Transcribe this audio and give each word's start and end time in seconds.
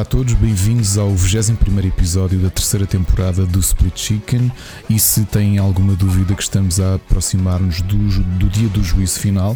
Olá 0.00 0.06
a 0.06 0.10
todos, 0.10 0.32
bem-vindos 0.32 0.96
ao 0.96 1.14
21 1.14 1.78
episódio 1.80 2.38
da 2.38 2.48
terceira 2.48 2.86
temporada 2.86 3.44
do 3.44 3.60
Split 3.60 3.98
Chicken. 3.98 4.50
E 4.88 4.98
se 4.98 5.26
têm 5.26 5.58
alguma 5.58 5.94
dúvida 5.94 6.34
que 6.34 6.42
estamos 6.42 6.80
a 6.80 6.94
aproximar-nos 6.94 7.82
do, 7.82 7.98
do 8.38 8.48
dia 8.48 8.66
do 8.70 8.82
juízo 8.82 9.20
final, 9.20 9.54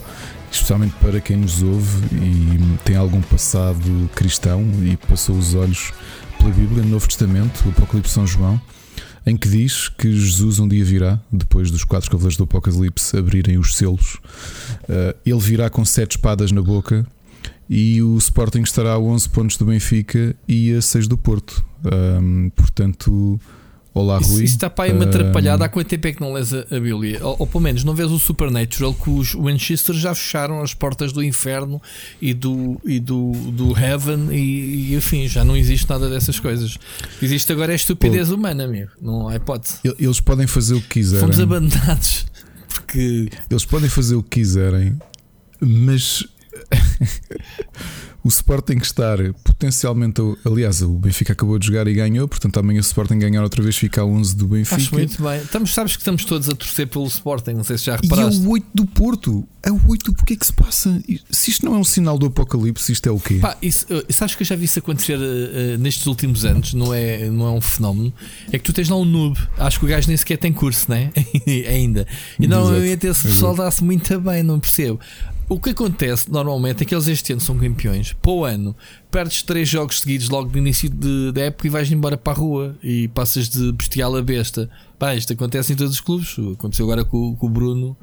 especialmente 0.53 0.95
para 1.01 1.19
quem 1.19 1.39
nos 1.39 1.63
ouve 1.63 2.15
e 2.17 2.79
tem 2.85 2.95
algum 2.95 3.23
passado 3.23 4.11
cristão 4.15 4.63
e 4.83 4.99
passou 5.09 5.35
os 5.35 5.55
olhos 5.55 5.95
pela 6.37 6.51
Bíblia, 6.51 6.83
no 6.83 6.91
Novo 6.91 7.09
Testamento, 7.09 7.65
o 7.65 7.71
Apocalipse 7.71 8.13
São 8.13 8.27
João, 8.27 8.61
em 9.25 9.39
que 9.39 9.49
diz 9.49 9.89
que 9.89 10.13
Jesus 10.13 10.59
um 10.59 10.69
dia 10.69 10.85
virá, 10.85 11.19
depois 11.33 11.71
dos 11.71 11.85
quatro 11.85 12.11
cavaleiros 12.11 12.37
do 12.37 12.45
Apocalipse 12.45 13.17
abrirem 13.17 13.57
os 13.57 13.75
selos, 13.75 14.17
uh, 14.83 15.17
ele 15.25 15.41
virá 15.41 15.71
com 15.71 15.87
sete 15.87 16.19
espadas 16.19 16.53
na 16.53 16.61
boca 16.61 17.07
e 17.69 18.03
o 18.03 18.17
Sporting 18.19 18.63
estará 18.63 18.93
a 18.93 18.99
11 18.99 19.29
pontos 19.31 19.57
do 19.57 19.65
Benfica 19.65 20.37
e 20.47 20.73
a 20.75 20.83
6 20.83 21.09
do 21.09 21.17
Porto. 21.17 21.65
Um, 21.85 22.51
portanto, 22.51 23.41
olá 23.93 24.19
isso, 24.19 24.33
Rui. 24.33 24.45
Isso 24.45 24.55
está 24.55 24.69
para 24.69 24.85
aí 24.85 24.93
uma 24.93 25.05
atrapalhada. 25.05 25.65
Há 25.65 25.69
quanto 25.69 25.89
tempo 25.89 26.07
é 26.07 26.13
que 26.13 26.21
não 26.21 26.33
lês 26.33 26.53
a, 26.53 26.61
a 26.71 26.81
Bíblia? 26.81 27.25
Ou, 27.25 27.37
ou, 27.41 27.47
pelo 27.47 27.63
menos 27.63 27.85
não 27.85 27.95
vês 27.95 28.11
o 28.11 28.19
Supernatural 28.19 28.93
que 28.95 29.09
os 29.09 29.35
Winchester 29.35 29.95
já 29.95 30.15
fecharam 30.15 30.63
as 30.63 30.75
portas 30.75 31.13
do 31.13 31.23
inferno 31.23 31.81
e 32.21 32.35
do, 32.35 32.81
e 32.85 33.01
do, 33.01 33.33
do 33.33 33.79
Heaven 33.79 34.29
e, 34.31 34.91
e 34.91 34.95
enfim, 34.95 35.27
já 35.27 35.45
não 35.45 35.57
existe 35.57 35.89
nada 35.89 36.09
dessas 36.11 36.39
coisas. 36.39 36.79
Existe 37.23 37.53
agora 37.53 37.73
a 37.73 37.77
estupidez 37.77 38.29
Pô, 38.29 38.35
humana, 38.35 38.65
amigo. 38.65 38.91
Não 39.01 39.29
há 39.29 39.37
hipótese. 39.37 39.79
Eles 39.99 40.21
podem 40.21 40.47
fazer 40.47 40.75
o 40.75 40.81
que 40.83 40.89
quiserem. 40.89 41.21
Fomos 41.21 41.41
abandonados. 41.41 42.27
Porque 42.69 43.31
eles 43.49 43.65
podem 43.65 43.89
fazer 43.89 44.17
o 44.17 44.23
que 44.23 44.41
quiserem, 44.41 44.99
mas 45.61 46.27
o 48.25 48.29
Sporting 48.29 48.79
estar 48.79 49.19
potencialmente. 49.45 50.21
Aliás, 50.45 50.81
o 50.81 50.99
Benfica 50.99 51.35
acabou 51.35 51.59
de 51.59 51.67
jogar 51.67 51.87
e 51.87 51.93
ganhou, 51.93 52.27
portanto 52.27 52.59
amanhã 52.59 52.79
o 52.79 52.81
Sporting 52.81 53.19
ganhar 53.19 53.43
outra 53.43 53.63
vez 53.63 53.77
fica 53.77 54.01
a 54.01 54.05
11 54.05 54.35
do 54.35 54.49
Benfica. 54.49 54.77
Acho 54.77 54.95
muito 54.95 55.23
bem. 55.23 55.43
Estamos, 55.43 55.75
sabes 55.75 55.95
que 55.95 56.01
estamos 56.01 56.25
todos 56.25 56.49
a 56.49 56.55
torcer 56.55 56.89
pelo 56.89 57.07
Sporting, 57.07 57.53
não 57.53 57.65
sei 57.65 57.77
se 57.77 57.85
já 57.85 57.97
reparaste. 57.97 58.41
E 58.41 58.45
é 58.45 58.47
o 58.47 58.51
8 58.51 58.67
do 58.75 58.87
Porto. 58.87 59.47
É 59.63 59.71
o 59.71 59.81
8, 59.87 60.13
porque 60.15 60.35
é 60.35 60.37
que 60.37 60.47
se 60.47 60.53
passa? 60.53 61.03
Se 61.31 61.51
isto 61.51 61.65
não 61.65 61.75
é 61.75 61.79
um 61.79 61.85
sinal 61.85 62.19
do 62.19 62.27
apocalipse, 62.27 62.93
isto 62.93 63.07
é 63.09 63.13
o 63.13 63.21
quê? 63.21 63.39
Pá, 63.41 63.57
isso, 63.63 63.87
uh, 63.91 64.13
sabes 64.13 64.35
que 64.35 64.43
eu 64.43 64.47
já 64.47 64.57
vi 64.57 64.65
isso 64.65 64.79
acontecer 64.79 65.19
uh, 65.19 65.79
nestes 65.79 66.07
últimos 66.07 66.45
anos, 66.45 66.75
não 66.75 66.93
é, 66.93 67.31
não 67.31 67.47
é 67.47 67.51
um 67.51 67.61
fenómeno. 67.61 68.13
É 68.53 68.59
que 68.59 68.65
tu 68.65 68.73
tens 68.73 68.89
lá 68.89 68.97
um 68.97 69.05
noob, 69.05 69.39
acho 69.59 69.79
que 69.79 69.85
o 69.85 69.89
gajo 69.89 70.09
nem 70.09 70.17
sequer 70.17 70.39
tem 70.39 70.53
curso, 70.53 70.91
né? 70.91 71.11
Ainda. 71.69 72.07
E 72.39 72.47
normalmente 72.47 73.07
esse 73.07 73.23
pessoal 73.23 73.55
dá-se 73.55 73.85
muito 73.85 74.19
bem, 74.21 74.43
não 74.43 74.59
percebo. 74.59 74.99
O 75.49 75.61
que 75.61 75.71
acontece 75.71 76.31
normalmente 76.31 76.83
é 76.83 76.87
que 76.87 76.95
eles 76.95 77.07
este 77.07 77.33
ano 77.33 77.41
são 77.41 77.59
campeões. 77.59 78.15
Para 78.15 78.33
o 78.33 78.45
ano, 78.45 78.75
perdes 79.11 79.43
três 79.43 79.69
jogos 79.69 80.01
seguidos 80.01 80.29
logo 80.29 80.51
no 80.51 80.59
início 80.59 80.89
de, 80.89 81.33
da 81.33 81.43
época 81.43 81.67
e 81.67 81.71
vais 81.71 81.91
embora 81.93 82.17
para 82.17 82.33
a 82.33 82.37
rua 82.37 82.77
e 82.83 83.09
passas 83.09 83.49
de 83.49 83.73
bestial 83.73 84.17
a 84.17 84.23
besta. 84.23 84.71
Pá, 84.99 85.15
isto 85.15 85.33
acontece 85.33 85.73
em 85.73 85.77
todos 85.77 85.95
os 85.95 86.01
clubes. 86.01 86.37
Aconteceu 86.55 86.87
agora 86.87 87.05
com, 87.05 87.37
com 87.37 87.47
o 87.47 87.51
Bruno. 87.51 87.97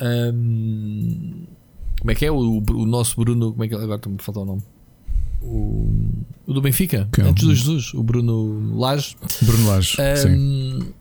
Um, 0.00 1.46
como 2.00 2.10
é 2.10 2.14
que 2.14 2.24
é? 2.24 2.30
O, 2.30 2.58
o, 2.58 2.86
nosso 2.86 3.16
Bruno. 3.16 3.52
Como 3.52 3.64
é 3.64 3.68
que 3.68 3.74
é? 3.74 3.78
Agora 3.78 3.96
está-me 3.96 4.16
a 4.18 4.22
faltar 4.22 4.42
o 4.42 4.46
nome. 4.46 4.62
O, 5.42 5.90
o 6.46 6.52
do 6.52 6.60
Benfica, 6.60 7.08
que 7.12 7.20
antes 7.20 7.44
é 7.44 7.46
do 7.46 7.54
Jesus, 7.54 7.94
o 7.94 8.02
Bruno 8.02 8.76
Lage. 8.76 9.16
Bruno 9.42 9.68
Lage, 9.68 9.96
um, 10.00 10.16
sim. 10.16 10.94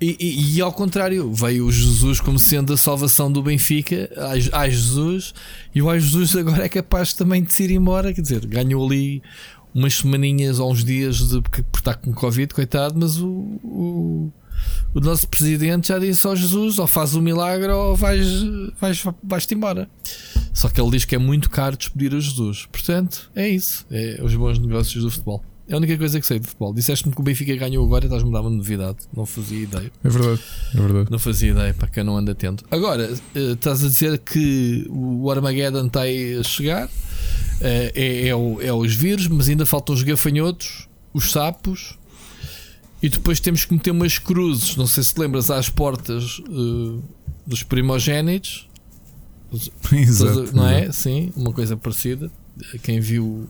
E, 0.00 0.16
e, 0.18 0.56
e, 0.56 0.60
ao 0.60 0.72
contrário, 0.72 1.32
veio 1.32 1.66
o 1.66 1.72
Jesus 1.72 2.20
como 2.20 2.38
sendo 2.38 2.72
a 2.72 2.76
salvação 2.76 3.30
do 3.30 3.42
Benfica, 3.42 4.10
ai 4.52 4.70
Jesus, 4.70 5.32
e 5.74 5.80
o 5.80 5.88
ai 5.88 6.00
Jesus 6.00 6.34
agora 6.36 6.64
é 6.64 6.68
capaz 6.68 7.12
também 7.12 7.42
de 7.42 7.52
se 7.52 7.62
ir 7.62 7.70
embora, 7.70 8.12
quer 8.12 8.20
dizer, 8.20 8.44
ganhou 8.44 8.84
ali 8.84 9.22
umas 9.74 9.94
semaninhas 9.96 10.58
ou 10.58 10.70
uns 10.70 10.84
dias 10.84 11.18
de, 11.28 11.40
por 11.40 11.78
estar 11.78 11.94
com 11.94 12.12
Covid, 12.12 12.54
coitado, 12.54 12.98
mas 12.98 13.18
o, 13.18 13.28
o, 13.28 14.32
o 14.94 15.00
nosso 15.00 15.28
presidente 15.28 15.88
já 15.88 15.98
disse 15.98 16.26
ao 16.26 16.36
Jesus: 16.36 16.78
ou 16.78 16.86
faz 16.86 17.14
o 17.14 17.18
um 17.18 17.22
milagre 17.22 17.72
ou 17.72 17.96
vais, 17.96 18.26
vais, 18.80 19.04
vais-te 19.22 19.54
embora. 19.54 19.88
Só 20.52 20.68
que 20.68 20.80
ele 20.80 20.90
diz 20.90 21.04
que 21.04 21.16
é 21.16 21.18
muito 21.18 21.50
caro 21.50 21.76
despedir 21.76 22.14
a 22.14 22.20
Jesus, 22.20 22.66
portanto, 22.66 23.30
é 23.34 23.48
isso, 23.48 23.84
é 23.90 24.20
os 24.22 24.34
bons 24.34 24.58
negócios 24.58 25.02
do 25.02 25.10
futebol. 25.10 25.42
É 25.66 25.72
a 25.74 25.76
única 25.78 25.96
coisa 25.96 26.20
que 26.20 26.26
sei 26.26 26.38
de 26.38 26.46
futebol. 26.46 26.74
Disseste-me 26.74 27.14
que 27.14 27.20
o 27.20 27.24
Benfica 27.24 27.56
ganhou 27.56 27.84
agora 27.84 28.04
e 28.04 28.06
estás-me 28.06 28.28
a 28.28 28.32
dar 28.32 28.40
uma 28.42 28.50
novidade. 28.50 28.98
Não 29.16 29.24
fazia 29.24 29.62
ideia. 29.62 29.90
É 30.02 30.08
verdade, 30.08 30.40
é 30.74 30.76
verdade. 30.76 31.10
Não 31.10 31.18
fazia 31.18 31.52
ideia 31.52 31.72
para 31.72 31.88
quem 31.88 32.04
não 32.04 32.16
anda 32.18 32.32
atento. 32.32 32.64
Agora, 32.70 33.10
uh, 33.10 33.52
estás 33.52 33.82
a 33.82 33.88
dizer 33.88 34.18
que 34.18 34.86
o 34.90 35.30
Armageddon 35.30 35.86
está 35.86 36.02
aí 36.02 36.38
a 36.38 36.42
chegar. 36.42 36.86
Uh, 36.86 37.90
é, 37.94 38.28
é, 38.28 38.36
o, 38.36 38.60
é 38.60 38.72
os 38.74 38.94
vírus, 38.94 39.26
mas 39.26 39.48
ainda 39.48 39.64
faltam 39.64 39.94
os 39.94 40.02
gafanhotos, 40.02 40.86
os 41.14 41.30
sapos. 41.32 41.98
E 43.02 43.08
depois 43.08 43.40
temos 43.40 43.64
que 43.64 43.72
meter 43.72 43.90
umas 43.90 44.18
cruzes. 44.18 44.76
Não 44.76 44.86
sei 44.86 45.02
se 45.02 45.14
te 45.14 45.20
lembras 45.20 45.50
às 45.50 45.70
portas 45.70 46.40
uh, 46.40 47.02
dos 47.46 47.62
primogênitos. 47.62 48.68
Exato. 49.92 50.54
Não 50.54 50.68
é? 50.68 50.92
Sim, 50.92 51.32
uma 51.34 51.52
coisa 51.54 51.74
parecida. 51.74 52.30
Quem 52.82 53.00
viu. 53.00 53.48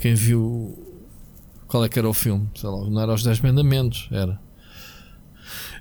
Quem 0.00 0.14
viu 0.14 0.87
qual 1.68 1.84
é 1.84 1.88
que 1.88 1.98
era 1.98 2.08
o 2.08 2.14
filme? 2.14 2.48
Sei 2.54 2.68
lá, 2.68 2.90
não 2.90 3.00
era 3.00 3.12
os 3.12 3.22
10 3.22 3.40
Mandamentos, 3.40 4.08
era. 4.10 4.40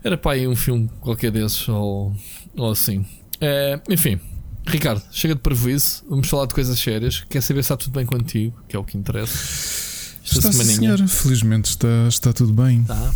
Era 0.03 0.17
para 0.17 0.33
aí 0.33 0.47
um 0.47 0.55
filme 0.55 0.89
qualquer 1.01 1.31
desses, 1.31 1.67
ou, 1.67 2.13
ou 2.55 2.71
assim. 2.71 3.05
É, 3.41 3.81
enfim, 3.89 4.19
Ricardo, 4.67 5.01
chega 5.11 5.33
de 5.33 5.41
prejuízo. 5.41 6.03
Vamos 6.09 6.27
falar 6.29 6.45
de 6.45 6.53
coisas 6.53 6.77
sérias. 6.77 7.25
Quer 7.29 7.41
saber 7.41 7.63
se 7.63 7.73
está 7.73 7.77
tudo 7.77 7.93
bem 7.93 8.05
contigo, 8.05 8.61
que 8.67 8.75
é 8.75 8.79
o 8.79 8.83
que 8.83 8.97
interessa. 8.97 9.33
Esta 10.23 10.49
está, 10.49 10.51
senhora. 10.51 11.07
Felizmente 11.07 11.69
está, 11.69 12.07
está 12.07 12.33
tudo 12.33 12.53
bem. 12.53 12.83
Tá. 12.83 13.13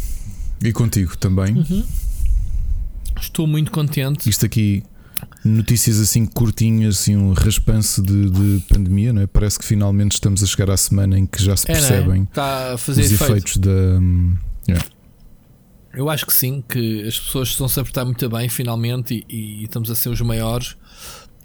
E 0.64 0.72
contigo 0.72 1.18
também. 1.18 1.54
Uhum. 1.56 1.86
Estou 3.20 3.46
muito 3.46 3.70
contente. 3.70 4.30
Isto 4.30 4.46
aqui 4.46 4.84
notícias 5.44 6.00
assim 6.00 6.26
curtinhas, 6.26 7.00
assim, 7.00 7.16
um 7.16 7.34
raspanço 7.34 8.02
de, 8.02 8.30
de, 8.30 8.64
pandemia, 8.68 9.12
não 9.12 9.22
é? 9.22 9.28
Parece 9.28 9.58
que 9.58 9.66
finalmente 9.66 10.14
estamos 10.14 10.44
a 10.44 10.46
chegar 10.46 10.70
à 10.70 10.78
semana 10.78 11.18
em 11.18 11.26
que 11.26 11.44
já 11.44 11.56
se 11.58 11.70
é, 11.70 11.72
é? 11.72 11.76
percebem 11.76 12.28
é? 12.36 12.74
os 12.76 12.90
efeito. 12.98 13.24
efeitos 13.24 13.58
da. 13.58 14.00
Yeah. 14.68 14.86
Eu 15.94 16.10
acho 16.10 16.26
que 16.26 16.34
sim, 16.34 16.64
que 16.68 17.06
as 17.06 17.20
pessoas 17.20 17.50
estão-se 17.50 17.80
a 17.80 17.84
portar 17.84 18.06
muito 18.06 18.30
bem 18.30 18.48
finalmente 18.48 19.26
e, 19.30 19.62
e, 19.62 19.64
estamos 19.64 19.90
a 19.90 19.96
ser 19.96 20.10
os 20.10 20.22
maiores. 20.22 20.78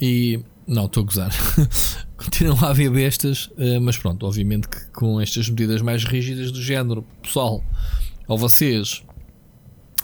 E 0.01 0.41
não, 0.67 0.87
estou 0.87 1.03
a 1.03 1.07
gozar. 1.07 1.33
Continuam 2.17 2.59
a 2.65 2.71
haver 2.71 2.91
bestas, 2.91 3.51
eh, 3.59 3.79
mas 3.81 3.97
pronto, 3.97 4.25
obviamente 4.27 4.69
que 4.69 4.87
com 4.91 5.21
estas 5.21 5.49
medidas 5.49 5.83
mais 5.83 6.05
rígidas 6.05 6.53
do 6.53 6.63
género, 6.63 7.05
pessoal, 7.23 7.65
ou 8.29 8.39
vocês 8.39 9.03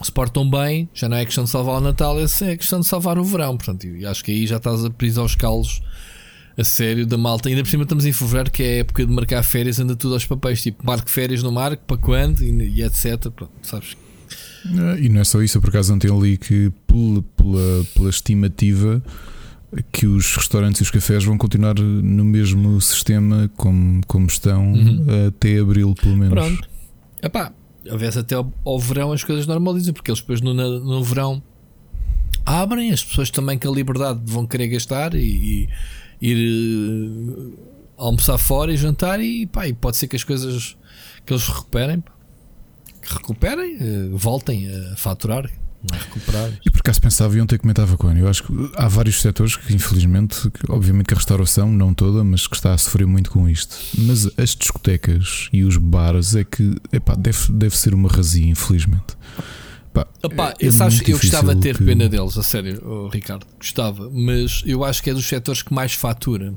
se 0.01 0.11
portam 0.11 0.49
bem, 0.49 0.89
já 0.93 1.07
não 1.07 1.17
é 1.17 1.25
questão 1.25 1.43
de 1.43 1.49
salvar 1.49 1.77
o 1.77 1.81
Natal, 1.81 2.17
é 2.19 2.57
questão 2.57 2.79
de 2.79 2.87
salvar 2.87 3.17
o 3.17 3.23
verão. 3.23 3.57
Portanto, 3.57 3.85
e 3.85 4.05
acho 4.05 4.23
que 4.23 4.31
aí 4.31 4.47
já 4.47 4.57
estás 4.57 4.83
a 4.83 4.89
prisar 4.89 5.23
os 5.23 5.35
calos 5.35 5.81
a 6.57 6.63
sério 6.63 7.05
da 7.05 7.17
malta. 7.17 7.49
Ainda 7.49 7.63
por 7.63 7.69
cima 7.69 7.83
estamos 7.83 8.05
em 8.05 8.13
fevereiro, 8.13 8.51
que 8.51 8.63
é 8.63 8.65
a 8.65 8.77
época 8.77 9.05
de 9.05 9.11
marcar 9.11 9.43
férias, 9.43 9.79
anda 9.79 9.95
tudo 9.95 10.13
aos 10.13 10.25
papéis, 10.25 10.61
tipo, 10.61 10.85
marque 10.85 11.11
férias 11.11 11.43
no 11.43 11.51
marco, 11.51 11.83
para 11.85 11.97
quando 11.97 12.41
e, 12.41 12.49
e 12.49 12.83
etc. 12.83 13.29
Pronto, 13.29 13.51
sabes? 13.61 13.95
E 14.99 15.09
não 15.09 15.19
é 15.19 15.23
só 15.23 15.41
isso, 15.41 15.57
eu 15.57 15.61
por 15.61 15.69
acaso 15.69 15.93
ontem 15.93 16.07
li 16.19 16.37
que 16.37 16.71
pela, 16.87 17.21
pela, 17.35 17.85
pela 17.93 18.09
estimativa 18.09 19.03
que 19.91 20.05
os 20.05 20.35
restaurantes 20.35 20.79
e 20.79 20.83
os 20.83 20.91
cafés 20.91 21.23
vão 21.23 21.37
continuar 21.37 21.75
no 21.75 22.23
mesmo 22.23 22.79
sistema 22.79 23.51
como, 23.57 24.01
como 24.07 24.27
estão 24.27 24.71
uhum. 24.71 25.05
até 25.27 25.59
abril, 25.59 25.93
pelo 25.95 26.15
menos. 26.15 26.33
Pronto. 26.33 26.69
Epá, 27.21 27.51
a 27.89 28.19
até 28.19 28.35
ao, 28.35 28.51
ao, 28.65 28.79
verão 28.79 29.11
as 29.11 29.23
coisas 29.23 29.45
normalizam, 29.45 29.93
porque 29.93 30.11
eles 30.11 30.21
depois 30.21 30.41
no, 30.41 30.53
no 30.53 31.03
verão 31.03 31.41
abrem, 32.45 32.91
as 32.91 33.03
pessoas 33.03 33.29
também 33.29 33.57
com 33.57 33.69
a 33.69 33.75
liberdade 33.75 34.19
vão 34.25 34.45
querer 34.45 34.67
gastar 34.67 35.13
e, 35.15 35.67
e 36.21 36.29
ir 36.29 37.29
uh, 37.29 37.53
almoçar 37.97 38.37
fora 38.37 38.73
e 38.73 38.77
jantar 38.77 39.19
e, 39.21 39.45
pá, 39.45 39.67
e 39.67 39.73
pode 39.73 39.97
ser 39.97 40.07
que 40.07 40.15
as 40.15 40.23
coisas 40.23 40.77
que 41.25 41.33
eles 41.33 41.47
recuperem, 41.47 42.03
que 43.01 43.13
recuperem, 43.13 43.77
uh, 43.77 44.17
voltem 44.17 44.67
a 44.67 44.95
faturar 44.95 45.49
não 45.91 45.97
é. 45.97 46.53
E 46.65 46.69
por 46.69 46.79
acaso 46.79 47.01
pensava, 47.01 47.35
e 47.35 47.41
ontem 47.41 47.57
comentava 47.57 47.97
com 47.97 48.09
ele, 48.09 48.21
eu 48.21 48.27
acho 48.27 48.43
que 48.43 48.53
há 48.75 48.87
vários 48.87 49.21
setores 49.21 49.55
que, 49.55 49.73
infelizmente, 49.73 50.49
que, 50.49 50.71
obviamente 50.71 51.07
que 51.07 51.13
a 51.13 51.17
restauração, 51.17 51.71
não 51.71 51.93
toda, 51.93 52.23
mas 52.23 52.47
que 52.47 52.55
está 52.55 52.73
a 52.73 52.77
sofrer 52.77 53.05
muito 53.05 53.29
com 53.29 53.49
isto. 53.49 53.75
Mas 53.97 54.27
as 54.37 54.55
discotecas 54.55 55.49
e 55.51 55.63
os 55.63 55.77
bares 55.77 56.35
é 56.35 56.43
que 56.43 56.75
epá, 56.91 57.15
deve, 57.15 57.51
deve 57.51 57.77
ser 57.77 57.93
uma 57.93 58.09
razia, 58.09 58.47
infelizmente. 58.47 59.17
Epá, 59.89 60.07
Epá, 60.23 60.53
é, 60.59 60.67
é 60.67 60.71
sabes, 60.71 61.01
eu 61.07 61.17
gostava 61.17 61.53
de 61.53 61.61
ter 61.61 61.77
que... 61.77 61.83
pena 61.83 62.09
deles, 62.09 62.37
a 62.37 62.43
sério, 62.43 62.81
oh, 62.83 63.07
Ricardo, 63.09 63.45
gostava, 63.57 64.09
mas 64.09 64.63
eu 64.65 64.83
acho 64.83 65.03
que 65.03 65.09
é 65.09 65.13
dos 65.13 65.27
setores 65.27 65.61
que 65.61 65.73
mais 65.73 65.93
fatura. 65.93 66.53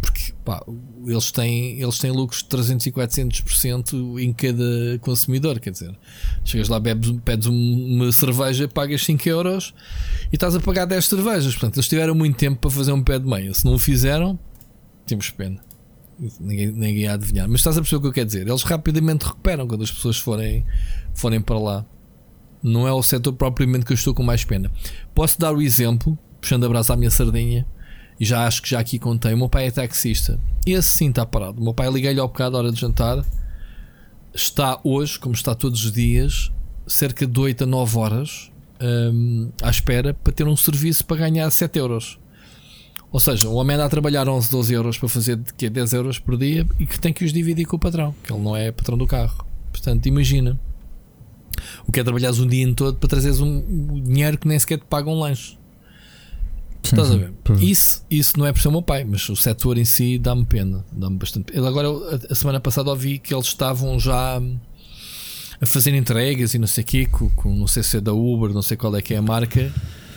Porque 0.00 0.23
pá, 0.44 0.62
eles, 1.06 1.30
têm, 1.32 1.80
eles 1.80 1.98
têm 1.98 2.10
lucros 2.10 2.42
de 2.42 2.48
300 2.48 2.86
e 2.86 2.92
400% 2.92 4.20
em 4.20 4.32
cada 4.32 4.98
consumidor. 5.00 5.58
Quer 5.58 5.70
dizer, 5.70 5.96
chegas 6.44 6.68
lá, 6.68 6.78
bebes, 6.78 7.14
pedes 7.24 7.46
uma 7.46 8.12
cerveja, 8.12 8.68
pagas 8.68 9.02
5 9.04 9.28
euros 9.28 9.74
e 10.30 10.36
estás 10.36 10.54
a 10.54 10.60
pagar 10.60 10.84
10 10.84 11.06
cervejas. 11.06 11.52
Portanto, 11.54 11.76
eles 11.76 11.88
tiveram 11.88 12.14
muito 12.14 12.36
tempo 12.36 12.60
para 12.60 12.70
fazer 12.70 12.92
um 12.92 13.02
pé 13.02 13.18
de 13.18 13.26
meia. 13.26 13.54
Se 13.54 13.64
não 13.64 13.74
o 13.74 13.78
fizeram, 13.78 14.38
temos 15.06 15.30
pena. 15.30 15.60
Ninguém, 16.38 16.68
ninguém 16.68 16.98
ia 16.98 17.14
adivinhar. 17.14 17.48
Mas 17.48 17.60
estás 17.60 17.76
a 17.76 17.80
perceber 17.80 17.98
o 17.98 18.00
que 18.02 18.06
eu 18.08 18.12
quero 18.12 18.26
dizer? 18.26 18.46
Eles 18.46 18.62
rapidamente 18.62 19.24
recuperam 19.24 19.66
quando 19.66 19.82
as 19.82 19.90
pessoas 19.90 20.18
forem, 20.18 20.64
forem 21.14 21.40
para 21.40 21.58
lá. 21.58 21.86
Não 22.62 22.86
é 22.86 22.92
o 22.92 23.02
setor 23.02 23.32
propriamente 23.32 23.84
que 23.84 23.92
eu 23.92 23.96
estou 23.96 24.14
com 24.14 24.22
mais 24.22 24.44
pena. 24.44 24.70
Posso 25.14 25.38
dar 25.38 25.52
o 25.52 25.60
exemplo, 25.60 26.18
puxando 26.40 26.64
a 26.64 26.92
à 26.92 26.96
minha 26.96 27.10
sardinha, 27.10 27.66
e 28.18 28.24
já 28.24 28.46
acho 28.46 28.62
que 28.62 28.70
já 28.70 28.80
aqui 28.80 28.98
contei. 28.98 29.34
O 29.34 29.38
meu 29.38 29.48
pai 29.48 29.66
é 29.66 29.70
taxista. 29.70 30.38
Esse 30.66 30.88
sim 30.88 31.10
está 31.10 31.26
parado. 31.26 31.60
O 31.60 31.64
meu 31.64 31.74
pai 31.74 31.90
liguei-lhe 31.90 32.20
ao 32.20 32.28
bocado 32.28 32.56
à 32.56 32.60
hora 32.60 32.72
de 32.72 32.80
jantar. 32.80 33.24
Está 34.32 34.80
hoje, 34.82 35.18
como 35.18 35.34
está 35.34 35.54
todos 35.54 35.84
os 35.84 35.92
dias, 35.92 36.50
cerca 36.86 37.26
de 37.26 37.38
8 37.38 37.64
a 37.64 37.66
9 37.66 37.98
horas 37.98 38.50
um, 38.80 39.50
à 39.62 39.70
espera 39.70 40.14
para 40.14 40.32
ter 40.32 40.46
um 40.46 40.56
serviço 40.56 41.04
para 41.04 41.18
ganhar 41.18 41.50
7 41.50 41.78
euros. 41.78 42.18
Ou 43.10 43.20
seja, 43.20 43.48
o 43.48 43.54
homem 43.54 43.76
anda 43.76 43.84
a 43.84 43.88
trabalhar 43.88 44.28
11, 44.28 44.50
12 44.50 44.74
euros 44.74 44.98
para 44.98 45.08
fazer 45.08 45.38
que 45.56 45.70
10 45.70 45.92
euros 45.92 46.18
por 46.18 46.36
dia 46.36 46.66
e 46.80 46.86
que 46.86 46.98
tem 46.98 47.12
que 47.12 47.24
os 47.24 47.32
dividir 47.32 47.64
com 47.64 47.76
o 47.76 47.78
patrão, 47.78 48.14
que 48.24 48.32
ele 48.32 48.42
não 48.42 48.56
é 48.56 48.72
patrão 48.72 48.98
do 48.98 49.06
carro. 49.06 49.46
Portanto, 49.70 50.06
imagina 50.06 50.58
o 51.86 51.92
que 51.92 52.00
é 52.00 52.04
trabalhares 52.04 52.40
um 52.40 52.46
dia 52.46 52.72
todo 52.74 52.98
para 52.98 53.08
trazeres 53.08 53.40
um 53.40 54.02
dinheiro 54.02 54.36
que 54.36 54.48
nem 54.48 54.58
sequer 54.58 54.78
te 54.78 54.84
paga 54.86 55.08
um 55.08 55.18
lanche. 55.18 55.56
Sim, 56.84 56.96
Estás 56.96 57.10
a 57.10 57.16
ver? 57.16 57.32
Isso, 57.60 58.04
isso 58.10 58.38
não 58.38 58.46
é 58.46 58.52
por 58.52 58.60
ser 58.60 58.68
o 58.68 58.72
meu 58.72 58.82
pai, 58.82 59.04
mas 59.04 59.26
o 59.28 59.36
setor 59.36 59.78
em 59.78 59.84
si 59.84 60.18
dá-me 60.18 60.44
pena. 60.44 60.84
Dá-me 60.92 61.16
bastante 61.16 61.52
pena. 61.52 61.66
Agora, 61.66 61.88
a 62.30 62.34
semana 62.34 62.60
passada 62.60 62.90
ouvi 62.90 63.18
que 63.18 63.34
eles 63.34 63.46
estavam 63.46 63.98
já 63.98 64.40
a 65.60 65.66
fazer 65.66 65.94
entregas 65.94 66.52
e 66.52 66.58
não 66.58 66.66
sei 66.66 66.84
o 66.84 66.86
quê, 66.86 67.06
com, 67.06 67.30
com 67.30 67.54
não 67.54 67.66
sei 67.66 67.82
se 67.82 67.96
é 67.96 68.00
da 68.00 68.12
Uber, 68.12 68.52
não 68.52 68.62
sei 68.62 68.76
qual 68.76 68.94
é 68.96 69.00
que 69.00 69.14
é 69.14 69.16
a 69.16 69.22
marca 69.22 69.72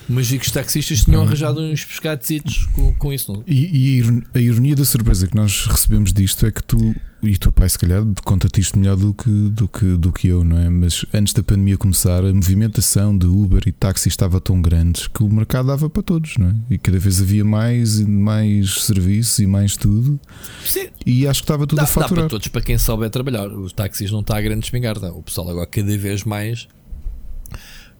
mas 0.09 0.29
vi 0.29 0.39
que 0.39 0.45
os 0.45 0.51
taxistas 0.51 1.03
tinham 1.03 1.23
arranjado 1.23 1.61
uns 1.61 1.83
pescadesitos 1.83 2.67
com, 2.73 2.93
com 2.93 3.13
isso. 3.13 3.33
Não? 3.33 3.43
E, 3.45 3.99
e, 3.99 4.23
a 4.33 4.39
ironia 4.39 4.75
da 4.75 4.85
surpresa 4.85 5.27
que 5.27 5.35
nós 5.35 5.65
recebemos 5.65 6.13
disto 6.13 6.45
é 6.45 6.51
que 6.51 6.63
tu 6.63 6.95
e 7.21 7.33
o 7.33 7.39
teu 7.39 7.51
pai, 7.51 7.67
se 7.67 7.79
calhar, 7.79 8.03
conta-te 8.23 8.61
isto 8.61 8.77
melhor 8.77 8.95
do 8.95 9.13
que, 9.13 9.29
do, 9.29 9.67
que, 9.67 9.85
do 9.97 10.11
que 10.11 10.27
eu, 10.27 10.43
não 10.43 10.57
é? 10.57 10.69
Mas 10.69 11.03
antes 11.13 11.33
da 11.33 11.41
pandemia 11.41 11.75
começar, 11.75 12.23
a 12.23 12.31
movimentação 12.31 13.17
de 13.17 13.25
Uber 13.25 13.63
e 13.65 13.71
táxi 13.71 14.07
estava 14.07 14.39
tão 14.39 14.61
grande 14.61 15.09
que 15.09 15.23
o 15.23 15.27
mercado 15.27 15.67
dava 15.67 15.89
para 15.89 16.03
todos, 16.03 16.37
não 16.37 16.49
é? 16.49 16.55
E 16.69 16.77
cada 16.77 16.99
vez 16.99 17.19
havia 17.19 17.43
mais 17.43 17.99
e 17.99 18.05
mais 18.05 18.83
serviços 18.83 19.39
e 19.39 19.47
mais 19.47 19.75
tudo. 19.75 20.19
Sim. 20.63 20.89
E 21.05 21.27
acho 21.27 21.41
que 21.41 21.45
estava 21.45 21.65
tudo 21.65 21.77
dá, 21.77 21.83
a 21.83 21.87
faturar. 21.87 22.09
Dá 22.09 22.15
para 22.21 22.29
todos, 22.29 22.47
para 22.49 22.61
quem 22.61 22.77
souber 22.77 23.09
trabalhar. 23.09 23.47
Os 23.47 23.73
táxis 23.73 24.11
não 24.11 24.19
está 24.19 24.37
a 24.37 24.41
grande 24.41 24.65
espingarda. 24.65 25.11
O 25.11 25.23
pessoal 25.23 25.49
agora 25.49 25.65
cada 25.65 25.97
vez 25.97 26.23
mais 26.23 26.67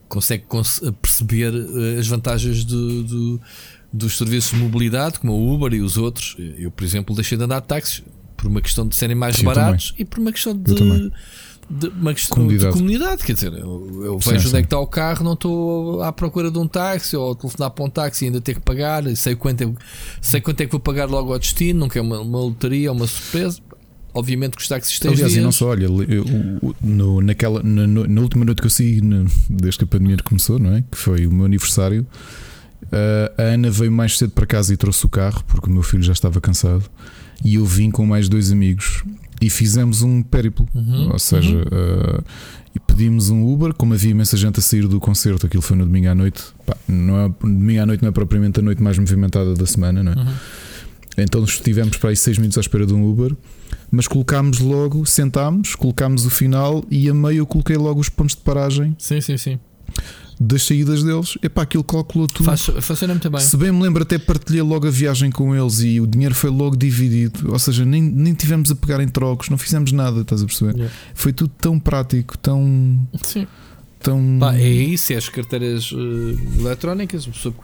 consegue 0.07 0.45
perceber 1.01 1.54
eh, 1.54 2.00
as 2.00 2.07
vantagens 2.07 2.63
do, 2.63 3.04
do, 3.04 3.42
dos 3.92 4.18
serviços 4.18 4.51
de 4.51 4.57
mobilidade, 4.57 5.19
como 5.19 5.33
o 5.33 5.54
Uber 5.54 5.74
e 5.74 5.81
os 5.81 5.98
outros. 5.98 6.36
Eu, 6.57 6.71
por 6.71 6.83
exemplo, 6.83 7.15
deixei 7.15 7.38
de 7.38 7.44
andar 7.44 7.62
de 7.62 7.68
táxis 7.68 8.04
por 8.36 8.48
uma 8.48 8.62
questão 8.62 8.88
de 8.88 8.95
serem 8.95 9.15
mais 9.15 9.42
baratos 9.42 9.94
e 9.98 10.06
por 10.06 10.19
uma 10.19 10.31
questão 10.31 10.56
de, 10.56 11.12
de 11.69 11.88
uma 11.88 12.13
questão 12.13 12.38
comunidade. 12.38 12.71
de 12.71 12.77
comunidade. 12.77 13.24
Quer 13.24 13.33
dizer, 13.33 13.54
eu, 13.54 14.04
eu 14.04 14.19
vejo 14.19 14.42
sim, 14.42 14.48
onde 14.48 14.57
é 14.57 14.62
que 14.62 14.68
está 14.68 14.80
o 14.80 14.88
carro, 14.88 15.24
não 15.24 15.33
estou 15.33 16.01
à 16.01 16.13
procura 16.13 16.50
de 16.50 16.57
um 16.57 16.68
táxi 16.68 17.18
ou 17.18 17.36
telefonar 17.36 17.71
para 17.71 17.83
um 17.83 17.89
táxi 17.89 18.25
e 18.25 18.27
ainda 18.27 18.39
ter 18.39 18.54
que 18.54 18.62
pagar. 18.62 19.04
Sei 19.15 19.36
quanto, 19.36 19.63
é, 19.63 19.74
sei 20.21 20.39
quanto 20.39 20.62
é 20.62 20.65
que 20.65 20.71
vou 20.71 20.80
pagar 20.80 21.09
logo 21.09 21.33
ao 21.33 21.39
destino, 21.39 21.80
não 21.80 21.89
quer 21.89 22.01
uma, 22.01 22.19
uma 22.19 22.39
lotaria, 22.39 22.92
uma 22.92 23.07
surpresa. 23.07 23.59
Obviamente 24.18 24.56
que 24.56 24.64
os 24.64 24.68
táxis 24.68 25.00
têm 25.00 25.12
Aliás, 25.12 25.36
e 25.36 25.42
não 25.42 25.52
só, 25.52 25.68
olha, 25.68 25.86
eu, 25.86 26.25
no, 26.81 27.22
naquela, 27.22 27.62
na, 27.62 27.86
na, 27.86 28.22
última 28.22 28.44
noite 28.44 28.62
que 28.62 28.66
eu 28.66 28.72
saí, 28.72 29.00
desde 29.48 29.78
que 29.78 29.84
a 29.84 29.88
pandemia 29.88 30.18
começou, 30.24 30.58
não 30.58 30.74
é? 30.74 30.84
Que 30.90 30.98
foi 30.98 31.28
o 31.28 31.31
meu 31.31 31.46
aniversário, 31.46 32.04
a 33.38 33.44
Ana 33.44 33.69
veio 33.69 33.92
mais 33.92 34.18
cedo 34.18 34.31
para 34.31 34.48
casa 34.48 34.74
e 34.74 34.78
trouxe 34.78 35.06
o 35.06 35.10
carro, 35.10 35.44
porque 35.48 35.69
o 35.69 35.72
meu 35.72 35.84
filho 35.84 36.02
já 36.02 36.14
estava 36.14 36.42
cansado, 36.42 36.90
e 37.46 37.56
eu 37.56 37.66
vim 37.66 37.92
com 37.92 38.08
mais 38.08 38.28
dois 38.28 38.52
amigos 38.52 39.04
e 39.40 39.52
fizemos 39.52 40.02
um 40.02 40.24
périplo. 40.24 40.68
Uhum, 40.74 41.12
ou 41.12 41.19
seja, 41.19 41.56
uhum. 41.56 41.62
uh, 41.62 42.24
pedimos 42.88 43.30
um 43.30 43.48
Uber, 43.48 43.72
como 43.72 43.94
havia 43.94 44.10
imensa 44.10 44.36
gente 44.36 44.60
a 44.60 44.64
sair 44.64 44.88
do 44.88 45.00
concerto, 45.00 45.46
aquilo 45.46 45.62
foi 45.62 45.78
no 45.78 45.86
domingo 45.86 46.10
à 46.10 46.16
noite. 46.16 46.44
Pá, 46.66 46.75
não 46.88 47.19
é, 47.19 47.30
domingo 47.40 47.81
à 47.81 47.86
noite 47.86 48.02
não 48.02 48.10
é 48.10 48.12
propriamente 48.12 48.60
a 48.60 48.64
noite 48.64 48.81
mais 48.81 48.98
movimentada 48.98 49.54
da 49.54 49.66
semana, 49.68 50.02
não 50.02 50.14
é? 50.14 50.16
Uhum. 50.16 50.34
Então 51.19 51.44
estivemos 51.44 51.98
para 51.98 52.10
aí 52.10 52.16
6 52.16 52.38
minutos 52.40 52.58
à 52.58 52.62
espera 52.62 52.86
de 52.86 52.94
um 52.94 53.08
Uber 53.08 53.36
mas 53.92 54.07
colocámos 54.07 54.60
logo, 54.60 55.06
sentámos, 55.06 55.75
colocámos 55.75 56.25
o 56.25 56.30
final 56.30 56.84
e 56.89 57.10
a 57.10 57.13
meio 57.13 57.39
eu 57.39 57.45
coloquei 57.45 57.78
logo 57.78 58.00
os 58.00 58.10
pontos 58.10 58.36
de 58.36 58.42
paragem. 58.42 58.95
Sim, 59.00 59.22
sim, 59.22 59.38
sim. 59.38 59.60
Das 60.39 60.63
saídas 60.63 61.04
deles, 61.04 61.36
epá, 61.42 61.63
aquilo 61.63 61.84
calculou 61.84 62.28
tudo. 62.28 62.45
Faz, 62.45 62.62
funciona 62.81 63.13
muito 63.13 63.30
bem. 63.30 63.42
Se 63.42 63.57
bem 63.57 63.72
me 63.72 63.81
lembro, 63.81 64.04
até 64.04 64.19
partilhei 64.19 64.62
logo 64.62 64.88
a 64.88 64.92
viagem 64.92 65.31
com 65.31 65.56
eles 65.56 65.80
e 65.80 66.00
o 66.00 66.06
dinheiro 66.06 66.36
foi 66.36 66.51
logo 66.51 66.75
dividido. 66.75 67.51
Ou 67.51 67.57
seja, 67.57 67.84
nem, 67.84 68.01
nem 68.01 68.36
tivemos 68.36 68.69
a 68.69 68.75
pegar 68.75 69.01
em 69.01 69.07
trocos, 69.07 69.50
não 69.50 69.57
fizemos 69.57 69.92
nada, 69.92 70.22
estás 70.22 70.44
a 70.44 70.45
perceber? 70.45 70.75
Yeah. 70.75 70.94
Foi 71.16 71.33
tudo 71.33 71.51
tão 71.57 71.80
prático, 71.80 72.38
tão. 72.38 73.07
Sim. 73.24 73.48
Tão... 74.00 74.38
Pá, 74.40 74.56
é 74.56 74.69
isso, 74.69 75.12
é 75.12 75.16
as 75.16 75.28
carteiras 75.28 75.92
uh, 75.92 75.98
eletrónicas, 76.60 77.28
a 77.28 77.31
pessoa 77.31 77.56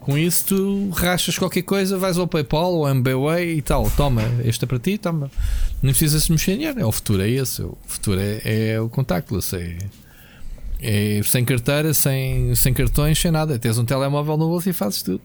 com 0.00 0.16
isso 0.16 0.46
tu 0.46 0.90
rachas 0.90 1.38
qualquer 1.38 1.62
coisa, 1.62 1.98
vais 1.98 2.16
ao 2.16 2.26
PayPal 2.26 2.72
ou 2.72 2.88
MBWay 2.88 3.58
e 3.58 3.62
tal, 3.62 3.88
toma, 3.90 4.22
este 4.44 4.64
é 4.64 4.66
para 4.66 4.78
ti, 4.78 4.96
toma. 4.96 5.30
Não 5.82 5.90
precisas 5.90 6.28
mexer 6.28 6.54
dinheiro, 6.56 6.80
é 6.80 6.84
o 6.84 6.90
futuro, 6.90 7.22
é 7.22 7.28
esse. 7.28 7.62
O 7.62 7.76
futuro 7.86 8.18
é, 8.20 8.40
é 8.72 8.80
o 8.80 8.88
contactless, 8.88 9.54
é, 9.54 9.78
é 10.80 11.22
sem 11.22 11.44
carteira, 11.44 11.92
sem, 11.92 12.54
sem 12.54 12.72
cartões, 12.72 13.18
sem 13.18 13.30
nada. 13.30 13.58
Tens 13.58 13.78
um 13.78 13.84
telemóvel 13.84 14.36
no 14.36 14.48
bolso 14.48 14.70
e 14.70 14.72
fazes 14.72 15.02
tudo. 15.02 15.20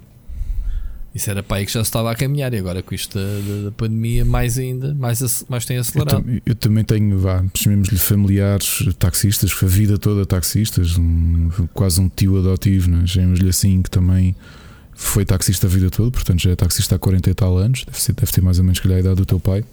Isso 1.16 1.30
era 1.30 1.42
para 1.42 1.58
aí 1.58 1.66
que 1.66 1.72
já 1.72 1.82
se 1.82 1.88
estava 1.88 2.12
a 2.12 2.16
caminhar 2.16 2.54
e 2.54 2.58
agora 2.58 2.84
com 2.84 2.94
isto 2.94 3.18
da, 3.18 3.64
da 3.64 3.72
pandemia, 3.72 4.26
mais 4.26 4.58
ainda, 4.58 4.94
mais, 4.94 5.46
mais 5.48 5.66
tem 5.66 5.78
acelerado. 5.78 6.30
Eu, 6.30 6.42
eu 6.46 6.56
também 6.56 6.84
tenho, 6.84 7.18
vá, 7.18 7.42
chamemos-lhe 7.56 7.98
familiares, 7.98 8.84
taxistas, 9.00 9.56
a 9.64 9.66
vida 9.66 9.98
toda 9.98 10.26
taxistas, 10.26 10.98
um, 10.98 11.50
quase 11.74 12.02
um 12.02 12.10
tio 12.10 12.38
adotivo, 12.38 12.90
né? 12.90 13.08
chamemos-lhe 13.08 13.48
assim, 13.48 13.82
que 13.82 13.90
também 13.90 14.36
foi 14.96 15.26
taxista 15.26 15.68
a 15.68 15.70
vida 15.70 15.90
toda, 15.90 16.10
portanto 16.10 16.42
já 16.42 16.52
é 16.52 16.56
taxista 16.56 16.96
há 16.96 17.00
40 17.00 17.30
e 17.30 17.34
tal 17.34 17.58
anos, 17.58 17.84
deve, 17.86 18.02
ser, 18.02 18.14
deve 18.14 18.32
ter 18.32 18.42
mais 18.42 18.58
ou 18.58 18.64
menos 18.64 18.80
que 18.80 18.92
a 18.92 19.00
idade 19.00 19.16
do 19.16 19.26
teu 19.26 19.40
pai. 19.40 19.64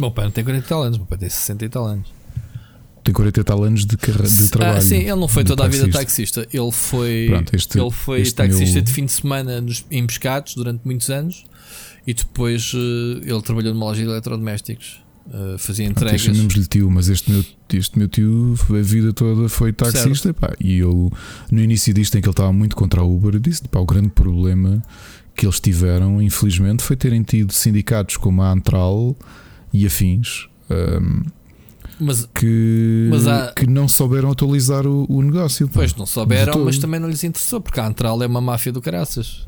Meu 0.00 0.10
pai 0.10 0.24
não 0.24 0.32
tem 0.32 0.42
40 0.42 0.64
e 0.64 0.68
tal 0.68 0.82
anos, 0.82 0.98
meu 0.98 1.06
pai 1.06 1.18
tem 1.18 1.28
60 1.28 1.64
e 1.64 1.68
tal 1.68 1.86
anos. 1.86 2.12
Tem 3.04 3.12
40 3.12 3.40
e 3.40 3.44
tal 3.44 3.62
anos 3.64 3.84
de, 3.84 3.96
carre... 3.96 4.28
de 4.28 4.48
trabalho. 4.48 4.78
Ah, 4.78 4.80
sim, 4.80 4.96
ele 4.96 5.16
não 5.16 5.28
foi 5.28 5.44
toda 5.44 5.64
taxista. 5.64 5.84
a 5.84 5.86
vida 5.86 5.98
taxista. 5.98 6.48
Ele 6.52 6.72
foi, 6.72 7.26
Pronto, 7.28 7.56
este, 7.56 7.78
ele 7.78 7.90
foi 7.90 8.30
taxista 8.30 8.76
meu... 8.76 8.84
de 8.84 8.92
fim 8.92 9.04
de 9.04 9.12
semana 9.12 9.60
nos, 9.60 9.84
em 9.90 10.06
pescados 10.06 10.54
durante 10.54 10.80
muitos 10.84 11.10
anos 11.10 11.44
e 12.06 12.14
depois 12.14 12.72
uh, 12.72 12.78
ele 13.22 13.42
trabalhou 13.42 13.74
numa 13.74 13.86
loja 13.86 14.02
de 14.02 14.08
eletrodomésticos. 14.08 15.02
Uh, 15.26 15.56
fazia 15.56 15.86
entregas. 15.86 16.20
Ah, 16.20 16.24
chamamos-lhe 16.34 16.66
tio, 16.66 16.90
mas 16.90 17.08
este 17.08 17.30
meu, 17.30 17.44
este 17.72 17.98
meu 17.98 18.08
tio 18.08 18.54
a 18.68 18.82
vida 18.82 19.12
toda 19.12 19.48
foi 19.48 19.72
taxista 19.72 20.34
pá, 20.34 20.52
e 20.58 20.78
eu 20.78 21.12
no 21.50 21.60
início 21.60 21.94
disto 21.94 22.18
em 22.18 22.20
que 22.20 22.26
ele 22.26 22.32
estava 22.32 22.52
muito 22.52 22.74
contra 22.74 23.00
a 23.00 23.04
Uber, 23.04 23.38
disse 23.38 23.62
pá, 23.68 23.78
o 23.78 23.86
grande 23.86 24.10
problema 24.10 24.82
que 25.34 25.46
eles 25.46 25.60
tiveram, 25.60 26.20
infelizmente, 26.20 26.82
foi 26.82 26.96
terem 26.96 27.22
tido 27.22 27.52
sindicatos 27.52 28.16
como 28.16 28.42
a 28.42 28.50
Antral 28.50 29.16
e 29.72 29.86
afins. 29.86 30.48
Um, 30.70 31.22
mas, 31.98 32.28
que, 32.34 33.08
mas 33.10 33.26
há... 33.26 33.52
que 33.52 33.66
não 33.66 33.86
souberam 33.86 34.30
atualizar 34.30 34.86
o, 34.86 35.06
o 35.08 35.22
negócio. 35.22 35.68
Pois 35.68 35.94
não 35.94 36.06
souberam, 36.06 36.64
mas 36.64 36.78
também 36.78 36.98
não 36.98 37.08
lhes 37.08 37.22
interessou, 37.22 37.60
porque 37.60 37.78
a 37.78 37.86
Antral 37.86 38.22
é 38.22 38.26
uma 38.26 38.40
máfia 38.40 38.72
do 38.72 38.80
caraças. 38.80 39.46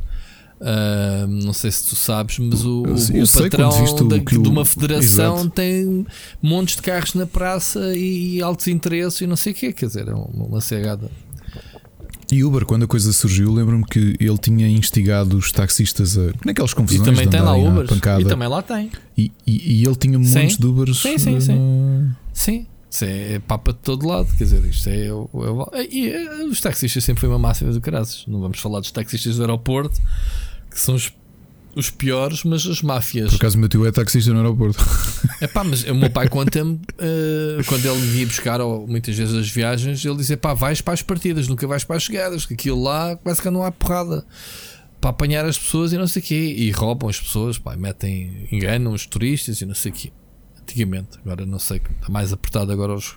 Uh, 0.64 1.26
não 1.26 1.52
sei 1.52 1.70
se 1.70 1.90
tu 1.90 1.94
sabes, 1.94 2.38
mas 2.38 2.64
o, 2.64 2.84
o 2.84 3.42
patrão 3.42 4.08
da, 4.08 4.16
de 4.16 4.48
uma 4.48 4.64
federação 4.64 5.34
Exato. 5.34 5.50
tem 5.50 6.06
montes 6.40 6.76
de 6.76 6.82
carros 6.82 7.12
na 7.12 7.26
praça 7.26 7.94
e, 7.94 8.40
altos 8.40 8.66
interesses 8.68 9.20
e 9.20 9.26
não 9.26 9.36
sei 9.36 9.52
o 9.52 9.54
que, 9.54 9.74
quer 9.74 9.86
dizer, 9.88 10.08
é 10.08 10.14
uma, 10.14 10.24
uma 10.24 10.60
cegada. 10.62 11.10
E 12.32 12.42
Uber, 12.42 12.64
quando 12.64 12.84
a 12.84 12.86
coisa 12.86 13.12
surgiu, 13.12 13.52
lembro-me 13.52 13.84
que 13.84 14.16
ele 14.18 14.38
tinha 14.38 14.66
instigado 14.66 15.36
os 15.36 15.52
taxistas 15.52 16.16
a. 16.16 16.32
naquelas 16.42 16.72
confusões. 16.72 17.06
E 17.06 17.10
também 17.12 17.28
tem 17.28 17.40
lá 17.42 17.54
Uber. 17.54 17.86
E 18.18 18.24
também 18.24 18.48
lá 18.48 18.62
tem. 18.62 18.90
E, 19.18 19.30
e, 19.46 19.82
e 19.82 19.84
ele 19.84 19.96
tinha 19.96 20.18
montes 20.18 20.54
sim. 20.54 20.60
de 20.60 20.66
Ubers. 20.66 21.02
Sim, 21.02 21.18
sim, 21.18 21.40
sim. 21.40 21.58
Uh... 21.58 22.10
Sim. 22.32 22.66
Isso 22.90 23.04
é 23.04 23.40
papa 23.40 23.72
de 23.72 23.80
todo 23.80 24.06
lado, 24.06 24.28
quer 24.38 24.44
dizer, 24.44 24.64
isto 24.64 24.88
é. 24.88 25.08
é, 25.08 25.88
e, 25.90 26.10
eh, 26.10 26.44
os 26.44 26.60
taxistas 26.60 27.02
sempre 27.02 27.22
foi 27.22 27.28
uma 27.28 27.40
máxima 27.40 27.72
do 27.72 27.80
caras. 27.80 28.24
Não 28.28 28.40
vamos 28.40 28.60
falar 28.60 28.78
dos 28.78 28.92
taxistas 28.92 29.36
do 29.36 29.42
aeroporto, 29.42 30.00
que 30.74 30.80
são 30.80 30.94
os, 30.94 31.12
os 31.74 31.90
piores, 31.90 32.44
mas 32.44 32.66
as 32.66 32.82
máfias. 32.82 33.30
Por 33.30 33.36
acaso, 33.36 33.58
meu 33.58 33.68
tio 33.68 33.86
é 33.86 33.92
taxista 33.92 34.32
no 34.32 34.38
aeroporto. 34.38 34.84
É 35.40 35.46
pá, 35.46 35.64
mas 35.64 35.82
o 35.84 35.94
meu 35.94 36.10
pai 36.10 36.28
conta-me, 36.28 36.74
uh, 36.74 37.64
quando 37.66 37.84
ele 37.84 37.98
me 37.98 38.18
ia 38.20 38.26
buscar, 38.26 38.60
ou 38.60 38.86
muitas 38.86 39.16
vezes 39.16 39.34
as 39.34 39.48
viagens, 39.48 40.04
ele 40.04 40.16
dizia: 40.16 40.36
pá, 40.36 40.54
vais 40.54 40.80
para 40.80 40.94
as 40.94 41.02
partidas, 41.02 41.48
nunca 41.48 41.66
vais 41.66 41.82
para 41.82 41.96
as 41.96 42.02
chegadas, 42.02 42.46
que 42.46 42.54
aquilo 42.54 42.82
lá 42.82 43.16
quase 43.16 43.42
que 43.42 43.50
não 43.50 43.64
há 43.64 43.72
porrada 43.72 44.24
para 45.00 45.10
apanhar 45.10 45.44
as 45.44 45.58
pessoas 45.58 45.92
e 45.92 45.98
não 45.98 46.06
sei 46.06 46.22
o 46.22 46.24
quê. 46.24 46.54
E 46.56 46.70
roubam 46.70 47.08
as 47.08 47.20
pessoas, 47.20 47.58
pá, 47.58 47.76
metem, 47.76 48.48
enganam 48.52 48.92
os 48.92 49.06
turistas 49.06 49.60
e 49.60 49.66
não 49.66 49.74
sei 49.74 49.90
o 49.90 49.94
quê 49.94 50.12
antigamente. 50.64 51.18
Agora 51.24 51.46
não 51.46 51.58
sei, 51.58 51.76
está 51.76 52.10
mais 52.10 52.32
apertado 52.32 52.72
agora 52.72 52.94
os, 52.94 53.16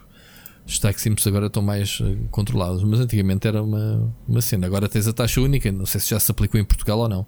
os 0.66 0.78
taxímetros 0.78 1.26
agora 1.26 1.48
estão 1.48 1.64
mais 1.64 2.00
uh, 2.02 2.18
controlados, 2.30 2.84
mas 2.84 3.00
antigamente 3.00 3.48
era 3.48 3.64
uma, 3.64 4.14
uma 4.28 4.42
cena. 4.42 4.68
Agora 4.68 4.88
tens 4.88 5.08
a 5.08 5.14
taxa 5.14 5.42
única, 5.42 5.72
não 5.72 5.86
sei 5.86 6.02
se 6.02 6.10
já 6.10 6.20
se 6.20 6.30
aplicou 6.30 6.60
em 6.60 6.66
Portugal 6.66 7.00
ou 7.00 7.10
não. 7.10 7.26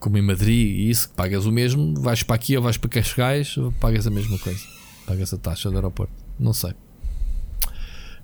Como 0.00 0.18
em 0.18 0.22
Madrid 0.22 0.66
e 0.66 0.90
isso, 0.90 1.10
pagas 1.10 1.46
o 1.46 1.52
mesmo, 1.52 1.94
vais 2.00 2.22
para 2.22 2.34
aqui 2.34 2.56
ou 2.56 2.62
vais 2.62 2.76
para 2.76 2.90
Cascais, 2.90 3.54
pagas 3.78 4.06
a 4.06 4.10
mesma 4.10 4.38
coisa. 4.38 4.60
Pagas 5.06 5.32
a 5.32 5.38
taxa 5.38 5.70
do 5.70 5.76
aeroporto. 5.76 6.12
Não 6.38 6.52
sei. 6.52 6.72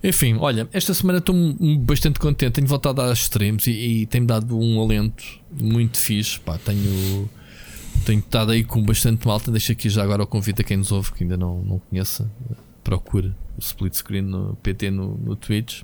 Enfim, 0.03 0.37
olha, 0.39 0.69
esta 0.71 0.93
semana 0.93 1.19
estou 1.19 1.35
bastante 1.79 2.19
contente. 2.19 2.53
Tenho 2.53 2.67
voltado 2.67 3.01
às 3.01 3.19
streams 3.19 3.69
e, 3.69 4.01
e 4.01 4.05
tem-me 4.05 4.27
dado 4.27 4.57
um 4.57 4.81
alento 4.81 5.23
muito 5.51 5.97
fixe. 5.97 6.39
Pá, 6.39 6.57
tenho, 6.57 7.29
tenho 8.05 8.19
estado 8.19 8.51
aí 8.51 8.63
com 8.63 8.83
bastante 8.83 9.25
malta. 9.27 9.51
Deixa 9.51 9.73
aqui 9.73 9.89
já 9.89 10.03
agora 10.03 10.23
o 10.23 10.27
convite 10.27 10.61
a 10.61 10.63
quem 10.63 10.77
nos 10.77 10.91
ouve 10.91 11.11
que 11.13 11.23
ainda 11.23 11.37
não, 11.37 11.61
não 11.63 11.79
conheça. 11.79 12.29
Procure 12.83 13.33
o 13.57 13.59
split 13.59 13.95
screen 13.95 14.21
no 14.21 14.55
PT 14.57 14.91
no, 14.91 15.17
no 15.17 15.35
Twitch. 15.35 15.81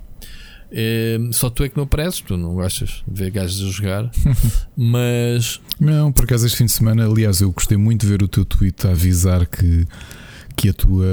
É, 0.76 1.20
só 1.30 1.48
tu 1.48 1.62
é 1.62 1.68
que 1.68 1.76
não 1.76 1.84
apareces, 1.84 2.20
tu 2.20 2.36
não 2.36 2.52
gostas 2.54 3.04
de 3.06 3.22
ver 3.22 3.30
gajos 3.30 3.62
a 3.62 3.70
jogar, 3.70 4.10
mas. 4.76 5.60
Não, 5.78 6.10
por 6.10 6.24
acaso 6.24 6.46
este 6.46 6.58
fim 6.58 6.64
de 6.64 6.72
semana, 6.72 7.06
aliás, 7.06 7.40
eu 7.40 7.52
gostei 7.52 7.78
muito 7.78 8.00
de 8.00 8.08
ver 8.08 8.24
o 8.24 8.28
teu 8.28 8.44
tweet 8.44 8.84
a 8.84 8.90
avisar 8.90 9.46
que 9.46 9.86
que, 10.56 10.68
a 10.68 10.72
tua, 10.72 11.04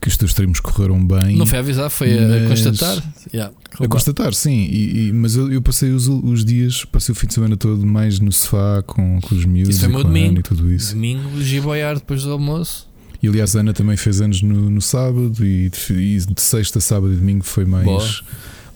que 0.00 0.08
os 0.08 0.16
teus 0.16 0.32
streams 0.32 0.60
correram 0.60 1.04
bem. 1.04 1.36
Não 1.36 1.46
foi 1.46 1.58
a 1.58 1.60
avisar, 1.60 1.88
foi 1.88 2.12
a 2.12 2.48
constatar. 2.48 3.02
Yeah, 3.32 3.54
a 3.78 3.88
constatar, 3.88 4.34
sim. 4.34 4.68
E, 4.70 5.08
e, 5.08 5.12
mas 5.12 5.36
eu, 5.36 5.52
eu, 5.52 5.62
passei 5.62 5.90
os, 5.90 6.08
os 6.08 6.44
dias, 6.44 6.84
passei 6.84 7.12
o 7.12 7.16
fim 7.16 7.28
de 7.28 7.34
semana 7.34 7.56
todo 7.56 7.86
mais 7.86 8.18
no 8.18 8.32
sofá 8.32 8.82
com, 8.84 9.20
com 9.20 9.34
os 9.34 9.44
miúdos 9.44 9.76
isso 9.76 9.84
foi 9.84 9.90
e 9.90 9.96
com 9.96 10.02
domingo. 10.02 10.40
e 10.40 10.42
tudo 10.42 10.72
isso. 10.72 10.94
Domingo, 10.94 11.40
giboiar 11.40 11.94
depois 11.94 12.24
do 12.24 12.32
almoço. 12.32 12.88
E 13.22 13.28
aliás, 13.28 13.54
a 13.56 13.60
Ana 13.60 13.72
também 13.72 13.96
fez 13.96 14.20
anos 14.20 14.42
no, 14.42 14.68
no 14.68 14.80
sábado 14.80 15.44
e 15.44 15.70
de, 15.70 15.92
e 15.92 16.18
de 16.18 16.40
sexta, 16.40 16.80
sábado 16.80 17.12
e 17.12 17.16
domingo 17.16 17.44
foi 17.44 17.64
mais. 17.64 17.84
Boa 17.84 18.04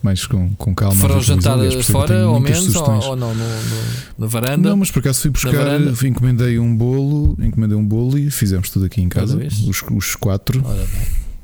mais 0.03 0.27
com, 0.27 0.51
com 0.55 0.75
calma. 0.75 0.97
Foram 0.97 1.21
jantar 1.21 1.59
fora 1.83 2.29
ou 2.29 2.41
menos 2.41 2.75
ou, 2.75 2.91
ou, 2.91 3.17
não, 3.17 3.35
no, 3.35 3.45
no, 3.45 3.83
na 4.19 4.27
varanda? 4.27 4.71
Não, 4.71 4.77
mas 4.77 4.91
por 4.91 5.01
acaso 5.01 5.21
fui 5.21 5.31
buscar, 5.31 5.81
encomendei 6.05 6.59
um 6.59 6.77
bolo, 6.77 7.37
encomendei 7.41 7.77
um 7.77 7.85
bolo 7.85 8.19
e 8.19 8.31
fizemos 8.31 8.71
tudo 8.71 8.87
aqui 8.87 9.01
em 9.01 9.09
casa, 9.09 9.39
os, 9.69 9.83
os 9.83 10.17
quatro. 10.17 10.63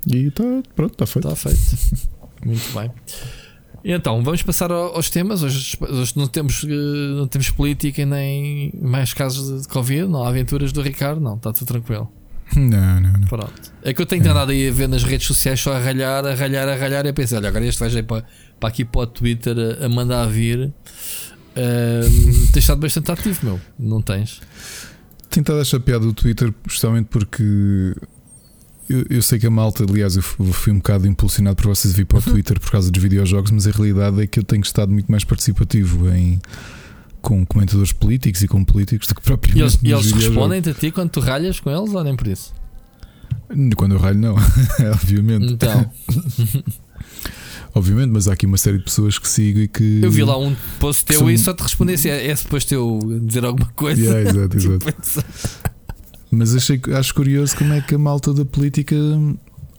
E 0.07 0.29
está 0.29 0.45
pronto, 0.75 0.93
está 0.93 1.07
feito. 1.07 1.29
Está 1.29 1.51
feito. 1.51 2.09
Muito 2.45 2.73
bem. 2.73 2.91
Então, 3.85 4.23
vamos 4.23 4.43
passar 4.43 4.71
aos 4.71 5.09
temas. 5.09 5.43
Hoje, 5.43 5.77
hoje, 5.81 6.13
não, 6.17 6.27
temos, 6.27 6.65
eh, 6.65 7.17
não 7.17 7.27
temos 7.29 7.51
política 7.51 8.05
nem 8.05 8.73
mais 8.81 9.15
casos 9.15 9.63
de 9.63 9.69
Covid, 9.69 10.07
não 10.07 10.25
há 10.25 10.29
aventuras 10.29 10.73
do 10.73 10.83
Ricardo, 10.83 11.21
não, 11.21 11.37
está 11.37 11.53
tudo 11.53 11.67
tranquilo. 11.69 12.13
Não, 12.57 13.01
não, 13.01 13.13
não. 13.13 13.29
Pronto. 13.29 13.53
É 13.83 13.93
que 13.93 14.01
eu 14.01 14.07
tenho 14.07 14.23
andado 14.23 14.51
aí 14.51 14.69
a 14.69 14.73
ver 14.73 14.89
nas 14.89 15.05
redes 15.05 15.27
sociais 15.27 15.61
só 15.61 15.75
a 15.75 15.79
ralhar, 15.79 16.25
a 16.25 16.35
ralhar, 16.35 16.69
a 16.69 16.75
ralhar 16.75 17.05
e 17.05 17.11
a 17.11 17.13
pensar: 17.13 17.37
olha, 17.37 17.49
agora 17.49 17.67
este 17.67 17.79
vai 17.79 18.03
para, 18.03 18.25
para 18.59 18.69
aqui 18.69 18.85
para 18.85 19.03
o 19.03 19.07
Twitter 19.07 19.57
a, 19.59 19.87
a 19.87 19.89
mandar 19.89 20.27
vir. 20.27 20.73
Uh, 21.57 22.47
tens 22.53 22.57
estado 22.59 22.81
bastante 22.81 23.11
ativo, 23.11 23.39
meu. 23.43 23.61
Não 23.79 24.03
tens? 24.03 24.41
Tenho 25.31 25.43
estado 25.43 25.59
a 25.59 25.63
achar 25.63 25.81
piada 25.81 26.05
do 26.05 26.13
Twitter, 26.13 26.53
justamente 26.67 27.07
porque 27.07 27.95
eu, 28.89 29.05
eu, 29.11 29.23
sei 29.23 29.39
que 29.39 29.47
a 29.47 29.51
malta, 29.51 29.85
aliás, 29.85 30.17
eu 30.17 30.23
fui 30.23 30.73
um 30.73 30.77
bocado 30.77 31.07
impulsionado 31.07 31.57
por 31.57 31.67
vocês 31.67 31.93
vir 31.95 32.07
para 32.07 32.19
o 32.19 32.23
Twitter 32.33 32.59
por 32.59 32.71
causa 32.71 32.91
dos 32.91 33.03
videojogos, 33.03 33.51
mas 33.51 33.67
a 33.67 33.71
realidade 33.71 34.23
é 34.23 34.27
que 34.27 34.39
eu 34.39 34.45
tenho 34.45 34.63
estado 34.63 34.91
muito 34.91 35.11
mais 35.11 35.25
participativo 35.25 36.09
em 36.11 36.41
com 37.21 37.45
comentadores 37.45 37.93
políticos 37.93 38.43
e 38.43 38.49
com 38.49 38.65
políticos 38.65 39.09
do 39.09 39.15
que 39.15 39.21
propriamente. 39.21 39.79
E 39.83 39.93
eles, 39.93 40.11
eles 40.11 40.25
respondem-te 40.25 40.71
a 40.71 40.75
ti 40.75 40.91
quando 40.91 41.11
tu 41.11 41.21
ralhas 41.21 41.61
com 41.61 41.69
eles 41.69 41.93
ou 41.93 42.05
nem 42.05 42.17
por 42.17 42.29
isso? 42.29 42.55
Quando 43.77 43.95
eu 43.95 43.99
ralho, 43.99 44.19
não, 44.19 44.37
obviamente. 44.93 45.53
Então. 45.53 45.91
Obviamente, 47.79 48.11
mas 48.11 48.29
há 48.29 48.33
aqui 48.33 48.47
uma 48.47 48.59
série 48.59 48.79
de 48.79 48.85
pessoas 48.85 49.19
que 49.19 49.29
sigo 49.29 49.61
e 49.61 49.69
que. 49.69 50.01
Eu 50.03 50.11
vi 50.11 50.23
lá 50.23 50.37
um 50.39 50.55
post 50.79 51.05
teu 51.05 51.21
são... 51.21 51.31
e 51.31 51.39
só 51.39 51.55
te 51.55 51.63
respondesse. 51.63 52.09
É, 52.11 52.27
é 52.27 52.37
suposto 52.37 52.75
eu 52.75 52.99
dizer 53.23 53.45
alguma 53.45 53.69
coisa. 53.71 54.01
Yeah, 54.01 54.31
exato, 54.31 54.57
exato. 54.59 55.55
mas 56.31 56.55
achei, 56.55 56.81
acho 56.95 57.15
curioso 57.15 57.57
como 57.57 57.73
é 57.73 57.81
que 57.81 57.95
a 57.95 57.99
malta 57.99 58.35
da 58.35 58.45
política, 58.45 58.97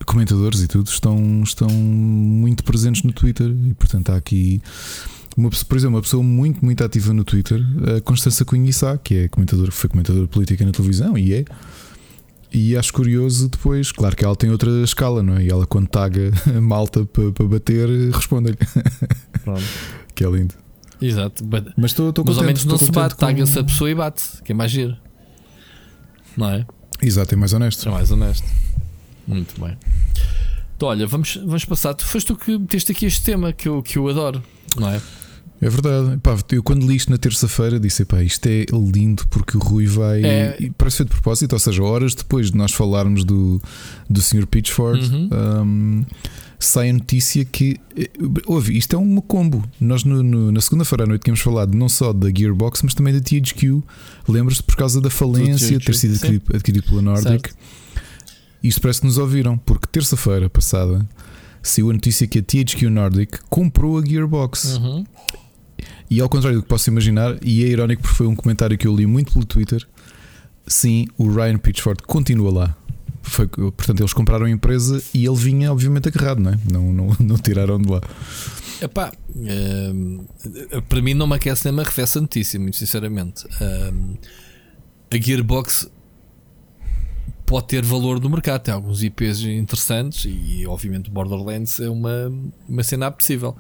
comentadores 0.06 0.62
e 0.62 0.68
tudo, 0.68 0.88
estão, 0.88 1.44
estão 1.44 1.70
muito 1.70 2.64
presentes 2.64 3.04
no 3.04 3.14
Twitter 3.14 3.50
e 3.50 3.74
portanto 3.74 4.12
há 4.12 4.16
aqui. 4.16 4.62
Uma, 5.38 5.50
por 5.50 5.78
exemplo, 5.78 5.96
uma 5.96 6.02
pessoa 6.02 6.24
muito, 6.24 6.66
muito 6.66 6.84
ativa 6.84 7.14
no 7.14 7.24
Twitter, 7.24 7.64
a 7.96 8.02
Constança 8.02 8.44
Cunhissá, 8.44 8.98
que 8.98 9.16
é 9.16 9.28
comentador, 9.30 9.72
foi 9.72 9.90
comentadora 9.90 10.28
política 10.28 10.66
na 10.66 10.72
televisão 10.72 11.18
e 11.18 11.34
é. 11.34 11.46
E 12.52 12.76
acho 12.76 12.92
curioso 12.92 13.48
depois, 13.48 13.92
claro 13.92 14.16
que 14.16 14.26
ela 14.26 14.36
tem 14.36 14.50
outra 14.50 14.72
escala, 14.84 15.22
não 15.22 15.38
é? 15.38 15.44
E 15.44 15.50
ela 15.50 15.68
quando 15.68 15.88
taga 15.88 16.32
a 16.56 16.62
malta 16.62 17.06
para 17.06 17.32
pa 17.32 17.44
bater, 17.44 17.88
responde-lhe. 18.12 18.58
que 20.16 20.24
é 20.24 20.30
lindo. 20.30 20.56
Exato. 21.02 21.44
Mas 21.78 21.92
estou 21.92 22.08
contente. 22.08 22.28
Mas 22.28 22.38
ao 22.38 22.44
menos 22.44 22.66
não 22.66 22.78
se 22.78 22.92
bate, 22.92 23.16
com... 23.16 23.22
taga-se 23.22 23.60
a 23.60 23.64
pessoa 23.64 23.90
e 23.90 23.96
bate, 23.96 24.24
que 24.44 24.52
é 24.52 24.56
mais 24.56 24.72
giro. 24.72 24.98
Não 26.36 26.50
é? 26.50 26.66
Exato, 27.02 27.34
é 27.34 27.38
mais 27.38 27.54
honesto. 27.54 27.88
É 27.88 27.92
mais 27.92 28.12
honesto. 28.12 28.46
Muito 29.28 29.62
bem. 29.62 29.78
Então, 30.76 30.90
olha, 30.90 31.06
vamos, 31.06 31.36
vamos 31.36 31.66
passar. 31.66 31.94
Tu 31.94 32.06
foste 32.06 32.28
tu 32.28 32.36
que 32.36 32.58
meteste 32.58 32.92
aqui 32.92 33.06
este 33.06 33.22
tema 33.24 33.54
que 33.54 33.68
eu, 33.68 33.82
que 33.84 33.98
eu 33.98 34.08
adoro, 34.08 34.42
não 34.78 34.90
é? 34.90 35.02
É 35.62 35.70
verdade. 35.70 36.18
Pá, 36.18 36.38
eu 36.52 36.64
quando 36.64 36.88
li 36.88 36.96
isto 36.96 37.12
na 37.12 37.18
terça-feira 37.18 37.80
disse: 37.80 38.06
pá, 38.06 38.24
isto 38.24 38.48
é 38.48 38.66
lindo 38.72 39.28
porque 39.30 39.58
o 39.58 39.60
Rui 39.60 39.86
vai. 39.86 40.24
É... 40.24 40.70
Parece 40.78 40.98
ser 40.98 41.04
de 41.04 41.10
propósito, 41.10 41.54
ou 41.54 41.60
seja, 41.60 41.84
horas 41.84 42.16
depois 42.16 42.52
de 42.52 42.58
nós 42.58 42.72
falarmos 42.72 43.24
do, 43.24 43.62
do 44.10 44.22
Sr. 44.22 44.48
Pitchford, 44.48 45.10
uhum. 45.10 45.30
um, 45.34 46.06
sai 46.58 46.90
a 46.90 46.94
notícia 46.94 47.44
que. 47.44 47.78
Eh, 47.98 48.10
ouve, 48.46 48.78
isto 48.78 48.96
é 48.96 49.00
um 49.00 49.20
combo. 49.20 49.64
Nós 49.82 50.06
no, 50.06 50.24
no, 50.24 50.52
na 50.52 50.62
segunda-feira 50.62 51.04
à 51.04 51.08
noite 51.08 51.24
tínhamos 51.24 51.42
falado 51.42 51.76
não 51.76 51.90
só 51.90 52.14
da 52.14 52.30
Gearbox, 52.30 52.82
mas 52.84 52.94
também 52.94 53.14
da 53.14 53.20
THQ. 53.20 53.84
Lembras-te 54.30 54.64
por 54.64 54.78
causa 54.78 55.02
da 55.02 55.10
falência, 55.10 55.78
ter 55.80 55.96
sido 55.96 56.14
adquirido, 56.14 56.56
adquirido 56.56 56.84
pela 56.86 57.02
Nordic. 57.02 57.50
Certo. 57.50 57.56
Isto 58.64 58.82
parece 58.82 59.02
que 59.02 59.08
nos 59.08 59.18
ouviram, 59.18 59.58
porque 59.58 59.88
terça-feira 59.92 60.50
passada 60.50 61.08
saiu 61.62 61.90
a 61.90 61.94
notícia 61.94 62.28
que 62.28 62.40
a 62.40 62.42
THQ 62.42 62.90
Nordic 62.90 63.40
comprou 63.50 63.98
a 63.98 64.06
Gearbox. 64.06 64.78
Uhum. 64.78 65.06
E 66.10 66.20
ao 66.20 66.28
contrário 66.28 66.58
do 66.58 66.64
que 66.64 66.70
posso 66.70 66.90
imaginar, 66.90 67.38
e 67.44 67.64
é 67.64 67.68
irónico 67.68 68.02
porque 68.02 68.16
foi 68.16 68.28
um 68.28 68.36
comentário 68.36 68.78
que 68.78 68.88
eu 68.88 68.96
li 68.96 69.06
muito 69.06 69.32
pelo 69.32 69.46
Twitter, 69.46 69.86
sim, 70.66 71.08
o 71.18 71.32
Ryan 71.32 71.58
Pitchford 71.58 72.02
continua 72.04 72.52
lá. 72.52 72.78
Foi, 73.22 73.48
portanto, 73.48 74.00
eles 74.00 74.14
compraram 74.14 74.46
a 74.46 74.50
empresa 74.50 75.02
e 75.14 75.26
ele 75.26 75.36
vinha, 75.36 75.72
obviamente, 75.72 76.08
agarrado, 76.08 76.40
não 76.40 76.52
é? 76.52 76.60
Não, 76.72 76.92
não, 76.92 77.16
não 77.20 77.38
tiraram 77.38 77.80
de 77.80 77.90
lá. 77.90 78.02
Epá, 78.82 79.12
uh, 79.36 80.82
para 80.84 81.02
mim 81.02 81.14
não 81.14 81.28
me 81.28 81.36
aquece 81.36 81.66
nem 81.66 81.74
me 81.74 81.82
arrefece 81.82 82.18
a 82.18 82.22
notícia, 82.22 82.60
muito 82.60 82.78
sinceramente. 82.78 83.46
Uh, 83.46 84.18
a 85.12 85.18
Gearbox 85.18 85.92
pode 87.46 87.68
ter 87.68 87.84
valor 87.84 88.22
no 88.22 88.30
mercado, 88.30 88.62
tem 88.62 88.74
alguns 88.74 89.04
IPs 89.04 89.42
interessantes 89.42 90.26
e, 90.26 90.66
obviamente, 90.66 91.10
Borderlands 91.10 91.80
é 91.80 91.90
uma, 91.90 92.32
uma 92.68 92.84
cena 92.84 93.08
apetecível. 93.08 93.58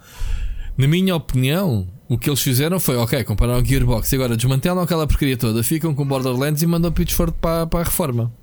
Na 0.78 0.88
minha 0.88 1.16
opinião, 1.16 1.88
o 2.10 2.18
que 2.18 2.28
eles 2.28 2.42
fizeram 2.42 2.80
foi, 2.80 2.98
ok, 2.98 3.24
compraram 3.24 3.56
a 3.56 3.64
Gearbox 3.64 4.12
e 4.12 4.16
agora 4.16 4.36
desmantelam 4.36 4.84
aquela 4.84 5.06
porcaria 5.06 5.38
toda, 5.38 5.64
ficam 5.64 5.94
com 5.94 6.04
Borderlands 6.04 6.64
e 6.64 6.66
mandam 6.66 6.92
Pitchford 6.92 7.36
para, 7.40 7.68
para 7.68 7.82
a 7.82 7.84
reforma. 7.84 8.34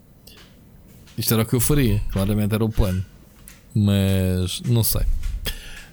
Isto 1.18 1.34
era 1.34 1.42
o 1.42 1.46
que 1.46 1.54
eu 1.54 1.60
faria, 1.60 2.00
claramente 2.12 2.54
era 2.54 2.64
o 2.64 2.68
plano. 2.68 3.04
Mas 3.74 4.62
não 4.62 4.84
sei. 4.84 5.02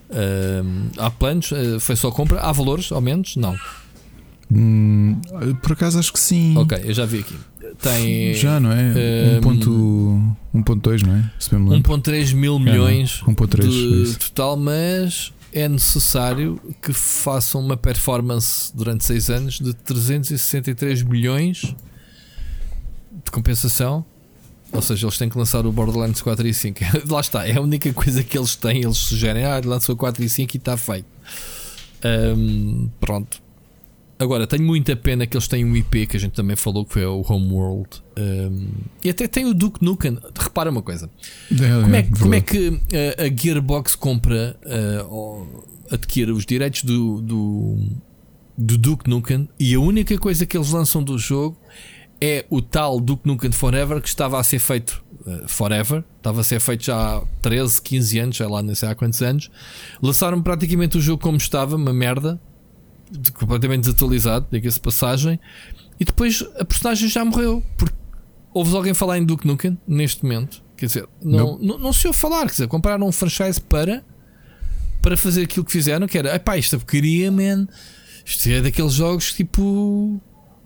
Uh, 0.10 0.92
há 0.98 1.10
planos, 1.10 1.52
uh, 1.52 1.80
foi 1.80 1.96
só 1.96 2.12
compra, 2.12 2.40
há 2.42 2.52
valores, 2.52 2.92
ao 2.92 3.02
menos? 3.02 3.36
Não. 3.36 3.58
Hum, 4.52 5.20
por 5.64 5.72
acaso 5.72 5.98
acho 5.98 6.14
que 6.14 6.20
sim. 6.20 6.56
Ok, 6.56 6.80
eu 6.84 6.94
já 6.94 7.06
vi 7.06 7.20
aqui. 7.20 7.36
Tem. 7.82 8.36
Já, 8.36 8.60
não 8.60 8.72
é? 8.72 9.40
Um, 9.44 10.36
1.2, 10.54 11.02
não 11.08 11.16
é? 11.16 11.32
1.3 11.40 12.36
mil 12.36 12.60
milhões 12.60 13.24
é, 13.28 13.32
1.3 13.32 14.12
de 14.12 14.18
total, 14.20 14.58
mas 14.58 15.34
é 15.54 15.70
necessário 15.70 16.60
que 16.82 16.92
façam 16.92 17.62
uma 17.62 17.78
performance 17.78 18.76
durante 18.76 19.06
6 19.06 19.30
anos 19.30 19.60
de 19.60 19.74
363 19.74 21.04
milhões 21.04 21.76
de 23.24 23.32
compensação. 23.32 24.06
Ou 24.72 24.82
seja, 24.82 25.06
eles 25.06 25.18
têm 25.20 25.30
que 25.30 25.38
lançar 25.38 25.66
o 25.68 25.72
Borderlands 25.72 26.22
4 26.22 26.48
e 26.48 26.54
5. 26.54 26.80
Lá 27.08 27.20
está, 27.20 27.48
é 27.48 27.58
a 27.58 27.62
única 27.62 27.94
coisa 27.94 28.24
que 28.24 28.36
eles 28.36 28.56
têm. 28.56 28.82
Eles 28.82 28.98
sugerem, 28.98 29.46
ah, 29.46 29.62
lançou 29.64 29.96
4 29.96 30.24
e 30.24 30.30
5 30.30 30.56
e 30.56 30.58
está 30.58 30.76
feito. 30.76 31.06
Um, 32.04 32.90
pronto. 33.00 33.43
Agora, 34.24 34.48
tenho 34.48 34.64
muita 34.64 34.96
pena 34.96 35.28
que 35.28 35.36
eles 35.36 35.50
têm 35.50 35.66
um 35.66 35.76
IP 35.76 36.08
que 36.08 36.16
a 36.16 36.20
gente 36.20 36.32
também 36.32 36.56
falou 36.56 36.86
que 36.86 36.94
foi 36.94 37.06
o 37.06 37.22
Homeworld. 37.28 37.90
Um, 38.18 38.68
e 39.04 39.10
até 39.10 39.28
tem 39.28 39.46
o 39.46 39.54
Duke 39.54 39.84
Nukem. 39.84 40.18
Repara 40.40 40.72
uma 40.72 40.82
coisa: 40.82 41.10
é, 41.52 41.82
como, 41.82 41.96
é, 41.96 42.00
é, 42.00 42.04
como 42.04 42.36
é 42.36 42.42
que 42.42 42.70
uh, 42.70 42.80
a 43.20 43.42
Gearbox 43.42 43.96
compra, 43.96 44.58
uh, 44.66 45.66
adquire 45.92 46.32
os 46.32 46.46
direitos 46.46 46.84
do, 46.84 47.22
do, 47.22 47.78
do 48.58 48.78
Duke 48.78 49.10
Nukem 49.10 49.50
e 49.60 49.76
a 49.76 49.80
única 49.82 50.18
coisa 50.18 50.46
que 50.46 50.56
eles 50.56 50.72
lançam 50.72 51.04
do 51.04 51.18
jogo 51.18 51.58
é 52.22 52.46
o 52.50 52.62
tal 52.62 53.02
Duke 53.02 53.28
Nukem 53.28 53.52
Forever 53.52 54.02
que 54.02 54.08
estava 54.08 54.40
a 54.40 54.44
ser 54.44 54.60
feito 54.60 55.04
uh, 55.26 55.46
Forever, 55.50 56.02
estava 56.16 56.40
a 56.40 56.44
ser 56.46 56.62
feito 56.62 56.86
já 56.86 57.18
há 57.18 57.22
13, 57.42 57.82
15 57.82 58.20
anos, 58.20 58.36
já 58.38 58.48
lá 58.48 58.64
não 58.64 58.74
sei 58.74 58.88
há 58.88 58.96
quantos 58.96 59.22
anos. 59.22 59.52
Lançaram 60.02 60.42
praticamente 60.42 60.98
o 60.98 61.02
jogo 61.02 61.22
como 61.22 61.36
estava, 61.36 61.76
uma 61.76 61.92
merda 61.92 62.40
completamente 63.34 63.82
desatualizado, 63.82 64.48
diga-se 64.52 64.80
passagem. 64.80 65.40
e 66.00 66.06
depois 66.06 66.44
a 66.60 66.66
personagem 66.66 67.10
já 67.10 67.24
morreu. 67.24 67.64
Porque 67.78 67.96
ouves 68.54 68.74
alguém 68.74 68.94
falar 68.94 69.18
em 69.18 69.26
Duke 69.26 69.48
Nukem 69.48 69.78
neste 69.88 70.24
momento? 70.24 70.64
Quer 70.76 70.86
dizer, 70.88 71.10
não, 71.22 71.58
não, 71.60 71.78
não 71.78 71.94
se 71.94 72.08
ouve 72.08 72.18
falar. 72.18 72.46
Quer 72.46 72.52
dizer, 72.52 72.68
compraram 72.68 73.08
um 73.08 73.12
franchise 73.12 73.60
para, 73.62 74.04
para 75.02 75.16
fazer 75.16 75.44
aquilo 75.44 75.66
que 75.66 75.72
fizeram, 75.72 76.08
que 76.08 76.18
era, 76.18 76.36
epá, 76.36 76.58
isto 76.58 76.80
queria, 76.80 77.32
man. 77.32 77.68
Isto 78.26 78.50
é 78.50 78.62
daqueles 78.62 78.94
jogos 78.94 79.34
tipo. 79.34 80.22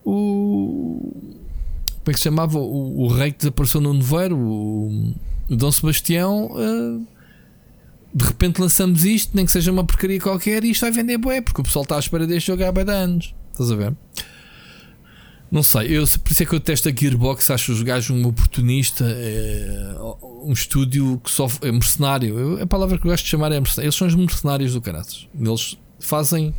O. 0.05 1.11
Como 1.13 2.07
é 2.07 2.11
que 2.11 2.17
se 2.17 2.23
chamava? 2.23 2.57
O, 2.57 3.01
o 3.01 3.07
rei 3.07 3.31
que 3.31 3.39
desapareceu 3.39 3.81
no 3.81 3.93
nevoeiro, 3.93 4.37
o, 4.37 5.13
o 5.49 5.55
Dom 5.55 5.71
Sebastião. 5.71 6.47
Uh, 6.51 7.16
de 8.17 8.25
repente 8.25 8.59
lançamos 8.59 9.05
isto, 9.05 9.35
nem 9.35 9.45
que 9.45 9.51
seja 9.51 9.71
uma 9.71 9.83
porcaria 9.83 10.19
qualquer, 10.19 10.63
e 10.63 10.71
isto 10.71 10.81
vai 10.81 10.91
vender 10.91 11.19
bué, 11.19 11.39
porque 11.39 11.61
o 11.61 11.63
pessoal 11.63 11.83
está 11.83 11.97
à 11.97 11.99
espera 11.99 12.25
deste 12.25 12.47
jogo 12.47 12.63
há 12.65 12.71
bem 12.71 12.83
de 12.83 12.91
anos. 12.91 13.35
Estás 13.51 13.71
a 13.71 13.75
ver? 13.75 13.95
Não 15.51 15.61
sei, 15.61 15.95
eu, 15.95 16.03
por 16.23 16.31
isso 16.31 16.43
é 16.43 16.45
que 16.45 16.55
eu 16.55 16.59
testo 16.59 16.89
a 16.89 16.91
Gearbox, 16.91 17.51
acho 17.51 17.71
os 17.71 17.81
gajos 17.83 18.09
um 18.09 18.25
oportunista, 18.25 19.05
é, 19.07 19.95
um 20.43 20.51
estúdio 20.51 21.21
que 21.23 21.29
só 21.29 21.47
é 21.61 21.71
mercenário. 21.71 22.37
Eu, 22.37 22.63
a 22.63 22.65
palavra 22.65 22.97
que 22.97 23.05
eu 23.05 23.11
gosto 23.11 23.23
de 23.23 23.29
chamar 23.29 23.51
é 23.51 23.59
mercenário. 23.59 23.85
Eles 23.85 23.95
são 23.95 24.07
os 24.07 24.15
mercenários 24.15 24.73
do 24.73 24.81
caraças. 24.81 25.27
Eles 25.39 25.77
fazem 25.99 26.53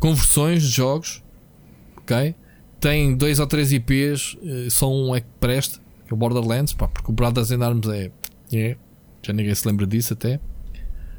conversões 0.00 0.62
de 0.62 0.70
jogos, 0.70 1.22
ok? 1.98 2.34
Tem 2.80 3.14
dois 3.14 3.38
ou 3.38 3.46
três 3.46 3.70
IPs, 3.70 4.36
eh, 4.42 4.68
só 4.70 4.90
um 4.90 5.14
é 5.14 5.20
que 5.20 5.28
presta, 5.38 5.78
que 6.06 6.12
é 6.12 6.14
o 6.14 6.16
Borderlands, 6.16 6.72
pá, 6.72 6.88
porque 6.88 7.12
o 7.12 7.14
Brothers 7.14 7.52
in 7.52 7.62
Arms 7.62 7.86
é, 7.88 8.10
é. 8.52 8.76
Já 9.22 9.32
ninguém 9.32 9.54
se 9.54 9.68
lembra 9.68 9.86
disso 9.86 10.14
até. 10.14 10.40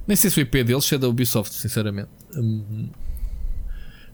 Nem 0.07 0.15
sei 0.15 0.29
se 0.29 0.39
o 0.39 0.41
IP 0.41 0.63
deles 0.63 0.91
é 0.91 0.97
da 0.97 1.07
Ubisoft, 1.07 1.53
sinceramente. 1.53 2.09
Hum, 2.35 2.89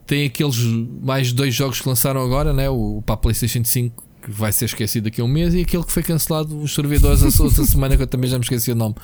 tem 0.06 0.26
aqueles 0.26 0.58
mais 1.02 1.32
dois 1.32 1.54
jogos 1.54 1.82
que 1.82 1.88
lançaram 1.88 2.22
agora, 2.22 2.54
né? 2.54 2.70
o 2.70 3.02
para 3.06 3.16
a 3.16 3.18
PlayStation 3.18 3.64
5 3.64 4.10
que 4.22 4.32
vai 4.32 4.52
ser 4.52 4.66
esquecido 4.66 5.06
daqui 5.06 5.22
a 5.22 5.24
um 5.24 5.28
mês 5.28 5.54
e 5.54 5.62
aquele 5.62 5.84
que 5.84 5.92
foi 5.92 6.04
cancelado 6.04 6.60
os 6.60 6.74
servidores 6.74 7.24
a 7.24 7.44
outra 7.44 7.64
semana 7.66 7.96
que 7.96 8.04
eu 8.04 8.08
também 8.08 8.30
já 8.30 8.38
me 8.38 8.44
esqueci 8.44 8.72
o 8.72 8.76
nome. 8.76 8.96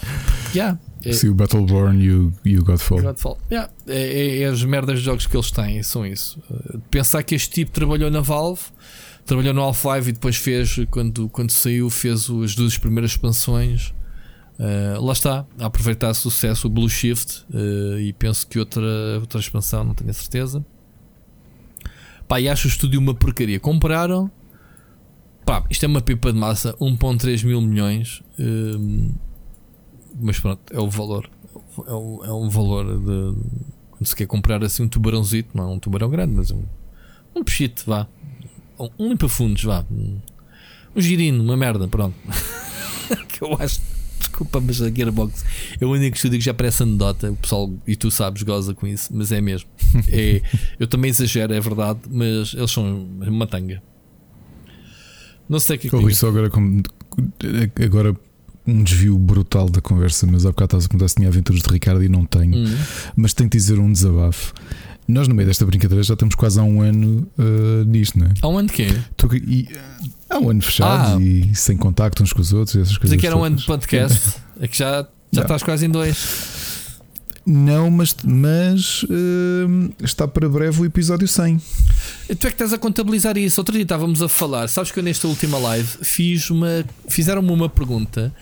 Yeah, 0.53 0.77
é, 1.03 1.13
Sim, 1.13 1.29
o 1.29 1.35
Battleborn 1.35 2.03
e 2.03 2.11
o, 2.11 2.33
e 2.43 2.57
o 2.57 2.63
Godfall. 2.63 3.01
Godfall. 3.01 3.37
Yeah, 3.49 3.71
é, 3.87 4.01
é, 4.01 4.41
é, 4.41 4.45
as 4.45 4.63
merdas 4.63 4.99
de 4.99 5.05
jogos 5.05 5.25
que 5.25 5.35
eles 5.35 5.51
têm, 5.51 5.81
são 5.83 6.05
isso. 6.05 6.39
Uh, 6.49 6.79
pensar 6.91 7.23
que 7.23 7.35
este 7.35 7.49
tipo 7.49 7.71
trabalhou 7.71 8.11
na 8.11 8.21
Valve, 8.21 8.63
trabalhou 9.25 9.53
no 9.53 9.61
Half-Life 9.61 10.09
e 10.09 10.11
depois 10.13 10.35
fez, 10.35 10.77
quando, 10.91 11.29
quando 11.29 11.51
saiu, 11.51 11.89
fez 11.89 12.29
as 12.43 12.55
duas 12.55 12.77
primeiras 12.77 13.11
expansões. 13.11 13.93
Uh, 14.57 15.03
lá 15.03 15.11
está, 15.11 15.45
a 15.59 15.65
aproveitar 15.65 16.13
sucesso 16.13 16.67
o 16.67 16.69
Blue 16.69 16.89
Shift 16.89 17.45
uh, 17.53 17.99
e 17.99 18.13
penso 18.13 18.47
que 18.47 18.57
outra, 18.57 18.81
outra 19.19 19.39
expansão, 19.39 19.83
não 19.83 19.93
tenho 19.93 20.09
a 20.09 20.13
certeza. 20.13 20.65
Pá, 22.27 22.39
e 22.39 22.47
acho 22.47 22.67
o 22.67 22.71
estúdio 22.71 22.99
uma 22.99 23.13
porcaria. 23.13 23.59
Compraram, 23.59 24.31
pá, 25.45 25.63
isto 25.69 25.83
é 25.83 25.87
uma 25.87 26.01
pipa 26.01 26.31
de 26.31 26.39
massa, 26.39 26.73
1,3 26.79 27.45
mil 27.45 27.59
milhões, 27.59 28.23
uh, 28.39 29.13
mas 30.19 30.39
pronto, 30.39 30.61
é 30.73 30.79
o 30.79 30.89
valor. 30.89 31.29
É, 31.85 31.91
o, 31.91 32.23
é 32.23 32.31
um 32.31 32.49
valor 32.49 32.97
de 32.97 33.35
quando 33.91 34.07
se 34.07 34.15
quer 34.15 34.25
comprar 34.25 34.63
assim 34.63 34.83
um 34.83 34.87
tubarãozito, 34.87 35.49
não 35.53 35.65
é 35.65 35.67
um 35.67 35.79
tubarão 35.79 36.09
grande, 36.09 36.33
mas 36.33 36.51
um, 36.51 36.63
um 37.35 37.43
peixite, 37.43 37.83
vá, 37.85 38.07
um, 38.79 38.89
um 38.97 39.09
limpa-fundos, 39.09 39.63
vá, 39.63 39.85
um 39.91 41.01
girino, 41.01 41.43
uma 41.43 41.57
merda, 41.57 41.87
pronto. 41.87 42.15
que 43.27 43.41
eu 43.41 43.53
acho 43.59 43.81
Desculpa, 44.27 44.59
mas 44.59 44.81
a 44.81 44.89
Gearbox 44.89 45.45
é 45.79 45.85
o 45.85 45.91
único 45.91 46.15
estúdio 46.15 46.39
que 46.39 46.45
já 46.45 46.53
parece 46.53 46.83
anedota. 46.83 47.31
O 47.31 47.35
pessoal, 47.35 47.71
e 47.87 47.95
tu 47.95 48.09
sabes, 48.11 48.43
goza 48.43 48.73
com 48.73 48.87
isso, 48.87 49.09
mas 49.13 49.31
é 49.31 49.39
mesmo. 49.39 49.69
É, 50.09 50.41
eu 50.79 50.87
também 50.87 51.09
exagero, 51.09 51.53
é 51.53 51.59
verdade, 51.59 51.99
mas 52.09 52.53
eles 52.53 52.71
são 52.71 53.07
uma 53.21 53.47
tanga. 53.47 53.81
Não 55.47 55.59
sei 55.59 55.75
o 55.75 55.79
que 55.79 55.87
é 55.87 55.89
que. 55.89 56.15
Só 56.15 56.27
agora, 56.27 56.49
agora 57.83 58.15
um 58.67 58.83
desvio 58.83 59.17
brutal 59.17 59.69
da 59.69 59.79
conversa, 59.79 60.25
mas 60.25 60.45
há 60.45 60.49
bocado 60.49 60.77
estás 60.77 60.85
a 60.85 60.89
contar 60.89 61.07
se 61.07 61.15
tinha 61.15 61.27
aventuras 61.27 61.61
de 61.61 61.69
Ricardo 61.69 62.03
e 62.03 62.09
não 62.09 62.25
tenho. 62.25 62.55
Uhum. 62.55 62.77
Mas 63.15 63.33
tenho 63.33 63.49
que 63.49 63.57
dizer 63.57 63.79
um 63.79 63.91
desabafo. 63.91 64.53
Nós, 65.07 65.27
no 65.27 65.35
meio 65.35 65.47
desta 65.47 65.63
brincadeira, 65.65 66.01
já 66.01 66.15
estamos 66.15 66.33
quase 66.33 66.59
há 66.59 66.63
um 66.63 66.81
ano 66.81 67.27
uh, 67.37 67.85
nisto, 67.85 68.17
não 68.17 68.25
é? 68.25 68.31
Há 68.41 68.47
um 68.47 68.57
ano 68.57 68.67
de 68.67 68.73
quê? 68.73 68.87
Tu, 69.15 69.35
e, 69.35 69.69
há 70.35 70.39
um 70.39 70.49
ano 70.49 70.61
fechado 70.61 71.17
ah. 71.17 71.21
e 71.21 71.53
sem 71.55 71.77
contacto 71.77 72.21
uns 72.21 72.33
com 72.33 72.41
os 72.41 72.53
outros. 72.53 72.75
Essas 72.75 72.97
coisas 72.97 73.15
Mas 73.15 73.21
que 73.21 73.27
era 73.27 73.35
um 73.35 73.43
ano 73.43 73.55
de 73.55 73.65
podcast. 73.65 74.35
é 74.59 74.67
que 74.67 74.77
já, 74.77 75.07
já 75.31 75.41
estás 75.41 75.63
quase 75.63 75.85
em 75.85 75.89
dois. 75.89 76.55
Não, 77.45 77.91
mas, 77.91 78.15
mas 78.23 79.03
uh, 79.03 79.93
está 80.03 80.27
para 80.27 80.49
breve 80.49 80.81
o 80.81 80.85
episódio 80.85 81.27
100. 81.27 81.61
Tu 82.27 82.31
é 82.31 82.35
que 82.35 82.47
estás 82.47 82.73
a 82.73 82.77
contabilizar 82.77 83.37
isso. 83.37 83.61
Outro 83.61 83.73
dia 83.73 83.83
estávamos 83.83 84.21
a 84.23 84.27
falar. 84.27 84.67
Sabes 84.67 84.91
que 84.91 84.97
eu 84.99 85.03
nesta 85.03 85.27
última 85.27 85.57
live 85.59 85.87
fiz 86.01 86.49
uma. 86.49 86.83
Fizeram-me 87.07 87.51
uma 87.51 87.69
pergunta 87.69 88.33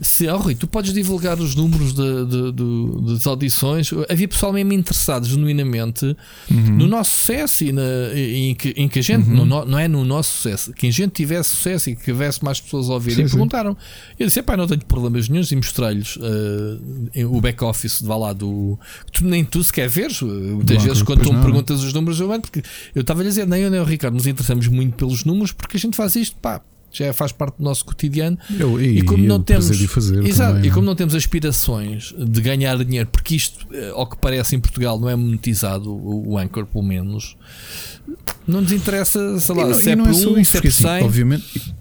se, 0.00 0.28
oh, 0.28 0.36
Rui, 0.36 0.54
tu 0.54 0.66
podes 0.66 0.92
divulgar 0.92 1.38
os 1.38 1.54
números 1.54 1.92
de, 1.92 2.26
de, 2.26 2.52
de, 2.52 3.12
das 3.14 3.26
audições. 3.26 3.90
Havia 4.08 4.28
pessoal 4.28 4.52
mesmo 4.52 4.72
interessado 4.72 5.26
genuinamente 5.26 6.16
uhum. 6.50 6.76
no 6.76 6.86
nosso 6.86 7.10
sucesso 7.10 7.64
e, 7.64 7.72
na, 7.72 7.82
em, 8.14 8.54
que, 8.54 8.74
em 8.76 8.88
que 8.88 8.98
a 8.98 9.02
gente, 9.02 9.28
uhum. 9.28 9.44
no, 9.44 9.64
não 9.64 9.78
é 9.78 9.88
no 9.88 10.04
nosso 10.04 10.36
sucesso, 10.36 10.72
que 10.72 10.86
a 10.86 10.90
gente 10.90 11.12
tivesse 11.12 11.50
sucesso 11.50 11.90
e 11.90 11.96
que 11.96 12.04
tivesse 12.04 12.44
mais 12.44 12.60
pessoas 12.60 12.90
a 12.90 12.94
ouvir. 12.94 13.12
Sim, 13.12 13.22
e 13.22 13.28
perguntaram. 13.28 13.76
Eu 14.18 14.26
disse: 14.26 14.42
pá, 14.42 14.56
não 14.56 14.66
tenho 14.66 14.84
problemas 14.84 15.28
nenhums 15.28 15.50
e 15.50 15.56
mostrei-lhes 15.56 16.16
uh, 16.16 17.34
o 17.34 17.40
back-office 17.40 18.02
de 18.02 18.08
lá 18.08 18.32
do. 18.32 18.78
Tu, 19.12 19.24
nem 19.24 19.44
tu 19.44 19.62
sequer 19.64 19.88
vês. 19.88 20.20
Muitas 20.20 20.82
vezes, 20.82 21.02
quando 21.02 21.22
tu 21.22 21.32
me 21.32 21.42
perguntas 21.42 21.82
os 21.82 21.92
números, 21.92 22.20
eu 22.20 22.36
porque 22.40 22.62
eu 22.94 23.00
estava 23.00 23.22
a 23.22 23.24
dizer, 23.24 23.46
nem 23.46 23.62
eu 23.62 23.70
nem 23.70 23.80
o 23.80 23.84
Ricardo 23.84 24.14
nos 24.14 24.26
interessamos 24.26 24.68
muito 24.68 24.94
pelos 24.96 25.24
números 25.24 25.52
porque 25.52 25.76
a 25.76 25.80
gente 25.80 25.96
faz 25.96 26.16
isto, 26.16 26.36
pá 26.36 26.60
já 26.96 27.12
faz 27.12 27.32
parte 27.32 27.58
do 27.58 27.64
nosso 27.64 27.84
cotidiano. 27.84 28.38
Eu, 28.58 28.80
e, 28.80 28.98
e, 28.98 29.02
como 29.02 29.24
não 29.24 29.42
temos 29.42 29.68
fazer 29.86 30.24
exato, 30.24 30.54
também, 30.54 30.70
e 30.70 30.72
como 30.72 30.86
não 30.86 30.94
temos 30.94 31.14
aspirações 31.14 32.14
de 32.16 32.40
ganhar 32.40 32.76
dinheiro, 32.84 33.08
porque 33.10 33.36
isto, 33.36 33.66
eh, 33.72 33.90
ao 33.94 34.06
que 34.06 34.16
parece 34.16 34.56
em 34.56 34.60
Portugal, 34.60 34.98
não 34.98 35.08
é 35.08 35.16
monetizado 35.16 35.90
o, 35.90 36.32
o 36.32 36.38
Anchor, 36.38 36.66
pelo 36.66 36.84
menos, 36.84 37.36
não 38.46 38.60
nos 38.60 38.72
interessa, 38.72 39.38
sei 39.38 39.54
lá, 39.54 39.66
não, 39.66 39.74
se 39.74 39.90
é 39.90 39.96
por 39.96 40.06
é 40.06 40.10
um, 40.10 40.44
se 40.44 40.56
é 40.56 40.60
por 40.60 40.72
100. 40.72 40.90
Assim, 40.90 41.04
obviamente, 41.04 41.74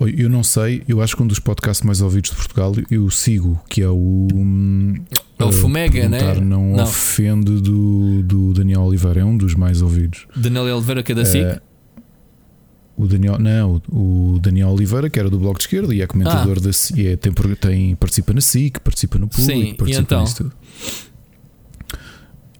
eu 0.00 0.28
não 0.28 0.42
sei, 0.42 0.82
eu 0.88 1.00
acho 1.00 1.16
que 1.16 1.22
um 1.22 1.26
dos 1.26 1.38
podcasts 1.38 1.84
mais 1.84 2.00
ouvidos 2.00 2.30
de 2.30 2.36
Portugal 2.36 2.72
eu 2.90 3.10
sigo, 3.10 3.60
que 3.68 3.82
é 3.82 3.88
o. 3.88 4.28
É 5.38 5.44
o 5.44 5.52
Fumega, 5.52 6.08
né? 6.08 6.34
Não, 6.36 6.72
não 6.72 6.84
ofende 6.84 7.60
do, 7.60 8.22
do 8.22 8.52
Daniel 8.52 8.82
Oliveira, 8.82 9.20
é 9.20 9.24
um 9.24 9.36
dos 9.36 9.54
mais 9.54 9.82
ouvidos. 9.82 10.26
Daniel 10.34 10.76
Oliveira, 10.76 11.02
que 11.02 11.12
é 11.12 11.14
da 11.14 11.24
SIC? 11.24 11.60
O 12.96 13.08
Daniel, 13.08 13.38
não, 13.40 13.82
o 13.90 14.38
Daniel 14.40 14.68
Oliveira, 14.68 15.10
que 15.10 15.18
era 15.18 15.28
do 15.28 15.38
Bloco 15.38 15.58
de 15.58 15.64
Esquerda 15.64 15.92
e 15.92 16.00
é 16.00 16.06
comentador 16.06 16.58
ah. 16.58 16.60
da 16.60 16.70
e 16.96 17.08
é, 17.08 17.16
tem, 17.16 17.32
tem, 17.60 17.96
participa 17.96 18.32
na 18.32 18.40
SIC, 18.40 18.78
participa 18.78 19.18
no 19.18 19.26
público, 19.26 19.52
Sim, 19.52 19.74
participa 19.74 20.00
e 20.00 20.02
então? 20.02 20.20
nisso 20.22 20.36
tudo. 20.36 20.52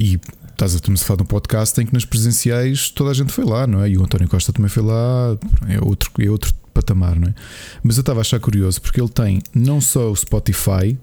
E 0.01 0.21
estás 0.51 0.75
a, 0.75 0.79
a 0.79 0.97
falar 0.97 1.19
de 1.19 1.23
um 1.23 1.27
podcast 1.27 1.81
em 1.81 1.87
que 1.87 1.93
nas 1.93 2.05
presenciais 2.05 2.91
toda 2.91 3.11
a 3.11 3.15
gente 3.15 3.33
foi 3.33 3.45
lá, 3.45 3.67
não 3.67 3.83
é? 3.83 3.91
E 3.91 3.97
o 3.97 4.03
António 4.03 4.29
Costa 4.29 4.53
também 4.53 4.69
foi 4.69 4.83
lá, 4.83 5.37
é 5.69 5.81
outro, 5.81 6.11
é 6.19 6.29
outro 6.29 6.53
patamar, 6.73 7.19
não 7.19 7.29
é? 7.29 7.35
Mas 7.83 7.97
eu 7.97 8.01
estava 8.01 8.21
a 8.21 8.23
achar 8.23 8.41
curioso 8.41 8.81
porque 8.81 9.01
ele 9.01 9.09
tem 9.09 9.41
não 9.55 9.81
só 9.81 10.11
o 10.11 10.17
Spotify, 10.17 10.99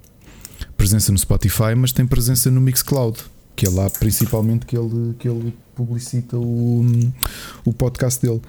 presença 0.76 1.12
no 1.12 1.18
Spotify, 1.18 1.74
mas 1.76 1.92
tem 1.92 2.06
presença 2.06 2.52
no 2.52 2.60
Mixcloud, 2.60 3.18
que 3.56 3.66
é 3.66 3.70
lá 3.70 3.90
principalmente 3.90 4.66
que 4.66 4.78
ele, 4.78 5.14
que 5.18 5.28
ele 5.28 5.54
publicita 5.76 6.38
o, 6.38 6.86
o 7.64 7.74
podcast 7.74 8.22
dele. 8.22 8.42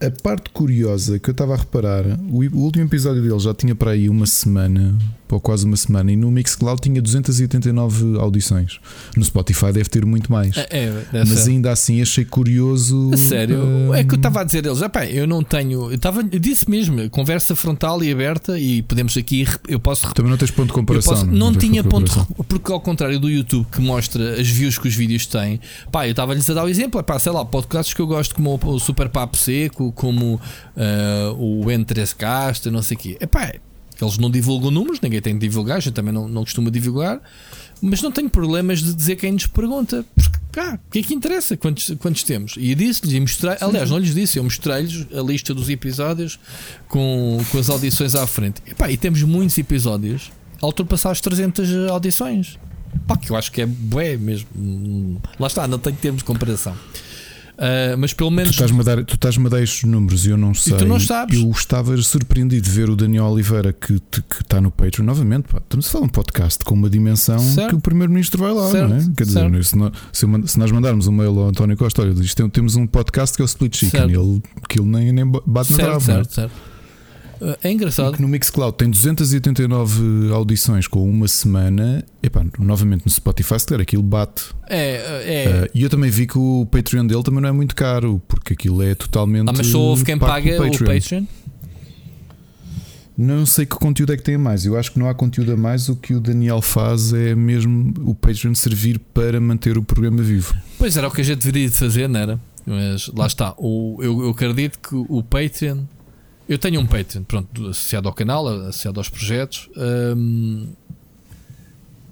A 0.00 0.22
parte 0.22 0.50
curiosa 0.50 1.18
que 1.18 1.28
eu 1.28 1.32
estava 1.32 1.54
a 1.54 1.56
reparar, 1.56 2.04
o, 2.30 2.38
último 2.38 2.84
episódio 2.84 3.20
dele 3.20 3.38
já 3.38 3.52
tinha 3.52 3.74
para 3.74 3.90
aí 3.90 4.08
uma 4.08 4.26
semana, 4.26 4.96
ou 5.34 5.40
quase 5.40 5.64
uma 5.64 5.76
semana, 5.76 6.12
e 6.12 6.16
no 6.16 6.30
Mixcloud 6.30 6.80
tinha 6.80 7.00
289 7.00 8.18
audições. 8.18 8.80
No 9.16 9.24
Spotify 9.24 9.72
deve 9.72 9.88
ter 9.88 10.04
muito 10.04 10.30
mais. 10.30 10.56
É, 10.56 10.68
é 10.70 11.04
Mas 11.12 11.28
ser. 11.28 11.50
ainda 11.50 11.72
assim 11.72 12.00
achei 12.00 12.24
curioso. 12.24 13.10
A 13.12 13.16
sério? 13.16 13.58
Uh... 13.60 13.94
É 13.94 14.04
que 14.04 14.14
eu 14.14 14.16
estava 14.16 14.40
a 14.40 14.44
dizer 14.44 14.64
eles, 14.64 14.80
eu 15.10 15.26
não 15.26 15.42
tenho. 15.42 15.90
Eu, 15.90 15.94
estava, 15.94 16.20
eu 16.20 16.38
disse 16.38 16.68
mesmo, 16.70 17.08
conversa 17.10 17.54
frontal 17.54 18.02
e 18.02 18.12
aberta, 18.12 18.58
e 18.58 18.82
podemos 18.82 19.16
aqui. 19.16 19.46
Eu 19.68 19.80
posso. 19.80 20.12
Também 20.14 20.30
não 20.30 20.38
tens 20.38 20.50
ponto 20.50 20.68
de 20.68 20.72
comparação. 20.72 21.14
Posso, 21.14 21.26
não, 21.26 21.50
não 21.50 21.54
tinha 21.54 21.82
ponto, 21.84 22.10
de, 22.10 22.44
porque 22.44 22.72
ao 22.72 22.80
contrário 22.80 23.18
do 23.18 23.28
YouTube 23.28 23.66
que 23.70 23.80
mostra 23.80 24.40
as 24.40 24.48
views 24.48 24.78
que 24.78 24.88
os 24.88 24.94
vídeos 24.94 25.26
têm, 25.26 25.60
pá, 25.90 26.06
eu 26.06 26.12
estava-lhes 26.12 26.48
a 26.48 26.54
dar 26.54 26.64
o 26.64 26.68
exemplo, 26.68 27.02
pá, 27.02 27.18
sei 27.18 27.32
lá, 27.32 27.44
podcasts 27.44 27.94
que 27.94 28.00
eu 28.00 28.06
gosto, 28.06 28.34
como 28.34 28.58
o 28.62 28.78
Super 28.78 29.08
Papo 29.08 29.36
Seco 29.36 29.92
como 29.92 30.34
uh, 30.34 31.32
o 31.36 31.64
N3Cast, 31.66 32.66
não 32.70 32.82
sei 32.82 32.96
o 32.96 33.00
quê. 33.00 33.16
Epá, 33.20 33.52
eles 34.04 34.18
não 34.18 34.30
divulgam 34.30 34.70
números, 34.70 35.00
ninguém 35.00 35.20
tem 35.20 35.34
de 35.34 35.40
divulgar, 35.40 35.78
a 35.78 35.80
gente 35.80 35.94
também 35.94 36.12
não, 36.12 36.28
não 36.28 36.42
costuma 36.42 36.70
divulgar, 36.70 37.20
mas 37.80 38.02
não 38.02 38.10
tenho 38.10 38.30
problemas 38.30 38.82
de 38.82 38.94
dizer 38.94 39.16
quem 39.16 39.32
nos 39.32 39.46
pergunta, 39.46 40.04
porque 40.14 40.38
cá, 40.52 40.78
o 40.86 40.90
que 40.90 40.98
é 40.98 41.02
que 41.02 41.14
interessa? 41.14 41.56
Quantos, 41.56 41.92
quantos 41.98 42.22
temos? 42.22 42.54
E 42.56 42.74
disse-lhes, 42.74 43.12
e 43.14 43.20
mostrei, 43.20 43.56
aliás, 43.60 43.90
não 43.90 43.98
lhes 43.98 44.14
disse, 44.14 44.38
eu 44.38 44.44
mostrei-lhes 44.44 45.06
a 45.12 45.20
lista 45.20 45.54
dos 45.54 45.68
episódios 45.68 46.38
com, 46.88 47.38
com 47.50 47.58
as 47.58 47.70
audições 47.70 48.14
à 48.14 48.26
frente. 48.26 48.62
Epá, 48.66 48.90
e 48.90 48.96
temos 48.96 49.22
muitos 49.22 49.56
episódios 49.58 50.30
a 50.60 50.66
ultrapassar 50.66 51.10
as 51.10 51.20
300 51.20 51.90
audições. 51.90 52.58
Pá, 53.06 53.16
que 53.16 53.30
eu 53.30 53.36
acho 53.36 53.52
que 53.52 53.62
é 53.62 53.66
bué 53.66 54.16
mesmo. 54.16 55.20
Lá 55.38 55.46
está, 55.46 55.68
não 55.68 55.78
tenho 55.78 55.96
termos 55.96 56.18
de 56.18 56.24
comparação. 56.24 56.74
Uh, 57.58 57.98
mas 57.98 58.14
pelo 58.14 58.30
menos. 58.30 58.50
Tu 58.50 58.62
estás-me 58.62 58.80
a 58.80 58.82
dar, 58.84 59.04
tu 59.04 59.14
estás 59.16 59.36
a 59.36 59.48
dar 59.48 59.60
estes 59.60 59.82
números 59.82 60.24
e 60.24 60.30
eu 60.30 60.36
não 60.36 60.54
sei. 60.54 60.74
E 60.74 60.76
tu 60.76 60.86
não 60.86 61.00
sabes. 61.00 61.42
Eu 61.42 61.50
estava 61.50 61.96
surpreendido 61.96 62.62
de 62.62 62.70
ver 62.70 62.88
o 62.88 62.94
Daniel 62.94 63.24
Oliveira 63.24 63.72
que, 63.72 63.98
que 63.98 64.42
está 64.42 64.60
no 64.60 64.70
Patreon 64.70 65.04
novamente. 65.04 65.48
Pá, 65.48 65.58
estamos 65.58 65.88
a 65.88 65.90
falar 65.90 66.04
um 66.04 66.08
podcast 66.08 66.64
com 66.64 66.74
uma 66.76 66.88
dimensão 66.88 67.40
certo. 67.40 67.70
que 67.70 67.74
o 67.74 67.80
Primeiro-Ministro 67.80 68.40
vai 68.40 68.52
lá, 68.52 68.70
certo. 68.70 68.90
não 68.90 68.96
é? 68.96 69.04
Quer 69.16 69.24
dizer, 69.24 69.64
se, 69.64 69.76
nós, 69.76 69.92
se, 70.12 70.58
nós 70.58 70.70
mandarmos 70.70 71.08
um 71.08 71.12
mail 71.12 71.36
ao 71.36 71.48
António 71.48 71.76
Costa, 71.76 72.02
olha, 72.02 72.12
isto, 72.22 72.48
temos 72.48 72.76
um 72.76 72.86
podcast 72.86 73.34
que 73.34 73.42
é 73.42 73.44
o 73.44 73.46
Split 73.46 73.76
Chicken, 73.76 74.04
ele, 74.04 74.40
que 74.68 74.78
ele 74.78 74.88
nem, 74.88 75.10
nem 75.10 75.26
bate 75.26 75.72
na 75.72 75.78
trave. 75.78 76.04
Certo, 76.04 76.34
certo. 76.34 76.52
É 77.62 77.70
engraçado. 77.70 78.14
que 78.14 78.22
no 78.22 78.28
Mixcloud 78.28 78.76
tem 78.76 78.90
289 78.90 80.32
audições 80.32 80.86
com 80.86 81.08
uma 81.08 81.28
semana. 81.28 82.04
Epá, 82.22 82.44
novamente 82.58 83.04
no 83.04 83.10
Spotify, 83.10 83.58
se 83.58 83.66
calhar 83.66 83.82
aquilo 83.82 84.02
bate. 84.02 84.44
É, 84.68 85.44
é. 85.46 85.64
Uh, 85.64 85.70
e 85.74 85.82
eu 85.82 85.90
também 85.90 86.10
vi 86.10 86.26
que 86.26 86.38
o 86.38 86.66
Patreon 86.70 87.06
dele 87.06 87.22
também 87.22 87.40
não 87.40 87.48
é 87.48 87.52
muito 87.52 87.74
caro, 87.74 88.20
porque 88.26 88.52
aquilo 88.52 88.82
é 88.82 88.94
totalmente. 88.94 89.48
Ah, 89.48 89.52
mas 89.56 89.66
só 89.68 89.78
houve 89.78 90.04
quem 90.04 90.18
paga 90.18 90.54
o 90.54 90.64
Patreon. 90.64 90.88
o 90.88 90.94
Patreon? 90.94 91.24
Não 93.20 93.44
sei 93.44 93.66
que 93.66 93.74
conteúdo 93.74 94.12
é 94.12 94.16
que 94.16 94.22
tem 94.22 94.36
a 94.36 94.38
mais. 94.38 94.64
Eu 94.64 94.78
acho 94.78 94.92
que 94.92 94.98
não 94.98 95.08
há 95.08 95.14
conteúdo 95.14 95.52
a 95.52 95.56
mais. 95.56 95.88
O 95.88 95.96
que 95.96 96.14
o 96.14 96.20
Daniel 96.20 96.62
faz 96.62 97.12
é 97.12 97.34
mesmo 97.34 97.92
o 98.04 98.14
Patreon 98.14 98.54
servir 98.54 99.00
para 99.12 99.40
manter 99.40 99.76
o 99.76 99.82
programa 99.82 100.22
vivo. 100.22 100.54
Pois 100.78 100.96
era 100.96 101.08
o 101.08 101.10
que 101.10 101.20
a 101.20 101.24
gente 101.24 101.38
deveria 101.38 101.68
fazer, 101.68 102.08
não 102.08 102.20
era? 102.20 102.40
Mas 102.64 103.08
lá 103.08 103.26
está. 103.26 103.54
O, 103.56 103.98
eu, 104.00 104.22
eu 104.22 104.30
acredito 104.30 104.78
que 104.78 104.94
o 104.94 105.20
Patreon 105.20 105.78
eu 106.48 106.58
tenho 106.58 106.80
um 106.80 106.86
Patreon, 106.86 107.22
pronto, 107.24 107.68
associado 107.68 108.08
ao 108.08 108.14
canal, 108.14 108.48
associado 108.48 108.98
aos 108.98 109.08
projetos. 109.08 109.68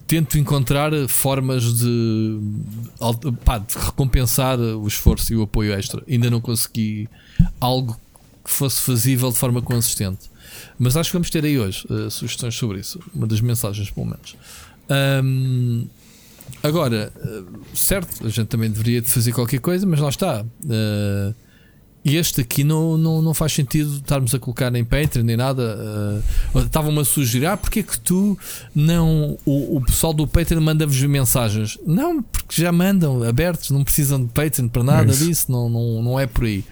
Tento 0.06 0.38
encontrar 0.38 0.92
formas 1.08 1.64
de, 1.78 2.38
pá, 3.44 3.58
de 3.58 3.74
recompensar 3.76 4.58
o 4.58 4.86
esforço 4.86 5.32
e 5.32 5.36
o 5.36 5.42
apoio 5.42 5.72
extra. 5.72 6.02
Ainda 6.08 6.30
não 6.30 6.40
consegui 6.40 7.08
algo 7.58 7.98
que 8.44 8.50
fosse 8.50 8.80
fazível 8.82 9.32
de 9.32 9.38
forma 9.38 9.60
consistente. 9.60 10.30
Mas 10.78 10.96
acho 10.96 11.10
que 11.10 11.14
vamos 11.14 11.28
ter 11.28 11.44
aí 11.44 11.58
hoje 11.58 11.84
uh, 11.90 12.08
sugestões 12.08 12.54
sobre 12.54 12.78
isso. 12.78 13.00
Uma 13.12 13.26
das 13.26 13.40
mensagens, 13.40 13.90
pelo 13.90 14.06
menos. 14.06 14.36
Um, 15.24 15.88
agora, 16.62 17.12
uh, 17.16 17.76
certo, 17.76 18.24
a 18.24 18.28
gente 18.28 18.46
também 18.46 18.70
deveria 18.70 19.02
fazer 19.02 19.32
qualquer 19.32 19.58
coisa, 19.58 19.84
mas 19.84 19.98
lá 19.98 20.08
está. 20.08 20.44
Uh, 20.64 21.34
e 22.06 22.16
este 22.16 22.40
aqui 22.40 22.62
não, 22.62 22.96
não, 22.96 23.20
não 23.20 23.34
faz 23.34 23.52
sentido 23.52 23.96
estarmos 23.96 24.32
a 24.32 24.38
colocar 24.38 24.70
nem 24.70 24.84
Patreon 24.84 25.24
nem 25.24 25.36
nada. 25.36 26.22
Uh, 26.54 26.60
Estavam-me 26.60 27.00
a 27.00 27.04
sugerir, 27.04 27.46
ah, 27.46 27.56
porque 27.56 27.80
é 27.80 27.82
que 27.82 27.98
tu 27.98 28.38
não. 28.72 29.36
O, 29.44 29.78
o 29.78 29.80
pessoal 29.80 30.14
do 30.14 30.24
Patreon 30.24 30.60
manda-vos 30.60 31.02
mensagens? 31.02 31.76
Não, 31.84 32.22
porque 32.22 32.62
já 32.62 32.70
mandam 32.70 33.24
abertos, 33.24 33.70
não 33.70 33.82
precisam 33.82 34.22
de 34.22 34.28
Patreon 34.28 34.68
para 34.68 34.84
nada 34.84 35.12
é 35.12 35.16
disso, 35.16 35.50
não, 35.50 35.68
não, 35.68 36.00
não 36.00 36.20
é 36.20 36.28
por 36.28 36.44
aí. 36.44 36.64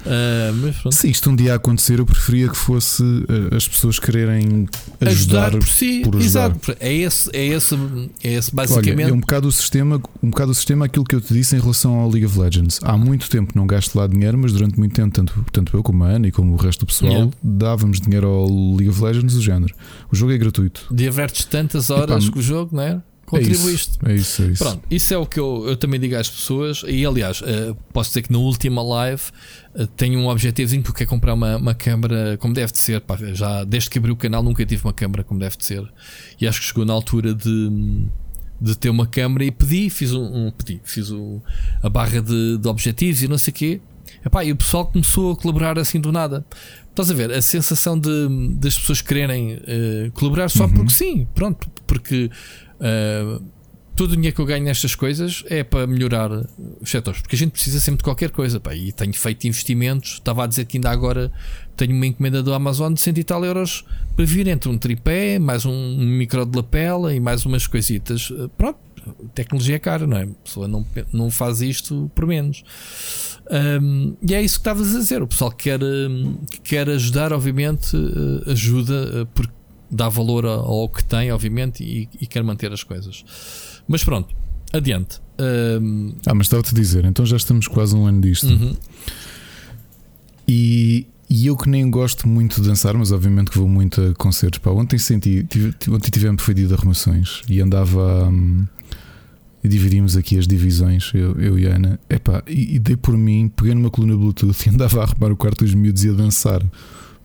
Uh, 0.00 0.92
Se 0.92 1.10
isto 1.10 1.30
um 1.30 1.36
dia 1.36 1.54
acontecer, 1.54 1.98
eu 1.98 2.06
preferia 2.06 2.48
que 2.48 2.56
fosse 2.56 3.02
uh, 3.02 3.54
as 3.54 3.68
pessoas 3.68 3.98
quererem 3.98 4.66
ajudar, 5.00 5.46
ajudar 5.46 5.50
por 5.52 5.68
si. 5.68 6.00
Por 6.02 6.16
ajudar. 6.16 6.24
Exato. 6.24 6.76
É 6.80 6.92
esse, 6.92 7.30
é 7.32 7.46
esse, 7.46 7.74
é 8.22 8.32
esse 8.32 8.54
basicamente. 8.54 9.04
Olha, 9.04 9.10
é 9.10 9.12
um 9.12 9.20
bocado 9.20 9.48
o 9.48 9.52
sistema, 9.52 10.00
um 10.22 10.30
bocado 10.30 10.52
o 10.52 10.54
sistema 10.54 10.86
aquilo 10.86 11.04
que 11.04 11.14
eu 11.14 11.20
te 11.20 11.34
disse 11.34 11.56
em 11.56 11.60
relação 11.60 11.94
ao 11.94 12.08
League 12.08 12.26
of 12.26 12.38
Legends. 12.38 12.80
Há 12.82 12.96
muito 12.96 13.28
tempo 13.28 13.52
não 13.54 13.66
gasto 13.66 13.94
lá 13.96 14.06
dinheiro, 14.06 14.38
mas 14.38 14.52
durante 14.52 14.78
muito 14.78 14.94
tempo, 14.94 15.12
tanto, 15.14 15.44
tanto 15.52 15.76
eu 15.76 15.82
como 15.82 16.04
a 16.04 16.08
Ana 16.08 16.28
e 16.28 16.32
como 16.32 16.54
o 16.54 16.56
resto 16.56 16.80
do 16.80 16.86
pessoal, 16.86 17.12
yeah. 17.12 17.30
dávamos 17.42 18.00
dinheiro 18.00 18.26
ao 18.26 18.46
League 18.46 18.88
of 18.88 19.02
Legends 19.02 19.34
do 19.34 19.42
género. 19.42 19.74
O 20.10 20.16
jogo 20.16 20.32
é 20.32 20.38
gratuito. 20.38 20.86
Divertes 20.90 21.44
tantas 21.44 21.90
horas 21.90 22.28
com 22.28 22.38
o 22.38 22.42
jogo, 22.42 22.76
não 22.76 22.82
é? 22.82 23.02
contribuíste. 23.30 23.98
É 24.04 24.14
isso, 24.14 24.42
é 24.42 24.46
isso, 24.46 24.64
Pronto, 24.64 24.82
isso 24.90 25.14
é 25.14 25.18
o 25.18 25.24
que 25.24 25.38
eu, 25.38 25.64
eu 25.68 25.76
também 25.76 26.00
digo 26.00 26.16
às 26.16 26.28
pessoas. 26.28 26.82
E 26.86 27.06
aliás, 27.06 27.40
uh, 27.40 27.76
posso 27.92 28.10
dizer 28.10 28.22
que 28.22 28.32
na 28.32 28.38
última 28.38 28.82
live 28.82 29.22
tenho 29.96 30.18
um 30.18 30.28
objetivozinho 30.28 30.82
porque 30.82 31.04
é 31.04 31.06
comprar 31.06 31.34
uma, 31.34 31.56
uma 31.56 31.74
câmera 31.74 32.36
como 32.38 32.52
deve 32.54 32.72
de 32.72 32.78
ser. 32.78 33.00
Pá, 33.00 33.16
já 33.32 33.64
desde 33.64 33.90
que 33.90 33.98
abri 33.98 34.10
o 34.10 34.16
canal 34.16 34.42
nunca 34.42 34.64
tive 34.64 34.84
uma 34.84 34.92
câmera 34.92 35.24
como 35.24 35.38
deve 35.38 35.56
de 35.56 35.64
ser. 35.64 35.82
E 36.40 36.46
acho 36.46 36.60
que 36.60 36.66
chegou 36.66 36.84
na 36.84 36.92
altura 36.92 37.34
de, 37.34 38.04
de 38.60 38.76
ter 38.76 38.90
uma 38.90 39.06
câmera 39.06 39.44
e 39.44 39.50
pedi, 39.50 39.88
fiz 39.90 40.12
um, 40.12 40.46
um 40.46 40.50
pedi, 40.50 40.80
fiz 40.84 41.10
o, 41.10 41.40
a 41.82 41.88
barra 41.88 42.20
de, 42.20 42.58
de 42.58 42.68
objetivos 42.68 43.22
e 43.22 43.28
não 43.28 43.38
sei 43.38 43.52
o 43.52 43.54
quê. 43.54 43.80
Epá, 44.24 44.44
e 44.44 44.52
o 44.52 44.56
pessoal 44.56 44.86
começou 44.86 45.32
a 45.32 45.36
colaborar 45.36 45.78
assim 45.78 46.00
do 46.00 46.12
nada. 46.12 46.44
Estás 46.90 47.10
a 47.10 47.14
ver? 47.14 47.30
A 47.30 47.40
sensação 47.40 47.98
de, 47.98 48.28
das 48.54 48.76
pessoas 48.78 49.00
quererem 49.00 49.54
uh, 49.54 50.12
colaborar 50.12 50.48
só 50.48 50.64
uhum. 50.64 50.74
porque 50.74 50.90
sim, 50.90 51.26
pronto, 51.34 51.70
porque 51.86 52.30
Uh, 52.80 53.42
todo 54.00 54.12
o 54.12 54.16
dinheiro 54.16 54.34
que 54.34 54.40
eu 54.40 54.46
ganho 54.46 54.64
nestas 54.64 54.94
coisas 54.94 55.44
é 55.46 55.62
para 55.62 55.86
melhorar 55.86 56.30
os 56.80 56.90
setores, 56.90 57.20
porque 57.20 57.36
a 57.36 57.38
gente 57.38 57.50
precisa 57.50 57.78
sempre 57.78 57.98
de 57.98 58.04
qualquer 58.04 58.30
coisa. 58.30 58.58
Pá, 58.58 58.74
e 58.74 58.92
tenho 58.92 59.12
feito 59.12 59.46
investimentos. 59.46 60.12
Estava 60.12 60.44
a 60.44 60.46
dizer 60.46 60.64
que 60.64 60.78
ainda 60.78 60.88
agora 60.88 61.30
tenho 61.76 61.94
uma 61.94 62.06
encomenda 62.06 62.42
do 62.42 62.54
Amazon 62.54 62.94
de 62.94 63.00
100 63.02 63.18
e 63.18 63.24
tal 63.24 63.44
euros 63.44 63.84
para 64.16 64.24
vir 64.24 64.48
entre 64.48 64.70
um 64.70 64.78
tripé, 64.78 65.38
mais 65.38 65.66
um, 65.66 65.98
micro 65.98 66.46
de 66.46 66.56
lapela 66.56 67.14
e 67.14 67.20
mais 67.20 67.44
umas 67.44 67.66
coisitas. 67.66 68.32
Ah, 68.38 68.48
pronto, 68.56 68.78
tecnologia 69.34 69.76
é 69.76 69.78
cara, 69.78 70.06
não 70.06 70.16
é? 70.16 70.22
A 70.22 70.44
pessoa 70.44 70.66
não, 70.66 70.86
não 71.12 71.30
faz 71.30 71.60
isto 71.60 72.10
por 72.14 72.24
menos. 72.24 72.64
Um, 73.82 74.16
e 74.26 74.34
é 74.34 74.40
isso 74.40 74.54
que 74.54 74.60
estavas 74.60 74.96
a 74.96 74.98
dizer. 74.98 75.22
O 75.22 75.26
pessoal 75.26 75.52
quer, 75.52 75.80
quer 76.64 76.88
ajudar, 76.88 77.34
obviamente, 77.34 77.94
ah, 77.94 78.52
ajuda, 78.52 79.28
porque 79.34 79.52
dá 79.90 80.08
valor 80.08 80.46
ao 80.46 80.88
que 80.88 81.04
tem, 81.04 81.30
obviamente, 81.32 81.84
e, 81.84 82.08
e 82.18 82.26
quer 82.26 82.42
manter 82.42 82.72
as 82.72 82.82
coisas. 82.82 83.24
Mas 83.90 84.04
pronto, 84.04 84.32
adiante. 84.72 85.20
Um... 85.82 86.12
Ah, 86.24 86.32
mas 86.32 86.46
estava-te 86.46 86.72
a 86.72 86.78
dizer, 86.78 87.04
então 87.04 87.26
já 87.26 87.36
estamos 87.36 87.66
quase 87.66 87.96
um 87.96 88.06
ano 88.06 88.20
disto. 88.20 88.46
Uhum. 88.46 88.76
E, 90.46 91.08
e 91.28 91.48
eu 91.48 91.56
que 91.56 91.68
nem 91.68 91.90
gosto 91.90 92.28
muito 92.28 92.62
de 92.62 92.68
dançar, 92.68 92.94
mas 92.94 93.10
obviamente 93.10 93.50
que 93.50 93.58
vou 93.58 93.68
muito 93.68 94.00
a 94.00 94.14
concertos. 94.14 94.60
Pá, 94.60 94.70
ontem 94.70 94.96
senti, 94.96 95.44
tive, 95.50 95.74
ontem 95.88 96.08
tivemos 96.08 96.40
feito 96.40 96.64
de 96.64 96.72
arrumações 96.72 97.42
e 97.48 97.60
andava. 97.60 98.28
Um, 98.28 98.64
e 99.62 99.68
dividimos 99.68 100.16
aqui 100.16 100.38
as 100.38 100.46
divisões, 100.46 101.10
eu, 101.12 101.38
eu 101.40 101.58
e 101.58 101.66
a 101.66 101.74
Ana. 101.74 101.98
Epá, 102.08 102.44
e, 102.46 102.76
e 102.76 102.78
dei 102.78 102.96
por 102.96 103.18
mim, 103.18 103.50
peguei 103.54 103.74
numa 103.74 103.90
coluna 103.90 104.16
Bluetooth 104.16 104.66
e 104.66 104.70
andava 104.70 105.00
a 105.00 105.02
arrumar 105.02 105.32
o 105.32 105.36
quarto 105.36 105.64
dos 105.64 105.74
miúdos 105.74 106.04
e 106.04 106.10
a 106.10 106.12
dançar 106.12 106.62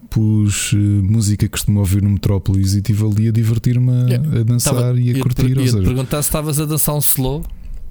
pus 0.09 0.73
uh, 0.73 0.77
música 0.77 1.45
que 1.45 1.51
costumo 1.51 1.79
ouvir 1.79 2.01
no 2.01 2.09
Metrópolis 2.09 2.73
e 2.73 2.77
estive 2.77 3.05
ali 3.05 3.27
a 3.27 3.31
divertir-me 3.31 3.91
a, 3.91 4.39
a 4.39 4.43
dançar 4.43 4.73
Tava, 4.73 4.99
e 4.99 5.11
a 5.11 5.19
curtir. 5.19 5.57
Ia, 5.57 5.65
ia 5.65 5.83
perguntar 5.83 6.21
se 6.21 6.29
estavas 6.29 6.59
a 6.59 6.65
dançar 6.65 6.95
um 6.95 6.99
slow 6.99 7.43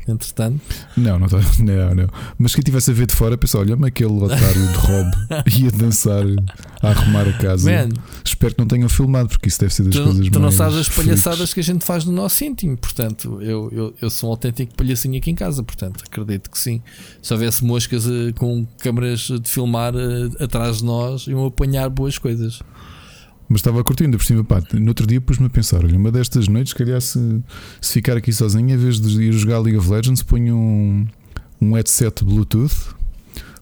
entretanto? 0.08 0.60
Não, 0.96 1.18
não, 1.18 1.28
não, 1.60 1.94
não. 1.94 2.08
Mas 2.38 2.54
quem 2.54 2.60
estivesse 2.60 2.90
a 2.90 2.94
ver 2.94 3.06
de 3.06 3.14
fora, 3.14 3.36
pensou: 3.36 3.60
olha-me 3.60 3.88
aquele 3.88 4.12
otário 4.12 4.66
de 4.68 4.74
Rob 4.74 5.10
ia 5.58 5.70
dançar 5.70 6.24
a 6.82 6.90
arrumar 6.90 7.28
a 7.28 7.32
casa. 7.34 7.70
Man, 7.70 7.88
Espero 8.24 8.54
que 8.54 8.60
não 8.60 8.66
tenham 8.66 8.88
filmado, 8.88 9.28
porque 9.28 9.48
isso 9.48 9.60
deve 9.60 9.74
ser 9.74 9.84
das 9.84 9.94
tu, 9.94 10.02
coisas 10.02 10.16
tu 10.16 10.20
mais. 10.20 10.32
Tu 10.32 10.38
não 10.40 10.50
sabes 10.50 10.76
as 10.76 10.88
palhaçadas 10.88 11.54
que 11.54 11.60
a 11.60 11.62
gente 11.62 11.84
faz 11.84 12.04
no 12.04 12.12
nosso 12.12 12.44
íntimo, 12.44 12.76
portanto, 12.76 13.40
eu, 13.40 13.70
eu, 13.72 13.94
eu 14.00 14.10
sou 14.10 14.28
um 14.28 14.32
autêntico 14.32 14.74
palhacinho 14.74 15.16
aqui 15.18 15.30
em 15.30 15.34
casa, 15.34 15.62
portanto, 15.62 16.04
acredito 16.06 16.50
que 16.50 16.58
sim. 16.58 16.82
Se 17.22 17.32
houvesse 17.32 17.64
moscas 17.64 18.06
uh, 18.06 18.32
com 18.36 18.66
câmaras 18.78 19.20
de 19.20 19.48
filmar 19.48 19.94
uh, 19.94 20.42
atrás 20.42 20.78
de 20.78 20.84
nós, 20.84 21.26
iam 21.26 21.46
apanhar 21.46 21.88
boas 21.88 22.18
coisas. 22.18 22.60
Mas 23.48 23.60
estava 23.60 23.84
curtindo 23.84 24.16
por 24.16 24.24
cima, 24.24 24.42
pá. 24.42 24.62
No 24.72 24.88
outro 24.88 25.06
dia 25.06 25.20
pus-me 25.20 25.46
a 25.46 25.50
pensar: 25.50 25.84
olha, 25.84 25.96
uma 25.96 26.10
destas 26.10 26.48
noites, 26.48 26.72
calhar 26.72 27.00
se, 27.00 27.18
se 27.80 27.92
ficar 27.92 28.16
aqui 28.16 28.32
sozinho, 28.32 28.70
em 28.70 28.76
vez 28.76 29.00
de 29.00 29.22
ir 29.22 29.32
jogar 29.32 29.58
League 29.58 29.76
of 29.78 29.90
Legends, 29.90 30.22
ponho 30.22 30.56
um, 30.56 31.06
um 31.60 31.72
headset 31.74 32.24
Bluetooth, 32.24 32.94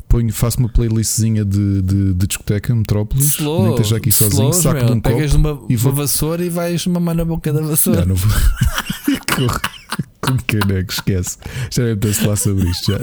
ponho, 0.08 0.32
faço 0.32 0.60
uma 0.60 0.68
playlistzinha 0.68 1.44
de, 1.44 1.82
de, 1.82 2.14
de 2.14 2.26
discoteca, 2.26 2.74
Metrópolis, 2.74 3.34
slow, 3.34 3.64
nem 3.64 3.70
esteja 3.72 3.96
aqui 3.96 4.12
sozinho, 4.12 4.52
saco 4.52 4.76
meu, 4.76 4.86
de 4.86 4.92
um 4.92 5.00
pegas 5.00 5.32
copo 5.32 5.48
uma, 5.48 5.66
e 5.68 5.76
vou... 5.76 5.92
uma 5.92 6.02
vassoura 6.02 6.44
e 6.44 6.48
vais 6.48 6.86
mamar 6.86 7.14
na 7.14 7.24
boca 7.24 7.52
da 7.52 7.60
vassoura. 7.60 8.02
Não, 8.02 8.08
não 8.08 8.16
vou. 8.16 8.30
Com 10.24 10.36
caneco, 10.46 10.92
esquece. 10.92 11.36
Já 11.70 11.84
nem 11.84 11.96
penso 11.96 12.28
lá 12.28 12.36
sobre 12.36 12.70
isto. 12.70 12.92
Já. 12.92 12.98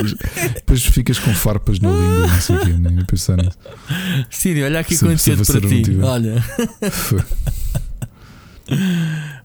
Depois 0.53 0.85
ficas 0.85 1.19
com 1.19 1.33
farpas 1.33 1.79
na 1.79 1.91
língua, 1.91 2.27
não 2.27 2.41
sei 2.41 2.55
o 2.55 2.59
quê, 2.61 2.71
nem 2.79 3.05
pensar 3.05 3.37
nisso. 3.37 3.57
Sírio, 4.29 4.65
olha 4.65 4.79
aqui 4.79 4.97
conhecido 4.97 5.45
para 5.45 5.59
ti. 5.61 5.99
Olha. 6.01 6.43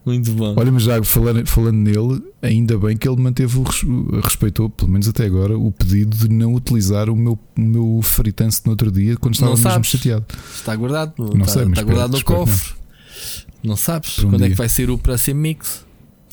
Muito 0.05 0.31
bom. 0.33 0.53
Olha, 0.55 0.71
mas 0.71 0.83
já 0.83 1.03
falando, 1.03 1.47
falando 1.47 1.77
nele, 1.77 2.21
ainda 2.41 2.77
bem 2.77 2.95
que 2.95 3.09
ele 3.09 3.19
manteve, 3.19 3.59
respeitou, 4.23 4.69
pelo 4.69 4.91
menos 4.91 5.07
até 5.07 5.25
agora, 5.25 5.57
o 5.57 5.71
pedido 5.71 6.15
de 6.15 6.29
não 6.29 6.53
utilizar 6.53 7.09
o 7.09 7.15
meu, 7.15 7.39
o 7.57 7.61
meu 7.61 8.01
fritance 8.03 8.61
no 8.65 8.71
outro 8.71 8.91
dia 8.91 9.17
quando 9.17 9.33
estava 9.33 9.55
mesmo 9.55 9.83
chateado. 9.83 10.25
Está 10.53 10.75
guardado, 10.75 11.13
não 11.17 11.41
está, 11.41 11.47
sei, 11.47 11.63
está 11.63 11.83
guardado 11.83 12.17
no 12.17 12.23
cofre. 12.23 12.73
Não, 13.63 13.71
não 13.71 13.75
sabes 13.75 14.19
um 14.19 14.29
quando 14.29 14.37
dia. 14.37 14.47
é 14.47 14.49
que 14.51 14.55
vai 14.55 14.69
ser 14.69 14.89
o 14.89 14.99
ser 15.17 15.33
mix. 15.33 15.84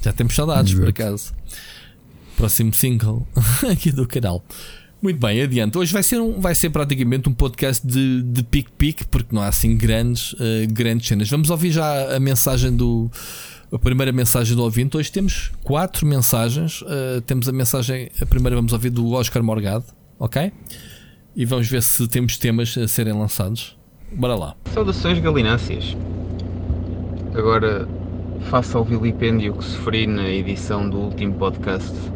Já 0.03 0.13
temos 0.13 0.35
saudades, 0.35 0.73
Exato. 0.73 0.83
por 0.83 0.91
acaso. 0.91 1.33
Próximo 2.37 2.75
single 2.75 3.27
aqui 3.71 3.93
do 3.93 4.07
canal. 4.07 4.45
Muito 5.01 5.19
bem, 5.19 5.43
adiante. 5.43 5.77
Hoje 5.79 5.93
vai 5.93 6.03
ser, 6.03 6.21
um, 6.21 6.41
vai 6.41 6.55
ser 6.55 6.71
praticamente 6.71 7.29
um 7.29 7.33
podcast 7.35 7.85
de, 7.87 8.23
de 8.23 8.43
pique-pique, 8.45 9.05
porque 9.05 9.35
não 9.35 9.43
há 9.43 9.49
assim 9.49 9.77
grandes, 9.77 10.33
uh, 10.35 10.39
grandes 10.69 11.09
cenas. 11.09 11.29
Vamos 11.29 11.51
ouvir 11.51 11.73
já 11.73 12.15
a 12.17 12.21
mensagem 12.21 12.75
do. 12.77 13.11
A 13.73 13.79
primeira 13.79 14.13
mensagem 14.13 14.55
do 14.55 14.63
ouvinte. 14.63 14.97
Hoje 14.97 15.11
temos 15.11 15.51
quatro 15.65 16.07
mensagens. 16.07 16.83
Uh, 16.83 17.21
temos 17.27 17.49
a 17.49 17.53
mensagem. 17.53 18.11
A 18.21 18.27
primeira 18.27 18.55
vamos 18.55 18.73
ouvir 18.73 18.91
do 18.91 19.11
Oscar 19.13 19.43
Morgado. 19.43 19.85
ok? 20.19 20.53
E 21.35 21.45
vamos 21.47 21.67
ver 21.69 21.83
se 21.83 22.07
temos 22.07 22.37
temas 22.37 22.77
a 22.77 22.87
serem 22.87 23.13
lançados. 23.15 23.77
Bora 24.13 24.35
lá. 24.35 24.55
Saudações 24.75 25.19
galináceas. 25.19 25.97
Agora, 27.35 27.89
face 28.43 28.77
ao 28.77 28.85
vilipêndio 28.85 29.55
que 29.55 29.65
sofri 29.65 30.07
na 30.07 30.29
edição 30.29 30.89
do 30.89 30.99
último 31.01 31.35
podcast, 31.37 32.11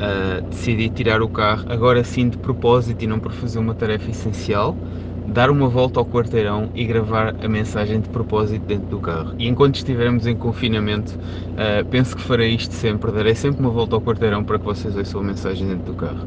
uh, 0.00 0.42
decidi 0.48 0.90
tirar 0.90 1.22
o 1.22 1.28
carro, 1.30 1.64
agora 1.66 2.02
sim 2.04 2.28
de 2.28 2.38
propósito 2.38 3.02
e 3.04 3.06
não 3.06 3.20
por 3.20 3.32
fazer 3.32 3.58
uma 3.58 3.74
tarefa 3.74 4.10
essencial, 4.10 4.80
dar 5.26 5.50
uma 5.50 5.68
volta 5.68 6.00
ao 6.00 6.06
quarteirão 6.06 6.70
e 6.74 6.86
gravar 6.86 7.34
a 7.38 7.48
mensagem 7.48 8.00
de 8.00 8.08
propósito 8.08 8.64
dentro 8.66 8.88
do 8.88 9.00
carro. 9.00 9.34
E 9.38 9.46
enquanto 9.48 9.76
estivermos 9.76 10.26
em 10.26 10.36
confinamento, 10.36 11.16
uh, 11.56 11.84
penso 11.88 12.16
que 12.16 12.22
farei 12.22 12.54
isto 12.54 12.74
sempre, 12.74 13.12
darei 13.12 13.34
sempre 13.34 13.60
uma 13.62 13.70
volta 13.72 13.96
ao 13.96 14.02
quarteirão 14.02 14.44
para 14.44 14.58
que 14.58 14.64
vocês 14.64 14.96
ouçam 14.96 15.20
a 15.20 15.24
mensagem 15.24 15.66
dentro 15.68 15.84
do 15.84 15.94
carro. 15.96 16.26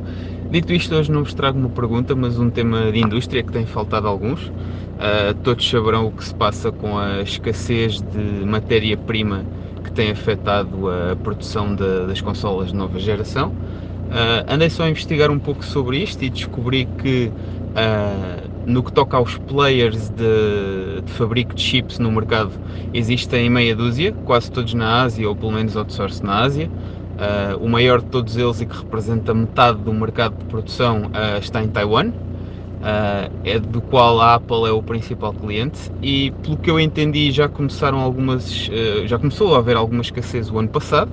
Dito 0.52 0.74
isto, 0.74 0.96
hoje 0.96 1.12
não 1.12 1.24
vos 1.24 1.36
trago 1.36 1.60
uma 1.60 1.70
pergunta, 1.70 2.16
mas 2.16 2.40
um 2.40 2.50
tema 2.50 2.92
de 2.92 3.00
indústria 3.00 3.44
que 3.44 3.52
tem 3.52 3.68
faltado 3.68 4.08
alguns. 4.08 4.48
Uh, 4.48 5.34
todos 5.44 5.70
saberão 5.70 6.08
o 6.08 6.12
que 6.12 6.26
se 6.26 6.34
passa 6.34 6.72
com 6.72 6.98
a 6.98 7.22
escassez 7.22 8.02
de 8.02 8.46
matéria-prima 8.48 9.46
que 9.84 9.92
tem 9.92 10.10
afetado 10.10 10.90
a 10.90 11.16
produção 11.16 11.76
de, 11.76 12.08
das 12.08 12.20
consolas 12.20 12.70
de 12.70 12.76
nova 12.76 12.98
geração. 12.98 13.50
Uh, 13.50 14.52
andei 14.52 14.72
só 14.72 14.86
a 14.86 14.90
investigar 14.90 15.30
um 15.30 15.38
pouco 15.38 15.64
sobre 15.64 16.00
isto 16.00 16.26
e 16.26 16.32
descobri 16.32 16.86
que 16.98 17.32
uh, 17.70 18.50
no 18.66 18.84
que 18.84 18.92
toca 18.92 19.18
aos 19.18 19.38
players 19.38 20.10
de, 20.10 21.02
de, 21.06 21.12
fabrico 21.12 21.54
de 21.54 21.62
chips 21.62 22.00
no 22.00 22.12
mercado, 22.12 22.52
existem 22.92 23.52
meia 23.52 23.76
dúzia, 23.76 24.14
quase 24.26 24.52
todos 24.52 24.74
na 24.74 25.04
Ásia, 25.04 25.30
ou 25.30 25.36
pelo 25.36 25.52
menos 25.52 25.78
outsource 25.78 26.24
na 26.24 26.40
Ásia. 26.40 26.72
Uh, 27.20 27.62
o 27.62 27.68
maior 27.68 28.00
de 28.00 28.08
todos 28.08 28.38
eles 28.38 28.62
e 28.62 28.66
que 28.66 28.78
representa 28.78 29.34
metade 29.34 29.80
do 29.80 29.94
mercado 29.94 30.38
de 30.38 30.46
produção 30.46 31.08
uh, 31.08 31.38
está 31.38 31.62
em 31.62 31.68
Taiwan, 31.68 32.12
uh, 32.12 33.32
é 33.44 33.60
do 33.60 33.82
qual 33.82 34.22
a 34.22 34.36
Apple 34.36 34.66
é 34.66 34.72
o 34.72 34.82
principal 34.82 35.34
cliente 35.34 35.92
e 36.02 36.32
pelo 36.42 36.56
que 36.56 36.72
eu 36.72 36.80
entendi 36.80 37.30
já 37.30 37.50
começaram 37.50 38.00
algumas, 38.00 38.70
já 39.06 39.20
começou 39.20 39.54
a 39.54 39.58
haver 39.58 39.76
alguma 39.76 40.02
escassez 40.02 40.50
o 40.50 40.58
ano 40.60 40.70
passado. 40.70 41.12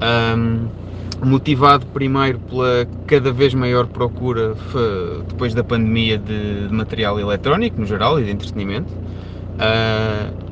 Um, 0.00 0.68
motivado 1.22 1.86
primeiro 1.86 2.38
pela 2.40 2.86
cada 3.06 3.32
vez 3.32 3.52
maior 3.54 3.86
procura 3.86 4.54
depois 5.26 5.54
da 5.54 5.64
pandemia 5.64 6.18
de, 6.18 6.68
material 6.70 7.18
eletrónico 7.18 7.80
no 7.80 7.86
geral 7.86 8.18
e 8.20 8.24
de 8.24 8.30
entretenimento. 8.30 8.92
Uh, 8.92 10.45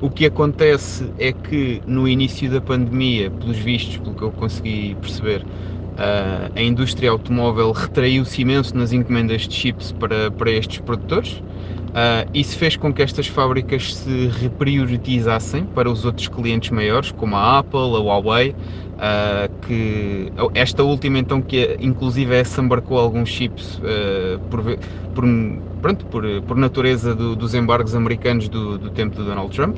o 0.00 0.10
que 0.10 0.26
acontece 0.26 1.10
é 1.18 1.32
que 1.32 1.80
no 1.86 2.06
início 2.06 2.50
da 2.50 2.60
pandemia, 2.60 3.30
pelos 3.30 3.56
vistos, 3.56 3.96
pelo 3.98 4.14
que 4.14 4.22
eu 4.22 4.32
consegui 4.32 4.94
perceber, 5.00 5.42
uh, 5.42 6.52
a 6.54 6.62
indústria 6.62 7.10
automóvel 7.10 7.72
retraiu-se 7.72 8.42
imenso 8.42 8.76
nas 8.76 8.92
encomendas 8.92 9.42
de 9.42 9.54
chips 9.54 9.92
para, 9.92 10.30
para 10.30 10.50
estes 10.50 10.78
produtores. 10.80 11.42
Uh, 11.96 12.28
isso 12.34 12.58
fez 12.58 12.76
com 12.76 12.92
que 12.92 13.00
estas 13.00 13.26
fábricas 13.26 13.94
se 13.94 14.26
reprioritizassem 14.38 15.64
para 15.64 15.90
os 15.90 16.04
outros 16.04 16.28
clientes 16.28 16.70
maiores, 16.70 17.10
como 17.10 17.34
a 17.36 17.58
Apple, 17.58 17.78
a 17.78 17.98
Huawei, 17.98 18.54
Uh, 18.96 19.54
que 19.66 20.32
esta 20.54 20.82
última 20.82 21.18
então 21.18 21.42
que 21.42 21.76
inclusive 21.78 22.34
essa 22.34 22.62
embarcou 22.62 22.98
alguns 22.98 23.28
chips 23.28 23.78
uh, 23.80 24.38
por, 24.48 24.62
por, 25.14 25.24
pronto, 25.82 26.06
por, 26.06 26.24
por 26.46 26.56
natureza 26.56 27.14
do, 27.14 27.36
dos 27.36 27.52
embargos 27.54 27.94
americanos 27.94 28.48
do, 28.48 28.78
do, 28.78 28.88
tempo 28.88 29.14
do 29.14 29.24
Donald 29.24 29.54
Trump. 29.54 29.76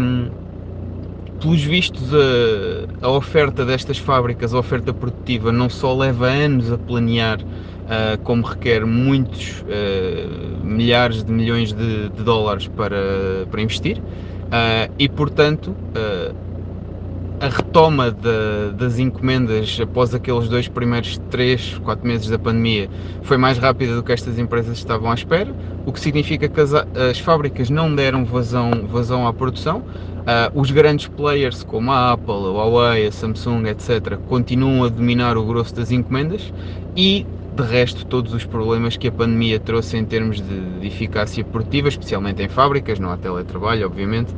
Um, 0.00 0.30
pelos 1.40 1.62
vistos 1.62 2.12
a, 2.12 3.06
a, 3.06 3.08
oferta 3.08 3.64
destas 3.64 3.98
fábricas, 3.98 4.52
a 4.52 4.58
oferta 4.58 4.92
produtiva 4.92 5.52
não 5.52 5.70
só 5.70 5.96
leva 5.96 6.26
anos 6.26 6.72
a 6.72 6.76
planear 6.76 7.38
uh, 7.40 8.18
como 8.24 8.44
requer 8.44 8.84
muitos 8.84 9.64
milhares 10.64 11.22
de 11.22 11.30
milhões 11.30 11.72
de, 11.72 12.08
de, 12.08 12.24
dólares 12.24 12.66
para, 12.66 13.46
para 13.48 13.62
investir 13.62 14.02
e 14.98 15.08
portanto 15.08 15.76
a 17.40 17.48
retoma 17.48 18.10
de, 18.10 18.72
das 18.76 18.98
encomendas 18.98 19.78
após 19.80 20.12
aqueles 20.12 20.48
dois 20.48 20.66
primeiros 20.66 21.18
3, 21.30 21.78
4 21.84 22.06
meses 22.06 22.28
da 22.28 22.38
pandemia 22.38 22.90
foi 23.22 23.36
mais 23.36 23.58
rápida 23.58 23.94
do 23.94 24.02
que 24.02 24.12
estas 24.12 24.38
empresas 24.38 24.76
estavam 24.76 25.10
à 25.10 25.14
espera, 25.14 25.54
o 25.86 25.92
que 25.92 26.00
significa 26.00 26.48
que 26.48 26.60
as, 26.60 26.74
as 26.74 27.18
fábricas 27.20 27.70
não 27.70 27.94
deram 27.94 28.24
vazão, 28.24 28.86
vazão 28.88 29.26
à 29.26 29.32
produção. 29.32 29.78
Uh, 29.78 30.60
os 30.60 30.70
grandes 30.70 31.06
players 31.06 31.62
como 31.62 31.90
a 31.90 32.12
Apple, 32.12 32.34
a 32.34 32.50
Huawei, 32.50 33.06
a 33.06 33.12
Samsung, 33.12 33.66
etc., 33.68 34.18
continuam 34.28 34.84
a 34.84 34.88
dominar 34.88 35.36
o 35.38 35.44
grosso 35.44 35.74
das 35.74 35.90
encomendas 35.90 36.52
e 36.94 37.24
de 37.58 37.64
resto, 37.64 38.06
todos 38.06 38.32
os 38.32 38.44
problemas 38.44 38.96
que 38.96 39.08
a 39.08 39.12
pandemia 39.12 39.58
trouxe 39.58 39.96
em 39.96 40.04
termos 40.04 40.40
de, 40.40 40.78
de 40.78 40.86
eficácia 40.86 41.42
produtiva, 41.42 41.88
especialmente 41.88 42.40
em 42.40 42.48
fábricas, 42.48 43.00
não 43.00 43.10
há 43.10 43.16
teletrabalho, 43.16 43.84
obviamente, 43.84 44.32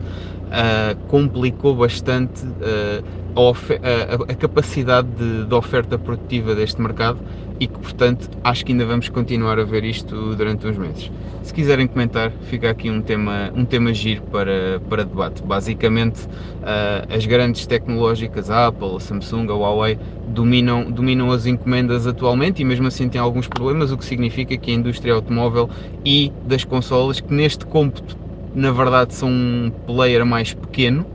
uh, 0.51 0.97
complicou 1.07 1.75
bastante 1.75 2.45
uh, 2.45 3.21
a, 3.37 4.33
a, 4.33 4.35
capacidade 4.35 5.09
de, 5.09 5.45
de, 5.45 5.55
oferta 5.55 5.97
produtiva 5.99 6.55
deste 6.55 6.81
mercado 6.81 7.21
e 7.61 7.67
que, 7.67 7.79
portanto, 7.79 8.29
acho 8.43 8.65
que 8.65 8.73
ainda 8.73 8.85
vamos 8.85 9.09
continuar 9.09 9.59
a 9.59 9.65
ver 9.65 9.85
isto 9.85 10.35
durante 10.35 10.67
uns 10.67 10.77
meses. 10.77 11.11
Se 11.43 11.55
quiserem 11.55 11.87
comentar, 11.87 12.33
fica 12.43 12.71
aqui 12.71 12.91
um 12.91 13.01
tema, 13.01 13.51
um 13.55 13.65
tema 13.65 13.93
giro 13.95 14.23
para, 14.23 14.81
para 14.89 15.05
debate. 15.05 15.43
Basicamente, 15.43 16.25
uh, 16.27 17.15
as 17.15 17.25
grandes 17.27 17.67
tecnológicas, 17.67 18.51
a 18.51 18.67
Apple, 18.67 18.97
a 18.97 19.01
Samsung, 19.01 19.49
a 19.51 19.55
Huawei, 19.55 19.99
dominam, 20.29 20.91
dominam 20.91 21.31
as 21.31 21.47
encomendas 21.47 22.07
atualmente 22.07 22.63
e 22.63 22.65
mesmo 22.65 22.87
assim 22.87 23.09
têm 23.09 23.21
alguns 23.21 23.47
problemas, 23.47 23.93
o 23.93 23.99
que 23.99 24.05
significa 24.05 24.57
que 24.57 24.71
a 24.71 24.75
indústria 24.75 25.15
automóvel 25.15 25.69
e 26.05 26.33
das 26.47 26.65
consolas, 26.65 27.21
que 27.21 27.33
neste 27.33 27.65
cômputo 27.67 28.20
na 28.55 28.71
verdade 28.73 29.15
são 29.15 29.29
um 29.31 29.73
player 29.87 30.25
mais 30.25 30.55
pequeno, 30.55 31.07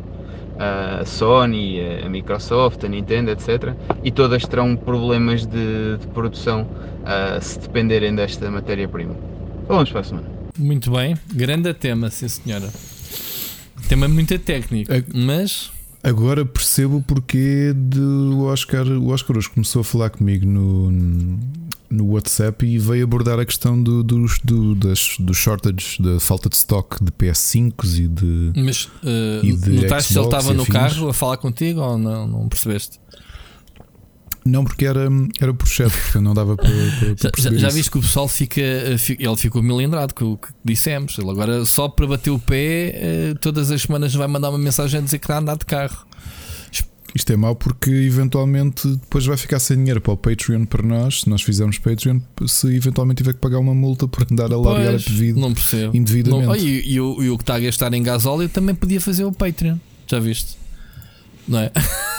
a 0.58 1.04
Sony, 1.06 1.80
a 2.04 2.10
Microsoft, 2.10 2.84
a 2.84 2.88
Nintendo, 2.88 3.32
etc. 3.32 3.74
E 4.04 4.12
todas 4.12 4.46
terão 4.46 4.76
problemas 4.76 5.46
de, 5.46 5.98
de 5.98 6.08
produção 6.08 6.62
uh, 6.64 7.42
se 7.42 7.60
dependerem 7.60 8.16
desta 8.16 8.50
matéria-prima. 8.50 9.16
Vamos 9.68 9.92
para 9.92 10.02
a 10.02 10.04
semana. 10.04 10.28
Muito 10.58 10.92
bem, 10.92 11.16
grande 11.34 11.74
tema, 11.74 12.10
sim 12.10 12.28
senhora. 12.28 12.70
Tema 13.90 14.08
muito 14.08 14.38
técnico, 14.40 14.92
mas. 15.14 15.72
Agora 16.02 16.46
percebo 16.46 17.04
porque 17.06 17.74
de 17.76 18.00
o 18.00 18.44
Oscar, 18.44 18.86
o 18.86 19.10
Oscar 19.10 19.38
hoje 19.38 19.50
começou 19.50 19.82
a 19.82 19.84
falar 19.84 20.12
comigo 20.12 20.46
no, 20.46 20.92
no 21.90 22.14
WhatsApp 22.14 22.66
e 22.66 22.78
veio 22.78 23.04
abordar 23.04 23.40
a 23.40 23.46
questão 23.46 23.82
do, 23.82 24.04
dos, 24.04 24.40
do, 24.44 24.76
das, 24.76 25.16
do 25.20 25.34
shortage, 25.34 26.02
da 26.02 26.20
falta 26.20 26.50
de 26.50 26.56
stock 26.56 27.04
de 27.04 27.12
PS5s 27.12 28.00
e 28.00 28.08
de. 28.08 28.54
Mas 28.56 28.86
uh, 28.86 29.44
e 29.44 29.54
de 29.54 29.70
notaste 29.70 30.14
se 30.14 30.20
ele 30.20 30.26
estava 30.26 30.54
no 30.54 30.66
carro 30.66 31.10
a 31.10 31.14
falar 31.14 31.38
contigo 31.38 31.80
ou 31.82 31.98
não, 31.98 32.28
não 32.28 32.50
percebeste? 32.50 33.00
Não, 34.46 34.64
porque 34.64 34.86
era, 34.86 35.10
era 35.42 35.52
por 35.56 35.68
chat, 35.68 35.90
porque 35.90 36.20
não 36.20 36.36
dava 36.36 36.56
para, 36.56 36.70
para, 36.70 37.32
para 37.32 37.42
Já, 37.42 37.52
já 37.58 37.70
viste 37.70 37.90
que 37.90 37.98
o 37.98 38.02
pessoal 38.02 38.28
fica. 38.28 38.62
Ele 38.62 39.38
ficou 39.38 39.64
milindrado 39.64 40.14
com 40.14 40.34
o 40.34 40.38
que 40.38 40.50
dissemos. 40.64 41.18
Ele 41.18 41.32
agora, 41.32 41.66
só 41.66 41.90
para 41.90 42.06
bater 42.06 42.30
o 42.30 42.38
pé, 42.38 42.92
eh, 42.94 43.34
todas 43.42 43.72
as 43.72 43.82
semanas 43.82 44.14
vai 44.14 44.28
mandar 44.28 44.52
uma 44.52 44.60
mensagem 44.60 45.00
a 45.00 45.04
dizer 45.04 45.18
que 45.18 45.26
está 45.26 45.38
a 45.38 45.40
andar 45.40 45.58
de 45.58 45.66
carro. 45.66 46.06
Isto 47.16 47.32
é 47.32 47.38
mau 47.38 47.56
porque 47.56 47.90
eventualmente 47.90 48.86
depois 48.88 49.26
vai 49.26 49.38
ficar 49.38 49.58
sem 49.60 49.78
dinheiro 49.78 50.02
para 50.02 50.12
o 50.12 50.18
Patreon 50.18 50.66
para 50.66 50.84
nós, 50.84 51.22
se 51.22 51.30
nós 51.30 51.42
fizermos 51.42 51.78
Patreon, 51.78 52.20
se 52.46 52.76
eventualmente 52.76 53.24
tiver 53.24 53.34
que 53.34 53.40
pagar 53.40 53.58
uma 53.60 53.74
multa 53.74 54.06
por 54.06 54.28
andar 54.30 54.52
a 54.52 54.58
largar 54.58 54.96
a 54.96 55.00
pedido 55.00 55.40
não 55.40 55.54
percebo. 55.54 55.96
indevidamente. 55.96 56.46
Não, 56.46 56.56
e, 56.58 56.94
e, 56.94 57.00
o, 57.00 57.24
e 57.24 57.30
o 57.30 57.38
que 57.38 57.44
está 57.44 57.56
a 57.56 57.60
gastar 57.60 57.94
em 57.94 58.04
gasóleo 58.04 58.50
também 58.50 58.76
podia 58.76 59.00
fazer 59.00 59.24
o 59.24 59.32
Patreon, 59.32 59.78
já 60.06 60.20
viste? 60.20 60.58
Não 61.48 61.60
é? 61.60 61.72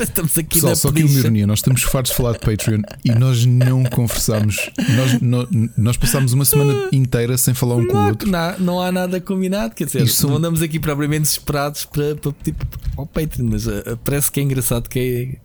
Estamos 0.00 0.36
aqui 0.38 0.54
Pessoal, 0.54 0.76
só 0.76 0.92
que 0.92 1.02
uma 1.02 1.18
ironia, 1.18 1.46
nós 1.46 1.58
estamos 1.60 1.82
fartos 1.82 2.10
de 2.12 2.16
falar 2.16 2.32
de 2.32 2.40
Patreon 2.40 2.82
e 3.04 3.12
nós 3.12 3.44
não 3.46 3.84
conversamos. 3.84 4.70
Nós, 4.96 5.20
nós, 5.20 5.48
nós 5.76 5.96
passámos 5.96 6.32
uma 6.32 6.44
semana 6.44 6.88
inteira 6.92 7.36
sem 7.38 7.54
falar 7.54 7.76
um 7.76 7.82
não, 7.82 7.86
com 7.88 7.96
o 7.96 8.06
outro. 8.08 8.30
Não, 8.30 8.58
não 8.58 8.80
há 8.80 8.90
nada 8.90 9.20
combinado, 9.20 9.74
quer 9.74 9.84
dizer, 9.84 10.02
Isso 10.02 10.26
não 10.26 10.36
andamos 10.36 10.62
aqui 10.62 10.78
propriamente 10.78 11.22
desesperados 11.22 11.84
para, 11.84 12.16
para 12.16 12.32
pedir 12.32 12.56
ao 12.96 13.06
Patreon, 13.06 13.48
mas 13.50 13.66
uh, 13.66 13.98
parece 14.04 14.30
que 14.30 14.40
é 14.40 14.42
engraçado 14.42 14.88
que 14.88 15.40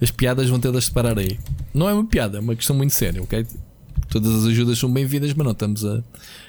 é, 0.00 0.04
as 0.04 0.10
piadas 0.10 0.48
vão 0.48 0.58
ter 0.58 0.72
de 0.72 0.80
separar 0.80 1.18
aí. 1.18 1.38
Não 1.74 1.88
é 1.88 1.92
uma 1.92 2.06
piada, 2.06 2.38
é 2.38 2.40
uma 2.40 2.56
questão 2.56 2.76
muito 2.76 2.94
séria, 2.94 3.22
ok? 3.22 3.46
Todas 4.08 4.34
as 4.34 4.44
ajudas 4.46 4.78
são 4.78 4.92
bem-vindas, 4.92 5.34
mas 5.34 5.44
não 5.44 5.52
estamos 5.52 5.84
a, 5.84 6.02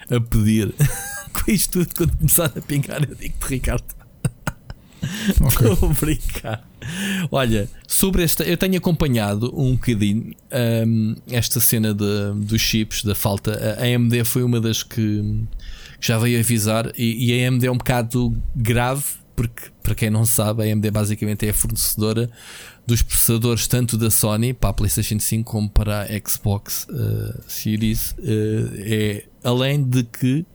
a 0.09 0.21
pedir. 0.21 0.73
com 1.33 1.51
isto 1.51 1.79
tudo, 1.79 1.95
quando 1.95 2.17
começar 2.17 2.51
a 2.55 2.61
pingar, 2.61 3.03
eu 3.07 3.15
digo-te, 3.15 3.47
Ricardo. 3.47 3.96
Okay. 5.01 5.67
Estou 5.73 5.89
a 5.89 5.93
brincar. 5.93 6.67
Olha, 7.31 7.69
sobre 7.87 8.23
esta, 8.23 8.43
eu 8.43 8.57
tenho 8.57 8.77
acompanhado 8.77 9.53
um 9.55 9.73
bocadinho 9.73 10.33
um, 10.87 11.15
esta 11.29 11.59
cena 11.59 11.93
de, 11.93 12.33
dos 12.35 12.61
chips, 12.61 13.03
da 13.03 13.15
falta. 13.15 13.77
A 13.79 13.83
AMD 13.83 14.23
foi 14.25 14.43
uma 14.43 14.59
das 14.59 14.83
que, 14.83 15.43
já 15.99 16.17
veio 16.17 16.39
avisar, 16.39 16.91
e, 16.97 17.27
e 17.27 17.43
a 17.43 17.47
AMD 17.47 17.65
é 17.65 17.71
um 17.71 17.77
bocado 17.77 18.35
grave, 18.55 19.03
porque, 19.35 19.69
para 19.83 19.95
quem 19.95 20.09
não 20.09 20.25
sabe, 20.25 20.63
a 20.63 20.73
AMD 20.73 20.89
basicamente 20.91 21.45
é 21.45 21.49
a 21.49 21.53
fornecedora 21.53 22.29
dos 22.87 23.01
processadores 23.01 23.67
tanto 23.67 23.97
da 23.97 24.09
Sony 24.09 24.53
para 24.53 24.69
a 24.69 24.73
PlayStation 24.73 25.19
5 25.19 25.51
como 25.51 25.69
para 25.69 26.03
a 26.03 26.29
Xbox 26.29 26.87
uh, 26.89 27.43
Series 27.45 28.11
uh, 28.11 28.15
é 28.77 29.25
além 29.43 29.83
de 29.83 30.03
que 30.03 30.45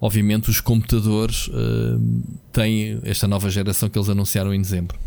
obviamente 0.00 0.48
os 0.48 0.60
computadores 0.60 1.48
uh, 1.48 2.00
têm 2.52 2.98
esta 3.02 3.28
nova 3.28 3.50
geração 3.50 3.88
que 3.88 3.98
eles 3.98 4.08
anunciaram 4.08 4.54
em 4.54 4.60
dezembro. 4.60 4.98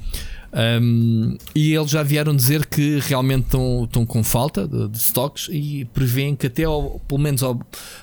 Um, 0.53 1.35
e 1.55 1.73
eles 1.73 1.89
já 1.89 2.03
vieram 2.03 2.35
dizer 2.35 2.67
que 2.67 2.99
realmente 2.99 3.45
estão, 3.45 3.85
estão 3.85 4.05
com 4.05 4.23
falta 4.23 4.67
de, 4.67 4.87
de 4.87 4.97
stocks 4.99 5.49
e 5.51 5.85
prevêem 5.85 6.35
que 6.35 6.45
até 6.45 6.63
ao, 6.63 6.99
pelo 7.07 7.19
menos 7.19 7.41
ao, 7.41 7.59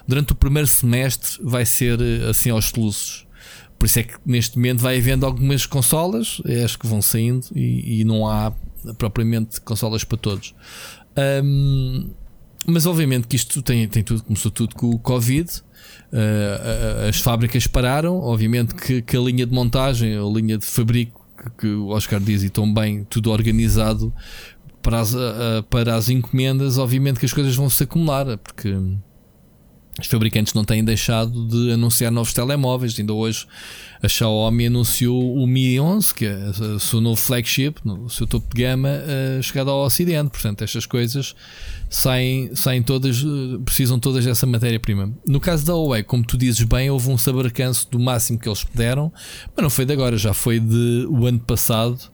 durante 0.06 0.32
o 0.32 0.34
primeiro 0.34 0.66
semestre 0.66 1.38
vai 1.42 1.64
ser 1.64 2.00
assim 2.28 2.50
aos 2.50 2.66
soluços. 2.66 3.24
Por 3.78 3.86
isso 3.86 4.00
é 4.00 4.02
que 4.02 4.14
neste 4.26 4.56
momento 4.56 4.80
vai 4.80 4.98
havendo 4.98 5.24
algumas 5.24 5.64
consolas, 5.64 6.42
é 6.44 6.64
as 6.64 6.74
que 6.74 6.86
vão 6.86 7.00
saindo 7.00 7.46
e, 7.54 8.00
e 8.00 8.04
não 8.04 8.28
há 8.28 8.52
propriamente 8.98 9.60
consolas 9.60 10.02
para 10.02 10.18
todos. 10.18 10.54
Um, 11.44 12.10
mas 12.66 12.84
obviamente 12.84 13.26
que 13.26 13.36
isto 13.36 13.62
tem, 13.62 13.88
tem 13.88 14.02
tudo, 14.02 14.22
começou 14.22 14.50
tudo 14.50 14.74
com 14.74 14.90
o 14.90 14.98
Covid. 14.98 15.48
Uh, 16.12 17.08
as 17.08 17.20
fábricas 17.20 17.66
pararam, 17.68 18.18
obviamente 18.20 18.74
que, 18.74 19.00
que, 19.00 19.16
a 19.16 19.20
linha 19.20 19.46
de 19.46 19.52
montagem, 19.52 20.16
a 20.16 20.22
linha 20.22 20.58
de 20.58 20.66
fabrico, 20.66 21.24
que, 21.38 21.50
que 21.58 21.66
o 21.68 21.88
Oscar 21.88 22.18
diz 22.18 22.42
e 22.42 22.48
tão 22.48 22.72
bem, 22.72 23.06
tudo 23.08 23.30
organizado 23.30 24.12
para 24.82 25.00
as, 25.00 25.14
uh, 25.14 25.62
para 25.68 25.94
as 25.94 26.08
encomendas, 26.08 26.78
obviamente 26.78 27.20
que 27.20 27.26
as 27.26 27.32
coisas 27.32 27.54
vão 27.54 27.70
se 27.70 27.84
acumular, 27.84 28.38
porque 28.38 28.76
os 30.04 30.10
fabricantes 30.10 30.54
não 30.54 30.64
têm 30.64 30.84
deixado 30.84 31.46
de 31.46 31.72
anunciar 31.72 32.10
novos 32.10 32.32
telemóveis. 32.32 32.98
Ainda 32.98 33.12
hoje 33.12 33.46
a 34.02 34.08
Xiaomi 34.08 34.66
anunciou 34.66 35.36
o 35.36 35.46
Mi 35.46 35.78
11, 35.78 36.14
que 36.14 36.26
é 36.26 36.36
o 36.74 36.80
seu 36.80 37.00
novo 37.00 37.20
flagship, 37.20 37.74
o 37.84 38.08
seu 38.08 38.26
topo 38.26 38.54
de 38.54 38.62
gama, 38.62 38.88
uh, 38.88 39.42
chegado 39.42 39.70
ao 39.70 39.84
Ocidente. 39.84 40.30
Portanto, 40.30 40.62
estas 40.62 40.86
coisas 40.86 41.34
saem, 41.88 42.54
saem 42.54 42.82
todas, 42.82 43.22
uh, 43.22 43.60
precisam 43.64 43.98
todas 43.98 44.24
dessa 44.24 44.46
matéria-prima. 44.46 45.12
No 45.26 45.40
caso 45.40 45.66
da 45.66 45.74
Huawei, 45.74 46.02
como 46.02 46.24
tu 46.24 46.38
dizes 46.38 46.62
bem, 46.62 46.90
houve 46.90 47.10
um 47.10 47.18
sabarcanço 47.18 47.90
do 47.90 47.98
máximo 47.98 48.38
que 48.38 48.48
eles 48.48 48.64
puderam, 48.64 49.12
mas 49.54 49.62
não 49.62 49.70
foi 49.70 49.84
de 49.84 49.92
agora, 49.92 50.16
já 50.16 50.32
foi 50.32 50.58
de 50.58 51.06
o 51.10 51.26
ano 51.26 51.40
passado 51.40 52.10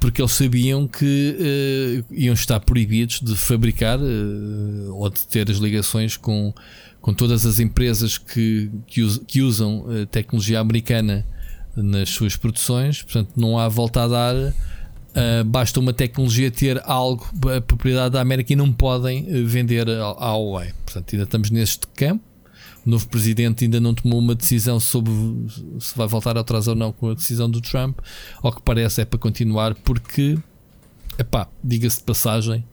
porque 0.00 0.20
eles 0.20 0.32
sabiam 0.32 0.86
que 0.86 2.04
uh, 2.10 2.14
iam 2.14 2.34
estar 2.34 2.60
proibidos 2.60 3.20
de 3.20 3.36
fabricar 3.36 3.98
uh, 3.98 4.94
ou 4.94 5.10
de 5.10 5.26
ter 5.26 5.50
as 5.50 5.58
ligações 5.58 6.16
com 6.16 6.54
com 7.04 7.12
todas 7.12 7.44
as 7.44 7.60
empresas 7.60 8.16
que, 8.16 8.70
que, 8.86 9.20
que 9.26 9.42
usam 9.42 9.80
uh, 9.80 10.06
tecnologia 10.06 10.58
americana 10.58 11.22
nas 11.76 12.08
suas 12.08 12.34
produções, 12.34 13.02
portanto, 13.02 13.32
não 13.36 13.58
há 13.58 13.68
volta 13.68 14.04
a 14.04 14.08
dar. 14.08 14.34
Uh, 14.34 15.44
basta 15.44 15.78
uma 15.78 15.92
tecnologia 15.92 16.50
ter 16.50 16.80
algo, 16.86 17.28
a 17.54 17.60
propriedade 17.60 18.14
da 18.14 18.22
América, 18.22 18.54
e 18.54 18.56
não 18.56 18.72
podem 18.72 19.22
uh, 19.24 19.46
vender 19.46 19.86
à 19.86 20.32
Huawei. 20.32 20.72
Portanto, 20.86 21.12
ainda 21.12 21.24
estamos 21.24 21.50
neste 21.50 21.86
campo. 21.88 22.24
O 22.86 22.88
novo 22.88 23.06
presidente 23.06 23.64
ainda 23.64 23.78
não 23.78 23.92
tomou 23.92 24.18
uma 24.18 24.34
decisão 24.34 24.80
sobre 24.80 25.12
se 25.80 25.94
vai 25.94 26.06
voltar 26.06 26.38
atrás 26.38 26.68
ou 26.68 26.74
não 26.74 26.90
com 26.90 27.10
a 27.10 27.14
decisão 27.14 27.50
do 27.50 27.60
Trump. 27.60 27.98
Ao 28.42 28.50
que 28.50 28.62
parece 28.62 29.02
é 29.02 29.04
para 29.04 29.18
continuar, 29.18 29.74
porque, 29.74 30.38
epá, 31.18 31.48
diga-se 31.62 31.98
de 31.98 32.04
passagem, 32.04 32.64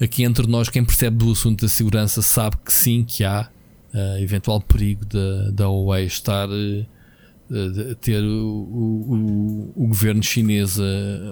aqui 0.00 0.22
entre 0.22 0.46
nós, 0.46 0.68
quem 0.68 0.84
percebe 0.84 1.16
do 1.16 1.32
assunto 1.32 1.62
da 1.62 1.68
segurança 1.68 2.22
sabe 2.22 2.56
que 2.64 2.72
sim, 2.72 3.02
que 3.02 3.24
há 3.24 3.50
uh, 3.94 4.18
eventual 4.18 4.60
perigo 4.60 5.04
da, 5.04 5.50
da 5.50 5.64
Huawei 5.66 6.06
estar 6.06 6.48
uh, 6.48 7.94
ter 8.00 8.22
o, 8.22 8.48
o, 8.48 9.72
o, 9.76 9.86
governo 9.86 10.22
chinês, 10.22 10.78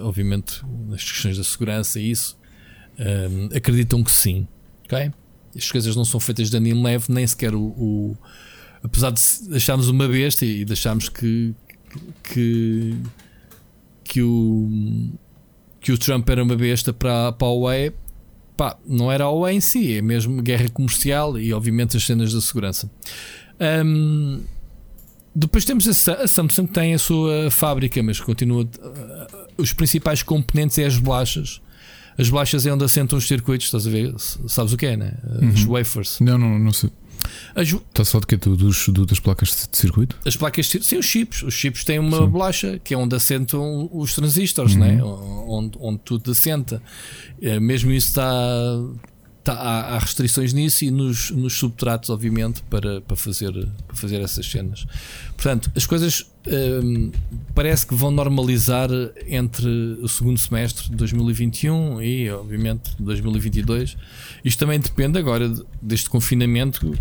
obviamente, 0.01 0.61
nas 0.87 1.03
questões 1.03 1.37
da 1.37 1.43
segurança 1.43 1.99
e 1.99 2.09
isso, 2.09 2.37
um, 2.97 3.55
acreditam 3.55 4.01
que 4.01 4.11
sim. 4.11 4.47
ok 4.85 5.11
As 5.53 5.69
coisas 5.69 5.93
não 5.93 6.05
são 6.05 6.19
feitas 6.19 6.49
de 6.49 6.55
anime 6.55 6.81
leve, 6.81 7.05
nem 7.09 7.27
sequer 7.27 7.53
o, 7.53 7.61
o 7.61 8.17
apesar 8.81 9.11
de 9.11 9.21
acharmos 9.55 9.89
uma 9.89 10.07
besta 10.07 10.45
e 10.45 10.63
deixarmos 10.63 11.09
que, 11.09 11.53
que, 12.23 12.95
que 14.05 14.21
o 14.21 15.11
que 15.85 15.91
o 15.91 15.97
Trump 15.99 16.27
era 16.27 16.41
uma 16.41 16.55
besta 16.55 16.91
para, 16.91 17.31
para 17.31 17.47
a 17.47 17.51
Huawei, 17.51 17.93
pá, 18.55 18.77
não 18.85 19.11
era 19.11 19.25
a 19.25 19.27
Huawei 19.27 19.55
em 19.55 19.61
si, 19.61 19.97
é 19.97 20.01
mesmo 20.01 20.41
guerra 20.41 20.69
comercial 20.69 21.37
e 21.37 21.53
obviamente 21.53 21.97
as 21.97 22.05
cenas 22.05 22.33
da 22.33 22.41
segurança. 22.41 22.89
Um, 23.85 24.41
depois 25.35 25.65
temos 25.65 25.87
a, 25.87 26.13
a, 26.13 26.27
Samsung 26.27 26.67
que 26.67 26.73
tem 26.73 26.93
a 26.93 26.99
sua 26.99 27.51
fábrica, 27.51 28.01
mas 28.01 28.19
continua. 28.19 28.63
Uh, 28.63 29.45
os 29.57 29.73
principais 29.73 30.23
componentes 30.23 30.77
é 30.77 30.85
as 30.85 30.97
bolachas. 30.97 31.61
As 32.17 32.29
bolachas 32.29 32.65
é 32.65 32.73
onde 32.73 32.85
assentam 32.85 33.17
os 33.17 33.27
circuitos, 33.27 33.67
estás 33.67 33.85
a 33.85 33.89
ver? 33.89 34.13
Sabes 34.47 34.71
o 34.71 34.77
que 34.77 34.85
é, 34.85 34.95
né? 34.95 35.13
Os 35.53 35.65
uhum. 35.65 35.73
wafers. 35.73 36.19
Não, 36.21 36.37
não, 36.37 36.57
não 36.57 36.71
sei. 36.71 36.89
Ju... 37.63 37.81
Está 37.89 38.03
só 38.05 38.19
de 38.19 38.27
que 38.27 38.35
do, 38.37 38.55
dos, 38.55 38.87
do, 38.89 39.05
das 39.05 39.19
placas 39.19 39.67
de 39.71 39.77
circuito? 39.77 40.17
As 40.25 40.35
placas 40.35 40.67
de 40.67 40.83
sim, 40.83 40.97
os 40.97 41.05
chips. 41.05 41.43
Os 41.43 41.53
chips 41.53 41.83
têm 41.83 41.99
uma 41.99 42.17
sim. 42.17 42.27
bolacha 42.27 42.79
que 42.83 42.93
é 42.93 42.97
onde 42.97 43.15
assentam 43.15 43.89
os 43.91 44.13
transistores, 44.13 44.73
uhum. 44.73 44.79
né? 44.79 45.03
onde, 45.03 45.77
onde 45.79 45.99
tudo 45.99 46.31
assenta. 46.31 46.81
É, 47.41 47.59
mesmo 47.59 47.91
isso 47.91 48.09
está, 48.09 48.31
tá, 49.45 49.53
há, 49.53 49.95
há, 49.95 49.99
restrições 49.99 50.51
nisso 50.53 50.83
e 50.83 50.91
nos, 50.91 51.29
nos 51.29 51.53
subtratos, 51.53 52.09
obviamente, 52.09 52.63
para, 52.63 52.99
para, 53.01 53.15
fazer, 53.15 53.53
para 53.87 53.95
fazer 53.95 54.19
essas 54.19 54.45
cenas. 54.49 54.87
Portanto, 55.35 55.71
as 55.75 55.85
coisas 55.85 56.25
hum, 56.83 57.11
parece 57.53 57.85
que 57.85 57.93
vão 57.93 58.09
normalizar 58.09 58.89
entre 59.27 59.67
o 60.01 60.07
segundo 60.07 60.39
semestre 60.39 60.89
de 60.89 60.95
2021 60.95 62.01
e, 62.01 62.31
obviamente, 62.31 62.91
2022. 62.99 63.95
Isto 64.43 64.59
também 64.59 64.79
depende 64.79 65.19
agora 65.19 65.53
deste 65.79 66.09
confinamento, 66.09 66.91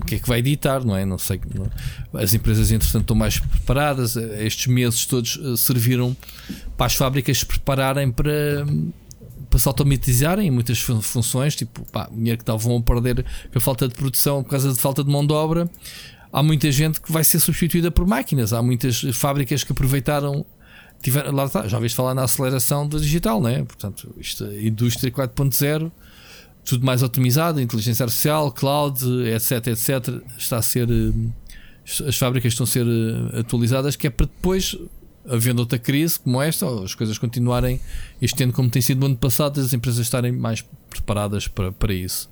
o 0.00 0.04
que 0.06 0.14
é 0.14 0.18
que 0.18 0.26
vai 0.26 0.38
editar, 0.38 0.82
não 0.82 0.96
é? 0.96 1.04
Não 1.04 1.18
sei. 1.18 1.40
Não, 1.54 1.70
as 2.18 2.32
empresas, 2.32 2.72
entretanto, 2.72 3.02
estão 3.02 3.16
mais 3.16 3.38
preparadas. 3.38 4.16
Estes 4.16 4.66
meses 4.66 5.04
todos 5.04 5.38
eh, 5.42 5.56
serviram 5.56 6.16
para 6.74 6.86
as 6.86 6.94
fábricas 6.94 7.38
se 7.38 7.46
prepararem 7.46 8.10
para 8.10 8.64
para 9.52 9.58
se 9.58 9.68
automatizarem 9.68 10.50
muitas 10.50 10.80
funções, 10.80 11.54
tipo, 11.54 11.84
pá, 11.92 12.08
dinheiro 12.10 12.38
que 12.38 12.42
estavam 12.42 12.78
a 12.78 12.80
perder 12.80 13.22
com 13.52 13.58
a 13.58 13.60
falta 13.60 13.86
de 13.86 13.94
produção 13.94 14.42
por 14.42 14.48
causa 14.48 14.72
de 14.72 14.78
falta 14.78 15.04
de 15.04 15.10
mão 15.10 15.26
de 15.26 15.34
obra. 15.34 15.70
Há 16.32 16.42
muita 16.42 16.72
gente 16.72 16.98
que 16.98 17.12
vai 17.12 17.22
ser 17.22 17.38
substituída 17.38 17.90
por 17.90 18.06
máquinas. 18.06 18.54
Há 18.54 18.62
muitas 18.62 19.02
fábricas 19.12 19.62
que 19.62 19.72
aproveitaram. 19.72 20.46
Lá 21.34 21.44
está, 21.44 21.68
já 21.68 21.76
ouviste 21.76 21.94
falar 21.94 22.14
na 22.14 22.22
aceleração 22.22 22.88
da 22.88 22.96
digital, 22.96 23.42
né? 23.42 23.62
Portanto, 23.62 24.14
isto, 24.16 24.50
indústria 24.54 25.12
4.0, 25.12 25.92
tudo 26.64 26.86
mais 26.86 27.02
otimizado, 27.02 27.60
inteligência 27.60 28.04
artificial, 28.04 28.50
cloud, 28.52 29.04
etc, 29.26 29.66
etc. 29.66 30.22
Está 30.38 30.56
a 30.56 30.62
ser. 30.62 30.88
Eh, 30.88 32.08
as 32.08 32.16
fábricas 32.16 32.54
estão 32.54 32.64
a 32.64 32.66
ser 32.66 32.86
eh, 32.86 33.40
atualizadas, 33.40 33.96
que 33.96 34.06
é 34.06 34.10
para 34.10 34.24
depois 34.24 34.78
havendo 35.28 35.60
outra 35.60 35.78
crise 35.78 36.18
como 36.18 36.40
esta, 36.40 36.66
ou 36.66 36.84
as 36.84 36.94
coisas 36.94 37.18
continuarem 37.18 37.80
este 38.20 38.42
ano 38.42 38.52
como 38.52 38.68
tem 38.68 38.82
sido 38.82 39.00
no 39.00 39.06
ano 39.06 39.16
passado, 39.16 39.60
as 39.60 39.72
empresas 39.72 40.00
estarem 40.00 40.32
mais 40.32 40.64
preparadas 40.90 41.48
para, 41.48 41.72
para 41.72 41.92
isso. 41.92 42.28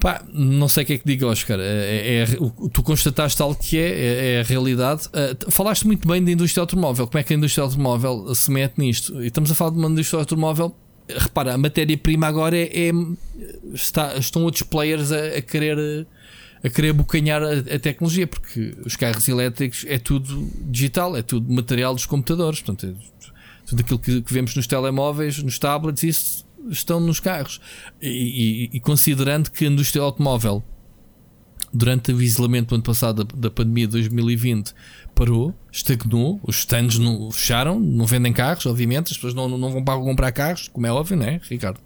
Pá, 0.00 0.24
não 0.32 0.68
sei 0.68 0.84
o 0.84 0.86
que 0.86 0.92
é 0.92 0.98
que 0.98 1.04
diga, 1.04 1.26
Oscar. 1.26 1.58
É, 1.58 1.62
é, 1.62 2.22
é, 2.22 2.26
tu 2.72 2.82
constataste 2.84 3.42
algo 3.42 3.56
que 3.60 3.76
é, 3.76 3.88
é, 3.88 4.34
é 4.34 4.40
a 4.40 4.44
realidade. 4.44 5.08
Uh, 5.08 5.50
falaste 5.50 5.84
muito 5.86 6.06
bem 6.06 6.22
da 6.22 6.30
indústria 6.30 6.62
automóvel. 6.62 7.08
Como 7.08 7.18
é 7.18 7.22
que 7.24 7.32
a 7.32 7.36
indústria 7.36 7.64
automóvel 7.64 8.32
se 8.34 8.48
mete 8.50 8.78
nisto? 8.78 9.20
E 9.20 9.26
estamos 9.26 9.50
a 9.50 9.56
falar 9.56 9.72
de 9.72 9.78
uma 9.78 9.88
indústria 9.88 10.20
automóvel. 10.20 10.74
Repara, 11.08 11.54
a 11.54 11.58
matéria-prima 11.58 12.28
agora 12.28 12.56
é, 12.56 12.90
é 12.90 12.92
está, 13.74 14.16
estão 14.16 14.44
outros 14.44 14.62
players 14.62 15.10
a, 15.10 15.38
a 15.38 15.42
querer 15.42 16.06
a 16.62 16.68
querer 16.68 16.92
bocanhar 16.92 17.42
a, 17.42 17.74
a, 17.74 17.78
tecnologia, 17.78 18.26
porque 18.26 18.76
os 18.84 18.96
carros 18.96 19.28
elétricos 19.28 19.84
é 19.88 19.98
tudo 19.98 20.50
digital, 20.66 21.16
é 21.16 21.22
tudo 21.22 21.52
material 21.52 21.94
dos 21.94 22.06
computadores, 22.06 22.60
portanto, 22.60 22.86
é 22.86 23.28
tudo 23.66 23.80
aquilo 23.80 23.98
que, 23.98 24.22
que, 24.22 24.32
vemos 24.32 24.54
nos 24.56 24.66
telemóveis, 24.66 25.42
nos 25.42 25.58
tablets, 25.58 26.02
isso 26.02 26.46
estão 26.70 27.00
nos 27.00 27.20
carros. 27.20 27.60
E, 28.00 28.70
e, 28.72 28.76
e 28.76 28.80
considerando 28.80 29.50
que 29.50 29.64
a 29.64 29.68
indústria 29.68 30.02
automóvel, 30.02 30.62
durante 31.72 32.12
o 32.12 32.22
isolamento 32.22 32.70
do 32.70 32.74
ano 32.76 32.84
passado 32.84 33.24
da, 33.24 33.36
da 33.36 33.50
pandemia 33.50 33.86
de 33.86 33.92
2020, 33.92 34.74
parou, 35.14 35.54
estagnou, 35.70 36.40
os 36.42 36.60
stands 36.60 36.98
não, 36.98 37.30
fecharam, 37.30 37.78
não 37.78 38.06
vendem 38.06 38.32
carros, 38.32 38.64
obviamente, 38.66 39.12
as 39.12 39.16
pessoas 39.16 39.34
não, 39.34 39.48
não 39.48 39.70
vão 39.70 39.84
para 39.84 40.00
comprar 40.00 40.32
carros, 40.32 40.68
como 40.68 40.86
é 40.86 40.92
óbvio, 40.92 41.16
não 41.16 41.26
é, 41.26 41.40
Ricardo? 41.42 41.80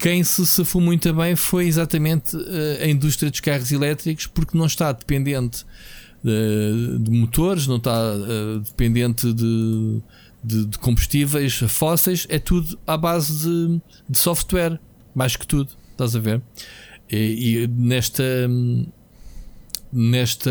Quem 0.00 0.24
se 0.24 0.46
safou 0.46 0.80
muito 0.80 1.12
bem 1.12 1.36
foi 1.36 1.66
exatamente 1.66 2.34
eh, 2.34 2.84
a 2.84 2.88
indústria 2.88 3.30
dos 3.30 3.40
carros 3.40 3.70
elétricos, 3.70 4.26
porque 4.26 4.56
não 4.56 4.64
está 4.64 4.90
dependente 4.92 5.62
de, 6.24 6.98
de 6.98 7.10
motores, 7.10 7.66
não 7.66 7.76
está 7.76 8.14
uh, 8.14 8.60
dependente 8.60 9.30
de, 9.30 10.00
de, 10.42 10.64
de, 10.64 10.78
combustíveis 10.78 11.52
fósseis, 11.68 12.26
é 12.30 12.38
tudo 12.38 12.78
à 12.86 12.96
base 12.96 13.46
de, 13.46 13.80
de 14.08 14.18
software, 14.18 14.80
mais 15.14 15.36
que 15.36 15.46
tudo, 15.46 15.70
estás 15.90 16.16
a 16.16 16.18
ver? 16.18 16.40
E, 17.10 17.64
e 17.64 17.66
nesta 17.66 18.24
nesta 19.92 20.50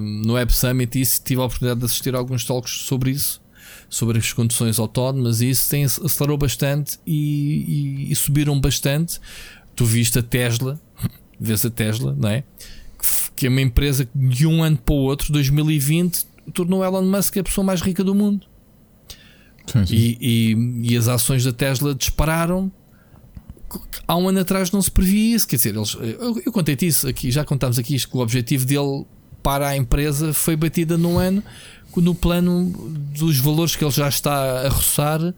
no 0.00 0.34
Web 0.34 0.54
Summit 0.54 1.00
isso 1.00 1.22
tive 1.24 1.40
a 1.40 1.44
oportunidade 1.44 1.80
de 1.80 1.86
assistir 1.86 2.14
a 2.14 2.18
alguns 2.18 2.44
talks 2.44 2.82
sobre 2.82 3.10
isso 3.10 3.40
sobre 3.88 4.18
as 4.18 4.32
conduções 4.32 4.78
autónomas 4.78 5.40
e 5.40 5.50
isso 5.50 5.68
tem, 5.68 5.84
acelerou 5.84 6.36
bastante 6.36 6.98
e, 7.06 8.06
e, 8.08 8.12
e 8.12 8.16
subiram 8.16 8.58
bastante. 8.60 9.20
Tu 9.74 9.84
viste 9.84 10.18
a 10.18 10.22
Tesla, 10.22 10.80
vês 11.38 11.64
a 11.64 11.70
Tesla, 11.70 12.16
não 12.18 12.28
é? 12.28 12.44
Que 13.34 13.46
é 13.46 13.48
uma 13.48 13.60
empresa 13.60 14.04
que 14.04 14.18
de 14.18 14.46
um 14.46 14.62
ano 14.62 14.76
para 14.78 14.94
o 14.94 14.98
outro, 14.98 15.32
2020, 15.32 16.26
tornou 16.52 16.84
Elon 16.84 17.02
Musk 17.02 17.36
a 17.36 17.44
pessoa 17.44 17.64
mais 17.64 17.80
rica 17.80 18.02
do 18.02 18.14
mundo. 18.14 18.46
Sim, 19.66 19.86
sim. 19.86 19.94
E, 19.94 20.18
e, 20.20 20.92
e, 20.92 20.96
as 20.96 21.08
ações 21.08 21.44
da 21.44 21.52
Tesla 21.52 21.94
dispararam. 21.94 22.72
Há 24.06 24.16
um 24.16 24.28
ano 24.28 24.40
atrás 24.40 24.70
não 24.70 24.80
se 24.80 24.90
previa 24.90 25.34
isso. 25.34 25.46
Quer 25.46 25.56
dizer, 25.56 25.76
eles, 25.76 25.94
eu, 25.94 26.40
eu 26.46 26.52
contei-te 26.52 26.86
isso 26.86 27.08
aqui, 27.08 27.30
já 27.30 27.44
contámos 27.44 27.78
aqui 27.78 27.94
isto, 27.94 28.08
que 28.08 28.16
o 28.16 28.20
objetivo 28.20 28.64
dele 28.64 29.04
para 29.42 29.68
a 29.68 29.76
empresa 29.76 30.32
foi 30.32 30.56
batida 30.56 30.96
num 30.96 31.18
ano 31.18 31.42
no 32.00 32.14
plano 32.14 32.70
dos 33.14 33.38
valores 33.38 33.76
que 33.76 33.84
ele 33.84 33.92
já 33.92 34.08
está 34.08 34.66
a 34.66 34.68
roçar 34.68 35.34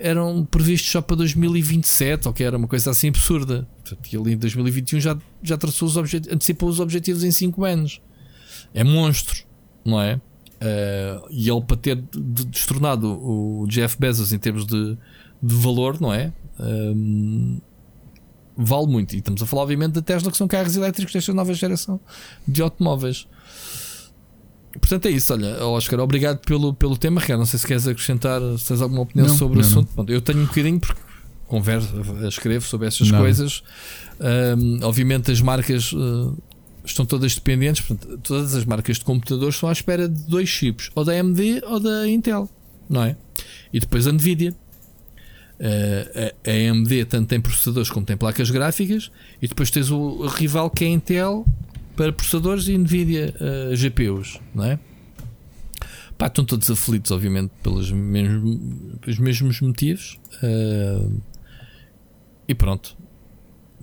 eram 0.00 0.44
previstos 0.44 0.90
só 0.90 1.02
para 1.02 1.16
2027, 1.16 2.28
ou 2.28 2.34
que 2.34 2.44
era 2.44 2.56
uma 2.56 2.68
coisa 2.68 2.90
assim 2.90 3.08
absurda. 3.08 3.68
Portanto, 3.82 4.08
ele 4.12 4.32
em 4.34 4.36
2021 4.36 5.00
já, 5.00 5.18
já 5.42 5.56
traçou 5.56 5.88
os 5.88 5.96
objetivos, 5.96 6.34
antecipou 6.34 6.68
os 6.68 6.80
objetivos 6.80 7.24
em 7.24 7.32
5 7.32 7.64
anos. 7.64 8.00
É 8.72 8.84
monstro, 8.84 9.44
não 9.84 10.00
é? 10.00 10.20
Uh, 10.60 11.26
e 11.30 11.48
ele 11.48 11.62
para 11.62 11.76
ter 11.76 11.96
destornado 12.50 13.08
o 13.08 13.66
Jeff 13.68 13.96
Bezos 13.98 14.32
em 14.32 14.38
termos 14.38 14.66
de, 14.66 14.96
de 15.42 15.54
valor, 15.54 16.00
não 16.00 16.12
é? 16.12 16.32
Um, 16.58 17.60
vale 18.56 18.86
muito. 18.86 19.14
E 19.14 19.18
estamos 19.18 19.40
a 19.42 19.46
falar, 19.46 19.62
obviamente, 19.62 19.92
da 19.92 20.02
Tesla, 20.02 20.30
que 20.30 20.36
são 20.36 20.48
carros 20.48 20.76
elétricos 20.76 21.14
desta 21.14 21.32
nova 21.32 21.54
geração 21.54 22.00
de 22.46 22.60
automóveis. 22.60 23.26
Portanto, 24.78 25.06
é 25.06 25.10
isso. 25.10 25.32
Olha, 25.32 25.64
Oscar, 25.64 26.00
obrigado 26.00 26.38
pelo, 26.38 26.72
pelo 26.74 26.96
tema. 26.96 27.20
Não 27.28 27.46
sei 27.46 27.58
se 27.58 27.66
queres 27.66 27.86
acrescentar, 27.86 28.40
se 28.58 28.68
tens 28.68 28.80
alguma 28.82 29.02
opinião 29.02 29.28
não, 29.28 29.36
sobre 29.36 29.58
não, 29.58 29.64
o 29.64 29.66
assunto. 29.66 29.90
Bom, 29.94 30.04
eu 30.08 30.20
tenho 30.20 30.40
um 30.40 30.46
bocadinho 30.46 30.80
porque 30.80 31.00
converso, 31.48 31.88
escrevo 32.28 32.64
sobre 32.64 32.86
essas 32.86 33.10
coisas. 33.10 33.62
Um, 34.20 34.84
obviamente, 34.84 35.32
as 35.32 35.40
marcas 35.40 35.92
uh, 35.92 36.36
estão 36.84 37.04
todas 37.04 37.34
dependentes. 37.34 37.84
Portanto, 37.84 38.18
todas 38.22 38.54
as 38.54 38.64
marcas 38.64 38.98
de 38.98 39.04
computadores 39.04 39.56
estão 39.56 39.68
à 39.68 39.72
espera 39.72 40.08
de 40.08 40.22
dois 40.24 40.48
chips, 40.48 40.90
ou 40.94 41.04
da 41.04 41.12
AMD 41.12 41.62
ou 41.66 41.80
da 41.80 42.08
Intel, 42.08 42.48
não 42.88 43.02
é? 43.02 43.16
E 43.72 43.80
depois 43.80 44.06
a 44.06 44.12
Nvidia. 44.12 44.54
Uh, 45.58 46.30
a, 46.46 46.50
a 46.50 46.70
AMD 46.70 47.04
tanto 47.06 47.26
tem 47.26 47.40
processadores 47.40 47.90
como 47.90 48.06
tem 48.06 48.16
placas 48.16 48.48
gráficas, 48.48 49.10
e 49.42 49.48
depois 49.48 49.70
tens 49.72 49.90
o 49.90 50.24
rival 50.26 50.70
que 50.70 50.84
é 50.84 50.86
a 50.86 50.90
Intel 50.90 51.44
para 51.98 52.12
processadores 52.12 52.68
e 52.68 52.78
Nvidia 52.78 53.34
uh, 53.40 53.72
eh, 53.72 53.76
GPUs, 53.76 54.38
não 54.54 54.62
é? 54.62 54.78
Pá, 56.16 56.28
estão 56.28 56.44
todos 56.44 56.70
aflitos, 56.70 57.10
obviamente, 57.10 57.50
pelos 57.60 57.90
mesmos, 57.90 58.56
pelos 59.00 59.18
mesmos 59.18 59.60
motivos. 59.60 60.16
Uh, 60.40 61.20
e 62.46 62.54
pronto. 62.54 62.96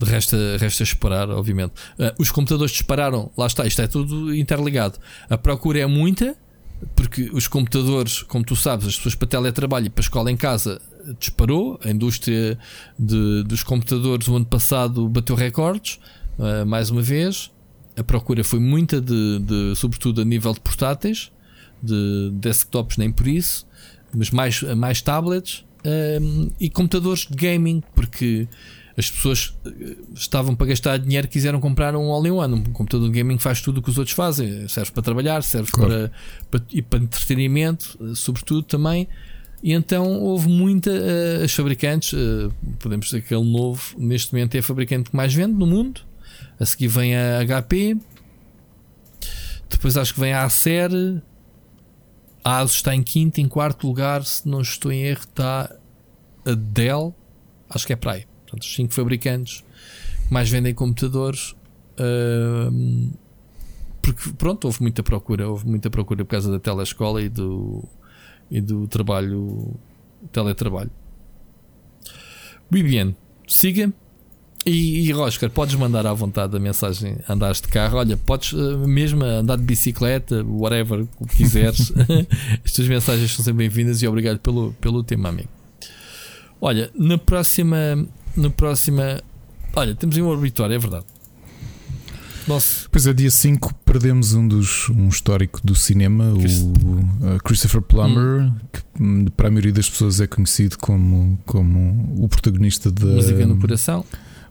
Resta, 0.01 0.38
resta 0.57 0.84
esperar, 0.84 1.30
obviamente. 1.30 1.74
Uh, 1.99 2.16
os 2.18 2.32
computadores 2.32 2.72
dispararam, 2.72 3.30
lá 3.38 3.47
está, 3.47 3.68
isto 3.68 3.82
é 3.82 3.88
tudo 3.88 4.34
interligado. 4.34 4.97
A 5.30 5.38
procura 5.38 5.80
é 5.80 5.86
muita, 5.86 6.38
porque 6.95 7.30
os 7.34 7.49
computadores, 7.49 8.24
como 8.24 8.45
tu 8.45 8.55
sabes, 8.55 8.88
as 8.88 8.95
pessoas 8.95 9.16
para 9.16 9.28
teletrabalho 9.28 9.88
e 9.88 9.89
para 9.89 10.01
escola 10.01 10.32
em 10.32 10.38
casa 10.38 10.82
disparou. 11.20 11.78
A 11.84 11.89
indústria 11.89 12.57
de, 12.97 13.43
dos 13.43 13.61
computadores 13.61 14.26
o 14.30 14.38
ano 14.38 14.45
passado 14.45 15.05
bateu 15.09 15.36
recordes, 15.36 15.99
uh, 16.39 16.66
mais 16.66 16.89
uma 16.89 17.01
vez 17.01 17.53
a 17.97 18.03
procura 18.03 18.43
foi 18.43 18.59
muita, 18.59 18.99
de, 18.99 19.39
de, 19.39 19.75
sobretudo 19.75 20.21
a 20.21 20.25
nível 20.25 20.53
de 20.53 20.59
portáteis, 20.59 21.31
de 21.81 22.31
desktops, 22.33 22.97
nem 22.97 23.11
por 23.11 23.27
isso, 23.27 23.65
mas 24.13 24.31
mais, 24.31 24.61
mais 24.61 25.01
tablets 25.01 25.65
um, 25.85 26.49
e 26.59 26.69
computadores 26.69 27.27
de 27.29 27.35
gaming, 27.35 27.83
porque 27.93 28.47
as 28.97 29.11
pessoas 29.11 29.53
eh, 29.65 29.97
estavam 30.13 30.55
para 30.55 30.67
gastar 30.67 30.97
dinheiro 30.97 31.27
quiseram 31.27 31.59
comprar 31.59 31.95
um 31.95 32.11
all-in-one. 32.11 32.53
Um 32.53 32.63
computador 32.63 33.09
de 33.09 33.17
gaming 33.17 33.37
faz 33.37 33.61
tudo 33.61 33.79
o 33.79 33.81
que 33.81 33.89
os 33.89 33.97
outros 33.97 34.15
fazem, 34.15 34.67
serve 34.69 34.91
para 34.91 35.03
trabalhar, 35.03 35.43
serve 35.43 35.69
claro. 35.71 36.09
para, 36.49 36.59
para, 36.59 36.65
e 36.71 36.81
para 36.81 36.99
entretenimento, 36.99 37.97
eh, 38.01 38.15
sobretudo 38.15 38.63
também. 38.63 39.07
E 39.61 39.73
então 39.73 40.21
houve 40.21 40.47
muita. 40.47 40.91
Uh, 40.91 41.43
as 41.43 41.51
fabricantes, 41.51 42.13
uh, 42.13 42.53
podemos 42.79 43.07
dizer 43.07 43.21
que 43.21 43.33
aquele 43.33 43.49
novo, 43.49 43.81
neste 43.97 44.31
momento 44.31 44.55
é 44.55 44.59
a 44.59 44.63
fabricante 44.63 45.09
que 45.09 45.15
mais 45.15 45.33
vende 45.33 45.53
no 45.53 45.65
mundo. 45.65 46.01
A 46.59 46.65
seguir 46.65 46.87
vem 46.87 47.15
a 47.15 47.43
HP. 47.45 47.97
Depois 49.69 49.97
acho 49.97 50.13
que 50.13 50.19
vem 50.19 50.33
a 50.33 50.43
Acer. 50.43 50.89
A 52.43 52.59
ASUS 52.59 52.75
está 52.75 52.95
em 52.95 53.03
quinto. 53.03 53.41
Em 53.41 53.47
quarto 53.47 53.87
lugar, 53.87 54.23
se 54.23 54.47
não 54.47 54.61
estou 54.61 54.91
em 54.91 55.03
erro, 55.03 55.21
está 55.21 55.75
a 56.45 56.53
Dell. 56.53 57.13
Acho 57.69 57.85
que 57.85 57.93
é 57.93 57.95
para 57.95 58.13
aí. 58.13 58.25
Portanto, 58.43 58.63
os 58.63 58.75
cinco 58.75 58.93
fabricantes 58.93 59.63
que 60.27 60.33
mais 60.33 60.49
vendem 60.49 60.73
computadores. 60.73 61.55
Porque 64.01 64.31
pronto, 64.37 64.65
houve 64.65 64.81
muita 64.81 65.03
procura. 65.03 65.49
Houve 65.49 65.67
muita 65.67 65.89
procura 65.89 66.23
por 66.23 66.31
causa 66.31 66.51
da 66.51 66.59
telescola 66.59 67.21
e 67.21 67.29
do, 67.29 67.83
e 68.49 68.61
do 68.61 68.87
trabalho. 68.87 69.75
Teletrabalho. 70.31 70.91
Bibiane, 72.69 73.15
siga 73.47 73.93
e, 74.66 75.07
e 75.07 75.13
Oscar, 75.13 75.49
podes 75.49 75.76
mandar 75.76 76.07
à 76.07 76.13
vontade 76.13 76.57
a 76.57 76.59
mensagem: 76.59 77.18
andares 77.30 77.61
de 77.61 77.68
carro, 77.68 77.97
olha, 77.99 78.18
podes 78.18 78.51
uh, 78.53 78.78
mesmo 78.88 79.24
andar 79.24 79.57
de 79.57 79.63
bicicleta, 79.63 80.43
whatever, 80.43 81.05
o 81.20 81.28
que 81.28 81.38
quiseres. 81.38 81.93
As 82.66 82.72
tuas 82.72 82.88
mensagens 82.88 83.32
são 83.32 83.45
sempre 83.45 83.68
bem-vindas 83.68 84.01
e 84.01 84.07
obrigado 84.07 84.39
pelo, 84.39 84.74
pelo 84.82 85.03
tema, 85.03 85.30
amigo. 85.30 85.49
Olha, 86.59 86.89
na 86.95 87.18
próxima. 87.18 88.07
Na 88.36 88.49
próxima. 88.49 89.22
Olha, 89.76 89.93
temos 89.93 90.16
aí 90.16 90.24
um 90.24 90.28
orbitório, 90.28 90.74
é 90.74 90.80
verdade. 90.80 91.05
Nossa. 92.47 92.88
Pois 92.91 93.05
é, 93.05 93.13
dia 93.13 93.32
5 93.32 93.74
perdemos 93.86 94.34
um 94.34 94.47
dos 94.47 94.89
um 94.89 95.09
histórico 95.09 95.59
do 95.63 95.76
cinema, 95.76 96.34
Christ... 96.39 96.63
o 96.63 96.68
uh, 96.68 97.43
Christopher 97.43 97.82
Plummer, 97.82 98.43
hum. 98.43 98.55
que 98.72 99.03
hum, 99.03 99.26
para 99.36 99.47
a 99.47 99.51
maioria 99.51 99.74
das 99.74 99.89
pessoas 99.89 100.20
é 100.20 100.28
conhecido 100.28 100.78
como, 100.80 101.39
como 101.45 102.16
o 102.18 102.28
protagonista 102.28 102.91
da 102.91 103.05
Música 103.05 103.45
no 103.45 103.57
Coração 103.57 104.05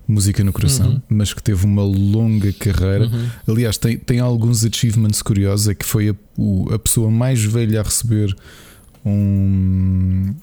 música 0.06 0.44
no 0.44 0.52
coração, 0.52 0.90
uhum. 0.90 1.02
mas 1.08 1.32
que 1.32 1.42
teve 1.42 1.64
uma 1.64 1.82
longa 1.82 2.52
carreira. 2.52 3.06
Uhum. 3.06 3.26
Aliás, 3.48 3.78
tem, 3.78 3.96
tem 3.96 4.20
alguns 4.20 4.64
achievements 4.64 5.22
curiosos. 5.22 5.68
É 5.68 5.74
que 5.74 5.84
foi 5.84 6.10
a, 6.10 6.14
o, 6.36 6.72
a 6.72 6.78
pessoa 6.78 7.10
mais 7.10 7.42
velha 7.42 7.80
a 7.80 7.82
receber 7.82 8.36
um, 9.04 10.34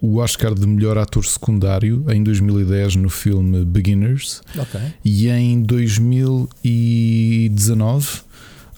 o 0.00 0.16
Oscar 0.16 0.54
de 0.54 0.66
melhor 0.66 0.96
ator 0.98 1.24
secundário 1.24 2.04
em 2.08 2.20
2010 2.22 2.94
no 2.96 3.10
filme 3.10 3.64
Beginners 3.64 4.42
okay. 4.56 4.92
e 5.04 5.28
em 5.28 5.62
2019 5.62 8.22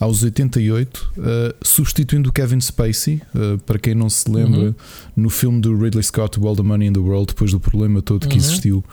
aos 0.01 0.23
88, 0.25 1.13
uh, 1.17 1.23
substituindo 1.63 2.31
o 2.31 2.33
Kevin 2.33 2.61
Spacey, 2.61 3.23
uh, 3.37 3.57
para 3.59 3.79
quem 3.79 3.95
não 3.95 4.11
se 4.11 4.29
lembra, 4.29 4.61
uhum. 4.61 4.75
no 5.15 5.31
filme 5.31 5.61
do 5.61 5.79
Ridley 5.79 6.03
Scott, 6.03 6.41
All 6.45 6.57
the 6.57 6.63
Money 6.63 6.89
in 6.89 6.93
the 6.93 6.99
World, 6.99 7.29
depois 7.29 7.53
do 7.53 7.61
problema 7.61 8.03
todo 8.03 8.27
que 8.27 8.35
uhum. 8.35 8.41
existiu 8.41 8.85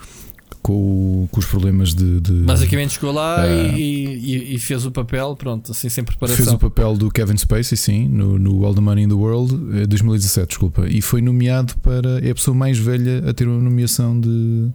com, 0.61 1.27
com 1.31 1.39
os 1.39 1.45
problemas 1.45 1.93
de, 1.93 2.19
de. 2.19 2.33
Basicamente 2.43 2.93
chegou 2.93 3.11
lá 3.11 3.45
uh, 3.45 3.77
e, 3.77 4.55
e, 4.55 4.59
fez 4.59 4.85
o 4.85 4.91
papel, 4.91 5.35
pronto, 5.35 5.71
assim 5.71 5.89
sem 5.89 6.03
preparação. 6.03 6.37
Fez 6.37 6.53
o 6.53 6.57
papel 6.57 6.95
do 6.95 7.09
Kevin 7.09 7.37
Spacey, 7.37 7.77
sim, 7.77 8.07
no, 8.07 8.37
no 8.37 8.65
All 8.65 8.73
the 8.73 8.81
Money 8.81 9.05
in 9.05 9.09
the 9.09 9.15
World, 9.15 9.55
2017, 9.87 10.39
eh, 10.39 10.45
desculpa. 10.47 10.87
E 10.87 11.01
foi 11.01 11.21
nomeado 11.21 11.75
para. 11.77 12.25
É 12.25 12.31
a 12.31 12.35
pessoa 12.35 12.55
mais 12.55 12.77
velha 12.77 13.29
a 13.29 13.33
ter 13.33 13.47
uma 13.47 13.61
nomeação 13.61 14.19
de 14.19 14.69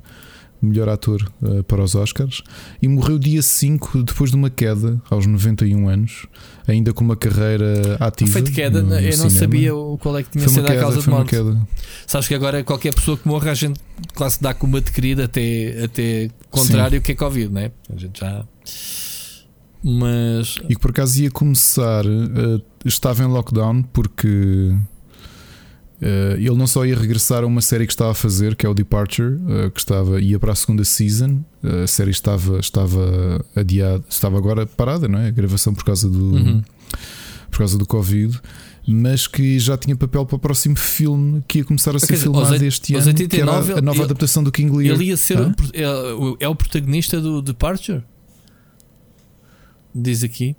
melhor 0.60 0.88
ator 0.88 1.22
uh, 1.42 1.62
para 1.64 1.82
os 1.82 1.94
Oscars. 1.94 2.42
E 2.80 2.88
morreu 2.88 3.18
dia 3.18 3.42
5, 3.42 4.02
depois 4.02 4.30
de 4.30 4.36
uma 4.36 4.50
queda, 4.50 5.00
aos 5.10 5.26
91 5.26 5.88
anos, 5.88 6.26
ainda 6.66 6.92
com 6.92 7.04
uma 7.04 7.16
carreira 7.16 7.96
ativa. 8.00 8.30
Foi 8.30 8.42
de 8.42 8.52
queda, 8.52 8.82
no, 8.82 8.90
no 8.90 8.98
eu 8.98 9.18
não 9.18 9.30
sabia 9.30 9.70
qual 10.00 10.18
é 10.18 10.22
que 10.22 10.30
tinha 10.30 10.48
sido 10.48 10.66
a 10.66 10.76
causa 10.76 11.00
de 11.00 11.08
morte. 11.08 11.36
Sabes 12.06 12.28
que 12.28 12.34
agora 12.34 12.64
qualquer 12.64 12.94
pessoa 12.94 13.16
que 13.16 13.26
morra, 13.26 13.50
a 13.50 13.54
gente 13.54 13.80
quase 14.14 14.40
dá 14.40 14.54
com 14.54 14.66
uma 14.66 14.80
de 14.80 14.90
querida 14.90 15.24
até, 15.24 15.84
até 15.84 16.30
contrário 16.50 16.98
Sim. 16.98 17.02
que 17.02 17.12
é 17.12 17.14
Covid, 17.14 17.52
né? 17.52 17.70
A 17.94 17.98
gente 17.98 18.20
já. 18.20 18.44
Mas. 19.82 20.56
E 20.68 20.74
que 20.74 20.80
por 20.80 20.90
acaso 20.90 21.22
ia 21.22 21.30
começar, 21.30 22.06
uh, 22.06 22.62
estava 22.84 23.22
em 23.22 23.26
lockdown 23.26 23.82
porque 23.82 24.74
Uh, 26.02 26.36
ele 26.36 26.56
não 26.56 26.66
só 26.66 26.84
ia 26.84 26.96
regressar 26.96 27.44
a 27.44 27.46
uma 27.46 27.60
série 27.60 27.86
que 27.86 27.92
estava 27.92 28.10
a 28.10 28.14
fazer, 28.14 28.56
que 28.56 28.66
é 28.66 28.68
o 28.68 28.74
Departure, 28.74 29.34
uh, 29.34 29.70
que 29.70 29.78
estava, 29.78 30.20
ia 30.20 30.38
para 30.38 30.52
a 30.52 30.54
segunda 30.54 30.84
season. 30.84 31.40
Uh, 31.62 31.84
a 31.84 31.86
série 31.86 32.10
estava, 32.10 32.58
estava 32.58 33.44
adiada, 33.54 34.04
estava 34.08 34.36
agora 34.36 34.66
parada, 34.66 35.08
não 35.08 35.18
é? 35.18 35.28
A 35.28 35.30
gravação 35.30 35.72
por 35.72 35.84
causa 35.84 36.08
do, 36.08 36.34
uhum. 36.34 36.62
por 37.50 37.58
causa 37.58 37.78
do 37.78 37.86
Covid. 37.86 38.40
Mas 38.86 39.26
que 39.26 39.58
já 39.58 39.78
tinha 39.78 39.96
papel 39.96 40.26
para 40.26 40.36
o 40.36 40.38
próximo 40.38 40.76
filme 40.76 41.42
que 41.48 41.58
ia 41.58 41.64
começar 41.64 41.96
a 41.96 41.98
ser 41.98 42.18
filmado 42.18 42.62
este 42.62 42.94
ano. 42.94 43.06
89, 43.06 43.72
a 43.72 43.80
nova 43.80 43.96
ele, 43.96 44.04
adaptação 44.04 44.44
do 44.44 44.52
King 44.52 44.76
Lear. 44.76 44.94
Ele 44.94 45.04
ia 45.06 45.16
ser 45.16 45.40
o, 45.40 45.54
é, 45.72 46.44
é 46.44 46.48
o 46.48 46.54
protagonista 46.54 47.18
do 47.18 47.40
Departure? 47.40 48.02
Diz 49.94 50.22
aqui. 50.22 50.54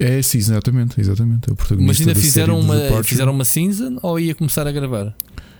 É, 0.00 0.22
sim, 0.22 0.38
exatamente, 0.38 0.98
exatamente. 0.98 1.50
É 1.50 1.52
o 1.52 1.56
protagonista 1.56 1.86
Mas 1.86 2.00
ainda 2.00 2.18
fizeram 2.18 2.58
uma, 2.58 3.04
fizeram 3.04 3.32
uma 3.32 3.44
season 3.44 3.98
ou 4.02 4.18
ia 4.18 4.34
começar 4.34 4.66
a 4.66 4.72
gravar? 4.72 5.14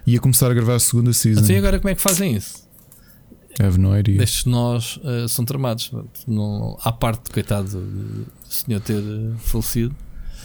Ia 0.06 0.18
começar 0.18 0.50
a 0.50 0.54
gravar 0.54 0.76
a 0.76 0.80
segunda 0.80 1.12
season. 1.12 1.42
Então 1.42 1.56
agora 1.56 1.78
como 1.78 1.90
é 1.90 1.94
que 1.94 2.00
fazem 2.00 2.34
isso? 2.34 2.66
Have 3.60 3.78
no 3.78 3.96
idea. 3.96 4.16
Destes 4.16 4.46
nós 4.46 4.98
uh, 5.04 5.28
são 5.28 5.44
tramados. 5.44 5.92
Não, 6.26 6.78
à 6.82 6.90
parte, 6.90 7.30
coitado, 7.30 7.68
do 7.68 8.26
senhor 8.48 8.80
ter 8.80 8.98
uh, 8.98 9.34
falecido. 9.38 9.94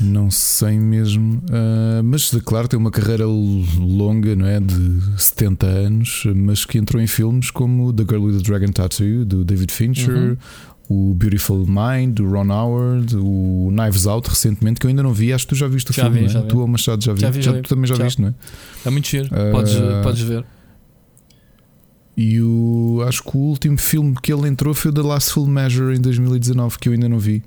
Não 0.02 0.30
sei 0.30 0.78
mesmo, 0.78 1.42
uh, 1.46 2.04
mas 2.04 2.30
claro, 2.44 2.68
tem 2.68 2.78
uma 2.78 2.92
carreira 2.92 3.26
longa, 3.26 4.36
não 4.36 4.46
é? 4.46 4.60
De 4.60 5.02
70 5.18 5.66
anos, 5.66 6.24
mas 6.36 6.66
que 6.66 6.78
entrou 6.78 7.02
em 7.02 7.08
filmes 7.08 7.50
como 7.50 7.94
The 7.94 8.04
Girl 8.04 8.26
with 8.26 8.40
the 8.40 8.44
Dragon 8.44 8.74
Tattoo, 8.74 9.24
do 9.24 9.46
David 9.46 9.72
Fincher, 9.72 10.14
uhum 10.14 10.38
o 10.88 11.14
Beautiful 11.16 11.66
Mind, 11.66 12.20
o 12.20 12.30
Ron 12.30 12.52
Howard, 12.52 13.16
o 13.18 13.70
Knives 13.72 14.06
Out 14.06 14.30
recentemente, 14.30 14.80
que 14.80 14.86
eu 14.86 14.90
ainda 14.90 15.02
não 15.02 15.14
vi, 15.14 15.34
acho 15.34 15.46
que 15.46 15.50
tu 15.50 15.56
já 15.56 15.68
viste 15.68 15.90
o 15.90 15.94
já 15.94 16.04
filme, 16.04 16.22
vi, 16.22 16.30
já 16.30 16.42
vi. 16.42 16.48
tu 16.48 16.60
ou 16.60 16.68
Machado 16.68 17.04
já, 17.04 17.16
já 17.16 17.30
vi, 17.30 17.42
já, 17.42 17.54
tu 17.54 17.70
também 17.70 17.88
já, 17.88 17.96
já, 17.96 18.04
viste, 18.04 18.22
não 18.22 18.30
é? 18.30 18.34
É 18.86 18.90
muito 18.90 19.08
giro, 19.08 19.26
uh, 19.28 19.52
podes, 19.52 19.74
podes 20.04 20.22
ver. 20.22 20.46
E 22.16 22.40
o 22.40 23.04
acho 23.08 23.24
que 23.24 23.36
o 23.36 23.40
último 23.40 23.78
filme 23.78 24.16
que 24.22 24.32
ele 24.32 24.48
entrou 24.48 24.74
foi 24.74 24.92
o 24.92 24.94
The 24.94 25.02
Last 25.02 25.34
Full 25.34 25.48
Measure 25.48 25.98
em 25.98 26.00
2019, 26.00 26.78
que 26.78 26.88
eu 26.88 26.94
ainda 26.94 27.10
não 27.10 27.20
vi. 27.20 27.44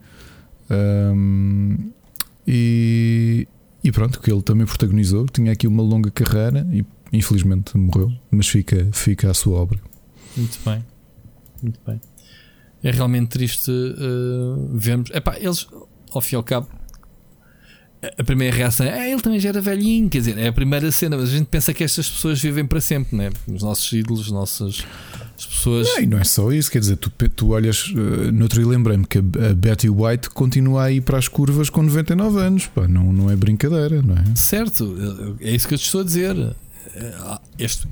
Um, 0.70 1.90
e, 2.46 3.48
e 3.82 3.92
pronto, 3.92 4.20
que 4.20 4.30
ele 4.30 4.42
também 4.42 4.66
protagonizou, 4.66 5.26
tinha 5.26 5.52
aqui 5.52 5.66
uma 5.66 5.82
longa 5.82 6.10
carreira 6.10 6.66
e 6.70 6.84
infelizmente 7.12 7.78
morreu, 7.78 8.12
mas 8.30 8.48
fica, 8.48 8.88
fica 8.92 9.30
a 9.30 9.34
sua 9.34 9.58
obra. 9.58 9.78
Muito 10.36 10.58
bem, 10.64 10.84
muito 11.62 11.80
bem 11.86 12.00
é 12.82 12.90
realmente 12.90 13.28
triste 13.28 13.70
uh, 13.70 14.76
vermos. 14.76 15.10
Epá, 15.10 15.36
eles, 15.38 15.66
ao 16.10 16.20
fim 16.20 16.34
e 16.34 16.36
ao 16.36 16.42
cabo, 16.42 16.68
a 18.16 18.22
primeira 18.22 18.54
reação 18.54 18.86
é 18.86 18.92
ah, 18.92 19.08
ele 19.08 19.20
também 19.20 19.40
já 19.40 19.48
era 19.48 19.60
velhinho, 19.60 20.08
quer 20.08 20.18
dizer, 20.18 20.38
é 20.38 20.48
a 20.48 20.52
primeira 20.52 20.90
cena, 20.92 21.16
mas 21.16 21.30
a 21.30 21.32
gente 21.32 21.46
pensa 21.46 21.74
que 21.74 21.82
estas 21.82 22.08
pessoas 22.08 22.40
vivem 22.40 22.64
para 22.64 22.80
sempre, 22.80 23.16
né? 23.16 23.30
Os 23.48 23.62
nossos 23.62 23.92
ídolos, 23.92 24.26
as 24.26 24.30
nossas 24.30 24.84
as 25.36 25.46
pessoas. 25.46 25.88
Não, 25.88 26.02
e 26.02 26.06
não 26.06 26.18
é 26.18 26.24
só 26.24 26.52
isso, 26.52 26.70
quer 26.70 26.78
dizer, 26.78 26.96
tu, 26.96 27.10
tu 27.10 27.50
olhas. 27.50 27.88
Uh, 27.88 28.32
no 28.32 28.42
outro 28.42 28.60
dia 28.60 28.68
lembrei-me 28.68 29.04
que 29.04 29.18
a, 29.18 29.54
Betty 29.54 29.88
White 29.88 30.30
continua 30.30 30.84
a 30.84 30.92
ir 30.92 31.00
para 31.00 31.18
as 31.18 31.26
curvas 31.26 31.68
com 31.68 31.82
99 31.82 32.38
anos, 32.38 32.66
pá, 32.66 32.86
não, 32.86 33.12
não 33.12 33.30
é 33.30 33.34
brincadeira, 33.34 34.00
não 34.00 34.14
é? 34.14 34.36
Certo, 34.36 35.36
é 35.40 35.50
isso 35.50 35.66
que 35.66 35.74
eu 35.74 35.78
te 35.78 35.84
estou 35.84 36.00
a 36.02 36.04
dizer. 36.04 36.56
Este, 37.58 37.88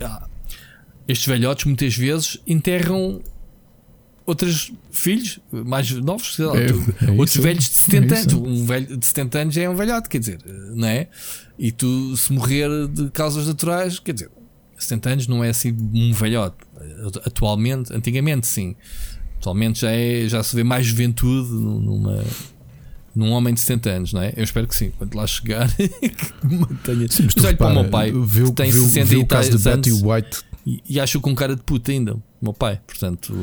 estes 1.07 1.27
velhotes 1.27 1.65
muitas 1.65 1.97
vezes 1.97 2.39
enterram 2.47 3.21
outros 4.27 4.73
filhos 4.91 5.39
mais 5.53 5.91
novos, 5.93 6.37
lá, 6.39 6.57
é, 6.59 6.67
é 6.67 7.11
outros 7.13 7.37
isso, 7.37 7.43
velhos 7.43 7.69
de 7.69 7.77
70 7.77 8.15
é 8.15 8.19
anos. 8.19 8.35
Um 8.35 8.67
velho 8.67 8.97
de 8.97 9.07
70 9.07 9.39
anos 9.39 9.57
é 9.57 9.71
um 9.71 9.77
velhote, 9.77 10.09
quer 10.09 10.19
dizer, 10.19 10.41
não 10.75 10.89
é? 10.89 11.09
E 11.59 11.71
tu, 11.71 12.17
se 12.17 12.33
morrer 12.33 12.69
de 12.89 13.09
causas 13.11 13.47
naturais, 13.47 13.99
quer 14.01 14.13
dizer, 14.13 14.31
70 14.77 15.11
anos 15.11 15.27
não 15.29 15.45
é 15.45 15.51
assim 15.51 15.75
um 15.95 16.13
velhote. 16.13 16.57
Atualmente, 17.25 17.93
antigamente 17.95 18.47
sim. 18.47 18.75
Atualmente 19.39 19.81
já, 19.81 19.93
é, 19.93 20.29
já 20.29 20.43
se 20.43 20.55
vê 20.57 20.65
mais 20.65 20.87
juventude 20.87 21.51
numa, 21.53 22.23
num 23.15 23.31
homem 23.31 23.55
de 23.55 23.61
70 23.61 23.91
anos, 23.91 24.13
não 24.13 24.23
é? 24.23 24.35
Eu 24.37 24.43
espero 24.43 24.67
que 24.67 24.75
sim. 24.75 24.93
Quando 24.99 25.15
lá 25.15 25.27
chegar, 25.27 25.71
que 25.77 26.47
mantenha. 26.47 27.07
Sim, 27.09 27.29
mas 27.35 27.45
olho 27.45 27.57
para 27.57 27.71
o 27.71 27.75
meu 27.75 27.89
pai, 27.89 28.11
viu, 28.11 28.47
que 28.47 28.53
tem 28.53 28.71
viu, 28.71 28.83
60 28.83 29.07
viu 29.07 29.21
e 29.21 29.23
o 29.23 29.27
caso 29.27 29.57
de 29.57 29.63
Betty 29.63 29.93
White 29.93 30.45
e, 30.67 30.83
e 30.89 31.01
acho 31.01 31.21
com 31.21 31.33
cara 31.33 31.55
de 31.55 31.63
puta 31.63 31.93
ainda, 31.93 32.17
meu 32.47 32.55
pai. 32.55 32.81
Portanto, 32.87 33.35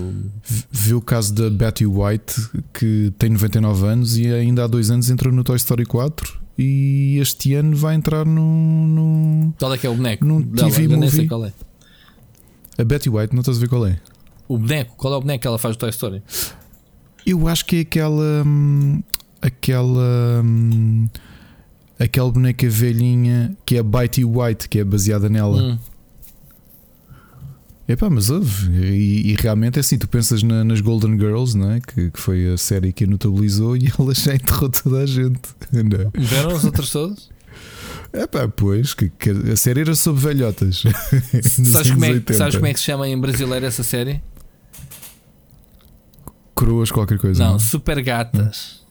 viu 0.72 0.98
o 0.98 1.02
caso 1.02 1.34
da 1.34 1.50
Betty 1.50 1.86
White 1.86 2.36
que 2.74 3.14
tem 3.18 3.30
99 3.30 3.86
anos 3.86 4.18
e 4.18 4.28
ainda 4.28 4.64
há 4.64 4.68
dois 4.68 4.90
anos 4.90 5.10
entrou 5.10 5.34
no 5.34 5.44
Toy 5.44 5.56
Story 5.58 5.86
4 5.86 6.42
e 6.58 7.18
este 7.20 7.54
ano 7.56 7.76
vai 7.76 7.96
entrar 7.96 8.26
no. 8.26 8.86
no 8.88 9.54
qual 9.58 9.74
é 9.74 9.78
que 9.78 9.88
é 9.88 9.90
o 9.90 9.96
boneco? 9.96 10.26
No 10.26 10.44
TV 10.44 10.88
Dela, 10.88 11.02
movie. 11.02 11.28
qual 11.28 11.46
é. 11.46 11.54
A 12.78 12.84
Betty 12.84 13.10
White, 13.10 13.34
não 13.34 13.42
estás 13.42 13.58
a 13.58 13.60
ver 13.60 13.70
qual 13.70 13.86
é? 13.86 14.00
O 14.48 14.58
boneco, 14.58 14.96
qual 14.96 15.14
é 15.14 15.18
o 15.18 15.22
boneco 15.22 15.42
que 15.42 15.48
ela 15.48 15.58
faz 15.58 15.76
do 15.76 15.80
Toy 15.80 15.90
Story? 15.90 16.22
Eu 17.26 17.48
acho 17.48 17.66
que 17.66 17.78
é 17.78 17.80
aquela. 17.82 18.44
Hum, 18.46 19.02
aquela. 19.42 20.42
Hum, 20.44 21.08
aquela 22.00 22.32
boneca 22.32 22.70
velhinha 22.70 23.56
que 23.66 23.78
é 23.78 23.80
a 23.80 23.84
Betty 23.84 24.24
White, 24.24 24.70
que 24.70 24.80
é 24.80 24.84
baseada 24.84 25.30
nela. 25.30 25.62
Hum. 25.62 25.80
Epá, 27.94 28.10
mas 28.10 28.32
houve. 28.32 28.72
E, 28.72 29.32
e, 29.32 29.36
realmente 29.36 29.78
é 29.78 29.82
assim, 29.82 30.00
tu 30.00 30.08
pensas 30.08 30.42
na, 30.42 30.64
nas 30.64 30.82
Golden 30.82 31.12
Girls, 31.12 31.56
não 31.56 31.72
é? 31.72 31.80
Que, 31.80 32.10
que, 32.10 32.20
foi 32.20 32.52
a 32.52 32.58
série 32.58 32.92
que 32.92 33.04
a 33.04 33.08
notabilizou 33.08 33.78
e 33.78 33.92
ela 34.00 34.16
já 34.16 34.34
enterrou 34.34 34.68
toda 34.68 34.98
a 34.98 35.06
gente. 35.06 35.40
Vieram 36.16 36.56
os 36.56 36.66
outros 36.66 36.92
todos? 36.92 37.30
É 38.12 38.26
pá, 38.26 38.48
pois, 38.48 38.96
que, 38.96 39.10
que, 39.10 39.30
a 39.30 39.56
série 39.56 39.82
era 39.82 39.94
sobre 39.94 40.22
velhotas. 40.22 40.82
sabes, 41.72 41.92
como 41.92 42.06
é, 42.06 42.34
sabes 42.34 42.56
como 42.56 42.66
é 42.66 42.74
que 42.74 42.80
se 42.80 42.86
chama 42.86 43.08
em 43.08 43.20
brasileiro 43.20 43.64
essa 43.64 43.84
série? 43.84 44.20
Coroas 46.56 46.92
qualquer 46.92 47.20
coisa. 47.20 47.44
Não, 47.44 47.52
não? 47.54 47.60
super 47.60 48.02
gatas. 48.02 48.80
Hum. 48.80 48.84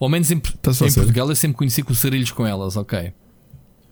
Ou 0.00 0.08
menos 0.10 0.30
em, 0.30 0.38
tá 0.38 0.72
em 0.72 0.92
Portugal 0.92 1.28
eu 1.30 1.36
sempre 1.36 1.56
conheci 1.56 1.82
com 1.82 1.94
sarilhos 1.94 2.30
com 2.32 2.46
elas, 2.46 2.76
ok. 2.76 3.14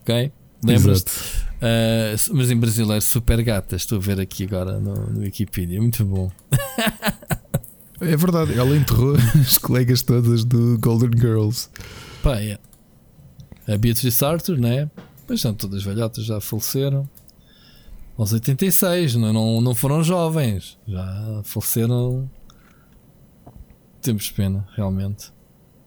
Ok? 0.03 0.33
Lembras-te? 0.63 1.13
Uh, 1.57 2.35
mas 2.35 2.51
em 2.51 2.57
brasileiro, 2.57 3.01
super 3.03 3.43
gatas. 3.43 3.83
Estou 3.83 3.99
a 3.99 4.01
ver 4.01 4.21
aqui 4.21 4.45
agora 4.45 4.79
no, 4.79 4.95
no 5.11 5.21
Wikipedia. 5.21 5.81
Muito 5.81 6.05
bom. 6.05 6.31
é 8.01 8.17
verdade, 8.17 8.59
ela 8.59 8.77
enterrou 8.77 9.15
as 9.41 9.59
colegas 9.59 10.03
todas 10.03 10.45
do 10.45 10.79
Golden 10.79 11.11
Girls. 11.19 11.69
Pá, 12.23 12.41
é. 12.41 12.59
A 13.67 13.79
Beatrice 13.79 14.25
Arthur, 14.25 14.59
né? 14.59 14.91
Pois 15.27 15.41
são 15.41 15.55
todas 15.55 15.83
velhotas, 15.83 16.25
já 16.25 16.41
faleceram. 16.41 17.09
Aos 18.17 18.33
86, 18.33 19.17
não, 19.17 19.33
não, 19.33 19.61
não 19.61 19.75
foram 19.75 20.05
jovens. 20.05 20.79
Já 20.87 21.41
faleceram. 21.45 22.31
Temos 24.03 24.31
pena, 24.31 24.69
realmente. 24.77 25.33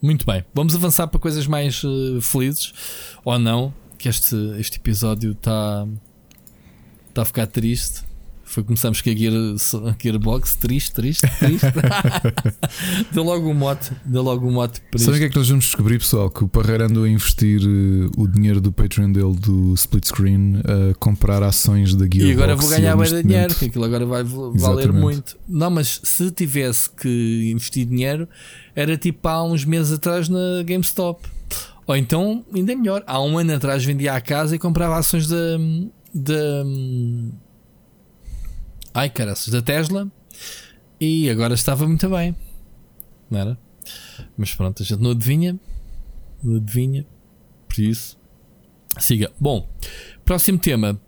Muito 0.01 0.26
bem, 0.26 0.45
vamos 0.53 0.76
avançar 0.76 1.07
para 1.07 1.20
coisas 1.20 1.47
mais 1.47 1.84
uh, 1.84 2.22
felizes 2.22 2.72
ou 3.26 3.38
não 3.39 3.74
que 3.97 4.07
este, 4.07 4.35
este 4.59 4.77
episódio 4.77 5.31
está 5.31 5.87
tá 7.13 7.21
a 7.23 7.25
ficar 7.25 7.47
triste. 7.47 8.05
Foi 8.47 8.63
começamos 8.63 9.01
com 9.01 9.09
a, 9.09 9.13
Gear, 9.13 9.33
a 9.33 9.95
Gearbox, 10.01 10.55
triste, 10.55 10.93
triste, 10.93 11.27
triste. 11.37 11.67
deu 13.11 13.21
logo 13.21 13.49
um 13.49 13.53
mote, 13.53 13.91
deu 14.05 14.23
logo 14.23 14.47
um 14.47 14.51
mote 14.53 14.79
para 14.89 14.99
Sabe 14.99 15.17
o 15.17 15.19
que 15.19 15.25
é 15.25 15.29
que 15.29 15.35
nós 15.35 15.49
vamos 15.49 15.65
descobrir, 15.65 15.99
pessoal? 15.99 16.31
Que 16.31 16.45
o 16.45 16.47
Parreira 16.47 16.85
andou 16.85 17.03
a 17.03 17.09
investir 17.09 17.59
uh, 17.61 18.09
o 18.15 18.25
dinheiro 18.25 18.61
do 18.61 18.71
Patreon 18.71 19.11
dele 19.11 19.35
do 19.35 19.73
split 19.73 20.05
screen 20.05 20.61
a 20.63 20.93
comprar 20.93 21.43
ações 21.43 21.93
da 21.93 22.05
Gearbox. 22.05 22.25
E 22.25 22.31
agora 22.31 22.55
vou 22.55 22.69
ganhar 22.69 22.95
mais 22.95 23.11
dinheiro, 23.11 23.53
que 23.53 23.65
aquilo 23.65 23.83
agora 23.83 24.05
vai 24.05 24.23
valer 24.23 24.55
Exatamente. 24.55 24.93
muito. 24.93 25.37
Não, 25.45 25.69
mas 25.69 25.99
se 26.01 26.31
tivesse 26.31 26.89
que 26.89 27.51
investir 27.51 27.85
dinheiro, 27.85 28.29
era 28.73 28.95
tipo 28.95 29.27
há 29.27 29.43
uns 29.43 29.65
meses 29.65 29.91
atrás 29.91 30.29
na 30.29 30.63
GameStop. 30.65 31.27
Ou 31.88 31.95
então, 31.95 32.45
ainda 32.53 32.75
melhor, 32.75 33.01
há 33.07 33.21
um 33.21 33.38
ano 33.38 33.55
atrás 33.55 33.83
vendia 33.83 34.13
a 34.13 34.21
casa 34.21 34.55
e 34.55 34.59
comprava 34.59 34.97
ações 34.97 35.27
da. 35.27 35.57
da 36.13 36.63
ai 38.93 39.09
caraças, 39.09 39.47
da 39.47 39.61
Tesla 39.61 40.11
e 40.99 41.29
agora 41.29 41.53
estava 41.53 41.88
muito 41.88 42.09
bem, 42.09 42.35
não 43.29 43.39
era? 43.39 43.57
Mas 44.35 44.53
pronto, 44.53 44.83
a 44.83 44.85
gente 44.85 45.01
não 45.01 45.11
adivinha, 45.11 45.57
não 46.43 46.57
adivinha, 46.57 47.05
por 47.69 47.79
isso 47.79 48.17
siga. 48.99 49.31
Bom, 49.39 49.69
próximo 50.25 50.57
tema. 50.57 50.99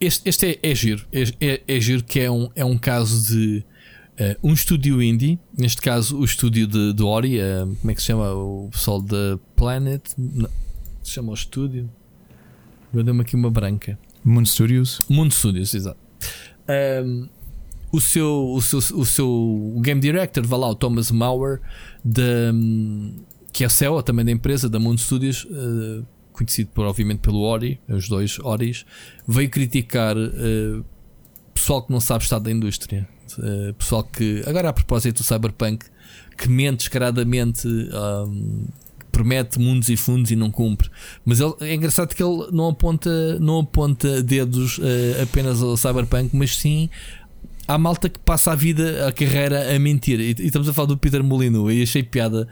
Este, 0.00 0.28
este 0.28 0.58
é, 0.62 0.70
é 0.70 0.74
giro, 0.74 1.06
é, 1.12 1.22
é, 1.40 1.62
é 1.66 1.80
giro 1.80 2.04
que 2.04 2.20
é 2.20 2.30
um, 2.30 2.50
é 2.54 2.64
um 2.64 2.76
caso 2.76 3.32
de 3.32 3.64
Uh, 4.14 4.48
um 4.48 4.52
estúdio 4.52 5.02
indie, 5.02 5.40
neste 5.58 5.82
caso 5.82 6.16
o 6.16 6.24
estúdio 6.24 6.68
de, 6.68 6.92
de 6.92 7.02
Ori, 7.02 7.40
uh, 7.40 7.76
como 7.80 7.90
é 7.90 7.94
que 7.94 8.00
se 8.00 8.06
chama? 8.06 8.32
O 8.32 8.68
pessoal 8.70 9.02
da 9.02 9.38
Planet, 9.56 10.02
não, 10.16 10.48
se 11.02 11.10
chama 11.10 11.32
o 11.32 11.34
estúdio. 11.34 11.90
Deu-me 12.92 13.22
aqui 13.22 13.34
uma 13.34 13.50
branca. 13.50 13.98
Moon 14.24 14.44
Studios. 14.44 15.02
Moon 15.08 15.28
Studios, 15.28 15.74
exato. 15.74 15.98
Um, 17.04 17.28
o 17.90 18.00
seu, 18.00 18.52
o 18.52 18.62
seu, 18.62 18.78
o 18.78 19.04
seu 19.04 19.80
game 19.82 20.00
director, 20.00 20.46
vá 20.46 20.56
lá, 20.58 20.68
o 20.68 20.76
Thomas 20.76 21.10
Mauer, 21.10 21.60
de, 22.04 22.22
que 23.52 23.64
é 23.64 23.68
CEO 23.68 24.00
também 24.00 24.24
da 24.24 24.30
empresa, 24.30 24.68
da 24.68 24.78
Moon 24.78 24.96
Studios, 24.96 25.44
uh, 25.44 26.06
conhecido 26.32 26.70
por, 26.72 26.86
obviamente 26.86 27.18
pelo 27.18 27.40
Ori, 27.40 27.80
os 27.88 28.08
dois 28.08 28.38
Oris, 28.38 28.86
veio 29.26 29.50
criticar 29.50 30.14
pessoal 31.52 31.82
que 31.82 31.92
não 31.92 32.00
sabe 32.00 32.22
estar 32.22 32.38
da 32.38 32.50
indústria 32.50 33.08
Uh, 33.38 33.74
pessoal 33.74 34.04
que, 34.04 34.42
agora 34.46 34.68
a 34.68 34.72
propósito 34.72 35.22
do 35.22 35.24
Cyberpunk, 35.24 35.86
que 36.36 36.48
mente 36.48 36.78
descaradamente, 36.78 37.66
um, 37.66 38.66
promete 39.10 39.58
mundos 39.58 39.88
e 39.88 39.96
fundos 39.96 40.30
e 40.30 40.36
não 40.36 40.50
cumpre. 40.50 40.90
Mas 41.24 41.40
ele, 41.40 41.54
é 41.60 41.74
engraçado 41.74 42.14
que 42.14 42.22
ele 42.22 42.48
não 42.52 42.68
aponta, 42.68 43.38
não 43.38 43.60
aponta 43.60 44.22
dedos 44.22 44.78
uh, 44.78 45.22
apenas 45.22 45.62
ao 45.62 45.76
Cyberpunk, 45.76 46.36
mas 46.36 46.56
sim 46.56 46.90
à 47.66 47.78
malta 47.78 48.08
que 48.08 48.18
passa 48.18 48.52
a 48.52 48.54
vida, 48.54 49.08
a 49.08 49.12
carreira 49.12 49.74
a 49.74 49.78
mentir. 49.78 50.20
E, 50.20 50.34
e 50.38 50.46
estamos 50.46 50.68
a 50.68 50.72
falar 50.72 50.88
do 50.88 50.98
Peter 50.98 51.22
Molyneux 51.22 51.72
e 51.72 51.82
achei 51.82 52.02
piada 52.02 52.48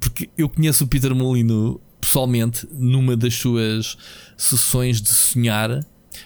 porque 0.00 0.28
eu 0.36 0.48
conheço 0.48 0.84
o 0.84 0.86
Peter 0.86 1.14
Molino 1.14 1.80
pessoalmente 2.00 2.68
numa 2.72 3.16
das 3.16 3.34
suas 3.34 3.96
sessões 4.36 5.00
de 5.00 5.08
sonhar 5.08 5.84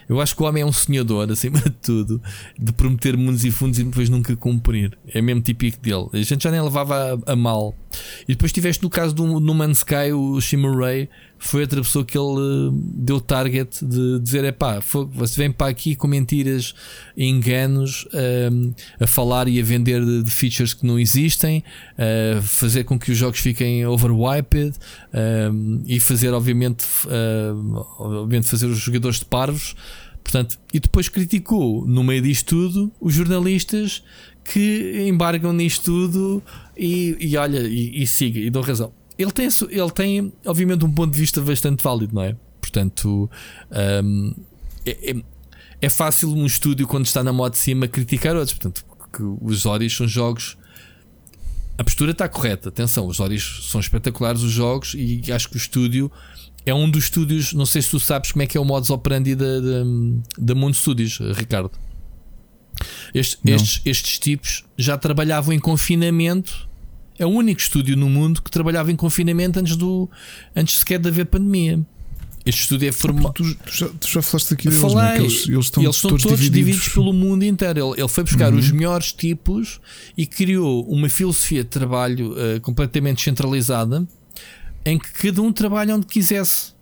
eu 0.09 0.21
acho 0.21 0.35
que 0.35 0.43
o 0.43 0.47
homem 0.47 0.63
é 0.63 0.67
um 0.67 0.73
sonhador, 0.73 1.31
acima 1.31 1.61
de 1.61 1.71
tudo, 1.71 2.21
de 2.59 2.73
prometer 2.73 3.17
mundos 3.17 3.45
e 3.45 3.51
fundos 3.51 3.79
e 3.79 3.85
depois 3.85 4.09
nunca 4.09 4.35
cumprir. 4.37 4.97
É 5.13 5.21
mesmo 5.21 5.43
típico 5.43 5.79
dele. 5.81 6.09
A 6.13 6.23
gente 6.23 6.45
já 6.45 6.51
nem 6.51 6.61
levava 6.61 7.21
a, 7.27 7.33
a 7.33 7.37
mal. 7.37 7.75
E 8.23 8.33
depois 8.33 8.53
tiveste 8.53 8.83
no 8.83 8.91
caso 8.91 9.15
do 9.15 9.41
No 9.41 9.55
Man's 9.55 9.79
Sky, 9.79 10.13
o 10.13 10.41
Shimmer 10.41 10.77
Ray, 10.77 11.09
foi 11.39 11.61
outra 11.61 11.81
pessoa 11.81 12.05
que 12.05 12.19
ele 12.19 12.27
uh, 12.27 12.73
deu 12.73 13.21
target 13.21 13.85
de 13.85 14.19
dizer: 14.19 14.45
é 14.45 14.53
pá, 14.53 14.81
você 14.81 15.37
vem 15.37 15.53
para 15.53 15.69
aqui 15.69 15.95
com 15.95 16.09
mentiras 16.09 16.75
enganos 17.17 18.07
uh, 18.07 18.75
a 19.01 19.07
falar 19.07 19.47
e 19.49 19.61
a 19.61 19.63
vender 19.63 20.05
de, 20.05 20.25
de 20.25 20.31
features 20.31 20.75
que 20.75 20.85
não 20.85 20.99
existem, 20.99 21.63
uh, 21.95 22.43
fazer 22.43 22.85
com 22.85 22.99
que 22.99 23.13
os 23.13 23.17
jogos 23.17 23.39
fiquem 23.39 23.87
overwiped 23.87 24.77
e 25.87 26.01
fazer, 26.01 26.33
obviamente, 26.33 26.85
obviamente, 27.99 28.49
fazer 28.49 28.67
os 28.67 28.79
jogadores 28.79 29.21
de 29.21 29.25
parvos. 29.25 29.75
Portanto, 30.23 30.59
e 30.75 30.79
depois 30.79 31.09
criticou 31.09 31.87
no 31.87 32.05
meio 32.05 32.21
disto 32.21 32.49
tudo 32.49 32.93
os 33.01 33.15
jornalistas 33.15 34.03
que 34.53 35.07
embargam 35.09 35.53
nisto 35.53 35.85
tudo 35.85 36.43
e, 36.77 37.17
e 37.21 37.37
olha, 37.37 37.61
e, 37.61 38.03
e 38.03 38.07
siga, 38.07 38.39
e 38.39 38.51
dão 38.51 38.63
razão 38.63 38.93
ele 39.19 39.33
tem, 39.33 39.49
ele 39.69 39.91
tem, 39.91 40.33
obviamente, 40.47 40.85
um 40.85 40.93
ponto 40.93 41.13
de 41.13 41.19
vista 41.19 41.41
bastante 41.41 41.83
válido, 41.83 42.15
não 42.15 42.23
é? 42.23 42.37
Portanto, 42.61 43.29
um, 44.05 44.35
é, 44.87 45.11
é, 45.11 45.17
é, 45.83 45.89
fácil 45.89 46.31
um 46.31 46.47
estúdio, 46.47 46.87
quando 46.87 47.07
está 47.07 47.25
na 47.25 47.33
moda 47.33 47.51
de 47.51 47.59
cima, 47.59 47.89
criticar 47.89 48.37
outros. 48.37 48.57
Portanto, 48.57 48.85
os 49.43 49.67
Oris 49.67 49.95
são 49.97 50.07
jogos. 50.07 50.57
A 51.77 51.83
postura 51.83 52.13
está 52.13 52.29
correta, 52.29 52.69
atenção, 52.69 53.07
os 53.07 53.19
Oris 53.19 53.69
são 53.71 53.81
espetaculares 53.81 54.43
os 54.43 54.51
jogos 54.53 54.95
e 54.95 55.23
acho 55.33 55.49
que 55.49 55.57
o 55.57 55.59
estúdio 55.59 56.11
é 56.65 56.75
um 56.75 56.89
dos 56.89 57.05
estúdios. 57.05 57.53
Não 57.53 57.67
sei 57.67 57.83
se 57.83 57.91
tu 57.91 57.99
sabes 57.99 58.31
como 58.31 58.43
é 58.43 58.47
que 58.47 58.57
é 58.57 58.61
o 58.61 58.65
modus 58.65 58.91
operandi 58.91 59.35
da, 59.35 59.61
da, 59.61 59.85
da 60.39 60.55
Mundo 60.55 60.75
Studios, 60.75 61.19
Ricardo. 61.35 61.73
Estes, 63.15 63.39
estes, 63.45 63.81
estes 63.85 64.19
tipos 64.19 64.65
já 64.77 64.97
trabalhavam 64.97 65.53
em 65.53 65.59
confinamento 65.59 66.69
é 67.19 67.27
o 67.27 67.31
único 67.31 67.61
estúdio 67.61 67.97
no 67.97 68.09
mundo 68.09 68.41
que 68.41 68.51
trabalhava 68.51 68.93
em 68.93 68.97
confinamento 68.97 69.59
antes, 69.59 69.77
do, 69.77 70.09
antes 70.55 70.79
sequer 70.79 71.01
de 71.01 71.09
haver 71.09 71.27
pandemia. 71.27 71.85
Este 72.47 72.63
estúdio 72.63 72.89
é 72.89 72.93
formado. 72.93 73.33
Tu, 73.33 73.55
tu, 73.57 73.77
já, 73.77 73.89
tu 73.89 74.09
já 74.09 74.23
falaste 74.23 74.55
aqui 74.55 74.69
deles, 74.69 74.81
Falei, 74.81 75.11
é? 75.11 75.19
eles, 75.19 75.49
eles, 75.49 75.67
estão, 75.67 75.83
eles 75.83 75.97
estão 75.97 76.11
todos, 76.11 76.23
todos 76.23 76.39
divididos. 76.39 76.67
divididos. 76.67 76.95
pelo 76.95 77.13
mundo 77.13 77.45
inteiro. 77.45 77.79
Ele, 77.79 78.01
ele 78.01 78.09
foi 78.09 78.25
buscar 78.25 78.53
uhum. 78.53 78.59
os 78.59 78.71
melhores 78.71 79.13
tipos 79.13 79.81
e 80.17 80.25
criou 80.25 80.89
uma 80.89 81.09
filosofia 81.09 81.65
de 81.65 81.69
trabalho 81.69 82.33
uh, 82.33 82.61
completamente 82.63 83.23
centralizada 83.23 84.07
em 84.85 84.99
que 84.99 85.13
cada 85.13 85.43
um 85.43 85.53
trabalha 85.53 85.95
onde 85.95 86.07
quisesse. 86.07 86.78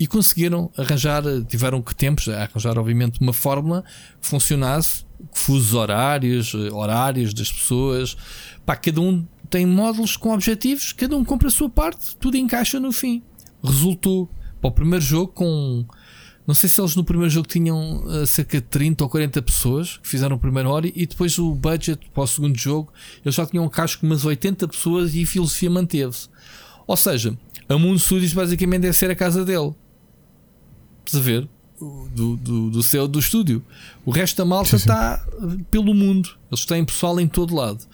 E 0.00 0.06
conseguiram 0.06 0.70
arranjar, 0.78 1.22
tiveram 1.46 1.82
que 1.82 1.94
tempos 1.94 2.26
a 2.26 2.44
arranjar, 2.44 2.78
obviamente, 2.78 3.20
uma 3.20 3.34
fórmula 3.34 3.84
que 4.18 4.26
funcionasse, 4.26 5.04
fusos 5.30 5.74
horários, 5.74 6.54
eh, 6.54 6.72
horários 6.72 7.34
das 7.34 7.52
pessoas, 7.52 8.16
para 8.64 8.76
cada 8.76 8.98
um 9.00 9.26
tem 9.50 9.66
módulos 9.66 10.16
com 10.16 10.32
objetivos, 10.32 10.92
cada 10.92 11.16
um 11.16 11.24
compra 11.24 11.48
a 11.48 11.50
sua 11.50 11.68
parte, 11.68 12.16
tudo 12.16 12.36
encaixa 12.36 12.78
no 12.80 12.92
fim. 12.92 13.22
Resultou 13.62 14.30
para 14.60 14.68
o 14.68 14.72
primeiro 14.72 15.04
jogo 15.04 15.32
com. 15.32 15.84
Não 16.46 16.54
sei 16.54 16.68
se 16.68 16.80
eles 16.80 16.96
no 16.96 17.04
primeiro 17.04 17.30
jogo 17.30 17.46
tinham 17.46 18.02
uh, 18.04 18.26
cerca 18.26 18.60
de 18.60 18.66
30 18.66 19.04
ou 19.04 19.10
40 19.10 19.42
pessoas 19.42 19.98
que 19.98 20.08
fizeram 20.08 20.36
o 20.36 20.38
primeiro 20.38 20.70
hora 20.70 20.86
e 20.86 21.06
depois 21.06 21.38
o 21.38 21.54
budget 21.54 22.10
para 22.12 22.22
o 22.22 22.26
segundo 22.26 22.58
jogo 22.58 22.92
eles 23.24 23.34
já 23.34 23.46
tinham 23.46 23.64
um 23.64 23.68
cacho 23.68 24.00
com 24.00 24.06
umas 24.06 24.24
80 24.24 24.66
pessoas 24.66 25.14
e 25.14 25.22
a 25.22 25.26
filosofia 25.26 25.70
manteve-se. 25.70 26.28
Ou 26.86 26.96
seja, 26.96 27.38
a 27.68 27.78
Moon 27.78 27.96
Studios 27.98 28.32
basicamente 28.32 28.82
deve 28.82 28.96
ser 28.96 29.10
a 29.10 29.14
casa 29.14 29.44
dele. 29.44 29.74
A 31.14 31.20
ver? 31.20 31.48
Do, 32.14 32.36
do, 32.36 32.70
do 32.70 32.82
céu 32.82 33.08
do 33.08 33.18
estúdio. 33.18 33.64
O 34.04 34.10
resto 34.10 34.36
da 34.36 34.44
malta 34.44 34.76
está 34.76 35.24
pelo 35.70 35.94
mundo. 35.94 36.36
Eles 36.50 36.66
têm 36.66 36.84
pessoal 36.84 37.18
em 37.18 37.26
todo 37.26 37.54
lado 37.54 37.86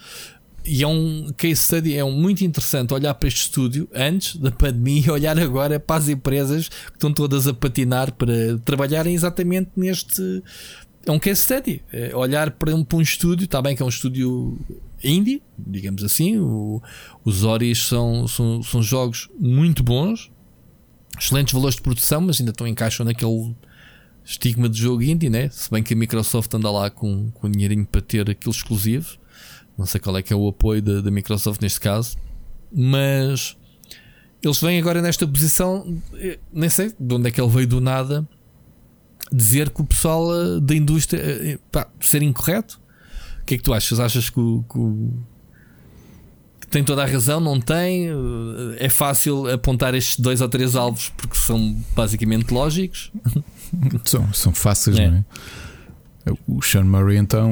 e 0.66 0.82
é 0.82 0.86
um 0.86 1.32
case 1.36 1.62
study, 1.62 1.96
é 1.96 2.04
um 2.04 2.10
muito 2.10 2.44
interessante 2.44 2.92
olhar 2.92 3.14
para 3.14 3.28
este 3.28 3.42
estúdio 3.42 3.88
antes 3.94 4.36
da 4.36 4.50
pandemia 4.50 5.06
e 5.06 5.10
olhar 5.10 5.38
agora 5.38 5.78
para 5.78 5.96
as 5.96 6.08
empresas 6.08 6.68
que 6.68 6.92
estão 6.94 7.12
todas 7.12 7.46
a 7.46 7.54
patinar 7.54 8.12
para 8.12 8.58
trabalharem 8.64 9.14
exatamente 9.14 9.70
neste. 9.76 10.42
É 11.06 11.12
um 11.12 11.20
case 11.20 11.42
study. 11.42 11.82
É 11.92 12.14
olhar 12.16 12.50
para 12.50 12.74
um, 12.74 12.82
para 12.82 12.98
um 12.98 13.00
estúdio, 13.00 13.44
está 13.44 13.62
bem 13.62 13.76
que 13.76 13.82
é 13.82 13.86
um 13.86 13.88
estúdio 13.88 14.58
indie, 15.04 15.40
digamos 15.56 16.02
assim. 16.02 16.36
O, 16.38 16.82
os 17.24 17.44
Oris 17.44 17.86
são, 17.86 18.26
são, 18.26 18.60
são 18.62 18.82
jogos 18.82 19.28
muito 19.38 19.84
bons, 19.84 20.32
excelentes 21.18 21.52
valores 21.52 21.76
de 21.76 21.82
produção, 21.82 22.20
mas 22.20 22.40
ainda 22.40 22.50
estão 22.50 22.66
encaixam 22.66 23.04
naquele 23.04 23.54
estigma 24.24 24.68
de 24.68 24.78
jogo 24.78 25.02
indie, 25.02 25.30
né? 25.30 25.48
Se 25.48 25.70
bem 25.70 25.82
que 25.82 25.94
a 25.94 25.96
Microsoft 25.96 26.52
anda 26.54 26.70
lá 26.70 26.90
com, 26.90 27.30
com 27.30 27.50
dinheirinho 27.50 27.86
para 27.86 28.00
ter 28.00 28.28
aquilo 28.28 28.52
exclusivo. 28.52 29.16
Não 29.78 29.86
sei 29.86 30.00
qual 30.00 30.16
é 30.16 30.22
que 30.22 30.32
é 30.32 30.36
o 30.36 30.48
apoio 30.48 30.82
da, 30.82 31.10
Microsoft 31.10 31.60
neste 31.60 31.78
caso, 31.78 32.16
mas 32.72 33.56
eles 34.42 34.58
vêm 34.60 34.78
agora 34.78 35.02
nesta 35.02 35.26
posição, 35.28 36.00
eh, 36.14 36.38
nem 36.50 36.70
sei 36.70 36.94
de 36.98 37.14
onde 37.14 37.28
é 37.28 37.30
que 37.30 37.38
ele 37.38 37.50
veio 37.50 37.66
do 37.66 37.80
nada, 37.80 38.26
dizer 39.30 39.68
que 39.68 39.82
o 39.82 39.84
pessoal 39.84 40.34
eh, 40.34 40.60
da 40.60 40.74
indústria 40.74 41.20
eh, 41.20 41.58
pá, 41.70 41.88
ser 42.00 42.22
incorreto. 42.22 42.80
O 43.42 43.44
que 43.44 43.54
é 43.54 43.56
que 43.58 43.62
tu 43.62 43.74
achas? 43.74 44.00
Achas 44.00 44.30
que, 44.30 44.40
o, 44.40 44.62
que, 44.62 44.78
o, 44.78 45.12
tem 46.76 46.84
toda 46.84 47.04
a 47.04 47.06
razão? 47.06 47.40
Não 47.40 47.58
tem? 47.58 48.08
É 48.78 48.90
fácil 48.90 49.50
apontar 49.50 49.94
estes 49.94 50.20
dois 50.20 50.42
ou 50.42 50.48
três 50.48 50.76
alvos 50.76 51.10
porque 51.16 51.34
são 51.34 51.74
basicamente 51.94 52.52
lógicos? 52.52 53.10
São, 54.04 54.32
são 54.32 54.54
fáceis, 54.54 54.96
é. 54.96 55.10
não 55.10 55.16
é? 55.16 56.32
O 56.46 56.62
Sean 56.62 56.84
Murray, 56.84 57.16
então, 57.16 57.50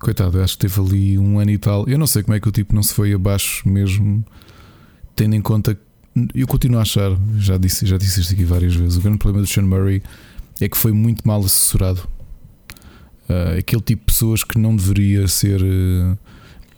coitado, 0.00 0.40
acho 0.40 0.54
que 0.54 0.66
teve 0.66 0.80
ali 0.80 1.18
um 1.18 1.38
ano 1.38 1.50
e 1.50 1.58
tal. 1.58 1.86
Eu 1.86 1.98
não 1.98 2.06
sei 2.06 2.22
como 2.22 2.34
é 2.34 2.40
que 2.40 2.48
o 2.48 2.50
tipo 2.50 2.74
não 2.74 2.82
se 2.82 2.94
foi 2.94 3.12
abaixo 3.12 3.68
mesmo, 3.68 4.24
tendo 5.14 5.34
em 5.36 5.42
conta. 5.42 5.78
Eu 6.34 6.46
continuo 6.46 6.78
a 6.78 6.82
achar, 6.82 7.10
já 7.36 7.58
disse, 7.58 7.84
já 7.84 7.98
disse 7.98 8.20
isto 8.20 8.32
aqui 8.32 8.44
várias 8.44 8.74
vezes. 8.74 8.96
O 8.96 9.02
grande 9.02 9.18
problema 9.18 9.46
do 9.46 9.50
Sean 9.50 9.64
Murray 9.64 10.02
é 10.60 10.68
que 10.68 10.76
foi 10.76 10.92
muito 10.92 11.28
mal 11.28 11.40
assessorado. 11.40 12.08
Uh, 13.28 13.58
aquele 13.58 13.82
tipo 13.82 14.00
de 14.00 14.06
pessoas 14.06 14.42
que 14.42 14.58
não 14.58 14.74
deveria 14.74 15.28
ser. 15.28 15.60
Uh, 15.62 16.16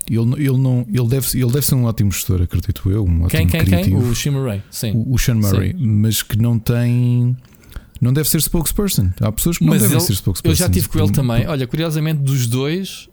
ele, 0.09 0.47
ele, 0.47 0.59
não, 0.59 0.87
ele, 0.89 1.09
deve, 1.09 1.27
ele 1.39 1.51
deve 1.51 1.65
ser 1.65 1.75
um 1.75 1.85
ótimo 1.85 2.13
gestor, 2.13 2.43
acredito 2.43 2.91
eu. 2.91 3.05
Um 3.05 3.27
quem, 3.27 3.47
ótimo 3.47 3.51
quem, 3.51 3.65
criativo. 3.65 4.01
quem? 4.01 4.11
O 4.11 4.15
Sean 4.15 4.33
Murray, 4.33 4.63
sim. 4.71 4.93
O, 4.93 5.15
o 5.15 5.19
Sean 5.19 5.37
Murray, 5.37 5.73
sim. 5.73 5.87
mas 5.87 6.23
que 6.23 6.37
não 6.39 6.59
tem 6.59 7.37
não 8.01 8.13
deve 8.13 8.29
ser 8.29 8.41
spokesperson. 8.43 9.11
Há 9.21 9.33
pessoas 9.33 9.57
que 9.57 9.65
não 9.65 9.71
Mas 9.71 9.83
devem 9.83 9.97
ele, 9.97 10.05
ser 10.05 10.15
spokesperson. 10.15 10.53
Eu 10.53 10.55
já 10.55 10.69
tive 10.69 10.89
com 10.89 10.99
ele 10.99 11.13
também. 11.13 11.47
Olha, 11.47 11.67
curiosamente, 11.67 12.21
dos 12.21 12.47
dois, 12.47 13.09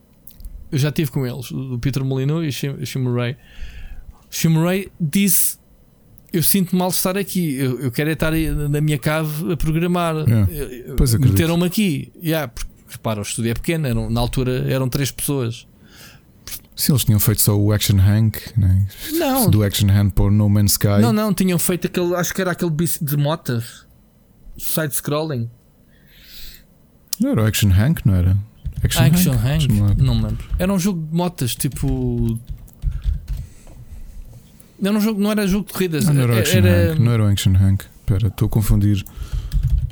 eu 0.71 0.77
já 0.77 0.91
tive 0.91 1.09
com 1.11 1.25
eles, 1.25 1.49
o 1.51 1.79
Peter 1.79 2.03
Molino 2.03 2.43
e 2.43 2.49
o 2.49 2.51
Shim 2.51 2.99
Murray. 2.99 3.37
Shim 4.29 4.49
Murray 4.49 4.91
disse: 4.99 5.57
Eu 6.33 6.43
sinto 6.43 6.75
mal 6.75 6.89
estar 6.89 7.17
aqui. 7.17 7.55
Eu, 7.55 7.79
eu 7.79 7.91
quero 7.91 8.09
é 8.09 8.13
estar 8.13 8.31
na 8.31 8.81
minha 8.81 8.97
cave 8.97 9.53
a 9.53 9.57
programar. 9.57 10.15
Yeah. 10.27 10.47
Meteram-me 11.19 11.65
aqui. 11.65 12.11
Yeah, 12.21 12.49
porque, 12.49 12.69
repara, 12.89 13.19
o 13.19 13.23
estúdio 13.23 13.51
é 13.51 13.53
pequeno. 13.53 13.87
Eram, 13.87 14.09
na 14.09 14.19
altura 14.19 14.65
eram 14.69 14.89
três 14.89 15.09
pessoas. 15.09 15.67
Se 16.81 16.91
eles 16.91 17.03
tinham 17.03 17.19
feito 17.19 17.43
só 17.43 17.55
o 17.55 17.71
Action 17.71 17.99
Hank, 17.99 18.39
né? 18.57 18.87
não. 19.11 19.47
do 19.51 19.63
Action 19.63 19.87
Hank 19.87 20.19
o 20.19 20.31
No 20.31 20.49
Man's 20.49 20.71
Sky. 20.71 20.99
Não, 20.99 21.13
não, 21.13 21.31
tinham 21.31 21.59
feito 21.59 21.85
aquele, 21.85 22.15
acho 22.15 22.33
que 22.33 22.41
era 22.41 22.53
aquele 22.53 22.71
de 22.71 23.17
motas 23.17 23.85
side-scrolling. 24.57 25.47
Não 27.19 27.29
era 27.29 27.43
o 27.43 27.45
Action 27.45 27.69
Hank, 27.69 28.03
não 28.03 28.15
era? 28.15 28.35
Action, 28.83 29.03
Action 29.03 29.33
Hank? 29.33 29.67
Hank? 29.67 30.01
Não 30.01 30.15
me 30.15 30.23
lembro. 30.23 30.43
Era 30.57 30.73
um 30.73 30.79
jogo 30.79 31.05
de 31.05 31.15
motas, 31.15 31.53
tipo. 31.53 32.39
Não 34.79 34.89
era, 34.89 34.97
um 34.97 35.01
jogo, 35.01 35.21
não 35.21 35.31
era 35.31 35.47
jogo 35.47 35.67
de 35.67 35.73
corridas. 35.73 36.05
Não, 36.05 36.15
não 36.15 36.23
era, 36.23 36.33
o 36.33 36.39
Action 36.39 36.65
era... 36.65 36.93
Hank. 36.93 36.99
Não 36.99 37.11
era 37.11 37.23
o 37.23 37.27
Action 37.27 37.53
Hank. 37.53 37.85
Espera, 37.99 38.27
estou 38.27 38.47
a 38.47 38.49
confundir. 38.49 39.05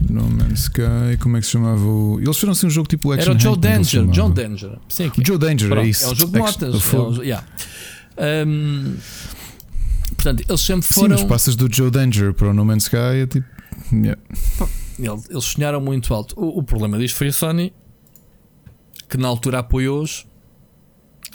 No 0.08 0.24
Man's 0.30 0.62
Sky, 0.62 1.18
como 1.20 1.38
é 1.38 1.39
que 1.39 1.45
se 1.45 1.52
chamava 1.54 1.84
o. 1.84 2.20
Eles 2.20 2.36
fizeram 2.36 2.54
assim 2.54 2.68
um 2.68 2.70
jogo 2.70 2.88
tipo 2.88 3.12
Action 3.12 3.32
Era 3.32 3.38
o 3.38 3.39
Joe 3.39 3.54
Hank, 3.54 3.60
Danger. 3.60 4.06
John 4.08 4.32
Danger. 4.32 4.80
Sim, 4.88 5.12
Joe 5.26 5.38
Danger, 5.38 5.70
Pronto, 5.70 5.86
é 5.86 5.89
isso. 5.89 6.06
É 6.06 6.08
um 6.10 6.16
jogo 6.16 6.32
de 6.32 6.39
motas. 6.39 6.93
É 6.93 6.97
um, 6.97 7.22
yeah. 7.22 7.47
um, 8.47 8.97
portanto, 10.16 10.45
eles 10.47 10.62
sempre 10.62 10.88
foram. 10.88 11.18
Sim, 11.18 11.24
mas 11.24 11.30
passas 11.30 11.56
do 11.56 11.68
Joe 11.72 11.91
Danger 11.91 12.34
para 12.34 12.50
o 12.50 12.54
No 12.54 12.64
Man's 12.64 12.84
Sky 12.84 12.97
é 12.97 13.28
tipo. 13.28 13.47
Yeah. 13.91 14.22
Eles 15.30 15.45
sonharam 15.45 15.82
muito 15.82 16.14
alto. 16.14 16.34
O, 16.39 16.60
o, 16.60 16.64
problema 16.64 16.97
disto 16.97 17.16
foi 17.16 17.28
a 17.28 17.34
Sony, 17.34 17.74
que 19.10 19.18
na 19.18 19.28
altura 19.28 19.60
apoiou-os, 19.60 20.26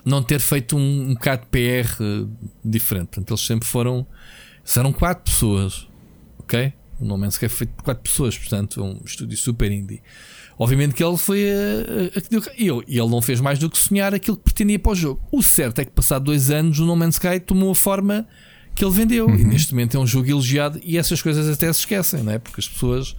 não 0.04 0.22
ter 0.22 0.40
feito 0.40 0.76
um, 0.76 1.10
um 1.10 1.14
bocado 1.14 1.42
de 1.42 1.48
PR 1.48 2.02
diferente. 2.64 3.08
Portanto, 3.08 3.30
eles 3.30 3.40
sempre 3.40 3.68
foram. 3.68 4.06
Eram 4.76 4.92
quatro 4.92 5.30
pessoas, 5.30 5.86
ok? 6.38 6.72
O 7.00 7.04
No 7.04 7.18
Man's 7.18 7.34
Sky 7.34 7.48
foi 7.48 7.58
feito 7.58 7.74
por 7.74 7.82
quatro 7.84 8.02
pessoas, 8.02 8.36
portanto, 8.38 8.82
um 8.82 9.00
estúdio 9.04 9.36
super 9.36 9.70
indie. 9.70 10.02
Obviamente 10.58 10.94
que 10.94 11.02
ele 11.02 11.16
foi 11.16 11.50
a, 11.50 11.54
a, 12.16 12.38
a, 12.38 12.54
e 12.56 12.68
ele 12.68 13.08
não 13.08 13.20
fez 13.20 13.40
mais 13.40 13.58
do 13.58 13.68
que 13.68 13.76
sonhar 13.76 14.14
aquilo 14.14 14.36
que 14.36 14.44
pretendia 14.44 14.78
para 14.78 14.92
o 14.92 14.94
jogo. 14.94 15.20
O 15.32 15.42
certo 15.42 15.80
é 15.80 15.84
que, 15.84 15.90
passado 15.90 16.24
dois 16.24 16.50
anos, 16.50 16.78
o 16.78 16.86
No 16.86 16.94
Man's 16.94 17.16
Sky 17.16 17.40
tomou 17.40 17.72
a 17.72 17.74
forma 17.74 18.26
que 18.74 18.84
ele 18.84 18.92
vendeu. 18.92 19.26
Uhum. 19.26 19.36
E 19.36 19.44
neste 19.44 19.72
momento 19.72 19.96
é 19.96 20.00
um 20.00 20.06
jogo 20.06 20.28
elogiado 20.28 20.80
e 20.82 20.96
essas 20.96 21.22
coisas 21.22 21.48
até 21.48 21.72
se 21.72 21.80
esquecem, 21.80 22.22
não 22.22 22.32
é? 22.32 22.38
Porque 22.38 22.60
as 22.60 22.68
pessoas. 22.68 23.16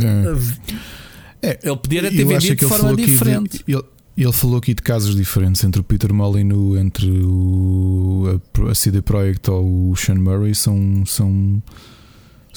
É. 0.00 1.48
é 1.50 1.60
ele 1.62 1.76
podia 1.76 2.02
ter 2.02 2.24
vendido 2.24 2.56
de 2.56 2.66
forma 2.66 2.94
diferente. 2.94 3.64
De, 3.66 3.74
ele, 3.74 3.82
ele 4.16 4.32
falou 4.32 4.58
aqui 4.58 4.72
de 4.72 4.82
casos 4.82 5.14
diferentes 5.14 5.62
entre 5.62 5.80
o 5.80 5.84
Peter 5.84 6.12
Molyneux, 6.12 6.80
entre 6.80 7.08
o, 7.08 8.40
a, 8.64 8.70
a 8.70 8.74
CD 8.74 9.02
Projekt 9.02 9.50
ou 9.50 9.90
o 9.90 9.96
Sean 9.96 10.16
Murray, 10.16 10.54
são, 10.54 11.04
são, 11.04 11.62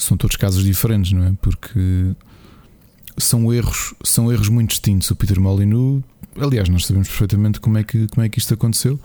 são 0.02 0.16
todos 0.16 0.36
casos 0.36 0.64
diferentes, 0.64 1.12
não 1.12 1.24
é? 1.24 1.32
Porque 1.40 2.14
são 3.18 3.52
erros, 3.52 3.94
são 4.04 4.32
erros 4.32 4.48
muito 4.48 4.70
distintos. 4.70 5.10
O 5.10 5.16
Peter 5.16 5.40
Molyneux, 5.40 6.02
aliás, 6.38 6.68
nós 6.68 6.86
sabemos 6.86 7.08
perfeitamente 7.08 7.60
como 7.60 7.78
é 7.78 7.84
que, 7.84 8.06
como 8.08 8.24
é 8.24 8.28
que 8.28 8.38
isto 8.38 8.54
aconteceu. 8.54 8.98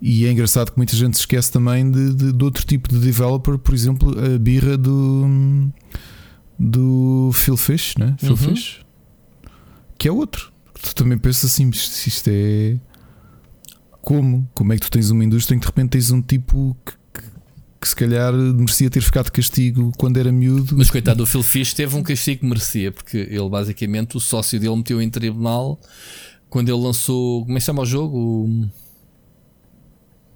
E 0.00 0.24
é 0.24 0.32
engraçado 0.32 0.72
que 0.72 0.78
muita 0.78 0.96
gente 0.96 1.16
se 1.16 1.22
esquece 1.22 1.52
também 1.52 1.90
de, 1.90 2.14
de, 2.14 2.32
de 2.32 2.44
outro 2.44 2.64
tipo 2.64 2.88
de 2.88 2.98
developer, 2.98 3.58
por 3.58 3.74
exemplo, 3.74 4.14
a 4.18 4.38
birra 4.38 4.78
do, 4.78 5.70
do 6.58 7.30
Phil 7.34 7.56
Fish, 7.56 7.94
né? 7.98 8.16
Phil 8.18 8.30
uhum. 8.30 8.36
Fish, 8.36 8.80
que 9.98 10.08
é 10.08 10.12
outro. 10.12 10.50
Tu 10.80 10.94
também 10.94 11.18
pensas 11.18 11.52
assim, 11.52 11.68
isto 11.68 12.30
é. 12.32 12.78
Como? 14.00 14.48
Como 14.54 14.72
é 14.72 14.76
que 14.76 14.82
tu 14.82 14.90
tens 14.90 15.10
uma 15.10 15.22
indústria 15.22 15.54
em 15.54 15.58
que 15.58 15.66
de 15.66 15.70
repente 15.70 15.90
tens 15.90 16.10
um 16.10 16.22
tipo 16.22 16.74
que, 16.86 16.92
que, 17.80 17.88
se 17.88 17.96
calhar 17.96 18.32
merecia 18.32 18.90
ter 18.90 19.00
ficado 19.00 19.26
de 19.26 19.32
castigo 19.32 19.92
quando 19.96 20.18
era 20.18 20.30
miúdo? 20.30 20.76
Mas 20.76 20.90
coitado 20.90 21.18
do 21.18 21.26
Phil 21.26 21.42
Fish 21.42 21.72
teve 21.72 21.96
um 21.96 22.02
castigo 22.02 22.40
que 22.40 22.46
merecia, 22.46 22.92
porque 22.92 23.16
ele 23.16 23.48
basicamente, 23.48 24.16
o 24.16 24.20
sócio 24.20 24.60
dele 24.60 24.76
meteu 24.76 25.00
em 25.00 25.08
tribunal 25.08 25.80
quando 26.48 26.68
ele 26.68 26.78
lançou. 26.78 27.44
Como 27.44 27.56
é 27.56 27.60
que 27.60 27.64
chama 27.64 27.82
o 27.82 27.86
jogo? 27.86 28.68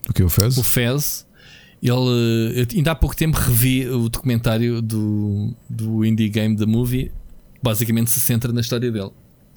O 0.08 0.12
que? 0.12 0.22
O 0.22 0.28
Fez? 0.28 0.56
O 0.56 0.62
Fez. 0.62 1.26
Ele, 1.82 2.66
ainda 2.74 2.92
há 2.92 2.94
pouco 2.94 3.14
tempo 3.14 3.36
revi 3.36 3.86
o 3.86 4.08
documentário 4.08 4.80
do, 4.80 5.54
do 5.68 6.02
Indie 6.02 6.30
Game 6.30 6.56
The 6.56 6.64
Movie, 6.64 7.12
basicamente 7.62 8.10
se 8.10 8.20
centra 8.20 8.52
na 8.54 8.62
história 8.62 8.90
dele. 8.90 9.10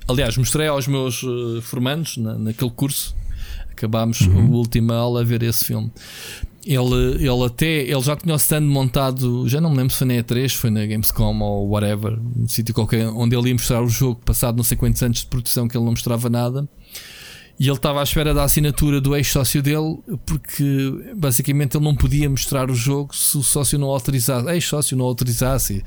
Aliás, 0.10 0.36
mostrei 0.36 0.68
aos 0.68 0.88
meus 0.88 1.24
uh, 1.24 1.62
formandos 1.62 2.18
na, 2.18 2.38
naquele 2.38 2.72
curso, 2.72 3.16
acabámos 3.72 4.22
uhum. 4.22 4.54
a 4.54 4.58
última 4.58 4.96
aula 4.96 5.22
a 5.22 5.24
ver 5.24 5.42
esse 5.44 5.64
filme. 5.64 5.90
Ele, 6.68 7.26
ele 7.26 7.46
até 7.46 7.84
ele 7.84 8.02
já 8.02 8.14
tinha 8.18 8.34
o 8.34 8.38
stand 8.38 8.62
montado, 8.62 9.48
já 9.48 9.62
não 9.62 9.70
me 9.70 9.78
lembro 9.78 9.94
se 9.94 10.00
foi 10.00 10.08
na 10.08 10.14
E3, 10.16 10.50
foi 10.54 10.70
na 10.70 10.86
Gamescom 10.86 11.40
ou 11.40 11.70
whatever, 11.70 12.20
um 12.36 12.46
sítio 12.46 12.76
qualquer, 12.76 13.08
onde 13.08 13.38
ele 13.38 13.48
ia 13.48 13.54
mostrar 13.54 13.82
o 13.82 13.88
jogo 13.88 14.20
passado 14.26 14.58
não 14.58 14.66
sei 14.66 14.76
quantos 14.76 15.02
anos 15.02 15.20
de 15.20 15.28
produção 15.28 15.66
que 15.66 15.78
ele 15.78 15.86
não 15.86 15.92
mostrava 15.92 16.30
nada. 16.30 16.68
E 17.60 17.68
ele 17.68 17.76
estava 17.76 18.02
à 18.02 18.04
espera 18.04 18.34
da 18.34 18.44
assinatura 18.44 19.02
do 19.02 19.16
ex-sócio 19.16 19.64
dele, 19.64 19.98
porque 20.26 21.14
basicamente 21.16 21.76
ele 21.76 21.86
não 21.86 21.96
podia 21.96 22.30
mostrar 22.30 22.70
o 22.70 22.76
jogo 22.76 23.16
se 23.16 23.36
o 23.38 23.42
sócio 23.42 23.80
não 23.80 23.88
autorizasse, 23.88 24.48
ex-sócio 24.50 24.98
não 24.98 25.06
autorizasse. 25.06 25.84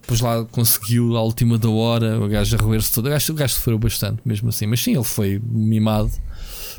Depois 0.00 0.20
lá 0.20 0.44
conseguiu 0.46 1.16
à 1.16 1.22
última 1.22 1.56
da 1.56 1.68
hora, 1.68 2.18
o 2.20 2.28
gajo 2.28 2.56
a 2.56 2.58
roer-se 2.58 2.92
todo. 2.92 3.06
O 3.06 3.10
gajo, 3.10 3.32
o 3.32 3.36
gajo 3.36 3.54
sofreu 3.54 3.78
bastante, 3.78 4.20
mesmo 4.24 4.48
assim. 4.48 4.66
Mas 4.66 4.80
sim, 4.80 4.94
ele 4.94 5.04
foi 5.04 5.40
mimado, 5.44 6.10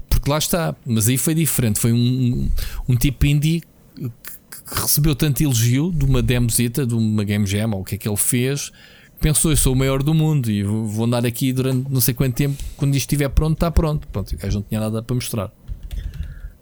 porque 0.10 0.30
lá 0.30 0.38
está. 0.38 0.76
Mas 0.86 1.08
aí 1.08 1.18
foi 1.18 1.34
diferente. 1.34 1.80
Foi 1.80 1.92
um, 1.92 2.50
um 2.88 2.96
tipo 2.96 3.26
indie 3.26 3.64
que, 3.96 4.10
que 4.10 4.82
recebeu 4.82 5.16
tanto 5.16 5.42
elogio 5.42 5.92
de 5.92 6.06
uma 6.06 6.22
demosita, 6.22 6.86
de 6.86 6.94
uma 6.94 7.24
Game 7.24 7.46
Jam, 7.46 7.72
ou 7.72 7.82
o 7.82 7.84
que 7.84 7.96
é 7.96 7.98
que 7.98 8.08
ele 8.08 8.18
fez 8.18 8.72
pensou, 9.20 9.52
eu 9.52 9.58
sou 9.58 9.74
o 9.74 9.76
maior 9.76 10.04
do 10.04 10.14
mundo 10.14 10.52
e 10.52 10.64
vou 10.64 11.06
andar 11.06 11.26
aqui 11.26 11.52
durante 11.52 11.90
não 11.92 12.02
sei 12.02 12.14
quanto 12.14 12.36
tempo, 12.36 12.62
quando 12.78 12.96
isto 12.96 13.06
estiver 13.06 13.30
pronto, 13.30 13.54
está 13.54 13.72
pronto. 13.72 14.08
Pronto, 14.08 14.34
o 14.34 14.38
gajo 14.38 14.60
não 14.60 14.64
tinha 14.64 14.80
nada 14.80 15.02
para 15.02 15.16
mostrar. 15.16 15.52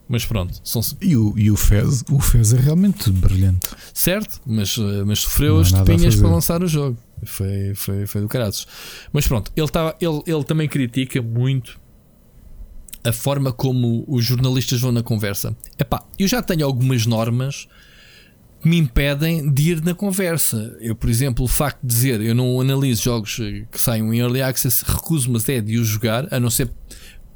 Mas 0.07 0.25
pronto, 0.25 0.59
são... 0.63 0.81
e, 1.01 1.15
o, 1.15 1.33
e 1.37 1.49
o 1.49 1.55
Fez, 1.55 2.03
o 2.09 2.19
Fez 2.19 2.53
é 2.53 2.59
realmente 2.59 3.09
brilhante. 3.09 3.69
Certo, 3.93 4.41
mas, 4.45 4.77
eh, 4.77 5.03
mas 5.05 5.19
sofreu 5.19 5.59
as 5.59 5.71
topinhas 5.71 6.15
para 6.15 6.29
lançar 6.29 6.61
o 6.61 6.67
jogo. 6.67 6.97
Foi, 7.25 7.73
foi, 7.73 8.05
foi 8.05 8.21
do 8.21 8.27
caraças. 8.27 8.67
Mas 9.11 9.27
pronto, 9.27 9.51
ele, 9.55 9.67
tava, 9.69 9.95
ele, 9.99 10.21
ele 10.27 10.43
também 10.43 10.67
critica 10.67 11.21
muito 11.21 11.79
a 13.03 13.11
forma 13.11 13.51
como 13.51 14.05
os 14.07 14.23
jornalistas 14.23 14.79
vão 14.79 14.91
na 14.91 15.03
conversa. 15.03 15.55
Epá, 15.77 16.03
eu 16.17 16.27
já 16.27 16.41
tenho 16.41 16.65
algumas 16.65 17.05
normas 17.05 17.67
que 18.61 18.69
me 18.69 18.77
impedem 18.77 19.51
de 19.51 19.71
ir 19.71 19.83
na 19.83 19.93
conversa. 19.93 20.77
Eu, 20.79 20.95
por 20.95 21.09
exemplo, 21.09 21.43
o 21.43 21.47
facto 21.47 21.81
de 21.81 21.87
dizer 21.87 22.21
eu 22.21 22.33
não 22.33 22.61
analiso 22.61 23.03
jogos 23.03 23.35
que 23.71 23.79
saiam 23.79 24.13
em 24.13 24.19
early 24.19 24.41
access, 24.41 24.83
recuso-me 24.85 25.37
até 25.37 25.59
de 25.59 25.77
os 25.77 25.87
jogar, 25.87 26.27
a 26.33 26.39
não 26.39 26.49
ser 26.49 26.71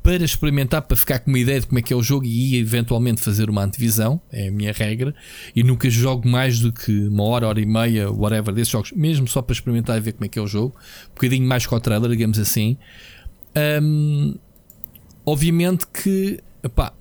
para 0.08 0.24
experimentar, 0.24 0.84
para 0.84 0.96
ficar 0.96 1.20
com 1.20 1.30
uma 1.30 1.38
ideia 1.38 1.60
de 1.60 1.68
como 1.68 1.80
é 1.80 1.82
que 1.82 1.92
é 1.92 1.96
o 1.96 2.02
jogo 2.02 2.26
e 2.26 2.56
eventualmente 2.56 3.22
fazer 3.22 3.50
uma 3.50 3.62
antevisão, 3.62 4.22
é 4.32 4.48
a 4.48 4.52
minha 4.52 4.72
regra. 4.72 5.14
E 5.54 5.64
nunca 5.64 5.90
jogo 5.90 6.26
mais 6.26 6.62
do 6.62 6.72
que 6.72 7.10
uma 7.10 7.26
hora, 7.26 7.46
hora 7.46 7.60
e 7.60 7.66
meia, 7.66 8.10
whatever, 8.10 8.54
desses 8.54 8.72
jogos, 8.72 8.94
mesmo 8.94 9.28
só 9.28 9.42
para 9.42 9.54
experimentar 9.54 9.98
e 9.98 10.00
ver 10.00 10.14
como 10.14 10.24
é 10.24 10.30
que 10.30 10.40
é 10.40 10.42
o 10.42 10.48
jogo. 10.48 10.78
Um 11.08 11.16
bocadinho 11.16 11.46
mais 11.46 11.68
com 11.68 11.76
o 11.76 11.80
trailer, 11.82 12.10
digamos 12.10 12.40
assim. 12.40 12.78
Um, 13.84 14.36
obviamente 15.28 15.86
que, 15.88 16.42
epá, 16.64 16.94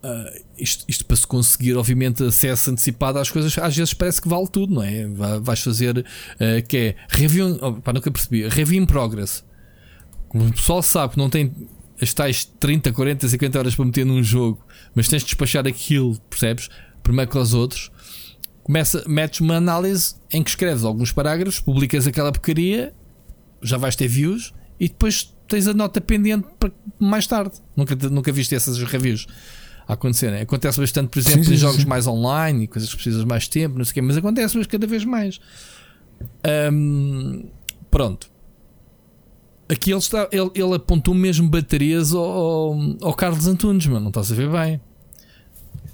Uh, 0.00 0.44
isto, 0.56 0.84
isto, 0.86 1.04
para 1.04 1.16
se 1.16 1.26
conseguir, 1.26 1.76
obviamente, 1.76 2.22
acesso 2.22 2.70
antecipado 2.70 3.18
às 3.18 3.32
coisas, 3.32 3.58
às 3.58 3.76
vezes 3.76 3.92
parece 3.92 4.22
que 4.22 4.28
vale 4.28 4.46
tudo, 4.46 4.72
não 4.72 4.82
é? 4.82 5.04
Vais 5.40 5.60
fazer 5.60 5.98
uh, 5.98 6.66
que 6.68 6.76
é 6.76 6.96
review, 7.08 7.58
oh, 7.60 7.72
pá, 7.74 7.92
nunca 7.92 8.08
percebi, 8.08 8.46
review 8.46 8.80
in 8.80 8.86
progress. 8.86 9.44
Como 10.28 10.46
o 10.46 10.52
pessoal 10.52 10.82
sabe 10.84 11.14
que 11.14 11.18
não 11.18 11.28
tem 11.28 11.52
as 12.00 12.14
tais 12.14 12.44
30, 12.44 12.92
40, 12.92 13.28
50 13.28 13.58
horas 13.58 13.74
para 13.74 13.84
meter 13.84 14.06
num 14.06 14.22
jogo, 14.22 14.64
mas 14.94 15.08
tens 15.08 15.22
de 15.22 15.26
despachar 15.26 15.66
aquilo, 15.66 16.16
percebes? 16.30 16.68
Primeiro 17.02 17.28
que 17.28 17.36
aos 17.36 17.52
outros, 17.52 17.90
começa, 18.62 19.02
metes 19.08 19.40
uma 19.40 19.56
análise 19.56 20.14
em 20.32 20.44
que 20.44 20.50
escreves 20.50 20.84
alguns 20.84 21.10
parágrafos, 21.10 21.58
publicas 21.58 22.06
aquela 22.06 22.30
porcaria, 22.30 22.94
já 23.60 23.76
vais 23.76 23.96
ter 23.96 24.06
views 24.06 24.54
e 24.78 24.86
depois 24.88 25.34
tens 25.48 25.66
a 25.66 25.74
nota 25.74 26.00
pendente 26.00 26.46
para 26.58 26.70
mais 26.98 27.26
tarde. 27.26 27.54
Nunca, 27.74 27.96
nunca 28.10 28.30
viste 28.30 28.54
essas 28.54 28.78
reviews 28.82 29.26
a 29.88 29.94
acontecer. 29.94 30.30
Né? 30.30 30.42
Acontece 30.42 30.78
bastante, 30.78 31.08
por 31.08 31.18
exemplo, 31.18 31.44
sim, 31.44 31.50
sim, 31.50 31.54
em 31.54 31.56
jogos 31.56 31.80
sim. 31.80 31.88
mais 31.88 32.06
online 32.06 32.64
e 32.64 32.66
coisas 32.66 32.90
que 32.90 32.96
precisas 32.96 33.24
mais 33.24 33.48
tempo, 33.48 33.78
não 33.78 33.84
sei 33.84 33.92
o 33.92 33.94
quê, 33.94 34.02
mas 34.02 34.16
acontece 34.16 34.56
mas 34.56 34.66
cada 34.66 34.86
vez 34.86 35.04
mais. 35.04 35.40
Um, 36.72 37.48
pronto. 37.90 38.30
Aqui 39.68 39.90
ele, 39.90 39.98
está, 39.98 40.28
ele, 40.30 40.50
ele 40.54 40.74
apontou 40.74 41.14
mesmo 41.14 41.48
baterias 41.48 42.12
ao, 42.14 42.74
ao, 43.02 43.14
Carlos 43.14 43.46
Antunes, 43.46 43.86
mas 43.86 44.00
não 44.00 44.08
estás 44.08 44.30
a 44.32 44.34
ver 44.34 44.50
bem. 44.50 44.80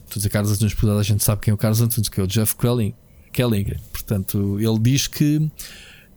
Tu 0.09 0.19
dizer 0.19 0.29
Carlos 0.29 0.53
Antunes, 0.53 0.75
porque 0.75 0.89
a 0.89 1.03
gente 1.03 1.25
sabe 1.25 1.41
quem 1.41 1.51
é 1.51 1.55
o 1.55 1.59
Carlos 1.59 1.81
Antunes, 1.81 2.09
que 2.09 2.21
é 2.21 2.23
o 2.23 2.27
Jeff 2.27 2.57
Kelly. 2.57 2.95
Kelly. 3.33 3.77
Portanto, 3.93 4.59
ele 4.61 4.79
diz 4.79 5.09
que 5.09 5.51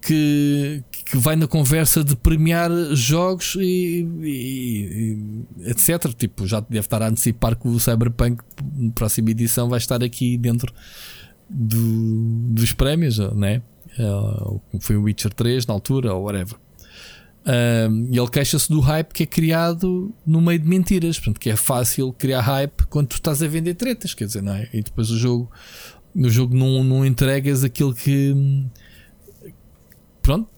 que, 0.07 0.83
que 1.09 1.17
vai 1.17 1.35
na 1.35 1.47
conversa 1.47 2.03
de 2.03 2.15
premiar 2.15 2.69
jogos 2.93 3.55
e, 3.55 4.07
e, 4.21 5.45
e, 5.57 5.69
etc. 5.69 6.13
Tipo, 6.13 6.45
já 6.45 6.59
deve 6.59 6.79
estar 6.79 7.01
a 7.01 7.07
antecipar 7.07 7.55
que 7.55 7.67
o 7.67 7.79
Cyberpunk, 7.79 8.43
na 8.75 8.91
próxima 8.91 9.31
edição, 9.31 9.69
vai 9.69 9.77
estar 9.77 10.03
aqui 10.03 10.37
dentro 10.37 10.73
do, 11.49 12.49
dos 12.49 12.73
prémios, 12.73 13.19
né? 13.35 13.61
Uh, 13.97 14.61
foi 14.79 14.97
o 14.97 15.03
Witcher 15.03 15.33
3 15.33 15.65
na 15.65 15.73
altura, 15.73 16.13
ou 16.13 16.25
whatever. 16.25 16.55
E 18.11 18.17
ele 18.17 18.29
queixa-se 18.29 18.69
do 18.69 18.81
hype 18.81 19.13
que 19.13 19.23
é 19.23 19.25
criado 19.25 20.13
no 20.25 20.41
meio 20.41 20.59
de 20.59 20.67
mentiras, 20.67 21.17
portanto, 21.17 21.39
que 21.39 21.49
é 21.49 21.55
fácil 21.55 22.11
criar 22.11 22.41
hype 22.41 22.85
quando 22.89 23.07
tu 23.07 23.15
estás 23.15 23.41
a 23.41 23.47
vender 23.47 23.75
tretas, 23.75 24.13
quer 24.13 24.25
dizer, 24.25 24.43
não 24.43 24.53
é? 24.53 24.67
E 24.73 24.81
depois 24.81 25.09
o 25.09 25.17
jogo, 25.17 25.49
no 26.13 26.29
jogo 26.29 26.53
não, 26.53 26.83
não 26.83 27.05
entregas 27.05 27.63
aquilo 27.63 27.93
que 27.93 28.35
pronto, 30.21 30.49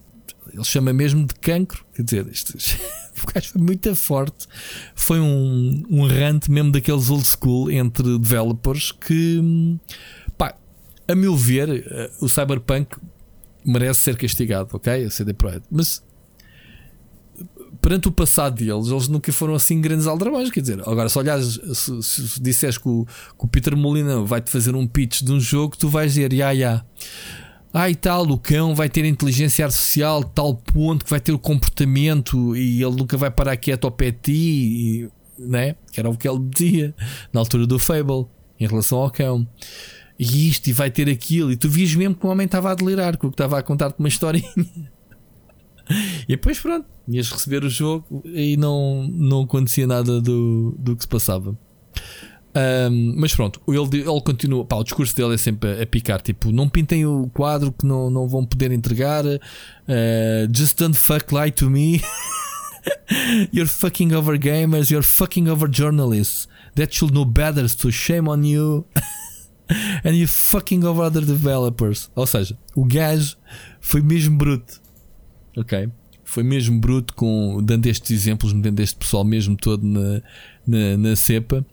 ele 0.54 0.64
chama 0.64 0.94
mesmo 0.94 1.26
de 1.26 1.34
cancro. 1.36 1.86
Quer 1.94 2.04
dizer, 2.04 2.28
isto, 2.28 2.58
o 3.24 3.34
gajo 3.34 3.50
foi 3.52 3.62
muito 3.62 3.96
forte. 3.96 4.48
Foi 4.96 5.20
um, 5.20 5.84
um 5.90 6.08
rant 6.08 6.48
mesmo 6.50 6.72
daqueles 6.72 7.10
old 7.10 7.26
school 7.26 7.72
entre 7.72 8.18
developers 8.18 8.92
que, 8.92 9.78
pá, 10.38 10.56
a 11.08 11.16
meu 11.16 11.36
ver, 11.36 11.70
eh, 11.70 12.12
o 12.22 12.28
Cyberpunk 12.28 12.98
merece 13.66 14.02
ser 14.02 14.18
castigado, 14.18 14.70
ok? 14.74 15.06
A 15.06 15.10
CD 15.10 15.34
Projekt. 15.34 15.68
Mas 15.72 16.02
perante 17.82 18.08
o 18.08 18.12
passado 18.12 18.56
deles, 18.56 18.88
eles 18.88 19.08
nunca 19.08 19.32
foram 19.32 19.56
assim 19.56 19.80
grandes 19.82 20.08
aldrabões. 20.08 20.50
Quer 20.50 20.62
dizer, 20.62 20.82
agora, 20.82 21.10
se 21.10 21.18
olhares, 21.18 21.60
se, 21.74 22.04
se, 22.04 22.28
se 22.28 22.42
disseres 22.42 22.78
que 22.78 22.88
o, 22.88 23.06
que 23.06 23.46
o 23.46 23.48
Peter 23.48 23.76
Molina 23.76 24.22
vai-te 24.22 24.50
fazer 24.50 24.76
um 24.76 24.86
pitch 24.88 25.22
de 25.24 25.32
um 25.32 25.40
jogo, 25.40 25.78
tu 25.78 25.88
vais 25.88 26.14
dizer, 26.14 26.34
ya, 26.34 26.52
ya. 26.52 26.84
Ah, 26.84 27.49
e 27.74 27.96
tal, 27.96 28.24
o 28.28 28.38
cão 28.38 28.74
vai 28.74 28.90
ter 28.90 29.06
inteligência 29.06 29.66
artificial 29.66 30.24
tal 30.24 30.56
ponto 30.56 31.06
que 31.06 31.12
vai 31.12 31.20
ter 31.20 31.32
o 31.32 31.40
comportamento 31.40 32.56
e 32.56 32.82
ele 32.82 32.96
nunca 32.96 33.16
vai 33.16 33.30
parar 33.30 33.56
quieto 33.58 33.86
ao 33.86 33.92
pé 33.92 34.10
de 34.10 34.18
ti, 34.18 34.32
e, 34.32 35.10
né? 35.38 35.76
que 35.92 36.00
era 36.00 36.10
o 36.10 36.18
que 36.18 36.28
ele 36.28 36.40
dizia 36.50 36.96
na 37.32 37.40
altura 37.40 37.68
do 37.68 37.78
Fable 37.78 38.26
em 38.60 38.68
relação 38.68 38.98
ao 38.98 39.12
cão. 39.12 39.48
E 40.18 40.50
isto, 40.50 40.68
e 40.68 40.74
vai 40.74 40.90
ter 40.90 41.08
aquilo, 41.10 41.52
e 41.52 41.56
tu 41.56 41.70
vias 41.70 41.94
mesmo 41.96 42.16
que 42.16 42.26
o 42.26 42.30
homem 42.30 42.46
estava 42.46 42.72
a 42.72 42.76
delirar, 42.76 43.18
que 43.18 43.26
o 43.26 43.30
que 43.30 43.36
estava 43.36 43.60
a 43.60 43.64
contar-te 43.64 44.00
uma 44.00 44.10
historinha. 44.10 44.52
e 46.28 46.28
depois, 46.28 46.60
pronto, 46.60 46.86
ias 47.08 47.30
receber 47.30 47.64
o 47.64 47.70
jogo 47.70 48.22
e 48.26 48.58
não, 48.58 49.08
não 49.08 49.44
acontecia 49.44 49.88
nada 49.88 50.20
do, 50.20 50.76
do 50.78 50.96
que 50.96 51.04
se 51.04 51.08
passava. 51.08 51.58
Um, 52.56 53.14
mas 53.16 53.36
pronto, 53.36 53.62
ele, 53.68 54.02
ele 54.02 54.22
continua. 54.22 54.66
Pá, 54.66 54.78
o 54.78 54.84
discurso 54.84 55.16
dele 55.16 55.36
é 55.36 55.38
sempre 55.38 55.82
a, 55.82 55.86
picar: 55.86 56.22
tipo, 56.22 56.52
não 56.52 56.68
pintem 56.68 57.06
o 57.06 57.30
quadro 57.34 57.72
que 57.72 57.86
não, 57.86 58.10
não 58.10 58.28
vão 58.28 58.46
poder 58.46 58.72
entregar. 58.72 59.26
Uh, 59.26 59.40
just 60.56 60.78
don't 60.78 60.98
fuck 60.98 61.34
lie 61.34 61.52
to 61.52 61.70
me. 61.70 62.02
you're 63.54 63.70
fucking 63.70 64.14
over 64.14 64.38
gamers, 64.38 64.90
you're 64.90 65.06
fucking 65.06 65.48
over 65.48 65.70
journalists. 65.72 66.48
That 66.76 66.96
should 66.96 67.14
know 67.14 67.26
better, 67.26 67.68
so 67.68 67.92
shame 67.92 68.30
on 68.30 68.44
you. 68.44 68.86
And 70.04 70.16
you 70.16 70.28
fucking 70.28 70.84
over 70.84 71.04
other 71.04 71.22
developers. 71.22 72.10
Ou 72.16 72.26
seja, 72.26 72.58
o 72.76 72.84
gajo 72.84 73.38
foi 73.80 74.02
mesmo 74.02 74.38
bruto. 74.38 74.82
Ok? 75.56 75.90
Foi 76.24 76.44
mesmo 76.44 76.80
bruto 76.80 77.14
com, 77.14 77.62
dando 77.64 77.86
estes 77.88 78.10
exemplos, 78.12 78.54
metendo 78.54 78.82
este 78.82 78.96
pessoal 78.96 79.24
mesmo 79.24 79.56
todo 79.56 79.84
na, 79.84 80.22
na, 80.66 80.98
na 80.98 81.16
cepa. 81.16 81.64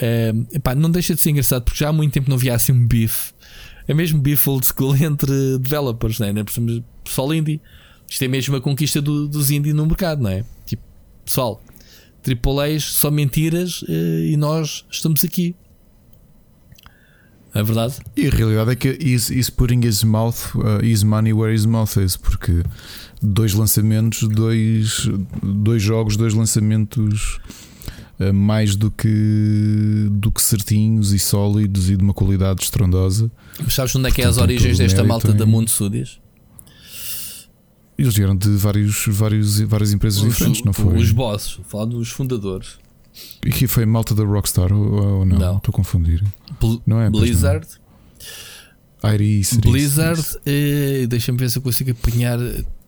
Uh, 0.00 0.46
epá, 0.52 0.74
não 0.74 0.90
deixa 0.90 1.14
de 1.14 1.20
ser 1.20 1.30
engraçado 1.30 1.62
porque 1.62 1.78
já 1.78 1.90
há 1.90 1.92
muito 1.92 2.12
tempo 2.12 2.30
não 2.30 2.36
havia 2.36 2.54
assim 2.54 2.72
um 2.72 2.86
bife. 2.86 3.32
É 3.86 3.92
mesmo 3.92 4.20
bife 4.20 4.48
old 4.48 4.66
school 4.66 4.96
entre 4.96 5.58
developers, 5.58 6.18
né? 6.18 6.32
não 6.32 6.40
é? 6.40 6.44
Pessoal 7.04 7.34
indie. 7.34 7.60
Isto 8.08 8.24
é 8.24 8.28
mesmo 8.28 8.56
a 8.56 8.60
conquista 8.60 9.00
do, 9.00 9.28
dos 9.28 9.50
indie 9.50 9.72
no 9.72 9.86
mercado, 9.86 10.22
não 10.22 10.30
é? 10.30 10.44
Tipo, 10.66 10.82
pessoal, 11.24 11.62
AAAs 12.26 12.84
só 12.84 13.10
mentiras 13.10 13.82
uh, 13.82 14.24
e 14.24 14.36
nós 14.36 14.84
estamos 14.90 15.24
aqui. 15.24 15.54
É 17.52 17.62
verdade? 17.62 17.96
E 18.16 18.28
a 18.28 18.30
realidade 18.30 18.70
é 18.70 18.76
que 18.76 18.88
is, 19.00 19.28
is 19.28 19.50
putting 19.50 19.84
his 19.84 20.04
mouth, 20.04 20.54
uh, 20.54 20.84
his 20.84 21.02
money 21.02 21.32
where 21.32 21.52
his 21.52 21.66
mouth 21.66 21.96
is, 21.96 22.16
porque 22.16 22.62
dois 23.20 23.54
lançamentos, 23.54 24.28
dois, 24.28 25.08
dois 25.42 25.82
jogos, 25.82 26.16
dois 26.16 26.32
lançamentos 26.32 27.40
mais 28.32 28.76
do 28.76 28.90
que, 28.90 30.08
do 30.10 30.30
que 30.30 30.42
certinhos 30.42 31.12
e 31.12 31.18
sólidos 31.18 31.88
e 31.88 31.96
de 31.96 32.02
uma 32.02 32.12
qualidade 32.12 32.62
estrondosa. 32.62 33.30
Mas 33.58 33.74
sabes 33.74 33.96
onde 33.96 34.08
é 34.08 34.10
que 34.10 34.20
é 34.20 34.26
as 34.26 34.36
origens 34.36 34.78
desta 34.78 35.02
malta 35.02 35.30
em... 35.30 35.36
da 35.36 35.46
Mundo 35.46 35.70
Studios? 35.70 36.20
Eles 37.96 38.14
vieram 38.14 38.36
de 38.36 38.48
vários, 38.50 39.04
vários, 39.08 39.60
várias 39.60 39.92
empresas 39.92 40.22
os, 40.22 40.28
diferentes, 40.28 40.62
não 40.64 40.72
foi? 40.72 40.96
Os 40.98 41.12
bosses, 41.12 41.58
falar 41.64 41.86
dos 41.86 42.10
fundadores. 42.10 42.78
E 43.44 43.50
que 43.50 43.66
foi 43.66 43.84
malta 43.84 44.14
da 44.14 44.24
Rockstar 44.24 44.72
ou, 44.72 45.18
ou 45.18 45.24
não? 45.24 45.38
não? 45.38 45.56
Estou 45.56 45.70
a 45.70 45.72
confundir. 45.72 46.22
Bl 46.60 46.76
não 46.86 47.00
é? 47.00 47.10
Blizzard. 47.10 47.66
Não. 47.66 49.14
Iris, 49.14 49.54
Blizzard, 49.54 50.22
eh, 50.44 51.06
deixa-me 51.08 51.38
ver 51.38 51.50
se 51.50 51.56
eu 51.56 51.62
consigo 51.62 51.90
apanhar 51.90 52.38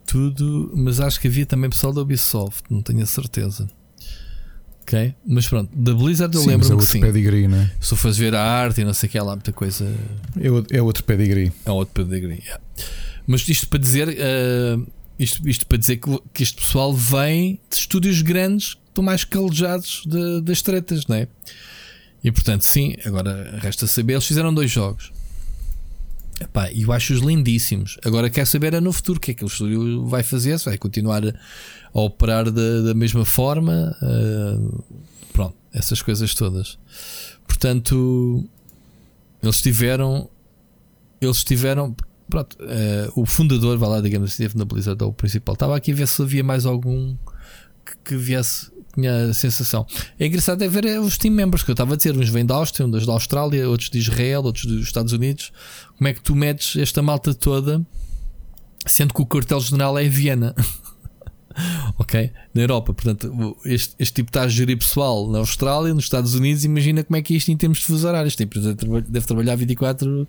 tudo, 0.06 0.70
mas 0.76 1.00
acho 1.00 1.18
que 1.18 1.26
havia 1.26 1.46
também 1.46 1.70
pessoal 1.70 1.92
da 1.92 2.02
Ubisoft, 2.02 2.64
não 2.70 2.82
tenho 2.82 3.02
a 3.02 3.06
certeza. 3.06 3.68
Ok? 4.82 5.14
Mas 5.26 5.48
pronto, 5.48 5.70
da 5.74 5.94
Blizzard 5.94 6.34
eu 6.34 6.44
lembro-me 6.44 6.72
é 6.72 6.74
outro 6.74 6.86
que 6.86 6.92
sim. 6.92 7.00
pedigree, 7.00 7.48
né? 7.48 7.70
Se 7.80 7.96
fores 7.96 8.18
ver 8.18 8.34
a 8.34 8.42
arte 8.42 8.80
e 8.80 8.84
não 8.84 8.92
sei 8.92 9.08
o 9.08 9.12
que, 9.12 9.18
há 9.18 9.22
lá 9.22 9.34
muita 9.34 9.52
coisa. 9.52 9.84
É, 10.36 10.76
é 10.76 10.82
outro 10.82 11.04
pedigree. 11.04 11.52
É 11.64 11.70
outro 11.70 12.04
pedigree, 12.04 12.40
yeah. 12.40 12.62
Mas 13.26 13.48
isto 13.48 13.68
para 13.68 13.78
dizer, 13.78 14.08
uh, 14.08 14.86
isto, 15.18 15.48
isto 15.48 15.66
para 15.66 15.78
dizer 15.78 15.96
que, 15.98 16.18
que 16.34 16.42
este 16.42 16.56
pessoal 16.56 16.92
vem 16.92 17.60
de 17.70 17.76
estúdios 17.76 18.20
grandes 18.22 18.76
estão 18.88 19.02
mais 19.04 19.24
calejados 19.24 20.02
de, 20.06 20.40
das 20.42 20.60
tretas, 20.60 21.06
não 21.06 21.16
é? 21.16 21.28
E 22.24 22.30
portanto, 22.30 22.62
sim, 22.62 22.94
agora 23.04 23.58
resta 23.60 23.86
saber. 23.86 24.14
Eles 24.14 24.26
fizeram 24.26 24.52
dois 24.52 24.70
jogos. 24.70 25.12
E 26.72 26.82
eu 26.82 26.92
acho-os 26.92 27.20
lindíssimos. 27.20 27.98
Agora 28.04 28.30
quer 28.30 28.46
saber 28.46 28.74
é 28.74 28.80
no 28.80 28.92
futuro 28.92 29.18
o 29.18 29.20
que 29.20 29.30
é 29.30 29.34
que 29.34 29.44
o 29.44 29.46
estúdio 29.46 30.06
vai 30.06 30.22
fazer. 30.22 30.58
Se 30.58 30.64
vai 30.64 30.78
continuar 30.78 31.22
a, 31.24 32.00
operar 32.00 32.50
da, 32.50 32.80
da, 32.82 32.94
mesma 32.94 33.24
forma. 33.24 33.96
Uh, 34.02 34.84
pronto, 35.32 35.54
essas 35.72 36.02
coisas 36.02 36.34
todas. 36.34 36.78
Portanto, 37.46 38.44
eles 39.42 39.60
tiveram. 39.60 40.28
Eles 41.20 41.44
tiveram. 41.44 41.94
Pronto, 42.28 42.56
uh, 42.60 43.20
o 43.20 43.26
fundador, 43.26 43.76
vai 43.76 43.88
lá, 43.88 44.00
digamos 44.00 44.32
assim, 44.32 44.48
na 44.54 44.64
Blizzard, 44.64 45.02
o 45.04 45.12
principal. 45.12 45.52
Estava 45.52 45.76
aqui 45.76 45.92
a 45.92 45.94
ver 45.94 46.08
se 46.08 46.22
havia 46.22 46.42
mais 46.42 46.64
algum 46.64 47.14
que, 47.84 47.96
que 48.04 48.16
viesse 48.16 48.71
tinha 48.94 49.30
a 49.30 49.34
sensação. 49.34 49.86
É 50.18 50.26
engraçado 50.26 50.62
é 50.62 50.68
ver 50.68 50.84
é, 50.84 51.00
os 51.00 51.16
team 51.16 51.34
members 51.34 51.62
que 51.62 51.70
eu 51.70 51.74
estava 51.74 51.94
a 51.94 51.96
dizer, 51.96 52.16
uns 52.16 52.28
vêm 52.28 52.44
da 52.44 52.54
Áustria, 52.54 52.86
uns 52.86 53.06
da 53.06 53.12
Austrália, 53.12 53.68
outros 53.68 53.90
de 53.90 53.98
Israel, 53.98 54.42
outros 54.42 54.66
dos 54.66 54.84
Estados 54.84 55.12
Unidos. 55.12 55.52
Como 55.96 56.08
é 56.08 56.12
que 56.12 56.20
tu 56.20 56.34
metes 56.34 56.76
esta 56.76 57.02
malta 57.02 57.34
toda, 57.34 57.84
sendo 58.86 59.14
que 59.14 59.22
o 59.22 59.26
quartel-general 59.26 59.98
é 59.98 60.04
em 60.04 60.08
Viena? 60.08 60.54
ok? 61.98 62.30
Na 62.54 62.62
Europa, 62.62 62.92
portanto, 62.92 63.56
este, 63.64 63.94
este 63.98 64.14
tipo 64.14 64.30
está 64.30 64.42
a 64.42 64.48
gerir 64.48 64.76
pessoal 64.78 65.30
na 65.30 65.38
Austrália, 65.38 65.94
nos 65.94 66.04
Estados 66.04 66.34
Unidos. 66.34 66.64
Imagina 66.64 67.02
como 67.04 67.16
é 67.16 67.22
que 67.22 67.34
é 67.34 67.36
isto 67.36 67.50
em 67.50 67.56
termos 67.56 67.78
de 67.78 67.86
fuso 67.86 68.06
horários. 68.06 68.32
Este 68.32 68.44
empresa 68.44 68.74
deve 69.08 69.26
trabalhar 69.26 69.56
24 69.56 70.26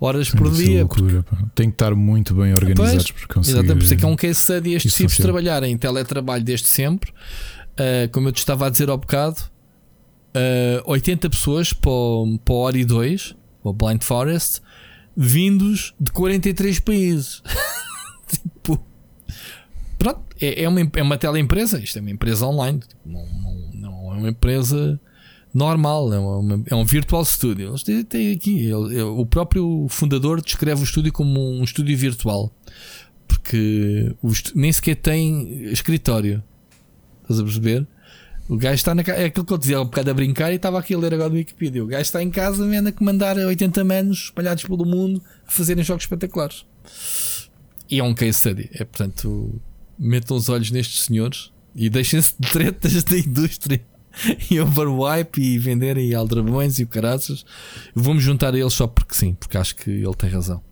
horas 0.00 0.30
por 0.30 0.50
dia. 0.52 0.80
Loucura, 0.80 1.22
porque... 1.22 1.44
Tem 1.54 1.68
que 1.68 1.74
estar 1.74 1.94
muito 1.94 2.34
bem 2.34 2.52
organizados 2.52 3.10
para 3.10 3.26
conseguir. 3.26 3.58
Exatamente, 3.58 3.78
por 3.78 3.84
isso 3.84 3.94
é 3.94 3.96
que 3.96 4.04
é 4.04 4.08
um 4.08 4.16
case 4.16 4.40
study. 4.40 4.74
Estes 4.74 4.94
tipos 4.94 5.16
de 5.16 5.22
trabalhar 5.22 5.62
em 5.62 5.76
teletrabalho 5.76 6.44
desde 6.44 6.66
sempre 6.66 7.12
uh, 7.74 8.08
como 8.12 8.28
eu 8.28 8.32
te 8.32 8.38
estava 8.38 8.66
a 8.66 8.70
dizer 8.70 8.88
ao 8.88 8.98
bocado, 8.98 9.40
uh, 9.40 10.80
eh, 10.80 10.82
80 10.86 11.30
pessoas 11.30 11.72
para 11.72 11.90
o, 11.90 12.38
para 12.44 12.54
Ori 12.54 12.84
2, 12.84 13.36
o 13.62 13.72
Blind 13.72 14.02
Forest, 14.02 14.60
vindos 15.16 15.94
de 15.98 16.10
43 16.12 16.80
países. 16.80 17.42
tipo, 18.28 18.84
pronto, 19.98 20.22
é, 20.40 20.64
é, 20.64 20.68
uma, 20.68 20.80
é 20.80 21.02
uma 21.02 21.16
teleempresa. 21.16 21.78
Isto 21.80 21.98
é 21.98 22.00
uma 22.00 22.10
empresa 22.10 22.46
online, 22.46 22.80
tipo, 22.80 23.00
não, 23.06 23.26
não, 23.26 23.70
não, 23.74 24.14
é 24.14 24.16
uma 24.18 24.28
empresa 24.28 25.00
normal, 25.52 26.12
é, 26.12 26.18
uma, 26.18 26.62
é 26.66 26.74
um 26.74 26.84
virtual 26.84 27.24
studio. 27.24 27.68
Eles 27.68 27.82
têm, 28.04 28.32
aqui, 28.32 28.66
ele, 28.66 29.02
o 29.02 29.24
próprio 29.24 29.86
fundador 29.88 30.42
descreve 30.42 30.82
o 30.82 30.84
estúdio 30.84 31.12
como 31.12 31.40
um 31.40 31.62
estúdio 31.62 31.96
virtual. 31.96 32.52
Porque 33.26 34.14
nem 34.54 34.72
sequer 34.72 34.96
tem 34.96 35.64
escritório. 35.72 36.42
Estás 37.24 37.40
a 37.40 37.42
perceber? 37.42 37.86
O 38.48 38.56
gajo 38.56 38.74
está 38.74 38.94
na 38.94 39.02
casa. 39.02 39.18
É 39.18 39.24
aquilo 39.24 39.44
que 39.44 39.52
eu 39.52 39.58
dizia 39.58 39.80
um 39.80 39.84
bocado 39.84 40.10
a 40.10 40.14
brincar 40.14 40.52
e 40.52 40.56
estava 40.56 40.78
aqui 40.78 40.94
a 40.94 40.98
ler 40.98 41.14
agora 41.14 41.30
do 41.30 41.36
Wikipedia. 41.36 41.82
O 41.82 41.86
gajo 41.86 42.02
está 42.02 42.22
em 42.22 42.30
casa, 42.30 42.66
vendo 42.66 42.88
a 42.88 42.92
comandar 42.92 43.36
80 43.36 43.82
manos 43.84 44.24
espalhados 44.24 44.64
pelo 44.64 44.84
mundo 44.84 45.22
a 45.46 45.50
fazerem 45.50 45.82
jogos 45.82 46.04
espetaculares. 46.04 46.66
E 47.90 47.98
é 47.98 48.04
um 48.04 48.14
case 48.14 48.38
study. 48.38 48.70
É 48.74 48.84
portanto, 48.84 49.60
metam 49.98 50.36
os 50.36 50.48
olhos 50.48 50.70
nestes 50.70 51.04
senhores 51.04 51.50
e 51.74 51.88
deixem-se 51.88 52.34
de 52.38 52.50
tretas 52.50 53.02
da 53.02 53.18
indústria 53.18 53.80
e 54.50 54.60
overwipe 54.60 55.40
e 55.40 55.58
venderem 55.58 56.14
aldrabões 56.14 56.78
e 56.78 56.84
o 56.84 56.86
caraças. 56.86 57.46
Vamos 57.94 58.22
juntar 58.22 58.54
a 58.54 58.58
eles 58.58 58.74
só 58.74 58.86
porque 58.86 59.14
sim, 59.14 59.34
porque 59.34 59.56
acho 59.56 59.74
que 59.74 59.90
ele 59.90 60.14
tem 60.14 60.28
razão. 60.28 60.62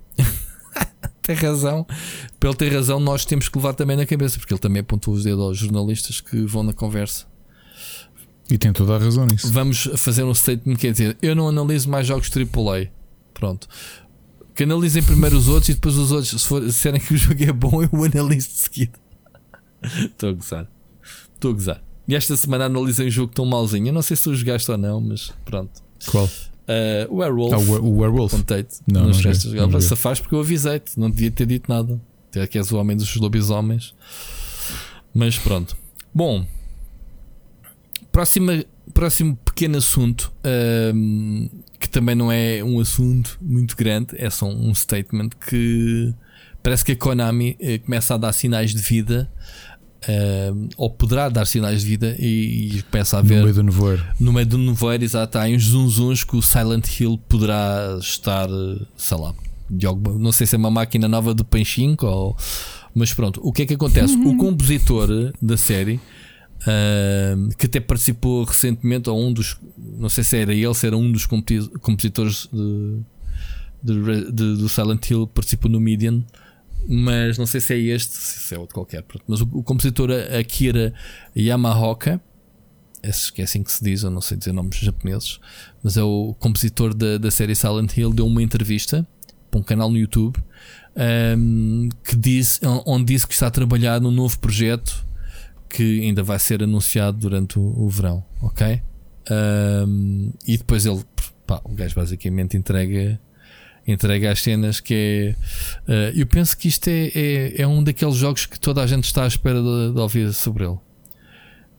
Tem 1.22 1.36
razão. 1.36 1.86
Para 2.38 2.50
ele 2.50 2.58
ter 2.58 2.72
razão, 2.72 2.98
nós 3.00 3.24
temos 3.24 3.48
que 3.48 3.56
levar 3.56 3.74
também 3.74 3.96
na 3.96 4.04
cabeça, 4.04 4.38
porque 4.38 4.52
ele 4.52 4.60
também 4.60 4.80
apontou 4.80 5.14
os 5.14 5.22
dedos 5.22 5.40
aos 5.40 5.58
jornalistas 5.58 6.20
que 6.20 6.44
vão 6.44 6.62
na 6.62 6.72
conversa. 6.72 7.26
E 8.50 8.58
tem 8.58 8.72
toda 8.72 8.96
a 8.96 8.98
razão 8.98 9.24
nisso. 9.24 9.50
Vamos 9.50 9.88
fazer 9.96 10.24
um 10.24 10.34
statement 10.34 10.76
quer 10.76 10.92
dizer, 10.92 11.16
eu 11.22 11.34
não 11.34 11.48
analiso 11.48 11.88
mais 11.88 12.06
jogos 12.06 12.28
AAA. 12.28 12.90
Pronto. 13.32 13.68
Que 14.54 14.64
analisem 14.64 15.02
primeiro 15.02 15.38
os 15.38 15.48
outros 15.48 15.70
e 15.70 15.74
depois 15.74 15.96
os 15.96 16.12
outros, 16.12 16.42
se, 16.42 16.46
for, 16.46 16.60
disserem 16.62 17.00
que 17.00 17.14
o 17.14 17.16
jogo 17.16 17.42
é 17.42 17.52
bom, 17.52 17.82
eu 17.82 18.04
analiso 18.04 18.48
de 18.48 18.54
seguida. 18.54 18.98
Estou 19.82 20.30
a 20.30 20.32
gozar. 20.32 20.68
Estou 21.34 21.50
a 21.52 21.54
gozar. 21.54 21.82
E 22.06 22.14
esta 22.14 22.36
semana 22.36 22.66
analisei 22.66 23.06
um 23.06 23.10
jogo 23.10 23.32
tão 23.32 23.46
malzinho. 23.46 23.88
Eu 23.88 23.92
não 23.92 24.02
sei 24.02 24.16
se 24.16 24.24
tu 24.24 24.34
jogaste 24.34 24.70
ou 24.70 24.76
não, 24.76 25.00
mas 25.00 25.32
pronto. 25.44 25.82
Qual? 26.10 26.28
Uh, 26.68 27.18
Werewolf. 27.18 27.52
Ah, 27.52 27.58
o, 27.58 27.98
Werewolf. 27.98 28.32
Contei-te. 28.32 28.80
Não, 28.86 29.06
não, 29.06 29.12
jogaste 29.12 29.48
a 29.48 29.50
jogar. 29.50 29.80
Se 29.80 29.96
faz 29.96 30.20
porque 30.20 30.34
eu 30.34 30.40
avisei-te. 30.40 30.98
Não 30.98 31.10
devia 31.10 31.30
ter 31.30 31.46
dito 31.46 31.70
nada. 31.70 32.00
Até 32.30 32.46
que 32.46 32.58
és 32.58 32.70
o 32.72 32.78
homem 32.78 32.96
dos 32.96 33.14
lobisomens. 33.16 33.94
Mas 35.14 35.38
pronto. 35.38 35.76
Bom. 36.14 36.46
Próxima, 38.10 38.64
próximo 38.94 39.36
pequeno 39.44 39.78
assunto. 39.78 40.32
Um, 40.94 41.48
que 41.78 41.88
também 41.88 42.14
não 42.14 42.30
é 42.30 42.62
um 42.62 42.78
assunto 42.80 43.36
muito 43.40 43.76
grande. 43.76 44.14
É 44.16 44.30
só 44.30 44.46
um 44.46 44.74
statement 44.74 45.30
que 45.48 46.14
parece 46.62 46.84
que 46.84 46.92
a 46.92 46.96
Konami 46.96 47.56
eh, 47.58 47.78
começa 47.78 48.14
a 48.14 48.16
dar 48.16 48.32
sinais 48.32 48.72
de 48.72 48.80
vida 48.80 49.28
Uh, 50.02 50.68
ou 50.76 50.90
poderá 50.90 51.28
dar 51.28 51.46
sinais 51.46 51.82
de 51.82 51.86
vida 51.86 52.16
e, 52.18 52.78
e 52.78 52.82
começa 52.82 53.18
a 53.18 53.22
ver 53.22 53.36
no 53.36 53.42
meio 53.42 53.54
do 53.54 53.62
nevoeiro. 53.62 54.04
No 54.18 54.32
meio 54.32 54.46
do 54.46 54.58
nevoeiro, 54.58 55.04
exato, 55.04 55.38
há 55.38 55.44
uns 55.44 55.66
zunzuns 55.66 56.24
que 56.24 56.36
o 56.36 56.42
Silent 56.42 56.88
Hill 56.98 57.20
poderá 57.28 57.98
estar, 58.00 58.48
sei 58.96 59.16
lá, 59.16 59.32
não 60.18 60.32
sei 60.32 60.46
se 60.46 60.54
é 60.56 60.58
uma 60.58 60.70
máquina 60.70 61.08
nova 61.08 61.32
do 61.32 61.44
Panchinko 61.44 62.06
ou. 62.06 62.36
Mas 62.94 63.14
pronto, 63.14 63.40
o 63.42 63.52
que 63.52 63.62
é 63.62 63.66
que 63.66 63.74
acontece? 63.74 64.14
O 64.16 64.36
compositor 64.36 65.32
da 65.40 65.56
série, 65.56 65.94
uh, 66.62 67.48
que 67.56 67.66
até 67.66 67.80
participou 67.80 68.44
recentemente, 68.44 69.08
ou 69.08 69.18
um 69.18 69.32
dos, 69.32 69.56
não 69.78 70.08
sei 70.08 70.24
se 70.24 70.36
era 70.36 70.52
ele, 70.52 70.74
se 70.74 70.86
era 70.86 70.96
um 70.96 71.10
dos 71.10 71.26
compositores 71.26 72.48
de, 72.52 73.94
de, 73.94 74.32
de, 74.32 74.56
do 74.56 74.68
Silent 74.68 75.08
Hill, 75.10 75.26
participou 75.26 75.70
no 75.70 75.80
Median 75.80 76.22
mas 76.88 77.38
não 77.38 77.46
sei 77.46 77.60
se 77.60 77.74
é 77.74 77.78
este, 77.78 78.12
se 78.14 78.54
é 78.54 78.58
outro 78.58 78.74
qualquer. 78.74 79.04
Mas 79.26 79.40
o, 79.40 79.48
o 79.52 79.62
compositor 79.62 80.10
Akira 80.38 80.92
Yamaoka 81.36 82.20
Acho 83.04 83.32
que 83.32 83.40
é 83.40 83.44
assim 83.44 83.64
que 83.64 83.72
se 83.72 83.82
diz, 83.82 84.04
eu 84.04 84.10
não 84.10 84.20
sei 84.20 84.36
dizer 84.36 84.52
nomes 84.52 84.76
japoneses, 84.76 85.40
mas 85.82 85.96
é 85.96 86.02
o 86.02 86.36
compositor 86.38 86.94
da, 86.94 87.18
da 87.18 87.32
série 87.32 87.54
Silent 87.54 87.96
Hill, 87.96 88.12
deu 88.12 88.26
uma 88.26 88.40
entrevista 88.40 89.04
para 89.50 89.58
um 89.58 89.62
canal 89.62 89.90
no 89.90 89.98
YouTube 89.98 90.38
um, 91.36 91.88
que 92.04 92.14
diz, 92.16 92.60
onde 92.86 93.12
disse 93.12 93.26
que 93.26 93.34
está 93.34 93.48
a 93.48 93.50
trabalhar 93.50 94.00
num 94.00 94.12
novo 94.12 94.38
projeto 94.38 95.04
que 95.68 96.02
ainda 96.02 96.22
vai 96.22 96.38
ser 96.38 96.62
anunciado 96.62 97.18
durante 97.18 97.58
o, 97.58 97.62
o 97.62 97.88
verão, 97.88 98.24
ok? 98.40 98.80
Um, 99.30 100.32
e 100.46 100.56
depois 100.56 100.86
ele, 100.86 101.02
pá, 101.44 101.60
o 101.64 101.74
gajo 101.74 101.96
basicamente 101.96 102.56
entrega 102.56 103.18
entrega 103.86 104.30
as 104.30 104.42
cenas 104.42 104.80
que 104.80 105.36
é. 105.86 105.90
Uh, 105.90 106.18
eu 106.18 106.26
penso 106.26 106.56
que 106.56 106.68
isto 106.68 106.88
é, 106.88 107.10
é, 107.14 107.62
é, 107.62 107.66
um 107.66 107.82
daqueles 107.82 108.16
jogos 108.16 108.46
que 108.46 108.58
toda 108.58 108.82
a 108.82 108.86
gente 108.86 109.04
está 109.04 109.24
à 109.24 109.26
espera 109.26 109.60
de, 109.60 109.92
de 109.92 110.00
ouvir 110.00 110.32
sobre 110.32 110.64
ele. 110.64 110.78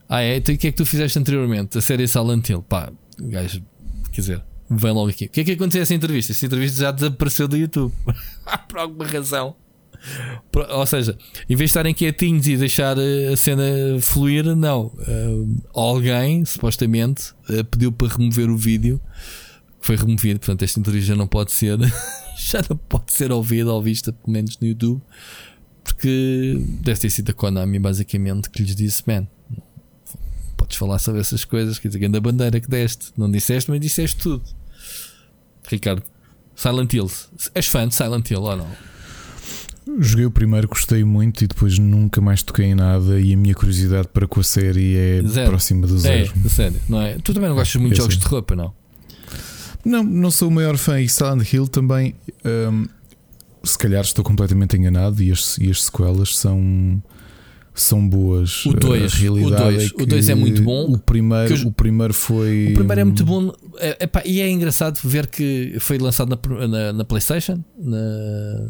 Ah, 0.09 0.21
é? 0.21 0.37
Então 0.37 0.53
o 0.53 0.57
que 0.57 0.67
é 0.67 0.71
que 0.71 0.77
tu 0.77 0.85
fizeste 0.85 1.17
anteriormente? 1.17 1.77
A 1.77 1.81
série 1.81 2.07
Silent 2.07 2.47
Hill. 2.49 2.61
Pá, 2.61 2.91
gajo, 3.19 3.63
quer 4.11 4.21
dizer, 4.21 4.43
vem 4.69 4.91
logo 4.91 5.09
aqui. 5.09 5.25
O 5.25 5.29
que 5.29 5.41
é 5.41 5.43
que 5.43 5.51
aconteceu 5.53 5.81
essa 5.81 5.93
entrevista? 5.93 6.33
Essa 6.33 6.45
entrevista 6.45 6.81
já 6.81 6.91
desapareceu 6.91 7.47
do 7.47 7.57
YouTube. 7.57 7.93
Por 8.67 8.79
alguma 8.79 9.05
razão. 9.05 9.55
Ou 10.69 10.85
seja, 10.85 11.17
em 11.49 11.55
vez 11.55 11.69
de 11.69 11.71
estarem 11.71 11.93
quietinhos 11.93 12.45
e 12.47 12.57
deixar 12.57 12.97
eh, 12.97 13.31
a 13.31 13.37
cena 13.37 13.63
fluir, 14.01 14.43
não. 14.55 14.87
Uh, 14.87 15.61
alguém, 15.73 16.43
supostamente, 16.43 17.31
uh, 17.49 17.63
pediu 17.63 17.91
para 17.91 18.09
remover 18.09 18.49
o 18.49 18.57
vídeo. 18.57 18.99
Foi 19.83 19.97
removido. 19.97 20.39
Portanto, 20.39 20.63
esta 20.63 20.79
entrevista 20.79 21.09
já 21.09 21.15
não 21.15 21.27
pode 21.27 21.51
ser. 21.51 21.77
já 22.39 22.63
não 22.69 22.77
pode 22.77 23.13
ser 23.13 23.33
ouvida 23.33 23.69
ou 23.69 23.83
vista, 23.83 24.13
pelo 24.13 24.31
menos 24.31 24.57
no 24.57 24.65
YouTube. 24.65 25.01
Porque 25.83 26.57
deve 26.81 27.01
ter 27.01 27.09
sido 27.09 27.31
a 27.31 27.33
Konami, 27.33 27.77
basicamente, 27.79 28.49
que 28.49 28.63
lhes 28.63 28.77
disse: 28.77 29.03
Man, 29.05 29.27
podes 30.55 30.77
falar 30.77 30.99
sobre 30.99 31.19
essas 31.19 31.43
coisas. 31.43 31.77
Quer 31.79 31.89
dizer, 31.89 32.05
a 32.05 32.21
bandeira 32.21 32.61
que 32.61 32.69
deste. 32.69 33.07
Não 33.17 33.29
disseste, 33.29 33.69
mas 33.69 33.81
disseste 33.81 34.15
tudo. 34.21 34.41
Ricardo, 35.67 36.01
Silent 36.55 36.93
Hill. 36.93 37.11
És 37.53 37.67
fã 37.67 37.85
de 37.85 37.93
Silent 37.93 38.31
Hill 38.31 38.41
ou 38.41 38.55
não? 38.55 38.67
Joguei 39.99 40.25
o 40.25 40.31
primeiro, 40.31 40.65
gostei 40.69 41.03
muito 41.03 41.43
e 41.43 41.47
depois 41.47 41.77
nunca 41.77 42.21
mais 42.21 42.41
toquei 42.41 42.67
em 42.67 42.75
nada. 42.75 43.19
E 43.19 43.33
a 43.33 43.37
minha 43.37 43.53
curiosidade 43.53 44.07
para 44.07 44.25
com 44.25 44.39
a 44.39 44.43
série 44.43 44.95
é 44.95 45.21
zero. 45.27 45.49
próxima 45.49 45.85
do 45.85 45.99
zero. 45.99 46.31
É, 46.45 46.49
sério, 46.49 46.79
não 46.87 47.01
é? 47.01 47.17
Tu 47.17 47.33
também 47.33 47.49
não 47.49 47.57
gostas 47.57 47.81
muito 47.81 47.95
de 47.95 47.97
jogos 47.97 48.15
assim. 48.15 48.23
de 48.23 48.29
roupa, 48.29 48.55
não? 48.55 48.73
Não, 49.85 50.03
não 50.03 50.31
sou 50.31 50.47
o 50.47 50.51
maior 50.51 50.77
fã. 50.77 50.99
E 50.99 51.09
Silent 51.09 51.51
Hill 51.51 51.67
também, 51.67 52.15
um, 52.45 52.85
se 53.63 53.77
calhar 53.77 54.01
estou 54.01 54.23
completamente 54.23 54.77
enganado. 54.77 55.21
E 55.21 55.31
as, 55.31 55.57
e 55.57 55.69
as 55.69 55.83
sequelas 55.83 56.37
são 56.37 57.01
são 57.73 58.07
boas. 58.07 58.65
O 58.65 58.73
2 58.73 59.13
o 59.23 59.49
2 59.49 59.91
é, 59.91 60.03
o 60.03 60.05
dois 60.05 60.29
é 60.29 60.35
muito 60.35 60.61
bom. 60.61 60.85
O 60.85 60.97
primeiro, 60.97 61.67
o 61.67 61.71
primeiro 61.71 62.13
foi. 62.13 62.69
O 62.71 62.75
primeiro 62.75 63.01
é 63.01 63.03
muito 63.03 63.25
bom. 63.25 63.51
É, 63.79 64.03
epá, 64.03 64.21
e 64.25 64.41
é 64.41 64.49
engraçado 64.49 64.99
ver 65.03 65.27
que 65.27 65.75
foi 65.79 65.97
lançado 65.97 66.29
na, 66.29 66.67
na, 66.67 66.93
na 66.93 67.05
PlayStation. 67.05 67.63
Na... 67.77 68.69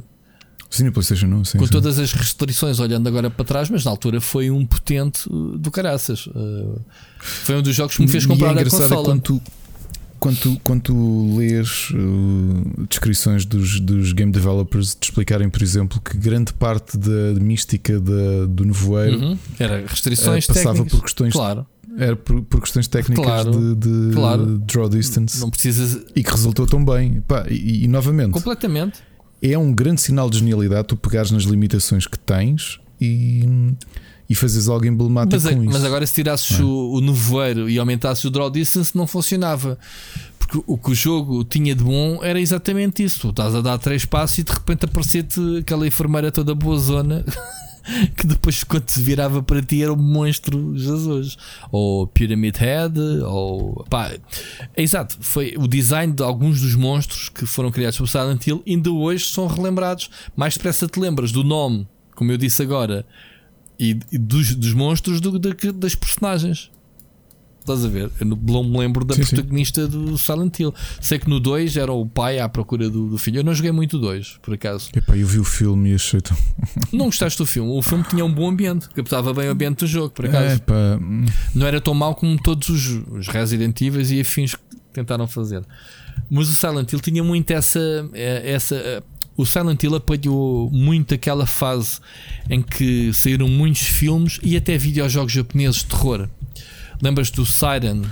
Sim, 0.70 0.86
na 0.86 0.92
PlayStation 0.92 1.28
não, 1.28 1.44
sim, 1.46 1.60
com 1.60 1.66
sim. 1.66 1.72
todas 1.72 2.00
as 2.00 2.14
restrições, 2.14 2.80
olhando 2.80 3.08
agora 3.08 3.30
para 3.30 3.46
trás, 3.46 3.70
mas 3.70 3.86
na 3.86 3.92
altura 3.92 4.20
foi 4.20 4.50
um 4.50 4.66
potente 4.66 5.30
do 5.30 5.70
caraças. 5.70 6.26
Uh, 6.28 6.82
foi 7.20 7.58
um 7.58 7.62
dos 7.62 7.76
jogos 7.76 7.96
que 7.96 8.02
me 8.02 8.08
fez 8.08 8.26
comprar 8.26 8.56
e 8.56 8.60
é 8.60 8.62
a 8.62 8.70
consola. 8.70 9.04
Quando 9.04 9.22
tu, 9.22 9.42
quando 10.24 10.38
tu, 10.38 10.62
quando 10.64 10.82
tu 10.82 11.38
lês 11.38 11.90
uh, 11.92 12.86
descrições 12.88 13.46
dos, 13.46 13.82
dos 13.82 14.14
game 14.14 14.32
developers 14.32 14.96
te 14.96 15.04
explicarem, 15.04 15.50
por 15.50 15.62
exemplo, 15.62 16.00
que 16.00 16.18
grande 16.18 16.54
parte 16.54 16.98
da 16.98 17.34
mística 17.42 18.00
da, 18.00 18.46
do 18.48 18.64
nevoeiro 18.64 19.20
uhum. 19.20 19.38
era 19.60 19.86
restrições 19.86 20.46
uh, 20.46 20.48
passava 20.48 20.76
técnicas. 20.76 20.94
por 20.94 21.04
questões 21.04 21.34
claro. 21.34 21.66
Era 21.98 22.16
por, 22.16 22.42
por 22.44 22.62
questões 22.62 22.88
técnicas 22.88 23.24
claro, 23.24 23.76
de, 23.76 24.10
de 24.10 24.16
claro. 24.16 24.58
draw 24.60 24.90
distance 24.90 25.40
não 25.40 25.52
precisas... 25.52 26.04
e 26.16 26.24
que 26.24 26.32
resultou 26.32 26.66
tão 26.66 26.84
bem. 26.84 27.22
Pá, 27.28 27.46
e, 27.50 27.84
e, 27.84 27.88
novamente, 27.88 28.32
completamente 28.32 29.00
é 29.42 29.58
um 29.58 29.74
grande 29.74 30.02
sinal 30.02 30.30
de 30.30 30.40
genialidade 30.40 30.88
tu 30.88 30.96
pegares 30.96 31.32
nas 31.32 31.44
limitações 31.44 32.08
que 32.08 32.18
tens 32.18 32.80
e, 33.00 33.46
e 34.34 34.36
fazes 34.36 34.68
algo 34.68 34.86
emblemático 34.86 35.36
mas, 35.36 35.44
com 35.44 35.60
mas 35.60 35.64
isso. 35.64 35.74
Mas 35.74 35.86
agora, 35.86 36.06
se 36.06 36.14
tirasses 36.14 36.60
é? 36.60 36.64
o, 36.64 36.94
o 36.94 37.02
nevoeiro 37.02 37.70
e 37.70 37.78
aumentasses 37.78 38.26
o 38.26 38.32
draw 38.32 38.50
distance, 38.50 38.98
não 38.98 39.06
funcionava. 39.06 39.78
Porque 40.40 40.62
o 40.66 40.78
que 40.78 40.92
o 40.92 40.96
jogo 40.96 41.44
tinha 41.44 41.76
de 41.76 41.84
bom 41.84 42.20
era 42.24 42.42
exatamente 42.42 43.04
isso. 43.04 43.20
Tu 43.22 43.30
estás 43.30 43.56
a 43.56 43.62
dar 43.62 43.78
três 43.78 44.06
passos 44.06 44.40
e 44.40 44.44
de 44.44 44.52
repente 44.52 44.86
aparecia-te 44.86 45.40
aquela 45.60 45.88
enfermeira 45.88 46.32
toda 46.32 46.54
boa 46.56 46.78
zona. 46.78 47.24
que 48.18 48.26
depois 48.26 48.64
quando 48.64 48.90
se 48.90 49.02
virava 49.02 49.44
para 49.44 49.62
ti 49.62 49.84
era 49.84 49.92
um 49.92 49.98
monstro 49.98 50.76
Jesus 50.78 51.38
ou 51.70 52.08
Pyramid 52.08 52.56
Head 52.56 52.98
ou 53.26 53.86
pá, 53.90 54.10
é 54.74 54.82
exato, 54.82 55.18
foi 55.20 55.54
o 55.58 55.68
design 55.68 56.14
de 56.14 56.24
alguns 56.24 56.62
dos 56.62 56.76
monstros 56.76 57.28
que 57.28 57.46
foram 57.46 57.70
criados 57.72 57.98
por 57.98 58.08
Silent 58.08 58.48
Hill 58.48 58.64
ainda 58.66 58.90
hoje 58.90 59.26
são 59.26 59.48
relembrados 59.48 60.10
mais 60.34 60.54
depressa 60.54 60.88
te 60.88 60.98
lembras 60.98 61.34
do 61.34 61.44
nome 61.44 61.86
como 62.16 62.32
eu 62.32 62.38
disse 62.38 62.62
agora 62.62 63.06
e, 63.80 63.98
e 64.12 64.18
dos, 64.18 64.56
dos 64.56 64.74
monstros 64.74 65.20
do, 65.20 65.38
das 65.40 65.96
personagens. 65.96 66.70
Estás 67.64 67.86
a 67.86 67.88
ver? 67.88 68.12
Eu 68.20 68.26
não 68.26 68.64
me 68.64 68.78
lembro 68.78 69.06
da 69.06 69.16
sim, 69.16 69.22
protagonista 69.22 69.86
sim. 69.86 69.90
do 69.90 70.18
Silent 70.18 70.60
Hill. 70.60 70.74
Sei 71.00 71.18
que 71.18 71.30
no 71.30 71.40
2 71.40 71.78
era 71.78 71.94
o 71.94 72.06
pai 72.06 72.38
à 72.38 72.50
procura 72.50 72.90
do, 72.90 73.12
do 73.12 73.18
filho. 73.18 73.40
Eu 73.40 73.44
não 73.44 73.54
joguei 73.54 73.72
muito 73.72 73.96
o 73.96 74.00
2, 74.02 74.40
por 74.42 74.54
acaso. 74.54 74.90
Epá, 74.94 75.16
eu 75.16 75.26
vi 75.26 75.40
o 75.40 75.46
filme 75.46 75.92
e 75.92 75.96
achei 75.96 76.20
tão. 76.20 76.36
Não 76.92 77.06
gostaste 77.06 77.38
do 77.38 77.46
filme? 77.46 77.72
O 77.72 77.82
filme 77.82 78.04
tinha 78.04 78.26
um 78.26 78.34
bom 78.34 78.50
ambiente, 78.50 78.90
captava 78.90 79.34
bem 79.34 79.48
o 79.48 79.52
ambiente 79.52 79.80
do 79.80 79.88
jogo, 79.88 80.10
por 80.10 80.26
acaso. 80.26 80.56
Epá. 80.56 81.00
Não 81.56 81.66
era 81.66 81.80
tão 81.80 81.94
mau 81.94 82.14
como 82.14 82.38
todos 82.38 82.68
os, 82.68 83.02
os 83.10 83.28
Resident 83.30 83.80
Evil 83.80 84.02
e 84.02 84.20
afins 84.20 84.56
que 84.56 84.62
tentaram 84.92 85.26
fazer. 85.26 85.64
Mas 86.30 86.50
o 86.50 86.56
Silent 86.56 86.92
Hill 86.92 87.00
tinha 87.00 87.24
muito 87.24 87.52
essa, 87.52 87.80
eh, 88.14 88.52
essa 88.52 88.76
eh, 88.76 89.04
o 89.36 89.46
Silent 89.46 89.82
Hill 89.84 89.96
apanhou 89.96 90.70
muito 90.72 91.14
aquela 91.14 91.46
fase 91.46 92.00
em 92.50 92.62
que 92.62 93.12
saíram 93.14 93.48
muitos 93.48 93.84
filmes 93.84 94.40
e 94.44 94.56
até 94.56 94.78
videojogos 94.78 95.32
japoneses 95.32 95.78
de 95.78 95.86
terror. 95.88 96.30
Lembras 97.02 97.30
do 97.32 97.46
Siren? 97.46 98.04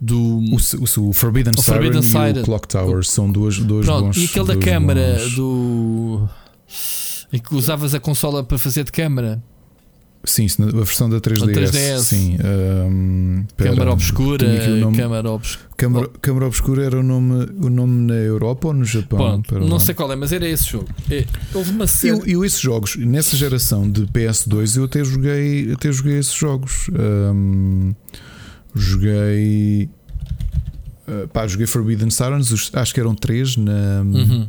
Do 0.00 0.18
o, 0.18 0.56
o, 0.56 1.08
o 1.08 1.12
Forbidden, 1.12 1.52
o 1.56 1.62
Siren 1.62 2.02
Siren 2.02 2.36
e 2.36 2.40
o 2.40 2.44
Clock 2.44 2.66
Tower 2.68 3.04
são 3.04 3.30
duas, 3.30 3.58
dois 3.58 3.84
Pronto, 3.84 4.06
bons. 4.06 4.16
E 4.16 4.24
aquele 4.24 4.46
da 4.46 4.56
câmara 4.56 5.18
bons. 5.18 5.34
do. 5.34 6.28
em 7.32 7.38
que 7.38 7.54
usavas 7.54 7.94
a 7.94 8.00
consola 8.00 8.42
para 8.42 8.56
fazer 8.58 8.84
de 8.84 8.92
câmara. 8.92 9.42
Sim, 10.24 10.46
a 10.60 10.84
versão 10.84 11.10
da 11.10 11.20
3DS. 11.20 11.52
3DS. 11.52 11.98
Sim, 11.98 12.36
um, 12.86 13.44
câmara 13.56 13.92
obscura. 13.92 14.46
Câmara, 14.94 15.30
obs... 15.30 15.58
câmara, 15.76 16.08
câmara 16.20 16.46
obscura 16.46 16.84
era 16.84 17.00
o 17.00 17.02
nome, 17.02 17.48
o 17.60 17.68
nome 17.68 18.06
na 18.06 18.14
Europa 18.14 18.68
ou 18.68 18.74
no 18.74 18.84
Japão? 18.84 19.42
Bom, 19.50 19.58
não 19.60 19.80
sei 19.80 19.94
qual 19.96 20.12
é, 20.12 20.16
mas 20.16 20.32
era 20.32 20.48
esse 20.48 20.70
jogo. 20.70 20.88
É, 21.10 21.26
houve 21.52 21.72
uma 21.72 21.88
série. 21.88 22.12
Eu, 22.12 22.26
eu, 22.26 22.44
esses 22.44 22.60
jogos, 22.60 22.94
nessa 22.96 23.36
geração 23.36 23.90
de 23.90 24.02
PS2, 24.06 24.76
eu 24.76 24.84
até 24.84 25.02
joguei, 25.02 25.72
até 25.72 25.90
joguei 25.90 26.18
esses 26.18 26.34
jogos. 26.34 26.88
Um, 26.92 27.92
joguei. 28.74 29.90
Uh, 31.08 31.26
pá, 31.32 31.48
joguei 31.48 31.66
Forbidden 31.66 32.10
Sirens, 32.10 32.70
acho 32.72 32.94
que 32.94 33.00
eram 33.00 33.14
três 33.16 33.56
na. 33.56 34.02
Uhum 34.04 34.48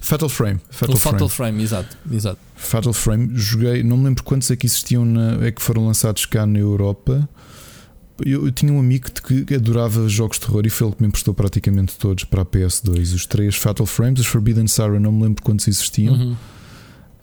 Fatal 0.00 0.28
Frame. 0.28 0.60
Fatal 0.70 0.94
o 0.94 0.98
Frame. 0.98 1.12
Fatal 1.14 1.28
Frame, 1.28 1.62
exato, 1.62 1.98
exato. 2.10 2.38
Fatal 2.56 2.92
Frame, 2.92 3.30
joguei, 3.34 3.82
não 3.82 3.96
me 3.96 4.04
lembro 4.04 4.22
quantos 4.22 4.50
é 4.50 4.56
que 4.56 4.66
existiam, 4.66 5.04
na, 5.04 5.44
é 5.44 5.50
que 5.50 5.60
foram 5.60 5.86
lançados 5.86 6.26
cá 6.26 6.46
na 6.46 6.58
Europa. 6.58 7.28
Eu, 8.24 8.44
eu, 8.44 8.52
tinha 8.52 8.72
um 8.72 8.78
amigo 8.78 9.06
que 9.46 9.54
adorava 9.54 10.06
jogos 10.08 10.38
de 10.38 10.46
terror 10.46 10.62
e 10.66 10.70
foi 10.70 10.86
ele 10.86 10.96
que 10.96 11.02
me 11.02 11.08
emprestou 11.08 11.32
praticamente 11.32 11.96
todos 11.98 12.24
para 12.24 12.42
a 12.42 12.44
PS2. 12.44 13.14
Os 13.14 13.26
três 13.26 13.56
Fatal 13.56 13.86
Frames, 13.86 14.20
os 14.20 14.26
Forbidden 14.26 14.66
Siren, 14.66 15.00
não 15.00 15.10
me 15.10 15.22
lembro 15.22 15.42
quantos 15.42 15.66
existiam. 15.66 16.14
Uhum. 16.14 16.36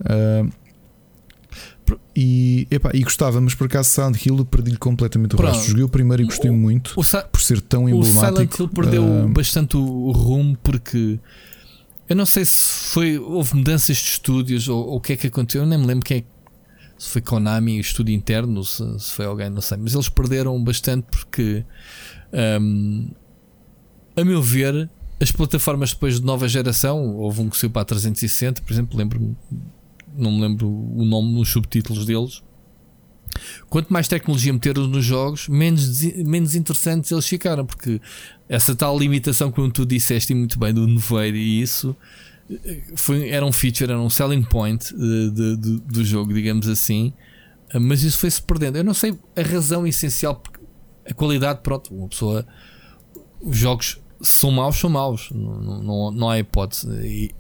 Uh, 0.02 0.52
e, 2.16 2.68
epá, 2.72 2.92
e 2.94 3.02
gostava, 3.04 3.40
mas 3.40 3.54
por 3.54 3.68
acaso 3.68 3.90
Silent 3.90 4.26
Hill 4.26 4.44
perdi-lhe 4.46 4.78
completamente 4.78 5.36
o 5.36 5.42
resto. 5.42 5.68
Joguei 5.70 5.84
o 5.84 5.90
primeiro 5.90 6.24
e 6.24 6.26
gostei 6.26 6.50
o, 6.50 6.54
muito 6.54 6.94
o, 7.00 7.04
por 7.32 7.42
ser 7.42 7.62
tão 7.62 7.88
emblemático. 7.88 8.26
O 8.26 8.36
Silent 8.36 8.60
Hill 8.60 8.68
perdeu 8.70 9.04
uh, 9.04 9.30
bastante 9.30 9.78
o, 9.78 9.82
o 9.82 10.12
rumo 10.12 10.58
porque 10.62 11.20
eu 12.08 12.16
não 12.16 12.26
sei 12.26 12.46
se 12.46 12.90
foi. 12.94 13.18
Houve 13.18 13.56
mudanças 13.56 13.98
de 13.98 14.10
estúdios 14.10 14.68
ou, 14.68 14.88
ou 14.88 14.98
o 14.98 15.02
que 15.02 15.14
é 15.14 15.18
que 15.18 15.28
aconteceu. 15.28 15.62
Eu 15.62 15.68
nem 15.68 15.78
me 15.78 15.86
lembro 15.86 16.06
quem 16.06 16.18
é 16.18 16.24
se 16.98 17.10
foi 17.10 17.22
Konami, 17.22 17.80
estúdio 17.80 18.16
interno, 18.16 18.64
se, 18.64 18.84
se, 19.00 19.12
foi 19.12 19.26
alguém, 19.26 19.50
não 19.50 19.62
sei. 19.62 19.78
Mas 19.78 19.94
eles 19.94 20.10
perderam 20.10 20.62
bastante 20.64 21.06
porque, 21.12 21.64
um, 22.60 23.12
a 24.16 24.26
meu 24.26 24.42
ver, 24.42 24.90
as 25.22 25.32
plataformas 25.32 25.94
depois 25.94 26.20
de 26.20 26.26
nova 26.26 26.48
geração, 26.48 27.16
houve 27.18 27.42
um 27.42 27.50
que 27.50 27.58
saiu 27.58 27.70
para 27.70 27.84
a 27.84 27.86
360, 27.86 28.64
por 28.64 28.74
exemplo, 28.74 28.98
lembro 28.98 29.38
não 30.18 30.32
me 30.32 30.42
lembro 30.42 30.68
o 30.68 31.06
nome 31.06 31.34
nos 31.34 31.50
subtítulos 31.50 32.06
deles. 32.06 32.42
Quanto 33.70 33.92
mais 33.92 34.08
tecnologia 34.08 34.52
meteram 34.54 34.88
nos 34.88 35.06
jogos, 35.06 35.48
menos, 35.48 36.02
menos 36.16 36.56
interessantes 36.56 37.12
eles 37.12 37.28
ficaram, 37.28 37.66
porque 37.66 38.02
essa 38.50 38.76
tal 38.76 38.98
limitação, 38.98 39.52
como 39.52 39.72
tu 39.72 39.86
disseste 39.86 40.34
muito 40.34 40.58
bem, 40.58 40.74
do 40.74 40.88
nevoeiro 40.88 41.38
e 41.38 41.62
isso 41.62 41.96
foi, 42.96 43.30
era 43.30 43.46
um 43.46 43.52
feature, 43.52 43.92
era 43.92 44.00
um 44.00 44.10
selling 44.10 44.44
point 44.44 44.96
de, 44.96 45.32
de, 45.32 45.58
de, 45.58 45.80
do 45.82 46.04
jogo, 46.04 46.34
digamos 46.34 46.68
assim. 46.68 47.14
Mas 47.74 48.04
isso 48.04 48.18
foi-se 48.18 48.42
perdendo. 48.42 48.78
Eu 48.78 48.84
não 48.84 48.94
sei 48.94 49.18
a 49.36 49.42
razão 49.42 49.86
essencial. 49.86 50.42
A 51.06 51.14
qualidade, 51.14 51.60
pronto, 51.62 51.94
uma 51.94 52.08
pessoa. 52.08 52.46
Os 53.42 53.58
jogos 53.58 54.00
são 54.22 54.52
maus, 54.52 54.78
são 54.78 54.90
maus. 54.90 55.30
Não, 55.32 55.84
não, 55.84 56.12
não 56.12 56.30
há 56.30 56.40
hipótese. 56.40 56.88
E, 57.06 57.36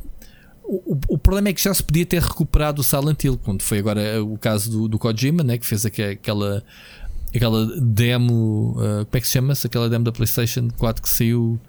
o, 0.67 0.99
o, 1.07 1.17
problema 1.17 1.49
é 1.49 1.53
que 1.53 1.61
já 1.61 1.73
se 1.73 1.81
podia 1.81 2.05
ter 2.05 2.21
recuperado 2.21 2.81
o 2.81 2.83
Silent 2.83 3.23
Hill, 3.23 3.37
quando 3.37 3.61
foi 3.61 3.79
agora 3.79 4.23
o 4.23 4.37
caso 4.37 4.69
do, 4.69 4.87
do 4.87 4.99
Kojima, 4.99 5.43
né, 5.43 5.57
que 5.57 5.65
fez 5.65 5.85
aquela, 5.85 6.63
aquela 7.33 7.65
demo. 7.81 8.75
Uh, 8.77 9.05
como 9.05 9.09
é 9.13 9.19
que 9.21 9.27
se 9.27 9.33
chama-se? 9.33 9.65
Aquela 9.65 9.89
demo 9.89 10.03
da 10.03 10.11
PlayStation 10.11 10.67
4 10.77 11.01
que 11.01 11.09
saiu. 11.09 11.59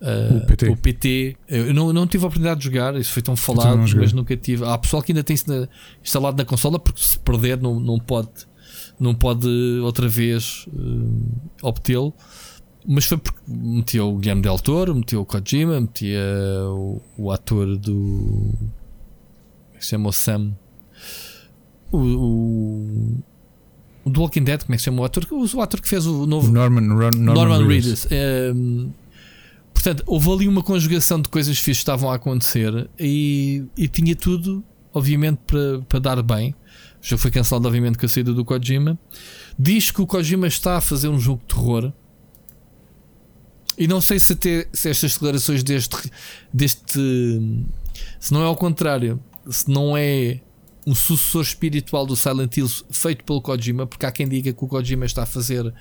Uh, 0.00 0.36
o 0.36 0.46
PT. 0.46 0.68
O 0.68 0.76
PT. 0.76 1.36
Eu 1.48 1.74
não, 1.74 1.92
não 1.92 2.06
tive 2.06 2.24
a 2.24 2.26
oportunidade 2.26 2.60
de 2.60 2.66
jogar, 2.66 2.94
isso 2.96 3.12
foi 3.12 3.22
tão 3.22 3.36
falado, 3.36 3.78
mas 3.96 4.12
nunca 4.12 4.36
tive. 4.36 4.64
Há 4.64 4.76
pessoal 4.76 5.02
que 5.02 5.12
ainda 5.12 5.24
tem 5.24 5.34
isso 5.34 5.68
instalado 6.04 6.36
na 6.36 6.44
consola 6.44 6.78
porque 6.78 7.02
se 7.02 7.18
perder 7.18 7.60
não, 7.60 7.80
não 7.80 7.98
pode 7.98 8.52
não 8.98 9.14
pode 9.14 9.48
outra 9.82 10.08
vez 10.08 10.66
uh, 10.68 11.40
obtê-lo. 11.62 12.14
Mas 12.86 13.04
foi 13.04 13.16
porque 13.16 13.38
metia 13.46 14.04
o 14.04 14.16
Guilherme 14.16 14.42
Del 14.42 14.58
Toro, 14.58 14.94
metia 14.94 15.18
o 15.18 15.24
Kojima, 15.24 15.80
metia 15.80 16.20
o, 16.66 17.00
o 17.16 17.30
ator 17.30 17.76
do. 17.76 18.52
É 19.74 19.78
que 19.78 19.84
se 19.84 19.90
chama 19.90 20.08
o 20.08 20.12
Sam. 20.12 20.52
O, 21.92 21.98
o, 21.98 23.22
o 24.04 24.10
do 24.10 24.20
Walking 24.20 24.42
Dead, 24.42 24.62
como 24.62 24.74
é 24.74 24.76
que 24.76 24.82
se 24.82 24.86
chama 24.86 25.02
o 25.02 25.04
ator? 25.04 25.26
O, 25.30 25.56
o 25.56 25.60
ator 25.62 25.80
que 25.80 25.88
fez 25.88 26.06
o 26.06 26.26
novo. 26.26 26.50
Norman, 26.50 26.80
Norman, 26.80 27.10
Norman 27.34 27.66
Reedus. 27.66 28.08
Um, 28.54 28.90
portanto, 29.72 30.02
houve 30.06 30.30
ali 30.30 30.48
uma 30.48 30.62
conjugação 30.62 31.20
de 31.20 31.28
coisas 31.28 31.60
que 31.60 31.70
estavam 31.70 32.10
a 32.10 32.16
acontecer 32.16 32.90
e, 32.98 33.64
e 33.76 33.86
tinha 33.86 34.16
tudo, 34.16 34.64
obviamente, 34.92 35.38
para, 35.46 35.82
para 35.88 35.98
dar 36.00 36.22
bem. 36.22 36.52
Já 37.00 37.16
foi 37.16 37.30
cancelado, 37.30 37.66
obviamente, 37.66 37.98
com 37.98 38.06
a 38.06 38.08
saída 38.08 38.32
do 38.32 38.44
Kojima. 38.44 38.98
Diz 39.56 39.90
que 39.92 40.00
o 40.00 40.06
Kojima 40.06 40.48
está 40.48 40.78
a 40.78 40.80
fazer 40.80 41.08
um 41.08 41.18
jogo 41.18 41.42
de 41.46 41.54
terror 41.54 41.92
e 43.76 43.86
não 43.86 44.00
sei 44.00 44.18
se, 44.18 44.32
até, 44.34 44.66
se 44.72 44.90
estas 44.90 45.14
declarações 45.14 45.62
deste, 45.62 46.10
deste. 46.52 46.98
Se 48.20 48.32
não 48.32 48.42
é 48.42 48.46
ao 48.46 48.56
contrário, 48.56 49.20
se 49.50 49.70
não 49.70 49.96
é 49.96 50.40
um 50.86 50.94
sucessor 50.94 51.42
espiritual 51.42 52.04
do 52.04 52.16
Silent 52.16 52.56
Hill 52.56 52.68
feito 52.90 53.24
pelo 53.24 53.40
Kojima, 53.40 53.86
porque 53.86 54.04
há 54.04 54.10
quem 54.10 54.28
diga 54.28 54.52
que 54.52 54.64
o 54.64 54.66
Kojima 54.66 55.06
está 55.06 55.22
a 55.22 55.26
fazer 55.26 55.72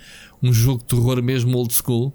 um 0.41 0.53
jogo 0.53 0.79
de 0.79 0.85
terror 0.85 1.21
mesmo 1.23 1.57
old 1.57 1.73
school, 1.73 2.13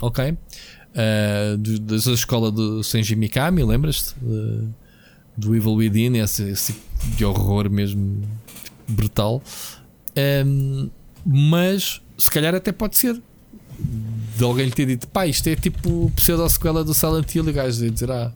ok? 0.00 0.30
Uh, 0.30 1.56
da 1.56 1.96
escola 1.96 2.50
do 2.50 2.82
Senji 2.82 3.14
Mikami, 3.14 3.62
lembras-te? 3.62 4.14
Uh, 4.22 4.68
do 5.36 5.54
Evil 5.54 5.74
Within, 5.74 6.18
esse, 6.18 6.42
esse 6.50 6.74
de 7.16 7.24
horror 7.24 7.70
mesmo 7.70 8.22
brutal. 8.88 9.42
Um, 10.46 10.90
mas 11.24 12.02
se 12.16 12.30
calhar 12.30 12.54
até 12.54 12.72
pode 12.72 12.96
ser 12.96 13.20
de 14.36 14.44
alguém 14.44 14.66
lhe 14.66 14.72
ter 14.72 14.86
dito, 14.86 15.06
pá, 15.08 15.26
isto 15.26 15.46
é 15.48 15.56
tipo 15.56 16.10
pseudo-sequela 16.16 16.82
do 16.82 16.94
Silent 16.94 17.34
Hill 17.34 17.46
e 17.46 17.50
o 17.50 17.52
gajo 17.52 17.90
dizer, 17.90 18.10
ah, 18.10 18.32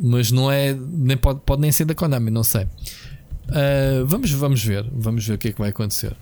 mas 0.00 0.30
não 0.30 0.50
é, 0.50 0.74
nem 0.74 1.16
pode, 1.16 1.40
pode 1.44 1.60
nem 1.60 1.72
ser 1.72 1.84
da 1.84 1.94
Konami, 1.94 2.30
não 2.30 2.44
sei. 2.44 2.64
Uh, 2.64 4.06
vamos, 4.06 4.30
vamos 4.32 4.62
ver, 4.62 4.84
vamos 4.92 5.26
ver 5.26 5.34
o 5.34 5.38
que 5.38 5.48
é 5.48 5.52
que 5.52 5.58
vai 5.58 5.70
acontecer. 5.70 6.16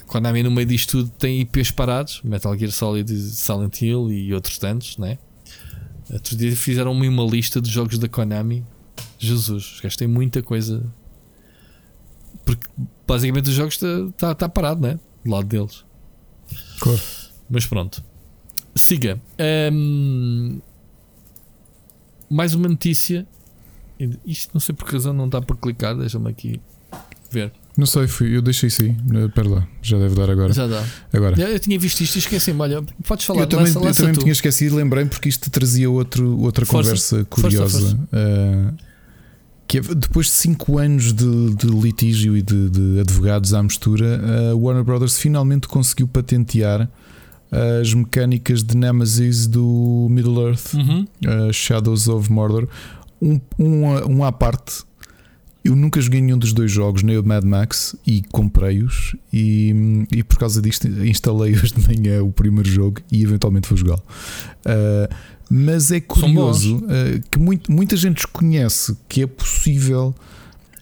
A 0.00 0.04
Konami 0.04 0.42
no 0.42 0.50
meio 0.50 0.66
disto 0.66 0.98
tudo 0.98 1.10
tem 1.18 1.40
IPs 1.40 1.70
parados, 1.70 2.20
Metal 2.22 2.56
Gear 2.56 2.70
Solid, 2.70 3.10
Silent 3.10 3.80
Hill 3.80 4.12
e 4.12 4.34
outros 4.34 4.58
tantos, 4.58 4.98
né? 4.98 5.18
Outro 6.12 6.36
dia 6.36 6.54
fizeram 6.54 6.92
uma, 6.92 7.24
lista 7.24 7.60
de 7.60 7.70
jogos 7.70 7.98
da 7.98 8.08
Konami. 8.08 8.64
Jesus, 9.18 9.80
têm 9.96 10.06
muita 10.06 10.42
coisa. 10.42 10.84
Porque 12.44 12.66
basicamente 13.06 13.48
os 13.48 13.54
jogos 13.54 13.74
está 13.74 14.12
tá, 14.16 14.34
tá 14.34 14.48
parado, 14.48 14.80
né? 14.80 15.00
Do 15.24 15.30
lado 15.30 15.46
deles. 15.46 15.85
Claro. 16.78 17.00
Mas 17.48 17.66
pronto. 17.66 18.02
Siga. 18.74 19.20
Um, 19.72 20.60
mais 22.28 22.54
uma 22.54 22.68
notícia. 22.68 23.26
Isto 24.26 24.50
não 24.52 24.60
sei 24.60 24.74
por 24.74 24.86
que 24.86 24.92
razão 24.92 25.12
não 25.12 25.28
dá 25.28 25.40
para 25.40 25.56
clicar. 25.56 25.96
Deixa-me 25.96 26.30
aqui 26.30 26.60
ver. 27.30 27.52
Não 27.76 27.84
sei, 27.84 28.06
fui, 28.06 28.34
eu 28.34 28.40
deixei 28.40 28.68
isso 28.68 28.82
aí. 28.82 28.96
Espera 29.26 29.48
lá, 29.48 29.68
já 29.82 29.98
deve 29.98 30.14
dar 30.14 30.30
agora. 30.30 30.52
Já 30.52 30.66
dá. 30.66 30.82
Agora. 31.12 31.38
Eu, 31.38 31.48
eu 31.48 31.58
tinha 31.58 31.78
visto 31.78 32.00
isto 32.00 32.16
e 32.16 32.18
esqueci-me. 32.20 32.60
Olha, 32.60 32.82
podes 33.06 33.26
falar. 33.26 33.42
Eu 33.42 33.46
também, 33.46 33.66
lança, 33.66 33.80
lança 33.80 34.02
eu 34.02 34.06
também 34.06 34.20
tinha 34.20 34.32
esquecido, 34.32 34.76
lembrei 34.76 35.04
porque 35.04 35.28
isto 35.28 35.50
trazia 35.50 35.90
outro, 35.90 36.38
outra 36.40 36.64
força, 36.64 37.24
conversa 37.24 37.24
curiosa. 37.26 37.80
Força, 37.80 37.96
força. 37.96 38.08
Uh, 38.12 38.95
que 39.66 39.78
é, 39.78 39.80
depois 39.80 40.26
de 40.26 40.32
5 40.32 40.78
anos 40.78 41.12
de, 41.12 41.54
de, 41.54 41.66
litígio 41.66 42.36
e 42.36 42.42
de, 42.42 42.70
de, 42.70 43.00
advogados 43.00 43.52
à 43.52 43.62
mistura, 43.62 44.20
a 44.50 44.54
Warner 44.54 44.84
Brothers 44.84 45.18
finalmente 45.18 45.66
conseguiu 45.66 46.06
patentear 46.06 46.88
as 47.80 47.94
mecânicas 47.94 48.62
de 48.62 48.76
Nemesis 48.76 49.46
do 49.46 50.08
Middle 50.10 50.48
Earth, 50.48 50.74
uhum. 50.74 51.06
uh, 51.24 51.52
Shadows 51.52 52.08
of 52.08 52.30
Mordor. 52.30 52.68
Um, 53.20 53.40
um, 53.58 53.84
um 54.08 54.24
à 54.24 54.32
parte, 54.32 54.84
eu 55.64 55.74
nunca 55.74 56.00
joguei 56.00 56.20
nenhum 56.20 56.38
dos 56.38 56.52
dois 56.52 56.70
jogos, 56.70 57.02
nem 57.02 57.16
o 57.16 57.24
Mad 57.24 57.44
Max, 57.44 57.96
e 58.06 58.22
comprei-os. 58.30 59.16
E, 59.32 60.06
e 60.12 60.22
por 60.22 60.38
causa 60.38 60.60
disto, 60.60 60.86
instalei 60.86 61.54
hoje 61.54 61.74
de 61.74 61.86
manhã 61.86 62.22
o 62.22 62.32
primeiro 62.32 62.68
jogo 62.68 63.00
e 63.10 63.22
eventualmente 63.22 63.68
vou 63.68 63.76
jogá-lo. 63.76 64.02
Uh, 64.64 65.14
mas 65.50 65.90
é 65.90 66.00
curioso 66.00 66.76
uh, 66.78 67.22
que 67.30 67.38
muito, 67.38 67.70
muita 67.70 67.96
gente 67.96 68.16
desconhece 68.16 68.96
que 69.08 69.22
é 69.22 69.26
possível 69.26 70.14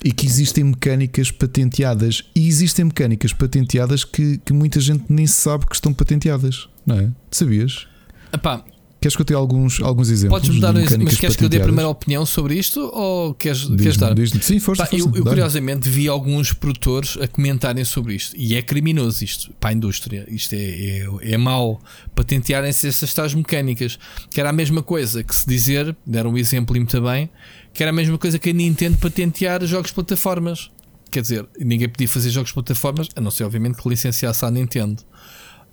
e 0.05 0.13
que 0.13 0.27
existem 0.27 0.65
mecânicas 0.65 1.31
patenteadas. 1.31 2.23
E 2.35 2.47
existem 2.47 2.85
mecânicas 2.85 3.33
patenteadas 3.33 4.05
que, 4.05 4.39
que 4.39 4.53
muita 4.53 4.79
gente 4.79 5.05
nem 5.09 5.27
sabe 5.27 5.67
que 5.67 5.75
estão 5.75 5.95
patenteadas, 5.95 6.69
não 6.87 6.97
é? 6.97 7.11
Sabias? 7.31 7.87
Epá, 8.33 8.63
Queres 9.05 9.17
que 9.17 9.21
eu 9.21 9.27
tenha 9.27 9.39
alguns, 9.39 9.83
alguns 9.83 10.09
exemplos? 10.09 10.41
Podes-me 10.41 10.63
dar, 10.63 10.73
mas 10.73 11.19
queres 11.19 11.37
que 11.37 11.45
eu 11.45 11.49
dê 11.51 11.59
a 11.59 11.65
primeira 11.65 11.91
opinião 11.91 12.25
sobre 12.25 12.55
isto 12.55 12.81
ou 12.81 13.35
queres, 13.35 13.67
queres 13.67 13.99
dar? 13.99 14.15
Sim, 14.41 14.59
força, 14.59 14.89
eu, 14.93 15.13
eu 15.15 15.23
curiosamente 15.23 15.91
vi 15.91 16.09
alguns 16.09 16.55
produtores 16.55 17.19
a 17.21 17.29
comentarem 17.29 17.85
sobre 17.85 18.15
isto 18.15 18.35
e 18.35 18.57
é 18.57 18.63
criminoso 18.63 19.23
isto 19.23 19.53
para 19.61 19.69
a 19.69 19.73
indústria. 19.75 20.25
Isto 20.27 20.55
é, 20.55 20.57
é, 20.57 21.33
é 21.33 21.37
mau 21.37 21.83
patentearem-se 22.15 22.89
essas 22.89 23.13
tais 23.13 23.35
mecânicas. 23.35 23.99
Que 24.31 24.41
era 24.41 24.49
a 24.49 24.55
mesma 24.55 24.83
coisa 24.83 25.23
que 25.23 25.37
se 25.37 25.47
dizer, 25.47 25.95
deram 26.07 26.31
um 26.31 26.39
exemplo 26.39 26.75
e 26.75 26.81
muito 26.81 26.99
bem, 27.03 27.29
que 27.75 27.83
era 27.83 27.91
a 27.91 27.95
mesma 27.95 28.17
coisa 28.17 28.39
que 28.39 28.49
a 28.49 28.53
Nintendo 28.55 28.97
patentear 28.97 29.63
jogos 29.67 29.89
de 29.89 29.97
plataformas. 29.97 30.71
Quer 31.11 31.21
dizer, 31.21 31.47
ninguém 31.61 31.91
podia 31.91 32.09
fazer 32.09 32.31
jogos 32.31 32.49
de 32.49 32.55
plataformas, 32.55 33.09
a 33.15 33.21
não 33.21 33.31
ser, 33.31 33.45
obviamente, 33.45 33.77
que 33.77 33.87
licenciasse 33.87 34.47
a 34.47 34.51
Nintendo. 34.51 35.03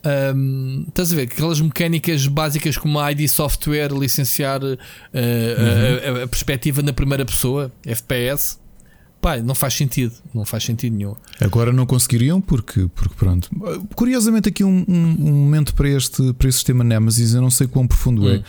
Um, 0.03 0.85
estás 0.87 1.13
a 1.13 1.15
ver? 1.15 1.23
Aquelas 1.23 1.61
mecânicas 1.61 2.25
básicas 2.27 2.77
como 2.77 2.99
a 2.99 3.11
ID 3.11 3.27
Software 3.27 3.91
licenciar 3.91 4.63
uh, 4.63 4.65
uhum. 4.65 6.17
a, 6.17 6.21
a, 6.21 6.23
a, 6.23 6.27
perspectiva 6.27 6.81
na 6.81 6.93
primeira 6.93 7.25
pessoa, 7.25 7.71
FPS. 7.85 8.59
Pá, 9.21 9.37
não 9.37 9.53
faz 9.53 9.75
sentido, 9.75 10.13
não 10.33 10.43
faz 10.43 10.63
sentido 10.63 10.95
nenhum. 10.95 11.13
Agora 11.39 11.71
não 11.71 11.85
conseguiriam 11.85 12.41
porque, 12.41 12.89
porque 12.95 13.13
pronto. 13.13 13.49
Curiosamente, 13.93 14.49
aqui 14.49 14.63
um, 14.63 14.83
um, 14.87 15.15
um 15.19 15.31
momento 15.31 15.75
para 15.75 15.87
este, 15.87 16.33
para 16.33 16.49
este 16.49 16.57
sistema 16.57 16.83
Nemesis, 16.83 17.35
eu 17.35 17.41
não 17.41 17.51
sei 17.51 17.67
quão 17.67 17.85
profundo 17.85 18.27
é. 18.27 18.33
hum. 18.33 18.35
é. 18.37 18.43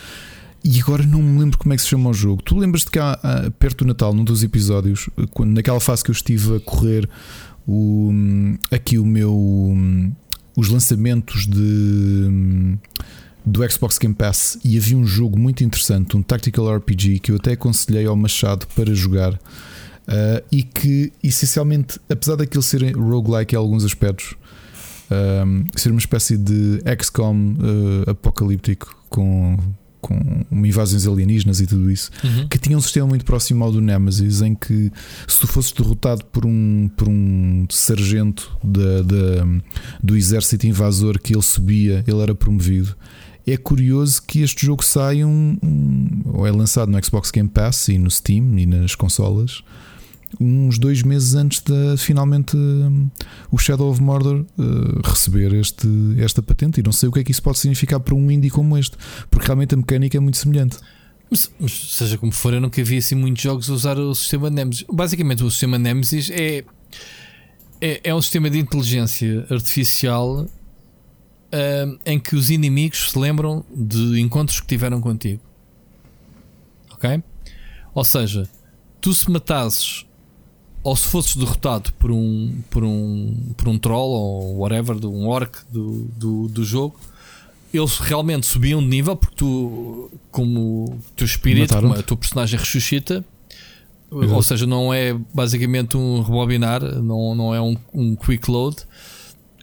E 0.65 0.79
agora 0.79 1.05
não 1.05 1.21
me 1.21 1.39
lembro 1.39 1.59
como 1.59 1.73
é 1.73 1.75
que 1.75 1.83
se 1.83 1.89
chama 1.89 2.09
o 2.09 2.13
jogo. 2.13 2.41
Tu 2.41 2.57
lembras-te 2.57 2.89
que 2.89 2.97
há, 2.97 3.19
há, 3.21 3.51
perto 3.51 3.83
do 3.83 3.89
Natal, 3.89 4.13
num 4.13 4.23
dos 4.23 4.43
episódios, 4.43 5.09
quando, 5.31 5.51
naquela 5.51 5.79
fase 5.79 6.03
que 6.03 6.09
eu 6.09 6.13
estive 6.13 6.55
a 6.55 6.59
correr 6.61 7.07
o, 7.67 8.11
aqui 8.71 8.97
o 8.97 9.05
meu 9.05 9.35
os 10.55 10.69
lançamentos 10.69 11.47
de 11.47 12.77
do 13.45 13.69
Xbox 13.69 13.97
Game 13.97 14.15
Pass 14.15 14.57
e 14.63 14.77
havia 14.77 14.97
um 14.97 15.05
jogo 15.05 15.37
muito 15.37 15.63
interessante, 15.63 16.15
um 16.15 16.21
Tactical 16.21 16.77
RPG 16.77 17.19
que 17.19 17.31
eu 17.31 17.35
até 17.35 17.51
aconselhei 17.51 18.05
ao 18.05 18.15
Machado 18.15 18.65
para 18.73 18.93
jogar. 18.93 19.33
Uh, 19.33 20.43
e 20.51 20.63
que 20.63 21.13
essencialmente, 21.23 21.97
apesar 22.09 22.35
daquilo 22.35 22.61
ser 22.61 22.95
roguelike 22.95 23.55
em 23.55 23.57
alguns 23.57 23.85
aspectos, 23.85 24.35
um, 25.45 25.65
ser 25.75 25.91
uma 25.91 25.99
espécie 25.99 26.37
de 26.37 26.81
XCOM 27.01 27.53
uh, 27.53 28.09
apocalíptico 28.09 28.95
com 29.09 29.57
com 30.03 30.19
invasões 30.51 31.07
alienígenas 31.07 31.61
e 31.61 31.65
tudo 31.65 31.89
isso, 31.89 32.11
uhum. 32.23 32.47
que 32.49 32.59
tinha 32.59 32.77
um 32.77 32.81
sistema 32.81 33.07
muito 33.07 33.23
próximo 33.23 33.63
ao 33.63 33.71
do 33.71 33.79
Nemesis, 33.79 34.41
em 34.41 34.53
que 34.53 34.91
se 35.25 35.39
tu 35.39 35.47
fosses 35.47 35.71
derrotado 35.71 36.25
por 36.25 36.45
um, 36.45 36.89
por 36.97 37.07
um 37.07 37.65
sargento 37.69 38.51
da, 38.61 39.01
da, 39.01 39.45
do 40.03 40.17
exército 40.17 40.67
invasor 40.67 41.19
que 41.19 41.33
ele 41.33 41.41
subia, 41.41 42.03
ele 42.05 42.21
era 42.21 42.35
promovido. 42.35 42.95
É 43.47 43.55
curioso 43.57 44.21
que 44.27 44.41
este 44.41 44.65
jogo 44.65 44.83
sai 44.83 45.23
um, 45.23 45.57
um, 45.63 46.21
ou 46.25 46.45
é 46.45 46.51
lançado 46.51 46.91
no 46.91 47.03
Xbox 47.03 47.31
Game 47.31 47.49
Pass 47.49 47.87
e 47.87 47.97
no 47.97 48.11
Steam 48.11 48.57
e 48.57 48.65
nas 48.65 48.95
consolas 48.95 49.63
uns 50.39 50.77
dois 50.77 51.03
meses 51.03 51.35
antes 51.35 51.61
de 51.61 51.97
finalmente 51.97 52.55
um, 52.55 53.09
o 53.51 53.57
Shadow 53.57 53.89
of 53.89 54.01
Mordor 54.01 54.45
uh, 54.57 55.07
receber 55.07 55.53
este, 55.53 55.87
esta 56.17 56.41
patente. 56.41 56.79
E 56.79 56.83
não 56.83 56.91
sei 56.91 57.09
o 57.09 57.11
que 57.11 57.19
é 57.19 57.23
que 57.23 57.31
isso 57.31 57.43
pode 57.43 57.59
significar 57.59 57.99
para 57.99 58.15
um 58.15 58.31
indie 58.31 58.49
como 58.49 58.77
este, 58.77 58.97
porque 59.29 59.45
realmente 59.45 59.73
a 59.73 59.77
mecânica 59.77 60.17
é 60.17 60.19
muito 60.19 60.37
semelhante. 60.37 60.77
Mas, 61.29 61.51
mas, 61.59 61.71
seja 61.71 62.17
como 62.17 62.31
for, 62.31 62.53
eu 62.53 62.61
nunca 62.61 62.83
vi 62.83 62.97
assim 62.97 63.15
muitos 63.15 63.41
jogos 63.41 63.69
usar 63.69 63.97
o 63.97 64.13
sistema 64.13 64.49
Nemesis. 64.49 64.85
Basicamente, 64.91 65.43
o 65.43 65.49
sistema 65.49 65.79
Nemesis 65.79 66.29
é, 66.29 66.63
é, 67.81 68.01
é 68.03 68.15
um 68.15 68.21
sistema 68.21 68.49
de 68.49 68.59
inteligência 68.59 69.45
artificial 69.49 70.45
uh, 71.53 71.99
em 72.05 72.19
que 72.19 72.35
os 72.35 72.49
inimigos 72.49 73.11
se 73.11 73.19
lembram 73.19 73.65
de 73.75 74.19
encontros 74.19 74.59
que 74.59 74.67
tiveram 74.67 75.01
contigo. 75.01 75.41
Ok? 76.91 77.23
Ou 77.93 78.03
seja, 78.03 78.49
tu 79.01 79.13
se 79.13 79.29
matasses 79.29 80.05
ou 80.83 80.95
se 80.95 81.07
fosses 81.07 81.35
derrotado 81.35 81.93
por 81.93 82.11
um, 82.11 82.61
por 82.69 82.83
um, 82.83 83.35
por 83.55 83.69
um 83.69 83.77
troll 83.79 84.09
ou 84.09 84.57
whatever, 84.57 84.99
de 84.99 85.07
um 85.07 85.27
orc 85.27 85.59
do, 85.71 86.09
do, 86.17 86.47
do 86.49 86.63
jogo, 86.63 86.99
eles 87.73 87.97
realmente 87.97 88.45
subiam 88.45 88.81
de 88.81 88.87
nível 88.87 89.15
porque 89.15 89.35
tu, 89.35 90.11
como 90.29 90.85
o 90.85 90.99
teu 91.15 91.25
espírito, 91.25 91.73
como 91.73 91.93
a 91.93 92.03
tua 92.03 92.17
personagem 92.17 92.59
ressuscita, 92.59 93.25
Exato. 94.11 94.33
ou 94.35 94.43
seja, 94.43 94.67
não 94.67 94.93
é 94.93 95.13
basicamente 95.33 95.97
um 95.97 96.21
rebobinar, 96.21 96.83
não, 97.01 97.33
não 97.33 97.55
é 97.55 97.61
um, 97.61 97.75
um 97.93 98.15
quick 98.15 98.51
load. 98.51 98.77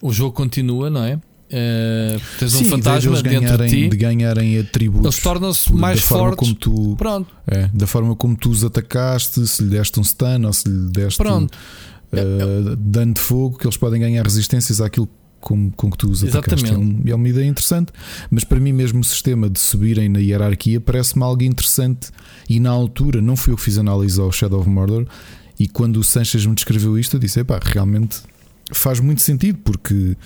O 0.02 0.12
jogo 0.12 0.32
continua, 0.34 0.88
não 0.88 1.04
é? 1.04 1.20
Uh, 1.50 2.20
tens 2.38 2.52
Sim, 2.52 2.66
um 2.66 2.68
fantasma 2.68 3.16
de 3.16 3.22
dentro 3.28 3.58
de 3.58 3.68
ti 3.68 3.88
de 3.88 3.96
ganharem 3.96 4.56
atributos 4.60 5.04
eles 5.04 5.20
tornam-se 5.20 5.72
mais 5.72 6.00
fortes 6.00 6.54
tu, 6.54 6.94
Pronto. 6.96 7.28
É, 7.44 7.68
da 7.74 7.88
forma 7.88 8.14
como 8.14 8.36
tu 8.36 8.50
os 8.50 8.62
atacaste 8.62 9.44
se 9.48 9.64
lhe 9.64 9.70
deste 9.70 9.98
um 9.98 10.04
stun 10.04 10.46
ou 10.46 10.52
se 10.52 10.68
lhe 10.68 10.90
deste 10.92 11.16
Pronto. 11.16 11.52
Uh, 12.12 12.76
dano 12.76 13.14
de 13.14 13.20
fogo 13.20 13.58
que 13.58 13.66
eles 13.66 13.76
podem 13.76 14.00
ganhar 14.00 14.22
resistências 14.22 14.80
àquilo 14.80 15.08
com, 15.40 15.70
com 15.72 15.90
que 15.90 15.98
tu 15.98 16.08
os 16.08 16.22
atacaste 16.22 16.72
é, 16.72 16.78
um, 16.78 17.02
é 17.04 17.14
uma 17.16 17.28
ideia 17.28 17.46
interessante 17.46 17.90
mas 18.30 18.44
para 18.44 18.60
mim 18.60 18.72
mesmo 18.72 19.00
o 19.00 19.04
sistema 19.04 19.50
de 19.50 19.58
subirem 19.58 20.08
na 20.08 20.20
hierarquia 20.20 20.80
parece-me 20.80 21.24
algo 21.24 21.42
interessante 21.42 22.10
e 22.48 22.60
na 22.60 22.70
altura 22.70 23.20
não 23.20 23.34
fui 23.34 23.52
eu 23.52 23.56
que 23.56 23.62
fiz 23.64 23.76
análise 23.76 24.20
ao 24.20 24.30
Shadow 24.30 24.60
of 24.60 24.68
Mordor 24.68 25.04
e 25.58 25.66
quando 25.66 25.96
o 25.96 26.04
Sanchez 26.04 26.46
me 26.46 26.54
descreveu 26.54 26.96
isto 26.96 27.16
eu 27.16 27.20
disse, 27.20 27.40
epá, 27.40 27.58
realmente 27.60 28.18
faz 28.72 29.00
muito 29.00 29.20
sentido 29.20 29.58
porque 29.64 30.16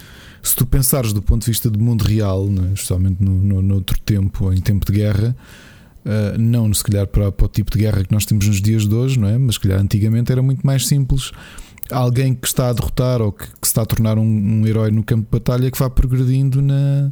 se 0.44 0.54
tu 0.54 0.66
pensares 0.66 1.12
do 1.12 1.22
ponto 1.22 1.42
de 1.42 1.50
vista 1.50 1.70
do 1.70 1.80
mundo 1.80 2.02
real, 2.02 2.46
né, 2.46 2.72
especialmente 2.74 3.22
no, 3.22 3.32
no, 3.32 3.62
no, 3.62 3.74
outro 3.76 3.98
tempo, 4.00 4.52
em 4.52 4.60
tempo 4.60 4.84
de 4.84 4.92
guerra, 4.92 5.34
uh, 6.04 6.38
não 6.38 6.72
se 6.72 6.84
calhar 6.84 7.06
para, 7.06 7.32
para, 7.32 7.46
o 7.46 7.48
tipo 7.48 7.70
de 7.72 7.78
guerra 7.78 8.04
que 8.04 8.12
nós 8.12 8.26
temos 8.26 8.46
nos 8.46 8.60
dias 8.60 8.86
de 8.86 8.94
hoje, 8.94 9.18
não 9.18 9.26
é? 9.26 9.38
Mas 9.38 9.54
se 9.54 9.60
calhar 9.62 9.80
antigamente 9.80 10.30
era 10.30 10.42
muito 10.42 10.64
mais 10.64 10.86
simples. 10.86 11.32
Alguém 11.90 12.34
que 12.34 12.46
está 12.46 12.68
a 12.68 12.72
derrotar 12.72 13.22
ou 13.22 13.32
que, 13.32 13.46
que 13.46 13.66
se 13.66 13.70
está 13.70 13.82
a 13.82 13.86
tornar 13.86 14.18
um, 14.18 14.22
um 14.22 14.66
herói 14.66 14.90
no 14.90 15.02
campo 15.02 15.22
de 15.22 15.30
batalha 15.30 15.70
que 15.70 15.78
vá 15.78 15.88
progredindo 15.88 16.60
na, 16.60 17.10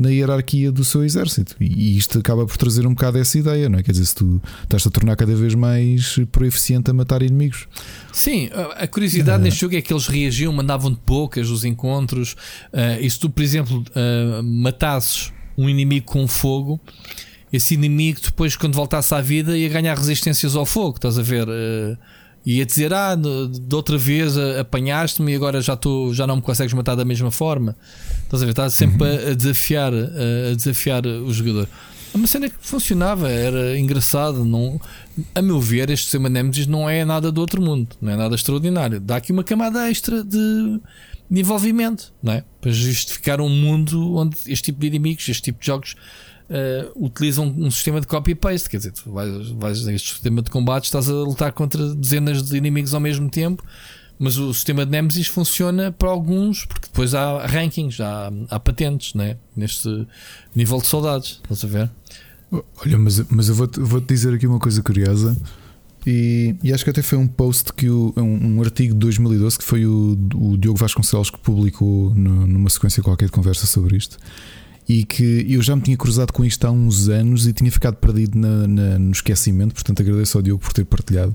na 0.00 0.08
hierarquia 0.08 0.72
do 0.72 0.84
seu 0.84 1.04
exército. 1.04 1.54
E 1.60 1.96
isto 1.96 2.18
acaba 2.18 2.46
por 2.46 2.56
trazer 2.56 2.86
um 2.86 2.94
bocado 2.94 3.18
essa 3.18 3.38
ideia, 3.38 3.68
não 3.68 3.78
é? 3.78 3.82
Quer 3.82 3.92
dizer, 3.92 4.06
se 4.06 4.14
tu 4.14 4.40
estás 4.62 4.86
a 4.86 4.90
tornar 4.90 5.14
cada 5.16 5.34
vez 5.34 5.54
mais 5.54 6.18
proeficiente 6.32 6.90
a 6.90 6.94
matar 6.94 7.22
inimigos. 7.22 7.68
Sim, 8.12 8.48
a 8.76 8.86
curiosidade 8.86 9.42
uh, 9.42 9.44
neste 9.44 9.60
jogo 9.60 9.76
é 9.76 9.82
que 9.82 9.92
eles 9.92 10.06
reagiam, 10.06 10.52
mandavam 10.52 10.90
de 10.90 10.98
poucas 10.98 11.50
os 11.50 11.64
encontros. 11.64 12.32
Uh, 12.72 13.00
e 13.00 13.10
se 13.10 13.18
tu, 13.18 13.28
por 13.28 13.42
exemplo, 13.42 13.84
uh, 13.90 14.42
matasses 14.42 15.32
um 15.58 15.68
inimigo 15.68 16.06
com 16.06 16.26
fogo, 16.26 16.80
esse 17.52 17.74
inimigo 17.74 18.20
depois, 18.22 18.56
quando 18.56 18.74
voltasse 18.74 19.14
à 19.14 19.20
vida, 19.20 19.58
ia 19.58 19.68
ganhar 19.68 19.96
resistências 19.98 20.56
ao 20.56 20.64
fogo. 20.64 20.96
Estás 20.96 21.18
a 21.18 21.22
ver? 21.22 21.46
Uh, 21.46 21.98
ia 22.58 22.66
dizer, 22.66 22.92
ah, 22.92 23.14
de 23.14 23.74
outra 23.74 23.98
vez 23.98 24.36
apanhaste-me 24.36 25.32
e 25.32 25.34
agora 25.34 25.60
já, 25.60 25.76
tô, 25.76 26.12
já 26.12 26.26
não 26.26 26.36
me 26.36 26.42
consegues 26.42 26.72
matar 26.72 26.94
da 26.94 27.04
mesma 27.04 27.30
forma. 27.30 27.76
Estás 28.24 28.42
a 28.42 28.46
ver? 28.46 28.50
Estás 28.50 28.74
sempre 28.74 29.06
uhum. 29.06 29.30
a, 29.30 29.34
desafiar, 29.34 29.92
a 29.92 30.54
desafiar 30.54 31.06
o 31.06 31.32
jogador. 31.32 31.68
É 32.12 32.16
uma 32.16 32.26
cena 32.26 32.48
que 32.48 32.56
funcionava, 32.60 33.30
era 33.30 33.78
engraçado. 33.78 34.44
Não, 34.44 34.80
a 35.34 35.40
meu 35.40 35.60
ver, 35.60 35.90
este 35.90 36.04
sistema 36.04 36.28
Nemesis 36.28 36.66
não 36.66 36.90
é 36.90 37.04
nada 37.04 37.30
do 37.30 37.40
outro 37.40 37.62
mundo, 37.62 37.88
não 38.00 38.12
é 38.12 38.16
nada 38.16 38.34
extraordinário. 38.34 38.98
Dá 39.00 39.16
aqui 39.16 39.30
uma 39.32 39.44
camada 39.44 39.88
extra 39.88 40.24
de, 40.24 40.80
de 41.30 41.40
envolvimento, 41.40 42.12
não 42.22 42.32
é? 42.32 42.44
Para 42.60 42.72
justificar 42.72 43.40
um 43.40 43.48
mundo 43.48 44.16
onde 44.16 44.36
este 44.46 44.64
tipo 44.66 44.80
de 44.80 44.88
inimigos, 44.88 45.28
este 45.28 45.42
tipo 45.42 45.60
de 45.60 45.66
jogos 45.66 45.94
uh, 46.50 47.04
utilizam 47.06 47.46
um 47.46 47.70
sistema 47.70 48.00
de 48.00 48.06
copy 48.06 48.34
paste. 48.34 48.68
Quer 48.68 48.78
dizer, 48.78 48.92
tu 48.92 49.10
vais, 49.10 49.48
vais 49.50 49.84
neste 49.84 50.10
sistema 50.10 50.42
de 50.42 50.50
combate, 50.50 50.84
estás 50.84 51.08
a 51.08 51.12
lutar 51.12 51.52
contra 51.52 51.94
dezenas 51.94 52.42
de 52.42 52.56
inimigos 52.56 52.92
ao 52.92 53.00
mesmo 53.00 53.30
tempo. 53.30 53.64
Mas 54.18 54.36
o 54.36 54.52
sistema 54.52 54.84
de 54.84 54.92
Nemesis 54.92 55.28
funciona 55.28 55.90
para 55.90 56.10
alguns, 56.10 56.66
porque 56.66 56.88
depois 56.88 57.14
há 57.14 57.46
rankings, 57.46 58.02
há, 58.02 58.30
há 58.50 58.60
patentes 58.60 59.14
né? 59.14 59.38
neste 59.56 60.06
nível 60.54 60.78
de 60.78 60.86
soldados. 60.86 61.40
Estás 61.42 61.64
a 61.64 61.68
ver? 61.68 61.90
Olha, 62.52 62.98
mas, 62.98 63.18
mas 63.30 63.48
eu 63.48 63.54
vou-te 63.54 63.80
vou 63.80 63.98
dizer 64.00 64.34
aqui 64.34 64.46
uma 64.46 64.58
coisa 64.58 64.82
curiosa. 64.82 65.34
E, 66.06 66.54
e, 66.62 66.72
acho 66.72 66.82
que 66.82 66.90
até 66.90 67.02
foi 67.02 67.18
um 67.18 67.26
post 67.26 67.72
que 67.74 67.88
o, 67.88 68.12
um, 68.16 68.56
um, 68.56 68.62
artigo 68.62 68.94
de 68.94 69.00
2012 69.00 69.58
que 69.58 69.64
foi 69.64 69.84
o, 69.84 70.18
o 70.34 70.56
Diogo 70.56 70.78
Vasconcelos 70.78 71.28
que 71.28 71.38
publicou 71.38 72.14
no, 72.14 72.46
numa 72.46 72.70
sequência 72.70 73.02
qualquer 73.02 73.26
de 73.26 73.32
conversa 73.32 73.66
sobre 73.66 73.98
isto 73.98 74.16
e 74.90 75.04
que 75.04 75.46
eu 75.48 75.62
já 75.62 75.76
me 75.76 75.82
tinha 75.82 75.96
cruzado 75.96 76.32
com 76.32 76.44
isto 76.44 76.64
há 76.64 76.70
uns 76.72 77.08
anos 77.08 77.46
e 77.46 77.52
tinha 77.52 77.70
ficado 77.70 77.94
perdido 77.94 78.36
na, 78.36 78.66
na, 78.66 78.98
no 78.98 79.12
esquecimento, 79.12 79.72
portanto 79.72 80.02
agradeço 80.02 80.36
ao 80.36 80.42
Diogo 80.42 80.60
por 80.60 80.72
ter 80.72 80.84
partilhado. 80.84 81.32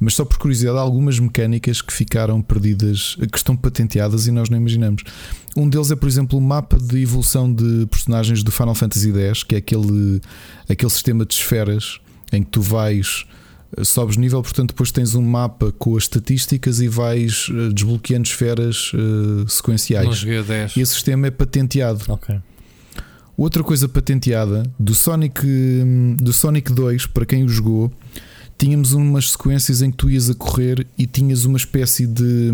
Mas 0.00 0.14
só 0.14 0.24
por 0.24 0.38
curiosidade, 0.38 0.78
há 0.78 0.80
algumas 0.80 1.18
mecânicas 1.18 1.82
que 1.82 1.92
ficaram 1.92 2.40
perdidas, 2.40 3.14
que 3.30 3.36
estão 3.36 3.54
patenteadas 3.54 4.26
e 4.26 4.32
nós 4.32 4.48
não 4.48 4.56
imaginamos. 4.56 5.02
Um 5.54 5.68
deles 5.68 5.90
é, 5.90 5.96
por 5.96 6.08
exemplo, 6.08 6.38
o 6.38 6.40
mapa 6.40 6.78
de 6.78 7.02
evolução 7.02 7.52
de 7.52 7.86
personagens 7.90 8.42
do 8.42 8.50
Final 8.50 8.74
Fantasy 8.74 9.12
X, 9.12 9.42
que 9.42 9.54
é 9.54 9.58
aquele, 9.58 10.22
aquele 10.66 10.90
sistema 10.90 11.26
de 11.26 11.34
esferas 11.34 12.00
em 12.32 12.42
que 12.42 12.48
tu 12.48 12.62
vais 12.62 13.26
sobes 13.82 14.16
nível, 14.16 14.40
portanto, 14.40 14.68
depois 14.68 14.90
tens 14.90 15.14
um 15.14 15.22
mapa 15.22 15.72
com 15.72 15.94
as 15.94 16.04
estatísticas 16.04 16.80
e 16.80 16.88
vais 16.88 17.48
eh, 17.50 17.72
desbloqueando 17.74 18.26
esferas 18.26 18.92
uh, 18.94 19.48
sequenciais. 19.48 20.22
E 20.78 20.80
esse 20.80 20.94
sistema 20.94 21.26
é 21.26 21.30
patenteado. 21.30 22.00
Okay. 22.08 22.40
Outra 23.36 23.64
coisa 23.64 23.88
patenteada 23.88 24.62
do 24.78 24.94
Sonic, 24.94 25.44
do 26.18 26.32
Sonic 26.32 26.72
2, 26.72 27.06
para 27.06 27.26
quem 27.26 27.42
o 27.42 27.48
jogou, 27.48 27.92
tínhamos 28.56 28.92
umas 28.92 29.32
sequências 29.32 29.82
em 29.82 29.90
que 29.90 29.96
tu 29.96 30.08
ias 30.08 30.30
a 30.30 30.34
correr 30.34 30.86
e 30.96 31.06
tinhas 31.06 31.44
uma 31.44 31.56
espécie 31.56 32.06
de. 32.06 32.52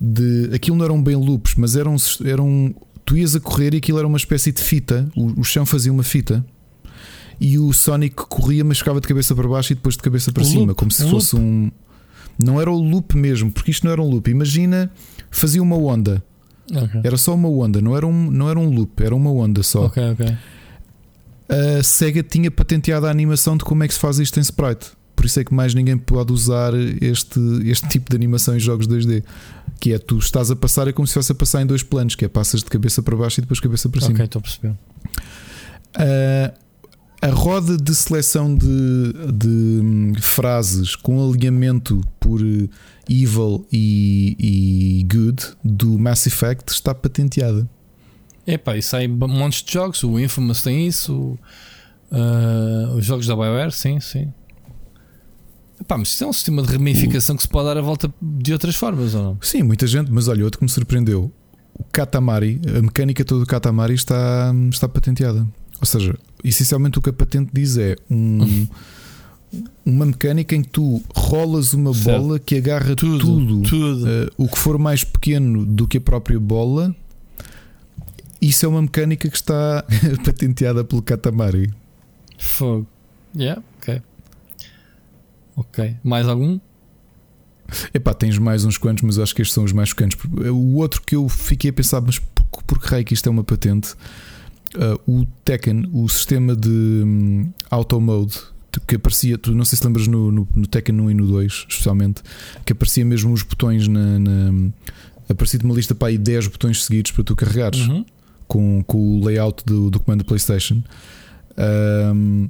de 0.00 0.50
aquilo 0.54 0.76
não 0.76 0.84
eram 0.84 1.02
bem 1.02 1.14
loops, 1.14 1.54
mas 1.56 1.76
eram, 1.76 1.96
eram. 2.24 2.74
Tu 3.04 3.18
ias 3.18 3.36
a 3.36 3.40
correr 3.40 3.74
e 3.74 3.76
aquilo 3.76 3.98
era 3.98 4.06
uma 4.06 4.16
espécie 4.16 4.50
de 4.50 4.62
fita, 4.62 5.06
o, 5.14 5.40
o 5.40 5.44
chão 5.44 5.66
fazia 5.66 5.92
uma 5.92 6.02
fita. 6.02 6.44
E 7.38 7.58
o 7.58 7.70
Sonic 7.72 8.14
corria, 8.14 8.64
mas 8.64 8.78
ficava 8.78 9.00
de 9.00 9.08
cabeça 9.08 9.34
para 9.34 9.46
baixo 9.46 9.72
e 9.72 9.74
depois 9.74 9.96
de 9.96 10.02
cabeça 10.02 10.32
para 10.32 10.42
o 10.42 10.46
cima, 10.46 10.66
loop, 10.66 10.74
como 10.74 10.90
se 10.90 11.08
fosse 11.10 11.36
loop. 11.36 11.46
um. 11.46 11.70
Não 12.38 12.60
era 12.60 12.70
o 12.70 12.78
loop 12.78 13.14
mesmo, 13.16 13.52
porque 13.52 13.70
isto 13.70 13.84
não 13.84 13.92
era 13.92 14.00
um 14.00 14.08
loop. 14.08 14.30
Imagina, 14.30 14.90
fazia 15.30 15.62
uma 15.62 15.76
onda 15.76 16.24
Okay. 16.70 17.00
Era 17.04 17.16
só 17.16 17.34
uma 17.34 17.48
onda, 17.48 17.80
não 17.80 17.96
era 17.96 18.06
um, 18.06 18.30
não 18.30 18.48
era 18.48 18.58
um 18.58 18.70
loop, 18.70 19.02
era 19.02 19.14
uma 19.14 19.30
onda 19.30 19.62
só. 19.62 19.86
A 21.48 21.82
Sega 21.82 22.22
tinha 22.22 22.50
patenteado 22.50 23.06
a 23.06 23.10
animação 23.10 23.56
de 23.56 23.64
como 23.64 23.84
é 23.84 23.88
que 23.88 23.94
se 23.94 24.00
faz 24.00 24.18
isto 24.18 24.38
em 24.38 24.42
sprite. 24.42 24.92
Por 25.14 25.26
isso 25.26 25.38
é 25.40 25.44
que 25.44 25.54
mais 25.54 25.74
ninguém 25.74 25.96
pode 25.96 26.32
usar 26.32 26.74
este, 26.74 27.38
este 27.64 27.88
tipo 27.88 28.10
de 28.10 28.16
animação 28.16 28.56
em 28.56 28.60
jogos 28.60 28.88
2D. 28.88 29.22
Que 29.78 29.92
é 29.92 29.98
tu 29.98 30.18
estás 30.18 30.50
a 30.50 30.56
passar, 30.56 30.88
é 30.88 30.92
como 30.92 31.06
se 31.06 31.14
fosse 31.14 31.32
a 31.32 31.34
passar 31.34 31.62
em 31.62 31.66
dois 31.66 31.82
planos, 31.82 32.14
que 32.14 32.24
é 32.24 32.28
passas 32.28 32.62
de 32.62 32.66
cabeça 32.66 33.02
para 33.02 33.16
baixo 33.16 33.40
e 33.40 33.42
depois 33.42 33.60
cabeça 33.60 33.88
para 33.88 34.00
cima. 34.00 34.14
Ok, 34.14 34.24
estou 34.24 34.40
a 34.40 34.42
perceber. 34.42 34.74
Uh, 35.96 36.64
a 37.22 37.30
roda 37.30 37.76
de 37.76 37.94
seleção 37.94 38.54
de, 38.54 38.66
de 39.32 39.48
hum, 39.48 40.12
frases 40.20 40.96
com 40.96 41.26
alinhamento 41.26 42.00
por 42.20 42.40
evil 43.08 43.66
e, 43.72 44.36
e 44.38 45.04
good 45.04 45.42
do 45.62 45.98
Mass 45.98 46.26
Effect 46.26 46.72
está 46.72 46.94
patenteada. 46.94 47.68
Epá, 48.46 48.76
e 48.76 48.82
sai 48.82 49.08
montes 49.08 49.62
de 49.62 49.72
jogos. 49.72 50.02
O 50.02 50.18
Infamous 50.18 50.62
tem 50.62 50.86
isso. 50.86 51.38
Uh, 52.10 52.94
os 52.96 53.04
jogos 53.04 53.26
da 53.26 53.34
BioWare, 53.34 53.72
sim, 53.72 53.98
sim. 54.00 54.32
Epá, 55.80 55.98
mas 55.98 56.08
isto 56.08 56.24
é 56.24 56.26
um 56.26 56.32
sistema 56.32 56.62
de 56.62 56.72
ramificação 56.72 57.36
que 57.36 57.42
se 57.42 57.48
pode 57.48 57.66
dar 57.66 57.78
a 57.78 57.80
volta 57.80 58.12
de 58.20 58.52
outras 58.52 58.76
formas, 58.76 59.14
ou 59.14 59.22
não? 59.22 59.38
Sim, 59.40 59.62
muita 59.62 59.86
gente, 59.86 60.10
mas 60.10 60.28
olha, 60.28 60.44
outro 60.44 60.58
que 60.58 60.64
me 60.64 60.70
surpreendeu: 60.70 61.32
o 61.74 61.84
Katamari, 61.84 62.60
a 62.76 62.82
mecânica 62.82 63.24
toda 63.24 63.40
do 63.40 63.46
Katamari 63.46 63.94
está, 63.94 64.52
está 64.70 64.88
patenteada. 64.88 65.46
Ou 65.80 65.86
seja, 65.86 66.16
essencialmente 66.42 66.98
o 66.98 67.02
que 67.02 67.10
a 67.10 67.12
patente 67.12 67.50
diz 67.52 67.76
é 67.76 67.96
um. 68.10 68.66
uma 69.84 70.06
mecânica 70.06 70.54
em 70.54 70.62
que 70.62 70.68
tu 70.68 71.02
rolas 71.14 71.74
uma 71.74 71.92
certo. 71.92 72.20
bola 72.20 72.38
que 72.38 72.56
agarra 72.56 72.94
tudo, 72.96 73.18
tudo, 73.18 73.62
tudo. 73.62 74.04
Uh, 74.04 74.30
o 74.36 74.48
que 74.48 74.58
for 74.58 74.78
mais 74.78 75.04
pequeno 75.04 75.64
do 75.64 75.86
que 75.86 75.98
a 75.98 76.00
própria 76.00 76.38
bola. 76.40 76.94
Isso 78.40 78.66
é 78.66 78.68
uma 78.68 78.82
mecânica 78.82 79.28
que 79.28 79.36
está 79.36 79.84
patenteada 80.24 80.84
pelo 80.84 81.00
Katamari. 81.00 81.72
Fogo. 82.38 82.86
Yeah, 83.34 83.62
ok. 83.78 84.02
Ok. 85.56 85.96
Mais 86.02 86.28
algum? 86.28 86.58
Epá, 87.92 88.12
tens 88.12 88.38
mais 88.38 88.64
uns 88.64 88.76
quantos, 88.76 89.02
mas 89.02 89.18
acho 89.18 89.34
que 89.34 89.42
estes 89.42 89.54
são 89.54 89.64
os 89.64 89.72
mais 89.72 89.88
chocantes. 89.88 90.18
O 90.52 90.76
outro 90.76 91.00
que 91.02 91.16
eu 91.16 91.28
fiquei 91.28 91.70
a 91.70 91.72
pensar, 91.72 92.00
mas 92.00 92.18
por, 92.18 92.62
por 92.64 92.80
que 92.80 92.88
raio 92.88 93.04
que 93.04 93.14
isto 93.14 93.26
é 93.26 93.30
uma 93.30 93.44
patente? 93.44 93.94
Uh, 94.74 95.20
o 95.20 95.26
Tekken, 95.44 95.88
o 95.92 96.08
sistema 96.08 96.54
de 96.54 96.68
um, 96.68 97.52
auto 97.70 98.00
mode 98.00 98.38
que 98.80 98.96
aparecia, 98.96 99.38
tu 99.38 99.54
não 99.54 99.64
sei 99.64 99.78
se 99.78 99.84
lembras 99.84 100.06
no, 100.06 100.30
no, 100.30 100.48
no, 100.54 100.66
Tekken 100.66 101.00
1 101.00 101.10
e 101.10 101.14
no 101.14 101.26
2, 101.26 101.66
especialmente, 101.68 102.22
que 102.64 102.72
aparecia 102.72 103.04
mesmo 103.04 103.32
os 103.32 103.42
botões 103.42 103.88
na, 103.88 104.18
na 104.18 104.70
aparecia-te 105.28 105.64
uma 105.64 105.74
lista 105.74 105.94
para 105.94 106.08
aí 106.08 106.18
10 106.18 106.48
botões 106.48 106.84
seguidos 106.84 107.10
para 107.10 107.24
tu 107.24 107.34
carregares 107.34 107.80
uhum. 107.86 108.04
com, 108.46 108.84
com 108.86 109.18
o 109.18 109.24
layout 109.24 109.64
do, 109.64 109.90
do 109.90 110.00
comando 110.00 110.24
PlayStation. 110.24 110.82
Um, 111.56 112.48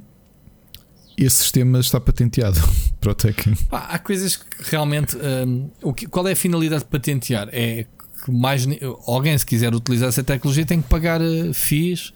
esse 1.17 1.37
sistema 1.37 1.79
está 1.79 1.99
patenteado 1.99 2.59
para 2.99 3.11
o 3.11 3.15
Tekken. 3.15 3.53
há 3.71 3.99
coisas 3.99 4.35
que 4.35 4.45
realmente. 4.69 5.15
Um, 5.17 5.69
o 5.81 5.93
que, 5.93 6.07
qual 6.07 6.27
é 6.27 6.33
a 6.33 6.35
finalidade 6.35 6.83
de 6.83 6.89
patentear? 6.89 7.47
É 7.51 7.85
que 8.23 8.31
mais 8.31 8.67
alguém, 9.05 9.37
se 9.37 9.45
quiser 9.45 9.73
utilizar 9.73 10.09
essa 10.09 10.23
tecnologia, 10.23 10.65
tem 10.65 10.81
que 10.81 10.89
pagar 10.89 11.21
uh, 11.21 11.53
FIIs 11.53 12.11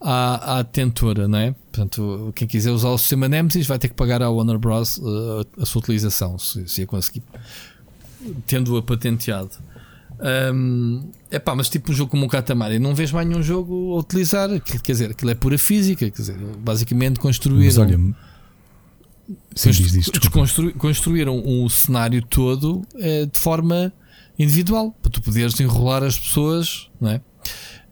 à, 0.00 0.58
à 0.58 0.62
detentora, 0.62 1.26
não 1.26 1.38
é? 1.38 1.52
Portanto, 1.52 2.32
quem 2.34 2.46
quiser 2.46 2.70
usar 2.70 2.90
o 2.90 2.98
sistema 2.98 3.28
Nemesis 3.28 3.66
vai 3.66 3.78
ter 3.78 3.88
que 3.88 3.94
pagar 3.94 4.22
à 4.22 4.30
Warner 4.30 4.58
Bros. 4.58 4.98
Uh, 4.98 5.46
a 5.60 5.66
sua 5.66 5.80
utilização, 5.80 6.38
se, 6.38 6.66
se 6.68 6.82
a 6.82 6.86
conseguir, 6.86 7.22
tendo-a 8.46 8.82
patenteado. 8.82 9.50
Um, 10.54 11.10
é 11.30 11.38
pá, 11.38 11.54
mas 11.54 11.68
tipo 11.68 11.90
um 11.90 11.94
jogo 11.94 12.10
como 12.10 12.26
o 12.26 12.28
Katamari, 12.28 12.78
não 12.78 12.94
vês 12.94 13.10
mais 13.10 13.26
nenhum 13.26 13.42
jogo 13.42 13.94
a 13.94 13.98
utilizar, 13.98 14.48
quer 14.60 14.92
dizer, 14.92 15.10
aquilo 15.10 15.30
é 15.30 15.34
pura 15.34 15.58
física, 15.58 16.08
quer 16.08 16.16
dizer, 16.16 16.36
basicamente 16.58 17.18
construíram. 17.18 17.64
Mas 17.64 17.78
olha, 17.78 18.14
Sim, 19.54 19.70
diz, 19.70 19.92
diz, 19.92 20.10
constru, 20.30 20.72
construíram 20.74 21.38
o 21.38 21.64
um 21.64 21.68
cenário 21.68 22.22
todo 22.22 22.82
é, 22.96 23.24
de 23.24 23.38
forma 23.38 23.92
individual 24.38 24.94
para 25.00 25.10
tu 25.10 25.22
poderes 25.22 25.58
enrolar 25.60 26.02
as 26.02 26.18
pessoas, 26.18 26.90
não 27.00 27.10
é? 27.10 27.20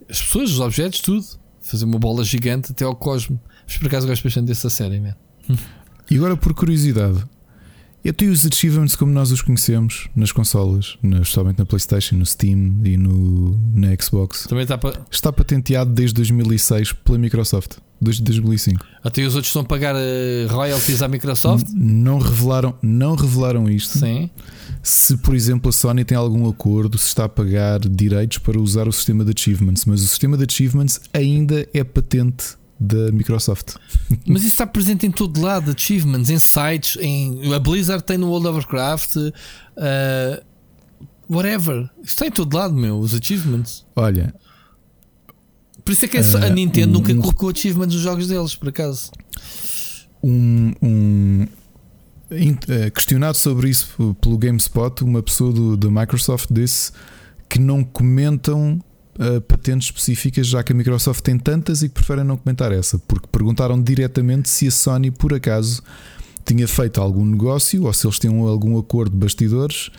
As 0.08 0.20
pessoas, 0.20 0.50
os 0.50 0.60
objetos, 0.60 1.00
tudo, 1.00 1.24
fazer 1.62 1.84
uma 1.84 1.98
bola 1.98 2.24
gigante 2.24 2.72
até 2.72 2.84
ao 2.84 2.94
cosmo. 2.94 3.40
Mas 3.66 3.78
por 3.78 3.86
acaso 3.86 4.06
gosto 4.06 4.22
bastante 4.24 4.46
dessa 4.46 4.68
série, 4.68 5.00
mesmo. 5.00 5.16
E 6.10 6.16
agora, 6.16 6.36
por 6.36 6.52
curiosidade, 6.52 7.24
eu 8.04 8.12
tenho 8.12 8.32
os 8.32 8.44
achievements 8.44 8.96
como 8.96 9.12
nós 9.12 9.30
os 9.30 9.40
conhecemos 9.40 10.08
nas 10.14 10.32
consolas, 10.32 10.98
especialmente 11.02 11.58
na 11.58 11.64
PlayStation, 11.64 12.16
no 12.16 12.26
Steam 12.26 12.80
e 12.84 12.96
no, 12.96 13.56
na 13.72 13.88
Xbox. 13.98 14.44
Também 14.48 14.64
está, 14.64 14.76
pa... 14.76 14.92
está 15.10 15.32
patenteado 15.32 15.92
desde 15.92 16.14
2006 16.16 16.92
pela 16.92 17.16
Microsoft, 17.16 17.78
desde 18.02 18.22
2005. 18.22 18.84
Até 19.02 19.22
os 19.22 19.34
outros 19.34 19.48
estão 19.48 19.62
a 19.62 19.64
pagar 19.64 19.94
uh, 19.94 19.98
royalties 20.48 21.02
à 21.02 21.08
Microsoft? 21.08 21.68
N 21.68 21.92
não 22.02 22.18
revelaram, 22.18 22.74
não 22.82 23.14
revelaram 23.14 23.68
isto. 23.70 23.98
Sim. 23.98 24.28
Se, 24.82 25.16
por 25.16 25.34
exemplo, 25.34 25.68
a 25.68 25.72
Sony 25.72 26.04
tem 26.04 26.16
algum 26.16 26.48
acordo, 26.48 26.98
se 26.98 27.06
está 27.06 27.24
a 27.24 27.28
pagar 27.28 27.80
direitos 27.80 28.38
para 28.38 28.60
usar 28.60 28.88
o 28.88 28.92
sistema 28.92 29.24
de 29.24 29.32
achievements, 29.36 29.84
mas 29.84 30.02
o 30.02 30.06
sistema 30.06 30.36
de 30.36 30.44
achievements 30.44 31.00
ainda 31.12 31.66
é 31.72 31.84
patente 31.84 32.56
da 32.80 33.12
Microsoft. 33.12 33.76
Mas 34.26 34.42
isso 34.42 34.54
está 34.54 34.66
presente 34.66 35.06
em 35.06 35.10
todo 35.12 35.40
lado, 35.40 35.70
achievements, 35.70 36.28
em 36.28 36.38
sites, 36.38 36.96
em, 37.00 37.54
a 37.54 37.58
Blizzard 37.60 38.02
tem 38.02 38.18
no 38.18 38.26
World 38.28 38.48
of 38.48 38.56
Warcraft, 38.58 39.16
uh, 39.16 39.32
whatever. 41.30 41.88
Isso 42.02 42.14
está 42.14 42.26
em 42.26 42.30
todo 42.32 42.56
lado, 42.56 42.74
meu, 42.74 42.98
os 42.98 43.14
achievements. 43.14 43.86
Olha. 43.94 44.34
Por 45.84 45.92
isso 45.92 46.04
é 46.04 46.08
que 46.08 46.18
a 46.18 46.48
Nintendo 46.50 46.98
um, 46.98 47.02
nunca 47.02 47.14
colocou 47.14 47.50
achievements 47.50 47.94
nos 47.94 48.02
jogos 48.02 48.28
deles, 48.28 48.54
por 48.54 48.68
acaso. 48.68 49.10
Um, 50.22 50.72
um 50.80 51.46
uh, 52.30 52.90
questionado 52.92 53.36
sobre 53.36 53.68
isso 53.68 54.16
pelo 54.20 54.38
GameSpot, 54.38 55.02
uma 55.02 55.22
pessoa 55.22 55.52
do, 55.52 55.76
da 55.76 55.90
Microsoft 55.90 56.48
disse 56.50 56.92
que 57.48 57.58
não 57.58 57.84
comentam 57.84 58.80
uh, 59.18 59.40
patentes 59.42 59.88
específicas, 59.88 60.46
já 60.46 60.62
que 60.62 60.72
a 60.72 60.76
Microsoft 60.76 61.20
tem 61.20 61.38
tantas 61.38 61.82
e 61.82 61.88
que 61.88 61.94
preferem 61.94 62.24
não 62.24 62.36
comentar 62.36 62.72
essa, 62.72 62.98
porque 62.98 63.26
perguntaram 63.30 63.80
diretamente 63.80 64.48
se 64.48 64.68
a 64.68 64.70
Sony, 64.70 65.10
por 65.10 65.34
acaso, 65.34 65.82
tinha 66.44 66.66
feito 66.66 67.00
algum 67.00 67.24
negócio 67.24 67.84
ou 67.84 67.92
se 67.92 68.06
eles 68.06 68.18
tinham 68.18 68.46
algum 68.46 68.78
acordo 68.78 69.12
de 69.12 69.18
bastidores 69.18 69.90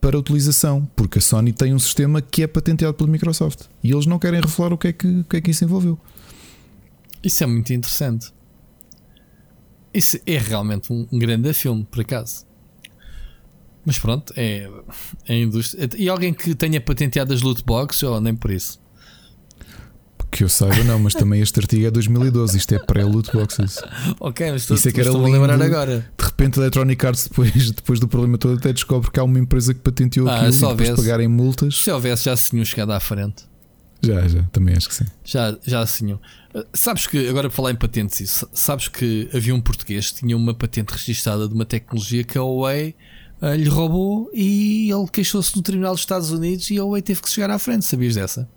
para 0.00 0.18
utilização, 0.18 0.88
porque 0.94 1.18
a 1.18 1.22
Sony 1.22 1.52
tem 1.52 1.74
um 1.74 1.78
sistema 1.78 2.20
que 2.22 2.42
é 2.42 2.46
patenteado 2.46 2.94
pela 2.94 3.10
Microsoft 3.10 3.64
e 3.82 3.92
eles 3.92 4.06
não 4.06 4.18
querem 4.18 4.40
revelar 4.40 4.72
o 4.72 4.78
que 4.78 4.88
é 4.88 4.92
que, 4.92 5.06
o 5.06 5.24
que, 5.24 5.36
é 5.36 5.40
que 5.40 5.50
isso 5.50 5.64
envolveu. 5.64 5.98
Isso 7.22 7.42
é 7.42 7.46
muito 7.46 7.72
interessante. 7.72 8.32
Isso 9.92 10.18
é 10.26 10.38
realmente 10.38 10.92
um 10.92 11.18
grande 11.18 11.52
filme, 11.54 11.84
por 11.90 12.02
acaso. 12.02 12.46
Mas 13.84 13.98
pronto, 14.00 14.32
é, 14.36 14.68
é 15.26 15.32
a 15.32 15.38
indústria. 15.38 15.88
E 15.96 16.08
alguém 16.08 16.34
que 16.34 16.54
tenha 16.56 16.80
patenteado 16.80 17.32
as 17.32 17.40
loot 17.40 17.64
boxes 17.64 18.02
ou 18.02 18.20
nem 18.20 18.34
por 18.34 18.50
isso? 18.50 18.80
Que 20.30 20.44
eu 20.44 20.48
saiba, 20.48 20.82
não, 20.84 20.98
mas 20.98 21.14
também 21.14 21.40
este 21.40 21.58
artigo 21.60 21.86
é 21.86 21.90
2012, 21.90 22.58
isto 22.58 22.74
é 22.74 22.78
pré-loot 22.78 23.32
boxes. 23.32 23.78
ok, 24.20 24.52
mas 24.52 24.62
estou, 24.62 24.76
isso 24.76 24.88
é 24.88 24.92
que 24.92 25.00
era 25.00 25.10
estou 25.10 25.24
a 25.24 25.28
lembrar 25.28 25.60
agora. 25.60 26.10
De 26.18 26.24
repente, 26.24 26.58
a 26.58 26.62
Electronic 26.62 27.06
Arts, 27.06 27.28
depois, 27.28 27.70
depois 27.72 28.00
do 28.00 28.08
problema 28.08 28.36
todo, 28.36 28.58
até 28.58 28.72
descobre 28.72 29.10
que 29.10 29.20
há 29.20 29.24
uma 29.24 29.38
empresa 29.38 29.72
que 29.72 29.80
patenteou 29.80 30.28
ah, 30.28 30.36
aquilo 30.36 30.48
e 30.48 30.52
depois 30.52 30.70
houvesse, 30.70 30.96
pagarem 30.96 31.28
multas. 31.28 31.76
Se 31.76 31.90
houvesse, 31.90 32.24
já 32.24 32.36
se 32.36 32.50
tinham 32.50 32.64
chegado 32.64 32.92
à 32.92 33.00
frente. 33.00 33.44
Já, 34.02 34.28
já, 34.28 34.42
também 34.52 34.76
acho 34.76 34.88
que 34.88 34.94
sim. 34.94 35.06
Já, 35.24 35.56
já 35.64 35.86
se 35.86 35.98
tinham. 35.98 36.20
Ah, 36.54 36.64
sabes 36.72 37.06
que, 37.06 37.28
agora 37.28 37.48
para 37.48 37.56
falar 37.56 37.70
em 37.70 37.76
patentes, 37.76 38.44
sabes 38.52 38.88
que 38.88 39.28
havia 39.32 39.54
um 39.54 39.60
português 39.60 40.10
que 40.10 40.20
tinha 40.20 40.36
uma 40.36 40.54
patente 40.54 40.90
registada 40.90 41.48
de 41.48 41.54
uma 41.54 41.64
tecnologia 41.64 42.24
que 42.24 42.36
a 42.36 42.42
Huawei 42.42 42.94
uh, 43.40 43.54
lhe 43.54 43.68
roubou 43.68 44.30
e 44.34 44.90
ele 44.90 45.06
queixou-se 45.10 45.56
no 45.56 45.62
Tribunal 45.62 45.92
dos 45.92 46.02
Estados 46.02 46.30
Unidos 46.30 46.70
e 46.70 46.78
a 46.78 46.82
Huawei 46.82 47.02
teve 47.02 47.22
que 47.22 47.30
chegar 47.30 47.50
à 47.50 47.58
frente. 47.58 47.84
Sabias 47.84 48.14
dessa? 48.14 48.48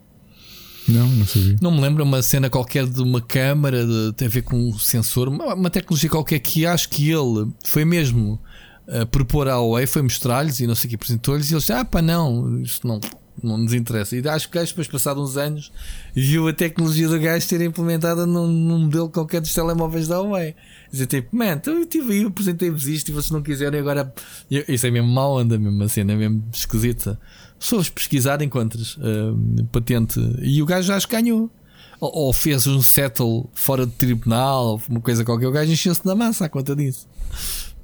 Não, 0.90 1.08
não 1.08 1.26
sabia. 1.26 1.56
Não 1.62 1.72
me 1.72 1.82
lembro 1.82 2.04
uma 2.04 2.22
cena 2.22 2.50
qualquer 2.50 2.86
de 2.86 3.02
uma 3.02 3.22
câmara, 3.22 3.86
de, 3.86 4.14
tem 4.14 4.28
a 4.28 4.32
ver 4.32 4.42
com 4.42 4.56
um 4.58 4.78
sensor, 4.78 5.28
uma, 5.28 5.54
uma 5.54 5.70
tecnologia 5.70 6.10
qualquer 6.10 6.40
que 6.40 6.66
acho 6.66 6.90
que 6.90 7.10
ele 7.10 7.52
foi 7.64 7.86
mesmo 7.86 8.40
uh, 8.88 9.06
propor 9.08 9.48
à 9.48 9.56
Huawei, 9.56 9.86
foi 9.86 10.02
mostrar-lhes 10.02 10.60
e 10.60 10.68
não 10.68 10.76
sei 10.76 10.88
o 10.88 10.90
que 10.90 10.96
apresentou-lhes 10.96 11.50
e 11.50 11.54
eles 11.54 11.64
disseram, 11.64 11.82
ah 11.82 11.86
pá 11.86 12.02
não, 12.02 12.62
isto 12.62 12.88
não, 12.88 13.00
não 13.44 13.58
nos 13.58 13.74
interessa. 13.74 14.16
E 14.16 14.28
acho 14.28 14.50
que 14.50 14.58
o 14.58 14.60
gajo, 14.60 14.72
depois, 14.72 14.88
passado 14.88 15.22
uns 15.22 15.38
anos, 15.38 15.72
viu 16.14 16.48
a 16.48 16.54
tecnologia 16.54 17.08
do 17.08 17.20
gajo 17.20 17.46
ser 17.46 17.62
implementada 17.62 18.26
num, 18.26 18.48
num 18.48 18.80
modelo 18.80 19.10
qualquer 19.10 19.42
dos 19.42 19.54
telemóveis 19.54 20.08
da 20.08 20.20
Huawei. 20.20 20.56
Dizer 20.92 21.06
tipo, 21.06 21.36
man, 21.36 21.54
então 21.54 21.74
eu 21.74 21.82
estive 21.82 22.14
aí, 22.14 22.26
apresentei-vos 22.26 22.88
isto 22.88 23.10
e 23.10 23.12
vocês 23.12 23.32
não 23.32 23.42
quiserem 23.42 23.80
agora. 23.80 24.14
Isso 24.50 24.88
é 24.88 24.92
mesmo 24.92 25.10
mal 25.10 25.38
anda 25.38 25.58
mesmo, 25.58 25.84
assim, 25.84 26.02
é 26.02 26.04
mesmo 26.04 26.44
esquisita. 26.54 27.20
Se 27.60 27.70
fores 27.70 27.90
pesquisar, 27.90 28.42
encontras 28.42 28.96
uh, 28.98 29.66
patente. 29.72 30.20
E 30.42 30.62
o 30.62 30.66
gajo 30.66 30.94
acho 30.94 31.08
que 31.08 31.16
ganhou. 31.16 31.52
Ou, 32.00 32.28
ou, 32.28 32.34
fez 32.34 32.66
um 32.66 32.82
settle 32.82 33.50
fora 33.54 33.86
de 33.86 33.92
tribunal, 33.92 34.82
uma 34.90 35.02
coisa 35.02 35.26
qualquer. 35.26 35.48
O 35.48 35.52
gajo 35.52 35.72
encheu-se 35.72 36.06
na 36.06 36.16
massa 36.16 36.46
à 36.46 36.50
conta 36.50 36.76
disso. 36.76 37.08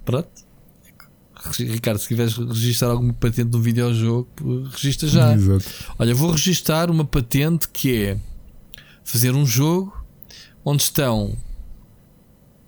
Pronto. 0.06 0.46
Ricardo, 1.60 2.00
se 2.00 2.08
quiseres 2.08 2.36
registrar 2.38 2.90
alguma 2.90 3.14
patente 3.14 3.50
de 3.50 3.58
um 3.58 3.62
videojogo, 3.62 4.30
registra 4.72 5.08
já. 5.08 5.34
Exato. 5.34 5.66
Olha, 6.00 6.16
vou 6.16 6.32
registrar 6.32 6.90
uma 6.90 7.06
patente 7.06 7.68
que 7.68 8.04
é 8.04 8.18
fazer 9.04 9.36
um 9.36 9.46
jogo 9.46 9.94
onde 10.64 10.82
estão 10.82 11.38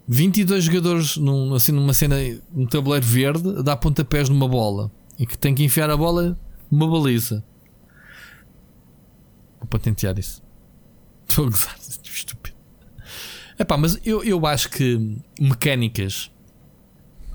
22 0.07 0.65
jogadores 0.65 1.17
num, 1.17 1.53
assim, 1.55 1.71
numa 1.71 1.93
cena, 1.93 2.15
num 2.53 2.65
tabuleiro 2.67 3.05
verde, 3.05 3.49
a 3.57 3.61
dar 3.61 3.77
pontapés 3.77 4.29
numa 4.29 4.47
bola 4.47 4.91
e 5.17 5.25
que 5.25 5.37
tem 5.37 5.55
que 5.55 5.63
enfiar 5.63 5.89
a 5.89 5.97
bola 5.97 6.37
baliza. 6.71 7.43
Vou 9.59 9.67
patentear 9.67 10.17
isso. 10.17 10.41
Estou 11.27 11.47
a 11.47 11.49
gozar, 11.49 11.75
estúpido. 12.03 12.55
Epá, 13.59 13.77
mas 13.77 13.99
eu, 14.05 14.23
eu 14.23 14.45
acho 14.45 14.69
que 14.69 15.17
mecânicas. 15.39 16.31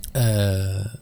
Uh, 0.08 0.98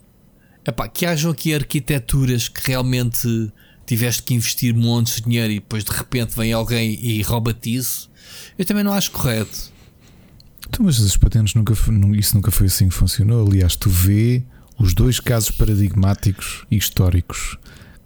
epá, 0.67 0.89
que 0.89 1.05
hajam 1.05 1.31
aqui 1.31 1.55
arquiteturas 1.55 2.49
que 2.49 2.67
realmente 2.67 3.53
tiveste 3.87 4.23
que 4.23 4.35
investir 4.35 4.75
montes 4.75 5.17
de 5.17 5.23
dinheiro 5.23 5.53
e 5.53 5.55
depois 5.57 5.85
de 5.85 5.91
repente 5.91 6.37
vem 6.37 6.53
alguém 6.53 6.95
e 7.05 7.21
rouba-te 7.23 7.75
isso. 7.75 8.11
Eu 8.57 8.65
também 8.65 8.85
não 8.85 8.93
acho 8.93 9.11
correto. 9.11 9.73
Então, 10.69 10.87
mas 10.87 11.01
as 11.03 11.17
patentes 11.17 11.55
nunca, 11.55 11.75
isso 12.17 12.37
nunca 12.37 12.51
foi 12.51 12.69
assim 12.69 12.89
que 12.89 12.95
funcionou. 12.95 13.47
Aliás, 13.47 13.75
tu 13.75 13.91
vê 13.91 14.45
os 14.79 14.95
dois 14.95 15.19
casos 15.19 15.51
paradigmáticos 15.51 16.65
e 16.71 16.77
históricos 16.77 17.59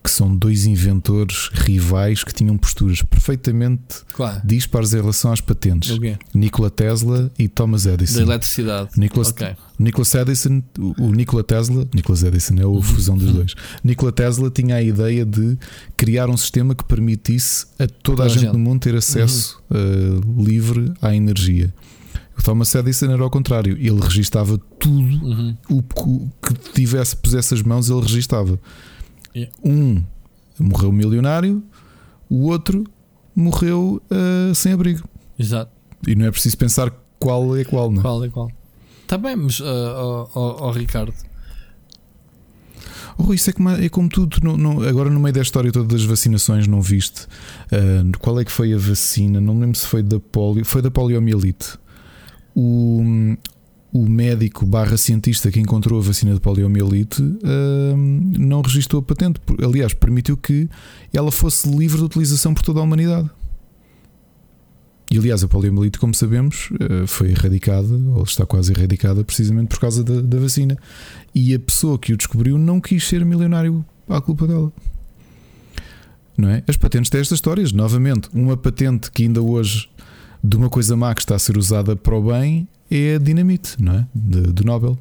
que 0.05 0.11
são 0.11 0.37
dois 0.37 0.67
inventores 0.67 1.49
rivais 1.55 2.23
que 2.23 2.35
tinham 2.35 2.59
posturas 2.59 3.01
perfeitamente 3.01 4.05
claro. 4.13 4.43
dispares 4.45 4.93
em 4.93 4.97
relação 4.97 5.33
às 5.33 5.41
patentes: 5.41 5.99
Nikola 6.35 6.69
Tesla 6.69 7.33
e 7.39 7.49
Thomas 7.49 7.87
Edison. 7.87 8.19
Da 8.19 8.23
eletricidade. 8.23 8.91
Nicolas, 8.99 9.31
okay. 9.31 9.57
Nikola 9.79 10.07
Edison, 10.21 10.63
o 10.99 11.11
Nikola 11.11 11.43
Tesla, 11.43 11.89
Nikola 11.95 12.19
Edison 12.29 12.55
é 12.59 12.63
a 12.63 12.69
uhum. 12.69 12.83
fusão 12.83 13.17
dos 13.17 13.33
dois. 13.33 13.55
Nikola 13.83 14.13
Tesla 14.13 14.51
tinha 14.51 14.77
a 14.77 14.83
ideia 14.83 15.25
de 15.25 15.57
criar 15.97 16.29
um 16.29 16.37
sistema 16.37 16.75
que 16.75 16.85
permitisse 16.85 17.65
a 17.79 17.87
toda 17.87 18.25
a, 18.25 18.27
a 18.27 18.29
gente, 18.29 18.43
gente, 18.43 18.53
no 18.53 18.59
mundo 18.59 18.81
ter 18.81 18.95
acesso 18.95 19.59
uhum. 19.71 20.19
uh, 20.19 20.45
livre 20.45 20.93
à 21.01 21.17
energia. 21.17 21.73
O 22.39 22.43
Thomas 22.43 22.75
Edison 22.75 23.11
era 23.11 23.23
ao 23.23 23.31
contrário, 23.31 23.75
ele 23.79 24.01
registava 24.03 24.59
tudo 24.79 25.25
uhum. 25.25 25.57
o 25.71 25.83
que 25.83 26.73
tivesse 26.75 27.17
pusesse 27.17 27.55
as 27.55 27.63
mãos, 27.63 27.89
ele 27.89 28.03
registava. 28.03 28.61
Yeah. 29.35 29.53
Um 29.65 30.03
morreu 30.59 30.93
milionário, 30.93 31.63
o 32.29 32.47
outro 32.47 32.85
morreu 33.35 34.01
uh, 34.11 34.55
sem 34.55 34.73
abrigo. 34.73 35.09
Exato. 35.39 35.73
E 36.07 36.15
não 36.15 36.27
é 36.27 36.31
preciso 36.31 36.57
pensar 36.57 36.93
qual 37.19 37.57
é 37.57 37.65
qual, 37.65 37.91
não 37.91 38.01
é? 38.01 38.03
Qual 38.03 38.25
é 38.25 38.29
qual. 38.29 38.51
Está 39.03 39.19
bem, 39.19 39.37
mas, 39.37 39.61
uh, 39.61 39.65
oh, 39.65 40.29
oh, 40.35 40.57
oh, 40.67 40.71
Ricardo. 40.71 41.13
Oh, 43.17 43.33
isso 43.33 43.51
é 43.51 43.53
como, 43.53 43.69
é 43.71 43.89
como 43.89 44.09
tudo. 44.09 44.39
Não, 44.43 44.57
não, 44.57 44.83
agora, 44.83 45.11
no 45.11 45.21
meio 45.21 45.33
da 45.33 45.43
história 45.43 45.71
toda 45.71 45.87
das 45.87 46.05
vacinações, 46.05 46.67
não 46.67 46.81
viste 46.81 47.27
uh, 47.73 48.19
qual 48.19 48.41
é 48.41 48.45
que 48.45 48.53
foi 48.53 48.73
a 48.73 48.79
vacina? 48.79 49.41
Não 49.41 49.55
me 49.55 49.63
lembro 49.63 49.79
se 49.79 49.87
foi 49.87 50.03
da 50.03 50.19
polio, 50.19 50.65
foi 50.65 50.83
da 50.83 50.91
poliomielite. 50.91 51.79
O, 52.55 53.37
o 53.95 54.09
médico 54.09 54.67
barra 54.67 54.97
cientista 54.97 55.53
que 55.53 55.61
encontrou 55.61 56.01
a 56.01 56.03
vacina 56.03 56.35
de 56.35 56.41
poliomielite 56.41 57.23
uh, 57.23 57.97
não 57.97 58.61
registrou 58.61 59.01
a 59.01 59.05
patente. 59.05 59.41
Aliás, 59.63 59.95
permitiu 59.95 60.37
que 60.37 60.69
ela 61.13 61.31
fosse 61.31 61.71
livre 61.71 61.99
de 61.99 62.05
utilização 62.05 62.53
por 62.53 62.65
toda 62.65 62.81
a 62.81 62.83
humanidade. 62.83 63.31
E 65.13 65.17
aliás, 65.17 65.45
a 65.45 65.49
poliomielite, 65.49 65.97
como 66.01 66.13
sabemos, 66.13 66.73
uh, 66.73 67.07
foi 67.07 67.31
erradicada, 67.31 67.95
ou 68.17 68.25
está 68.25 68.45
quase 68.45 68.73
erradicada, 68.73 69.23
precisamente 69.23 69.69
por 69.69 69.79
causa 69.79 70.03
da, 70.03 70.21
da, 70.21 70.41
vacina. 70.41 70.77
E 71.33 71.55
a 71.55 71.61
pessoa 71.61 71.97
que 71.97 72.13
o 72.13 72.17
descobriu 72.17 72.59
não 72.59 72.81
quis 72.81 73.07
ser 73.07 73.25
milionário 73.25 73.85
à 74.09 74.21
culpa 74.21 74.49
dela. 74.49 74.73
Não 76.37 76.49
é? 76.49 76.65
As 76.67 76.77
patentes 76.77 77.11
destas 77.11 77.37
histórias, 77.37 77.71
novamente, 77.71 78.29
uma 78.35 78.57
patente 78.57 79.09
que 79.13 79.23
ainda 79.23 79.41
hoje 79.41 79.89
de 80.43 80.57
uma 80.57 80.69
coisa 80.69 80.97
má 80.97 81.15
que 81.15 81.21
está 81.21 81.37
a 81.37 81.39
ser 81.39 81.57
usada 81.57 81.95
para 81.95 82.17
o 82.17 82.23
bem 82.25 82.67
é 82.91 83.17
a 83.17 83.19
dinamite, 83.19 83.83
não 83.83 83.95
é? 83.95 84.07
De, 84.15 84.53
de 84.53 84.65
Nobel. 84.65 84.99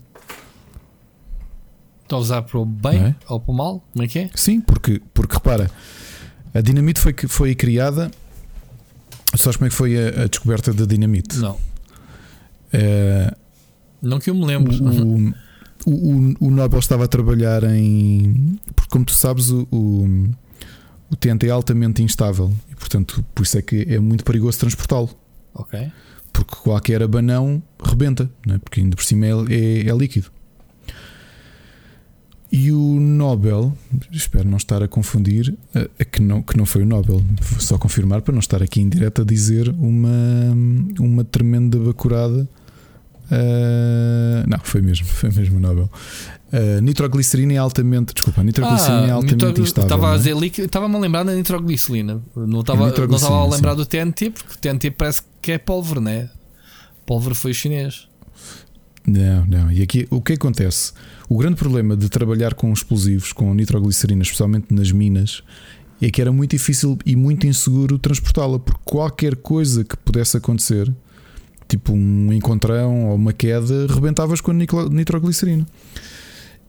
Está 2.04 2.16
a 2.16 2.20
usar 2.20 2.42
para 2.44 2.60
o 2.60 2.66
bem 2.66 3.00
é? 3.00 3.16
ou 3.28 3.40
para 3.40 3.52
o 3.52 3.56
mal? 3.56 3.84
Como 3.92 4.04
é 4.04 4.08
que 4.08 4.20
é? 4.20 4.30
Sim, 4.36 4.62
porque, 4.62 5.02
porque 5.14 5.36
repara, 5.36 5.70
a 6.54 6.62
dinamite 6.62 7.00
foi, 7.00 7.14
foi 7.28 7.56
criada. 7.56 8.12
Sabes 9.36 9.58
como 9.58 9.68
é 9.68 9.70
que 9.70 9.76
foi 9.76 9.98
a, 9.98 10.24
a 10.24 10.28
descoberta 10.28 10.74
da 10.74 10.86
dinamite? 10.86 11.38
Não. 11.40 11.58
É, 12.72 13.34
não 14.02 14.20
que 14.20 14.30
eu 14.30 14.36
me 14.36 14.46
lembro. 14.46 14.74
O, 14.74 15.34
o, 15.86 16.48
o, 16.48 16.52
Nobel 16.52 16.80
estava 16.80 17.06
a 17.06 17.08
trabalhar 17.08 17.64
em. 17.64 18.60
Porque, 18.76 18.90
como 18.90 19.06
tu 19.06 19.14
sabes, 19.14 19.50
o, 19.50 19.68
o, 19.72 20.30
o 21.10 21.16
TNT 21.16 21.48
é 21.48 21.50
altamente 21.50 22.04
instável 22.04 22.54
e, 22.72 22.76
portanto, 22.76 23.26
por 23.34 23.44
isso 23.44 23.58
é 23.58 23.62
que 23.62 23.82
é 23.90 24.00
muito 24.00 24.24
perigoso 24.24 24.60
transportá-lo. 24.60 25.10
Ok 25.54 25.92
porque 26.34 26.56
qualquer 26.56 27.02
abanão 27.02 27.62
rebenta, 27.82 28.30
é? 28.50 28.58
porque 28.58 28.82
ainda 28.82 28.96
por 28.96 29.06
cima 29.06 29.28
é, 29.28 29.30
é, 29.30 29.88
é, 29.88 29.96
líquido. 29.96 30.32
E 32.52 32.72
o 32.72 33.00
Nobel, 33.00 33.76
espero 34.12 34.48
não 34.48 34.58
estar 34.58 34.84
a 34.84 34.88
confundir, 34.88 35.56
que 36.12 36.22
não, 36.22 36.42
que 36.44 36.56
não 36.56 36.68
foi 36.68 36.84
o 36.84 36.86
Nobel, 36.86 37.20
vou 37.42 37.60
só 37.60 37.80
confirmar 37.80 38.22
para 38.22 38.32
não 38.32 38.40
estar 38.40 38.62
aqui 38.62 38.80
em 38.80 38.88
direto 38.88 39.24
a 39.24 39.26
dizer 39.26 39.70
uma, 39.70 40.10
uma 41.00 41.24
tremenda 41.24 41.80
bacurada. 41.80 42.48
Uh, 43.26 44.48
não, 44.48 44.60
foi 44.60 44.82
mesmo, 44.82 45.08
foi 45.08 45.32
mesmo 45.32 45.58
o 45.58 45.60
Nobel. 45.60 45.90
Uh, 46.54 46.80
nitroglicerina 46.82 47.54
é 47.54 47.58
altamente, 47.58 48.14
desculpa, 48.14 48.42
a 48.42 48.44
nitroglicerina 48.44 49.02
é 49.02 49.06
ah, 49.06 49.08
é 49.08 49.12
altamente 49.12 49.46
nitro, 49.46 49.64
instável. 49.64 49.88
Estava 49.88 50.14
a 50.14 50.18
dizer 50.18 50.38
líquido, 50.38 50.68
estava-me 50.68 50.96
a 50.96 51.00
lembrar 51.00 51.24
da 51.24 51.34
nitroglicerina. 51.34 52.22
Não 52.36 52.60
estava, 52.60 52.92
não 52.96 53.16
estava 53.16 53.38
a 53.38 53.48
lembrar 53.48 53.72
sim. 53.72 53.78
do 53.78 53.86
TNT, 53.88 54.30
porque 54.30 54.54
o 54.54 54.58
TNT 54.60 54.92
parece 54.92 55.24
que 55.42 55.54
é 55.54 55.58
pólvora, 55.58 56.00
né? 56.00 56.30
Pólvora 57.08 57.34
foi 57.34 57.56
chinês. 57.56 58.08
Não, 59.04 59.44
não. 59.48 59.72
E 59.72 59.82
aqui 59.82 60.08
o 60.12 60.22
que 60.22 60.34
acontece? 60.34 60.94
O 61.28 61.40
grande 61.40 61.56
problema 61.56 61.98
de 61.98 62.08
trabalhar 62.08 62.54
com 62.54 62.72
explosivos, 62.72 63.34
com 63.34 63.52
nitroglicerina, 63.56 64.22
especialmente 64.22 64.72
nas 64.72 64.92
minas, 64.92 65.42
é 66.00 66.12
que 66.12 66.22
era 66.22 66.32
muito 66.32 66.52
difícil 66.52 67.00
e 67.04 67.16
muito 67.16 67.48
inseguro 67.48 67.98
transportá-la, 67.98 68.60
porque 68.60 68.82
qualquer 68.86 69.38
coisa 69.38 69.84
que 69.84 69.98
pudesse 69.98 70.38
acontecer, 70.38 70.94
tipo 71.68 71.94
um 71.94 72.32
encontrão 72.32 73.10
ou 73.10 73.16
uma 73.16 73.34
queda, 73.34 73.88
rebentavas 73.88 74.40
com 74.40 74.52
a 74.52 74.54
nitroglicerina. 74.54 75.66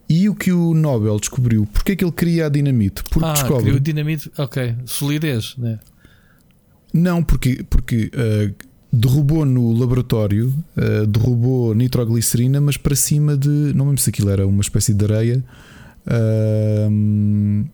E 0.08 0.28
o 0.28 0.34
que 0.34 0.52
o 0.52 0.74
Nobel 0.74 1.18
descobriu? 1.18 1.66
Porque 1.72 1.92
é 1.92 1.96
que 1.96 2.04
ele 2.04 2.12
cria 2.12 2.46
a 2.46 2.48
dinamite? 2.48 3.02
Porque 3.04 3.26
ah, 3.26 3.32
descobre. 3.32 3.64
Criou 3.64 3.78
dinamite, 3.80 4.30
ok. 4.36 4.74
Solidez, 4.84 5.54
né? 5.56 5.78
Não, 6.92 7.22
porque, 7.22 7.64
porque 7.68 8.10
uh, 8.14 8.54
derrubou 8.92 9.44
no 9.44 9.72
laboratório, 9.72 10.54
uh, 10.76 11.06
derrubou 11.06 11.74
nitroglicerina, 11.74 12.60
mas 12.60 12.76
para 12.76 12.94
cima 12.94 13.36
de. 13.36 13.48
Não 13.48 13.86
lembro 13.86 14.00
se 14.00 14.10
aquilo 14.10 14.30
era 14.30 14.46
uma 14.46 14.60
espécie 14.60 14.92
de 14.94 15.04
areia. 15.04 15.44
Uh, 16.06 17.66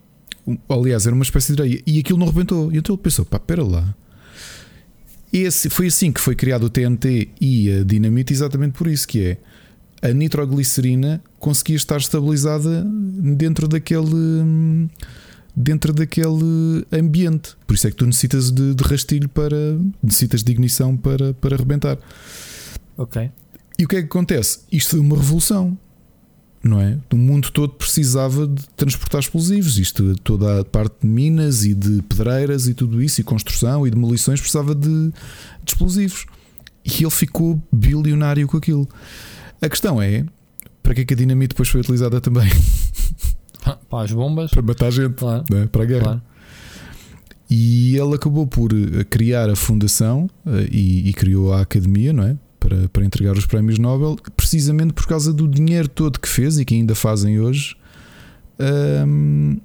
aliás, 0.69 1.07
era 1.07 1.15
uma 1.15 1.24
espécie 1.24 1.55
de 1.55 1.61
areia. 1.61 1.82
E 1.86 1.98
aquilo 1.98 2.19
não 2.19 2.27
rebentou. 2.27 2.73
E 2.73 2.78
então 2.78 2.94
ele 2.94 3.02
pensou: 3.02 3.24
pá, 3.24 3.36
espera 3.39 3.65
lá. 3.65 3.94
Esse, 5.32 5.69
foi 5.69 5.89
assim 5.89 6.11
que 6.11 6.20
foi 6.20 6.35
criado 6.35 6.65
o 6.65 6.70
TNT 6.70 7.28
e 7.40 7.70
a 7.70 7.85
dinamite, 7.85 8.32
exatamente 8.32 8.73
por 8.73 8.89
isso 8.89 9.07
que 9.07 9.23
é 9.23 9.39
a 10.02 10.12
nitroglicerina 10.12 11.23
conseguia 11.41 11.77
estar 11.77 11.97
estabilizada 11.97 12.87
dentro 12.87 13.67
daquele 13.67 14.89
dentro 15.57 15.93
daquele 15.93 16.87
ambiente. 16.93 17.57
Por 17.67 17.75
isso 17.75 17.89
é 17.89 17.91
que 17.91 17.97
tu 17.97 18.07
necessitas 18.07 18.53
de, 18.53 18.75
de 18.75 18.85
rastilho 18.85 19.29
para 19.29 19.57
necessitas 20.03 20.45
de 20.45 20.53
ignição 20.53 20.97
para, 20.97 21.35
para 21.35 21.57
arrebentar. 21.57 21.99
Ok. 22.97 23.31
E 23.79 23.85
o 23.85 23.89
que 23.89 23.97
é 23.97 24.01
que 24.01 24.07
acontece? 24.07 24.61
Isto 24.71 24.91
foi 24.91 25.01
uma 25.01 25.17
revolução. 25.17 25.77
Não 26.62 26.79
é? 26.79 26.99
O 27.11 27.17
mundo 27.17 27.51
todo 27.51 27.73
precisava 27.73 28.47
de 28.47 28.69
transportar 28.77 29.21
explosivos. 29.21 29.79
Isto, 29.79 30.15
toda 30.23 30.61
a 30.61 30.65
parte 30.65 30.97
de 31.01 31.07
minas 31.07 31.65
e 31.65 31.73
de 31.73 32.03
pedreiras 32.03 32.69
e 32.69 32.75
tudo 32.75 33.03
isso, 33.03 33.21
e 33.21 33.25
construção 33.25 33.87
e 33.87 33.91
demolições, 33.91 34.41
precisava 34.41 34.75
de, 34.75 35.09
de 35.09 35.15
explosivos. 35.67 36.27
E 36.85 37.03
ele 37.03 37.11
ficou 37.11 37.61
bilionário 37.73 38.47
com 38.47 38.59
aquilo. 38.59 38.87
A 39.62 39.69
questão 39.71 40.01
é: 40.03 40.27
para 40.91 40.97
que, 40.97 41.01
é 41.03 41.05
que 41.05 41.15
a 41.15 41.17
dinamite 41.17 41.51
depois 41.51 41.69
foi 41.69 41.81
utilizada 41.81 42.21
também? 42.21 42.51
Para 43.89 44.05
as 44.05 44.11
bombas. 44.11 44.51
Para 44.51 44.62
matar 44.62 44.91
gente, 44.91 45.15
claro. 45.15 45.45
né? 45.49 45.69
para 45.71 45.85
a 45.85 45.87
guerra. 45.87 46.03
Claro. 46.03 46.23
E 47.49 47.97
ele 47.97 48.15
acabou 48.17 48.45
por 48.45 48.73
eh, 48.73 49.05
criar 49.05 49.49
a 49.49 49.55
fundação 49.55 50.29
eh, 50.45 50.69
e, 50.73 51.09
e, 51.09 51.12
criou 51.12 51.53
a 51.53 51.61
academia, 51.61 52.12
não 52.12 52.25
é? 52.25 52.37
Para, 52.59 52.89
para 52.89 53.05
entregar 53.05 53.37
os 53.37 53.47
prémios 53.47 53.79
Nobel, 53.79 54.17
precisamente 54.37 54.93
por 54.93 55.07
causa 55.07 55.33
do 55.33 55.47
dinheiro 55.47 55.89
todo 55.89 56.19
que 56.19 56.29
fez 56.29 56.59
e 56.59 56.65
que 56.65 56.75
ainda 56.75 56.97
fazem 56.97 57.39
hoje. 57.39 57.77
Um, 59.07 59.59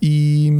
e, 0.00 0.50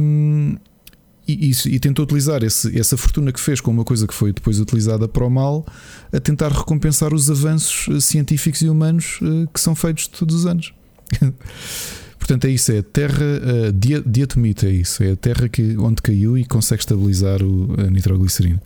e, 1.27 1.51
e, 1.51 1.79
tentou 1.79 2.03
utilizar 2.03 2.43
esse, 2.43 2.77
essa 2.77 2.97
fortuna 2.97 3.31
que 3.31 3.39
fez 3.39 3.61
com 3.61 3.71
uma 3.71 3.85
coisa 3.85 4.05
que 4.05 4.13
foi 4.13 4.33
depois 4.33 4.59
utilizada 4.59 5.07
para 5.07 5.25
o 5.25 5.29
mal 5.29 5.65
a 6.11 6.19
tentar 6.19 6.51
recompensar 6.51 7.13
os 7.13 7.31
avanços 7.31 7.87
eh, 7.95 7.99
científicos 8.01 8.61
e 8.61 8.67
humanos 8.67 9.19
eh, 9.21 9.47
que 9.53 9.59
são 9.59 9.73
feitos 9.73 10.07
todos 10.07 10.35
os 10.35 10.45
anos. 10.45 10.73
Portanto, 12.19 12.45
é 12.45 12.49
isso, 12.49 12.71
é 12.71 12.77
a 12.77 12.83
terra, 12.83 13.25
uh, 13.67 14.01
diatomita, 14.05 14.65
é 14.65 14.71
isso, 14.71 15.03
é 15.03 15.11
a 15.11 15.15
terra 15.15 15.49
que, 15.49 15.75
onde 15.77 16.01
caiu 16.01 16.37
e 16.37 16.45
consegue 16.45 16.81
estabilizar 16.81 17.43
o, 17.43 17.75
a 17.77 17.89
nitroglicerina. 17.89 18.61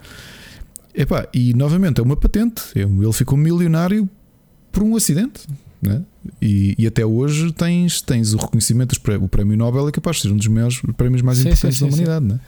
Epá, 0.93 1.27
e 1.33 1.55
novamente 1.55 1.99
é 1.99 2.03
uma 2.03 2.15
patente, 2.15 2.61
é 2.75 2.81
ele 2.81 3.13
ficou 3.13 3.35
milionário 3.35 4.07
por 4.71 4.83
um 4.83 4.95
acidente. 4.95 5.41
Né? 5.81 6.01
E, 6.41 6.75
e, 6.77 6.87
até 6.87 7.05
hoje 7.05 7.51
tens, 7.53 8.01
tens 8.01 8.33
o 8.33 8.37
reconhecimento, 8.37 8.95
o 9.21 9.27
prémio 9.27 9.55
Nobel 9.55 9.87
é 9.87 9.91
capaz 9.91 10.17
de 10.17 10.23
ser 10.23 10.31
um 10.31 10.37
dos 10.37 10.47
maiores 10.47 10.81
prémios 10.97 11.21
mais 11.21 11.37
sim, 11.37 11.49
importantes 11.49 11.77
sim, 11.77 11.85
sim, 11.85 12.03
da 12.03 12.17
humanidade. 12.17 12.25
Né? 12.25 12.39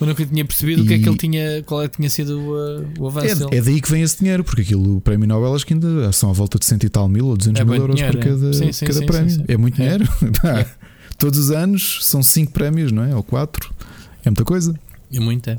Mas 0.00 0.08
nunca 0.08 0.26
tinha 0.26 0.44
percebido 0.44 0.82
e... 0.82 0.84
o 0.84 0.88
que 0.88 0.94
é 0.94 0.98
que 0.98 1.08
ele 1.08 1.16
tinha, 1.16 1.62
qual 1.62 1.82
é 1.82 1.88
que 1.88 1.96
tinha 1.96 2.10
sido 2.10 2.40
o, 2.40 3.02
o 3.04 3.06
avanço. 3.06 3.48
É, 3.52 3.58
é, 3.58 3.60
daí 3.60 3.80
que 3.80 3.88
vem 3.88 4.02
esse 4.02 4.18
dinheiro, 4.18 4.42
porque 4.42 4.62
aquilo, 4.62 4.96
o 4.96 5.00
prémio 5.00 5.28
Nobel 5.28 5.54
acho 5.54 5.64
que 5.64 5.74
ainda 5.74 6.10
são 6.12 6.30
à 6.30 6.32
volta 6.32 6.58
de 6.58 6.64
cento 6.64 6.84
e 6.84 6.88
tal 6.88 7.08
mil 7.08 7.26
ou 7.26 7.36
200 7.36 7.60
é 7.60 7.64
mil 7.64 7.74
euros 7.74 7.96
dinheiro, 7.96 8.18
por 8.18 8.24
cada, 8.26 8.50
é. 8.50 8.72
cada 8.72 9.06
prémio. 9.06 9.44
É 9.48 9.56
muito 9.56 9.76
dinheiro. 9.76 10.08
É. 10.44 10.66
Todos 11.16 11.38
os 11.38 11.50
anos 11.52 12.00
são 12.02 12.20
cinco 12.20 12.52
prémios, 12.52 12.90
não 12.90 13.04
é? 13.04 13.14
Ou 13.14 13.22
quatro. 13.22 13.72
É 14.24 14.30
muita 14.30 14.44
coisa. 14.44 14.74
É 15.12 15.20
muito, 15.20 15.48
é. 15.48 15.58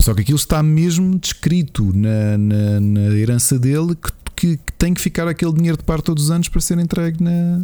Só 0.00 0.14
que 0.14 0.20
aquilo 0.20 0.36
está 0.36 0.62
mesmo 0.62 1.18
descrito 1.18 1.92
na, 1.92 2.38
na, 2.38 2.80
na 2.80 3.00
herança 3.16 3.58
dele 3.58 3.96
que 3.96 4.12
que, 4.36 4.56
que, 4.56 4.72
tem 4.78 4.94
que 4.94 5.00
ficar 5.00 5.28
aquele 5.28 5.52
dinheiro 5.52 5.76
de 5.76 5.84
par 5.84 6.00
todos 6.02 6.24
os 6.24 6.30
anos 6.30 6.48
para 6.48 6.60
ser 6.60 6.78
entregue 6.78 7.22
na, 7.22 7.62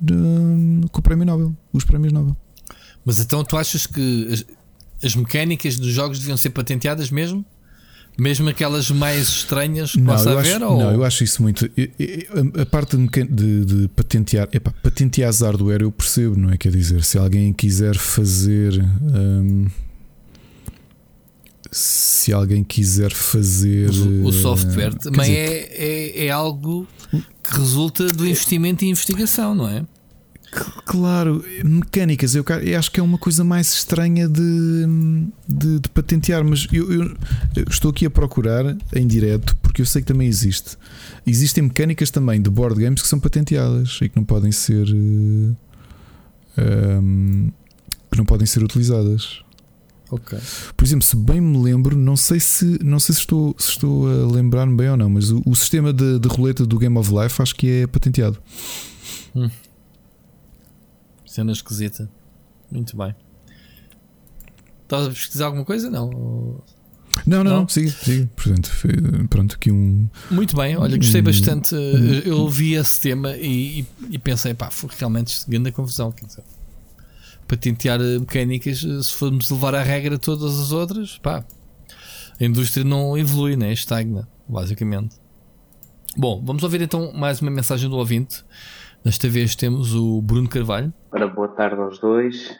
de, 0.00 0.14
com 0.90 0.98
o 0.98 1.02
Prémio 1.02 1.26
Nobel, 1.26 1.56
os 1.72 1.84
Prémios 1.84 2.12
Nobel. 2.12 2.36
Mas 3.04 3.18
então 3.18 3.44
tu 3.44 3.56
achas 3.56 3.86
que 3.86 4.28
as, 4.32 4.44
as, 5.04 5.14
mecânicas 5.14 5.78
dos 5.78 5.92
jogos 5.92 6.18
deviam 6.18 6.36
ser 6.36 6.50
patenteadas 6.50 7.10
mesmo? 7.10 7.44
Mesmo 8.16 8.48
aquelas 8.48 8.90
mais 8.90 9.28
estranhas 9.28 9.92
que 9.92 10.00
não, 10.00 10.14
possa 10.14 10.30
haver? 10.30 10.56
Acho, 10.56 10.64
ou? 10.66 10.78
Não, 10.78 10.92
eu 10.92 11.04
acho 11.04 11.24
isso 11.24 11.42
muito. 11.42 11.64
A, 11.66 12.62
a 12.62 12.66
parte 12.66 12.96
de, 12.96 13.24
de, 13.24 13.64
de 13.64 13.88
patentear, 13.88 14.48
epá, 14.52 14.72
patentear 14.82 15.34
hardware 15.34 15.82
eu 15.82 15.90
percebo, 15.90 16.36
não 16.36 16.50
é? 16.50 16.56
Quer 16.56 16.70
dizer, 16.70 17.02
se 17.02 17.18
alguém 17.18 17.52
quiser 17.52 17.96
fazer. 17.96 18.80
Hum, 19.02 19.66
se 21.74 22.32
alguém 22.32 22.62
quiser 22.62 23.12
fazer. 23.12 23.90
O, 23.90 24.26
o 24.26 24.32
software 24.32 24.94
uh, 24.94 24.98
também 24.98 25.26
dizer, 25.26 25.38
é, 25.38 26.22
é, 26.22 26.26
é, 26.26 26.30
algo 26.30 26.86
que 27.10 27.58
resulta 27.58 28.06
do 28.06 28.24
investimento 28.24 28.84
em 28.84 28.90
investigação, 28.90 29.56
não 29.56 29.68
é? 29.68 29.84
Claro, 30.84 31.44
mecânicas, 31.64 32.36
eu, 32.36 32.44
eu, 32.62 32.78
acho 32.78 32.92
que 32.92 33.00
é 33.00 33.02
uma 33.02 33.18
coisa 33.18 33.42
mais 33.42 33.72
estranha 33.72 34.28
de, 34.28 34.86
de, 35.48 35.80
de 35.80 35.88
patentear, 35.88 36.44
mas 36.44 36.68
eu, 36.72 36.92
eu, 36.92 37.16
estou 37.68 37.90
aqui 37.90 38.06
a 38.06 38.10
procurar 38.10 38.76
em 38.94 39.04
direto 39.04 39.56
porque 39.56 39.82
eu 39.82 39.86
sei 39.86 40.00
que 40.00 40.06
também 40.06 40.28
existe. 40.28 40.78
Existem 41.26 41.64
mecânicas 41.64 42.08
também 42.08 42.40
de 42.40 42.48
board 42.50 42.80
games 42.80 43.02
que 43.02 43.08
são 43.08 43.18
patenteadas 43.18 43.98
e 44.00 44.08
que 44.08 44.14
não 44.14 44.24
podem 44.24 44.52
ser 44.52 44.86
um, 44.94 45.56
ehm, 46.56 47.48
que 48.12 48.16
não 48.16 48.24
podem 48.24 48.46
ser 48.46 48.62
utilizadas. 48.62 49.43
Ok. 50.14 50.38
Por 50.76 50.84
exemplo, 50.84 51.04
se 51.04 51.16
bem 51.16 51.40
me 51.40 51.58
lembro, 51.58 51.96
não 51.96 52.16
sei 52.16 52.38
se 52.38 52.78
não 52.84 53.00
sei 53.00 53.16
se 53.16 53.22
estou, 53.22 53.52
se 53.58 53.70
estou 53.70 54.06
a 54.06 54.32
lembrar-me 54.32 54.76
bem 54.76 54.88
ou 54.90 54.96
não, 54.96 55.10
mas 55.10 55.32
o, 55.32 55.42
o 55.44 55.56
sistema 55.56 55.92
de, 55.92 56.20
de 56.20 56.28
roleta 56.28 56.64
do 56.64 56.78
Game 56.78 56.96
of 56.96 57.12
Life 57.12 57.42
acho 57.42 57.54
que 57.56 57.68
é 57.68 57.86
patenteado. 57.88 58.38
Hum. 59.34 59.50
Cena 61.26 61.50
esquisita. 61.50 62.08
Muito 62.70 62.96
bem. 62.96 63.12
Estás 64.84 65.06
a 65.06 65.10
pesquisar 65.10 65.46
alguma 65.46 65.64
coisa? 65.64 65.90
Não. 65.90 66.62
Não, 67.26 67.42
não, 67.42 67.60
não, 67.60 67.68
siga, 67.68 67.90
siga. 67.90 68.30
Portanto, 68.36 68.70
pronto, 69.28 69.56
aqui 69.56 69.72
um. 69.72 70.08
Muito 70.30 70.54
bem, 70.56 70.76
olha, 70.76 70.96
gostei 70.96 71.22
bastante. 71.22 71.74
Eu 72.24 72.38
ouvi 72.38 72.74
esse 72.74 73.00
tema 73.00 73.36
e, 73.36 73.80
e, 73.80 73.86
e 74.10 74.18
pensei, 74.18 74.54
pá, 74.54 74.70
foi 74.70 74.90
realmente 74.96 75.40
grande 75.48 75.72
confusão. 75.72 76.12
Quer 76.12 76.26
dizer, 76.26 76.44
patentear 77.46 77.98
mecânicas, 77.98 78.80
se 78.80 79.12
formos 79.12 79.50
levar 79.50 79.74
a 79.74 79.82
regra 79.82 80.18
todas 80.18 80.58
as 80.58 80.72
outras, 80.72 81.18
pá, 81.18 81.44
a 82.40 82.44
indústria 82.44 82.84
não 82.84 83.16
evolui, 83.16 83.56
né? 83.56 83.72
estagna, 83.72 84.28
basicamente. 84.48 85.16
Bom, 86.16 86.42
vamos 86.44 86.62
ouvir 86.62 86.82
então 86.82 87.12
mais 87.12 87.40
uma 87.40 87.50
mensagem 87.50 87.88
do 87.88 87.96
ouvinte. 87.96 88.44
Desta 89.04 89.28
vez 89.28 89.54
temos 89.54 89.94
o 89.94 90.22
Bruno 90.22 90.48
Carvalho. 90.48 90.92
Ora, 91.12 91.28
boa 91.28 91.48
tarde 91.48 91.80
aos 91.80 91.98
dois. 91.98 92.58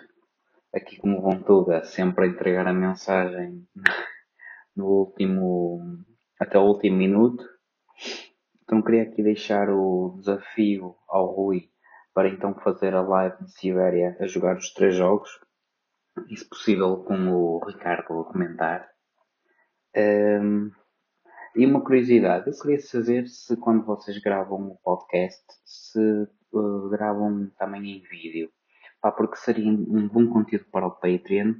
Aqui 0.74 0.96
como 0.98 1.22
vão 1.22 1.40
toda, 1.40 1.82
sempre 1.84 2.24
a 2.24 2.28
entregar 2.28 2.66
a 2.66 2.72
mensagem 2.72 3.66
no 4.76 4.86
último, 4.86 5.80
até 6.38 6.58
o 6.58 6.62
último 6.62 6.96
minuto. 6.96 7.44
Então 8.64 8.82
queria 8.82 9.02
aqui 9.02 9.22
deixar 9.22 9.70
o 9.70 10.16
desafio 10.18 10.94
ao 11.08 11.34
Rui 11.34 11.70
para 12.14 12.28
então 12.28 12.54
fazer 12.54 12.94
a 12.94 13.02
live 13.02 13.44
de 13.44 13.50
Sibéria 13.52 14.16
a 14.20 14.26
jogar 14.26 14.56
os 14.56 14.72
três 14.72 14.94
jogos. 14.94 15.28
E 16.30 16.36
se 16.36 16.48
possível 16.48 16.98
com 16.98 17.32
o 17.32 17.64
Ricardo 17.66 18.20
a 18.20 18.24
comentar. 18.24 18.88
Um, 19.96 20.70
e 21.56 21.66
uma 21.66 21.82
curiosidade, 21.82 22.48
eu 22.48 22.58
queria 22.58 22.80
saber 22.80 23.26
se 23.26 23.56
quando 23.56 23.84
vocês 23.84 24.18
gravam 24.18 24.68
o 24.68 24.78
podcast, 24.82 25.44
se 25.64 26.28
uh, 26.52 26.88
gravam 26.88 27.50
também 27.58 27.98
em 27.98 28.02
vídeo. 28.02 28.50
Pá, 29.00 29.10
porque 29.12 29.36
seria 29.36 29.70
um 29.70 30.08
bom 30.08 30.28
conteúdo 30.28 30.66
para 30.70 30.86
o 30.86 30.92
Patreon. 30.92 31.54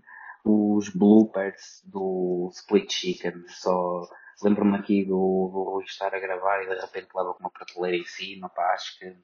Os 0.44 0.88
bloopers 0.88 1.82
do 1.84 2.50
Split 2.52 2.92
Chicken, 2.92 3.44
só 3.48 4.02
lembro-me 4.42 4.76
aqui 4.76 5.04
do, 5.04 5.50
do 5.52 5.82
estar 5.84 6.14
a 6.14 6.20
gravar 6.20 6.62
e 6.62 6.68
de 6.68 6.80
repente 6.80 7.08
leva 7.14 7.32
com 7.34 7.40
uma 7.40 7.50
prateleira 7.50 7.96
em 7.96 8.04
cima. 8.04 8.48
Pá, 8.50 8.72
acho 8.74 8.98
que 8.98 9.16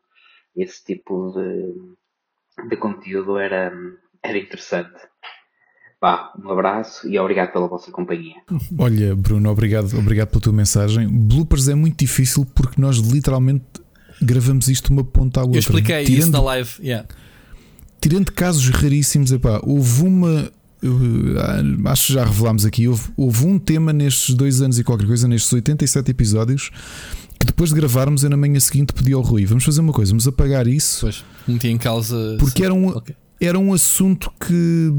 esse 0.57 0.85
tipo 0.85 1.33
de, 1.33 2.69
de 2.69 2.77
conteúdo 2.77 3.39
era, 3.39 3.73
era 4.23 4.39
interessante. 4.39 4.99
Pá, 6.01 6.33
um 6.43 6.51
abraço 6.51 7.07
e 7.09 7.19
obrigado 7.19 7.53
pela 7.53 7.69
vossa 7.69 7.91
companhia. 7.91 8.37
Olha, 8.79 9.15
Bruno, 9.15 9.51
obrigado, 9.51 9.99
obrigado 9.99 10.29
pela 10.29 10.41
tua 10.41 10.53
mensagem. 10.53 11.07
Bloopers 11.07 11.69
é 11.69 11.75
muito 11.75 11.99
difícil 11.99 12.47
porque 12.47 12.81
nós 12.81 12.97
literalmente 12.97 13.65
gravamos 14.23 14.69
isto 14.69 14.93
uma 14.93 15.05
ponta 15.05 15.41
à 15.41 15.43
outra. 15.43 15.59
Eu 15.59 15.61
expliquei 15.61 16.05
tirando, 16.05 16.23
isso 16.23 16.33
na 16.33 16.41
live, 16.41 16.71
yeah. 16.81 17.07
Tirando 18.01 18.33
casos 18.33 18.67
raríssimos, 18.71 19.31
epá, 19.31 19.61
houve 19.63 20.03
uma. 20.03 20.51
Ah, 20.83 21.93
acho 21.93 22.07
que 22.07 22.13
já 22.15 22.25
revelámos 22.25 22.65
aqui. 22.65 22.89
Houve, 22.89 23.11
houve 23.15 23.45
um 23.45 23.59
tema 23.59 23.93
nestes 23.93 24.35
dois 24.35 24.63
anos 24.63 24.79
e 24.79 24.85
qualquer 24.85 25.07
coisa, 25.07 25.29
nestes 25.29 25.53
87 25.53 26.11
episódios, 26.11 26.71
que 27.41 27.47
depois 27.47 27.71
de 27.71 27.77
gravarmos 27.77 28.23
eu 28.23 28.31
na 28.31 28.37
manhã 28.37 28.61
seguinte 28.61 28.93
pedi 28.93 29.15
ao 29.15 29.23
Rui: 29.23 29.47
vamos 29.47 29.65
fazer 29.65 29.81
uma 29.81 29.93
coisa, 29.93 30.13
vamos 30.13 30.29
apagar 30.29 30.69
isso. 30.69 31.01
Pois, 31.01 31.25
meti 31.49 31.69
em 31.69 31.79
causa. 31.79 32.37
Porque 32.39 32.63
era 32.63 32.75
um, 32.75 32.89
okay. 32.89 33.17
era 33.41 33.59
um 33.59 33.73
assunto 33.73 34.31
que 34.39 34.93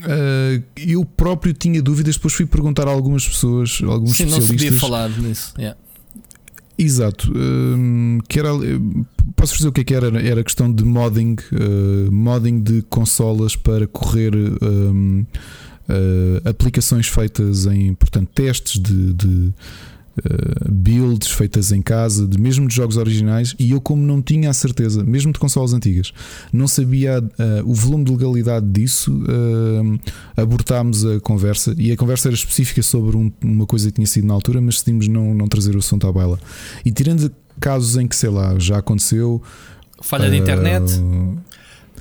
Uh, 0.00 0.62
eu 0.74 1.04
próprio 1.04 1.52
tinha 1.52 1.82
dúvidas, 1.82 2.16
depois 2.16 2.32
fui 2.32 2.46
perguntar 2.46 2.88
a 2.88 2.90
algumas 2.90 3.28
pessoas, 3.28 3.78
a 3.82 3.86
alguns 3.86 4.16
Sim, 4.16 4.24
especialistas. 4.24 4.50
Não 4.50 4.58
se 4.58 4.64
podia 4.64 4.80
falar 4.80 5.08
nisso. 5.10 5.52
Yeah. 5.58 5.78
Exato. 6.78 7.30
Uh, 7.30 8.22
que 8.26 8.38
era, 8.38 8.48
posso 9.36 9.54
dizer 9.54 9.68
o 9.68 9.72
que 9.72 9.82
é 9.82 9.84
que 9.84 9.94
era? 9.94 10.06
Era 10.26 10.42
questão 10.42 10.72
de 10.72 10.82
modding, 10.82 11.36
uh, 11.52 12.10
modding 12.10 12.60
de 12.60 12.82
consolas 12.82 13.54
para 13.54 13.86
correr 13.86 14.32
aplicações 16.48 17.06
feitas 17.06 17.66
em 17.66 17.92
portanto, 17.92 18.30
testes 18.34 18.80
de, 18.80 19.12
de 19.12 19.52
Uh, 20.12 20.70
builds 20.70 21.30
feitas 21.30 21.72
em 21.72 21.80
casa, 21.80 22.26
de, 22.26 22.38
mesmo 22.38 22.68
de 22.68 22.74
jogos 22.74 22.98
originais, 22.98 23.54
e 23.58 23.70
eu, 23.70 23.80
como 23.80 24.02
não 24.02 24.20
tinha 24.20 24.50
a 24.50 24.52
certeza, 24.52 25.02
mesmo 25.02 25.32
de 25.32 25.38
consolas 25.38 25.72
antigas, 25.72 26.12
não 26.52 26.68
sabia 26.68 27.18
uh, 27.18 27.70
o 27.70 27.72
volume 27.72 28.04
de 28.04 28.12
legalidade 28.12 28.66
disso, 28.66 29.10
uh, 29.10 29.98
abortámos 30.36 31.02
a 31.06 31.18
conversa 31.18 31.74
e 31.78 31.90
a 31.90 31.96
conversa 31.96 32.28
era 32.28 32.34
específica 32.34 32.82
sobre 32.82 33.16
um, 33.16 33.32
uma 33.42 33.64
coisa 33.64 33.86
que 33.88 33.94
tinha 33.94 34.06
sido 34.06 34.26
na 34.26 34.34
altura, 34.34 34.60
mas 34.60 34.74
decidimos 34.74 35.08
não, 35.08 35.32
não 35.32 35.48
trazer 35.48 35.74
o 35.74 35.78
assunto 35.78 36.06
à 36.06 36.12
baila. 36.12 36.38
E 36.84 36.92
tirando 36.92 37.32
casos 37.58 37.96
em 37.96 38.06
que, 38.06 38.14
sei 38.14 38.28
lá, 38.28 38.58
já 38.58 38.78
aconteceu 38.78 39.42
falha 40.02 40.28
de 40.28 40.36
internet, 40.36 40.92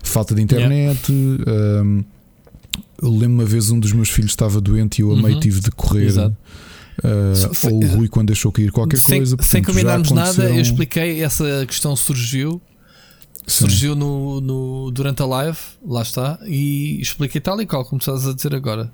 falta 0.04 0.36
de 0.36 0.42
internet. 0.42 1.14
Yeah. 1.14 2.04
eu 3.02 3.10
lembro 3.10 3.36
uma 3.36 3.46
vez 3.46 3.72
um 3.72 3.80
dos 3.80 3.94
meus 3.94 4.10
filhos 4.10 4.32
estava 4.32 4.60
doente 4.60 5.00
e 5.00 5.02
eu 5.02 5.14
a 5.14 5.16
meio 5.16 5.36
uhum. 5.36 5.40
tive 5.40 5.62
de 5.62 5.72
correr. 5.72 6.08
Exato 6.08 6.36
Uh, 7.00 7.68
ou 7.68 7.84
o 7.84 7.88
Rui 7.88 8.08
quando 8.08 8.28
deixou 8.28 8.52
cair 8.52 8.72
qualquer 8.72 9.00
sem, 9.00 9.20
coisa. 9.20 9.38
Portanto, 9.38 9.52
sem 9.52 9.64
combinarmos 9.64 10.12
nada, 10.12 10.50
eu 10.50 10.62
expliquei 10.62 11.24
essa 11.24 11.66
questão 11.66 11.96
surgiu. 11.96 12.62
Sim. 13.48 13.66
Surgiu 13.66 13.96
no, 13.96 14.40
no, 14.40 14.92
durante 14.92 15.22
a 15.22 15.26
live, 15.26 15.58
lá 15.86 16.04
está, 16.04 16.40
e 16.46 17.02
expliquei 17.02 17.42
tal 17.42 17.60
e 17.60 17.66
qual, 17.66 17.84
como 17.84 18.00
estás 18.00 18.28
a 18.28 18.34
dizer 18.34 18.54
agora. 18.54 18.92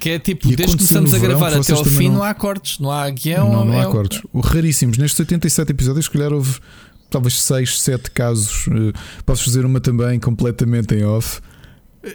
Que 0.00 0.10
é 0.10 0.18
tipo, 0.18 0.48
e 0.48 0.56
desde 0.56 0.76
que 0.76 0.84
começamos 0.84 1.14
a 1.14 1.18
gravar 1.18 1.48
verão, 1.50 1.62
até 1.62 1.72
ao 1.72 1.84
fim, 1.84 2.08
não... 2.08 2.16
não... 2.16 2.22
há 2.22 2.34
cortes, 2.34 2.78
não 2.78 2.90
há 2.90 3.08
guião. 3.10 3.50
Não, 3.52 3.64
não 3.64 3.78
há 3.78 3.84
é 3.84 3.86
cortes. 3.86 4.20
O... 4.32 4.40
Raríssimos. 4.40 4.98
Nestes 4.98 5.18
87 5.20 5.70
episódios, 5.70 6.06
se 6.06 6.10
calhar 6.10 6.32
houve 6.32 6.58
talvez 7.08 7.40
6, 7.40 7.80
7 7.80 8.10
casos. 8.10 8.66
Uh, 8.66 8.92
posso 9.24 9.44
fazer 9.44 9.64
uma 9.64 9.80
também 9.80 10.18
completamente 10.18 10.94
em 10.94 11.04
off. 11.04 11.40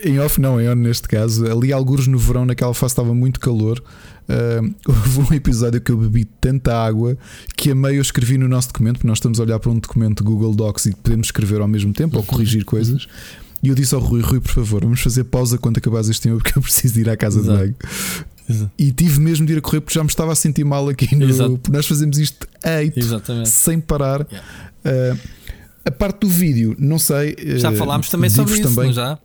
Em 0.04 0.20
off, 0.20 0.40
não, 0.40 0.62
em 0.62 0.70
on 0.70 0.76
neste 0.76 1.08
caso. 1.08 1.50
Ali, 1.50 1.74
alguns 1.74 2.06
no 2.06 2.20
verão, 2.20 2.46
naquela 2.46 2.74
fase 2.74 2.92
estava 2.92 3.14
muito 3.14 3.40
calor. 3.40 3.82
Uh, 4.30 4.74
houve 4.88 5.34
um 5.34 5.36
episódio 5.36 5.82
que 5.82 5.92
eu 5.92 5.98
bebi 5.98 6.24
tanta 6.24 6.78
água 6.78 7.18
que 7.58 7.72
a 7.72 7.76
meio 7.76 7.96
eu 7.96 8.02
escrevi 8.02 8.38
no 8.38 8.48
nosso 8.48 8.68
documento, 8.68 8.98
porque 8.98 9.08
nós 9.08 9.18
estamos 9.18 9.40
a 9.40 9.44
olhar 9.44 9.60
para 9.60 9.72
um 9.72 9.80
documento 9.80 10.24
Google 10.24 10.54
Docs 10.54 10.86
e 10.86 10.96
podemos 10.96 11.28
escrever 11.28 11.62
ao 11.62 11.68
mesmo 11.68 11.92
tempo 11.94 12.18
ou 12.18 12.24
corrigir 12.24 12.64
coisas. 12.64 13.08
E 13.64 13.70
eu 13.70 13.76
disse 13.76 13.96
ao 13.96 14.02
Rui: 14.02 14.22
Rui, 14.22 14.40
por 14.40 14.52
favor, 14.52 14.84
vamos 14.84 15.02
fazer 15.02 15.24
pausa 15.26 15.58
quando 15.58 15.78
acabares 15.78 16.10
este 16.10 16.22
tema, 16.22 16.38
porque 16.38 16.58
eu 16.58 16.62
preciso 16.62 17.00
ir 17.00 17.10
à 17.10 17.18
casa 17.18 17.40
Exato. 17.40 17.58
de 17.58 17.64
banho. 17.64 17.76
Exato. 18.50 18.72
E 18.78 18.92
tive 18.92 19.20
mesmo 19.20 19.46
de 19.46 19.54
ir 19.54 19.58
a 19.58 19.62
correr 19.62 19.82
porque 19.82 19.94
já 19.94 20.04
me 20.04 20.10
estava 20.10 20.32
a 20.32 20.36
sentir 20.36 20.64
mal 20.64 20.88
aqui 20.90 21.16
no. 21.16 21.28
Exato. 21.28 21.60
Nós 21.72 21.88
fazemos 21.88 22.18
isto 22.18 22.48
eito, 22.64 23.00
sem 23.46 23.80
parar. 23.80 24.26
Yeah. 24.32 25.16
Uh, 25.16 25.40
a 25.86 25.92
parte 25.92 26.20
do 26.20 26.30
vídeo, 26.30 26.76
não 26.78 27.00
sei. 27.00 27.36
Já 27.58 27.72
falámos 27.72 28.10
também 28.10 28.30
sobre 28.30 28.54
isso, 28.60 28.76
também, 28.76 28.94
já? 28.94 29.18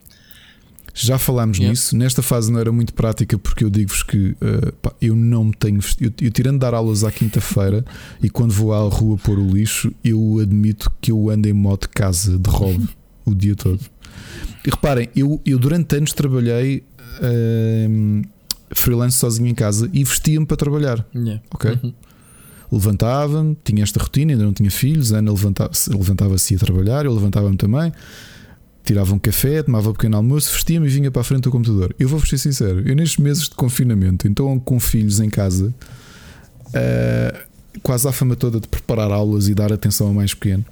Já 0.95 1.19
falámos 1.19 1.59
yeah. 1.59 1.73
nisso. 1.73 1.97
Nesta 1.97 2.23
fase 2.23 2.53
não 2.53 2.61
era 2.61 2.71
muito 2.71 2.95
prática 2.95 3.37
porque 3.37 3.65
eu 3.65 3.71
digo-vos 3.71 4.05
que 4.05 4.29
uh, 4.31 4.73
pá, 4.81 4.93
eu 5.03 5.17
não 5.17 5.47
me 5.47 5.53
tenho. 5.53 5.81
Eu, 6.01 6.13
eu 6.23 6.31
tirando 6.31 6.55
de 6.55 6.61
dar 6.61 6.73
aulas 6.73 7.03
à 7.03 7.11
quinta-feira 7.11 7.85
e 8.23 8.31
quando 8.31 8.53
vou 8.53 8.73
à 8.73 8.79
rua 8.89 9.19
pôr 9.19 9.37
o 9.37 9.51
lixo, 9.51 9.93
eu 10.05 10.39
admito 10.41 10.91
que 11.01 11.11
eu 11.11 11.29
ando 11.29 11.49
em 11.49 11.53
moto 11.53 11.91
casa 11.91 12.39
de 12.39 12.49
roubo 12.49 12.89
o 13.27 13.35
dia 13.35 13.57
todo. 13.57 13.81
E 14.65 14.71
reparem, 14.71 15.09
eu, 15.17 15.41
eu 15.45 15.59
durante 15.59 15.97
anos 15.97 16.13
trabalhei 16.13 16.85
uh, 17.19 18.23
freelance 18.71 19.19
sozinho 19.19 19.49
em 19.49 19.55
casa 19.55 19.91
e 19.93 20.05
vestia-me 20.05 20.47
para 20.47 20.57
trabalhar. 20.57 21.05
Yeah. 21.13 21.43
Ok? 21.53 21.77
Uhum. 21.83 21.93
Levantava-me, 22.71 23.57
tinha 23.65 23.83
esta 23.83 24.01
rotina, 24.01 24.33
ainda 24.33 24.45
não 24.45 24.53
tinha 24.53 24.71
filhos. 24.71 25.13
Ana 25.13 25.33
levantava-se 25.33 25.91
levantava 25.91 26.37
a 26.37 26.59
trabalhar, 26.59 27.05
eu 27.05 27.13
levantava-me 27.13 27.57
também 27.57 27.93
tirava 28.85 29.15
um 29.15 29.19
café, 29.19 29.63
tomava 29.63 29.91
um 29.91 29.93
pequeno 29.93 30.17
almoço, 30.17 30.53
vestia-me 30.53 30.87
e 30.87 30.91
vinha 30.91 31.11
para 31.11 31.23
a 31.23 31.25
frente 31.25 31.43
do 31.43 31.51
computador. 31.51 31.95
Eu 31.99 32.09
vou 32.09 32.21
ser 32.21 32.39
sincero, 32.39 32.87
eu 32.87 32.95
nestes 32.95 33.19
meses 33.19 33.45
de 33.45 33.55
confinamento, 33.55 34.29
então 34.29 34.59
com 34.61 34.79
filhos 34.79 35.21
em 35.21 35.31
casa, 35.31 35.75
uh, 36.69 37.39
quase 37.83 38.07
a 38.07 38.13
fama 38.13 38.37
toda 38.37 38.61
de 38.61 38.69
preparar 38.69 39.11
aulas 39.11 39.49
e 39.49 39.55
dar 39.55 39.73
atenção 39.73 40.09
ao 40.09 40.15
mais 40.15 40.35
pequeno, 40.35 40.65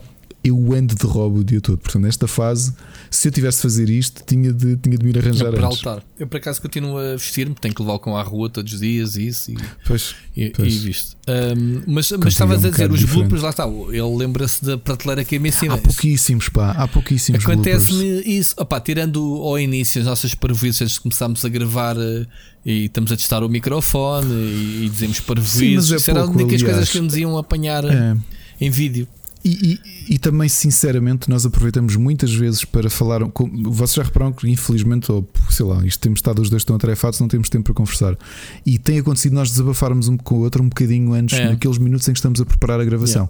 eu 0.44 0.72
ando 0.72 0.94
de 0.94 1.06
robo 1.06 1.40
o 1.40 1.44
dia 1.44 1.60
todo. 1.60 1.78
Portanto, 1.78 2.02
nesta 2.02 2.26
fase, 2.26 2.74
se 3.10 3.28
eu 3.28 3.32
tivesse 3.32 3.58
de 3.58 3.62
fazer 3.62 3.88
isto, 3.88 4.22
tinha 4.26 4.52
de, 4.52 4.76
tinha 4.76 4.96
de 4.98 5.04
me 5.04 5.10
ir 5.10 5.18
arranjar 5.18 5.52
para 5.52 5.66
antes. 5.66 5.86
altar. 5.86 6.02
Eu 6.18 6.26
por 6.26 6.36
acaso 6.36 6.60
continuo 6.60 6.98
a 6.98 7.12
vestir-me, 7.12 7.54
tenho 7.54 7.74
que 7.74 7.80
levar 7.80 7.94
o 7.94 7.98
cão 7.98 8.16
à 8.16 8.22
rua 8.22 8.50
todos 8.50 8.72
os 8.72 8.80
dias 8.80 9.16
e 9.16 9.28
isso. 9.28 9.52
E, 9.52 9.56
pois, 9.86 10.14
e, 10.36 10.50
pois. 10.50 10.74
e 10.74 10.78
visto. 10.78 11.16
Um, 11.28 11.82
mas 11.86 12.10
mas 12.10 12.32
estavas 12.32 12.64
um 12.64 12.66
a 12.66 12.70
dizer, 12.70 12.90
os 12.90 12.98
diferente. 12.98 13.20
bloopers, 13.20 13.42
lá 13.42 13.50
está. 13.50 13.66
Ele 13.66 14.16
lembra-se 14.16 14.64
da 14.64 14.76
prateleira 14.76 15.24
que 15.24 15.36
é 15.36 15.50
cima. 15.50 15.74
Há 15.74 15.78
pouquíssimos, 15.78 16.48
pá, 16.48 16.72
há 16.72 16.88
pouquíssimos. 16.88 17.44
Acontece-me 17.44 18.22
isso, 18.22 18.54
opá, 18.58 18.80
tirando 18.80 19.20
ao 19.42 19.58
início 19.58 20.00
as 20.00 20.06
nossas 20.06 20.34
parvoíces 20.34 20.82
antes 20.82 20.94
de 20.94 21.00
começarmos 21.00 21.44
a 21.44 21.48
gravar 21.48 21.96
eh, 21.96 22.26
e 22.66 22.84
estamos 22.86 23.12
a 23.12 23.16
testar 23.16 23.44
o 23.44 23.48
microfone 23.48 24.32
e, 24.32 24.86
e 24.86 24.88
dizemos 24.88 25.20
parvoíces. 25.20 25.92
É 25.92 25.98
Será 25.98 26.22
a 26.22 26.24
única 26.24 26.58
coisas 26.58 26.90
que 26.90 27.00
nos 27.00 27.16
iam 27.16 27.38
apanhar 27.38 27.84
é. 27.84 28.16
em 28.60 28.70
vídeo. 28.70 29.06
E, 29.44 29.80
e, 30.06 30.14
e, 30.14 30.18
também, 30.18 30.48
sinceramente, 30.48 31.28
nós 31.28 31.44
aproveitamos 31.44 31.96
muitas 31.96 32.32
vezes 32.32 32.64
para 32.64 32.88
falar. 32.88 33.24
Com, 33.30 33.50
vocês 33.70 33.94
já 33.94 34.02
repararam 34.04 34.32
que, 34.32 34.48
infelizmente, 34.48 35.10
ou 35.10 35.28
sei 35.50 35.66
lá, 35.66 35.84
isto 35.84 36.00
temos 36.00 36.18
estado 36.18 36.40
os 36.40 36.48
dois 36.48 36.64
tão 36.64 36.76
atarefados, 36.76 37.18
não 37.18 37.26
temos 37.26 37.48
tempo 37.48 37.64
para 37.64 37.74
conversar. 37.74 38.16
E 38.64 38.78
tem 38.78 38.98
acontecido 38.98 39.32
nós 39.32 39.50
desabafarmos 39.50 40.08
um 40.08 40.16
com 40.16 40.36
o 40.36 40.40
outro 40.42 40.62
um 40.62 40.68
bocadinho 40.68 41.12
antes, 41.12 41.38
é. 41.38 41.48
naqueles 41.48 41.78
minutos 41.78 42.06
em 42.08 42.12
que 42.12 42.18
estamos 42.18 42.40
a 42.40 42.46
preparar 42.46 42.80
a 42.80 42.84
gravação. 42.84 43.28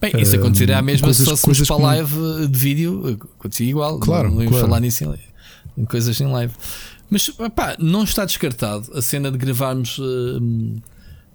Yeah. 0.00 0.18
Bem, 0.18 0.22
isso 0.22 0.36
acontecerá 0.36 0.80
mesmo 0.80 1.04
coisas, 1.04 1.28
se 1.28 1.36
fôssemos 1.36 1.68
para 1.68 1.76
live 1.76 2.48
de 2.48 2.58
vídeo, 2.58 3.18
acontecia 3.38 3.68
igual. 3.68 3.98
Claro, 3.98 4.30
não, 4.30 4.36
não 4.38 4.46
claro. 4.46 4.66
falar 4.66 4.80
nisso 4.80 5.04
em, 5.04 5.14
em, 5.82 5.84
coisas 5.84 6.18
em 6.20 6.26
live. 6.26 6.54
Mas 7.10 7.28
pá, 7.54 7.76
não 7.78 8.04
está 8.04 8.24
descartado 8.24 8.90
a 8.94 9.02
cena 9.02 9.30
de 9.30 9.36
gravarmos. 9.36 9.98
Uh, 9.98 10.80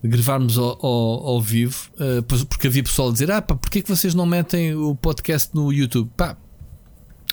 gravarmos 0.08 0.58
ao, 0.58 0.86
ao, 0.86 1.28
ao 1.28 1.42
vivo, 1.42 1.90
uh, 1.96 2.46
porque 2.46 2.68
havia 2.68 2.84
pessoal 2.84 3.10
a 3.10 3.12
dizer: 3.12 3.32
Ah, 3.32 3.42
pá, 3.42 3.56
porquê 3.56 3.82
que 3.82 3.90
vocês 3.90 4.14
não 4.14 4.26
metem 4.26 4.76
o 4.76 4.96
podcast 4.96 5.50
no 5.54 5.72
YouTube? 5.72 6.10
Pá, 6.16 6.38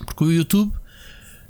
porque 0.05 0.25
o 0.25 0.33
YouTube 0.33 0.73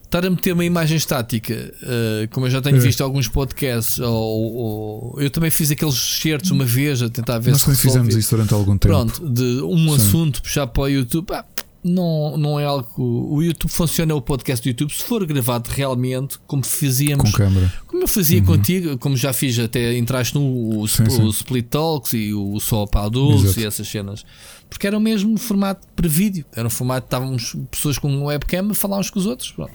estar 0.05 0.27
a 0.27 0.31
meter 0.31 0.53
uma 0.53 0.65
imagem 0.65 0.97
estática, 0.97 1.55
uh, 1.55 2.28
como 2.31 2.47
eu 2.47 2.51
já 2.51 2.61
tenho 2.61 2.77
é. 2.77 2.81
visto 2.81 3.03
alguns 3.03 3.28
podcasts, 3.28 3.99
ou, 3.99 4.55
ou, 4.55 5.20
eu 5.20 5.31
também 5.31 5.51
fiz 5.51 5.70
aqueles 5.70 5.97
certos 5.97 6.51
uma 6.51 6.66
vez 6.66 7.01
a 7.01 7.09
tentar 7.09 7.39
ver 7.39 7.53
Nós 7.53 7.61
se 7.61 7.65
também 7.65 7.81
fizemos 7.81 8.15
isso 8.15 8.31
durante 8.31 8.53
algum 8.53 8.77
tempo. 8.77 8.94
Pronto, 8.94 9.28
de 9.31 9.62
um 9.62 9.89
Sim. 9.89 9.94
assunto 9.94 10.43
puxar 10.43 10.66
para 10.66 10.82
o 10.82 10.89
YouTube, 10.89 11.27
pá, 11.27 11.47
não, 11.84 12.36
não 12.36 12.60
é 12.60 12.64
algo. 12.64 12.88
O 12.96 13.42
YouTube 13.42 13.70
funciona, 13.70 14.14
o 14.14 14.22
podcast 14.22 14.62
do 14.62 14.68
YouTube, 14.68 14.92
se 14.92 15.02
for 15.02 15.24
gravado 15.26 15.68
realmente, 15.68 16.38
como 16.46 16.64
fazíamos. 16.64 17.30
Com 17.30 17.36
câmera. 17.36 17.72
Como 17.86 18.02
eu 18.02 18.09
fazia 18.09 18.38
uhum. 18.40 18.46
contigo, 18.46 18.98
como 18.98 19.16
já 19.16 19.32
fiz, 19.32 19.59
até 19.59 19.96
entraste 19.96 20.34
no 20.34 20.80
o, 20.80 20.86
sim, 20.86 21.02
o 21.02 21.28
Split 21.30 21.66
Talks 21.66 22.12
e 22.12 22.32
o 22.32 22.59
Só 22.60 22.86
para 22.86 23.06
Adultos 23.06 23.56
e 23.56 23.66
essas 23.66 23.88
cenas. 23.88 24.24
Porque 24.68 24.86
era 24.86 24.96
o 24.96 25.00
mesmo 25.00 25.36
formato 25.36 25.86
para 25.94 26.09
vídeo. 26.09 26.44
Era 26.54 26.66
um 26.66 26.70
formato, 26.70 27.06
estávamos 27.06 27.56
pessoas 27.70 27.98
com 27.98 28.10
um 28.10 28.24
webcam 28.24 28.70
a 28.70 28.74
falar 28.74 28.98
uns 28.98 29.10
com 29.10 29.18
os 29.18 29.26
outros. 29.26 29.50
Pronto. 29.50 29.72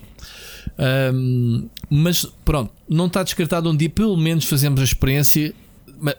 Um, 1.13 1.67
mas 1.89 2.25
pronto, 2.43 2.71
não 2.89 3.07
está 3.07 3.23
descartado 3.23 3.69
um 3.69 3.75
dia, 3.75 3.89
pelo 3.89 4.17
menos 4.17 4.45
fazemos 4.45 4.79
a 4.79 4.83
experiência. 4.83 5.53
Mas, 5.99 6.15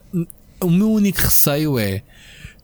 o 0.60 0.70
meu 0.70 0.90
único 0.90 1.20
receio 1.20 1.78
é 1.78 2.02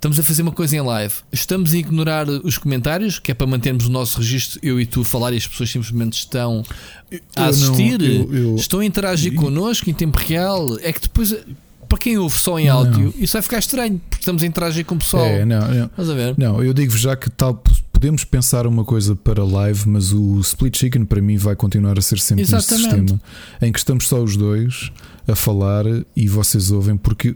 Estamos 0.04 0.20
a 0.20 0.22
fazer 0.22 0.42
uma 0.42 0.52
coisa 0.52 0.76
em 0.76 0.82
live. 0.82 1.14
Estamos 1.32 1.72
a 1.72 1.78
ignorar 1.78 2.28
os 2.28 2.58
comentários, 2.58 3.18
que 3.18 3.30
é 3.30 3.34
para 3.34 3.46
mantermos 3.46 3.86
o 3.86 3.90
nosso 3.90 4.18
registro, 4.18 4.60
eu 4.62 4.78
e 4.78 4.84
tu, 4.84 5.02
falar 5.02 5.32
e 5.32 5.38
as 5.38 5.46
pessoas 5.46 5.70
simplesmente 5.70 6.18
estão 6.18 6.62
a 7.34 7.46
assistir, 7.46 7.98
não, 7.98 8.06
eu, 8.06 8.34
eu, 8.34 8.54
estão 8.54 8.80
a 8.80 8.84
interagir 8.84 9.32
eu, 9.32 9.40
connosco 9.40 9.88
em 9.88 9.94
tempo 9.94 10.18
real. 10.18 10.78
É 10.82 10.92
que 10.92 11.00
depois, 11.00 11.34
para 11.88 11.96
quem 11.96 12.18
ouve 12.18 12.36
só 12.36 12.58
em 12.58 12.68
áudio, 12.68 13.14
não. 13.14 13.14
isso 13.16 13.32
vai 13.32 13.40
ficar 13.40 13.58
estranho, 13.58 13.98
porque 14.10 14.20
estamos 14.20 14.42
a 14.42 14.46
interagir 14.46 14.84
com 14.84 14.94
o 14.94 14.98
pessoal. 14.98 15.24
É, 15.24 15.46
não, 15.46 15.66
não. 15.72 15.86
Estás 15.86 16.10
a 16.10 16.14
ver? 16.14 16.34
Não, 16.36 16.62
eu 16.62 16.74
digo 16.74 16.94
já 16.98 17.16
que 17.16 17.30
tal 17.30 17.62
podemos 17.90 18.24
pensar 18.24 18.66
uma 18.66 18.84
coisa 18.84 19.16
para 19.16 19.42
live, 19.42 19.88
mas 19.88 20.12
o 20.12 20.38
Split 20.40 20.76
Chicken 20.76 21.06
para 21.06 21.22
mim 21.22 21.38
vai 21.38 21.56
continuar 21.56 21.98
a 21.98 22.02
ser 22.02 22.18
sempre 22.18 22.42
Exatamente. 22.42 22.88
neste 22.88 22.98
sistema 23.00 23.20
em 23.62 23.72
que 23.72 23.78
estamos 23.78 24.06
só 24.06 24.22
os 24.22 24.36
dois 24.36 24.92
a 25.26 25.34
falar 25.34 25.86
e 26.14 26.28
vocês 26.28 26.70
ouvem, 26.70 26.94
porque 26.94 27.34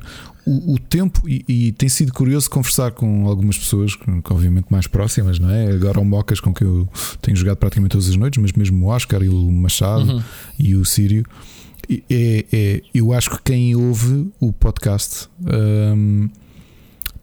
o, 0.49 0.75
o 0.75 0.79
tempo, 0.79 1.29
e, 1.29 1.45
e, 1.47 1.73
tem 1.73 1.89
sido 1.89 2.13
curioso 2.13 2.49
conversar 2.49 2.93
com 2.93 3.27
algumas 3.27 3.59
pessoas, 3.59 3.95
que, 3.95 4.11
obviamente 4.31 4.67
mais 4.71 4.87
próximas, 4.87 5.39
não 5.39 5.51
é? 5.51 5.71
Agora 5.71 6.01
o 6.01 6.05
Mocas, 6.05 6.41
com 6.41 6.55
quem 6.55 6.67
eu 6.67 6.89
tenho 7.21 7.37
jogado 7.37 7.59
praticamente 7.59 7.93
todas 7.93 8.09
as 8.09 8.17
noites, 8.17 8.41
mas 8.41 8.53
mesmo 8.53 8.87
o 8.87 8.89
Oscar 8.89 9.23
e 9.23 9.29
o 9.29 9.51
Machado 9.51 10.15
uhum. 10.15 10.23
e 10.59 10.75
o 10.75 10.85
Sírio. 10.85 11.25
É, 12.11 12.45
é, 12.53 12.83
eu 12.95 13.13
acho 13.13 13.31
que 13.31 13.43
quem 13.43 13.75
ouve 13.75 14.31
o 14.41 14.53
podcast 14.53 15.29
um, 15.41 16.29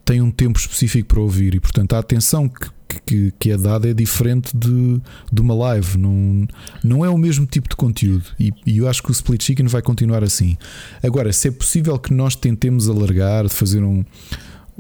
tem 0.04 0.22
um 0.22 0.32
tempo 0.32 0.60
específico 0.60 1.08
para 1.08 1.20
ouvir 1.20 1.56
e, 1.56 1.60
portanto, 1.60 1.94
a 1.94 2.00
atenção 2.00 2.48
que 2.48 2.70
que, 3.06 3.34
que 3.38 3.52
é 3.52 3.58
dada 3.58 3.90
é 3.90 3.94
diferente 3.94 4.56
de, 4.56 5.02
de 5.32 5.42
uma 5.42 5.54
live, 5.54 5.98
não, 5.98 6.48
não 6.84 7.06
é 7.06 7.10
o 7.10 7.18
mesmo 7.18 7.46
tipo 7.46 7.70
de 7.70 7.76
conteúdo. 7.76 8.26
E, 8.40 8.52
e, 8.66 8.78
eu 8.78 8.88
acho 8.88 9.02
que 9.02 9.10
o 9.10 9.12
Split 9.12 9.44
Chicken 9.44 9.68
vai 9.68 9.82
continuar 9.82 10.24
assim. 10.24 10.58
Agora, 11.04 11.32
se 11.32 11.48
é 11.48 11.52
possível 11.52 11.98
que 11.98 12.14
nós 12.14 12.36
tentemos 12.36 12.90
alargar, 12.90 13.50
fazer 13.50 13.84
um, 13.84 14.04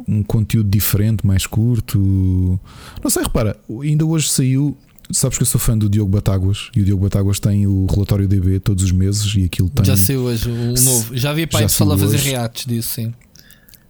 um 0.07 0.23
conteúdo 0.23 0.69
diferente, 0.69 1.25
mais 1.25 1.45
curto, 1.45 2.59
não 3.03 3.09
sei, 3.09 3.23
repara, 3.23 3.57
ainda 3.81 4.05
hoje 4.05 4.29
saiu. 4.29 4.77
Sabes 5.11 5.37
que 5.37 5.43
eu 5.43 5.45
sou 5.45 5.61
fã 5.61 5.77
do 5.77 5.87
Diogo 5.87 6.09
Batáguas 6.09 6.71
e 6.75 6.81
o 6.81 6.83
Diogo 6.83 7.03
Batáguas 7.03 7.39
tem 7.39 7.67
o 7.67 7.85
relatório 7.85 8.27
DB 8.27 8.59
todos 8.59 8.83
os 8.83 8.91
meses 8.91 9.35
e 9.35 9.43
aquilo 9.43 9.69
tem. 9.69 9.85
Já 9.85 9.95
saiu 9.95 10.21
hoje 10.21 10.49
um 10.49 10.73
novo. 10.73 11.15
Já 11.15 11.31
vi 11.31 11.45
pai 11.45 11.69
falar 11.69 11.95
fazer 11.95 12.17
reacts 12.17 12.65
disso, 12.65 12.95
sim 12.95 13.13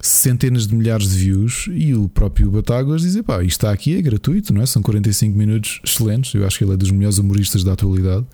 centenas 0.07 0.68
de 0.68 0.76
milhares 0.76 1.10
de 1.10 1.18
views 1.18 1.69
e 1.72 1.94
o 1.94 2.07
próprio 2.07 2.52
Batáguas 2.52 3.02
dizer 3.02 3.23
pá, 3.23 3.44
isto 3.44 3.52
está 3.52 3.72
aqui, 3.72 3.95
é 3.95 4.02
gratuito, 4.02 4.53
não 4.53 4.61
é? 4.61 4.65
São 4.65 4.82
45 4.82 5.38
minutos 5.38 5.82
excelentes. 5.84 6.34
Eu 6.34 6.45
acho 6.45 6.57
que 6.57 6.64
ele 6.64 6.73
é 6.73 6.77
dos 6.77 6.91
melhores 6.91 7.18
humoristas 7.18 7.64
da 7.64 7.73
atualidade. 7.73 8.26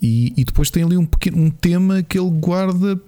E, 0.00 0.32
e 0.36 0.44
depois 0.44 0.70
tem 0.70 0.82
ali 0.82 0.96
um, 0.96 1.06
pequeno, 1.06 1.38
um 1.38 1.50
tema 1.50 2.02
que 2.02 2.18
ele 2.18 2.30
guarda 2.30 3.00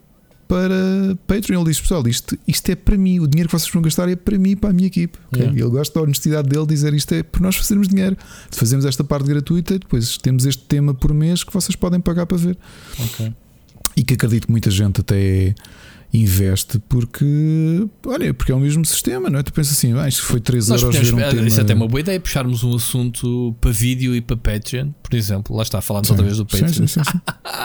para 0.48 1.16
Patreon. 1.26 1.60
Ele 1.60 1.70
diz: 1.70 1.80
Pessoal, 1.80 2.06
isto, 2.06 2.38
isto 2.46 2.70
é 2.70 2.74
para 2.74 2.96
mim, 2.96 3.20
o 3.20 3.26
dinheiro 3.26 3.48
que 3.48 3.58
vocês 3.58 3.72
vão 3.72 3.82
gastar 3.82 4.08
é 4.08 4.16
para 4.16 4.38
mim 4.38 4.50
e 4.50 4.56
para 4.56 4.70
a 4.70 4.72
minha 4.72 4.86
equipe. 4.86 5.18
Okay? 5.32 5.46
Ele 5.46 5.62
gosta 5.64 5.98
da 5.98 6.02
honestidade 6.02 6.48
dele 6.48 6.66
dizer 6.66 6.94
isto 6.94 7.12
é 7.14 7.22
para 7.22 7.42
nós 7.42 7.56
fazermos 7.56 7.88
dinheiro. 7.88 8.16
Fazemos 8.50 8.84
esta 8.84 9.04
parte 9.04 9.26
gratuita, 9.26 9.78
depois 9.78 10.16
temos 10.18 10.46
este 10.46 10.62
tema 10.64 10.94
por 10.94 11.12
mês 11.12 11.42
que 11.44 11.52
vocês 11.52 11.76
podem 11.76 12.00
pagar 12.00 12.26
para 12.26 12.36
ver. 12.36 12.56
Okay. 12.98 13.32
E 13.96 14.02
que 14.02 14.14
acredito 14.14 14.46
que 14.46 14.50
muita 14.50 14.70
gente 14.70 15.00
até 15.00 15.54
investe 16.12 16.78
porque, 16.88 17.86
olha, 18.06 18.32
porque 18.32 18.52
é 18.52 18.54
o 18.54 18.60
mesmo 18.60 18.84
sistema, 18.84 19.28
não 19.28 19.38
é? 19.38 19.42
Tu 19.42 19.52
pensas 19.52 19.76
assim, 19.76 19.92
ah, 19.98 20.08
isto 20.08 20.22
foi 20.22 20.40
3 20.40 20.68
Nós 20.68 20.82
euros. 20.82 21.10
Podemos, 21.10 21.42
um 21.42 21.46
isso 21.46 21.60
é 21.60 21.62
até 21.62 21.74
uma 21.74 21.88
boa 21.88 22.00
ideia, 22.00 22.18
puxarmos 22.18 22.64
um 22.64 22.74
assunto 22.74 23.54
para 23.60 23.70
vídeo 23.70 24.14
e 24.14 24.20
para 24.20 24.36
Patreon, 24.36 24.90
por 25.02 25.14
exemplo. 25.14 25.56
Lá 25.56 25.62
está, 25.62 25.80
falando 25.80 26.08
outra 26.08 26.24
vez 26.24 26.38
do 26.38 26.46
Patreon. 26.46 26.68
Sim, 26.68 26.86
sim, 26.86 27.00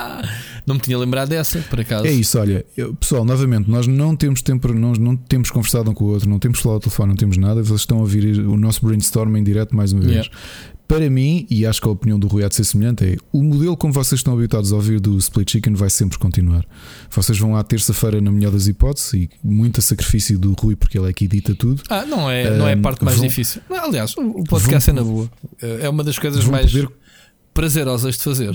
não 0.65 0.75
me 0.75 0.81
tinha 0.81 0.97
lembrado 0.97 1.29
dessa, 1.29 1.59
por 1.69 1.79
acaso. 1.79 2.05
É 2.05 2.11
isso, 2.11 2.37
olha, 2.39 2.65
eu, 2.75 2.93
pessoal, 2.95 3.23
novamente, 3.23 3.69
nós 3.69 3.87
não 3.87 4.15
temos 4.15 4.41
tempo, 4.41 4.71
nós 4.73 4.97
não 4.97 5.15
temos 5.15 5.49
conversado 5.49 5.89
um 5.89 5.93
com 5.93 6.05
o 6.05 6.07
outro, 6.09 6.29
não 6.29 6.39
temos 6.39 6.59
falado 6.59 6.75
ao 6.75 6.81
telefone, 6.81 7.09
não 7.09 7.17
temos 7.17 7.37
nada, 7.37 7.61
vocês 7.63 7.81
estão 7.81 7.97
a 7.97 8.01
ouvir 8.01 8.39
o 8.39 8.57
nosso 8.57 8.85
brainstorm 8.85 9.35
em 9.37 9.43
direto 9.43 9.75
mais 9.75 9.93
uma 9.93 10.01
vez. 10.01 10.25
Yeah 10.25 10.31
para 10.91 11.09
mim, 11.09 11.47
e 11.49 11.65
acho 11.65 11.81
que 11.81 11.87
a 11.87 11.91
opinião 11.91 12.19
do 12.19 12.27
Rui 12.27 12.43
há 12.43 12.49
de 12.49 12.55
ser 12.55 12.65
semelhante, 12.65 13.05
é 13.05 13.17
o 13.31 13.41
modelo 13.41 13.77
como 13.77 13.93
vocês 13.93 14.19
estão 14.19 14.33
habituados 14.33 14.73
a 14.73 14.75
ouvir 14.75 14.99
do 14.99 15.17
Split 15.19 15.49
Chicken 15.49 15.73
vai 15.73 15.89
sempre 15.89 16.17
continuar. 16.17 16.65
Vocês 17.09 17.39
vão 17.39 17.55
à 17.55 17.63
terça-feira, 17.63 18.19
na 18.19 18.29
melhor 18.29 18.51
das 18.51 18.67
hipóteses, 18.67 19.13
e 19.13 19.29
muito 19.41 19.81
sacrifício 19.81 20.37
do 20.37 20.51
Rui, 20.51 20.75
porque 20.75 20.99
ele 20.99 21.09
é 21.09 21.13
que 21.13 21.23
edita 21.23 21.55
tudo. 21.55 21.81
Ah, 21.89 22.05
não 22.05 22.29
é, 22.29 22.57
não 22.57 22.67
é 22.67 22.73
a 22.73 22.77
parte 22.77 23.05
mais 23.05 23.15
vão, 23.15 23.25
difícil. 23.25 23.61
Aliás, 23.69 24.13
o 24.17 24.43
podcast 24.43 24.91
vão, 24.91 24.99
é 24.99 25.01
na 25.01 25.09
boa. 25.09 25.31
É 25.61 25.87
uma 25.87 26.03
das 26.03 26.19
coisas 26.19 26.43
mais 26.43 26.69
poder, 26.69 26.89
prazerosas 27.53 28.17
de 28.17 28.23
fazer. 28.25 28.53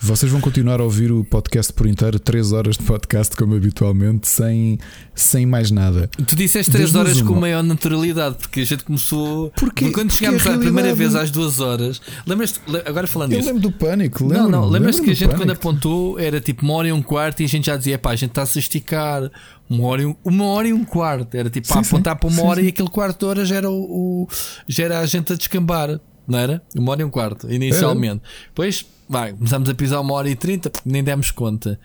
Vocês 0.00 0.30
vão 0.30 0.40
continuar 0.40 0.80
a 0.80 0.84
ouvir 0.84 1.10
o 1.10 1.24
podcast 1.24 1.72
por 1.72 1.84
inteiro, 1.86 2.20
3 2.20 2.52
horas 2.52 2.76
de 2.78 2.84
podcast, 2.84 3.36
como 3.36 3.56
habitualmente, 3.56 4.28
sem, 4.28 4.78
sem 5.12 5.44
mais 5.44 5.72
nada. 5.72 6.08
Tu 6.24 6.36
disseste 6.36 6.70
3 6.70 6.94
horas 6.94 7.20
com 7.20 7.34
maior 7.34 7.64
naturalidade, 7.64 8.36
porque 8.36 8.60
a 8.60 8.64
gente 8.64 8.84
começou. 8.84 9.50
Porque 9.56 9.90
quando 9.90 10.12
chegámos 10.12 10.46
a, 10.46 10.54
a 10.54 10.58
primeira 10.58 10.94
vez 10.94 11.16
às 11.16 11.30
2 11.32 11.58
horas, 11.60 12.00
lembras-te, 12.24 12.60
agora 12.86 13.08
falando 13.08 13.32
Eu 13.32 13.38
disso. 13.38 13.48
lembro 13.52 13.62
do 13.68 13.72
pânico, 13.72 14.24
lembro, 14.24 14.44
Não, 14.44 14.62
não, 14.62 14.68
lembras-te 14.68 15.02
que 15.02 15.10
a 15.10 15.14
gente 15.14 15.30
pânico. 15.30 15.40
quando 15.42 15.50
apontou 15.50 16.18
era 16.18 16.40
tipo 16.40 16.64
uma 16.64 16.74
hora 16.74 16.88
e 16.88 16.92
um 16.92 17.02
quarto 17.02 17.40
e 17.40 17.44
a 17.44 17.48
gente 17.48 17.66
já 17.66 17.76
dizia, 17.76 17.98
pá, 17.98 18.10
a 18.12 18.16
gente 18.16 18.30
está-se 18.30 18.56
a 18.58 18.60
esticar. 18.60 19.30
Uma 19.68 19.84
hora, 19.88 20.00
e 20.02 20.06
um, 20.06 20.14
uma 20.24 20.44
hora 20.46 20.68
e 20.68 20.72
um 20.72 20.82
quarto. 20.84 21.34
Era 21.36 21.50
tipo 21.50 21.66
sim, 21.66 21.74
apontar 21.78 22.14
sim, 22.14 22.20
para 22.20 22.28
uma 22.28 22.40
sim, 22.40 22.46
hora 22.46 22.62
e 22.62 22.68
aquele 22.68 22.88
quarto 22.88 23.18
de 23.18 23.26
hora 23.26 23.44
já 23.44 23.56
era, 23.56 23.68
o, 23.68 24.22
o, 24.22 24.28
já 24.66 24.84
era 24.84 25.00
a 25.00 25.04
gente 25.06 25.30
a 25.32 25.36
descambar, 25.36 26.00
não 26.28 26.38
era? 26.38 26.62
Uma 26.76 26.92
hora 26.92 27.02
e 27.02 27.04
um 27.04 27.10
quarto, 27.10 27.50
inicialmente. 27.50 28.22
Depois 28.48 28.84
vai, 29.08 29.32
começámos 29.32 29.68
a 29.68 29.74
pisar 29.74 30.00
uma 30.00 30.12
hora 30.14 30.28
e 30.28 30.36
trinta, 30.36 30.70
nem 30.84 31.02
demos 31.02 31.30
conta. 31.30 31.80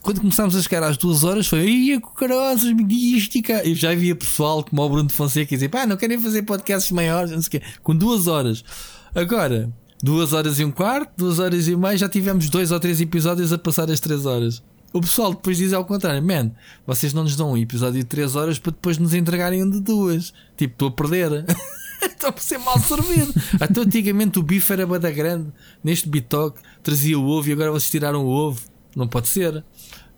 Quando 0.00 0.20
começámos 0.20 0.54
a 0.54 0.62
chegar 0.62 0.84
às 0.84 0.96
duas 0.96 1.24
horas, 1.24 1.48
foi 1.48 1.68
ia 1.68 2.00
cucarosas, 2.00 2.72
mística. 2.72 3.66
E 3.66 3.74
já 3.74 3.90
havia 3.90 4.14
pessoal 4.14 4.62
como 4.62 4.80
o 4.80 4.88
Bruno 4.88 5.08
de 5.08 5.14
Fonseca 5.14 5.52
dizer 5.56 5.68
pá, 5.68 5.84
não 5.84 5.96
querem 5.96 6.16
fazer 6.20 6.42
podcasts 6.42 6.92
maiores, 6.92 7.32
não 7.32 7.42
sei 7.42 7.48
o 7.48 7.50
quê, 7.50 7.62
com 7.82 7.96
duas 7.96 8.28
horas. 8.28 8.64
Agora, 9.12 9.72
duas 10.00 10.32
horas 10.32 10.60
e 10.60 10.64
um 10.64 10.70
quarto, 10.70 11.10
duas 11.16 11.40
horas 11.40 11.66
e 11.66 11.74
meia, 11.74 11.96
já 11.98 12.08
tivemos 12.08 12.48
dois 12.48 12.70
ou 12.70 12.78
três 12.78 13.00
episódios 13.00 13.52
a 13.52 13.58
passar 13.58 13.90
as 13.90 13.98
três 13.98 14.24
horas. 14.24 14.62
O 14.92 15.00
pessoal 15.00 15.32
depois 15.32 15.56
diz 15.56 15.72
ao 15.72 15.84
contrário, 15.84 16.22
man, 16.22 16.52
vocês 16.86 17.12
não 17.12 17.24
nos 17.24 17.34
dão 17.34 17.52
um 17.52 17.56
episódio 17.56 17.98
de 17.98 18.04
três 18.04 18.36
horas 18.36 18.58
para 18.60 18.72
depois 18.72 18.98
nos 18.98 19.14
entregarem 19.14 19.64
um 19.64 19.70
de 19.70 19.80
duas. 19.80 20.32
Tipo, 20.56 20.74
estou 20.74 20.88
a 20.88 20.92
perder. 20.92 21.44
Estou 22.06 22.30
a 22.30 22.40
ser 22.40 22.58
mal 22.58 22.78
servido. 22.78 23.32
Até 23.60 23.80
antigamente 23.80 24.38
o 24.38 24.42
bife 24.42 24.72
era 24.72 24.86
bada 24.86 25.10
grande. 25.10 25.52
Neste 25.82 26.08
bitoque 26.08 26.60
trazia 26.82 27.18
o 27.18 27.26
ovo 27.26 27.48
e 27.48 27.52
agora 27.52 27.70
vocês 27.70 27.90
tiraram 27.90 28.24
o 28.24 28.28
ovo. 28.28 28.60
Não 28.94 29.06
pode 29.06 29.28
ser. 29.28 29.64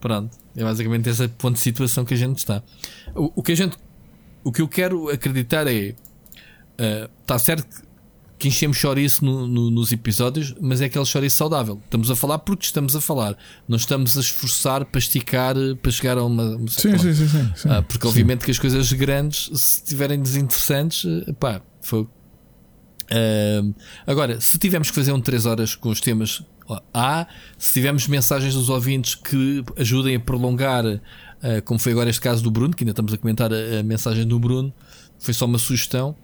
Pronto. 0.01 0.37
É 0.57 0.63
basicamente 0.63 1.09
esse 1.09 1.29
ponto 1.29 1.55
de 1.55 1.61
situação 1.61 2.05
que 2.05 2.15
a 2.15 2.17
gente 2.17 2.39
está. 2.39 2.63
O, 3.15 3.33
o 3.37 3.43
que 3.43 3.53
a 3.53 3.57
gente. 3.57 3.77
O 4.43 4.53
que 4.53 4.63
eu 4.63 4.69
quero 4.69 5.09
acreditar 5.09 5.67
é. 5.67 5.95
Está 7.23 7.37
uh, 7.37 7.39
certo 7.39 7.67
que 7.67 7.94
enchemos 8.49 8.77
chouriço 8.77 9.25
no, 9.25 9.47
no, 9.47 9.71
nos 9.71 9.93
episódios, 9.93 10.55
mas 10.61 10.81
é 10.81 10.87
aquele 10.87 11.05
chouriço 11.05 11.37
saudável. 11.37 11.81
Estamos 11.85 12.11
a 12.11 12.17
falar 12.17 12.39
porque 12.39 12.65
estamos 12.65 12.95
a 12.97 13.01
falar. 13.01 13.37
Não 13.69 13.77
estamos 13.77 14.17
a 14.17 14.21
esforçar 14.21 14.85
para 14.85 14.99
esticar, 14.99 15.55
para 15.81 15.93
chegar 15.93 16.19
a 16.19 16.25
uma. 16.25 16.57
uma 16.57 16.69
sim, 16.69 16.97
sim, 16.99 17.15
sim, 17.15 17.29
sim, 17.29 17.53
sim, 17.55 17.69
ah, 17.69 17.83
Porque, 17.83 18.07
obviamente, 18.07 18.45
que 18.45 18.51
as 18.51 18.59
coisas 18.59 18.93
grandes, 18.93 19.51
se 19.55 19.79
estiverem 19.79 20.21
desinteressantes, 20.21 21.05
eh, 21.27 21.33
pá, 21.33 21.61
foi. 21.81 22.03
Uh, 22.03 23.75
agora, 24.07 24.41
se 24.41 24.59
tivermos 24.59 24.89
que 24.89 24.95
fazer 24.95 25.13
um 25.13 25.21
3 25.21 25.45
horas 25.45 25.75
com 25.75 25.91
os 25.91 26.01
temas 26.01 26.43
A, 26.93 27.27
se 27.59 27.75
tivermos 27.75 28.09
mensagens 28.09 28.55
dos 28.55 28.71
ouvintes 28.71 29.15
que 29.15 29.63
ajudem 29.77 30.17
a 30.17 30.21
prolongar, 30.21 30.87
uh, 30.87 31.01
como 31.65 31.79
foi 31.79 31.93
agora 31.93 32.09
este 32.09 32.23
caso 32.23 32.43
do 32.43 32.51
Bruno, 32.51 32.75
que 32.75 32.83
ainda 32.83 32.93
estamos 32.93 33.13
a 33.13 33.19
comentar 33.19 33.53
a, 33.53 33.81
a 33.81 33.83
mensagem 33.83 34.27
do 34.27 34.39
Bruno, 34.39 34.73
foi 35.19 35.35
só 35.35 35.45
uma 35.45 35.59
sugestão. 35.59 36.17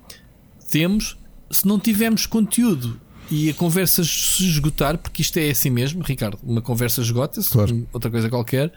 Temos, 0.71 1.19
se 1.51 1.67
não 1.67 1.79
tivermos 1.79 2.27
conteúdo 2.27 3.01
e 3.31 3.49
a 3.49 3.55
conversa 3.55 4.03
se 4.05 4.45
esgotar, 4.45 4.99
porque 4.99 5.23
isto 5.23 5.39
é 5.39 5.51
assim 5.51 5.71
mesmo, 5.71 6.03
Ricardo, 6.03 6.39
uma 6.43 6.61
conversa 6.61 7.01
esgota-se, 7.01 7.51
claro. 7.51 7.87
outra 7.93 8.11
coisa 8.11 8.29
qualquer. 8.29 8.73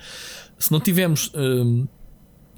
Se 0.60 0.72
não 0.72 0.80
tivermos, 0.80 1.32
hum, 1.36 1.88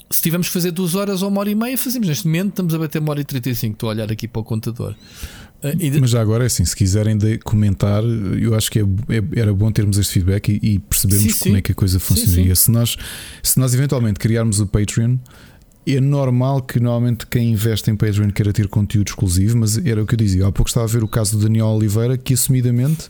se 0.10 0.22
tivermos 0.22 0.48
que 0.48 0.54
fazer 0.54 0.72
duas 0.72 0.94
horas 0.94 1.22
ou 1.22 1.30
uma 1.30 1.40
hora 1.40 1.50
e 1.50 1.56
meia, 1.56 1.78
fazemos 1.78 2.08
neste 2.08 2.28
momento, 2.28 2.50
estamos 2.50 2.74
a 2.74 2.78
bater 2.78 3.00
uma 3.00 3.12
hora 3.12 3.22
e 3.22 3.24
35. 3.24 3.74
Estou 3.74 3.90
a 3.90 3.94
olhar 3.94 4.12
aqui 4.12 4.28
para 4.28 4.42
o 4.42 4.44
contador. 4.44 4.94
Uh, 5.64 6.00
Mas 6.02 6.10
já 6.10 6.22
agora 6.22 6.44
é 6.44 6.48
assim, 6.48 6.66
se 6.66 6.76
quiserem 6.76 7.18
comentar, 7.44 8.04
eu 8.04 8.54
acho 8.56 8.70
que 8.70 8.80
é, 8.80 8.84
é, 8.84 9.40
era 9.40 9.54
bom 9.54 9.72
termos 9.72 9.98
este 9.98 10.14
feedback 10.14 10.50
e, 10.50 10.74
e 10.74 10.80
percebermos 10.80 11.34
sim, 11.34 11.40
como 11.40 11.56
sim. 11.56 11.58
é 11.58 11.62
que 11.62 11.72
a 11.72 11.76
coisa 11.76 12.00
funcionaria. 12.00 12.56
Sim, 12.56 12.62
se, 12.62 12.72
nós, 12.72 12.98
se 13.42 13.60
nós 13.60 13.74
eventualmente 13.74 14.20
criarmos 14.20 14.60
o 14.60 14.68
Patreon 14.68 15.18
é 15.88 16.00
normal 16.00 16.62
que 16.62 16.80
normalmente 16.80 17.28
quem 17.28 17.52
investe 17.52 17.92
em 17.92 17.96
Patreon 17.96 18.32
queira 18.32 18.52
ter 18.52 18.68
conteúdo 18.68 19.08
exclusivo, 19.08 19.58
mas 19.58 19.78
era 19.86 20.02
o 20.02 20.06
que 20.06 20.16
eu 20.16 20.18
dizia. 20.18 20.48
Há 20.48 20.52
pouco 20.52 20.70
estava 20.70 20.86
a 20.86 20.90
ver 20.90 21.04
o 21.04 21.08
caso 21.08 21.38
do 21.38 21.44
Daniel 21.44 21.68
Oliveira, 21.68 22.18
que 22.18 22.34
assumidamente 22.34 23.10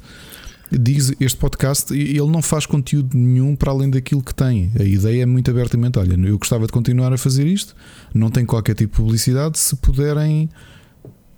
diz 0.72 1.14
este 1.20 1.38
podcast, 1.38 1.94
ele 1.94 2.28
não 2.28 2.42
faz 2.42 2.66
conteúdo 2.66 3.16
nenhum 3.18 3.56
para 3.56 3.72
além 3.72 3.90
daquilo 3.90 4.22
que 4.22 4.34
tem. 4.34 4.72
A 4.80 4.84
ideia 4.84 5.24
é 5.24 5.26
muito 5.26 5.50
abertamente: 5.50 6.00
olha, 6.00 6.16
eu 6.28 6.38
gostava 6.38 6.66
de 6.66 6.72
continuar 6.72 7.14
a 7.14 7.18
fazer 7.18 7.46
isto, 7.48 7.76
não 8.14 8.30
tem 8.30 8.46
qualquer 8.46 8.76
tipo 8.76 8.96
de 8.96 9.02
publicidade. 9.02 9.58
Se 9.58 9.76
puderem 9.76 10.50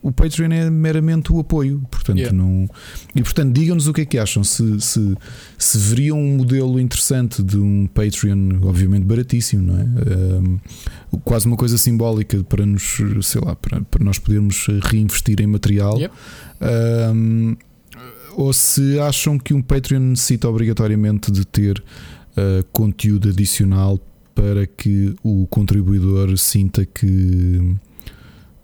o 0.07 0.11
Patreon 0.13 0.51
é 0.53 0.69
meramente 0.69 1.33
o 1.33 1.39
apoio, 1.39 1.83
portanto 1.91 2.17
yeah. 2.17 2.35
não. 2.35 2.69
E 3.13 3.21
portanto, 3.21 3.53
digam-nos 3.53 3.87
o 3.87 3.93
que 3.93 4.01
é 4.01 4.05
que 4.05 4.17
acham. 4.17 4.41
Se, 4.41 4.79
se, 4.79 5.17
se 5.57 5.77
veriam 5.77 6.17
um 6.17 6.37
modelo 6.37 6.79
interessante 6.79 7.43
de 7.43 7.57
um 7.57 7.85
Patreon, 7.87 8.61
obviamente 8.61 9.03
baratíssimo, 9.03 9.73
não 9.73 9.79
é? 9.79 9.83
Um, 9.83 10.59
quase 11.25 11.45
uma 11.45 11.57
coisa 11.57 11.77
simbólica 11.77 12.41
para 12.45 12.65
nos, 12.65 13.01
sei 13.21 13.41
lá, 13.41 13.53
para, 13.53 13.81
para 13.81 14.01
nós 14.01 14.17
podermos 14.17 14.67
reinvestir 14.83 15.41
em 15.41 15.47
material. 15.47 15.99
Yep. 15.99 16.13
Um, 17.13 17.57
ou 18.37 18.53
se 18.53 18.97
acham 18.99 19.37
que 19.37 19.53
um 19.53 19.61
Patreon 19.61 19.99
necessita 19.99 20.47
obrigatoriamente 20.47 21.29
de 21.31 21.45
ter 21.45 21.83
uh, 22.37 22.63
conteúdo 22.71 23.27
adicional 23.27 23.99
para 24.33 24.65
que 24.65 25.13
o 25.21 25.45
contribuidor 25.47 26.37
sinta 26.37 26.85
que 26.85 27.75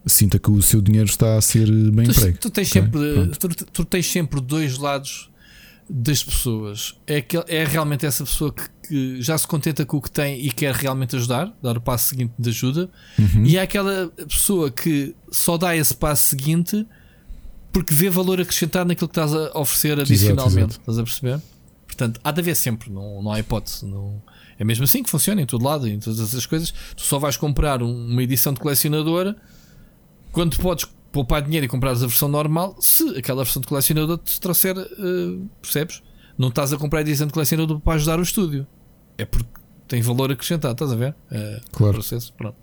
sinta 0.05 0.37
que 0.37 0.51
o 0.51 0.61
seu 0.61 0.81
dinheiro 0.81 1.09
está 1.09 1.37
a 1.37 1.41
ser 1.41 1.69
bem 1.91 2.05
tu, 2.05 2.11
emprego. 2.11 2.37
Tu 2.37 2.49
tens, 2.49 2.69
okay? 2.69 2.81
sempre, 2.81 3.31
tu, 3.39 3.65
tu, 3.65 3.85
tens 3.85 4.05
sempre 4.05 4.41
dois 4.41 4.77
lados 4.77 5.29
das 5.89 6.23
pessoas. 6.23 6.95
É, 7.07 7.21
que, 7.21 7.37
é 7.47 7.63
realmente 7.65 8.05
essa 8.05 8.23
pessoa 8.23 8.53
que, 8.53 8.63
que, 8.87 9.21
já 9.21 9.37
se 9.37 9.47
contenta 9.47 9.85
com 9.85 9.97
o 9.97 10.01
que 10.01 10.11
tem 10.11 10.45
e 10.45 10.51
quer 10.51 10.73
realmente 10.73 11.15
ajudar, 11.15 11.53
dar 11.61 11.77
o 11.77 11.81
passo 11.81 12.09
seguinte 12.09 12.33
de 12.37 12.49
ajuda, 12.49 12.89
uhum. 13.17 13.45
e 13.45 13.57
é 13.57 13.61
aquela 13.61 14.09
pessoa 14.27 14.71
que 14.71 15.15
só 15.31 15.57
dá 15.57 15.75
esse 15.75 15.95
passo 15.95 16.27
seguinte 16.27 16.85
porque 17.71 17.93
vê 17.93 18.09
valor 18.09 18.39
acrescentado 18.39 18.87
naquilo 18.87 19.09
que 19.09 19.19
estás 19.19 19.33
a 19.33 19.59
oferecer 19.59 19.99
adicionalmente. 19.99 20.57
Exato, 20.57 20.59
exato. 20.59 20.79
Estás 20.79 20.97
a 20.99 21.03
perceber? 21.03 21.41
Portanto, 21.87 22.19
há 22.23 22.31
de 22.31 22.39
haver 22.39 22.55
sempre, 22.55 22.91
não, 22.91 23.21
não 23.21 23.31
há 23.31 23.39
hipótese. 23.39 23.85
Não, 23.85 24.21
é 24.59 24.63
mesmo 24.63 24.83
assim 24.83 25.01
que 25.01 25.09
funciona 25.09 25.41
em 25.41 25.45
todo 25.45 25.63
lado, 25.63 25.87
em 25.87 25.99
todas 25.99 26.19
essas 26.19 26.45
coisas. 26.45 26.71
Tu 26.95 27.03
só 27.03 27.17
vais 27.17 27.35
comprar 27.35 27.81
uma 27.81 28.21
edição 28.21 28.53
de 28.53 28.59
colecionadora 28.59 29.35
quando 30.33 30.57
podes 30.57 30.85
poupar 31.11 31.43
dinheiro 31.43 31.65
e 31.65 31.69
comprar 31.69 31.91
a 31.91 31.93
versão 31.93 32.27
normal, 32.27 32.75
se 32.79 33.07
aquela 33.17 33.43
versão 33.43 33.61
de 33.61 33.67
colecionador 33.67 34.17
te 34.17 34.41
trouxer, 34.41 34.75
uh, 34.75 35.49
percebes? 35.61 36.01
Não 36.35 36.49
estás 36.49 36.73
a 36.73 36.77
comprar 36.77 36.99
a 36.99 37.01
edição 37.03 37.27
de 37.27 37.33
colecionador 37.33 37.79
para 37.79 37.93
ajudar 37.93 38.19
o 38.19 38.23
estúdio, 38.23 38.67
é 39.15 39.23
porque 39.23 39.49
tem 39.87 40.01
valor 40.01 40.31
acrescentado, 40.31 40.73
estás 40.73 40.91
a 40.91 40.95
ver? 40.95 41.11
Uh, 41.31 41.61
claro. 41.71 41.93
processo, 41.93 42.33
pronto. 42.33 42.57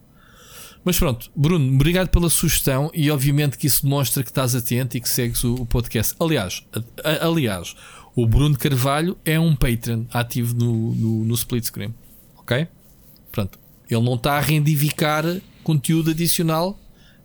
Mas 0.84 0.98
pronto, 0.98 1.30
Bruno, 1.36 1.72
obrigado 1.74 2.08
pela 2.08 2.28
sugestão 2.28 2.90
e 2.92 3.08
obviamente 3.10 3.56
que 3.56 3.68
isso 3.68 3.84
demonstra 3.84 4.24
que 4.24 4.30
estás 4.30 4.54
atento 4.54 4.96
e 4.96 5.00
que 5.00 5.08
segues 5.08 5.44
o, 5.44 5.54
o 5.54 5.66
podcast. 5.66 6.16
Aliás, 6.18 6.66
a, 6.72 7.08
a, 7.08 7.26
aliás, 7.28 7.76
o 8.16 8.26
Bruno 8.26 8.58
Carvalho 8.58 9.16
é 9.24 9.38
um 9.38 9.54
patron 9.54 10.06
ativo 10.10 10.56
no, 10.56 10.94
no, 10.94 11.24
no 11.24 11.34
split 11.34 11.64
screen, 11.64 11.94
ok? 12.36 12.66
Pronto, 13.30 13.58
ele 13.88 14.02
não 14.02 14.14
está 14.14 14.38
a 14.38 14.40
rendificar 14.40 15.24
conteúdo 15.62 16.10
adicional 16.10 16.76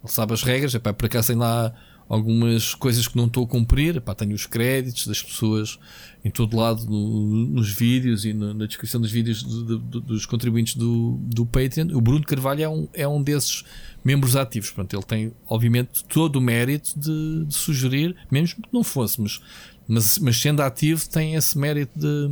ele 0.05 0.13
sabe 0.13 0.33
as 0.33 0.43
regras, 0.43 0.73
epá, 0.73 0.93
por 0.93 1.05
acaso 1.05 1.27
tem 1.27 1.35
lá 1.35 1.73
algumas 2.07 2.75
coisas 2.75 3.07
que 3.07 3.17
não 3.17 3.25
estou 3.25 3.43
a 3.45 3.47
cumprir, 3.47 3.97
epá, 3.97 4.13
tenho 4.13 4.35
os 4.35 4.45
créditos 4.45 5.07
das 5.07 5.21
pessoas 5.21 5.79
em 6.23 6.29
todo 6.29 6.55
lado 6.55 6.85
no, 6.85 7.47
nos 7.47 7.71
vídeos 7.71 8.25
e 8.25 8.33
no, 8.33 8.53
na 8.53 8.65
descrição 8.67 9.01
dos 9.01 9.11
vídeos 9.11 9.41
do, 9.41 9.79
do, 9.79 10.01
dos 10.01 10.25
contribuintes 10.25 10.75
do, 10.75 11.17
do 11.21 11.45
Patreon. 11.45 11.87
O 11.93 12.01
Bruno 12.01 12.23
Carvalho 12.23 12.63
é 12.63 12.69
um, 12.69 12.87
é 12.93 13.07
um 13.07 13.21
desses 13.21 13.63
membros 14.03 14.35
ativos, 14.35 14.69
portanto, 14.69 14.95
ele 14.95 15.03
tem 15.03 15.33
obviamente 15.47 16.03
todo 16.05 16.35
o 16.35 16.41
mérito 16.41 16.97
de, 16.97 17.45
de 17.45 17.53
sugerir, 17.53 18.15
mesmo 18.29 18.61
que 18.61 18.69
não 18.71 18.83
fôssemos, 18.83 19.41
mas, 19.87 20.19
mas 20.19 20.37
sendo 20.37 20.61
ativo, 20.61 21.07
tem 21.09 21.35
esse 21.35 21.57
mérito 21.57 21.97
de, 21.99 22.29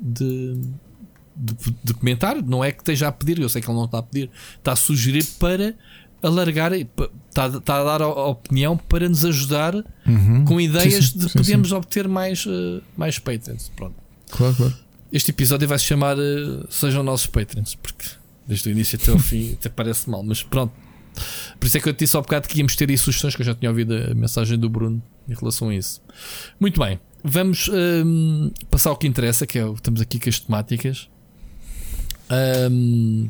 de 0.00 0.74
de, 1.36 1.74
de, 1.82 1.94
comentário, 1.94 2.42
não 2.42 2.62
é 2.62 2.70
que 2.70 2.80
esteja 2.80 3.08
a 3.08 3.12
pedir, 3.12 3.40
eu 3.40 3.48
sei 3.48 3.60
que 3.60 3.68
ele 3.68 3.76
não 3.76 3.86
está 3.86 3.98
a 3.98 4.02
pedir, 4.02 4.30
está 4.56 4.72
a 4.72 4.76
sugerir 4.76 5.24
para 5.38 5.74
alargar, 6.24 6.72
está, 6.72 7.46
está 7.46 7.80
a 7.80 7.84
dar 7.84 8.02
a 8.02 8.08
opinião 8.08 8.76
para 8.76 9.08
nos 9.08 9.24
ajudar 9.24 9.74
uhum. 10.06 10.44
com 10.44 10.60
ideias 10.60 11.06
sim, 11.06 11.12
sim, 11.12 11.18
de 11.18 11.28
sim, 11.28 11.38
podermos 11.38 11.72
obter 11.72 12.08
mais, 12.08 12.46
uh, 12.46 12.82
mais 12.96 13.18
patrons. 13.18 13.70
Pronto. 13.76 13.94
Claro, 14.30 14.54
claro. 14.54 14.74
Este 15.12 15.30
episódio 15.30 15.68
vai 15.68 15.78
se 15.78 15.84
chamar 15.84 16.16
uh, 16.18 16.66
Sejam 16.70 17.02
Nossos 17.02 17.26
Patrons, 17.26 17.74
porque 17.74 18.06
desde 18.48 18.68
o 18.68 18.72
início 18.72 18.98
até 19.00 19.12
o 19.12 19.18
fim 19.18 19.52
até 19.60 19.68
parece 19.68 20.08
mal, 20.08 20.22
mas 20.22 20.42
pronto. 20.42 20.72
Por 21.60 21.66
isso 21.66 21.76
é 21.76 21.80
que 21.80 21.88
eu 21.88 21.92
te 21.92 22.00
disse 22.00 22.16
há 22.16 22.20
bocado 22.20 22.48
que 22.48 22.58
íamos 22.58 22.74
ter 22.74 22.88
aí 22.88 22.98
sugestões, 22.98 23.36
que 23.36 23.42
eu 23.42 23.46
já 23.46 23.54
tinha 23.54 23.70
ouvido 23.70 23.94
a 23.94 24.14
mensagem 24.14 24.58
do 24.58 24.68
Bruno 24.68 25.00
em 25.28 25.34
relação 25.34 25.68
a 25.68 25.74
isso. 25.74 26.02
Muito 26.58 26.80
bem, 26.80 26.98
vamos 27.22 27.68
um, 27.68 28.50
passar 28.70 28.90
ao 28.90 28.96
que 28.96 29.06
interessa, 29.06 29.46
que 29.46 29.58
é 29.58 29.70
estamos 29.70 30.00
aqui 30.00 30.18
com 30.18 30.28
as 30.28 30.40
temáticas. 30.40 31.08
Um, 32.70 33.28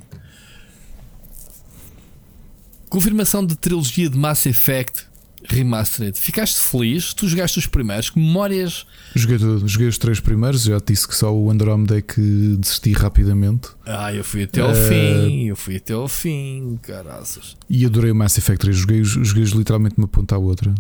Confirmação 2.89 3.44
de 3.44 3.56
trilogia 3.56 4.09
de 4.09 4.16
Mass 4.19 4.47
Effect 4.47 5.06
Remastered. 5.47 6.19
Ficaste 6.19 6.59
feliz? 6.59 7.12
Tu 7.12 7.28
jogaste 7.28 7.59
os 7.59 7.66
primeiros? 7.66 8.09
Que 8.11 8.19
memórias? 8.19 8.86
Joguei, 9.15 9.39
joguei 9.66 9.89
os 9.89 9.98
três 9.98 10.19
primeiros. 10.19 10.62
Já 10.62 10.81
te 10.81 10.93
disse 10.93 11.06
que 11.06 11.15
só 11.15 11.35
o 11.35 11.51
Andromeda 11.51 11.98
é 11.98 12.01
que 12.01 12.56
desisti 12.59 12.93
rapidamente. 12.93 13.69
Ah, 13.85 14.12
eu 14.12 14.24
fui 14.24 14.44
até 14.44 14.62
ao 14.62 14.70
uh... 14.70 14.74
fim. 14.74 15.48
Eu 15.48 15.56
fui 15.56 15.77
até 15.77 15.93
ao 15.93 16.09
fim. 16.09 16.78
Caraças. 16.82 17.56
E 17.69 17.85
adorei 17.85 18.11
o 18.11 18.15
Mass 18.15 18.39
Effect 18.39 18.61
3. 18.61 18.77
Joguei, 18.77 19.05
joguei 19.05 19.44
literalmente 19.44 19.97
uma 19.98 20.09
ponta 20.09 20.35
à 20.35 20.39
outra. 20.39 20.74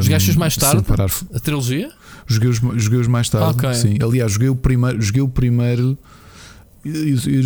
Jogaste-os 0.00 0.36
mais 0.36 0.56
tarde? 0.56 0.82
Parar. 0.84 1.10
A 1.34 1.40
trilogia? 1.40 1.90
Joguei-os 2.26 2.60
joguei 2.76 3.02
mais 3.08 3.28
tarde. 3.28 3.58
Okay. 3.58 3.74
Sim. 3.74 3.98
Aliás, 4.00 4.30
joguei 4.30 4.48
o 4.48 4.56
primeiro. 4.56 5.02
Joguei 5.02 5.22
o 5.22 5.28
primeiro 5.28 5.98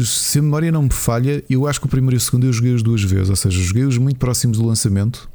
se 0.05 0.39
a 0.39 0.43
memória 0.43 0.71
não 0.73 0.83
me 0.83 0.93
falha, 0.93 1.43
eu 1.49 1.67
acho 1.67 1.81
que 1.81 1.87
o 1.87 1.89
primeiro 1.89 2.17
e 2.17 2.19
o 2.19 2.21
segundo 2.21 2.47
eu 2.47 2.53
joguei 2.53 2.73
os 2.73 2.83
duas 2.83 3.03
vezes, 3.03 3.31
ou 3.31 3.37
seja, 3.37 3.61
joguei-os 3.61 3.99
muito 3.99 4.19
próximos 4.19 4.59
do 4.59 4.67
lançamento 4.67 5.29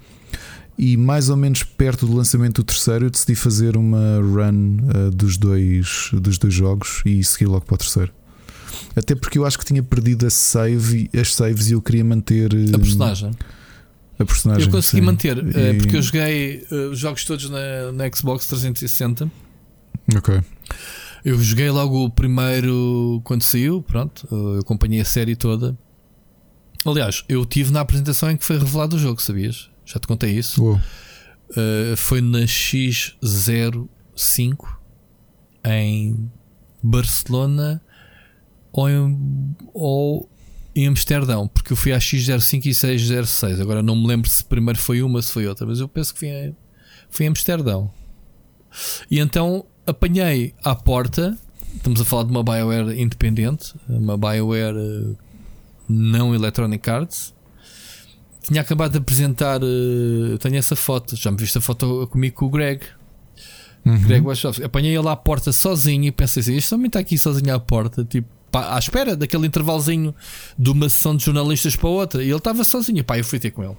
e 0.78 0.98
mais 0.98 1.30
ou 1.30 1.38
menos 1.38 1.64
perto 1.64 2.06
do 2.06 2.14
lançamento 2.14 2.62
do 2.62 2.66
terceiro 2.66 3.06
eu 3.06 3.10
decidi 3.10 3.36
fazer 3.36 3.78
uma 3.78 4.20
run 4.20 4.78
uh, 4.78 5.12
dos, 5.12 5.38
dois, 5.38 6.10
dos 6.14 6.38
dois 6.38 6.54
jogos 6.54 7.02
e 7.06 7.24
segui 7.24 7.46
logo 7.46 7.66
para 7.66 7.76
o 7.76 7.78
terceiro. 7.78 8.12
Até 8.96 9.16
porque 9.16 9.38
eu 9.38 9.46
acho 9.46 9.58
que 9.58 9.66
tinha 9.66 9.82
perdido 9.82 10.26
a 10.28 10.30
save, 10.30 11.10
as 11.18 11.34
saves 11.34 11.70
e 11.70 11.74
eu 11.74 11.82
queria 11.82 12.04
manter 12.04 12.52
a 12.74 12.78
personagem. 12.78 13.32
A 14.20 14.26
personagem 14.26 14.66
eu 14.66 14.72
consegui 14.72 15.02
sim. 15.02 15.06
manter, 15.06 15.38
e... 15.38 15.78
porque 15.78 15.98
eu 15.98 16.02
joguei 16.02 16.66
os 16.92 17.00
jogos 17.00 17.24
todos 17.24 17.50
na, 17.50 17.92
na 17.94 18.12
Xbox 18.14 18.48
360. 18.48 19.32
Ok. 20.16 20.42
Eu 21.26 21.42
joguei 21.42 21.70
logo 21.72 22.06
o 22.06 22.10
primeiro 22.10 23.20
quando 23.24 23.42
saiu, 23.42 23.82
pronto, 23.82 24.28
eu 24.30 24.60
acompanhei 24.60 25.02
a 25.02 25.06
série 25.06 25.36
toda. 25.36 25.76
Aliás, 26.86 27.26
eu 27.28 27.44
tive 27.48 27.74
na 27.74 27.82
apresentação 27.82 28.30
em 28.30 28.38
que 28.38 28.46
foi 28.46 28.60
revelado 28.60 28.96
o 28.96 29.00
jogo, 29.00 29.20
sabias? 29.20 29.72
Já 29.84 30.00
te 30.00 30.06
contei 30.06 30.38
isso. 30.38 30.64
Uh, 31.50 31.98
foi 31.98 32.22
na 32.22 32.42
X05 32.42 34.56
em 35.66 36.30
Barcelona 36.84 37.82
ou 38.72 38.88
em, 38.88 39.56
ou 39.74 40.30
em 40.76 40.88
Amsterdão, 40.88 41.48
porque 41.48 41.74
eu 41.74 41.78
fui 41.78 41.92
à 41.92 41.98
X05 41.98 42.68
e 42.68 42.76
606. 42.76 43.60
Agora 43.60 43.82
não 43.82 43.96
me 43.96 44.06
lembro 44.06 44.30
se 44.30 44.46
primeiro 44.46 44.78
foi 44.78 45.02
uma, 45.02 45.20
se 45.24 45.32
foi 45.32 45.48
outra, 45.48 45.66
mas 45.66 45.80
eu 45.80 45.88
penso 45.88 46.14
que 46.14 46.20
fui 46.20 46.30
em, 46.30 46.56
fui 47.10 47.26
em 47.26 47.30
Amsterdão. 47.30 47.92
E 49.10 49.20
então 49.20 49.66
apanhei 49.86 50.54
à 50.64 50.76
porta. 50.76 51.38
Estamos 51.76 52.00
a 52.02 52.06
falar 52.06 52.24
de 52.24 52.32
uma 52.32 52.44
BioWare 52.44 53.00
independente, 53.00 53.74
uma 53.88 54.18
BioWare 54.18 54.78
eh, 54.78 55.16
não 55.90 56.34
Electronic 56.34 56.90
Arts. 56.90 57.34
Tinha 58.42 58.62
acabado 58.62 58.92
de 58.92 58.98
apresentar. 59.00 59.62
Uh, 59.64 60.38
tenho 60.40 60.56
essa 60.56 60.76
foto, 60.76 61.16
já 61.16 61.32
me 61.32 61.38
viste 61.38 61.58
a 61.58 61.62
foto 61.62 62.08
comigo 62.12 62.36
com 62.36 62.46
o 62.46 62.50
Greg. 62.50 62.84
Uhum. 63.84 64.00
Greg 64.04 64.26
Wachowski. 64.26 64.64
Apanhei 64.64 64.96
ele 64.96 65.10
à 65.10 65.16
porta 65.16 65.52
sozinho 65.52 66.06
e 66.06 66.12
pensei 66.12 66.42
assim: 66.42 66.56
este 66.56 66.74
homem 66.74 66.88
está 66.88 67.00
aqui 67.00 67.18
sozinho 67.18 67.54
à 67.54 67.60
porta, 67.60 68.06
tipo, 68.06 68.28
pá, 68.52 68.76
à 68.76 68.80
espera 68.80 69.16
daquele 69.16 69.48
intervalozinho 69.48 70.14
de 70.58 70.70
uma 70.70 70.88
sessão 70.90 71.16
de 71.16 71.26
jornalistas 71.26 71.76
para 71.76 71.90
outra. 71.90 72.24
E 72.24 72.28
ele 72.28 72.38
estava 72.38 72.64
sozinho. 72.64 73.04
Pá, 73.04 73.18
eu 73.18 73.24
fui 73.24 73.40
ter 73.40 73.52
com 73.52 73.64
ele. 73.64 73.78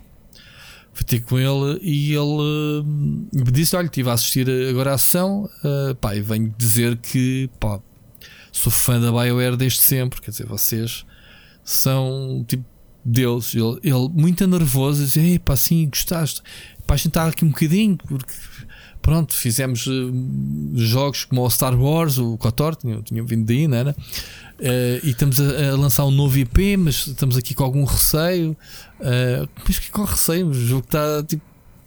Fui 0.96 1.04
ter 1.04 1.20
com 1.20 1.38
ele 1.38 1.78
e 1.82 2.14
ele 2.14 2.20
uh, 2.20 2.82
me 2.82 3.50
disse: 3.52 3.76
Olha, 3.76 3.84
estive 3.84 4.08
a 4.08 4.14
assistir 4.14 4.48
agora 4.70 4.94
a 4.94 4.98
sessão. 4.98 5.44
Uh, 5.62 5.94
pá, 5.96 6.16
e 6.16 6.22
venho 6.22 6.54
dizer 6.56 6.96
que, 6.96 7.50
pá, 7.60 7.78
sou 8.50 8.72
fã 8.72 8.98
da 8.98 9.12
BioWare 9.12 9.58
desde 9.58 9.80
sempre. 9.80 10.22
Quer 10.22 10.30
dizer, 10.30 10.46
vocês 10.46 11.04
são 11.62 12.42
tipo 12.48 12.64
Deus. 13.04 13.54
Ele, 13.54 13.78
ele 13.84 14.08
muito 14.14 14.46
nervoso, 14.46 15.04
dizia: 15.04 15.22
Ei, 15.22 15.38
pá, 15.38 15.54
sim, 15.54 15.86
gostaste. 15.86 16.40
Pá, 16.86 16.94
a 16.94 16.96
gente 16.96 17.08
está 17.08 17.26
aqui 17.26 17.44
um 17.44 17.48
bocadinho, 17.48 17.98
porque 17.98 18.32
pronto, 19.02 19.34
fizemos 19.34 19.86
uh, 19.86 20.10
jogos 20.76 21.26
como 21.26 21.42
o 21.42 21.50
Star 21.50 21.78
Wars, 21.78 22.16
o 22.16 22.38
KOTOR, 22.38 22.74
tinha, 22.74 23.02
tinha 23.02 23.22
vindo 23.22 23.44
daí, 23.44 23.68
não 23.68 23.76
era? 23.76 23.94
Uh, 24.58 25.04
e 25.04 25.10
estamos 25.10 25.38
a, 25.40 25.72
a, 25.72 25.76
lançar 25.76 26.04
um 26.06 26.10
novo 26.10 26.38
IP, 26.38 26.76
mas 26.76 27.06
estamos 27.06 27.36
aqui 27.36 27.54
com 27.54 27.64
algum 27.64 27.84
receio. 27.84 28.56
Uh, 29.00 29.48
mas 29.66 29.78
que 29.78 29.90
com 29.90 30.04
receio? 30.04 30.48
O 30.48 30.54
jogo 30.54 30.84
está 30.84 31.22
tipo 31.22 31.42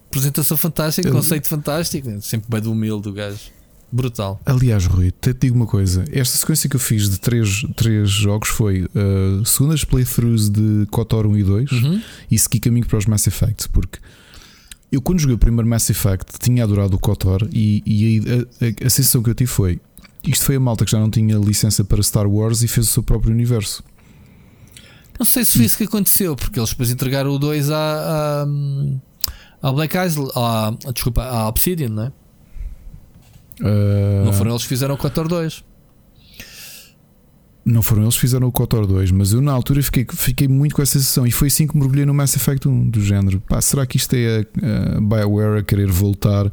apresentação 0.09 0.57
fantástica, 0.57 1.11
conceito 1.11 1.47
fantástico, 1.47 2.09
sempre 2.21 2.49
bem 2.49 2.61
do 2.61 2.71
humilde 2.71 3.03
do 3.03 3.13
gajo. 3.13 3.39
Brutal. 3.91 4.39
Aliás, 4.45 4.85
Rui, 4.85 5.11
te 5.11 5.33
digo 5.33 5.55
uma 5.55 5.65
coisa: 5.65 6.05
esta 6.11 6.37
sequência 6.37 6.69
que 6.69 6.75
eu 6.75 6.79
fiz 6.79 7.09
de 7.09 7.19
três, 7.19 7.63
três 7.75 8.09
jogos 8.09 8.49
foi 8.49 8.83
uh, 8.83 9.43
segundas 9.45 9.83
playthroughs 9.83 10.49
de 10.49 10.85
KOTOR 10.91 11.25
1 11.25 11.37
e 11.37 11.43
2 11.43 11.71
uhum. 11.71 12.01
e 12.29 12.37
segui 12.37 12.59
caminho 12.59 12.85
para 12.85 12.99
os 12.99 13.07
Mass 13.07 13.25
Effect, 13.25 13.67
porque 13.69 13.97
eu 14.91 15.01
quando 15.01 15.19
joguei 15.19 15.35
o 15.35 15.39
primeiro 15.39 15.67
Mass 15.67 15.89
Effect 15.89 16.37
tinha 16.39 16.63
adorado 16.63 16.95
o 16.95 16.99
KOTOR 16.99 17.47
e, 17.51 17.81
e 17.83 18.19
a, 18.19 18.65
a, 18.65 18.87
a, 18.87 18.89
sensação 18.91 19.23
que 19.23 19.29
eu 19.31 19.35
tive 19.35 19.49
foi: 19.49 19.79
isto 20.25 20.45
foi 20.45 20.55
a 20.55 20.59
malta 20.59 20.85
que 20.85 20.91
já 20.91 20.99
não 20.99 21.09
tinha 21.09 21.37
licença 21.37 21.83
para 21.83 22.01
Star 22.03 22.27
Wars 22.27 22.61
e 22.61 22.67
fez 22.67 22.87
o 22.87 22.89
seu 22.89 23.03
próprio 23.03 23.31
universo. 23.31 23.83
Não 25.17 25.25
sei 25.25 25.43
se 25.43 25.57
foi 25.57 25.65
isso 25.65 25.77
que 25.77 25.83
aconteceu, 25.83 26.35
porque 26.35 26.59
eles 26.59 26.69
depois 26.69 26.89
entregaram 26.89 27.31
o 27.31 27.37
2 27.37 27.71
à, 27.71 27.75
à, 27.75 28.47
à 29.67 29.71
Black 29.71 29.97
Isle, 29.97 30.29
à, 30.33 30.73
desculpa, 30.93 31.23
à 31.23 31.47
Obsidian, 31.47 31.89
não 31.89 32.03
é? 32.03 32.11
Uh... 33.61 34.25
Não 34.25 34.33
foram 34.33 34.51
eles 34.51 34.63
que 34.63 34.69
fizeram 34.69 34.95
o 34.95 34.97
KOTOR 34.97 35.27
2. 35.27 35.65
Não 37.65 37.81
foram 37.81 38.03
eles 38.03 38.15
que 38.15 38.21
fizeram 38.21 38.47
o 38.47 38.51
KOTOR 38.51 38.87
2, 38.87 39.11
mas 39.11 39.33
eu 39.33 39.41
na 39.41 39.51
altura 39.51 39.83
fiquei, 39.83 40.07
fiquei 40.09 40.47
muito 40.47 40.73
com 40.73 40.81
essa 40.81 40.93
sensação 40.93 41.27
e 41.27 41.31
foi 41.31 41.49
assim 41.49 41.67
que 41.67 41.77
mergulhei 41.77 42.05
no 42.05 42.13
Mass 42.13 42.35
Effect 42.35 42.67
1 42.67 42.89
do 42.89 43.01
género. 43.01 43.41
Pá, 43.41 43.61
será 43.61 43.85
que 43.85 43.97
isto 43.97 44.13
é 44.15 44.39
a, 44.39 44.97
a 44.97 45.01
BioWare 45.01 45.59
a 45.59 45.63
querer 45.63 45.91
voltar 45.91 46.49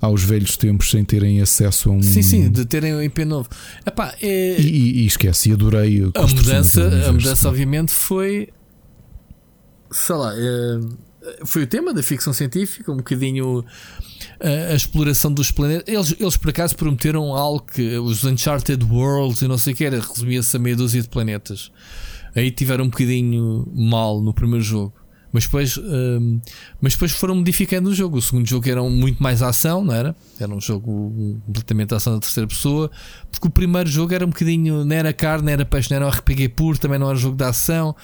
aos 0.00 0.22
velhos 0.22 0.56
tempos 0.56 0.90
sem 0.90 1.04
terem 1.04 1.40
acesso 1.40 1.90
a 1.90 1.92
um. 1.92 2.02
Sim, 2.02 2.22
sim, 2.22 2.50
de 2.50 2.64
terem 2.64 2.94
um 2.94 3.02
IP 3.02 3.24
novo. 3.24 3.48
Epá, 3.84 4.14
é... 4.20 4.60
e, 4.60 5.02
e, 5.02 5.06
esquece, 5.06 5.50
e 5.50 5.52
adorei 5.52 6.02
a, 6.14 6.20
a 6.20 6.26
mudança. 6.26 7.08
A 7.08 7.12
mudança, 7.12 7.48
obviamente, 7.48 7.92
foi. 7.92 8.48
Sei 9.90 10.14
lá, 10.14 10.34
é... 10.36 10.80
foi 11.44 11.62
o 11.62 11.66
tema 11.66 11.94
da 11.94 12.02
ficção 12.02 12.32
científica, 12.32 12.92
um 12.92 12.96
bocadinho 12.98 13.64
a, 14.40 14.72
a, 14.72 14.74
exploração 14.74 15.32
dos 15.32 15.50
planetas. 15.50 15.92
Eles, 15.92 16.14
eles 16.18 16.36
por 16.36 16.50
acaso 16.50 16.76
prometeram 16.76 17.34
algo 17.34 17.64
que 17.64 17.96
os 17.98 18.24
Uncharted 18.24 18.84
Worlds 18.84 19.42
e 19.42 19.48
não 19.48 19.58
sei 19.58 19.72
o 19.72 19.76
que 19.76 19.84
era, 19.84 20.00
resumia-se 20.00 20.56
a 20.56 20.60
meia 20.60 20.76
dúzia 20.76 21.02
de 21.02 21.08
planetas. 21.08 21.70
Aí 22.34 22.50
tiveram 22.50 22.84
um 22.84 22.90
bocadinho 22.90 23.66
mal 23.74 24.20
no 24.20 24.34
primeiro 24.34 24.62
jogo. 24.62 24.92
Mas 25.36 25.44
depois, 25.44 25.76
um, 25.76 26.40
mas 26.80 26.94
depois 26.94 27.12
foram 27.12 27.34
modificando 27.34 27.90
o 27.90 27.94
jogo. 27.94 28.16
O 28.16 28.22
segundo 28.22 28.48
jogo 28.48 28.66
era 28.70 28.82
muito 28.82 29.22
mais 29.22 29.42
ação, 29.42 29.84
não 29.84 29.92
era? 29.92 30.16
Era 30.40 30.50
um 30.50 30.58
jogo 30.58 31.38
completamente 31.44 31.94
ação 31.94 32.14
da 32.14 32.20
terceira 32.20 32.48
pessoa. 32.48 32.90
Porque 33.30 33.46
o 33.46 33.50
primeiro 33.50 33.86
jogo 33.86 34.14
era 34.14 34.24
um 34.24 34.30
bocadinho, 34.30 34.82
não 34.82 34.96
era 34.96 35.12
carne, 35.12 35.44
não 35.44 35.52
era 35.52 35.66
peixe, 35.66 35.90
não 35.90 35.96
era 35.96 36.06
um 36.06 36.08
RPG 36.08 36.48
puro, 36.48 36.78
também 36.78 36.98
não 36.98 37.06
era 37.06 37.18
um 37.18 37.20
jogo 37.20 37.36
de 37.36 37.44
ação. 37.44 37.94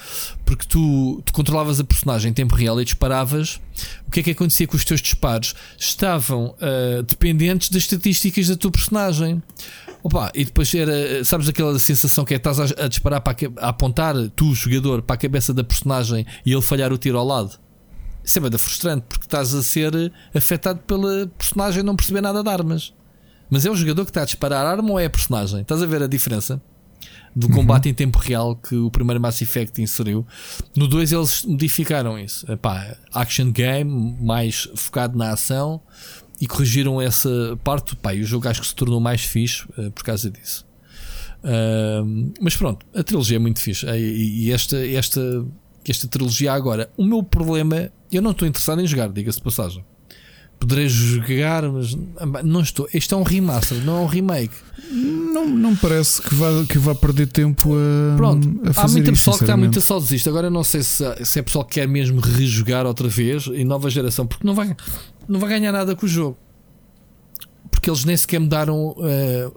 Porque 0.45 0.67
tu, 0.67 1.23
tu 1.25 1.33
controlavas 1.33 1.79
a 1.79 1.83
personagem 1.83 2.29
em 2.29 2.33
tempo 2.35 2.53
real 2.53 2.79
e 2.79 2.85
disparavas. 2.85 3.59
O 4.07 4.11
que 4.11 4.19
é 4.19 4.23
que 4.23 4.29
acontecia 4.29 4.67
com 4.67 4.77
os 4.77 4.85
teus 4.85 5.01
disparos? 5.01 5.55
Estavam 5.75 6.53
uh, 6.61 7.01
dependentes 7.01 7.69
das 7.69 7.81
estatísticas 7.81 8.47
da 8.47 8.55
tua 8.55 8.69
personagem. 8.69 9.41
Opa, 10.03 10.29
e 10.35 10.43
depois 10.43 10.73
era, 10.75 11.23
sabes 11.23 11.47
aquela 11.47 11.79
sensação 11.79 12.25
que 12.25 12.33
é 12.33 12.37
estás 12.37 12.59
a, 12.59 12.65
a 12.83 12.87
disparar 12.89 13.21
para 13.21 13.37
a, 13.61 13.65
a 13.65 13.69
apontar, 13.69 14.13
tu, 14.35 14.53
jogador, 14.53 15.01
para 15.01 15.13
a 15.13 15.17
cabeça 15.17 15.53
da 15.53 15.63
personagem 15.63 16.25
e 16.45 16.51
ele 16.51 16.61
falhar 16.61 16.91
o 16.91 16.97
tiro 16.97 17.17
ao 17.17 17.25
lado. 17.25 17.57
Isso 18.21 18.37
é 18.37 18.41
bem 18.41 18.57
frustrante 18.57 19.05
porque 19.07 19.25
estás 19.25 19.53
a 19.53 19.63
ser 19.63 20.11
afetado 20.33 20.79
pela 20.79 21.27
personagem 21.37 21.83
não 21.83 21.95
perceber 21.95 22.21
nada 22.21 22.43
de 22.43 22.49
armas. 22.49 22.93
Mas 23.49 23.65
é 23.65 23.69
o 23.69 23.75
jogador 23.75 24.03
que 24.03 24.11
está 24.11 24.23
a 24.23 24.25
disparar 24.25 24.65
a 24.65 24.69
arma 24.69 24.91
ou 24.91 24.99
é 24.99 25.05
a 25.05 25.09
personagem? 25.09 25.61
Estás 25.61 25.81
a 25.81 25.85
ver 25.85 26.03
a 26.03 26.07
diferença? 26.07 26.61
Do 27.35 27.47
uhum. 27.47 27.53
combate 27.53 27.85
uhum. 27.85 27.91
em 27.91 27.93
tempo 27.93 28.19
real 28.19 28.55
que 28.55 28.75
o 28.75 28.91
primeiro 28.91 29.21
Mass 29.21 29.41
Effect 29.41 29.81
inseriu. 29.81 30.25
No 30.75 30.87
2 30.87 31.11
eles 31.11 31.43
modificaram 31.43 32.17
isso. 32.17 32.49
Epá, 32.51 32.95
action 33.13 33.51
game, 33.51 34.17
mais 34.21 34.69
focado 34.75 35.17
na 35.17 35.31
ação 35.31 35.81
e 36.43 36.47
corrigiram 36.47 37.01
essa 37.01 37.57
parte. 37.63 37.95
Pá, 37.95 38.13
e 38.13 38.21
o 38.21 38.25
jogo 38.25 38.49
acho 38.49 38.59
que 38.59 38.67
se 38.67 38.75
tornou 38.75 38.99
mais 38.99 39.23
fixe 39.23 39.63
uh, 39.77 39.89
por 39.91 40.03
causa 40.03 40.29
disso. 40.29 40.65
Uh, 41.41 42.33
mas 42.41 42.57
pronto, 42.57 42.85
a 42.93 43.01
trilogia 43.01 43.37
é 43.37 43.39
muito 43.39 43.61
fixe. 43.61 43.85
E, 43.85 44.47
e 44.47 44.51
esta, 44.51 44.85
esta, 44.85 45.45
esta 45.87 46.05
trilogia 46.09 46.51
agora, 46.51 46.91
o 46.97 47.05
meu 47.05 47.23
problema, 47.23 47.89
eu 48.11 48.21
não 48.21 48.31
estou 48.31 48.45
interessado 48.45 48.81
em 48.81 48.85
jogar, 48.85 49.09
diga-se 49.09 49.37
de 49.37 49.43
passagem. 49.45 49.85
Poderei 50.63 50.87
jogar, 50.87 51.69
mas 51.69 51.93
não 52.45 52.61
estou. 52.61 52.87
Este 52.93 53.13
é 53.13 53.17
um 53.17 53.23
remaster, 53.23 53.77
não 53.83 53.97
é 53.97 53.99
um 53.99 54.05
remake. 54.05 54.55
Não, 54.89 55.45
não 55.45 55.75
parece 55.75 56.21
que 56.21 56.33
vá, 56.33 56.47
que 56.69 56.77
vá 56.77 56.95
perder 56.95 57.27
tempo 57.27 57.73
a, 57.75 58.15
Pronto, 58.15 58.61
a 58.65 58.71
fazer 58.71 58.99
Há 58.99 59.01
muita 59.01 59.11
pessoa 59.11 59.37
que 59.37 59.43
está 59.43 59.57
muito 59.57 59.81
só 59.81 59.99
desiste. 59.99 60.29
Agora 60.29 60.49
não 60.49 60.63
sei 60.63 60.81
se, 60.81 61.03
se 61.25 61.39
é 61.39 61.41
pessoal 61.41 61.65
que 61.65 61.81
quer 61.81 61.87
mesmo 61.87 62.21
rejogar 62.21 62.85
outra 62.85 63.09
vez 63.09 63.47
em 63.47 63.65
nova 63.65 63.89
geração, 63.89 64.25
porque 64.25 64.47
não 64.47 64.55
vai, 64.55 64.73
não 65.27 65.37
vai 65.37 65.49
ganhar 65.49 65.73
nada 65.73 65.97
com 65.97 66.05
o 66.05 66.09
jogo. 66.09 66.37
Porque 67.69 67.89
eles 67.89 68.05
nem 68.05 68.15
sequer 68.15 68.39
mudaram 68.39 68.91
uh, 68.91 68.95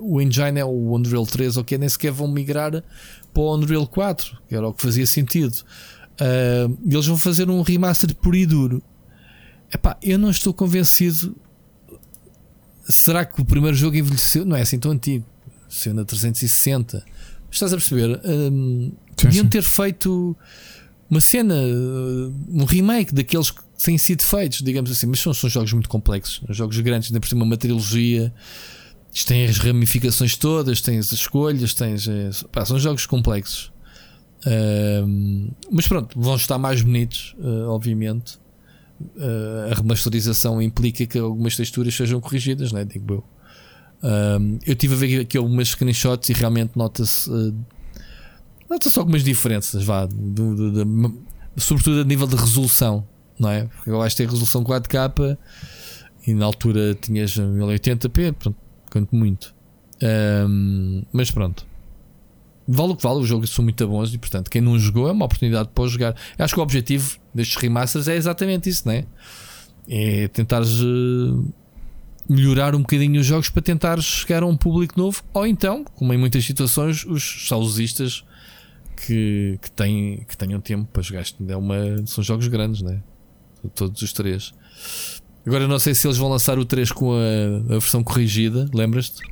o 0.01 0.20
engine, 0.20 0.59
é 0.59 0.65
o 0.65 0.93
Unreal 0.93 1.24
3, 1.24 1.57
ok? 1.59 1.78
Nem 1.78 1.89
sequer 1.89 2.11
vão 2.11 2.27
migrar 2.27 2.83
para 3.33 3.43
o 3.43 3.55
Unreal 3.55 3.87
4, 3.87 4.39
que 4.49 4.57
era 4.57 4.66
o 4.66 4.74
que 4.74 4.83
fazia 4.83 5.07
sentido. 5.07 5.55
Uh, 6.20 6.77
eles 6.85 7.07
vão 7.07 7.16
fazer 7.16 7.49
um 7.49 7.62
remaster 7.62 8.12
puro 8.16 8.35
e 8.35 8.45
duro. 8.45 8.83
Epá, 9.72 9.97
eu 10.02 10.18
não 10.18 10.30
estou 10.30 10.52
convencido. 10.52 11.36
Será 12.88 13.24
que 13.24 13.40
o 13.40 13.44
primeiro 13.44 13.76
jogo 13.76 13.97
envelheceu? 13.97 14.44
Não 14.44 14.56
é 14.56 14.62
assim 14.62 14.78
tão 14.78 14.93
antigo. 14.93 15.24
Saiu 15.68 15.94
na 15.94 16.05
360. 16.05 17.05
Estás 17.51 17.72
a 17.72 17.76
perceber? 17.76 18.20
Um, 18.24 18.93
podiam 19.16 19.47
ter 19.48 19.62
feito 19.62 20.36
uma 21.09 21.20
cena, 21.20 21.55
um 22.48 22.64
remake 22.64 23.14
daqueles 23.14 23.51
que 23.51 23.62
têm 23.82 23.97
sido 23.97 24.22
feitos, 24.22 24.60
digamos 24.60 24.90
assim, 24.90 25.06
mas 25.06 25.20
são, 25.20 25.32
são 25.32 25.48
jogos 25.48 25.72
muito 25.72 25.88
complexos, 25.88 26.43
jogos 26.51 26.78
grandes, 26.80 27.10
ainda 27.10 27.20
por 27.20 27.28
cima 27.28 27.44
uma 27.44 27.56
trilogia. 27.56 28.32
Isto 29.12 29.28
tem 29.28 29.47
as 29.47 29.59
ramificações 29.59 30.36
todas, 30.36 30.80
tens 30.80 31.06
as 31.06 31.20
escolhas, 31.20 31.72
tens. 31.72 32.06
Eh, 32.06 32.30
pá, 32.52 32.64
são 32.66 32.78
jogos 32.78 33.06
complexos. 33.06 33.72
Uh, 34.44 35.51
mas 35.72 35.88
pronto, 35.88 36.20
vão 36.20 36.36
estar 36.36 36.59
mais 36.59 36.82
bonitos, 36.82 37.34
uh, 37.38 37.70
obviamente. 37.70 38.38
Uh, 38.98 39.70
a 39.70 39.74
remasterização 39.74 40.60
implica 40.60 41.05
que 41.05 41.18
algumas 41.18 41.55
texturas 41.55 41.94
sejam 41.94 42.20
corrigidas, 42.20 42.73
né? 42.73 42.85
digo 42.85 43.14
eu. 43.14 43.24
eu 44.66 44.74
tive 44.74 44.94
a 44.94 44.97
ver 44.97 45.20
aqui 45.20 45.36
algumas 45.36 45.68
screenshots 45.68 46.31
e 46.31 46.32
realmente 46.32 46.73
nota-se 46.77 47.31
nota-se 48.68 48.98
algumas 48.98 49.23
diferenças, 49.23 49.85
vá, 49.85 50.06
do, 50.06 50.55
do, 50.55 50.85
do, 50.85 51.23
sobretudo 51.56 52.01
a 52.01 52.05
nível 52.05 52.27
de 52.27 52.36
resolução, 52.36 53.06
não 53.39 53.51
é? 53.51 53.64
Porque 53.64 53.90
eu 53.90 54.02
acho 54.02 54.16
que 54.16 54.23
tem 54.23 54.31
resolução 54.31 54.64
4K 54.64 55.36
e 56.27 56.35
na 56.35 56.44
altura 56.44 56.94
tinhas 56.94 57.36
1080p, 57.36 58.32
pronto, 58.32 58.59
quanto 58.90 59.14
muito. 59.14 59.55
Um, 60.02 61.02
mas 61.12 61.31
pronto. 61.31 61.66
Vale 62.66 62.93
o 62.93 62.97
que 62.97 63.02
vale, 63.02 63.20
os 63.20 63.28
jogos 63.28 63.51
são 63.51 63.62
muito 63.62 63.86
bons 63.86 64.12
e, 64.12 64.18
portanto, 64.18 64.51
quem 64.51 64.60
não 64.60 64.78
jogou 64.78 65.09
é 65.09 65.12
uma 65.12 65.24
oportunidade 65.24 65.68
para 65.74 65.86
jogar. 65.86 66.16
Eu 66.38 66.44
acho 66.44 66.55
que 66.55 66.60
o 66.60 66.62
objetivo 66.62 67.18
destes 67.34 67.56
remasters 67.56 68.09
é 68.09 68.16
exatamente 68.16 68.68
isso, 68.68 68.86
né? 68.88 69.05
É 69.88 70.28
tentares 70.28 70.80
uh, 70.80 71.55
melhorar 72.28 72.74
um 72.74 72.80
bocadinho 72.80 73.20
os 73.20 73.26
jogos 73.26 73.48
para 73.48 73.62
tentar 73.62 74.01
chegar 74.01 74.43
a 74.43 74.47
um 74.47 74.56
público 74.56 74.98
novo, 74.98 75.22
ou 75.32 75.47
então, 75.47 75.84
como 75.94 76.12
em 76.12 76.18
muitas 76.18 76.44
situações, 76.44 77.05
os 77.05 77.47
saudosistas 77.48 78.24
que, 78.97 79.59
que, 79.62 79.70
têm, 79.70 80.24
que 80.28 80.36
tenham 80.36 80.60
tempo 80.60 80.88
para 80.93 81.02
jogar. 81.02 81.24
É 81.48 81.56
uma, 81.56 81.76
são 82.06 82.24
jogos 82.24 82.48
grandes, 82.48 82.82
né? 82.82 83.01
Todos 83.74 84.01
os 84.02 84.12
três. 84.12 84.52
Agora 85.47 85.68
não 85.68 85.78
sei 85.78 85.94
se 85.94 86.06
eles 86.06 86.16
vão 86.16 86.28
lançar 86.28 86.59
o 86.59 86.64
3 86.64 86.90
com 86.90 87.12
a, 87.12 87.74
a 87.74 87.78
versão 87.78 88.02
corrigida, 88.02 88.68
lembras-te? 88.74 89.22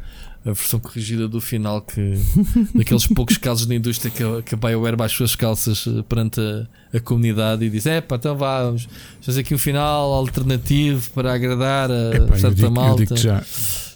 A 0.45 0.53
versão 0.53 0.79
corrigida 0.79 1.27
do 1.27 1.41
final 1.41 1.81
que 1.81 2.19
daqueles 2.75 3.07
poucos 3.07 3.39
casos 3.39 3.65
da 3.67 3.75
indústria 3.75 4.11
que, 4.11 4.43
que 4.43 4.55
a 4.55 4.59
BioWare 4.59 4.95
baixa 4.95 5.13
as 5.13 5.17
suas 5.17 5.37
calças 5.37 5.87
eh, 5.87 6.03
perante 6.07 6.39
a, 6.39 6.99
a 6.99 7.01
comunidade 7.01 7.65
e 7.65 7.71
diz: 7.71 7.87
É 7.87 8.03
pá, 8.03 8.17
então 8.17 8.37
vá, 8.37 8.65
vamos 8.65 8.87
fazer 9.23 9.41
aqui 9.41 9.55
um 9.55 9.59
final 9.59 10.13
alternativo 10.13 11.11
para 11.15 11.33
agradar 11.33 11.91
a 11.91 12.15
Epá, 12.15 12.37
certa 12.37 12.49
eu 12.49 12.55
digo, 12.55 12.71
malta. 12.71 13.03
Eu 13.03 13.07
digo 13.07 13.17
já, 13.17 13.43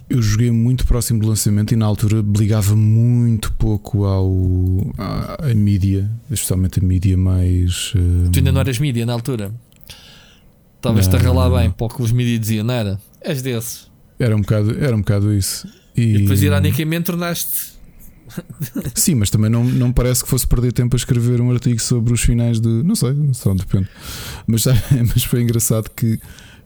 eu 0.08 0.22
joguei 0.22 0.50
muito 0.50 0.86
próximo 0.86 1.20
do 1.20 1.28
lançamento 1.28 1.72
e 1.72 1.76
na 1.76 1.84
altura 1.84 2.24
ligava 2.36 2.74
muito 2.74 3.52
pouco 3.52 4.06
ao 4.06 4.32
à, 4.96 5.50
à 5.50 5.54
mídia, 5.54 6.10
especialmente 6.30 6.80
a 6.80 6.82
mídia 6.82 7.16
mais. 7.16 7.92
Tu 8.32 8.38
ainda 8.38 8.52
não 8.52 8.60
eras 8.60 8.78
mídia 8.78 9.04
na 9.04 9.12
altura? 9.12 9.52
Talvez 10.80 11.06
te 11.08 11.16
ralar 11.16 11.50
bem 11.50 11.70
para 11.70 11.86
o 11.86 11.88
que 11.90 12.02
os 12.02 12.12
mídias 12.12 12.40
diziam, 12.40 12.64
não 12.64 12.72
era? 12.72 13.00
És 13.20 13.42
desses. 13.42 13.90
Era 14.18 14.34
um 14.34 14.40
bocado, 14.40 14.82
era 14.82 14.96
um 14.96 15.00
bocado 15.00 15.34
isso. 15.34 15.68
E, 15.98 16.14
e 16.14 16.18
depois, 16.18 16.42
ironicamente, 16.42 17.06
tornaste. 17.06 17.78
Sim, 18.94 19.16
mas 19.16 19.30
também 19.30 19.50
não, 19.50 19.64
não 19.64 19.92
parece 19.92 20.22
que 20.22 20.28
fosse 20.28 20.46
perder 20.46 20.72
tempo 20.72 20.94
a 20.94 20.98
escrever 20.98 21.40
um 21.40 21.50
artigo 21.50 21.80
sobre 21.80 22.12
os 22.12 22.20
finais 22.20 22.60
de. 22.60 22.68
Não 22.68 22.94
sei, 22.94 23.14
só 23.32 23.54
depende. 23.54 23.88
Mas, 24.46 24.64
mas 25.14 25.24
foi 25.24 25.42
engraçado 25.42 25.90
que 25.90 26.18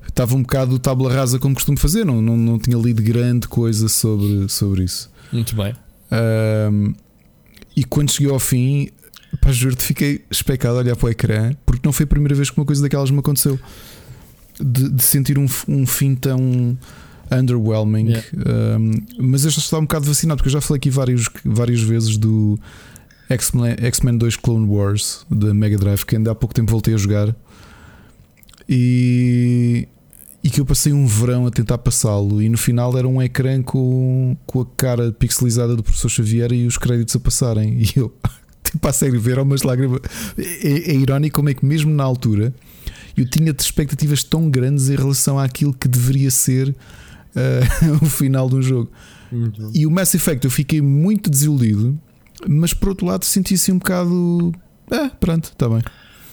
estava 0.07 0.35
um 0.35 0.43
bocado 0.43 0.79
tabla 0.79 1.13
rasa 1.13 1.39
como 1.39 1.55
costumo 1.55 1.79
fazer, 1.79 2.05
não, 2.05 2.21
não, 2.21 2.37
não 2.37 2.59
tinha 2.59 2.77
lido 2.77 3.03
grande 3.03 3.49
coisa 3.49 3.89
sobre, 3.89 4.49
sobre 4.49 4.85
isso. 4.85 5.11
Muito 5.33 5.57
bem. 5.57 5.75
Um, 6.71 6.95
e 7.75 7.85
quando 7.85 8.11
cheguei 8.11 8.31
ao 8.31 8.39
fim, 8.39 8.91
para 9.41 9.53
juro-te, 9.53 9.83
fiquei 9.83 10.23
especado 10.31 10.77
a 10.77 10.79
olhar 10.81 10.97
para 10.97 11.07
o 11.07 11.11
ecrã, 11.11 11.55
porque 11.65 11.81
não 11.85 11.93
foi 11.93 12.05
a 12.05 12.07
primeira 12.07 12.35
vez 12.35 12.51
que 12.51 12.59
uma 12.59 12.67
coisa 12.67 12.83
daquelas 12.83 13.11
me 13.11 13.21
aconteceu 13.21 13.59
de, 14.61 14.91
de 14.91 15.03
sentir 15.03 15.39
um, 15.39 15.47
um 15.67 15.87
fim 15.87 16.15
tão 16.15 16.77
underwhelming. 17.33 18.09
Yeah. 18.09 18.29
Um, 18.79 18.93
mas 19.19 19.43
já 19.43 19.49
estava 19.49 19.81
um 19.81 19.87
bocado 19.87 20.07
vacinado, 20.07 20.39
porque 20.39 20.49
eu 20.49 20.53
já 20.53 20.61
falei 20.61 20.79
aqui 20.79 20.91
vários, 20.91 21.29
várias 21.45 21.81
vezes 21.81 22.17
do 22.17 22.59
X-Men 23.29 24.19
2 24.19 24.37
Clone 24.37 24.67
Wars 24.67 25.25
da 25.31 25.55
Mega 25.55 25.79
Drive, 25.79 26.05
que 26.05 26.17
ainda 26.17 26.33
há 26.33 26.35
pouco 26.35 26.55
tempo 26.55 26.71
voltei 26.71 26.95
a 26.95 26.97
jogar. 26.97 27.35
E, 28.69 29.89
e 30.43 30.51
que 30.51 30.61
eu 30.61 30.67
passei 30.67 30.93
um 30.93 31.07
verão 31.07 31.47
a 31.47 31.51
tentar 31.51 31.79
passá-lo. 31.79 32.43
E 32.43 32.49
no 32.49 32.59
final 32.59 32.97
era 32.97 33.09
um 33.09 33.21
ecrã 33.21 33.63
com, 33.63 34.37
com 34.47 34.61
a 34.61 34.67
cara 34.77 35.13
pixelizada 35.13 35.75
do 35.77 35.83
professor 35.83 36.09
Xavier 36.09 36.53
e 36.53 36.67
os 36.67 36.79
créditos 36.79 37.17
a 37.17 37.21
passarem. 37.21 37.81
E 37.83 37.99
eu, 37.99 38.15
tipo, 38.65 38.87
a 38.87 38.93
sério, 38.93 39.21
ver 39.21 39.39
umas 39.39 39.63
lágrimas. 39.63 40.01
É, 40.37 40.93
é 40.93 40.95
irónico 40.95 41.37
como 41.37 41.49
é 41.49 41.55
que, 41.55 41.65
mesmo 41.65 41.93
na 41.93 42.05
altura, 42.05 42.55
eu 43.17 43.29
tinha 43.29 43.55
expectativas 43.59 44.23
tão 44.23 44.51
grandes 44.51 44.89
em 44.89 44.97
relação 44.97 45.39
àquilo 45.39 45.73
que 45.73 45.89
deveria 45.89 46.31
ser 46.31 46.75
uh, 47.37 47.95
o 48.05 48.07
final 48.07 48.49
de 48.49 48.57
um 48.57 48.63
jogo. 48.63 48.91
Uhum. 49.31 49.71
E 49.75 49.87
o 49.87 49.91
Mass 49.91 50.15
Effect 50.15 50.45
eu 50.45 50.51
fiquei 50.51 50.81
muito 50.81 51.31
desiludido, 51.31 51.99
mas 52.49 52.75
por 52.75 52.91
outro 52.91 53.07
lado 53.07 53.25
senti-se 53.25 53.73
um 53.73 53.79
bocado. 53.79 54.53
Ah, 54.91 55.11
pronto, 55.19 55.45
está 55.45 55.69
bem. 55.69 55.83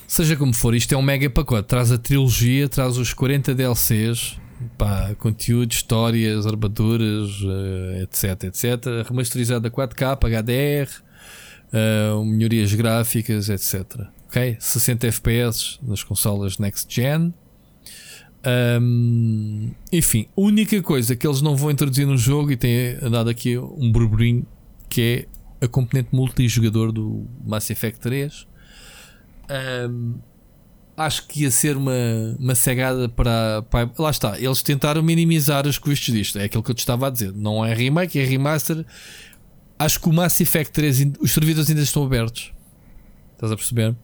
Seja 0.07 0.35
como 0.35 0.53
for, 0.53 0.73
isto 0.73 0.93
é 0.93 0.97
um 0.97 1.01
mega 1.01 1.29
pacote. 1.29 1.67
Traz 1.67 1.91
a 1.91 1.97
trilogia, 1.97 2.67
traz 2.67 2.97
os 2.97 3.13
40 3.13 3.53
DLCs, 3.53 4.37
pá, 4.77 5.13
conteúdo, 5.19 5.71
histórias, 5.71 6.47
armaduras, 6.47 7.29
uh, 7.41 8.01
etc, 8.01 8.45
etc. 8.45 9.07
Remasterizada 9.07 9.69
4K, 9.69 10.17
HDR, 10.17 10.89
uh, 11.71 12.25
melhorias 12.25 12.73
gráficas, 12.73 13.49
etc 13.49 14.09
ok? 14.29 14.57
60 14.59 15.07
FPS 15.07 15.79
nas 15.81 16.03
consolas 16.03 16.57
next 16.59 16.93
gen. 16.93 17.33
Um, 18.81 19.71
enfim, 19.91 20.27
a 20.35 20.41
única 20.41 20.81
coisa 20.81 21.15
que 21.15 21.27
eles 21.27 21.41
não 21.41 21.55
vão 21.55 21.71
introduzir 21.71 22.07
no 22.07 22.17
jogo 22.17 22.51
e 22.51 22.57
tem 22.57 22.97
andado 23.01 23.29
aqui 23.29 23.57
um 23.57 23.91
burburinho 23.91 24.45
que 24.89 25.27
é 25.61 25.65
a 25.65 25.67
componente 25.67 26.09
multijogador 26.13 26.91
do 26.91 27.27
Mass 27.45 27.69
Effect 27.69 27.99
3. 27.99 28.47
Um, 29.89 30.15
acho 30.95 31.27
que 31.27 31.43
ia 31.43 31.51
ser 31.51 31.77
uma, 31.77 31.91
uma 32.39 32.55
cegada 32.55 33.07
para, 33.09 33.61
para, 33.69 33.89
Lá 33.97 34.09
está, 34.09 34.39
eles 34.39 34.61
tentaram 34.61 35.03
minimizar 35.03 35.67
os 35.67 35.77
custos 35.77 36.13
disto. 36.13 36.39
É 36.39 36.45
aquilo 36.45 36.63
que 36.63 36.71
eu 36.71 36.75
te 36.75 36.79
estava 36.79 37.07
a 37.07 37.09
dizer. 37.09 37.33
Não 37.33 37.65
é 37.65 37.73
remake, 37.73 38.19
é 38.19 38.23
remaster. 38.23 38.85
Acho 39.77 39.99
que 39.99 40.09
o 40.09 40.13
Mass 40.13 40.39
Effect 40.41 40.71
3, 40.73 41.11
os 41.19 41.31
servidores 41.31 41.69
ainda 41.69 41.81
estão 41.81 42.03
abertos. 42.03 42.51
Estás 43.33 43.51
a 43.51 43.55
perceber? 43.55 43.95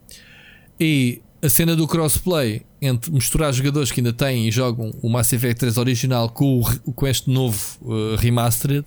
E 0.79 1.21
a 1.41 1.49
cena 1.49 1.75
do 1.75 1.87
crossplay 1.87 2.63
entre 2.81 3.11
misturar 3.11 3.53
jogadores 3.53 3.91
que 3.91 3.99
ainda 3.99 4.13
têm 4.13 4.47
e 4.47 4.51
jogam 4.51 4.93
o 5.01 5.09
Mass 5.09 5.31
Effect 5.33 5.59
3 5.59 5.77
original 5.77 6.29
com, 6.29 6.61
o, 6.61 6.93
com 6.93 7.07
este 7.07 7.29
novo 7.29 7.59
uh, 7.81 8.15
remastered, 8.15 8.85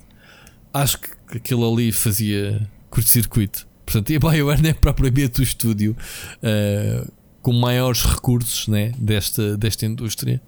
acho 0.73 0.99
que 1.01 1.37
aquilo 1.37 1.71
ali 1.73 1.93
fazia 1.93 2.69
curto-circuito. 2.91 3.67
Portanto, 3.85 4.11
e 4.11 4.17
a 4.17 4.19
BioWare 4.19 4.63
não 4.63 4.71
é 4.71 4.75
propriamente 4.75 5.41
o 5.41 5.43
estúdio 5.43 5.97
uh, 6.43 7.13
com 7.41 7.53
maiores 7.53 8.03
recursos 8.03 8.69
né, 8.69 8.93
desta, 8.99 9.57
desta 9.57 9.87
indústria, 9.87 10.41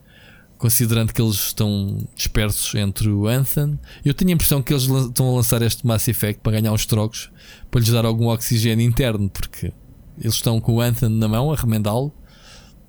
considerando 0.58 1.12
que 1.12 1.22
eles 1.22 1.36
estão 1.36 2.06
dispersos 2.14 2.74
entre 2.74 3.08
o 3.08 3.26
Anthem. 3.26 3.78
Eu 4.04 4.12
tenho 4.12 4.30
a 4.30 4.34
impressão 4.34 4.60
que 4.60 4.72
eles 4.72 4.84
estão 4.84 5.30
a 5.30 5.36
lançar 5.36 5.62
este 5.62 5.86
Mass 5.86 6.06
Effect 6.08 6.42
para 6.42 6.52
ganhar 6.52 6.72
uns 6.72 6.84
trocos, 6.84 7.30
para 7.70 7.80
lhes 7.80 7.90
dar 7.90 8.04
algum 8.04 8.26
oxigênio 8.26 8.84
interno, 8.84 9.30
porque 9.30 9.72
eles 10.20 10.34
estão 10.34 10.60
com 10.60 10.74
o 10.74 10.80
Anthem 10.80 11.08
na 11.08 11.26
mão 11.26 11.50
a 11.50 11.56
remendá-lo. 11.56 12.12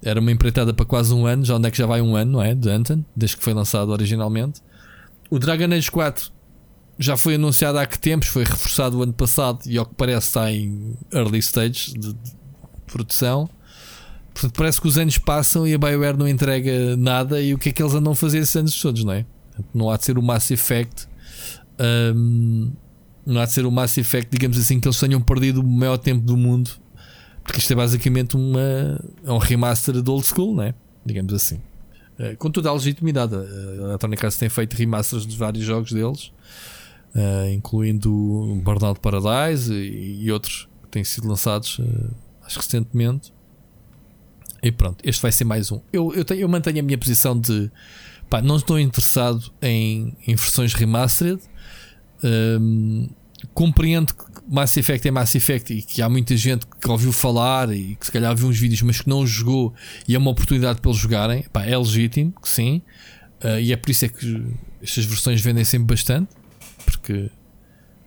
Era 0.04 0.20
uma 0.20 0.32
empreitada 0.32 0.74
para 0.74 0.86
quase 0.86 1.14
um 1.14 1.26
ano. 1.26 1.46
Já 1.46 1.56
onde 1.56 1.68
é 1.68 1.72
que 1.72 1.78
já 1.78 1.86
vai 1.86 2.02
um 2.02 2.16
ano, 2.16 2.34
não 2.34 2.42
é? 2.42 2.54
De 2.54 2.70
Anthem, 2.70 3.06
desde 3.16 3.38
que 3.38 3.44
foi 3.44 3.54
lançado 3.54 3.90
originalmente. 3.90 4.62
O 5.30 5.40
Dragon 5.40 5.74
Age 5.74 5.90
4 5.90 6.32
já 7.00 7.16
foi 7.16 7.36
anunciado 7.36 7.80
há 7.80 7.86
que 7.86 7.98
tempos, 7.98 8.28
foi 8.28 8.44
reforçado 8.44 9.00
o 9.00 9.04
ano 9.04 9.14
passado 9.14 9.60
e 9.66 9.78
ao 9.78 9.86
que 9.86 9.96
parece 9.96 10.28
está 10.28 10.52
em 10.52 10.96
early 11.12 11.40
stage 11.40 11.94
de, 11.94 12.14
de 12.14 12.32
produção. 12.86 13.50
Portanto, 14.34 14.54
parece 14.58 14.82
que 14.82 14.88
os 14.88 14.98
anos 14.98 15.18
passam 15.18 15.68
e 15.68 15.74
a 15.74 15.78
BioWare 15.78 16.18
não 16.18 16.28
entrega 16.28 16.96
nada. 16.98 17.42
E 17.42 17.54
o 17.54 17.58
que 17.58 17.70
é 17.70 17.72
que 17.72 17.82
eles 17.82 17.94
andam 17.94 18.12
a 18.12 18.16
fazer 18.16 18.40
esses 18.40 18.56
anos 18.56 18.80
todos, 18.80 19.04
não 19.04 19.14
é? 19.14 19.26
Não 19.74 19.90
há 19.90 19.98
de 19.98 20.06
ser 20.06 20.18
o 20.18 20.22
Mass 20.22 20.52
Effect. 20.52 21.08
Um, 21.80 22.72
não 23.26 23.40
há 23.40 23.46
de 23.46 23.54
ser 23.54 23.66
o 23.66 23.72
Mass 23.72 23.98
Effect, 23.98 24.30
digamos 24.32 24.58
assim, 24.58 24.80
que 24.80 24.88
eles 24.88 25.00
tenham 25.00 25.22
perdido 25.22 25.62
o 25.62 25.64
maior 25.64 25.98
tempo 25.98 26.26
do 26.26 26.36
mundo 26.36 26.81
porque 27.52 27.60
isto 27.60 27.74
é 27.74 27.76
basicamente 27.76 28.38
uma, 28.38 28.98
é 29.26 29.30
um 29.30 29.38
remaster 29.38 30.02
do 30.02 30.14
old 30.14 30.26
school, 30.26 30.56
né? 30.56 30.74
digamos 31.06 31.34
assim. 31.34 31.60
Uh, 32.18 32.38
com 32.38 32.50
toda 32.50 32.70
a 32.70 32.74
legitimidade. 32.74 33.36
A 33.36 33.40
Electronic 33.90 34.26
Arts 34.26 34.38
tem 34.38 34.48
feito 34.48 34.74
remasters 34.74 35.28
de 35.28 35.36
vários 35.36 35.66
jogos 35.66 35.92
deles, 35.92 36.32
uh, 37.14 37.50
incluindo 37.52 38.10
Burnout 38.64 39.02
Paradise 39.02 39.74
e, 39.74 40.24
e, 40.24 40.32
outros 40.32 40.70
que 40.84 40.90
têm 40.90 41.04
sido 41.04 41.28
lançados, 41.28 41.78
uh, 41.80 42.16
acho 42.46 42.58
recentemente. 42.58 43.34
E 44.64 44.72
pronto, 44.72 45.04
este 45.04 45.22
vai 45.22 45.34
ser 45.34 45.44
mais 45.44 45.74
um. 45.74 45.82
Eu, 45.92 46.14
eu, 46.14 46.24
tenho, 46.24 46.40
eu 46.40 46.48
mantenho 46.48 46.80
a 46.80 46.84
minha 46.84 46.98
posição 46.98 47.38
de 47.38 47.70
pá, 48.30 48.42
não 48.42 48.56
estou 48.56 48.80
interessado 48.80 49.52
em, 49.62 50.16
em 50.26 50.36
versões 50.36 50.74
remastered. 50.74 51.42
Um, 52.24 53.10
compreendo 53.54 54.14
que 54.14 54.31
Mass 54.52 54.76
Effect 54.76 55.08
é 55.08 55.12
Mass 55.12 55.34
Effect 55.34 55.74
e 55.74 55.82
que 55.82 56.02
há 56.02 56.10
muita 56.10 56.36
gente 56.36 56.68
que 56.68 56.90
ouviu 56.90 57.14
falar 57.14 57.74
e 57.74 57.96
que 57.96 58.06
se 58.06 58.12
calhar 58.12 58.36
viu 58.36 58.50
uns 58.50 58.60
vídeos, 58.60 58.82
mas 58.82 59.00
que 59.00 59.08
não 59.08 59.26
jogou 59.26 59.74
e 60.06 60.14
é 60.14 60.18
uma 60.18 60.30
oportunidade 60.30 60.82
para 60.82 60.92
eles 60.92 61.02
jogarem. 61.02 61.44
Pá, 61.54 61.66
é 61.66 61.78
legítimo, 61.78 62.34
que 62.34 62.50
sim. 62.50 62.82
Uh, 63.42 63.62
e 63.62 63.72
é 63.72 63.78
por 63.78 63.90
isso 63.90 64.04
é 64.04 64.10
que 64.10 64.46
estas 64.84 65.06
versões 65.06 65.40
vendem 65.40 65.64
sempre 65.64 65.96
bastante, 65.96 66.36
porque, 66.84 67.32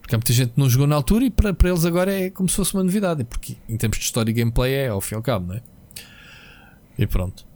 porque 0.02 0.14
há 0.14 0.18
muita 0.18 0.34
gente 0.34 0.50
que 0.50 0.60
não 0.60 0.68
jogou 0.68 0.86
na 0.86 0.96
altura 0.96 1.24
e 1.24 1.30
para, 1.30 1.54
para 1.54 1.70
eles 1.70 1.86
agora 1.86 2.12
é 2.12 2.28
como 2.28 2.46
se 2.46 2.56
fosse 2.56 2.74
uma 2.74 2.84
novidade, 2.84 3.24
porque 3.24 3.56
em 3.66 3.78
termos 3.78 3.96
de 3.96 4.04
história 4.04 4.30
e 4.30 4.34
gameplay 4.34 4.74
é 4.74 4.88
ao 4.88 5.00
fim 5.00 5.14
e 5.14 5.16
ao 5.16 5.22
cabo, 5.22 5.46
não 5.46 5.54
é? 5.54 5.62
E 6.98 7.06
pronto. 7.06 7.46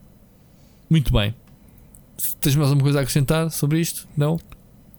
Muito 0.89 1.12
bem. 1.12 1.35
Tens 2.40 2.56
mais 2.56 2.70
alguma 2.70 2.85
coisa 2.85 3.01
a 3.01 3.02
acrescentar 3.02 3.51
sobre 3.51 3.81
isto? 3.81 4.09
Não? 4.16 4.39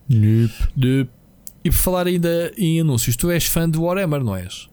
Nope. 0.08 0.68
Nope. 0.76 1.19
E 1.64 1.70
por 1.70 1.76
falar 1.76 2.06
ainda 2.06 2.52
em 2.56 2.80
anúncios, 2.80 3.16
tu 3.16 3.30
és 3.30 3.44
fã 3.46 3.68
de 3.68 3.78
Warhammer, 3.78 4.24
não 4.24 4.34
és? 4.34 4.70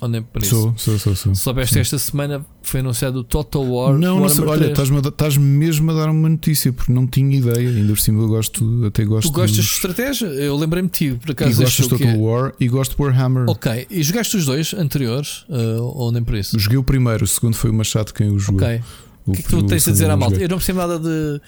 Ou 0.00 0.08
nem 0.08 0.22
por 0.22 0.42
isso? 0.42 0.54
Sou, 0.54 0.74
sou, 0.76 0.98
sou. 0.98 1.16
sou. 1.16 1.34
Soubeste 1.34 1.78
esta 1.78 1.98
semana 1.98 2.44
foi 2.62 2.80
anunciado 2.80 3.20
o 3.20 3.24
Total 3.24 3.62
War. 3.62 3.98
Não, 3.98 4.20
não 4.20 4.28
sei, 4.28 4.44
olha, 4.44 4.66
estás 4.66 5.36
mesmo 5.38 5.90
a 5.90 5.94
dar 5.94 6.10
uma 6.10 6.28
notícia 6.28 6.72
porque 6.72 6.92
não 6.92 7.06
tinha 7.06 7.36
ideia. 7.36 7.68
Ainda 7.70 7.94
por 7.94 7.98
cima 7.98 8.22
eu 8.22 8.28
gosto, 8.28 8.84
até 8.86 9.04
gosto. 9.04 9.30
Tu 9.30 9.34
gostas 9.34 9.64
de 9.64 9.70
estratégia? 9.70 10.26
Eu 10.26 10.56
lembrei-me 10.56 10.88
de 10.88 10.94
ti, 10.94 11.18
por 11.18 11.30
acaso. 11.30 11.50
E 11.50 11.64
gosto 11.64 11.82
de 11.82 11.88
Total 11.88 12.20
War 12.20 12.52
e 12.60 12.68
gosto 12.68 12.94
de 12.94 13.02
Warhammer. 13.02 13.48
Ok, 13.48 13.86
e 13.90 14.02
jogaste 14.02 14.36
os 14.36 14.44
dois 14.44 14.74
anteriores? 14.74 15.46
Uh, 15.48 15.82
ou 15.82 16.12
nem 16.12 16.22
por 16.22 16.34
isso? 16.34 16.58
Joguei 16.58 16.78
o 16.78 16.84
primeiro, 16.84 17.24
o 17.24 17.26
segundo 17.26 17.56
foi 17.56 17.70
o 17.70 17.74
Machado 17.74 18.12
quem 18.12 18.30
o 18.30 18.38
jogou. 18.38 18.66
Ok. 18.66 18.82
O 19.24 19.32
que 19.32 19.40
é 19.40 19.42
que 19.42 19.48
tu 19.48 19.62
tens 19.64 19.88
a 19.88 19.90
dizer 19.90 20.10
à 20.10 20.16
malta? 20.16 20.36
Eu 20.36 20.48
não 20.48 20.58
percebo 20.58 20.78
nada 20.78 20.98
de, 21.00 21.40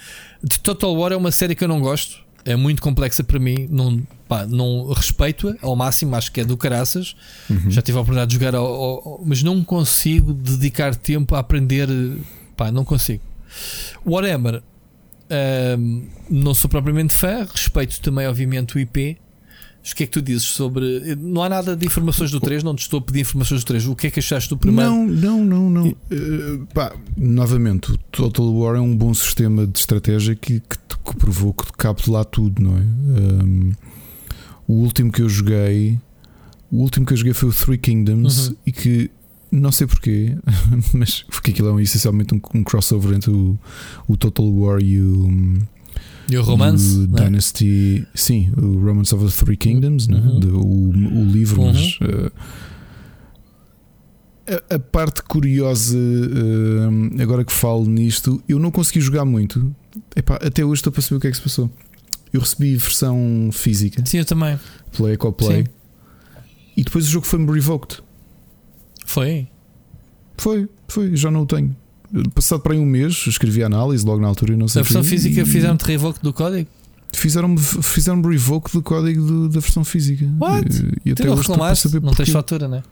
de 0.43 0.59
Total 0.61 0.93
War, 0.97 1.13
é 1.13 1.17
uma 1.17 1.31
série 1.31 1.55
que 1.55 1.63
eu 1.63 1.69
não 1.69 1.81
gosto 1.81 2.28
é 2.45 2.57
muito 2.57 2.83
complexa 2.83 3.23
para 3.23 3.39
mim. 3.39 3.67
Não, 3.71 4.03
pá, 4.29 4.47
não 4.47 4.93
respeito-a 4.93 5.55
ao 5.63 5.77
máximo, 5.77 6.15
acho 6.17 6.33
que 6.33 6.41
é 6.41 6.45
do 6.45 6.57
caraças. 6.57 7.15
Uhum. 7.49 7.71
Já 7.71 7.83
tive 7.83 7.99
a 7.99 8.01
oportunidade 8.01 8.31
de 8.31 8.35
jogar, 8.35 8.55
ao, 8.55 8.67
ao, 8.67 9.23
mas 9.25 9.43
não 9.43 9.63
consigo 9.63 10.33
dedicar 10.33 10.95
tempo 10.95 11.35
a 11.35 11.39
aprender. 11.39 11.89
Pá, 12.57 12.73
não 12.73 12.85
consigo. 12.85 13.23
Warhammer, 14.07 14.63
um, 15.79 16.07
não 16.31 16.55
sou 16.55 16.69
propriamente 16.69 17.15
fã, 17.15 17.47
respeito 17.51 18.01
também, 18.01 18.27
obviamente, 18.27 18.77
o 18.77 18.81
IP. 18.81 19.19
O 19.93 19.95
que 19.97 20.05
é 20.05 20.07
que 20.07 20.13
tu 20.13 20.23
dizes 20.23 20.45
sobre. 20.45 21.17
Não 21.17 21.43
há 21.43 21.49
nada 21.49 21.77
de 21.77 21.87
informações 21.87 22.31
do 22.31 22.41
3, 22.41 22.63
não 22.63 22.75
te 22.75 22.83
estou 22.83 22.99
a 22.99 23.03
pedir 23.03 23.21
informações 23.21 23.63
do 23.63 23.67
3. 23.67 23.87
O 23.87 23.97
que 23.97 24.09
é 24.09 24.11
que 24.11 24.21
achaste 24.21 24.49
do 24.49 24.57
primeiro? 24.57 24.91
Não, 24.91 25.07
não, 25.07 25.45
não, 25.45 25.71
não. 25.71 25.89
Uh, 25.89 26.67
pá, 26.75 26.95
novamente, 27.17 27.93
o 27.93 27.99
Total 28.11 28.53
War 28.55 28.77
é 28.77 28.81
um 28.81 28.97
bom 28.97 29.13
sistema 29.15 29.67
de 29.67 29.79
estratégia 29.79 30.35
que, 30.35 30.61
que, 30.61 30.77
que 30.89 31.17
provou 31.17 31.53
que 31.55 31.73
cabe 31.77 32.03
lá 32.09 32.25
tudo, 32.25 32.63
não 32.63 32.77
é? 32.77 32.81
Um, 32.81 33.73
o 34.67 34.75
último 34.75 35.11
que 35.11 35.23
eu 35.23 35.29
joguei. 35.29 35.99
O 36.71 36.83
último 36.83 37.07
que 37.07 37.15
eu 37.15 37.17
joguei 37.17 37.33
foi 37.33 37.49
o 37.49 37.53
Three 37.53 37.79
Kingdoms 37.79 38.49
uhum. 38.49 38.57
e 38.67 38.73
que 38.73 39.11
não 39.51 39.73
sei 39.73 39.87
porquê, 39.87 40.37
mas 40.93 41.23
porque 41.23 41.51
aquilo 41.51 41.79
é 41.79 41.83
essencialmente 41.83 42.35
um, 42.35 42.41
um 42.55 42.63
crossover 42.63 43.17
entre 43.17 43.31
o, 43.31 43.59
o 44.07 44.17
Total 44.17 44.47
War 44.47 44.81
e 44.81 45.01
o. 45.01 45.59
E 46.31 46.37
o 46.37 46.43
Romance? 46.43 47.03
É? 47.03 47.25
Dynasty. 47.25 48.07
Sim, 48.15 48.53
o 48.57 48.85
Romance 48.85 49.15
of 49.15 49.25
the 49.25 49.45
Three 49.45 49.57
Kingdoms, 49.57 50.09
né? 50.09 50.19
uhum. 50.19 50.35
né? 50.35 50.41
De, 50.41 50.47
o, 50.49 51.21
o 51.21 51.25
livro, 51.25 51.63
uhum. 51.63 51.73
mas. 51.73 51.99
Uh, 52.01 52.31
a, 54.71 54.77
a, 54.77 54.79
parte 54.79 55.23
curiosa, 55.23 55.97
uh, 55.97 57.23
agora 57.23 57.45
que 57.45 57.53
falo 57.53 57.87
nisto, 57.87 58.43
eu 58.49 58.59
não 58.59 58.71
consegui 58.71 59.01
jogar 59.01 59.25
muito. 59.25 59.75
Epá, 60.15 60.37
até 60.37 60.65
hoje 60.65 60.81
estou 60.81 60.93
para 60.93 61.03
saber 61.03 61.17
o 61.17 61.21
que 61.21 61.27
é 61.27 61.31
que 61.31 61.37
se 61.37 61.43
passou. 61.43 61.71
Eu 62.33 62.41
recebi 62.41 62.77
versão 62.77 63.51
física. 63.53 64.05
Sim, 64.05 64.19
eu 64.19 64.25
também. 64.25 64.59
Play 64.93 65.15
Ecoplay. 65.15 65.65
Sim. 65.65 65.71
E 66.77 66.85
depois 66.85 67.07
o 67.07 67.11
jogo 67.11 67.27
foi-me 67.27 67.51
revoked. 67.51 68.03
Foi? 69.05 69.49
Foi, 70.37 70.69
foi, 70.87 71.17
já 71.17 71.31
não 71.31 71.43
o 71.43 71.47
tenho. 71.47 71.75
Passado 72.35 72.61
para 72.61 72.73
aí 72.73 72.79
um 72.79 72.87
mês, 72.87 73.27
escrevi 73.27 73.63
a 73.63 73.67
análise 73.67 74.05
logo 74.05 74.21
na 74.21 74.29
altura 74.29 74.55
e 74.55 74.57
não 74.57 74.67
sei 74.67 74.81
A 74.81 74.83
versão 74.83 75.05
física 75.05 75.43
e... 75.43 75.47
fizeram-te 75.47 75.85
revoke 75.85 76.21
do 76.23 76.33
código? 76.33 76.69
Fizeram-me 77.13 77.59
fizeram 77.59 78.21
revoke 78.23 78.73
do 78.73 78.83
código 78.83 79.23
do, 79.23 79.49
da 79.49 79.61
versão 79.61 79.85
física. 79.85 80.27
What? 80.39 80.69
E, 81.05 81.09
e 81.09 81.13
até 81.13 81.31
hoje 81.31 81.49
saber 81.77 82.03
Não 82.03 82.13
tens 82.13 82.31
fatura, 82.31 82.69
né? 82.69 82.83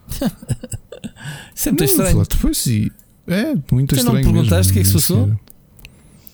Sempre 1.55 1.85
não, 1.87 1.91
estranho. 1.91 2.27
Depois, 2.29 2.67
e, 2.67 2.93
é, 3.27 3.55
muito 3.71 3.95
tu 3.95 3.99
estranho. 3.99 4.25
não 4.25 4.33
perguntaste 4.33 4.71
o 4.71 4.75
que 4.75 4.81
é 4.81 4.83
que 4.83 4.89
se 4.89 4.95
passou? 4.95 5.37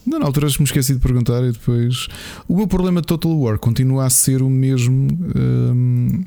Não, 0.06 0.18
na 0.18 0.26
altura 0.26 0.48
me 0.58 0.64
esqueci 0.64 0.94
de 0.94 1.00
perguntar 1.00 1.44
e 1.44 1.52
depois. 1.52 2.08
O 2.48 2.56
meu 2.56 2.66
problema 2.66 3.00
de 3.00 3.06
Total 3.06 3.32
War 3.38 3.58
continua 3.58 4.06
a 4.06 4.10
ser 4.10 4.42
o 4.42 4.50
mesmo. 4.50 5.08
Hum, 5.36 6.24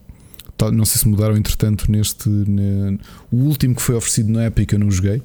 não 0.74 0.86
sei 0.86 1.00
se 1.00 1.08
mudaram 1.08 1.36
entretanto 1.36 1.92
neste. 1.92 2.30
Ne, 2.30 2.98
o 3.32 3.38
último 3.38 3.76
que 3.76 3.82
foi 3.82 3.96
oferecido 3.96 4.32
na 4.32 4.46
Epic 4.46 4.72
eu 4.72 4.80
não 4.80 4.90
joguei. 4.90 5.22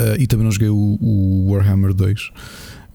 Uh, 0.00 0.16
e 0.18 0.26
também 0.26 0.44
não 0.44 0.52
joguei 0.52 0.70
o, 0.70 0.98
o 1.00 1.52
Warhammer 1.52 1.92
2. 1.92 2.20
Uh, 2.20 2.32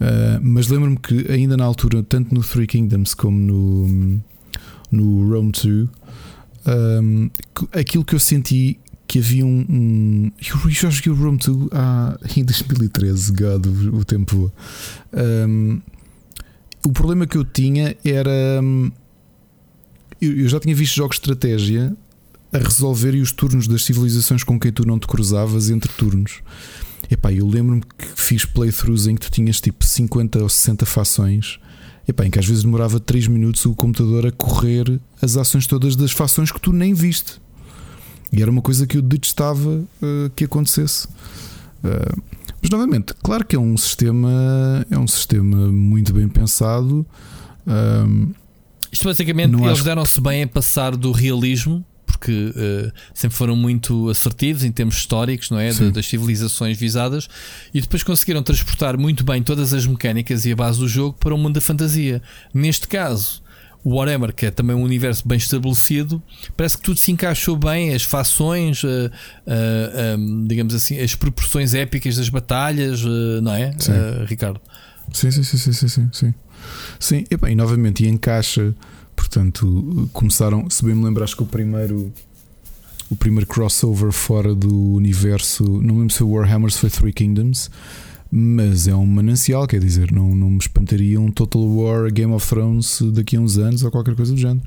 ah, 0.02 0.40
mas 0.42 0.68
lembro-me 0.68 0.98
que 0.98 1.32
ainda 1.32 1.56
na 1.56 1.64
altura, 1.64 2.02
tanto 2.02 2.34
no 2.34 2.42
Three 2.42 2.66
Kingdoms 2.66 3.14
como 3.14 3.38
no, 3.38 4.22
no 4.92 5.30
Rome 5.30 5.52
2, 5.52 5.88
um, 7.04 7.30
aquilo 7.72 8.04
que 8.04 8.16
eu 8.16 8.20
senti 8.20 8.80
que 9.08 9.20
havia 9.20 9.46
um. 9.46 9.66
um 9.70 10.32
eu 10.66 10.70
já 10.72 10.90
joguei 10.90 11.12
o 11.12 11.16
Rome 11.16 11.38
2 11.38 11.70
ah, 11.74 12.18
em 12.36 12.44
2013, 12.44 13.32
God, 13.34 13.68
o, 13.94 14.04
tempo. 14.04 14.52
Um, 15.14 15.80
o 16.84 16.92
problema 16.92 17.28
que 17.28 17.38
eu 17.38 17.46
tinha 17.46 17.96
era. 18.04 18.62
Eu, 20.20 20.40
eu 20.40 20.48
já 20.48 20.60
tinha 20.60 20.74
visto 20.74 20.96
jogos 20.96 21.18
de 21.18 21.22
estratégia 21.22 21.96
a 22.52 22.58
resolver 22.58 23.16
os 23.16 23.32
turnos 23.32 23.68
das 23.68 23.84
civilizações 23.84 24.44
com 24.44 24.60
quem 24.60 24.72
tu 24.72 24.88
não 24.88 24.98
te 24.98 25.08
cruzavas 25.08 25.70
entre 25.70 25.92
turnos. 25.94 26.42
Epá, 27.16 27.32
eu 27.32 27.48
lembro-me 27.48 27.82
que 27.82 28.08
fiz 28.14 28.44
playthroughs 28.44 29.08
em 29.08 29.16
que 29.16 29.22
tu 29.22 29.32
tinhas 29.32 29.62
tipo 29.62 29.86
50 29.86 30.44
ou 30.44 30.50
60 30.50 30.86
fações. 30.86 31.60
Epá, 32.06 32.26
em 32.26 32.30
que 32.30 32.38
às 32.38 32.46
vezes 32.46 32.64
demorava 32.64 33.00
3 33.00 33.28
minutos 33.28 33.66
o 33.66 33.74
computador 33.74 34.28
a 34.28 34.32
correr 34.34 35.00
as 35.22 35.38
ações 35.38 35.66
todas 35.66 35.96
das 35.96 36.12
fações 36.12 36.52
que 36.52 36.60
tu 36.60 36.74
nem 36.74 36.94
viste. 36.94 37.40
E 38.34 38.42
era 38.42 38.52
uma 38.52 38.62
coisa 38.62 38.86
que 38.86 38.98
eu 38.98 39.02
detestava 39.02 39.70
uh, 39.70 40.30
que 40.36 40.44
acontecesse. 40.44 41.08
Uh, 41.08 42.22
mas 42.62 42.70
novamente, 42.70 43.14
claro 43.24 43.46
que 43.46 43.56
é 43.56 43.60
um 43.60 43.78
sistema, 43.78 44.86
é 44.92 45.00
um 45.00 45.08
sistema 45.08 45.72
muito 45.72 46.14
bem 46.14 46.28
pensado. 46.28 47.06
Uh, 47.66 48.36
Isto 48.92 49.06
basicamente 49.06 49.56
eles 49.56 49.84
deram-se 49.84 50.20
bem 50.20 50.44
a 50.44 50.48
passar 50.48 50.98
do 50.98 51.14
realismo 51.14 51.86
porque 52.16 52.32
uh, 52.32 52.92
sempre 53.14 53.38
foram 53.38 53.58
muito 53.58 54.10
assertivos 54.10 54.64
em 54.64 54.72
termos 54.72 54.96
históricos, 54.96 55.50
não 55.50 55.60
é? 55.60 55.70
De, 55.70 55.92
das 55.92 56.06
civilizações 56.08 56.78
visadas, 56.78 57.28
e 57.74 57.82
depois 57.82 58.04
conseguiram 58.04 58.42
transportar 58.42 58.98
muito 58.98 59.24
bem 59.26 59.44
todas 59.44 59.74
as 59.74 59.86
mecânicas 59.86 60.46
e 60.46 60.54
a 60.54 60.56
base 60.56 60.80
do 60.80 60.88
jogo 60.88 61.18
para 61.20 61.36
o 61.36 61.38
mundo 61.38 61.56
da 61.56 61.62
fantasia. 61.62 62.22
Neste 62.54 62.88
caso, 62.88 63.44
o 63.84 63.96
Warhammer, 63.96 64.34
que 64.34 64.46
é 64.46 64.52
também 64.52 64.76
um 64.76 64.82
universo 64.82 65.28
bem 65.28 65.38
estabelecido, 65.38 66.24
parece 66.56 66.78
que 66.78 66.84
tudo 66.84 66.98
se 66.98 67.12
encaixou 67.12 67.58
bem, 67.58 67.94
as 67.94 68.04
fações, 68.04 68.82
uh, 68.84 68.88
uh, 68.88 70.48
digamos 70.48 70.74
assim, 70.74 70.98
as 71.00 71.16
proporções 71.16 71.74
épicas 71.74 72.16
das 72.16 72.30
batalhas, 72.30 73.04
não 73.44 73.54
é, 73.54 73.76
Ricardo? 74.26 74.62
Sim, 75.12 75.32
sim, 75.32 75.44
sim, 75.44 75.58
sim, 75.58 75.74
sim, 75.74 75.88
sim. 75.88 76.10
Sim, 76.14 76.34
sim 76.98 77.24
e, 77.30 77.36
bem, 77.36 77.52
e 77.52 77.56
novamente, 77.56 78.06
e 78.06 78.08
encaixa 78.08 78.74
Portanto, 79.16 80.10
começaram, 80.14 80.70
se 80.70 80.84
bem 80.84 80.96
me 80.96 81.04
lembro, 81.04 81.24
acho 81.24 81.36
que 81.36 81.44
o 81.44 81.46
primeiro 81.46 82.12
o 83.10 83.16
primeiro 83.16 83.46
crossover 83.46 84.12
fora 84.12 84.56
do 84.56 84.94
universo, 84.94 85.64
não 85.64 86.00
lembro 86.00 86.12
se 86.12 86.20
foi 86.20 86.28
Warhammer, 86.28 86.72
foi 86.72 86.90
Three 86.90 87.14
Kingdoms, 87.14 87.70
mas 88.32 88.88
é 88.88 88.96
um 88.96 89.06
manancial, 89.06 89.68
quer 89.68 89.80
dizer, 89.80 90.12
não, 90.12 90.36
não 90.36 90.50
me 90.50 90.58
espantaria 90.58 91.20
um 91.22 91.32
Total 91.32 91.62
War 91.62 92.12
Game 92.12 92.34
of 92.34 92.48
Thrones 92.48 93.02
daqui 93.14 93.38
a 93.38 93.40
uns 93.40 93.58
anos 93.58 93.84
ou 93.84 93.92
qualquer 93.92 94.16
coisa 94.16 94.34
do 94.34 94.40
género. 94.40 94.66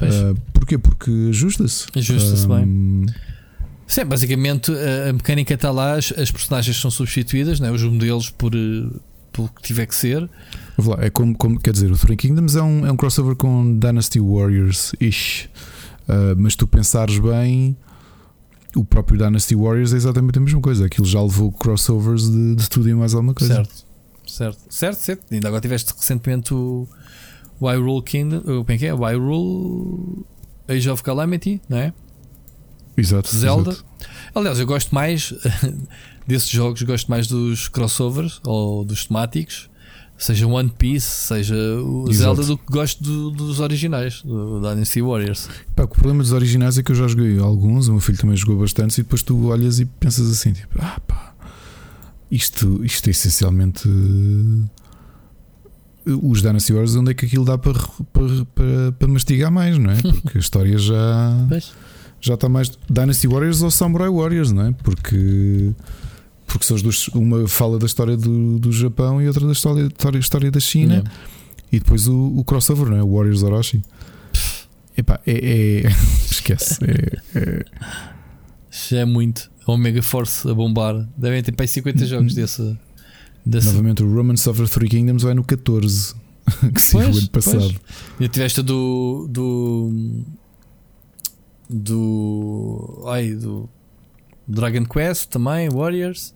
Uh, 0.00 0.38
porquê? 0.52 0.76
Porque 0.76 1.10
ajusta-se. 1.30 1.86
Ajusta-se 1.96 2.46
um, 2.46 2.48
bem. 3.04 3.14
Sim, 3.86 4.04
basicamente 4.04 4.70
a 5.08 5.12
mecânica 5.12 5.54
está 5.54 5.70
lá, 5.70 5.94
as, 5.94 6.12
as 6.16 6.30
personagens 6.30 6.76
são 6.76 6.90
substituídas, 6.90 7.58
né? 7.58 7.70
os 7.70 7.82
modelos 7.82 8.30
por, 8.30 8.52
pelo 9.32 9.48
que 9.48 9.62
tiver 9.62 9.86
que 9.86 9.94
ser. 9.94 10.28
É 10.98 11.10
como, 11.10 11.36
como 11.36 11.58
quer 11.58 11.72
dizer, 11.72 11.90
o 11.90 11.96
Three 11.96 12.16
Kingdoms 12.16 12.56
é 12.56 12.62
um, 12.62 12.86
é 12.86 12.92
um 12.92 12.96
crossover 12.96 13.34
com 13.34 13.78
Dynasty 13.78 14.20
Warriors-ish. 14.20 15.48
Uh, 16.02 16.34
mas 16.36 16.56
tu 16.56 16.66
pensares 16.66 17.18
bem, 17.18 17.76
o 18.74 18.84
próprio 18.84 19.18
Dynasty 19.18 19.54
Warriors 19.54 19.92
é 19.92 19.96
exatamente 19.96 20.38
a 20.38 20.40
mesma 20.40 20.60
coisa. 20.60 20.86
Aquilo 20.86 21.06
já 21.06 21.20
levou 21.22 21.52
crossovers 21.52 22.30
de, 22.30 22.56
de 22.56 22.68
tudo 22.68 22.88
e 22.88 22.94
mais 22.94 23.14
alguma 23.14 23.34
coisa. 23.34 23.54
Certo, 23.54 23.86
certo, 24.26 24.58
certo, 24.68 24.98
certo. 24.98 25.24
Ainda 25.32 25.48
agora 25.48 25.60
tiveste 25.60 25.92
recentemente 25.96 26.52
o, 26.52 26.88
o 27.60 27.68
Hyrule 27.68 28.02
Kingdom. 28.02 28.40
Como 28.40 28.66
é 28.68 28.78
que 28.78 28.86
é? 28.86 28.94
O 28.94 29.04
Hyrule 29.04 30.24
Age 30.68 30.90
of 30.90 31.02
Calamity, 31.02 31.60
não 31.68 31.78
é? 31.78 31.92
Exato. 32.96 33.34
Zelda. 33.34 33.70
Exato. 33.70 33.86
Aliás, 34.34 34.58
eu 34.58 34.66
gosto 34.66 34.94
mais 34.94 35.34
desses 36.26 36.48
jogos, 36.48 36.82
gosto 36.82 37.10
mais 37.10 37.26
dos 37.26 37.68
crossovers 37.68 38.40
ou 38.44 38.84
dos 38.84 39.06
temáticos 39.06 39.70
seja 40.22 40.46
One 40.46 40.72
Piece, 40.76 41.06
seja 41.06 41.54
o. 41.54 42.10
Zelda, 42.12 42.44
do 42.44 42.56
que 42.56 42.64
gosto 42.70 43.02
do, 43.02 43.30
dos 43.30 43.60
originais, 43.60 44.22
do 44.22 44.60
Dynasty 44.60 45.02
Warriors. 45.02 45.48
Pá, 45.74 45.84
o 45.84 45.88
problema 45.88 46.22
dos 46.22 46.32
originais 46.32 46.78
é 46.78 46.82
que 46.82 46.92
eu 46.92 46.96
já 46.96 47.08
joguei 47.08 47.38
alguns, 47.38 47.88
o 47.88 47.92
meu 47.92 48.00
filho 48.00 48.18
também 48.18 48.36
jogou 48.36 48.58
bastante, 48.58 48.98
e 48.98 49.02
depois 49.02 49.22
tu 49.22 49.48
olhas 49.48 49.80
e 49.80 49.84
pensas 49.84 50.30
assim: 50.30 50.52
tipo, 50.52 50.78
ah 50.80 51.00
pá, 51.06 51.34
isto, 52.30 52.84
isto 52.84 53.08
é 53.08 53.10
essencialmente. 53.10 53.88
Uh, 53.88 54.68
os 56.04 56.42
Dynasty 56.42 56.72
Warriors, 56.72 56.96
onde 56.96 57.12
é 57.12 57.14
que 57.14 57.26
aquilo 57.26 57.44
dá 57.44 57.56
para, 57.56 57.78
para, 58.12 58.44
para, 58.54 58.92
para 58.98 59.08
mastigar 59.08 59.52
mais, 59.52 59.78
não 59.78 59.90
é? 59.90 60.02
Porque 60.22 60.38
a 60.38 60.40
história 60.40 60.76
já. 60.78 61.48
já 62.20 62.34
está 62.34 62.48
mais. 62.48 62.70
Dynasty 62.90 63.26
Warriors 63.28 63.62
ou 63.62 63.70
Samurai 63.70 64.08
Warriors, 64.08 64.50
não 64.50 64.66
é? 64.66 64.72
Porque 64.72 65.72
porque 66.52 66.66
são 66.66 66.76
as 66.76 66.82
duas, 66.82 67.08
uma 67.08 67.48
fala 67.48 67.78
da 67.78 67.86
história 67.86 68.14
do, 68.14 68.58
do 68.58 68.70
Japão 68.70 69.22
e 69.22 69.26
outra 69.26 69.46
da 69.46 69.52
história, 69.52 69.88
história 70.18 70.50
da 70.50 70.60
China, 70.60 70.96
yeah. 70.96 71.10
e 71.72 71.78
depois 71.78 72.06
o, 72.06 72.26
o, 72.36 72.44
crossover, 72.44 72.90
não 72.90 72.98
é? 72.98 73.02
O 73.02 73.16
Warriors 73.16 73.42
Orochi. 73.42 73.82
Epá, 74.94 75.18
é, 75.26 75.84
é 75.84 75.88
esquece. 76.30 76.78
É, 76.84 77.38
é, 77.38 77.64
Já 78.70 78.98
é 78.98 79.04
muito. 79.06 79.50
É 79.66 79.70
um 79.70 79.78
Mega 79.78 80.02
Force 80.02 80.46
a 80.46 80.52
bombar. 80.52 81.08
Devem 81.16 81.42
ter 81.42 81.52
para 81.52 81.66
50 81.66 82.04
jogos 82.04 82.34
desse, 82.34 82.76
desse. 83.46 83.68
Novamente, 83.68 84.02
o 84.02 84.14
Romance 84.14 84.46
of 84.46 84.60
the 84.60 84.68
Three 84.68 84.90
Kingdoms 84.90 85.22
vai 85.22 85.32
no 85.32 85.44
14, 85.44 86.14
que 86.74 86.82
saiu 86.82 87.16
ano 87.16 87.30
passado. 87.30 87.74
E 88.20 88.28
tiveste 88.28 88.60
do. 88.60 89.26
do. 89.30 90.22
do. 91.70 93.04
ai, 93.06 93.30
do. 93.30 93.70
Dragon 94.46 94.84
Quest 94.84 95.30
também, 95.30 95.70
Warriors. 95.70 96.34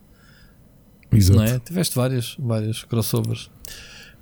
Exato. 1.12 1.38
Não 1.38 1.44
é? 1.44 1.58
Tiveste 1.58 1.94
vários, 1.94 2.36
vários 2.38 2.84
crossovers. 2.84 3.50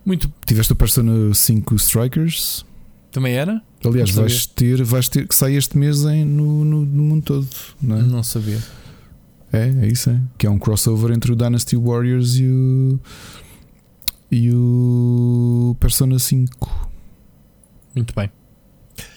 Muito. 0.05 0.31
Tiveste 0.47 0.73
o 0.73 0.77
Persona 0.77 1.35
5 1.35 1.74
Strikers. 1.77 2.65
Também 3.11 3.35
era? 3.35 3.62
Aliás, 3.85 4.11
vais 4.11 4.47
ter, 4.47 4.82
vais 4.82 5.09
ter 5.09 5.28
que 5.28 5.35
sai 5.35 5.55
este 5.55 5.78
mês 5.78 6.05
em, 6.05 6.24
no, 6.24 6.65
no, 6.65 6.85
no, 6.85 7.02
mundo 7.02 7.23
todo, 7.23 7.48
não 7.81 7.97
é? 7.97 8.02
Não 8.02 8.23
sabia. 8.23 8.59
É, 9.52 9.69
é 9.69 9.86
isso, 9.86 10.11
é. 10.11 10.20
Que 10.36 10.47
é 10.47 10.51
um 10.51 10.59
crossover 10.59 11.12
entre 11.12 11.31
o 11.31 11.36
Dynasty 11.36 11.77
Warriors 11.77 12.36
e 12.36 12.47
o. 12.47 13.01
e 14.32 14.51
o 14.52 15.77
Persona 15.78 16.19
5. 16.19 16.90
Muito 17.94 18.12
bem. 18.15 18.31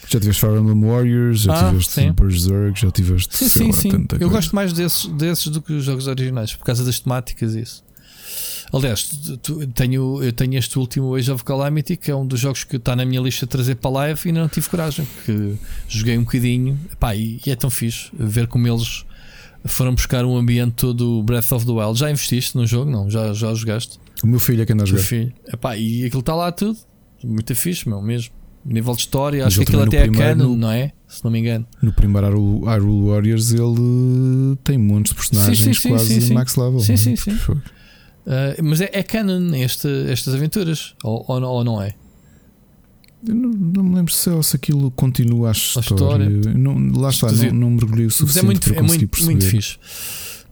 Já 0.09 0.19
tiveste 0.19 0.39
Fire 0.39 0.57
Emblem 0.57 0.89
Warriors, 0.89 1.41
já 1.41 1.53
ah, 1.53 1.69
tiveste 1.69 1.93
sim. 1.93 2.11
Berserk, 2.11 2.79
já 2.79 2.91
tiveste. 2.91 3.35
Sim, 3.35 3.49
sim, 3.49 3.67
lá, 3.67 3.73
sim. 3.73 3.89
Eu 3.89 4.07
coisa. 4.07 4.27
gosto 4.27 4.55
mais 4.55 4.71
desses, 4.71 5.05
desses 5.07 5.47
do 5.47 5.61
que 5.61 5.73
os 5.73 5.83
jogos 5.83 6.07
originais, 6.07 6.55
por 6.55 6.63
causa 6.63 6.83
das 6.83 6.99
temáticas 6.99 7.55
e 7.55 7.61
isso. 7.61 7.83
Aliás, 8.71 9.03
tu, 9.41 9.65
tenho, 9.67 10.21
eu 10.21 10.31
tenho 10.33 10.57
este 10.57 10.77
último 10.77 11.15
Age 11.15 11.31
of 11.31 11.43
Calamity, 11.43 11.95
que 11.95 12.11
é 12.11 12.15
um 12.15 12.25
dos 12.25 12.39
jogos 12.39 12.63
que 12.63 12.75
está 12.75 12.95
na 12.95 13.05
minha 13.05 13.21
lista 13.21 13.45
de 13.45 13.49
trazer 13.49 13.75
para 13.75 13.91
live 13.91 14.19
e 14.25 14.27
ainda 14.27 14.41
não 14.41 14.49
tive 14.49 14.69
coragem, 14.69 15.05
porque 15.05 15.53
joguei 15.87 16.17
um 16.17 16.23
bocadinho 16.23 16.77
pá, 16.99 17.15
e, 17.15 17.39
e 17.45 17.51
é 17.51 17.55
tão 17.55 17.69
fixe 17.69 18.09
ver 18.13 18.47
como 18.47 18.67
eles 18.67 19.05
foram 19.65 19.93
buscar 19.95 20.25
um 20.25 20.35
ambiente 20.35 20.73
todo 20.73 21.23
Breath 21.23 21.51
of 21.51 21.65
the 21.65 21.71
Wild. 21.71 21.99
Já 21.99 22.11
investiste 22.11 22.57
no 22.57 22.65
jogo? 22.65 22.91
Não, 22.91 23.09
já, 23.09 23.33
já 23.33 23.53
jogaste? 23.53 23.99
O 24.23 24.27
meu 24.27 24.39
filho 24.39 24.61
é 24.63 24.65
que 24.65 24.73
anda 24.73 24.83
a 24.83 24.85
jogar. 24.85 25.03
Filho. 25.03 25.33
Epá, 25.47 25.77
e 25.77 26.05
aquilo 26.05 26.19
está 26.19 26.35
lá 26.35 26.51
tudo. 26.51 26.77
Muito 27.23 27.55
fixe, 27.55 27.87
meu, 27.87 28.01
mesmo. 28.01 28.33
Nível 28.67 28.95
de 28.95 29.01
história, 29.01 29.45
Mas 29.45 29.53
acho 29.53 29.57
que 29.59 29.63
aquilo 29.63 29.83
até 29.83 30.03
é 30.03 30.09
canon, 30.09 30.55
não 30.57 30.69
é? 30.69 30.91
Se 31.07 31.23
não 31.23 31.31
me 31.31 31.39
engano. 31.39 31.65
No 31.81 31.93
primeiro 31.93 32.27
Hyrule 32.65 33.09
Warriors 33.09 33.53
ele 33.53 34.57
tem 34.61 34.77
muitos 34.77 35.11
de 35.11 35.15
personagens 35.15 35.57
sim, 35.57 35.73
sim, 35.73 35.89
quase 35.89 36.21
sim, 36.21 36.33
max 36.33 36.57
level. 36.57 36.79
Sim, 36.81 36.93
é? 36.93 36.97
sim, 36.97 37.15
sim. 37.15 37.31
Uh, 37.31 37.63
mas 38.61 38.81
é, 38.81 38.89
é 38.91 39.01
canon 39.03 39.55
este, 39.55 39.87
estas 40.09 40.35
aventuras? 40.35 40.95
Ou, 41.01 41.23
ou, 41.29 41.41
ou 41.41 41.63
não 41.63 41.81
é? 41.81 41.95
Eu 43.25 43.33
não, 43.33 43.49
não, 43.49 43.83
me 43.83 43.95
lembro 43.95 44.13
se, 44.13 44.29
se 44.43 44.55
aquilo 44.55 44.91
continua 44.91 45.49
a 45.49 45.51
história. 45.53 46.25
A 46.27 46.29
história. 46.29 46.53
Não, 46.53 47.01
lá 47.01 47.09
está, 47.09 47.31
não, 47.31 47.53
não 47.53 47.71
mergulhei 47.71 48.05
o 48.05 48.11
suficiente 48.11 48.35
Mas 48.35 48.43
é 48.43 48.45
muito, 48.45 48.73
para 48.73 48.81
conseguir 48.81 48.83
é 48.83 48.99
muito, 48.99 49.11
perceber. 49.11 49.31
Muito 49.31 49.45
fixe. 49.47 49.77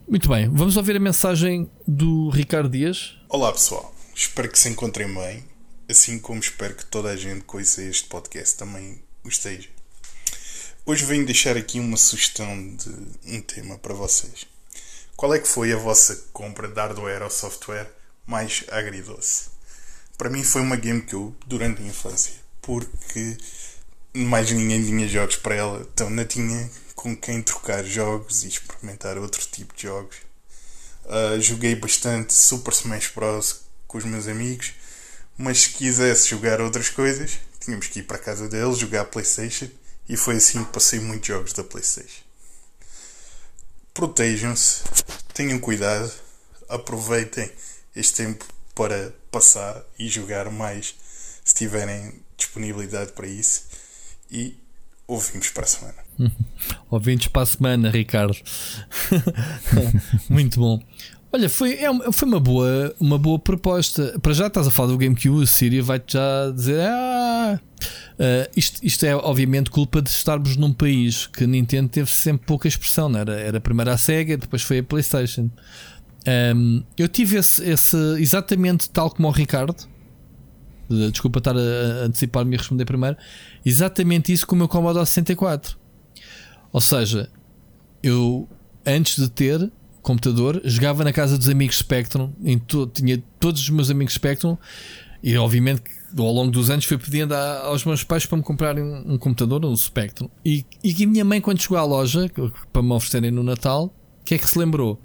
Muito 0.07 0.29
bem, 0.29 0.47
vamos 0.49 0.77
ouvir 0.77 0.95
a 0.95 0.99
mensagem 0.99 1.67
do 1.87 2.29
Ricardo 2.29 2.69
Dias. 2.69 3.17
Olá 3.27 3.51
pessoal, 3.51 3.93
espero 4.15 4.49
que 4.49 4.57
se 4.57 4.69
encontrem 4.69 5.13
bem, 5.13 5.43
assim 5.89 6.19
como 6.19 6.39
espero 6.39 6.75
que 6.75 6.85
toda 6.85 7.09
a 7.09 7.15
gente 7.15 7.45
que 7.45 7.55
ouça 7.55 7.81
este 7.83 8.07
podcast 8.07 8.57
também 8.57 9.01
o 9.23 9.29
esteja. 9.29 9.69
Hoje 10.85 11.05
venho 11.05 11.25
deixar 11.25 11.57
aqui 11.57 11.79
uma 11.79 11.97
sugestão 11.97 12.75
de 12.75 12.89
um 13.35 13.41
tema 13.41 13.77
para 13.77 13.93
vocês. 13.93 14.45
Qual 15.15 15.33
é 15.33 15.39
que 15.39 15.47
foi 15.47 15.71
a 15.73 15.77
vossa 15.77 16.15
compra 16.33 16.67
de 16.67 16.75
hardware 16.75 17.23
ou 17.23 17.29
software 17.29 17.89
mais 18.25 18.63
agridoce? 18.69 19.49
Para 20.17 20.29
mim 20.29 20.43
foi 20.43 20.61
uma 20.61 20.75
GameCube 20.75 21.35
durante 21.47 21.81
a 21.81 21.85
infância 21.85 22.45
porque 22.65 23.37
mais 24.13 24.49
ninguém 24.51 24.83
tinha 24.83 25.07
jogos 25.07 25.35
para 25.35 25.55
ela, 25.55 25.87
então 25.93 26.09
não 26.09 26.25
tinha 26.25 26.69
com 26.95 27.15
quem 27.15 27.41
trocar 27.41 27.83
jogos 27.83 28.43
e 28.43 28.47
experimentar 28.47 29.17
outro 29.17 29.45
tipo 29.51 29.75
de 29.75 29.83
jogos. 29.83 30.17
Uh, 31.05 31.39
joguei 31.39 31.75
bastante 31.75 32.33
Super 32.33 32.73
Smash 32.73 33.11
Bros. 33.13 33.61
com 33.87 33.99
os 33.99 34.05
meus 34.05 34.27
amigos, 34.27 34.73
mas 35.37 35.61
se 35.61 35.69
quisesse 35.71 36.29
jogar 36.29 36.61
outras 36.61 36.89
coisas, 36.89 37.39
tínhamos 37.59 37.87
que 37.87 37.99
ir 37.99 38.03
para 38.03 38.17
a 38.17 38.19
casa 38.19 38.47
deles 38.47 38.77
jogar 38.77 39.05
PlayStation 39.05 39.67
e 40.07 40.15
foi 40.15 40.37
assim 40.37 40.63
que 40.63 40.71
passei 40.71 40.99
muitos 40.99 41.27
jogos 41.27 41.53
da 41.53 41.63
PlayStation. 41.63 42.23
Protejam-se, 43.93 44.83
tenham 45.33 45.59
cuidado, 45.59 46.11
aproveitem 46.69 47.51
este 47.95 48.23
tempo 48.23 48.45
para 48.73 49.13
passar 49.31 49.83
e 49.97 50.07
jogar 50.07 50.51
mais 50.51 50.95
se 51.43 51.55
tiverem 51.55 52.21
disponibilidade 52.37 53.13
para 53.13 53.27
isso 53.27 53.65
e 54.29 54.57
ouvimos 55.07 55.49
para 55.49 55.63
a 55.63 55.67
semana. 55.67 56.05
Ouvimos 56.89 57.27
para 57.27 57.43
a 57.43 57.45
semana, 57.45 57.89
Ricardo. 57.91 58.35
Muito 60.29 60.59
bom. 60.59 60.79
Olha, 61.35 61.49
foi, 61.49 61.73
é, 61.73 62.11
foi 62.13 62.27
uma, 62.29 62.39
boa, 62.39 62.95
uma 62.97 63.17
boa 63.17 63.37
proposta. 63.37 64.17
Para 64.21 64.31
já 64.31 64.47
estás 64.47 64.67
a 64.67 64.71
falar 64.71 64.87
do 64.87 64.97
GameCube, 64.97 65.43
a 65.43 65.45
Síria 65.45 65.83
vai-te 65.83 66.13
já 66.13 66.49
dizer: 66.49 66.79
Ah, 66.79 67.59
uh, 68.13 68.51
isto, 68.55 68.79
isto 68.81 69.05
é 69.05 69.13
obviamente 69.13 69.69
culpa 69.69 70.01
de 70.01 70.09
estarmos 70.09 70.55
num 70.55 70.71
país 70.71 71.27
que 71.27 71.45
Nintendo 71.45 71.89
teve 71.89 72.09
sempre 72.09 72.47
pouca 72.47 72.69
expressão. 72.69 73.09
Não 73.09 73.19
era, 73.19 73.37
era 73.37 73.59
primeiro 73.59 73.91
a 73.91 73.97
Sega, 73.97 74.37
depois 74.37 74.61
foi 74.61 74.77
a 74.77 74.83
PlayStation. 74.83 75.49
Um, 76.55 76.81
eu 76.97 77.09
tive 77.09 77.35
esse, 77.35 77.61
esse, 77.69 77.97
exatamente 78.17 78.89
tal 78.89 79.11
como 79.11 79.27
o 79.27 79.31
Ricardo. 79.31 79.75
Desculpa 81.11 81.39
estar 81.39 81.57
a 81.57 82.05
antecipar-me 82.05 82.55
e 82.55 82.57
responder 82.57 82.85
primeiro. 82.85 83.17
Exatamente 83.65 84.31
isso 84.31 84.47
com 84.47 84.55
o 84.55 84.57
meu 84.57 84.69
Commodore 84.69 85.05
64. 85.05 85.77
Ou 86.71 86.79
seja, 86.79 87.29
eu 88.01 88.47
antes 88.85 89.21
de 89.21 89.29
ter 89.29 89.69
computador 90.05 90.61
jogava 90.63 91.03
na 91.03 91.11
casa 91.11 91.37
dos 91.37 91.49
amigos 91.49 91.79
Spectrum. 91.79 92.31
Em 92.43 92.57
to, 92.57 92.87
tinha 92.87 93.21
todos 93.39 93.61
os 93.61 93.69
meus 93.69 93.89
amigos 93.89 94.13
Spectrum 94.13 94.55
e 95.23 95.35
obviamente 95.37 95.81
ao 96.17 96.31
longo 96.31 96.51
dos 96.51 96.69
anos 96.69 96.85
fui 96.85 96.97
pedindo 96.97 97.33
a, 97.33 97.63
aos 97.65 97.83
meus 97.83 98.03
pais 98.03 98.25
para 98.25 98.37
me 98.37 98.43
comprarem 98.43 98.83
um, 98.83 99.13
um 99.13 99.17
computador, 99.17 99.65
um 99.65 99.75
Spectrum. 99.75 100.29
E, 100.45 100.63
e 100.83 101.03
a 101.03 101.07
minha 101.07 101.25
mãe, 101.25 101.41
quando 101.41 101.59
chegou 101.59 101.77
à 101.77 101.83
loja 101.83 102.31
para 102.71 102.81
me 102.81 102.91
oferecerem 102.91 103.31
no 103.31 103.43
Natal, 103.43 103.85
o 104.21 104.23
que 104.23 104.35
é 104.35 104.37
que 104.37 104.49
se 104.49 104.57
lembrou? 104.57 105.01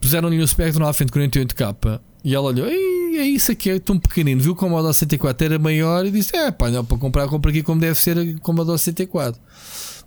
Puseram-lhe 0.00 0.40
o 0.40 0.48
Spectrum 0.48 0.86
à 0.86 0.92
frente 0.92 1.12
48K 1.12 2.00
e 2.24 2.34
ela 2.34 2.46
olhou, 2.46 2.66
é 2.66 3.26
isso 3.26 3.52
aqui, 3.52 3.70
é 3.70 3.78
tão 3.78 3.98
pequenino. 3.98 4.40
Viu 4.40 4.54
como 4.54 4.72
o 4.72 4.76
Commodore 4.76 4.94
64 4.94 5.44
era 5.44 5.58
maior 5.58 6.06
e 6.06 6.10
disse: 6.10 6.34
É, 6.34 6.50
pá, 6.50 6.70
não, 6.70 6.84
para 6.84 6.96
comprar, 6.96 7.28
compra 7.28 7.50
aqui 7.50 7.62
como 7.62 7.80
deve 7.80 7.98
ser 7.98 8.16
o 8.16 8.40
Commodore 8.40 8.78
64. 8.78 9.40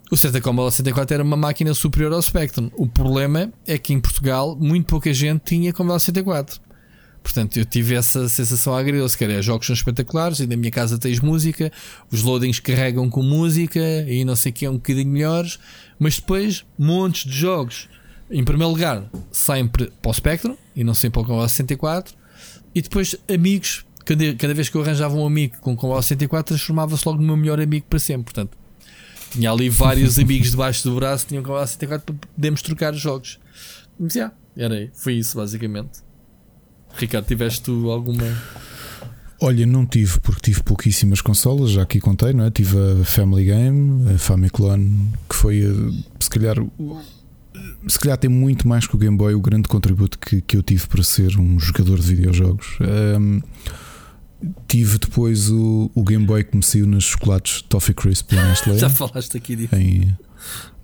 O 0.09 0.15
certo 0.15 0.38
é 0.38 0.39
que 0.39 0.47
o 0.47 0.49
Commodore 0.49 0.71
64 0.71 1.15
era 1.15 1.23
uma 1.23 1.35
máquina 1.35 1.73
superior 1.73 2.13
ao 2.13 2.21
Spectrum. 2.21 2.71
O 2.77 2.88
problema 2.88 3.51
é 3.65 3.77
que 3.77 3.93
em 3.93 3.99
Portugal 3.99 4.55
muito 4.55 4.85
pouca 4.85 5.13
gente 5.13 5.41
tinha 5.43 5.73
Commodore 5.73 5.99
64. 5.99 6.61
Portanto, 7.21 7.57
eu 7.57 7.65
tive 7.65 7.93
essa 7.93 8.29
sensação 8.29 8.73
agridoce, 8.73 9.17
que 9.17 9.25
era 9.25 9.41
jogos 9.41 9.67
são 9.67 9.73
espetaculares 9.73 10.39
e 10.39 10.47
na 10.47 10.55
minha 10.55 10.71
casa 10.71 10.97
tens 10.97 11.19
música, 11.19 11.69
os 12.09 12.23
loadings 12.23 12.57
carregam 12.61 13.09
com 13.09 13.21
música 13.21 13.81
e 14.07 14.23
não 14.23 14.34
sei 14.34 14.49
o 14.49 14.55
que 14.55 14.65
é 14.65 14.69
um 14.69 14.75
bocadinho 14.75 15.11
melhores, 15.11 15.59
mas 15.99 16.15
depois 16.15 16.65
montes 16.79 17.29
de 17.29 17.38
jogos. 17.38 17.89
Em 18.31 18.45
primeiro 18.45 18.71
lugar, 18.71 19.03
sempre 19.29 19.91
para 20.01 20.09
o 20.09 20.13
Spectrum 20.13 20.55
e 20.73 20.85
não 20.85 20.93
sempre 20.93 21.15
para 21.15 21.23
o 21.23 21.25
Commodore 21.25 21.49
64 21.49 22.15
e 22.73 22.81
depois, 22.81 23.13
amigos, 23.29 23.85
cada, 24.05 24.34
cada 24.35 24.53
vez 24.53 24.69
que 24.69 24.77
eu 24.77 24.81
arranjava 24.81 25.17
um 25.17 25.25
amigo 25.25 25.57
com 25.59 25.73
o 25.73 26.01
64, 26.01 26.55
transformava-se 26.55 27.05
logo 27.05 27.19
no 27.19 27.27
meu 27.27 27.35
melhor 27.35 27.59
amigo 27.59 27.85
para 27.89 27.99
sempre. 27.99 28.23
Portanto, 28.23 28.57
tinha 29.31 29.51
ali 29.51 29.69
vários 29.69 30.17
amigos 30.19 30.51
debaixo 30.51 30.83
do 30.87 30.95
braço 30.95 31.23
que 31.23 31.29
tinham 31.29 31.43
com 31.43 31.51
o 31.51 31.59
64 31.59 32.13
para 32.13 32.29
podermos 32.35 32.61
trocar 32.61 32.93
jogos. 32.93 33.39
Mas, 33.99 34.15
yeah, 34.15 34.33
era 34.55 34.75
aí. 34.75 34.89
Foi 34.93 35.13
isso, 35.13 35.37
basicamente. 35.37 35.99
Ricardo, 36.95 37.25
tiveste 37.25 37.61
tu 37.61 37.89
alguma. 37.91 38.23
Olha, 39.39 39.65
não 39.67 39.85
tive, 39.85 40.19
porque 40.19 40.41
tive 40.41 40.63
pouquíssimas 40.63 41.21
consolas, 41.21 41.71
já 41.71 41.83
aqui 41.83 41.99
contei, 41.99 42.33
não 42.33 42.45
é? 42.45 42.49
Tive 42.49 42.75
a 43.01 43.05
Family 43.05 43.45
Game, 43.45 44.11
a 44.11 44.17
Famiclone, 44.17 45.13
que 45.29 45.35
foi, 45.35 45.59
eh, 45.59 46.03
se 46.19 46.29
calhar, 46.29 46.55
se 47.87 47.99
calhar 47.99 48.17
tem 48.17 48.31
muito 48.31 48.67
mais 48.67 48.87
que 48.87 48.95
o 48.95 48.97
Game 48.97 49.15
Boy 49.15 49.35
o 49.35 49.41
grande 49.41 49.67
contributo 49.67 50.17
que, 50.17 50.41
que 50.41 50.57
eu 50.57 50.63
tive 50.63 50.87
para 50.87 51.03
ser 51.03 51.37
um 51.39 51.59
jogador 51.59 51.99
de 51.99 52.15
videojogos. 52.15 52.79
Um, 52.81 53.41
tive 54.68 54.97
depois 54.99 55.49
o, 55.49 55.91
o 55.93 56.03
Game 56.03 56.26
Boy 56.26 56.43
que 56.43 56.55
me 56.55 56.64
saiu 56.64 56.85
nos 56.85 57.05
chocolates 57.05 57.61
Toffee 57.64 57.95
Crisp 57.95 58.35
da 58.35 58.49
Nestlé. 58.49 58.77
Já 58.80 58.89
falaste 58.89 59.35
aqui 59.35 59.55
disso. 59.55 59.76
Em, 59.76 60.15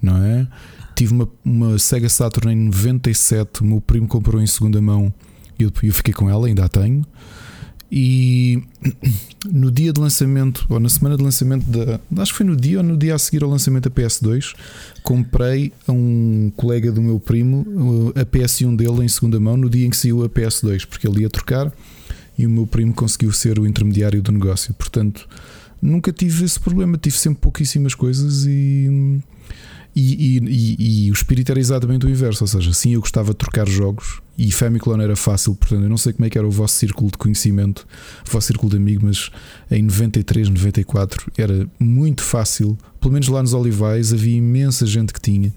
não 0.02 0.18
é? 0.24 0.48
Tive 0.96 1.14
uma, 1.14 1.30
uma 1.44 1.80
Sega 1.80 2.10
Saturn 2.10 2.52
em 2.52 2.66
97, 2.66 3.62
o 3.62 3.66
meu 3.66 3.82
primo 3.82 4.08
comprou 4.08 4.42
em 4.42 4.48
segunda 4.48 4.82
mão 4.82 5.14
e 5.58 5.64
eu, 5.64 5.72
eu 5.82 5.94
fiquei 5.94 6.14
com 6.14 6.30
ela, 6.30 6.48
ainda 6.48 6.66
a 6.66 6.70
tenho. 6.70 7.06
E 7.92 8.64
no 9.52 9.72
dia 9.72 9.94
de 9.94 10.02
lançamento, 10.02 10.66
ou 10.68 10.80
na 10.80 10.90
semana 10.90 11.16
de 11.16 11.24
lançamento 11.24 11.66
da. 11.66 12.00
Acho 12.22 12.32
que 12.32 12.38
foi 12.38 12.46
no 12.46 12.56
dia 12.56 12.80
ou 12.80 12.84
no 12.84 12.98
dia 12.98 13.14
a 13.14 13.20
seguir 13.20 13.44
ao 13.44 13.50
lançamento 13.50 13.88
da 13.88 13.92
PS2, 13.92 14.56
comprei 15.04 15.72
a 15.88 15.92
um 15.92 16.52
colega 16.56 16.92
do 16.92 17.02
meu 17.02 17.20
primo 17.20 17.66
uh, 18.16 18.20
a 18.20 18.26
PS1 18.26 18.76
dele 18.76 19.04
em 19.04 19.08
segunda 19.08 19.40
mão 19.40 19.56
no 19.58 19.70
dia 19.70 19.86
em 19.86 19.92
que 19.92 19.98
saiu 19.98 20.24
a 20.24 20.30
PS2, 20.30 20.88
porque 20.88 21.08
ele 21.08 21.22
ia 21.22 21.30
trocar 21.30 21.72
e 22.38 22.46
o 22.46 22.50
meu 22.50 22.66
primo 22.66 22.94
conseguiu 22.94 23.32
ser 23.32 23.60
o 23.60 23.68
intermediário 23.68 24.22
do 24.22 24.32
negócio. 24.32 24.74
Portanto, 24.74 25.28
nunca 25.82 26.12
tive 26.12 26.46
esse 26.46 26.60
problema, 26.60 26.98
tive 26.98 27.18
sempre 27.18 27.40
pouquíssimas 27.40 27.94
coisas 27.96 28.46
e. 28.46 29.22
E, 29.96 30.40
e, 30.40 30.40
e, 30.40 31.06
e, 31.06 31.12
o 31.12 31.14
espírito 31.14 31.52
era 31.52 31.60
exatamente 31.60 32.04
o 32.04 32.10
inverso, 32.10 32.44
ou 32.44 32.48
seja, 32.48 32.74
sim, 32.74 32.96
eu 32.96 33.00
gostava 33.00 33.30
de 33.30 33.38
trocar 33.38 33.70
jogos 33.70 34.24
e 34.36 34.52
Famiclone 34.52 35.04
era 35.04 35.16
fácil, 35.16 35.54
portanto, 35.54 35.84
eu 35.84 35.90
não 35.90 35.98
sei 35.98 36.14
como 36.14 36.26
é 36.26 36.32
que 36.32 36.38
era 36.38 36.48
o 36.48 36.50
vosso 36.50 36.74
círculo 36.74 37.12
de 37.12 37.18
conhecimento, 37.20 37.86
o 38.28 38.32
vosso 38.32 38.48
círculo 38.48 38.72
de 38.72 38.78
amigos, 38.78 39.30
mas 39.70 39.78
em 39.78 39.84
93, 39.84 40.50
94 40.50 41.32
era 41.38 41.68
muito 41.80 42.24
fácil, 42.24 42.76
pelo 43.00 43.14
menos 43.14 43.28
lá 43.28 43.44
nos 43.44 43.54
Olivais 43.54 44.12
havia 44.12 44.36
imensa 44.36 44.88
gente 44.88 45.14
que 45.14 45.22
tinha. 45.22 45.54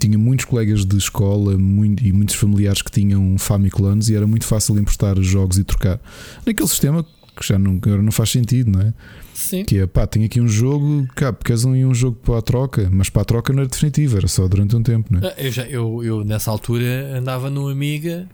Tinha 0.00 0.18
muitos 0.18 0.46
colegas 0.46 0.84
de 0.84 0.96
escola 0.96 1.56
muito, 1.58 2.04
e 2.04 2.12
muitos 2.12 2.34
familiares 2.34 2.82
que 2.82 2.90
tinham 2.90 3.36
Famiclones 3.38 4.08
e 4.08 4.16
era 4.16 4.26
muito 4.26 4.46
fácil 4.46 4.78
emprestar 4.78 5.20
jogos 5.20 5.58
e 5.58 5.64
trocar. 5.64 6.00
Naquele 6.46 6.68
sistema 6.68 7.04
que 7.40 7.46
já 7.46 7.58
não, 7.58 7.80
não 8.02 8.12
faz 8.12 8.30
sentido, 8.30 8.70
não 8.70 8.80
é? 8.80 8.94
Sim. 9.34 9.64
Que 9.64 9.78
é 9.78 9.86
pá, 9.86 10.06
tenho 10.06 10.26
aqui 10.26 10.40
um 10.40 10.48
jogo, 10.48 11.06
cá, 11.16 11.32
queres 11.32 11.64
um, 11.64 11.72
um 11.72 11.94
jogo 11.94 12.18
para 12.22 12.38
a 12.38 12.42
troca, 12.42 12.88
mas 12.92 13.08
para 13.08 13.22
a 13.22 13.24
troca 13.24 13.52
não 13.52 13.60
era 13.60 13.68
definitivo, 13.68 14.16
era 14.16 14.28
só 14.28 14.46
durante 14.46 14.76
um 14.76 14.82
tempo, 14.82 15.12
não 15.12 15.20
é? 15.20 15.32
Ah, 15.32 15.34
eu, 15.38 15.50
já, 15.50 15.62
eu, 15.64 16.04
eu 16.04 16.24
nessa 16.24 16.50
altura 16.50 17.16
andava 17.16 17.48
no 17.48 17.68
Amiga 17.68 18.28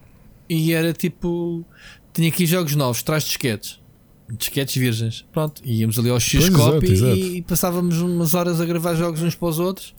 e 0.49 0.73
era 0.73 0.93
tipo: 0.93 1.65
tinha 2.13 2.29
aqui 2.29 2.45
jogos 2.47 2.75
novos, 2.75 3.03
traz 3.03 3.25
disquetes. 3.25 3.81
Disquetes 4.29 4.75
virgens, 4.75 5.25
pronto, 5.33 5.63
íamos 5.65 5.97
ali 6.01 6.11
ao 6.11 6.19
X-Copy 6.19 6.93
e, 6.93 7.37
e 7.37 7.43
passávamos 7.43 8.01
umas 8.01 8.35
horas 8.35 8.61
a 8.61 8.65
gravar 8.65 8.97
jogos 8.97 9.23
uns 9.23 9.37
para 9.37 9.49
os 9.49 9.61
outros. 9.61 9.95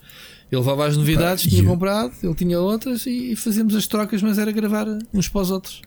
Ele 0.50 0.60
levava 0.60 0.86
as 0.86 0.96
novidades, 0.96 1.44
Pá, 1.44 1.50
tinha 1.50 1.62
eu... 1.62 1.66
comprado, 1.66 2.12
ele 2.22 2.34
tinha 2.34 2.58
outras 2.58 3.04
e 3.06 3.36
fazíamos 3.36 3.74
as 3.74 3.86
trocas, 3.86 4.22
mas 4.22 4.38
era 4.38 4.50
gravar 4.50 4.86
uns 5.12 5.28
para 5.28 5.42
os 5.42 5.50
outros. 5.50 5.82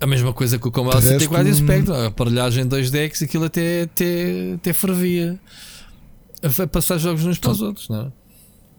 A 0.00 0.06
mesma 0.06 0.32
coisa 0.32 0.58
que 0.58 0.68
o 0.68 0.70
Commodore 0.70 1.02
64 1.02 1.48
e 1.48 1.50
o 1.50 1.54
Spectrum, 1.54 1.94
a 1.94 2.06
aparelhagem 2.06 2.66
2 2.66 2.90
decks, 2.90 3.20
aquilo 3.20 3.44
até, 3.44 3.82
até, 3.82 4.52
até 4.54 4.72
fervia 4.72 5.40
a 6.40 6.66
passar 6.68 6.98
jogos 6.98 7.24
uns 7.24 7.38
para 7.38 7.50
os 7.50 7.60
outros, 7.60 7.88
não 7.88 8.02
é? 8.02 8.12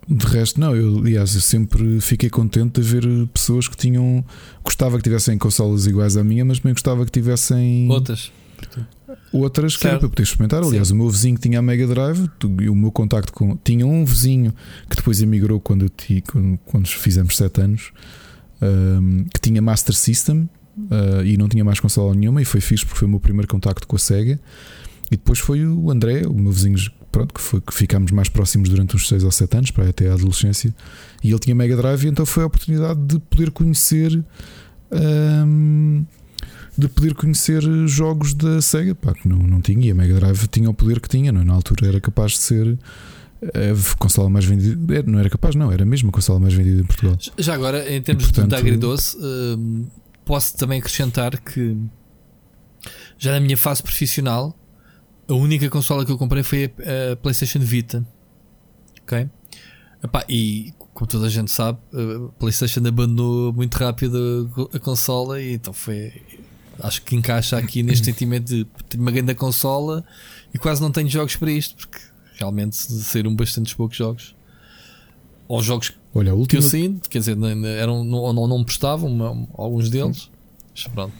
De 0.07 0.25
resto, 0.25 0.59
não, 0.59 0.75
eu, 0.75 0.97
aliás, 0.97 1.35
eu 1.35 1.41
sempre 1.41 2.01
fiquei 2.01 2.29
contente 2.31 2.81
de 2.81 2.81
ver 2.81 3.05
pessoas 3.27 3.67
que 3.67 3.77
tinham. 3.77 4.25
Gostava 4.63 4.97
que 4.97 5.03
tivessem 5.03 5.37
consolas 5.37 5.85
iguais 5.85 6.17
à 6.17 6.23
minha, 6.23 6.43
mas 6.43 6.57
também 6.57 6.73
gostava 6.73 7.05
que 7.05 7.11
tivessem. 7.11 7.87
Outras. 7.91 8.31
Outras 9.31 9.77
que 9.77 9.87
era 9.87 9.99
para 9.99 10.09
poder 10.09 10.23
experimentar. 10.23 10.63
Aliás, 10.63 10.87
Sim. 10.87 10.93
o 10.93 10.97
meu 10.97 11.09
vizinho 11.09 11.37
tinha 11.37 11.59
a 11.59 11.61
Mega 11.61 11.87
Drive 11.87 12.29
e 12.61 12.69
o 12.69 12.75
meu 12.75 12.91
contacto 12.91 13.31
com. 13.33 13.57
Tinha 13.63 13.85
um 13.85 14.03
vizinho 14.05 14.53
que 14.89 14.95
depois 14.95 15.21
emigrou 15.21 15.59
quando, 15.59 15.85
eu 15.85 15.89
ti, 15.89 16.23
quando, 16.29 16.57
quando 16.65 16.87
fizemos 16.87 17.35
7 17.37 17.61
anos, 17.61 17.91
um, 18.61 19.25
que 19.33 19.39
tinha 19.39 19.61
Master 19.61 19.95
System 19.95 20.49
uh, 20.77 21.23
e 21.23 21.37
não 21.37 21.47
tinha 21.47 21.63
mais 21.63 21.79
consola 21.79 22.13
nenhuma. 22.13 22.41
E 22.41 22.45
foi 22.45 22.61
fixe 22.61 22.85
porque 22.85 22.99
foi 22.99 23.07
o 23.07 23.11
meu 23.11 23.19
primeiro 23.19 23.47
contacto 23.47 23.87
com 23.87 23.95
a 23.95 23.99
Sega. 23.99 24.39
E 25.11 25.17
depois 25.17 25.39
foi 25.39 25.65
o 25.65 25.89
André, 25.89 26.21
o 26.27 26.33
meu 26.33 26.51
vizinho, 26.51 26.77
pronto, 27.11 27.33
que, 27.33 27.41
foi, 27.41 27.59
que 27.59 27.73
ficámos 27.73 28.11
mais 28.11 28.29
próximos 28.29 28.69
durante 28.69 28.95
uns 28.95 29.07
6 29.07 29.23
ou 29.23 29.31
7 29.31 29.57
anos, 29.57 29.71
para 29.71 29.89
até 29.89 30.09
a 30.09 30.13
adolescência. 30.13 30.73
E 31.23 31.29
ele 31.29 31.39
tinha 31.39 31.55
Mega 31.55 31.75
Drive, 31.75 32.05
e 32.05 32.09
então 32.09 32.25
foi 32.25 32.43
a 32.43 32.45
oportunidade 32.45 32.99
de 33.01 33.19
poder 33.19 33.49
conhecer. 33.51 34.23
Um, 34.91 36.05
de 36.79 36.87
poder 36.87 37.13
conhecer 37.13 37.61
jogos 37.87 38.33
da 38.33 38.61
Sega, 38.61 38.95
pá, 38.95 39.13
que 39.13 39.27
não, 39.27 39.37
não 39.37 39.61
tinha, 39.61 39.87
e 39.87 39.91
a 39.91 39.95
Mega 39.95 40.15
Drive 40.15 40.47
tinha 40.47 40.69
o 40.69 40.73
poder 40.73 40.99
que 40.99 41.09
tinha, 41.09 41.31
não? 41.31 41.41
É? 41.41 41.43
na 41.43 41.53
altura 41.53 41.87
era 41.87 42.01
capaz 42.01 42.33
de 42.33 42.37
ser 42.39 42.79
a 43.43 43.97
consola 43.97 44.29
mais 44.29 44.45
vendida, 44.45 45.03
não 45.03 45.19
era 45.19 45.29
capaz, 45.29 45.55
não, 45.55 45.71
era 45.71 45.85
mesmo 45.85 46.09
a 46.09 46.11
consola 46.11 46.39
mais 46.39 46.53
vendida 46.53 46.81
em 46.81 46.85
Portugal. 46.85 47.17
Já 47.37 47.53
agora, 47.53 47.91
em 47.91 48.01
termos 48.01 48.25
e, 48.25 48.27
portanto, 48.27 48.49
de 48.49 48.55
agridoce, 48.55 49.17
hum, 49.17 49.87
posso 50.25 50.57
também 50.57 50.79
acrescentar 50.79 51.39
que 51.39 51.77
já 53.17 53.31
na 53.31 53.39
minha 53.39 53.57
fase 53.57 53.81
profissional, 53.81 54.57
a 55.27 55.33
única 55.33 55.69
consola 55.69 56.05
que 56.05 56.11
eu 56.11 56.17
comprei 56.17 56.43
foi 56.43 56.65
a, 57.11 57.15
PlayStation 57.15 57.59
Vita. 57.59 58.05
Ok? 59.03 59.29
Epá, 60.03 60.23
e 60.29 60.73
como 60.93 61.07
toda 61.07 61.27
a 61.27 61.29
gente 61.29 61.51
sabe, 61.51 61.79
a 61.93 62.31
PlayStation 62.39 62.85
abandonou 62.85 63.53
muito 63.53 63.75
rápido 63.75 64.69
a 64.73 64.79
consola 64.79 65.41
e 65.41 65.53
então 65.53 65.73
foi 65.73 66.11
acho 66.81 67.01
que 67.01 67.15
encaixa 67.15 67.57
aqui 67.57 67.83
neste 67.83 68.05
sentimento 68.11 68.47
de 68.47 68.65
tenho 68.87 69.01
uma 69.01 69.11
grande 69.11 69.33
consola 69.35 70.03
e 70.53 70.57
quase 70.57 70.81
não 70.81 70.91
tenho 70.91 71.09
jogos 71.09 71.35
para 71.35 71.51
isto, 71.51 71.75
porque 71.75 71.99
realmente 72.37 72.75
saíram 72.75 73.35
bastante 73.35 73.75
poucos 73.75 73.97
jogos. 73.97 74.35
Ou 75.47 75.61
jogos 75.63 75.91
Olha, 76.13 76.33
última... 76.33 76.47
que 76.47 76.65
eu 76.65 76.69
sinto, 76.69 77.09
quer 77.09 77.19
dizer, 77.19 77.37
eram, 77.77 78.03
não, 78.03 78.33
não, 78.33 78.47
não 78.47 78.63
prestavam 78.63 79.47
alguns 79.57 79.89
deles. 79.89 80.29
Mas 80.73 80.87
pronto. 80.87 81.13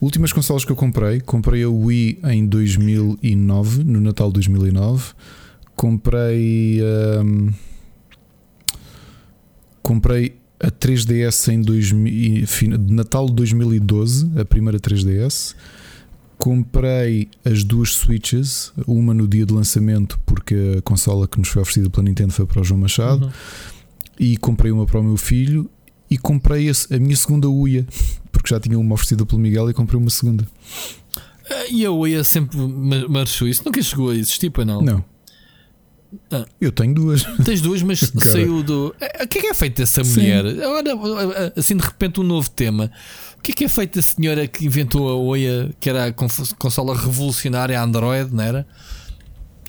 Últimas 0.00 0.32
consolas 0.32 0.64
que 0.64 0.70
eu 0.70 0.76
comprei, 0.76 1.20
comprei 1.20 1.62
a 1.62 1.68
Wii 1.68 2.20
em 2.24 2.46
2009, 2.46 3.84
no 3.84 4.00
Natal 4.00 4.28
de 4.28 4.34
2009. 4.34 5.14
Comprei. 5.74 6.80
Um, 6.82 7.52
comprei 9.82 10.36
a 10.60 10.70
3DS 10.70 11.52
em 11.52 11.60
2000, 11.60 12.46
de 12.78 12.92
Natal 12.92 13.26
de 13.26 13.34
2012, 13.34 14.30
a 14.38 14.44
primeira 14.44 14.78
3DS. 14.78 15.54
Comprei 16.38 17.28
as 17.44 17.64
duas 17.64 17.94
Switches, 17.94 18.72
uma 18.86 19.14
no 19.14 19.26
dia 19.26 19.46
de 19.46 19.54
lançamento, 19.54 20.18
porque 20.26 20.76
a 20.78 20.82
consola 20.82 21.26
que 21.26 21.38
nos 21.38 21.48
foi 21.48 21.62
oferecida 21.62 21.88
pela 21.88 22.04
Nintendo 22.04 22.32
foi 22.32 22.46
para 22.46 22.60
o 22.60 22.64
João 22.64 22.80
Machado, 22.80 23.26
uhum. 23.26 23.32
e 24.20 24.36
comprei 24.36 24.70
uma 24.70 24.86
para 24.86 25.00
o 25.00 25.04
meu 25.04 25.16
filho. 25.16 25.70
E 26.08 26.16
comprei 26.16 26.70
a, 26.70 26.98
minha 27.00 27.16
segunda 27.16 27.48
Uia, 27.48 27.84
porque 28.30 28.50
já 28.50 28.60
tinha 28.60 28.78
uma 28.78 28.94
oferecida 28.94 29.26
pelo 29.26 29.40
Miguel 29.40 29.68
e 29.68 29.74
comprei 29.74 29.98
uma 29.98 30.10
segunda. 30.10 30.46
E 31.68 31.84
a 31.84 31.90
Uia 31.90 32.22
sempre 32.22 32.56
marchou 33.08 33.48
isso, 33.48 33.62
nunca 33.64 33.82
chegou 33.82 34.10
a 34.10 34.14
existir, 34.14 34.50
para 34.50 34.64
não? 34.64 34.82
Não. 34.82 35.04
Ah. 36.30 36.44
Eu 36.60 36.72
tenho 36.72 36.94
duas. 36.94 37.24
Tens 37.44 37.60
duas, 37.60 37.82
mas 37.82 38.00
saiu 38.18 38.62
do. 38.62 38.94
Eh, 39.00 39.24
o 39.24 39.28
que 39.28 39.38
é 39.38 39.40
que 39.42 39.46
é 39.48 39.54
feito 39.54 39.76
dessa 39.78 40.02
mulher? 40.02 40.44
Agora, 40.46 41.52
assim 41.56 41.76
de 41.76 41.84
repente, 41.84 42.20
um 42.20 42.24
novo 42.24 42.50
tema. 42.50 42.90
O 43.38 43.42
que 43.42 43.52
é 43.52 43.54
que 43.54 43.64
é 43.64 43.68
feito 43.68 43.96
da 43.96 44.02
senhora 44.02 44.46
que 44.46 44.66
inventou 44.66 45.08
a 45.08 45.14
Oia, 45.16 45.70
que 45.78 45.88
era 45.88 46.06
a 46.06 46.12
consola 46.12 46.96
revolucionária 46.96 47.80
Android, 47.80 48.34
não 48.34 48.42
era? 48.42 48.66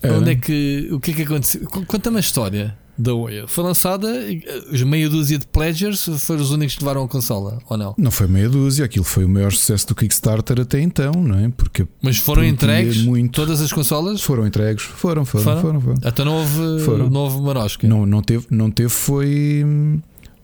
era. 0.02 0.18
Onde 0.18 0.32
é 0.32 0.34
que. 0.34 0.88
O 0.92 1.00
que 1.00 1.12
é 1.12 1.14
que 1.14 1.22
aconteceu? 1.22 1.66
Conta-me 1.68 2.16
a 2.16 2.20
história 2.20 2.76
da 2.98 3.14
Oia. 3.14 3.46
Foi 3.46 3.62
lançada, 3.62 4.08
os 4.72 4.82
meia 4.82 5.08
dúzia 5.08 5.38
de 5.38 5.46
Pledgers 5.46 6.08
foram 6.18 6.42
os 6.42 6.50
únicos 6.50 6.74
que 6.74 6.82
levaram 6.82 7.04
a 7.04 7.08
consola, 7.08 7.58
ou 7.68 7.76
não? 7.76 7.94
Não 7.96 8.10
foi 8.10 8.26
meia 8.26 8.48
dúzia, 8.48 8.84
aquilo 8.84 9.04
foi 9.04 9.24
o 9.24 9.28
maior 9.28 9.52
sucesso 9.52 9.86
do 9.86 9.94
Kickstarter 9.94 10.60
até 10.60 10.80
então, 10.80 11.12
não 11.12 11.38
é? 11.38 11.48
Porque 11.50 11.86
Mas 12.02 12.18
foram 12.18 12.44
entregues 12.44 13.02
muito... 13.02 13.32
todas 13.32 13.60
as 13.60 13.72
consolas? 13.72 14.20
Foram 14.20 14.46
entregues, 14.46 14.82
foram, 14.82 15.24
foram, 15.24 15.44
foram. 15.44 15.60
foram, 15.60 15.80
foram. 15.80 15.98
Até 16.02 16.24
não 16.24 16.34
houve 16.38 16.84
foram. 16.84 17.08
novo 17.08 17.40
marosca. 17.42 17.86
Não, 17.86 18.04
não 18.04 18.20
teve, 18.20 18.46
não 18.50 18.70
teve 18.70 18.88
foi. 18.88 19.64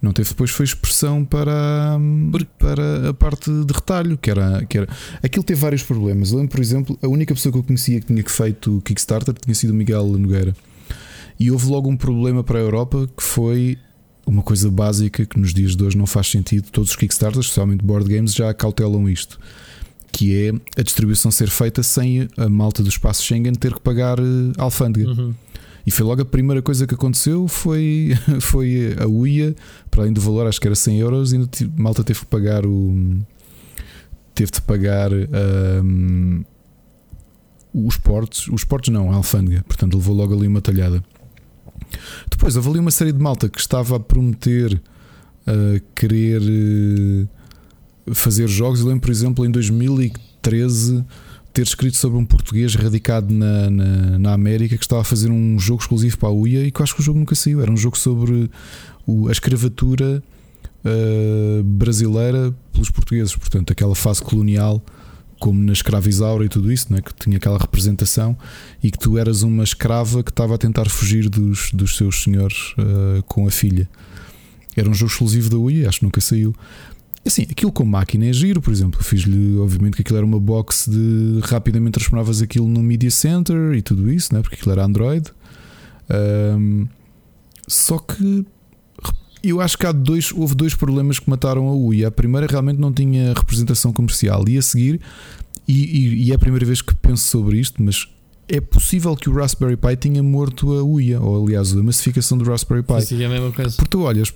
Não 0.00 0.12
teve 0.12 0.28
depois 0.28 0.50
foi 0.50 0.64
expressão 0.64 1.24
para, 1.24 1.98
Porque... 2.30 2.46
para 2.58 3.08
a 3.08 3.14
parte 3.14 3.50
de 3.50 3.72
retalho, 3.72 4.18
que 4.18 4.30
era, 4.30 4.64
que 4.66 4.78
era. 4.78 4.88
Aquilo 5.22 5.42
teve 5.42 5.58
vários 5.58 5.82
problemas. 5.82 6.30
Eu 6.30 6.36
lembro, 6.38 6.52
por 6.52 6.60
exemplo, 6.60 6.98
a 7.02 7.08
única 7.08 7.34
pessoa 7.34 7.50
que 7.50 7.58
eu 7.58 7.62
conhecia 7.62 8.00
que 8.00 8.06
tinha 8.08 8.22
feito 8.26 8.76
o 8.76 8.80
Kickstarter 8.82 9.34
tinha 9.34 9.54
sido 9.54 9.70
o 9.70 9.74
Miguel 9.74 10.04
Nogueira. 10.06 10.54
E 11.38 11.50
houve 11.50 11.68
logo 11.68 11.88
um 11.88 11.96
problema 11.96 12.44
para 12.44 12.58
a 12.58 12.62
Europa 12.62 13.08
que 13.16 13.22
foi 13.22 13.78
uma 14.26 14.42
coisa 14.42 14.70
básica 14.70 15.26
que 15.26 15.38
nos 15.38 15.52
dias 15.52 15.76
de 15.76 15.84
hoje 15.84 15.96
não 15.96 16.06
faz 16.06 16.30
sentido. 16.30 16.70
Todos 16.70 16.90
os 16.90 16.96
Kickstarters, 16.96 17.46
especialmente 17.46 17.84
board 17.84 18.08
games, 18.08 18.34
já 18.34 18.52
cautelam 18.54 19.08
isto. 19.08 19.38
Que 20.10 20.34
é 20.46 20.80
a 20.80 20.82
distribuição 20.82 21.30
ser 21.30 21.50
feita 21.50 21.82
sem 21.82 22.28
a 22.36 22.48
malta 22.48 22.82
do 22.82 22.88
espaço 22.88 23.22
Schengen 23.22 23.54
ter 23.54 23.74
que 23.74 23.80
pagar 23.80 24.18
eh, 24.18 24.52
alfândega. 24.56 25.10
Uhum. 25.10 25.34
E 25.86 25.90
foi 25.90 26.06
logo 26.06 26.22
a 26.22 26.24
primeira 26.24 26.62
coisa 26.62 26.86
que 26.86 26.94
aconteceu 26.94 27.46
foi, 27.46 28.12
foi 28.40 28.96
a 28.98 29.06
UIA, 29.06 29.54
para 29.90 30.02
além 30.02 30.12
do 30.12 30.20
valor, 30.20 30.46
acho 30.46 30.60
que 30.60 30.66
era 30.66 30.74
100 30.74 30.98
euros, 30.98 31.32
e 31.32 31.36
a 31.36 31.48
malta 31.76 32.02
teve 32.02 32.20
que 32.20 32.26
pagar 32.26 32.64
o. 32.64 33.18
Teve 34.34 34.50
de 34.50 34.62
pagar 34.62 35.10
um, 35.12 36.42
os 37.72 37.96
portos, 37.96 38.48
os 38.48 38.64
portos 38.64 38.92
não, 38.92 39.12
a 39.12 39.16
alfândega, 39.16 39.62
portanto 39.62 39.94
levou 39.94 40.14
logo 40.14 40.34
ali 40.34 40.48
uma 40.48 40.60
talhada. 40.60 41.04
Depois 42.30 42.56
houve 42.56 42.78
uma 42.78 42.90
série 42.90 43.12
de 43.12 43.18
malta 43.18 43.48
que 43.48 43.58
estava 43.58 43.96
a 43.96 44.00
prometer 44.00 44.80
a 45.46 45.80
querer 45.94 46.42
eh, 46.42 47.26
fazer 48.14 48.48
jogos. 48.48 48.80
Eu 48.80 48.86
lembro, 48.86 49.02
por 49.02 49.10
exemplo, 49.10 49.46
em 49.46 49.50
2013 49.50 51.04
ter 51.52 51.62
escrito 51.62 51.96
sobre 51.96 52.18
um 52.18 52.26
português 52.26 52.74
radicado 52.74 53.32
na, 53.32 53.70
na, 53.70 54.18
na, 54.18 54.32
América 54.32 54.76
que 54.76 54.84
estava 54.84 55.02
a 55.02 55.04
fazer 55.04 55.30
um 55.30 55.56
jogo 55.56 55.80
exclusivo 55.80 56.18
para 56.18 56.28
a 56.28 56.32
UIA 56.32 56.66
e 56.66 56.72
que 56.72 56.80
eu 56.80 56.82
acho 56.82 56.96
que 56.96 57.00
o 57.00 57.04
jogo 57.04 57.18
nunca 57.20 57.34
saiu. 57.36 57.60
Era 57.60 57.70
um 57.70 57.76
jogo 57.76 57.96
sobre 57.96 58.50
o, 59.06 59.28
a 59.28 59.32
escravatura 59.32 60.20
uh, 60.84 61.62
brasileira 61.62 62.52
pelos 62.72 62.90
portugueses, 62.90 63.36
portanto, 63.36 63.70
aquela 63.70 63.94
fase 63.94 64.20
colonial 64.20 64.82
como 65.38 65.62
na 65.62 65.72
escravizaura 65.72 66.44
e 66.44 66.48
tudo 66.48 66.72
isso, 66.72 66.92
né? 66.92 67.00
que 67.00 67.12
tinha 67.14 67.36
aquela 67.36 67.58
representação 67.58 68.36
e 68.82 68.90
que 68.90 68.98
tu 68.98 69.18
eras 69.18 69.42
uma 69.42 69.64
escrava 69.64 70.22
que 70.22 70.30
estava 70.30 70.54
a 70.54 70.58
tentar 70.58 70.88
fugir 70.88 71.28
dos, 71.28 71.70
dos 71.72 71.96
seus 71.96 72.22
senhores 72.22 72.74
uh, 72.78 73.22
com 73.24 73.46
a 73.46 73.50
filha. 73.50 73.88
Era 74.76 74.88
um 74.88 74.94
jogo 74.94 75.10
exclusivo 75.10 75.50
da 75.50 75.56
Wii, 75.56 75.86
acho 75.86 76.00
que 76.00 76.04
nunca 76.04 76.20
saiu. 76.20 76.54
Assim, 77.26 77.42
aquilo 77.42 77.72
com 77.72 77.84
máquina 77.84 78.26
é 78.26 78.32
giro, 78.32 78.60
por 78.60 78.72
exemplo. 78.72 79.02
Fiz-lhe, 79.02 79.56
obviamente, 79.58 79.94
que 79.94 80.02
aquilo 80.02 80.18
era 80.18 80.26
uma 80.26 80.38
box 80.38 80.90
de 80.90 81.40
rapidamente 81.44 81.92
transformavas 81.92 82.42
aquilo 82.42 82.68
no 82.68 82.82
Media 82.82 83.10
Center 83.10 83.72
e 83.74 83.80
tudo 83.80 84.12
isso, 84.12 84.34
né? 84.34 84.42
porque 84.42 84.56
aquilo 84.56 84.72
era 84.72 84.84
Android. 84.84 85.30
Um, 86.58 86.86
Só 87.66 87.98
que 87.98 88.44
eu 89.50 89.60
acho 89.60 89.76
que 89.76 89.86
há 89.86 89.92
dois, 89.92 90.32
houve 90.32 90.54
dois 90.54 90.74
problemas 90.74 91.18
que 91.18 91.28
mataram 91.28 91.68
a 91.68 91.72
UI. 91.72 92.04
A 92.04 92.10
primeira 92.10 92.46
realmente 92.46 92.78
não 92.78 92.92
tinha 92.92 93.32
representação 93.34 93.92
comercial 93.92 94.44
e 94.48 94.58
a 94.58 94.62
seguir, 94.62 95.00
e, 95.66 95.72
e, 95.72 96.24
e 96.24 96.32
é 96.32 96.34
a 96.34 96.38
primeira 96.38 96.64
vez 96.64 96.82
que 96.82 96.94
penso 96.94 97.24
sobre 97.24 97.58
isto, 97.58 97.82
mas 97.82 98.08
é 98.48 98.60
possível 98.60 99.16
que 99.16 99.28
o 99.28 99.34
Raspberry 99.34 99.76
Pi 99.76 99.96
tenha 99.96 100.22
morto 100.22 100.72
a 100.72 100.82
UIA, 100.82 101.20
ou 101.20 101.44
aliás, 101.44 101.72
a 101.72 101.82
massificação 101.82 102.36
do 102.36 102.44
Raspberry 102.44 102.82
Pi. 102.82 103.02
Sim, 103.02 103.22
é 103.22 103.26
a 103.26 103.28
mesma 103.28 103.52
coisa. 103.52 103.76
Porque 103.76 103.90
tu 103.90 104.02
olhas, 104.02 104.30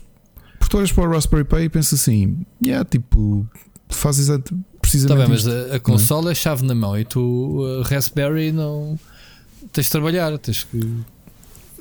porque 0.59 0.70
tu 0.70 0.78
olhas 0.78 0.93
para 0.93 1.09
o 1.09 1.12
Raspberry 1.12 1.44
Pi 1.44 1.62
e 1.62 1.68
pensas 1.68 2.01
assim, 2.01 2.39
yeah, 2.62 2.85
tipo, 2.85 3.47
faz 3.89 4.18
exatamente 4.18 4.68
precisamente. 4.80 5.18
Tá 5.18 5.26
bem, 5.26 5.28
mas 5.28 5.47
a, 5.47 5.72
a 5.72 5.76
é? 5.76 5.78
consola 5.78 6.30
é? 6.30 6.32
é 6.32 6.35
chave 6.35 6.64
na 6.64 6.74
mão 6.74 6.98
e 6.98 7.05
tu, 7.05 7.82
a 7.82 7.89
Raspberry, 7.89 8.52
não 8.52 8.98
tens 9.72 9.86
de 9.86 9.93
trabalhar, 9.93 10.36
tens 10.39 10.64
que. 10.64 10.78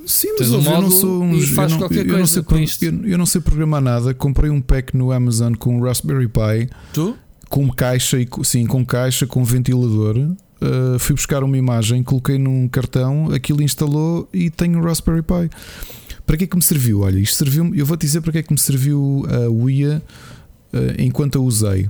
Sim, 0.08 0.30
mas 0.40 0.50
um 0.52 0.64
eu 0.64 0.82
não 0.82 0.90
sou 0.90 1.22
um. 1.22 1.34
Eu 1.34 1.68
não, 1.68 2.14
eu, 2.14 2.20
não 2.20 2.28
sei, 2.28 2.44
eu, 2.82 3.06
eu, 3.06 3.18
não 3.18 3.26
sei 3.26 3.42
programar 3.42 3.82
nada. 3.82 4.14
Comprei 4.14 4.50
um 4.50 4.62
pack 4.62 4.96
no 4.96 5.12
Amazon 5.12 5.54
com 5.54 5.82
Raspberry 5.82 6.30
Pi. 6.30 6.70
Tu? 6.94 7.16
Com 7.50 7.70
caixa, 7.70 8.20
e, 8.20 8.28
sim, 8.44 8.66
com 8.66 8.86
caixa, 8.86 9.28
com 9.28 9.44
ventilador. 9.44 10.18
Uh, 10.18 10.98
fui 10.98 11.14
buscar 11.14 11.44
uma 11.44 11.58
imagem, 11.58 12.02
coloquei 12.04 12.40
num 12.40 12.68
cartão, 12.68 13.30
aquilo 13.32 13.62
instalou 13.62 14.28
e 14.34 14.50
tenho 14.50 14.80
o 14.80 14.84
Raspberry 14.84 15.22
Pi. 15.22 15.50
Para 16.26 16.38
que 16.38 16.46
é 16.46 16.48
que 16.48 16.56
me 16.56 16.64
serviu? 16.64 17.02
Olha, 17.02 17.20
isto 17.20 17.38
serviu 17.38 17.76
Eu 17.76 17.86
vou 17.86 17.96
te 17.96 18.02
dizer 18.02 18.22
para 18.22 18.32
que 18.32 18.38
é 18.40 18.44
que 18.44 18.52
me 18.52 18.60
serviu 18.60 19.26
a 19.30 19.50
UIA 19.50 20.02
uh, 20.74 21.02
enquanto 21.02 21.38
a 21.38 21.42
usei. 21.42 21.90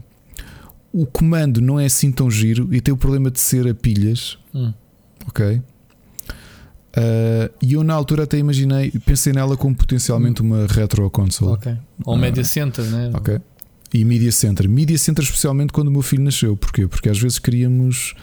O 0.91 1.05
comando 1.05 1.61
não 1.61 1.79
é 1.79 1.85
assim 1.85 2.11
tão 2.11 2.31
giro 2.31 2.67
e 2.71 2.81
tem 2.81 2.91
o 2.91 2.97
problema 2.97 3.29
de 3.29 3.39
ser 3.39 3.67
a 3.67 3.75
pilhas. 3.75 4.39
Hum. 4.55 4.73
Ok? 5.27 5.61
Uh, 6.97 7.53
e 7.61 7.73
eu 7.73 7.83
na 7.83 7.93
altura 7.93 8.23
até 8.23 8.39
imaginei, 8.39 8.91
pensei 9.05 9.31
nela 9.31 9.55
como 9.55 9.75
potencialmente 9.75 10.41
uma 10.41 10.65
retro 10.65 11.07
console. 11.11 11.53
Ok. 11.53 11.77
Ou 12.03 12.15
uh, 12.15 12.17
Media 12.17 12.43
Center, 12.43 12.83
né? 12.85 13.11
Ok. 13.13 13.39
E 13.93 14.03
Media 14.03 14.31
Center. 14.31 14.67
Media 14.67 14.97
Center, 14.97 15.23
especialmente 15.23 15.71
quando 15.71 15.89
o 15.89 15.91
meu 15.91 16.01
filho 16.01 16.23
nasceu. 16.23 16.57
Porquê? 16.57 16.87
Porque 16.87 17.07
às 17.07 17.19
vezes 17.19 17.37
queríamos. 17.37 18.15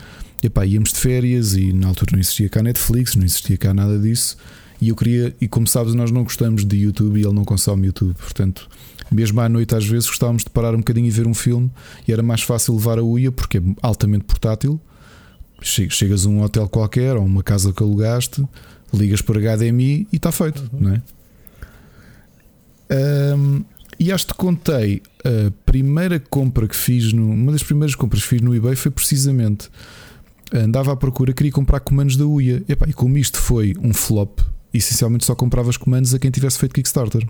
Epá, 0.42 0.66
íamos 0.66 0.92
de 0.92 0.98
férias 0.98 1.54
e 1.54 1.72
na 1.72 1.86
altura 1.88 2.10
não 2.12 2.20
existia 2.20 2.48
cá 2.50 2.62
Netflix, 2.62 3.14
não 3.14 3.24
existia 3.24 3.56
cá 3.56 3.72
nada 3.72 3.98
disso. 3.98 4.36
E 4.80 4.88
eu 4.90 4.96
queria, 4.96 5.34
e 5.40 5.48
como 5.48 5.66
sabes, 5.66 5.94
nós 5.94 6.10
não 6.10 6.24
gostamos 6.24 6.66
de 6.66 6.76
YouTube 6.76 7.18
e 7.18 7.24
ele 7.24 7.32
não 7.32 7.44
consome 7.44 7.86
YouTube. 7.86 8.14
Portanto, 8.14 8.68
mesmo 9.10 9.40
à 9.40 9.48
noite, 9.48 9.74
às 9.74 9.86
vezes 9.86 10.06
gostávamos 10.06 10.42
de 10.44 10.50
parar 10.50 10.74
um 10.74 10.78
bocadinho 10.78 11.06
e 11.06 11.10
ver 11.10 11.26
um 11.26 11.32
filme 11.32 11.70
e 12.06 12.12
era 12.12 12.22
mais 12.22 12.42
fácil 12.42 12.74
levar 12.74 12.98
a 12.98 13.02
UIA 13.02 13.32
porque 13.32 13.56
é 13.58 13.62
altamente 13.80 14.24
portátil 14.24 14.78
Chegas 15.60 16.26
a 16.26 16.28
um 16.28 16.42
hotel 16.42 16.68
qualquer 16.68 17.16
ou 17.16 17.24
uma 17.24 17.42
casa 17.42 17.72
que 17.72 17.82
alugaste, 17.82 18.46
ligas 18.92 19.22
por 19.22 19.36
HDMI 19.36 20.06
e 20.12 20.16
está 20.16 20.30
feito, 20.30 20.68
uhum. 20.72 20.80
não 20.80 20.92
é? 20.92 21.02
Um, 23.36 23.64
e 23.98 24.12
acho 24.12 24.26
que 24.26 24.34
contei 24.34 25.02
a 25.24 25.50
primeira 25.64 26.20
compra 26.20 26.68
que 26.68 26.76
fiz, 26.76 27.12
no, 27.12 27.30
uma 27.30 27.52
das 27.52 27.62
primeiras 27.62 27.94
compras 27.94 28.22
que 28.22 28.28
fiz 28.28 28.40
no 28.42 28.54
eBay 28.54 28.76
foi 28.76 28.90
precisamente 28.90 29.70
andava 30.52 30.92
à 30.92 30.96
procura, 30.96 31.32
queria 31.32 31.52
comprar 31.52 31.80
comandos 31.80 32.16
da 32.16 32.26
UIA. 32.26 32.62
Epá, 32.68 32.86
e 32.88 32.92
como 32.92 33.16
isto 33.18 33.38
foi 33.38 33.74
um 33.80 33.92
flop, 33.92 34.40
essencialmente 34.72 35.24
só 35.24 35.34
comprava 35.34 35.68
os 35.68 35.76
comandos 35.76 36.14
a 36.14 36.18
quem 36.18 36.30
tivesse 36.30 36.58
feito 36.58 36.74
Kickstarter. 36.74 37.26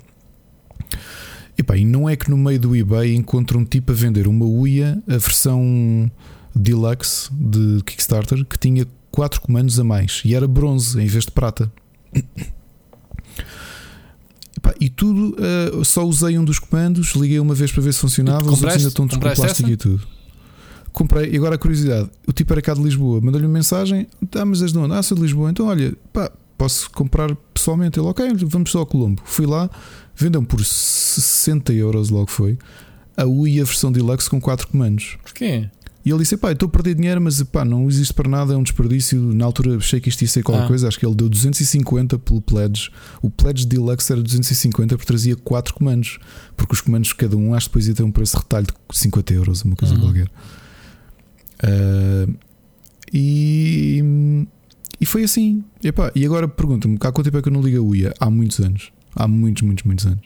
Epá, 1.57 1.77
e 1.77 1.85
não 1.85 2.09
é 2.09 2.17
que 2.17 2.31
no 2.31 2.37
meio 2.37 2.59
do 2.59 2.75
eBay 2.75 3.15
encontro 3.15 3.59
um 3.59 3.65
tipo 3.65 3.93
a 3.93 3.95
vender 3.95 4.27
uma 4.27 4.45
UIA, 4.45 5.03
a 5.07 5.17
versão 5.17 6.11
deluxe 6.55 7.33
de 7.33 7.83
Kickstarter 7.85 8.45
que 8.45 8.59
tinha 8.59 8.87
4 9.11 9.41
comandos 9.41 9.79
a 9.79 9.85
mais 9.85 10.23
e 10.25 10.35
era 10.35 10.47
bronze 10.47 11.01
em 11.01 11.07
vez 11.07 11.25
de 11.25 11.31
prata. 11.31 11.73
E 14.81 14.89
tudo, 14.89 15.37
uh, 15.37 15.85
só 15.85 16.05
usei 16.05 16.39
um 16.39 16.45
dos 16.45 16.59
comandos, 16.59 17.13
liguei 17.15 17.39
uma 17.39 17.55
vez 17.55 17.71
para 17.71 17.83
ver 17.83 17.93
se 17.93 18.01
funcionava, 18.01 18.47
os 18.47 18.63
outros 18.63 18.77
ainda 18.77 18.89
estão 18.89 19.07
com 19.07 19.19
plástico 19.19 19.69
e 19.69 19.77
tudo. 19.77 20.07
Comprei, 20.91 21.31
e 21.33 21.37
agora 21.37 21.57
a 21.57 21.59
curiosidade: 21.59 22.09
o 22.27 22.33
tipo 22.33 22.53
era 22.53 22.63
cá 22.63 22.73
de 22.73 22.83
Lisboa, 22.83 23.21
mandou-lhe 23.21 23.47
uma 23.47 23.53
mensagem, 23.53 24.07
ah, 24.35 24.45
mas 24.45 24.63
és 24.63 24.73
de 24.73 24.79
onde? 24.79 24.95
Ah, 24.95 25.03
sou 25.03 25.17
de 25.17 25.23
Lisboa, 25.23 25.51
então 25.51 25.67
olha, 25.67 25.95
pá, 26.13 26.31
posso 26.57 26.91
comprar 26.91 27.35
pessoalmente. 27.53 27.99
Ele, 27.99 28.07
ok, 28.07 28.33
vamos 28.45 28.71
só 28.71 28.79
ao 28.79 28.87
Colombo. 28.87 29.21
Fui 29.25 29.45
lá, 29.45 29.69
vendeu 30.17 30.43
por 30.43 30.65
60 30.65 31.73
euros, 31.73 32.11
logo 32.11 32.31
foi, 32.31 32.59
a 33.17 33.27
UI 33.27 33.61
a 33.61 33.65
versão 33.65 33.91
deluxe 33.91 34.31
com 34.31 34.41
4 34.41 34.69
comandos. 34.69 35.19
Porquê? 35.23 35.69
E 36.05 36.11
ele 36.11 36.19
disse: 36.19 36.37
pá, 36.37 36.53
estou 36.53 36.67
a 36.67 36.71
perder 36.71 36.95
dinheiro, 36.95 37.21
mas 37.21 37.43
pá, 37.45 37.65
não 37.65 37.89
existe 37.89 38.13
para 38.13 38.29
nada, 38.29 38.53
é 38.53 38.57
um 38.57 38.63
desperdício. 38.63 39.19
Na 39.33 39.47
altura 39.47 39.77
achei 39.77 40.01
que 40.01 40.09
isto 40.09 40.21
ia 40.23 40.29
ser 40.29 40.43
qualquer 40.43 40.65
ah. 40.65 40.69
coisa, 40.69 40.87
acho 40.87 40.99
que 40.99 41.07
ele 41.07 41.15
deu 41.15 41.29
250 41.29 42.19
pelo 42.19 42.43
Pledge. 42.43 42.91
O 43.23 43.31
Pledge 43.31 43.67
Deluxe 43.67 44.13
era 44.13 44.23
250 44.23 44.97
porque 44.97 45.07
trazia 45.07 45.35
4 45.35 45.73
comandos, 45.73 46.19
porque 46.57 46.75
os 46.75 46.81
comandos 46.83 47.13
cada 47.15 47.37
um 47.37 47.55
acho 47.55 47.67
que 47.67 47.71
depois 47.71 47.89
ia 47.89 47.95
ter 47.95 48.03
um 48.03 48.13
preço 48.13 48.37
de 48.37 48.43
retalho 48.43 48.67
de 48.67 48.99
50 48.99 49.35
euros, 49.35 49.63
uma 49.63 49.77
coisa 49.77 49.95
uhum. 49.95 50.01
qualquer. 50.01 50.29
Uh, 51.63 52.35
e, 53.13 54.47
e 55.01 55.07
foi 55.07 55.25
assim. 55.25 55.65
E, 55.83 55.91
pá, 55.91 56.13
e 56.15 56.27
agora 56.27 56.47
pergunta-me: 56.47 56.97
há 57.01 57.13
quanto 57.13 57.25
tempo 57.25 57.39
é 57.39 57.43
que 57.43 57.49
eu 57.49 57.53
não 57.53 57.63
ligo 57.63 57.79
a 57.79 57.83
UIA? 57.83 58.15
Há 58.21 58.29
muitos 58.29 58.61
anos. 58.61 58.93
Há 59.17 59.27
muitos, 59.27 59.63
muitos, 59.63 59.85
muitos 59.85 60.07
anos. 60.07 60.25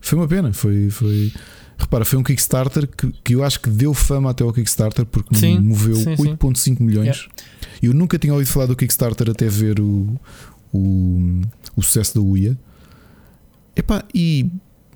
Foi 0.00 0.18
uma 0.18 0.28
pena, 0.28 0.52
foi. 0.52 0.88
foi 0.88 1.32
Repara, 1.80 2.04
foi 2.04 2.18
um 2.18 2.22
Kickstarter 2.22 2.86
que, 2.86 3.10
que 3.24 3.34
eu 3.34 3.42
acho 3.42 3.58
que 3.58 3.70
deu 3.70 3.94
fama 3.94 4.30
até 4.30 4.44
ao 4.44 4.52
Kickstarter 4.52 5.06
porque 5.06 5.34
sim, 5.34 5.58
moveu 5.58 5.96
8,5 5.96 6.80
milhões. 6.80 7.16
Yeah. 7.16 7.34
Eu 7.82 7.94
nunca 7.94 8.18
tinha 8.18 8.34
ouvido 8.34 8.48
falar 8.48 8.66
do 8.66 8.76
Kickstarter 8.76 9.30
até 9.30 9.48
ver 9.48 9.80
o, 9.80 10.20
o, 10.72 11.40
o 11.74 11.82
sucesso 11.82 12.14
da 12.14 12.20
UIA. 12.20 12.56
Epá, 13.74 14.04
e 14.14 14.50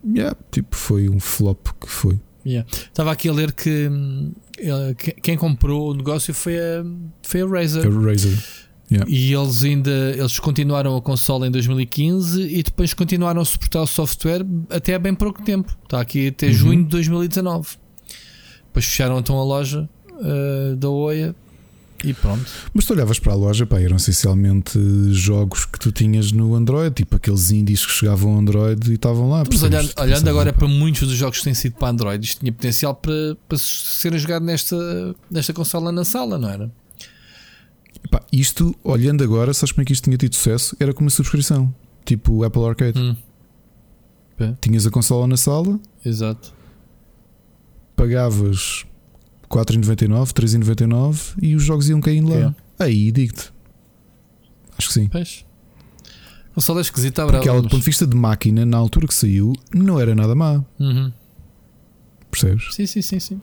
yeah, 0.05 0.36
tipo, 0.51 0.77
foi 0.77 1.09
um 1.09 1.19
flop 1.19 1.69
que 1.81 1.89
foi. 1.89 2.20
Yeah. 2.44 2.69
Estava 2.70 3.11
aqui 3.12 3.31
a 3.31 3.32
ler 3.32 3.52
que 3.52 3.86
uh, 3.86 5.12
quem 5.23 5.39
comprou 5.39 5.93
o 5.93 5.94
negócio 5.94 6.35
foi 6.35 6.59
a, 6.59 6.85
foi 7.23 7.40
a 7.40 7.47
Razer. 7.47 7.86
A 7.86 7.90
Razer. 7.90 8.39
Yeah. 8.90 9.11
E 9.11 9.32
eles 9.32 9.65
ainda 9.65 9.90
eles 9.90 10.39
continuaram 10.39 10.97
a 10.97 11.01
consola 11.01 11.47
em 11.47 11.51
2015 11.51 12.43
e 12.43 12.62
depois 12.62 12.93
continuaram 12.93 13.40
a 13.40 13.44
suportar 13.44 13.82
o 13.82 13.86
software 13.86 14.44
até 14.69 14.94
há 14.94 14.98
bem 14.98 15.15
pouco 15.15 15.43
tempo. 15.43 15.74
Está 15.85 16.01
aqui 16.01 16.28
até 16.28 16.48
uhum. 16.48 16.52
junho 16.52 16.85
de 16.85 16.90
2019. 16.90 17.69
Depois 18.66 18.85
fecharam 18.85 19.19
então 19.19 19.39
a 19.39 19.44
loja 19.44 19.89
uh, 20.11 20.77
da 20.77 20.89
Oia 20.90 21.35
e 22.05 22.12
pronto. 22.12 22.44
Mas 22.74 22.85
tu 22.85 22.93
olhavas 22.93 23.19
para 23.19 23.32
a 23.32 23.36
loja, 23.36 23.65
pá, 23.65 23.81
eram 23.81 23.97
essencialmente 23.97 24.78
jogos 25.11 25.65
que 25.65 25.78
tu 25.78 25.90
tinhas 25.90 26.32
no 26.32 26.55
Android, 26.55 26.94
tipo 26.94 27.16
aqueles 27.16 27.51
indies 27.51 27.86
que 27.86 27.93
chegavam 27.93 28.32
ao 28.32 28.39
Android 28.39 28.90
e 28.90 28.94
estavam 28.94 29.31
lá. 29.31 29.43
Mas 29.51 29.62
olhando, 29.62 29.90
olhando 29.98 30.28
agora 30.28 30.52
para 30.52 30.69
muitos 30.69 31.09
dos 31.09 31.16
jogos 31.16 31.39
que 31.39 31.44
têm 31.44 31.55
sido 31.55 31.77
para 31.77 31.89
Android, 31.89 32.23
isto 32.23 32.40
tinha 32.40 32.52
potencial 32.52 32.94
para, 32.94 33.36
para 33.48 33.56
serem 33.56 34.19
jogados 34.19 34.47
nesta, 34.47 35.16
nesta 35.31 35.55
consola 35.55 35.90
na 35.90 36.05
sala, 36.05 36.39
não 36.39 36.48
era? 36.48 36.70
Epá, 38.05 38.22
isto, 38.32 38.74
olhando 38.85 39.24
agora, 39.24 39.55
sabes 39.55 39.72
como 39.72 39.82
é 39.82 39.85
que 39.85 39.93
isto 39.93 40.05
tinha 40.05 40.16
tido 40.16 40.35
sucesso? 40.35 40.76
Era 40.78 40.93
como 40.93 41.06
uma 41.06 41.10
subscrição, 41.10 41.74
tipo 42.05 42.32
o 42.32 42.44
Apple 42.44 42.64
Arcade. 42.64 42.98
Hum. 42.98 43.16
Tinhas 44.60 44.86
a 44.86 44.90
consola 44.90 45.26
na 45.26 45.36
sala, 45.36 45.78
exato. 46.05 46.52
Pagavas 47.97 48.85
4,99, 49.48 50.32
3,99 50.32 51.35
e 51.40 51.55
os 51.55 51.62
jogos 51.62 51.89
iam 51.89 52.01
caindo 52.01 52.28
lá. 52.28 52.35
Yeah. 52.35 52.56
Aí 52.78 53.12
digo-te, 53.12 53.52
acho 54.76 54.89
que 54.89 54.94
sim. 54.94 55.09
Pois. 55.09 55.47
Consola 56.55 56.81
esquisita, 56.81 57.26
Porque 57.26 57.48
ela, 57.48 57.60
do 57.60 57.68
ponto 57.68 57.81
de 57.81 57.86
vista 57.86 58.06
de 58.06 58.16
máquina, 58.16 58.64
na 58.64 58.76
altura 58.76 59.09
que 59.09 59.14
saiu, 59.14 59.52
não 59.74 59.98
era 59.98 60.14
nada 60.14 60.35
má. 60.35 60.64
Uhum. 60.78 61.12
Percebes? 62.31 62.74
Sim, 62.74 62.86
sim, 62.86 63.02
sim, 63.02 63.18
sim. 63.18 63.40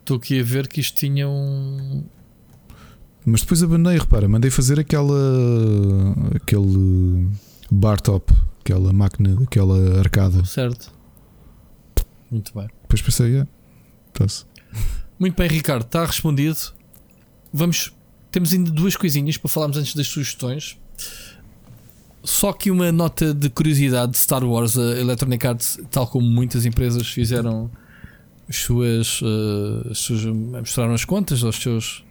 Estou 0.00 0.16
aqui 0.16 0.38
a 0.38 0.44
ver 0.44 0.68
que 0.68 0.80
isto 0.80 0.96
tinha 0.96 1.28
um, 1.28 2.04
mas 3.26 3.40
depois 3.40 3.60
abandonei, 3.60 3.98
repara, 3.98 4.28
mandei 4.28 4.52
fazer 4.52 4.78
aquela. 4.78 5.18
aquele 6.32 7.28
bar 7.68 8.00
top, 8.00 8.32
aquela 8.60 8.92
máquina, 8.92 9.36
aquela 9.42 9.98
arcada. 9.98 10.44
Certo. 10.44 10.92
Muito 12.30 12.54
bem. 12.54 12.68
Depois 12.82 13.02
pensei, 13.02 13.38
é, 13.38 13.46
tá-se. 14.12 14.44
Muito 15.18 15.36
bem, 15.36 15.48
Ricardo, 15.48 15.82
está 15.82 16.06
respondido. 16.06 16.56
Vamos. 17.52 17.92
Temos 18.30 18.52
ainda 18.52 18.70
duas 18.70 18.94
coisinhas 18.94 19.36
para 19.36 19.48
falarmos 19.48 19.76
antes 19.76 19.96
das 19.96 20.06
sugestões. 20.06 20.78
Só 22.22 22.52
que 22.52 22.70
uma 22.70 22.92
nota 22.92 23.34
de 23.34 23.50
curiosidade 23.50 24.12
de 24.12 24.18
Star 24.18 24.44
Wars, 24.44 24.78
a 24.78 25.00
Electronic 25.00 25.44
Arts, 25.44 25.80
tal 25.90 26.06
como 26.06 26.28
muitas 26.28 26.64
empresas 26.64 27.08
fizeram 27.08 27.70
as 28.48 28.56
suas, 28.56 29.20
uh, 29.20 29.90
as 29.90 29.98
suas 29.98 30.24
mostraram 30.24 30.94
as 30.94 31.04
contas 31.04 31.42
aos 31.42 31.56
seus 31.56 32.05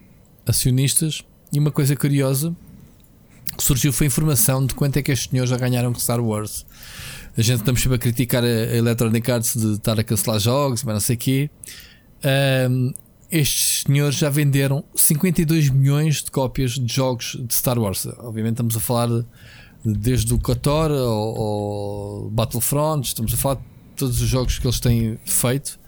acionistas. 0.45 1.23
E 1.51 1.59
uma 1.59 1.72
coisa 1.72 1.95
curiosa 1.95 2.55
que 3.55 3.63
surgiu 3.63 3.93
foi 3.93 4.07
a 4.07 4.09
informação 4.09 4.65
de 4.65 4.73
quanto 4.73 4.97
é 4.97 5.01
que 5.01 5.11
estes 5.11 5.30
senhores 5.30 5.49
já 5.49 5.57
ganharam 5.57 5.93
com 5.93 5.99
Star 5.99 6.19
Wars. 6.19 6.65
A 7.38 7.41
gente 7.41 7.59
estamos 7.59 7.81
sempre 7.81 7.95
a 7.95 7.99
criticar 7.99 8.43
a 8.43 8.47
Electronic 8.47 9.30
Arts 9.30 9.55
de 9.55 9.73
estar 9.73 9.99
a 9.99 10.03
cancelar 10.03 10.39
jogos, 10.39 10.84
mas 10.84 10.93
não 10.93 10.99
sei 10.99 11.15
o 11.15 11.19
quê. 11.19 11.49
Um, 12.69 12.93
estes 13.31 13.84
senhores 13.85 14.15
já 14.15 14.30
venderam 14.30 14.84
52 14.95 15.69
milhões 15.69 16.23
de 16.23 16.31
cópias 16.31 16.73
de 16.73 16.93
jogos 16.93 17.38
de 17.39 17.53
Star 17.53 17.77
Wars. 17.77 18.05
Obviamente 18.19 18.53
estamos 18.53 18.76
a 18.77 18.80
falar 18.80 19.09
desde 19.84 20.34
o 20.34 20.39
KOTOR 20.39 20.91
ao, 20.91 21.41
ao 21.41 22.30
Battlefront, 22.30 23.07
estamos 23.07 23.34
a 23.34 23.38
falar 23.38 23.55
de 23.55 23.61
todos 23.95 24.22
os 24.22 24.27
jogos 24.27 24.57
que 24.57 24.65
eles 24.65 24.80
têm 24.80 25.19
feito 25.26 25.80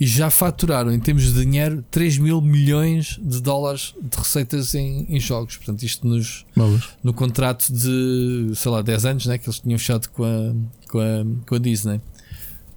e 0.00 0.06
já 0.06 0.30
faturaram 0.30 0.92
em 0.92 0.98
termos 0.98 1.32
de 1.32 1.44
dinheiro 1.44 1.84
3 1.90 2.18
mil 2.18 2.40
milhões 2.40 3.18
de 3.22 3.40
dólares 3.40 3.94
de 4.00 4.16
receitas 4.16 4.74
em, 4.74 5.06
em 5.08 5.20
jogos. 5.20 5.56
Portanto, 5.56 5.82
isto 5.82 6.06
nos, 6.06 6.44
no 7.02 7.12
contrato 7.12 7.72
de 7.72 8.52
sei 8.54 8.70
lá 8.70 8.82
10 8.82 9.04
anos 9.04 9.26
né, 9.26 9.38
que 9.38 9.48
eles 9.48 9.60
tinham 9.60 9.78
fechado 9.78 10.08
com 10.08 10.24
a, 10.24 10.88
com 10.88 10.98
a, 10.98 11.46
com 11.46 11.54
a 11.54 11.58
Disney. 11.58 12.00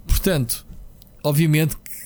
Portanto, 0.06 0.64
obviamente 1.22 1.76
que 1.76 1.96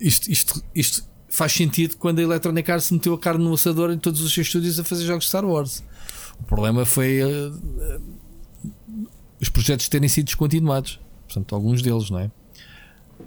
isto, 0.00 0.30
isto, 0.30 0.64
isto 0.74 1.04
faz 1.28 1.52
sentido 1.52 1.96
quando 1.96 2.18
a 2.18 2.22
Electronic 2.22 2.70
Arts 2.70 2.90
meteu 2.90 3.14
a 3.14 3.18
carne 3.18 3.44
no 3.44 3.54
assador 3.54 3.90
em 3.92 3.98
todos 3.98 4.20
os 4.20 4.34
seus 4.34 4.48
estúdios 4.48 4.78
a 4.78 4.84
fazer 4.84 5.04
jogos 5.04 5.24
de 5.24 5.28
Star 5.28 5.44
Wars. 5.44 5.84
O 6.40 6.44
problema 6.44 6.84
foi 6.84 7.22
uh, 7.22 7.52
uh, 7.54 9.08
os 9.40 9.48
projetos 9.48 9.88
terem 9.88 10.08
sido 10.08 10.26
descontinuados. 10.26 10.98
Portanto, 11.26 11.54
alguns 11.54 11.80
deles, 11.80 12.10
não 12.10 12.18
é? 12.18 12.30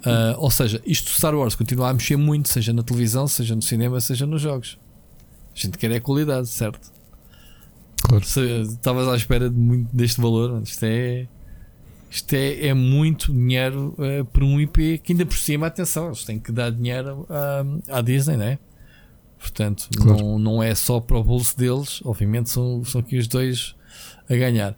Uh, 0.04 0.38
ou 0.38 0.50
seja, 0.50 0.80
isto 0.86 1.10
Star 1.10 1.34
Wars 1.34 1.54
continua 1.54 1.90
a 1.90 1.94
mexer 1.94 2.16
muito, 2.16 2.48
seja 2.48 2.72
na 2.72 2.82
televisão, 2.82 3.26
seja 3.26 3.54
no 3.54 3.62
cinema, 3.62 4.00
seja 4.00 4.26
nos 4.26 4.40
jogos. 4.40 4.78
A 5.54 5.58
gente 5.58 5.78
quer 5.78 5.90
é 5.90 6.00
qualidade, 6.00 6.48
certo? 6.48 6.92
Claro. 8.02 8.24
Estavas 8.24 9.08
à 9.08 9.16
espera 9.16 9.48
de 9.50 9.56
muito 9.56 9.88
deste 9.94 10.20
valor. 10.20 10.62
Isto 10.62 10.84
é. 10.84 11.26
Isto 12.08 12.34
é, 12.34 12.68
é 12.68 12.74
muito 12.74 13.32
dinheiro 13.32 13.94
uh, 13.98 14.24
por 14.26 14.42
um 14.42 14.60
IP 14.60 14.98
que 14.98 15.12
ainda 15.12 15.26
por 15.26 15.36
cima, 15.36 15.66
atenção, 15.66 16.06
eles 16.06 16.24
têm 16.24 16.38
que 16.38 16.52
dar 16.52 16.70
dinheiro 16.70 17.26
à, 17.28 17.98
à 17.98 18.00
Disney, 18.00 18.36
né? 18.36 18.58
Portanto, 19.38 19.88
claro. 19.96 20.18
não, 20.18 20.38
não 20.38 20.62
é 20.62 20.74
só 20.74 21.00
para 21.00 21.18
o 21.18 21.24
bolso 21.24 21.58
deles, 21.58 22.00
obviamente 22.04 22.48
são, 22.48 22.84
são 22.84 23.00
aqui 23.00 23.18
os 23.18 23.26
dois 23.26 23.74
a 24.30 24.34
ganhar. 24.34 24.76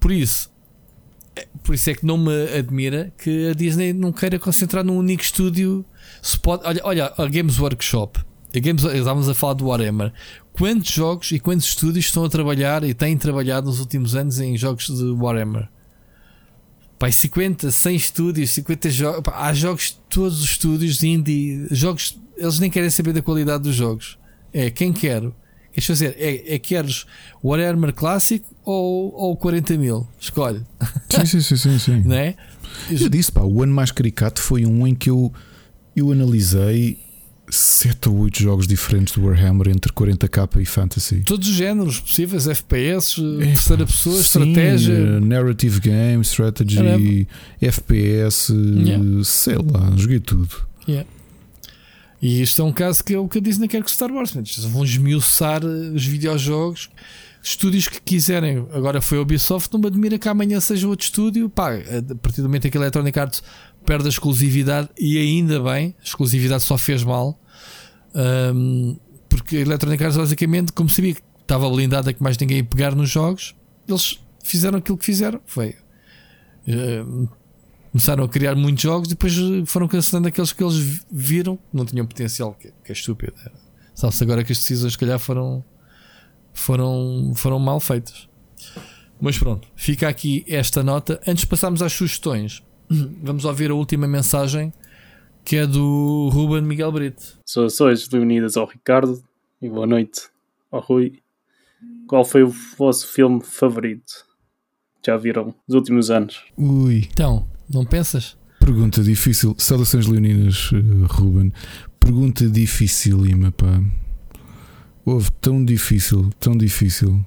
Por 0.00 0.10
isso, 0.10 0.50
por 1.62 1.74
isso 1.74 1.90
é 1.90 1.94
que 1.94 2.06
não 2.06 2.16
me 2.16 2.48
admira 2.56 3.12
que 3.18 3.48
a 3.48 3.54
Disney 3.54 3.92
não 3.92 4.12
queira 4.12 4.38
concentrar 4.38 4.84
num 4.84 4.98
único 4.98 5.22
estúdio. 5.22 5.84
Pode, 6.42 6.62
olha, 6.64 6.80
olha, 6.84 7.12
a 7.16 7.26
Games 7.26 7.58
Workshop. 7.58 8.20
A 8.54 8.58
Games, 8.60 8.84
estávamos 8.84 9.28
a 9.28 9.34
falar 9.34 9.54
do 9.54 9.66
Warhammer. 9.66 10.12
Quantos 10.52 10.92
jogos 10.92 11.32
e 11.32 11.40
quantos 11.40 11.66
estúdios 11.66 12.04
estão 12.04 12.24
a 12.24 12.28
trabalhar 12.28 12.84
e 12.84 12.94
têm 12.94 13.16
trabalhado 13.16 13.66
nos 13.66 13.80
últimos 13.80 14.14
anos 14.14 14.38
em 14.38 14.56
jogos 14.56 14.86
de 14.86 15.04
Warhammer? 15.10 15.68
Pai, 16.98 17.10
50, 17.10 17.70
100 17.72 17.96
estúdios, 17.96 18.50
50 18.50 18.90
jogos. 18.90 19.34
Há 19.34 19.52
jogos 19.52 19.86
de 19.86 19.96
todos 20.08 20.40
os 20.40 20.50
estúdios 20.50 21.02
indie. 21.02 21.66
Jogos, 21.72 22.16
eles 22.36 22.60
nem 22.60 22.70
querem 22.70 22.90
saber 22.90 23.12
da 23.12 23.20
qualidade 23.20 23.64
dos 23.64 23.74
jogos. 23.74 24.18
É 24.52 24.70
quem 24.70 24.92
quer 24.92 25.32
Queres 25.74 25.86
fazer? 25.88 26.14
É, 26.16 26.54
é 26.54 26.58
queres 26.58 27.04
Warhammer 27.42 27.92
clássico 27.92 28.46
ou, 28.64 29.12
ou 29.14 29.36
40 29.36 29.76
mil? 29.76 30.06
Escolhe. 30.18 30.62
Sim, 31.10 31.26
sim, 31.26 31.40
sim, 31.40 31.56
sim. 31.56 31.78
sim. 31.78 32.02
Não 32.06 32.16
é? 32.16 32.34
Eu 32.90 33.08
disse, 33.08 33.30
pá, 33.30 33.42
o 33.42 33.62
ano 33.62 33.72
mais 33.72 33.90
caricato 33.90 34.40
foi 34.40 34.66
um 34.66 34.86
em 34.86 34.94
que 34.94 35.10
eu, 35.10 35.32
eu 35.94 36.10
analisei 36.10 36.98
7 37.48 38.08
ou 38.08 38.18
8 38.20 38.42
jogos 38.42 38.66
diferentes 38.66 39.14
do 39.14 39.24
Warhammer 39.24 39.68
entre 39.68 39.92
40k 39.92 40.60
e 40.60 40.64
Fantasy. 40.64 41.22
Todos 41.24 41.48
os 41.48 41.54
géneros 41.54 42.00
possíveis, 42.00 42.48
FPS, 42.48 43.20
é, 43.40 43.44
terceira 43.46 43.86
pessoa, 43.86 44.16
sim, 44.16 44.22
estratégia. 44.22 45.20
Narrative 45.20 45.80
game, 45.80 46.22
strategy, 46.22 47.28
FPS, 47.60 48.52
yeah. 48.52 49.24
sei 49.24 49.56
lá, 49.56 49.92
joguei 49.96 50.20
tudo. 50.20 50.66
Yeah. 50.88 51.08
E 52.20 52.40
isto 52.40 52.62
é 52.62 52.64
um 52.64 52.72
caso 52.72 53.04
que 53.04 53.12
é 53.12 53.18
o 53.18 53.28
que 53.28 53.38
a 53.38 53.40
Disney 53.40 53.68
quer 53.68 53.82
com 53.82 53.88
Star 53.88 54.10
Wars. 54.10 54.32
Vão 54.70 54.82
esmiuçar 54.82 55.62
eh, 55.62 55.90
os 55.94 56.06
videojogos. 56.06 56.88
Estúdios 57.46 57.88
que 57.88 58.00
quiserem. 58.00 58.66
Agora 58.72 59.02
foi 59.02 59.18
a 59.18 59.20
Ubisoft, 59.20 59.70
não 59.70 59.78
me 59.78 59.86
admira 59.86 60.18
que 60.18 60.26
amanhã 60.26 60.58
seja 60.60 60.88
outro 60.88 61.04
estúdio. 61.04 61.50
Pá, 61.50 61.74
a 61.74 62.14
partir 62.16 62.40
do 62.40 62.48
momento 62.48 62.66
em 62.66 62.70
que 62.70 62.78
a 62.78 62.80
Electronic 62.80 63.18
Arts 63.18 63.42
perde 63.84 64.06
a 64.06 64.08
exclusividade, 64.08 64.88
e 64.98 65.18
ainda 65.18 65.60
bem, 65.60 65.94
a 66.00 66.02
exclusividade 66.02 66.62
só 66.62 66.78
fez 66.78 67.04
mal. 67.04 67.38
Um, 68.14 68.96
porque 69.28 69.58
a 69.58 69.60
Electronic 69.60 70.02
Arts, 70.02 70.16
basicamente, 70.16 70.72
como 70.72 70.88
sabia 70.88 71.14
que 71.14 71.22
estava 71.42 71.68
blindada 71.68 72.14
que 72.14 72.22
mais 72.22 72.38
ninguém 72.38 72.56
ia 72.58 72.64
pegar 72.64 72.94
nos 72.94 73.10
jogos, 73.10 73.54
eles 73.86 74.18
fizeram 74.42 74.78
aquilo 74.78 74.96
que 74.96 75.04
fizeram. 75.04 75.38
Foi. 75.44 75.76
Uh, 76.66 77.28
começaram 77.92 78.24
a 78.24 78.28
criar 78.28 78.54
muitos 78.54 78.82
jogos 78.82 79.08
e 79.08 79.10
depois 79.10 79.34
foram 79.66 79.86
cancelando 79.86 80.28
aqueles 80.28 80.50
que 80.50 80.64
eles 80.64 81.04
viram 81.12 81.56
que 81.56 81.76
não 81.76 81.84
tinham 81.84 82.06
potencial, 82.06 82.54
que, 82.58 82.72
que 82.82 82.90
é 82.90 82.92
estúpido. 82.92 83.34
Sabe-se 83.94 84.24
agora 84.24 84.42
que 84.42 84.50
as 84.50 84.58
decisões, 84.58 84.94
se 84.94 84.98
calhar, 84.98 85.18
foram, 85.18 85.62
foram, 86.54 87.32
foram 87.34 87.58
mal 87.58 87.78
feitas. 87.80 88.28
Mas 89.20 89.36
pronto, 89.38 89.68
fica 89.76 90.08
aqui 90.08 90.44
esta 90.48 90.82
nota. 90.82 91.20
Antes 91.26 91.42
de 91.42 91.46
passarmos 91.48 91.82
às 91.82 91.92
sugestões, 91.92 92.62
vamos 92.88 93.44
ouvir 93.44 93.70
a 93.70 93.74
última 93.74 94.06
mensagem 94.06 94.72
que 95.44 95.56
é 95.56 95.66
do 95.66 96.30
Ruben 96.32 96.62
Miguel 96.62 96.90
Brito. 96.90 97.38
Saudações 97.44 98.08
reunidas 98.08 98.56
ao 98.56 98.66
Ricardo 98.66 99.22
e 99.60 99.68
boa 99.68 99.86
noite 99.86 100.22
ao 100.70 100.80
Rui. 100.80 101.20
Qual 102.08 102.24
foi 102.24 102.42
o 102.42 102.54
vosso 102.78 103.06
filme 103.08 103.42
favorito? 103.42 104.24
Já 105.04 105.16
viram 105.18 105.54
nos 105.68 105.74
últimos 105.76 106.10
anos? 106.10 106.42
Ui. 106.56 107.08
Então, 107.12 107.46
não 107.68 107.84
pensas? 107.84 108.38
Pergunta 108.58 109.02
difícil. 109.02 109.54
Saudações 109.58 110.06
leoninas, 110.06 110.72
uh, 110.72 111.06
Ruben. 111.10 111.52
Pergunta 112.00 112.48
dificílima, 112.48 113.52
pá. 113.52 113.82
Houve 115.04 115.30
tão 115.40 115.64
difícil, 115.64 116.30
tão 116.40 116.56
difícil. 116.56 117.24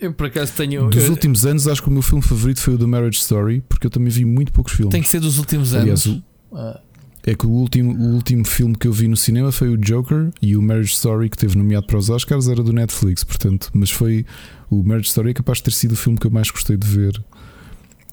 Eu 0.00 0.12
por 0.12 0.26
acaso 0.26 0.52
tenho. 0.54 0.88
Dos 0.88 1.08
últimos 1.08 1.44
anos, 1.44 1.66
acho 1.68 1.82
que 1.82 1.88
o 1.88 1.92
meu 1.92 2.02
filme 2.02 2.22
favorito 2.22 2.60
foi 2.60 2.74
o 2.74 2.78
The 2.78 2.86
Marriage 2.86 3.18
Story, 3.18 3.62
porque 3.68 3.86
eu 3.86 3.90
também 3.90 4.10
vi 4.10 4.24
muito 4.24 4.52
poucos 4.52 4.72
filmes. 4.72 4.92
Tem 4.92 5.02
que 5.02 5.08
ser 5.08 5.20
dos 5.20 5.38
últimos 5.38 5.74
Aliás, 5.74 6.06
anos. 6.06 6.22
Ah. 6.52 6.80
É 7.24 7.34
que 7.34 7.46
o 7.46 7.50
último, 7.50 7.94
o 7.94 8.14
último 8.14 8.44
filme 8.44 8.74
que 8.74 8.86
eu 8.86 8.92
vi 8.92 9.06
no 9.06 9.16
cinema 9.16 9.52
foi 9.52 9.68
o 9.68 9.76
Joker 9.76 10.30
e 10.40 10.56
o 10.56 10.62
Marriage 10.62 10.92
Story, 10.92 11.30
que 11.30 11.36
teve 11.36 11.56
nomeado 11.56 11.86
para 11.86 11.96
os 11.96 12.10
Oscars, 12.10 12.48
era 12.48 12.62
do 12.64 12.72
Netflix, 12.72 13.22
portanto, 13.22 13.70
mas 13.72 13.90
foi 13.90 14.26
o 14.68 14.82
Marriage 14.82 15.08
Story 15.08 15.30
é 15.30 15.34
capaz 15.34 15.58
de 15.58 15.64
ter 15.64 15.72
sido 15.72 15.92
o 15.92 15.96
filme 15.96 16.18
que 16.18 16.26
eu 16.26 16.32
mais 16.32 16.50
gostei 16.50 16.76
de 16.76 16.86
ver 16.86 17.22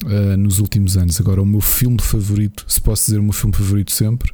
uh, 0.04 0.36
nos 0.36 0.60
últimos 0.60 0.96
anos. 0.96 1.20
Agora, 1.20 1.42
o 1.42 1.46
meu 1.46 1.60
filme 1.60 2.00
favorito, 2.00 2.64
se 2.68 2.80
posso 2.80 3.06
dizer 3.06 3.18
o 3.18 3.22
meu 3.22 3.32
filme 3.32 3.54
favorito 3.54 3.90
sempre, 3.90 4.32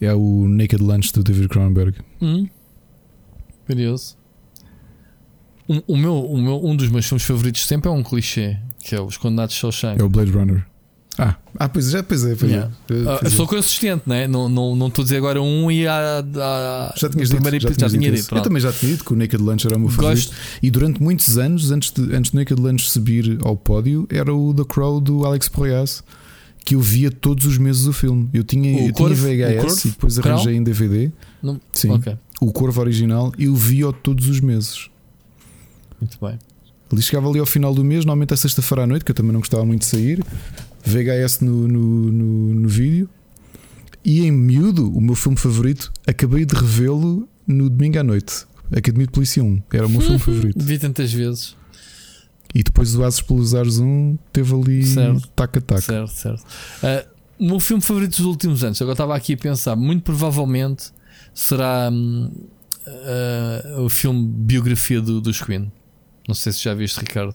é 0.00 0.14
o 0.14 0.48
Naked 0.48 0.82
Lunch 0.82 1.12
do 1.12 1.22
David 1.22 1.48
Cronenberg. 1.48 1.98
Hum. 2.20 2.48
Curioso. 3.66 4.16
O, 5.68 5.94
o, 5.94 5.96
meu, 5.96 6.24
o 6.24 6.40
meu, 6.40 6.64
um 6.64 6.74
dos 6.74 6.88
meus 6.88 7.06
filmes 7.06 7.24
favoritos 7.24 7.64
sempre 7.64 7.88
é 7.88 7.92
um 7.92 8.02
clichê, 8.02 8.56
que 8.80 8.94
é 8.94 9.00
Os 9.00 9.16
Condenados 9.16 9.54
de 9.54 9.60
Shawshank. 9.60 10.00
É 10.00 10.04
o 10.04 10.08
Blade 10.08 10.32
Runner. 10.32 10.66
Ah, 11.18 11.36
ah 11.58 11.68
pois 11.68 11.92
é, 11.94 12.02
pois 12.02 12.24
é. 12.24 12.34
Pois 12.34 12.50
yeah. 12.50 12.72
é. 12.88 12.94
Uh, 12.94 13.18
pois 13.20 13.32
sou 13.34 13.46
consistente, 13.46 14.04
né? 14.06 14.26
não 14.26 14.48
estou 14.48 14.76
não, 14.76 14.76
não 14.76 14.86
a 14.86 15.02
dizer 15.02 15.18
agora 15.18 15.42
um 15.42 15.70
e 15.70 15.86
a. 15.86 16.20
a 16.20 16.94
já 16.96 17.10
tinhas 17.10 17.28
dito, 17.28 17.60
já, 17.60 17.68
já 17.68 17.90
tinha 17.90 18.10
dito. 18.10 18.34
Eu 18.34 18.42
também 18.42 18.60
já 18.60 18.72
tinha 18.72 18.92
dito 18.92 19.04
que 19.04 19.12
o 19.12 19.16
Naked 19.16 19.42
Lunch 19.42 19.66
era 19.66 19.76
o 19.76 19.80
meu 19.80 19.90
favorito. 19.90 20.32
E 20.62 20.70
durante 20.70 21.02
muitos 21.02 21.36
anos, 21.36 21.70
antes, 21.70 21.90
de, 21.92 22.14
antes 22.14 22.30
do 22.30 22.38
Naked 22.38 22.60
Lunch 22.60 22.90
subir 22.90 23.38
ao 23.42 23.56
pódio, 23.56 24.08
era 24.10 24.34
o 24.34 24.54
The 24.54 24.64
Crow 24.64 25.00
do 25.00 25.26
Alex 25.26 25.48
Proyas 25.48 26.02
que 26.64 26.74
eu 26.74 26.80
via 26.80 27.10
todos 27.10 27.46
os 27.46 27.58
meses 27.58 27.86
o 27.86 27.92
filme. 27.92 28.28
Eu 28.32 28.44
tinha, 28.44 28.86
eu 28.86 28.92
tinha 28.92 29.08
VHS 29.08 29.84
e 29.84 29.88
depois 29.88 30.18
arranjei 30.18 30.54
em 30.54 30.62
DVD. 30.62 31.10
Não? 31.42 31.60
Sim, 31.72 31.90
okay. 31.92 32.16
o 32.40 32.52
Corvo 32.52 32.80
original 32.80 33.32
eu 33.38 33.54
via 33.54 33.92
todos 33.92 34.28
os 34.28 34.40
meses. 34.40 34.90
Muito 36.00 36.18
bem. 36.20 36.38
Ele 36.92 37.02
chegava 37.02 37.28
ali 37.28 37.38
ao 37.38 37.46
final 37.46 37.72
do 37.72 37.84
mês, 37.84 38.04
normalmente 38.04 38.34
a 38.34 38.36
sexta-feira 38.36 38.82
à 38.82 38.86
noite, 38.86 39.04
que 39.04 39.12
eu 39.12 39.14
também 39.14 39.32
não 39.32 39.40
gostava 39.40 39.64
muito 39.64 39.80
de 39.80 39.86
sair. 39.86 40.24
VHS 40.84 41.40
no, 41.40 41.68
no, 41.68 42.12
no, 42.12 42.54
no 42.54 42.68
vídeo. 42.68 43.08
E 44.04 44.26
em 44.26 44.32
miúdo, 44.32 44.90
o 44.90 45.00
meu 45.00 45.14
filme 45.14 45.36
favorito, 45.36 45.92
acabei 46.06 46.44
de 46.44 46.54
revê-lo 46.54 47.28
no 47.46 47.68
domingo 47.70 47.98
à 47.98 48.02
noite. 48.02 48.46
Academia 48.72 49.06
de 49.06 49.12
Polícia 49.12 49.42
1. 49.42 49.62
Era 49.72 49.86
o 49.86 49.90
meu 49.90 50.00
filme 50.00 50.18
favorito. 50.20 50.64
Vi 50.64 50.78
tantas 50.78 51.12
vezes. 51.12 51.56
E 52.54 52.62
depois 52.62 52.94
o 52.96 53.04
Ases 53.04 53.20
pelos 53.20 53.54
Ares 53.54 53.78
1 53.78 54.18
teve 54.32 54.54
ali 54.54 54.82
taca-taca. 55.36 55.80
Certo, 55.80 56.10
certo. 56.10 56.44
Uh, 56.82 57.20
o 57.38 57.46
meu 57.46 57.60
filme 57.60 57.82
favorito 57.82 58.16
dos 58.16 58.26
últimos 58.26 58.64
anos, 58.64 58.80
agora 58.82 58.94
estava 58.94 59.16
aqui 59.16 59.34
a 59.34 59.36
pensar, 59.36 59.76
muito 59.76 60.02
provavelmente 60.02 60.92
será 61.32 61.90
uh, 61.90 63.82
o 63.82 63.88
filme 63.88 64.26
biografia 64.26 65.00
do, 65.00 65.20
dos 65.20 65.40
Queen. 65.40 65.70
Não 66.26 66.34
sei 66.34 66.52
se 66.52 66.62
já 66.62 66.74
viste, 66.74 66.98
Ricardo. 66.98 67.34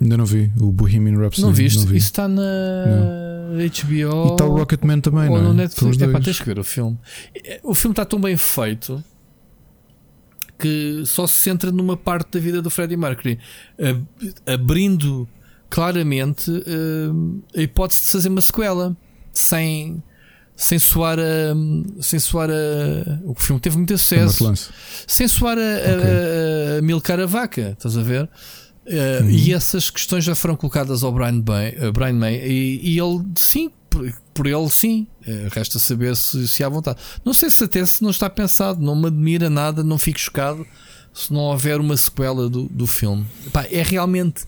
Ainda 0.00 0.16
não 0.16 0.24
vi 0.24 0.50
o 0.60 0.70
Bohemian 0.70 1.18
Rhapsody. 1.18 1.46
Não 1.46 1.52
viste? 1.52 1.78
Não 1.78 1.86
vi. 1.86 1.96
Isso 1.96 2.06
está 2.06 2.28
na 2.28 2.42
não. 2.42 3.56
HBO. 3.56 4.28
E 4.28 4.32
está 4.32 4.44
o 4.44 4.56
Rocketman 4.56 5.00
também, 5.00 5.28
ou 5.28 5.38
não 5.38 5.44
é? 5.44 5.48
no 5.48 5.54
Netflix. 5.54 6.00
É 6.00 6.08
pá, 6.08 6.20
tens 6.20 6.38
que 6.38 6.46
ver 6.46 6.58
o 6.58 6.64
filme. 6.64 6.98
O 7.62 7.74
filme 7.74 7.92
está 7.92 8.04
tão 8.04 8.20
bem 8.20 8.36
feito 8.36 9.02
que 10.62 11.02
só 11.04 11.26
se 11.26 11.34
centra 11.34 11.72
numa 11.72 11.96
parte 11.96 12.30
da 12.30 12.40
vida 12.40 12.62
do 12.62 12.70
Freddie 12.70 12.96
Mercury, 12.96 13.38
abrindo 14.46 15.28
claramente 15.68 16.50
a 17.56 17.60
hipótese 17.60 18.02
de 18.02 18.06
fazer 18.08 18.28
uma 18.28 18.40
sequela 18.40 18.96
sem, 19.32 20.02
sem 20.54 20.78
soar 20.78 21.18
a. 21.18 22.02
Sem 22.02 22.18
soar 22.18 22.50
a. 22.50 23.20
O 23.24 23.34
filme 23.34 23.60
teve 23.60 23.76
muito 23.76 23.96
sucesso. 23.96 24.52
Sem 25.06 25.26
soar 25.26 25.58
a, 25.58 25.60
okay. 25.60 26.76
a, 26.76 26.78
a 26.78 26.82
milcar 26.82 27.18
a 27.18 27.26
vaca, 27.26 27.70
estás 27.76 27.96
a 27.96 28.02
ver? 28.02 28.28
Uh. 28.86 29.30
E 29.30 29.52
essas 29.52 29.90
questões 29.90 30.24
já 30.24 30.34
foram 30.34 30.56
colocadas 30.56 31.02
ao 31.02 31.12
Brian, 31.12 31.42
May, 31.46 31.76
uh, 31.76 31.92
Brian 31.92 32.14
May 32.14 32.34
e, 32.44 32.94
e, 32.94 32.98
ele, 32.98 33.24
sim, 33.36 33.70
por, 33.92 34.12
por 34.32 34.46
ele, 34.46 34.70
sim. 34.70 35.06
Uh, 35.26 35.48
resta 35.50 35.78
saber 35.78 36.16
se, 36.16 36.48
se 36.48 36.64
há 36.64 36.68
vontade. 36.68 36.98
Não 37.24 37.34
sei 37.34 37.50
se 37.50 37.62
até 37.62 37.84
se 37.84 38.02
não 38.02 38.10
está 38.10 38.30
pensado, 38.30 38.80
não 38.80 38.96
me 38.96 39.06
admira 39.06 39.50
nada, 39.50 39.84
não 39.84 39.98
fico 39.98 40.18
chocado 40.18 40.66
se 41.12 41.30
não 41.30 41.40
houver 41.40 41.78
uma 41.78 41.96
sequela 41.96 42.48
do, 42.48 42.64
do 42.64 42.86
filme. 42.86 43.26
Pá, 43.52 43.66
é 43.70 43.82
realmente 43.82 44.44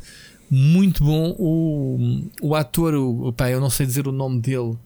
muito 0.50 1.04
bom 1.04 1.36
o, 1.38 2.26
o 2.40 2.54
ator, 2.54 2.94
o, 2.94 3.32
pá, 3.32 3.50
eu 3.50 3.60
não 3.60 3.68
sei 3.68 3.84
dizer 3.84 4.08
o 4.08 4.12
nome 4.12 4.40
dele. 4.40 4.76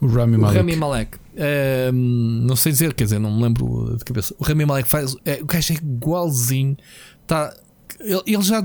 O 0.00 0.06
Rami 0.06 0.36
Malek. 0.36 0.56
O 0.56 0.60
Rami 0.60 0.76
Malek. 0.76 1.16
Uh, 1.16 1.92
não 1.92 2.56
sei 2.56 2.72
dizer, 2.72 2.92
quer 2.92 3.04
dizer, 3.04 3.18
não 3.18 3.34
me 3.34 3.42
lembro 3.42 3.96
de 3.96 4.04
cabeça. 4.04 4.34
O 4.38 4.44
Rami 4.44 4.66
Malek 4.66 4.88
faz. 4.88 5.16
É, 5.24 5.40
o 5.40 5.46
gajo 5.46 5.72
é 5.72 5.76
igualzinho. 5.76 6.76
Tá, 7.26 7.56
ele, 8.00 8.22
ele 8.26 8.42
já. 8.42 8.60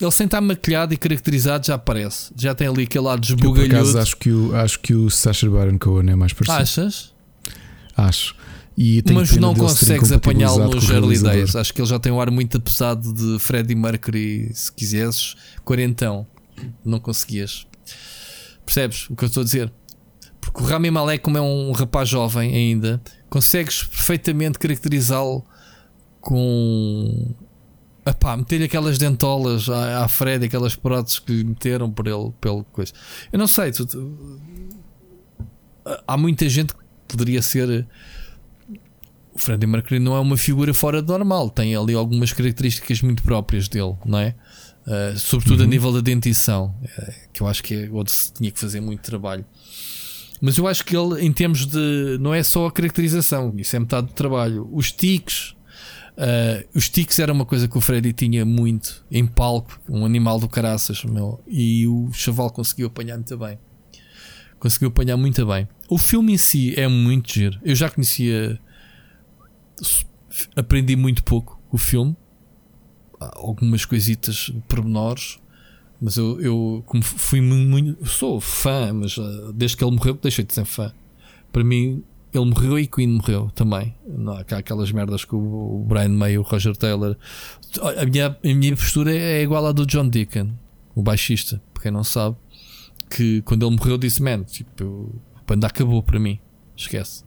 Ele 0.00 0.10
sem 0.10 0.24
estar 0.24 0.40
maquilhado 0.40 0.94
e 0.94 0.96
caracterizado 0.96 1.66
já 1.66 1.74
aparece. 1.74 2.32
Já 2.36 2.54
tem 2.54 2.68
ali 2.68 2.84
aquele 2.84 3.04
lado 3.04 3.20
desbugalhudo. 3.20 3.74
Eu, 3.74 3.92
por 3.92 4.00
acho 4.00 4.16
que 4.16 4.30
o, 4.30 4.56
acho 4.56 4.80
que 4.80 4.94
o 4.94 5.10
Sacha 5.10 5.48
Baron 5.48 5.78
Cohen 5.78 6.10
é 6.10 6.16
mais 6.16 6.32
parecido. 6.32 6.62
Achas? 6.62 7.12
Acho. 7.96 8.34
Mas 9.12 9.36
não 9.36 9.54
consegues 9.54 10.10
apanhá-lo 10.10 10.74
nos 10.74 10.88
early 10.88 11.18
days. 11.18 11.54
Acho 11.54 11.74
que 11.74 11.82
ele 11.82 11.88
já 11.88 11.98
tem 11.98 12.10
um 12.10 12.20
ar 12.20 12.30
muito 12.30 12.58
pesado 12.58 13.12
de 13.12 13.38
Freddie 13.38 13.74
Mercury, 13.74 14.50
se 14.54 14.72
quisesses, 14.72 15.36
quarentão. 15.64 16.26
Não 16.82 16.98
conseguias. 16.98 17.66
Percebes 18.64 19.10
o 19.10 19.16
que 19.16 19.24
eu 19.24 19.28
estou 19.28 19.42
a 19.42 19.44
dizer? 19.44 19.70
Porque 20.40 20.62
o 20.62 20.64
Rami 20.64 20.90
Malek, 20.90 21.22
como 21.22 21.36
é 21.36 21.40
um 21.42 21.72
rapaz 21.72 22.08
jovem 22.08 22.54
ainda, 22.54 23.02
consegues 23.28 23.82
perfeitamente 23.82 24.58
caracterizá-lo 24.58 25.44
com. 26.20 27.34
Epá, 28.06 28.36
meter-lhe 28.36 28.64
aquelas 28.64 28.96
dentolas 28.96 29.68
à, 29.68 30.04
à 30.04 30.08
Fred, 30.08 30.44
aquelas 30.44 30.74
próteses 30.74 31.18
que 31.18 31.32
lhe 31.32 31.44
meteram 31.44 31.90
por 31.90 32.06
ele, 32.06 32.32
pelo 32.40 32.64
coisa. 32.64 32.92
Eu 33.32 33.38
não 33.38 33.46
sei, 33.46 33.72
tu, 33.72 33.86
tu, 33.86 34.40
há 36.06 36.16
muita 36.16 36.48
gente 36.48 36.74
que 36.74 36.80
poderia 37.08 37.42
ser. 37.42 37.86
O 39.32 39.38
Freddie 39.38 39.66
Mercury 39.66 40.00
não 40.00 40.16
é 40.16 40.20
uma 40.20 40.36
figura 40.36 40.74
fora 40.74 41.00
do 41.00 41.12
normal, 41.12 41.50
tem 41.50 41.76
ali 41.76 41.94
algumas 41.94 42.32
características 42.32 43.00
muito 43.02 43.22
próprias 43.22 43.68
dele, 43.68 43.94
não 44.04 44.18
é? 44.18 44.34
Uh, 44.86 45.16
sobretudo 45.18 45.60
uhum. 45.60 45.66
a 45.66 45.68
nível 45.68 45.92
da 45.92 46.00
dentição, 46.00 46.74
uh, 46.82 47.12
que 47.32 47.42
eu 47.42 47.46
acho 47.46 47.62
que 47.62 47.74
é 47.74 47.90
onde 47.92 48.10
se 48.10 48.32
tinha 48.32 48.50
que 48.50 48.58
fazer 48.58 48.80
muito 48.80 49.02
trabalho. 49.02 49.44
Mas 50.40 50.56
eu 50.56 50.66
acho 50.66 50.84
que 50.84 50.96
ele, 50.96 51.24
em 51.24 51.32
termos 51.32 51.66
de. 51.66 52.16
Não 52.18 52.32
é 52.32 52.42
só 52.42 52.66
a 52.66 52.72
caracterização, 52.72 53.52
isso 53.58 53.76
é 53.76 53.78
metade 53.78 54.06
do 54.06 54.14
trabalho. 54.14 54.68
Os 54.72 54.90
tiques. 54.90 55.54
Uh, 56.16 56.68
os 56.74 56.88
tiques 56.88 57.18
era 57.18 57.32
uma 57.32 57.46
coisa 57.46 57.66
que 57.66 57.78
o 57.78 57.80
Freddy 57.80 58.12
tinha 58.12 58.44
muito 58.44 59.04
em 59.10 59.26
palco, 59.26 59.80
um 59.88 60.04
animal 60.04 60.38
do 60.38 60.48
caraças, 60.48 61.04
meu, 61.04 61.40
e 61.46 61.86
o 61.86 62.12
Chaval 62.12 62.50
conseguiu 62.50 62.88
apanhar 62.88 63.16
muito 63.16 63.36
bem. 63.38 63.58
Conseguiu 64.58 64.88
apanhar 64.88 65.16
muito 65.16 65.46
bem. 65.46 65.66
O 65.88 65.96
filme 65.96 66.34
em 66.34 66.38
si 66.38 66.74
é 66.78 66.86
muito 66.86 67.32
giro. 67.32 67.58
Eu 67.64 67.74
já 67.74 67.88
conhecia. 67.88 68.60
Aprendi 70.54 70.94
muito 70.96 71.24
pouco 71.24 71.58
o 71.72 71.78
filme. 71.78 72.14
Algumas 73.18 73.86
coisitas 73.86 74.52
pormenores. 74.68 75.40
Mas 75.98 76.18
eu, 76.18 76.38
eu 76.42 76.82
como 76.86 77.02
fui 77.02 77.40
muito. 77.40 78.06
Sou 78.06 78.38
fã, 78.38 78.92
mas 78.92 79.16
uh, 79.16 79.50
desde 79.54 79.78
que 79.78 79.84
ele 79.84 79.96
morreu, 79.96 80.14
deixei 80.20 80.44
de 80.44 80.52
ser 80.52 80.66
fã. 80.66 80.92
Para 81.50 81.64
mim, 81.64 82.04
ele 82.32 82.44
morreu 82.44 82.78
e 82.78 82.86
Queen 82.86 83.08
morreu 83.08 83.50
também. 83.54 83.94
Não, 84.06 84.34
há 84.34 84.40
aquelas 84.40 84.92
merdas 84.92 85.24
com 85.24 85.36
o 85.36 85.84
Brian 85.86 86.10
May, 86.10 86.38
o 86.38 86.42
Roger 86.42 86.76
Taylor. 86.76 87.16
A 87.96 88.04
minha, 88.06 88.26
a 88.28 88.54
minha 88.54 88.76
postura 88.76 89.12
é 89.12 89.42
igual 89.42 89.66
à 89.66 89.72
do 89.72 89.86
John 89.86 90.08
Deacon, 90.08 90.52
o 90.94 91.02
baixista, 91.02 91.60
para 91.72 91.82
quem 91.82 91.92
não 91.92 92.04
sabe. 92.04 92.36
Que 93.08 93.42
quando 93.42 93.66
ele 93.66 93.76
morreu, 93.76 93.98
disse: 93.98 94.22
Man, 94.22 94.44
tipo, 94.44 95.20
a 95.46 95.66
acabou 95.66 96.02
para 96.02 96.20
mim. 96.20 96.38
Esquece. 96.76 97.24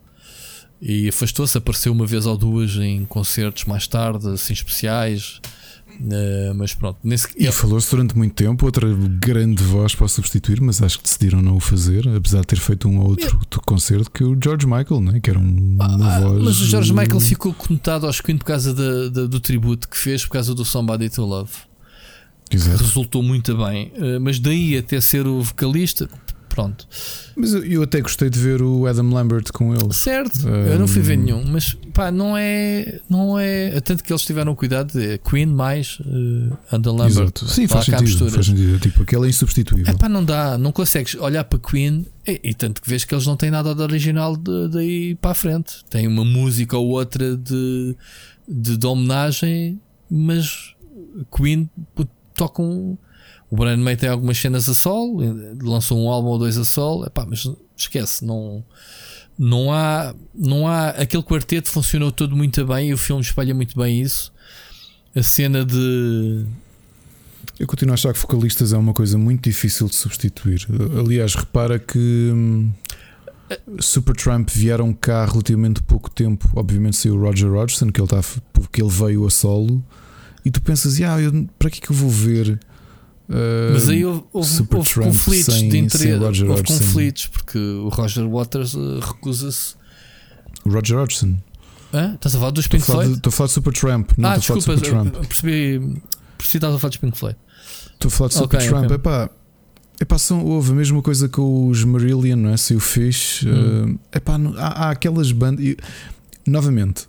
E 0.80 1.08
afastou-se, 1.08 1.56
apareceu 1.56 1.92
uma 1.92 2.06
vez 2.06 2.26
ou 2.26 2.36
duas 2.36 2.76
em 2.76 3.04
concertos 3.04 3.64
mais 3.64 3.86
tarde, 3.86 4.28
assim 4.28 4.52
especiais. 4.52 5.40
Uh, 6.00 6.54
mas 6.54 6.74
pronto. 6.74 6.98
Nesse... 7.02 7.28
E 7.36 7.50
falou-se 7.52 7.90
durante 7.90 8.16
muito 8.16 8.34
tempo 8.34 8.66
outra 8.66 8.88
grande 9.20 9.62
voz 9.62 9.94
para 9.94 10.08
substituir, 10.08 10.60
mas 10.60 10.82
acho 10.82 10.98
que 10.98 11.04
decidiram 11.04 11.40
não 11.40 11.56
o 11.56 11.60
fazer, 11.60 12.08
apesar 12.08 12.40
de 12.40 12.46
ter 12.48 12.58
feito 12.58 12.88
um 12.88 12.98
ou 12.98 13.08
outro 13.08 13.38
concerto 13.64 14.10
que 14.10 14.24
o 14.24 14.36
George 14.42 14.66
Michael, 14.66 15.00
né? 15.00 15.20
que 15.20 15.30
era 15.30 15.38
um, 15.38 15.76
uma 15.76 16.16
ah, 16.16 16.20
voz. 16.20 16.42
Mas 16.42 16.60
o 16.60 16.66
George 16.66 16.92
Michael 16.92 17.20
ficou 17.20 17.54
conotado 17.54 18.06
aos 18.06 18.20
Queen 18.20 18.38
por 18.38 18.44
causa 18.44 18.74
da, 18.74 19.08
da, 19.08 19.26
do 19.26 19.40
tributo 19.40 19.88
que 19.88 19.96
fez, 19.96 20.24
por 20.24 20.32
causa 20.32 20.54
do 20.54 20.64
Somebody 20.64 21.08
to 21.10 21.24
Love. 21.24 21.52
Exato. 22.50 22.84
Resultou 22.84 23.22
muito 23.22 23.56
bem, 23.56 23.92
uh, 23.96 24.20
mas 24.20 24.38
daí 24.38 24.76
até 24.76 25.00
ser 25.00 25.26
o 25.26 25.42
vocalista, 25.42 26.08
Pronto. 26.54 26.86
Mas 27.34 27.52
eu, 27.52 27.64
eu, 27.64 27.82
até 27.82 28.00
gostei 28.00 28.30
de 28.30 28.38
ver 28.38 28.62
o 28.62 28.86
Adam 28.86 29.10
Lambert 29.10 29.50
com 29.52 29.74
ele. 29.74 29.92
Certo, 29.92 30.46
um... 30.46 30.54
eu 30.54 30.78
não 30.78 30.86
fui 30.86 31.02
ver 31.02 31.16
nenhum, 31.16 31.44
mas 31.44 31.74
pá, 31.92 32.12
não 32.12 32.36
é. 32.36 33.00
Não 33.10 33.36
é. 33.36 33.80
Tanto 33.80 34.04
que 34.04 34.12
eles 34.12 34.22
tiveram 34.22 34.54
cuidado 34.54 34.92
de 34.92 35.18
Queen 35.18 35.46
mais 35.46 35.98
uh, 35.98 36.56
Adam 36.70 36.94
Lambert. 36.94 37.22
Exato. 37.24 37.48
Sim, 37.48 37.66
faz 37.66 37.86
sentido, 37.86 38.30
faz 38.30 38.46
sentido. 38.46 38.78
Tipo, 38.78 39.02
aquele 39.02 39.26
é 39.26 39.28
insubstituível. 39.30 39.92
É 39.92 39.96
pá, 39.96 40.08
não 40.08 40.24
dá, 40.24 40.56
não 40.56 40.70
consegues 40.70 41.16
olhar 41.16 41.42
para 41.42 41.58
Queen 41.58 42.06
e, 42.24 42.40
e 42.44 42.54
tanto 42.54 42.80
que 42.80 42.88
vês 42.88 43.04
que 43.04 43.12
eles 43.12 43.26
não 43.26 43.36
têm 43.36 43.50
nada 43.50 43.74
de 43.74 43.82
original 43.82 44.36
daí 44.36 45.16
para 45.16 45.32
a 45.32 45.34
frente. 45.34 45.84
Tem 45.90 46.06
uma 46.06 46.24
música 46.24 46.78
ou 46.78 46.90
outra 46.90 47.36
de, 47.36 47.96
de, 48.48 48.76
de 48.76 48.86
homenagem, 48.86 49.80
mas 50.08 50.72
Queen 51.36 51.68
tocam 52.32 52.96
o 53.54 53.56
Brian 53.56 53.76
May 53.76 53.96
tem 53.96 54.08
algumas 54.08 54.36
cenas 54.36 54.68
a 54.68 54.74
sol, 54.74 55.20
lançou 55.62 56.04
um 56.04 56.10
álbum 56.10 56.30
ou 56.30 56.38
dois 56.40 56.58
a 56.58 56.64
sol, 56.64 57.06
epá, 57.06 57.24
mas 57.24 57.48
esquece, 57.76 58.24
não, 58.24 58.64
não 59.38 59.72
há, 59.72 60.12
não 60.34 60.66
há. 60.66 60.88
Aquele 60.88 61.22
quarteto 61.22 61.70
funcionou 61.70 62.10
todo 62.10 62.36
muito 62.36 62.66
bem 62.66 62.88
e 62.88 62.92
o 62.92 62.98
filme 62.98 63.22
espalha 63.22 63.54
muito 63.54 63.78
bem 63.78 64.02
isso. 64.02 64.32
A 65.14 65.22
cena 65.22 65.64
de. 65.64 66.44
Eu 67.56 67.68
continuo 67.68 67.92
a 67.92 67.94
achar 67.94 68.12
que 68.12 68.18
vocalistas 68.18 68.72
é 68.72 68.76
uma 68.76 68.92
coisa 68.92 69.16
muito 69.16 69.48
difícil 69.48 69.86
de 69.86 69.94
substituir. 69.94 70.66
Aliás, 70.98 71.36
repara 71.36 71.78
que 71.78 72.32
hum, 72.34 72.72
Supertramp 73.78 74.50
vieram 74.50 74.92
cá 74.92 75.24
relativamente 75.26 75.80
pouco 75.80 76.10
tempo. 76.10 76.50
Obviamente 76.56 76.96
saiu 76.96 77.14
o 77.14 77.20
Roger 77.20 77.52
Hodgson, 77.52 77.92
que 77.92 78.00
ele, 78.00 78.08
tá, 78.08 78.20
ele 78.76 78.88
veio 78.88 79.24
a 79.24 79.30
solo, 79.30 79.80
e 80.44 80.50
tu 80.50 80.60
pensas, 80.60 81.00
ah, 81.02 81.20
eu, 81.20 81.48
para 81.56 81.70
que 81.70 81.80
que 81.80 81.90
eu 81.90 81.94
vou 81.94 82.10
ver? 82.10 82.58
Mas 83.28 83.88
aí 83.88 84.04
houve, 84.04 84.24
houve, 84.32 84.66
houve 84.74 84.94
conflitos 84.94 85.54
sem, 85.54 85.68
de 85.68 85.78
interesse. 85.78 86.12
Houve 86.12 86.44
Hodgson. 86.44 86.78
conflitos 86.78 87.26
porque 87.28 87.58
o 87.58 87.88
Roger 87.88 88.28
Waters 88.28 88.74
uh, 88.74 89.00
recusa-se. 89.00 89.74
Roger 90.66 90.98
Hodgson. 90.98 91.36
Hã? 91.92 92.14
Estás 92.14 92.34
a 92.34 92.38
falar 92.38 92.50
dos 92.50 92.66
Pink 92.66 92.84
Floyd? 92.84 93.12
Estou 93.14 93.30
a 93.30 93.32
falar 93.32 93.46
de 93.46 93.52
Supertramp. 93.52 94.10
Não 94.18 94.30
ah, 94.30 94.36
desculpa, 94.36 94.60
a 94.60 94.64
falar 94.64 94.78
de 94.78 94.86
Supertramp. 94.86 95.26
percebi. 95.26 96.02
Percebi 96.36 96.56
estás 96.56 96.74
a 96.74 96.78
falar 96.78 96.88
dos 96.90 96.98
Pink 96.98 97.18
Floyd. 97.18 97.36
Estou 97.92 98.08
a 98.08 98.10
falar 98.10 98.28
de 98.28 98.34
Supertramp. 98.34 98.84
Okay, 98.84 98.96
okay. 98.96 99.28
Epá, 100.00 100.18
são, 100.18 100.44
houve 100.44 100.72
a 100.72 100.74
mesma 100.74 101.00
coisa 101.00 101.28
com 101.28 101.68
os 101.68 101.84
Marillion, 101.84 102.36
não 102.36 102.50
é? 102.50 102.56
Se 102.56 102.74
o 102.74 102.80
Fish. 102.80 103.44
Hum. 103.46 103.94
Uh, 103.94 104.16
epá, 104.16 104.38
há, 104.56 104.86
há 104.86 104.90
aquelas 104.90 105.30
bandas. 105.30 105.76
Novamente, 106.46 107.08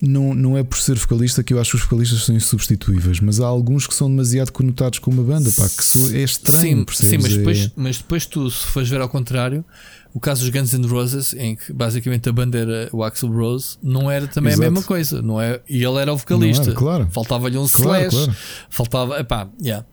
não, 0.00 0.34
não 0.34 0.56
é 0.56 0.62
por 0.62 0.78
ser 0.78 0.96
vocalista 0.96 1.42
que 1.42 1.52
eu 1.52 1.60
acho 1.60 1.70
que 1.70 1.76
os 1.76 1.82
vocalistas 1.82 2.24
são 2.24 2.34
insubstituíveis, 2.34 3.20
mas 3.20 3.40
há 3.40 3.46
alguns 3.46 3.86
que 3.86 3.94
são 3.94 4.08
demasiado 4.08 4.52
conotados 4.52 4.98
com 4.98 5.10
uma 5.10 5.22
banda, 5.22 5.50
pá, 5.52 5.68
que 5.68 6.16
é 6.16 6.22
estranho, 6.22 6.86
sim, 6.90 7.10
sim 7.10 7.18
mas, 7.18 7.36
depois, 7.36 7.64
é... 7.64 7.70
mas 7.76 7.98
depois 7.98 8.26
tu, 8.26 8.50
se 8.50 8.66
fores 8.66 8.88
ver 8.88 9.00
ao 9.00 9.08
contrário, 9.08 9.64
o 10.14 10.20
caso 10.20 10.40
dos 10.40 10.50
Guns 10.50 10.72
N' 10.72 10.86
Roses, 10.86 11.34
em 11.34 11.54
que 11.54 11.72
basicamente 11.72 12.28
a 12.28 12.32
banda 12.32 12.58
era 12.58 12.88
o 12.92 13.02
Axel 13.04 13.30
Rose, 13.30 13.76
não 13.82 14.10
era 14.10 14.26
também 14.26 14.52
Exato. 14.52 14.66
a 14.66 14.70
mesma 14.70 14.86
coisa, 14.86 15.20
não 15.20 15.40
é? 15.40 15.60
E 15.68 15.84
ele 15.84 15.98
era 15.98 16.12
o 16.12 16.16
vocalista, 16.16 16.70
era, 16.70 16.74
claro. 16.74 17.08
faltava-lhe 17.10 17.58
um 17.58 17.66
claro, 17.68 18.06
slash, 18.06 18.16
claro. 18.16 18.38
faltava, 18.70 19.20
epá, 19.20 19.48
yeah. 19.60 19.84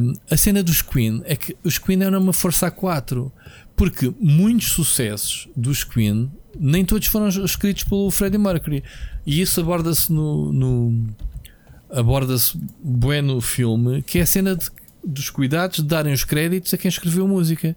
Um, 0.00 0.12
a 0.30 0.36
cena 0.36 0.62
dos 0.62 0.82
Queen 0.82 1.20
é 1.24 1.34
que 1.34 1.56
os 1.64 1.78
Queen 1.78 2.02
eram 2.02 2.20
uma 2.20 2.32
força 2.32 2.68
a 2.68 2.70
4 2.70 3.30
porque 3.78 4.12
muitos 4.20 4.72
sucessos 4.72 5.48
dos 5.56 5.84
Queen 5.84 6.30
nem 6.58 6.84
todos 6.84 7.06
foram 7.06 7.28
escritos 7.28 7.84
pelo 7.84 8.10
Freddie 8.10 8.36
Mercury. 8.36 8.82
E 9.24 9.40
isso 9.40 9.60
aborda-se 9.60 10.12
no, 10.12 10.52
no 10.52 11.06
aborda-se 11.88 12.58
bem 12.82 13.22
no 13.22 13.40
filme, 13.40 14.02
que 14.02 14.18
é 14.18 14.22
a 14.22 14.26
cena 14.26 14.56
de, 14.56 14.68
dos 15.04 15.30
cuidados 15.30 15.76
de 15.76 15.84
darem 15.84 16.12
os 16.12 16.24
créditos 16.24 16.74
a 16.74 16.76
quem 16.76 16.88
escreveu 16.88 17.28
música. 17.28 17.76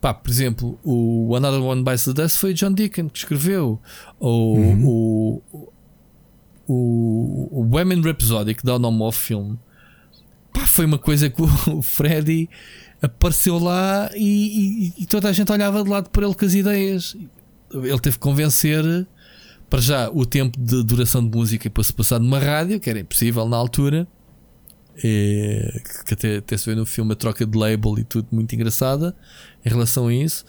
Pá, 0.00 0.14
por 0.14 0.30
exemplo, 0.30 0.78
o 0.84 1.34
Another 1.34 1.60
One 1.60 1.82
Bites 1.82 2.04
the 2.04 2.12
Dust 2.12 2.38
foi 2.38 2.54
John 2.54 2.72
Deacon 2.72 3.08
que 3.08 3.18
escreveu. 3.18 3.80
Ou 4.20 4.56
uhum. 4.56 4.86
o, 4.86 5.42
o, 6.68 7.48
o 7.50 7.76
Women 7.76 8.02
Rhapsody, 8.02 8.54
que 8.54 8.64
dá 8.64 8.76
o 8.76 8.78
nome 8.78 9.02
ao 9.02 9.12
filme. 9.12 9.58
Pá, 10.52 10.64
foi 10.64 10.86
uma 10.86 10.98
coisa 10.98 11.28
que 11.28 11.42
o 11.42 11.82
Freddy 11.82 12.48
apareceu 13.02 13.58
lá 13.58 14.10
e, 14.14 14.92
e, 14.98 15.02
e, 15.02 15.06
toda 15.06 15.28
a 15.28 15.32
gente 15.32 15.50
olhava 15.50 15.82
de 15.82 15.88
lado 15.88 16.10
por 16.10 16.22
ele 16.22 16.34
com 16.34 16.44
as 16.44 16.54
ideias. 16.54 17.16
Ele 17.72 17.98
teve 18.00 18.16
que 18.16 18.20
convencer 18.20 19.06
para 19.68 19.80
já 19.80 20.10
o 20.10 20.26
tempo 20.26 20.58
de 20.58 20.82
duração 20.82 21.22
de 21.26 21.36
música 21.36 21.70
para 21.70 21.82
se 21.82 21.92
passar 21.92 22.18
numa 22.18 22.38
rádio, 22.38 22.80
que 22.80 22.90
era 22.90 23.00
impossível 23.00 23.48
na 23.48 23.56
altura. 23.56 24.06
E, 25.02 25.80
que 26.06 26.14
até, 26.14 26.36
até 26.36 26.56
se 26.56 26.66
vê 26.66 26.74
no 26.74 26.84
filme 26.84 27.12
a 27.12 27.16
troca 27.16 27.46
de 27.46 27.56
label 27.56 27.98
e 27.98 28.04
tudo 28.04 28.28
muito 28.32 28.54
engraçada 28.54 29.16
em 29.64 29.68
relação 29.68 30.08
a 30.08 30.14
isso. 30.14 30.44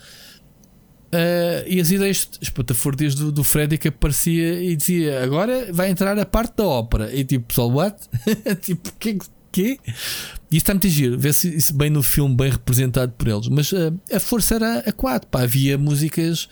Uh, 1.14 1.60
e 1.66 1.78
as 1.78 1.90
ideias 1.90 2.28
espatafúrdias 2.40 3.14
do, 3.14 3.30
do 3.30 3.44
Freddy 3.44 3.76
que 3.76 3.88
aparecia 3.88 4.62
e 4.62 4.74
dizia 4.74 5.22
agora 5.22 5.70
vai 5.70 5.90
entrar 5.90 6.18
a 6.18 6.26
parte 6.26 6.56
da 6.56 6.64
ópera. 6.64 7.14
E 7.14 7.22
tipo, 7.22 7.46
pessoal, 7.46 7.70
what? 7.70 7.96
tipo, 8.62 8.90
que 8.98 9.18
quê? 9.52 9.78
E 9.86 10.56
isso 10.56 10.64
está 10.64 10.74
muito 10.74 10.88
giro, 10.88 11.18
vê-se 11.18 11.54
isso 11.54 11.74
bem 11.74 11.88
no 11.88 12.02
filme, 12.02 12.34
bem 12.34 12.50
representado 12.50 13.12
por 13.12 13.28
eles. 13.28 13.48
Mas 13.48 13.72
uh, 13.72 13.98
a 14.12 14.20
força 14.20 14.56
era 14.56 14.78
a 14.80 14.92
4, 14.92 15.28
pá, 15.28 15.42
havia 15.42 15.78
músicas 15.78 16.48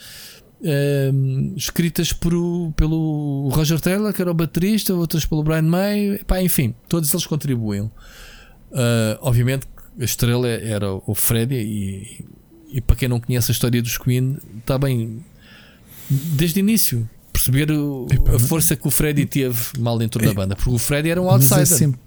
uh, 0.61 1.57
escritas 1.57 2.13
por 2.13 2.35
o, 2.35 2.73
pelo 2.77 3.49
Roger 3.53 3.81
Taylor, 3.81 4.13
que 4.13 4.23
era 4.23 4.31
o 4.31 4.35
baterista, 4.35 4.95
outras 4.95 5.25
pelo 5.25 5.43
Brian 5.43 5.63
May, 5.63 6.21
pá, 6.27 6.41
enfim, 6.41 6.75
todos 6.89 7.13
eles 7.13 7.27
contribuíam. 7.27 7.91
Uh, 8.71 9.19
obviamente, 9.21 9.67
a 9.99 10.05
estrela 10.05 10.49
era 10.49 10.93
o 10.93 11.15
Freddy, 11.15 11.57
e, 11.57 12.25
e 12.73 12.81
para 12.81 12.97
quem 12.97 13.09
não 13.09 13.21
conhece 13.21 13.51
a 13.51 13.53
história 13.53 13.83
dos 13.83 13.99
Queen, 13.99 14.39
está 14.61 14.79
bem 14.79 15.25
desde 16.09 16.59
o 16.59 16.61
início. 16.61 17.09
Perceber 17.33 17.71
o, 17.71 18.07
a 18.35 18.39
força 18.39 18.77
que 18.77 18.87
o 18.87 18.91
Freddy 18.91 19.25
teve 19.25 19.59
mal 19.79 19.99
dentro 19.99 20.23
da 20.23 20.31
é, 20.31 20.35
banda, 20.35 20.57
porque 20.57 20.71
o 20.71 20.79
Freddy 20.79 21.11
era 21.11 21.23
um 21.23 21.27
é 21.27 21.33
outsider. 21.33 21.63
É 21.63 21.65
sempre, 21.67 22.01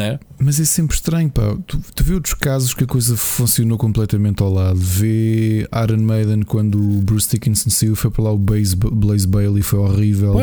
né? 0.00 0.18
Mas 0.38 0.58
é 0.58 0.64
sempre 0.64 0.96
estranho, 0.96 1.30
pá. 1.30 1.54
Tu, 1.66 1.78
tu 1.94 2.02
vê 2.02 2.14
outros 2.14 2.32
casos 2.32 2.72
que 2.72 2.84
a 2.84 2.86
coisa 2.86 3.14
funcionou 3.16 3.76
completamente 3.76 4.42
ao 4.42 4.50
lado. 4.50 4.78
Vê 4.78 5.68
Iron 5.84 6.02
Maiden 6.02 6.42
quando 6.42 6.76
o 6.76 7.02
Bruce 7.02 7.28
Dickinson 7.28 7.68
saiu, 7.68 7.94
foi 7.94 8.10
para 8.10 8.24
lá 8.24 8.32
o 8.32 8.38
Blaze, 8.38 8.74
Blaze 8.74 9.28
Bailey, 9.28 9.62
foi 9.62 9.78
horrível. 9.78 10.36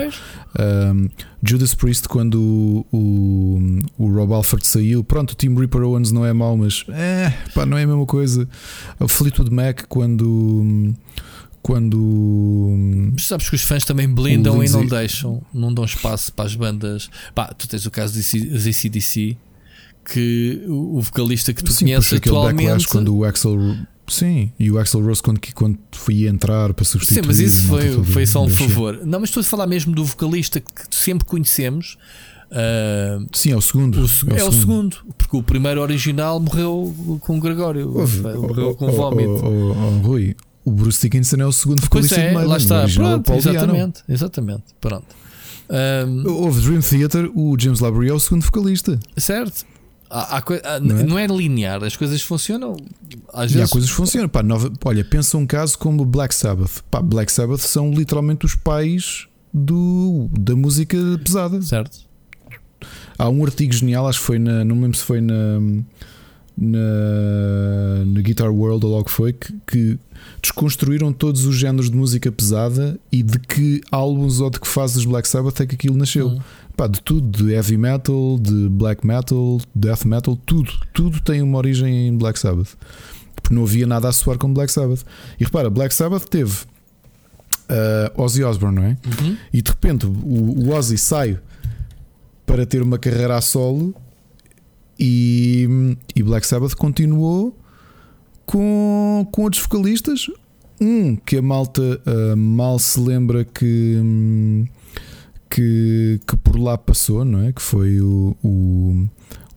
Um, 0.59 1.09
Judas 1.43 1.73
Priest 1.73 2.07
quando 2.07 2.39
o, 2.39 2.85
o, 2.91 4.05
o, 4.05 4.13
Rob 4.13 4.33
Alford 4.33 4.67
saiu. 4.67 5.03
Pronto, 5.03 5.31
o 5.31 5.35
Team 5.35 5.55
Reaper 5.55 5.81
Owens 5.81 6.11
não 6.11 6.23
é 6.23 6.31
mau, 6.33 6.55
mas 6.55 6.85
é, 6.89 7.33
pá, 7.55 7.65
não 7.65 7.77
é 7.77 7.83
a 7.83 7.87
mesma 7.87 8.05
coisa. 8.05 8.47
O 8.99 9.07
Fleetwood 9.07 9.51
Mac 9.51 9.85
quando 9.89 10.93
quando. 11.67 13.13
Sabes 13.17 13.49
que 13.49 13.55
os 13.55 13.61
fãs 13.61 13.83
também 13.83 14.07
blindam 14.07 14.63
e 14.63 14.69
não 14.69 14.85
deixam, 14.85 15.41
não 15.53 15.73
dão 15.73 15.83
espaço 15.83 16.31
para 16.31 16.45
as 16.45 16.55
bandas. 16.55 17.09
Pá, 17.35 17.47
tu 17.47 17.67
tens 17.67 17.85
o 17.85 17.91
caso 17.91 18.13
dos 18.13 18.67
ACDC, 18.67 19.37
que 20.07 20.63
o 20.67 21.01
vocalista 21.01 21.53
que 21.53 21.63
tu 21.63 21.71
Sim, 21.71 21.85
conheces 21.85 22.13
atualmente. 22.13 22.87
quando 22.87 23.15
o 23.15 23.25
Axel. 23.25 23.57
Sim, 24.07 24.53
e 24.57 24.71
o 24.71 24.79
Axel 24.79 25.03
Rose 25.03 25.21
quando, 25.21 25.41
quando 25.53 25.77
foi 25.91 26.27
entrar 26.27 26.73
para 26.73 26.85
substituir. 26.85 27.21
Sim, 27.21 27.27
mas 27.27 27.39
isso 27.39 27.67
foi, 27.67 28.03
foi 28.05 28.25
só 28.25 28.41
um 28.41 28.49
favor. 28.49 29.01
Não, 29.05 29.19
mas 29.19 29.29
estou 29.29 29.41
a 29.41 29.43
falar 29.43 29.67
mesmo 29.67 29.93
do 29.93 30.05
vocalista 30.05 30.61
que 30.61 30.83
sempre 30.89 31.27
conhecemos. 31.27 31.97
Uh, 32.49 33.27
Sim, 33.33 33.51
é 33.51 33.57
o 33.57 33.61
segundo. 33.61 33.97
O, 33.97 34.05
é, 34.33 34.39
é 34.39 34.43
o, 34.45 34.51
segundo. 34.53 34.95
segundo. 34.95 34.97
porque 35.17 35.35
o 35.35 35.43
primeiro 35.43 35.81
original 35.81 36.39
morreu 36.39 37.19
com 37.19 37.37
o 37.37 37.41
Gregório, 37.41 37.89
morreu 37.89 38.75
com 38.75 38.89
vómito. 38.89 39.41
Oh, 39.43 39.73
oh, 39.73 39.75
oh, 39.75 40.07
Rui, 40.07 40.37
o 40.63 40.71
Bruce 40.71 41.01
Dickinson 41.01 41.41
é 41.41 41.45
o 41.45 41.51
segundo 41.51 41.81
vocalista 41.81 42.15
pois 42.15 42.25
é, 42.25 42.29
de 42.29 42.33
Maiden. 42.33 42.49
Lá 42.49 42.57
está, 42.57 42.87
pronto, 42.87 43.33
exatamente, 43.33 44.03
exatamente. 44.07 44.63
Pronto. 44.79 45.05
Um, 45.69 46.31
Houve 46.31 46.61
Dream 46.61 46.79
Theater, 46.79 47.29
o 47.35 47.57
James 47.59 47.81
Labrie 47.81 48.09
é 48.09 48.13
o 48.13 48.19
segundo 48.21 48.43
vocalista. 48.43 48.97
Certo. 49.17 49.65
Há, 50.09 50.37
há, 50.37 50.43
há, 50.63 50.79
não, 50.79 50.97
é? 50.97 51.03
não, 51.03 51.19
é? 51.19 51.27
linear, 51.27 51.83
as 51.83 51.95
coisas 51.95 52.21
funcionam. 52.21 52.77
Às 53.33 53.51
e 53.51 53.55
vezes... 53.55 53.69
há 53.69 53.71
coisas 53.71 53.89
que 53.89 53.95
funcionam. 53.95 54.29
Pá, 54.29 54.41
nova, 54.41 54.71
olha, 54.85 55.03
pensa 55.03 55.37
um 55.37 55.45
caso 55.45 55.77
como 55.77 56.05
Black 56.05 56.33
Sabbath. 56.33 56.81
Pá, 56.89 57.01
Black 57.01 57.31
Sabbath 57.31 57.59
são 57.59 57.91
literalmente 57.91 58.45
os 58.45 58.55
pais 58.55 59.27
do, 59.53 60.29
da 60.31 60.55
música 60.55 60.97
pesada. 61.23 61.61
Certo. 61.61 62.07
Há 63.17 63.29
um 63.29 63.43
artigo 63.43 63.73
genial, 63.73 64.07
acho 64.07 64.19
que 64.19 64.25
foi 64.25 64.39
na. 64.39 64.63
Não 64.63 64.75
me 64.75 64.83
lembro 64.83 64.97
se 64.97 65.03
foi 65.03 65.21
na. 65.21 65.59
Na, 66.59 68.03
na 68.03 68.19
Guitar 68.19 68.49
World 68.49 68.83
ou 68.83 68.91
logo 68.93 69.11
foi 69.11 69.31
que, 69.31 69.53
que 69.67 69.99
desconstruíram 70.41 71.13
todos 71.13 71.45
os 71.45 71.55
géneros 71.55 71.91
de 71.91 71.95
música 71.95 72.31
pesada 72.31 72.99
e 73.11 73.21
de 73.21 73.37
que 73.37 73.79
álbuns 73.91 74.39
ou 74.39 74.49
de 74.49 74.59
que 74.59 74.67
fases 74.67 75.05
Black 75.05 75.27
Sabbath 75.27 75.61
é 75.61 75.67
que 75.67 75.75
aquilo 75.75 75.95
nasceu. 75.95 76.29
Uhum. 76.29 76.39
Pá, 76.77 76.85
de 76.87 77.01
tudo, 77.01 77.43
de 77.43 77.51
heavy 77.51 77.75
metal, 77.75 78.37
de 78.39 78.69
black 78.69 79.05
metal, 79.05 79.59
death 79.73 80.05
metal, 80.05 80.37
tudo, 80.45 80.71
tudo 80.93 81.19
tem 81.21 81.41
uma 81.41 81.57
origem 81.57 82.07
em 82.07 82.15
Black 82.15 82.37
Sabbath. 82.37 82.77
Porque 83.35 83.53
não 83.53 83.63
havia 83.63 83.87
nada 83.87 84.07
a 84.07 84.11
soar 84.11 84.37
com 84.37 84.53
Black 84.53 84.71
Sabbath. 84.71 85.03
E 85.39 85.43
repara, 85.43 85.71
Black 85.71 85.93
Sabbath 85.93 86.25
teve 86.29 86.65
uh, 87.67 88.21
Ozzy 88.21 88.43
Osbourne, 88.43 88.75
não 88.75 88.83
é? 88.83 88.89
Uhum. 88.89 89.37
E 89.51 89.61
de 89.61 89.71
repente 89.71 90.05
o, 90.05 90.09
o 90.09 90.69
Ozzy 90.69 90.99
sai 90.99 91.39
para 92.45 92.63
ter 92.65 92.81
uma 92.81 92.97
carreira 92.99 93.35
a 93.35 93.41
solo 93.41 93.93
e, 94.99 95.97
e 96.15 96.23
Black 96.23 96.45
Sabbath 96.45 96.75
continuou 96.75 97.57
com, 98.45 99.27
com 99.31 99.41
outros 99.43 99.61
vocalistas. 99.61 100.27
Um 100.79 101.15
que 101.15 101.37
a 101.37 101.41
malta 101.41 101.81
uh, 101.81 102.37
mal 102.37 102.77
se 102.77 102.99
lembra 102.99 103.43
que, 103.43 103.99
que, 105.49 106.19
que 106.27 106.37
por 106.37 106.59
lá 106.59 106.77
passou, 106.77 107.23
não 107.25 107.43
é? 107.43 107.51
Que 107.51 107.61
foi 107.61 108.01
o, 108.01 108.35
o, 108.43 109.07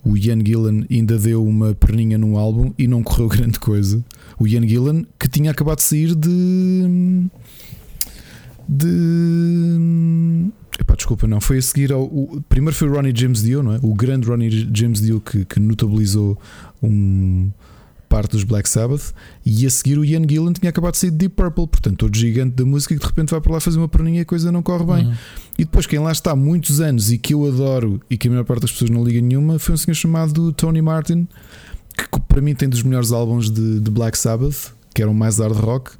o 0.05 0.17
Ian 0.17 0.45
Gillan 0.45 0.85
ainda 0.91 1.19
deu 1.19 1.45
uma 1.45 1.75
perninha 1.75 2.17
num 2.17 2.37
álbum 2.37 2.73
e 2.79 2.87
não 2.87 3.03
correu 3.03 3.29
grande 3.31 3.59
coisa. 3.59 4.05
O 4.39 4.47
Ian 4.47 4.67
Gillan 4.67 5.05
que 5.19 5.29
tinha 5.29 5.51
acabado 5.51 5.79
de 5.79 5.85
sair 5.85 6.15
de. 6.15 7.27
de. 8.69 10.51
Epá, 10.79 10.95
desculpa, 10.95 11.27
não. 11.27 11.41
Foi 11.41 11.59
a 11.59 11.63
seguir 11.63 11.93
ao. 11.93 12.05
O, 12.05 12.43
primeiro 12.49 12.75
foi 12.75 12.89
o 12.89 12.93
Ronnie 12.93 13.13
James 13.15 13.43
Dio, 13.43 13.63
não 13.63 13.75
é? 13.75 13.81
O 13.83 13.95
grande 13.95 14.27
Ronnie 14.27 14.69
James 14.75 15.01
Dio 15.01 15.21
que, 15.21 15.45
que 15.45 15.61
notabilizou 15.61 16.39
um 16.83 17.51
parte 18.11 18.33
dos 18.33 18.43
Black 18.43 18.69
Sabbath, 18.69 19.15
e 19.47 19.65
a 19.65 19.71
seguir 19.71 19.97
o 19.97 20.05
Ian 20.05 20.25
Gillan 20.29 20.53
tinha 20.53 20.69
acabado 20.69 20.93
de 20.93 20.99
sair 20.99 21.11
de 21.13 21.17
Deep 21.17 21.37
Purple, 21.37 21.69
portanto, 21.69 21.97
todo 21.97 22.15
gigante 22.15 22.57
da 22.57 22.65
música 22.67 22.95
que 22.95 23.01
de 23.01 23.07
repente 23.07 23.31
vai 23.31 23.41
para 23.41 23.53
lá 23.53 23.61
fazer 23.61 23.79
uma 23.79 23.89
perninha 23.89 24.19
e 24.19 24.23
a 24.23 24.25
coisa 24.25 24.51
não 24.51 24.63
corre 24.63 24.85
bem. 24.85 25.07
Uhum. 25.07 25.15
E 25.57 25.65
depois, 25.65 25.87
quem 25.87 26.01
lá 26.01 26.11
está 26.11 26.33
há 26.33 26.37
muitos 26.37 26.81
anos 26.81 27.13
e 27.13 27.19
que 27.19 27.33
eu 27.33 27.47
adoro 27.47 28.01
e 28.11 28.19
que 28.19 28.27
a 28.27 28.31
maior 28.31 28.45
parte 28.45 28.63
das 28.63 28.73
pessoas 28.73 28.91
não 28.91 29.05
liga 29.05 29.21
nenhuma, 29.21 29.59
foi 29.59 29.75
um 29.75 29.79
senhor 29.79 29.95
chamado 29.95 30.53
Tony 30.53 30.83
Martin, 30.83 31.29
que 31.97 32.21
para 32.29 32.41
mim 32.41 32.55
tem 32.55 32.69
dos 32.69 32.83
melhores 32.83 33.13
álbuns 33.13 33.49
de, 33.49 33.79
de 33.79 33.91
Black 33.91 34.19
Sabbath, 34.19 34.75
que 34.93 35.01
eram 35.01 35.15
mais 35.15 35.39
hard 35.39 35.57
rock 35.57 35.93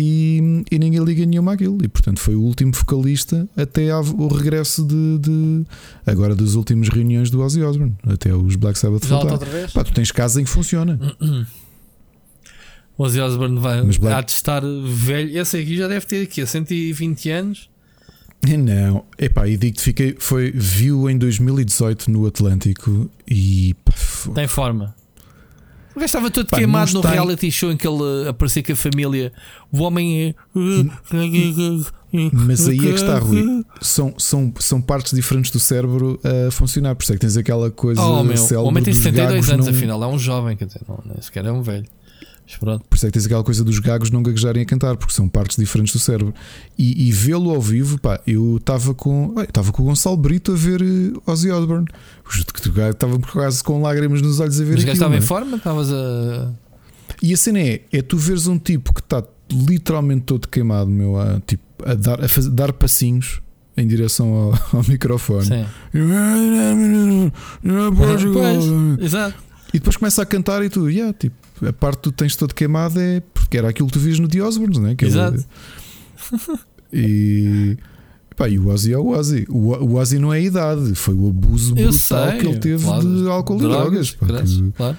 e, 0.00 0.62
e, 0.70 0.78
ninguém 0.78 1.02
liga 1.02 1.26
nenhuma 1.26 1.54
àquilo. 1.54 1.76
E 1.82 1.88
portanto 1.88 2.20
foi 2.20 2.36
o 2.36 2.40
último 2.40 2.72
vocalista 2.72 3.48
até 3.56 3.92
o 3.94 4.28
regresso 4.28 4.86
de, 4.86 5.18
de, 5.18 5.64
agora 6.06 6.36
das 6.36 6.54
últimas 6.54 6.88
reuniões 6.88 7.30
do 7.30 7.40
Ozzy 7.40 7.62
Osbourne, 7.62 7.96
até 8.06 8.32
os 8.32 8.54
Black 8.54 8.78
Sabbath 8.78 9.04
voltar. 9.06 9.38
Pá, 9.74 9.82
tu 9.82 9.92
tens 9.92 10.12
casas 10.12 10.36
em 10.36 10.44
que 10.44 10.50
funciona. 10.50 10.98
O 12.96 13.04
Ozzy 13.04 13.20
Osbourne 13.20 13.58
vai 13.58 13.82
Mas 13.82 13.96
Black... 13.96 14.16
há 14.16 14.20
de 14.20 14.32
estar 14.32 14.62
velho. 14.62 15.38
Esse 15.38 15.56
aqui 15.56 15.76
já 15.76 15.88
deve 15.88 16.06
ter 16.06 16.22
aqui 16.22 16.44
120 16.46 17.30
anos. 17.30 17.70
Não, 18.46 19.04
epá, 19.18 19.48
e 19.48 19.56
digo-te, 19.56 19.82
fiquei, 19.82 20.16
foi, 20.18 20.52
viu 20.52 21.10
em 21.10 21.18
2018 21.18 22.08
no 22.08 22.24
Atlântico 22.24 23.10
e 23.28 23.74
pá, 23.84 23.92
tem 24.32 24.46
forma. 24.46 24.94
O 25.98 26.00
gajo 26.00 26.04
estava 26.04 26.30
todo 26.30 26.46
Pá, 26.46 26.58
queimado 26.58 26.92
no 26.92 27.00
reality 27.00 27.50
show 27.50 27.72
em 27.72 27.76
que 27.76 27.86
ele 27.86 28.28
aparecia 28.28 28.62
com 28.62 28.72
a 28.72 28.76
família. 28.76 29.32
O 29.72 29.82
homem 29.82 30.28
é. 30.28 30.34
Mas 32.32 32.68
aí 32.68 32.78
é 32.78 32.80
que 32.80 32.88
está, 32.90 33.18
Rui. 33.20 33.64
São, 33.80 34.14
são, 34.16 34.52
são 34.60 34.80
partes 34.80 35.12
diferentes 35.12 35.50
do 35.50 35.58
cérebro 35.58 36.20
a 36.24 36.52
funcionar. 36.52 36.94
Por 36.94 37.02
isso 37.02 37.12
é 37.12 37.16
que 37.16 37.20
tens 37.20 37.36
aquela 37.36 37.68
coisa. 37.72 38.00
Oh, 38.00 38.22
meu, 38.22 38.36
o 38.36 38.64
homem 38.64 38.82
tem 38.82 38.94
72 38.94 39.50
anos, 39.50 39.66
não... 39.66 39.74
afinal, 39.74 40.02
é 40.04 40.06
um 40.06 40.18
jovem, 40.18 40.56
quer 40.56 40.66
dizer, 40.66 40.82
não, 40.88 41.02
nem 41.04 41.20
sequer 41.20 41.44
é 41.44 41.50
um 41.50 41.62
velho. 41.62 41.86
Por 42.88 42.96
isso 42.96 43.06
é 43.06 43.10
que 43.10 43.12
tens 43.12 43.26
aquela 43.26 43.44
coisa 43.44 43.62
dos 43.62 43.78
gagos 43.78 44.10
não 44.10 44.22
gaguejarem 44.22 44.62
a 44.62 44.66
cantar, 44.66 44.96
porque 44.96 45.12
são 45.12 45.28
partes 45.28 45.56
diferentes 45.56 45.92
do 45.92 45.98
cérebro. 45.98 46.32
E, 46.78 47.08
e 47.08 47.12
vê-lo 47.12 47.50
ao 47.50 47.60
vivo, 47.60 47.98
pá, 47.98 48.20
eu 48.26 48.56
estava 48.56 48.94
com, 48.94 49.34
estava 49.42 49.70
com 49.70 49.82
o 49.82 49.86
Gonçalo 49.86 50.16
Brito 50.16 50.52
a 50.52 50.56
ver 50.56 50.80
uh, 50.80 51.22
Ozzy 51.26 51.50
Osbourne. 51.50 51.86
Estava 52.90 53.18
quase 53.18 53.62
com 53.62 53.82
lágrimas 53.82 54.22
nos 54.22 54.40
olhos 54.40 54.58
a 54.60 54.64
ver 54.64 54.72
Mas 54.72 54.80
aquilo. 54.80 54.92
estava 54.94 55.16
em 55.16 55.20
forma? 55.20 55.56
Estavas 55.58 55.92
a. 55.92 56.52
E 57.22 57.34
a 57.34 57.36
cena 57.36 57.58
é, 57.60 57.82
é 57.92 58.00
tu 58.00 58.16
veres 58.16 58.46
um 58.46 58.58
tipo 58.58 58.94
que 58.94 59.00
está 59.00 59.22
literalmente 59.50 60.22
todo 60.22 60.46
queimado, 60.48 60.90
meu, 60.90 61.18
a, 61.18 61.40
tipo, 61.40 61.62
a, 61.84 61.94
dar, 61.94 62.24
a 62.24 62.28
fazer, 62.28 62.50
dar 62.50 62.72
passinhos 62.72 63.40
em 63.76 63.86
direção 63.86 64.32
ao, 64.32 64.78
ao 64.78 64.84
microfone. 64.88 65.44
Sim. 65.44 65.66
Pois, 68.96 69.06
exato. 69.06 69.48
E 69.68 69.78
depois 69.78 69.96
começa 69.96 70.22
a 70.22 70.26
cantar 70.26 70.64
e 70.64 70.70
tu, 70.70 70.88
yeah, 70.88 71.12
tipo, 71.12 71.36
a 71.66 71.72
parte 71.72 71.96
que 71.96 72.02
tu 72.02 72.12
tens 72.12 72.36
todo 72.36 72.54
queimado 72.54 73.00
é 73.00 73.20
porque 73.34 73.58
era 73.58 73.68
aquilo 73.68 73.88
que 73.88 73.94
tu 73.94 74.00
vias 74.00 74.18
no 74.18 74.28
The 74.28 74.42
Osbournes, 74.42 74.78
né? 74.78 74.94
Que 74.94 75.06
Exato. 75.06 75.44
e 76.92 77.76
Pá, 78.38 78.48
e 78.48 78.56
o 78.56 78.68
Ozzy 78.68 78.92
é 78.92 78.98
o 78.98 79.08
Ozzy. 79.08 79.44
O, 79.48 79.74
o 79.74 79.94
Ozzy 79.96 80.16
não 80.20 80.32
é 80.32 80.36
a 80.36 80.40
idade, 80.40 80.94
foi 80.94 81.12
o 81.12 81.28
abuso 81.28 81.74
brutal 81.74 82.30
sei, 82.30 82.38
que 82.38 82.46
ele 82.46 82.58
teve 82.58 82.84
claro, 82.84 83.02
de 83.02 83.28
álcool 83.28 83.58
drogas, 83.58 84.10
e 84.10 84.24
drogas. 84.24 84.44
Pá, 84.44 84.54
que, 84.54 84.72
claro. 84.76 84.96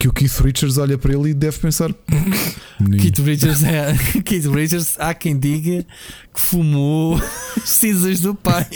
que, 0.00 0.08
o 0.08 0.12
Keith 0.12 0.40
Richards 0.40 0.78
olha 0.78 0.98
para 0.98 1.12
ele 1.14 1.30
e 1.30 1.34
deve 1.34 1.56
pensar. 1.58 1.94
Keith 3.00 3.18
Richards, 3.20 3.62
é, 3.62 3.96
Keith 4.26 4.46
Richards, 4.46 4.96
há 4.98 5.14
quem 5.14 5.38
diga 5.38 5.86
que 6.34 6.40
fumou 6.40 7.22
cinzas 7.64 8.18
do 8.18 8.34
pai. 8.34 8.66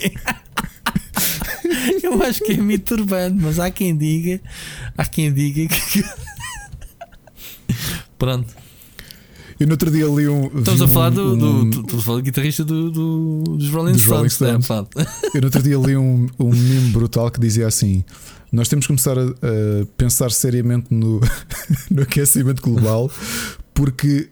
Eu 2.01 2.23
acho 2.23 2.45
que 2.45 2.53
é 2.53 2.57
mito 2.59 2.95
urbano, 2.95 3.41
mas 3.43 3.59
há 3.59 3.73
quem 3.73 3.97
diga, 3.97 4.41
há 4.97 5.05
quem 5.05 5.33
diga 5.33 5.67
que. 5.67 6.05
Pronto. 8.19 8.67
Eu 9.59 9.67
no 9.67 9.73
outro 9.73 9.91
dia 9.91 10.05
li 10.05 10.29
um. 10.29 10.51
Estamos 10.59 10.83
a 10.83 10.89
falar 10.89 11.11
do, 11.11 11.33
um, 11.33 11.71
do, 11.71 11.83
do, 11.83 11.97
do, 11.97 12.23
guitarrista 12.23 12.63
do, 12.63 12.91
do, 12.91 13.43
dos 13.57 13.71
Rolling 13.71 13.93
dos 13.93 14.03
Stones. 14.03 14.39
Rolling 14.39 14.61
Stones. 14.63 14.89
Né? 14.95 15.07
Eu 15.33 15.41
no 15.41 15.47
outro 15.47 15.63
dia 15.63 15.79
li 15.79 15.97
um, 15.97 16.29
um 16.39 16.51
meme 16.51 16.91
brutal 16.91 17.31
que 17.31 17.41
dizia 17.41 17.67
assim: 17.67 18.05
Nós 18.53 18.69
temos 18.69 18.85
que 18.85 18.89
começar 18.89 19.19
a, 19.19 19.23
a 19.23 19.87
pensar 19.97 20.31
seriamente 20.31 20.89
no, 20.91 21.21
no 21.91 22.03
aquecimento 22.03 22.61
global, 22.61 23.11
porque 23.73 24.29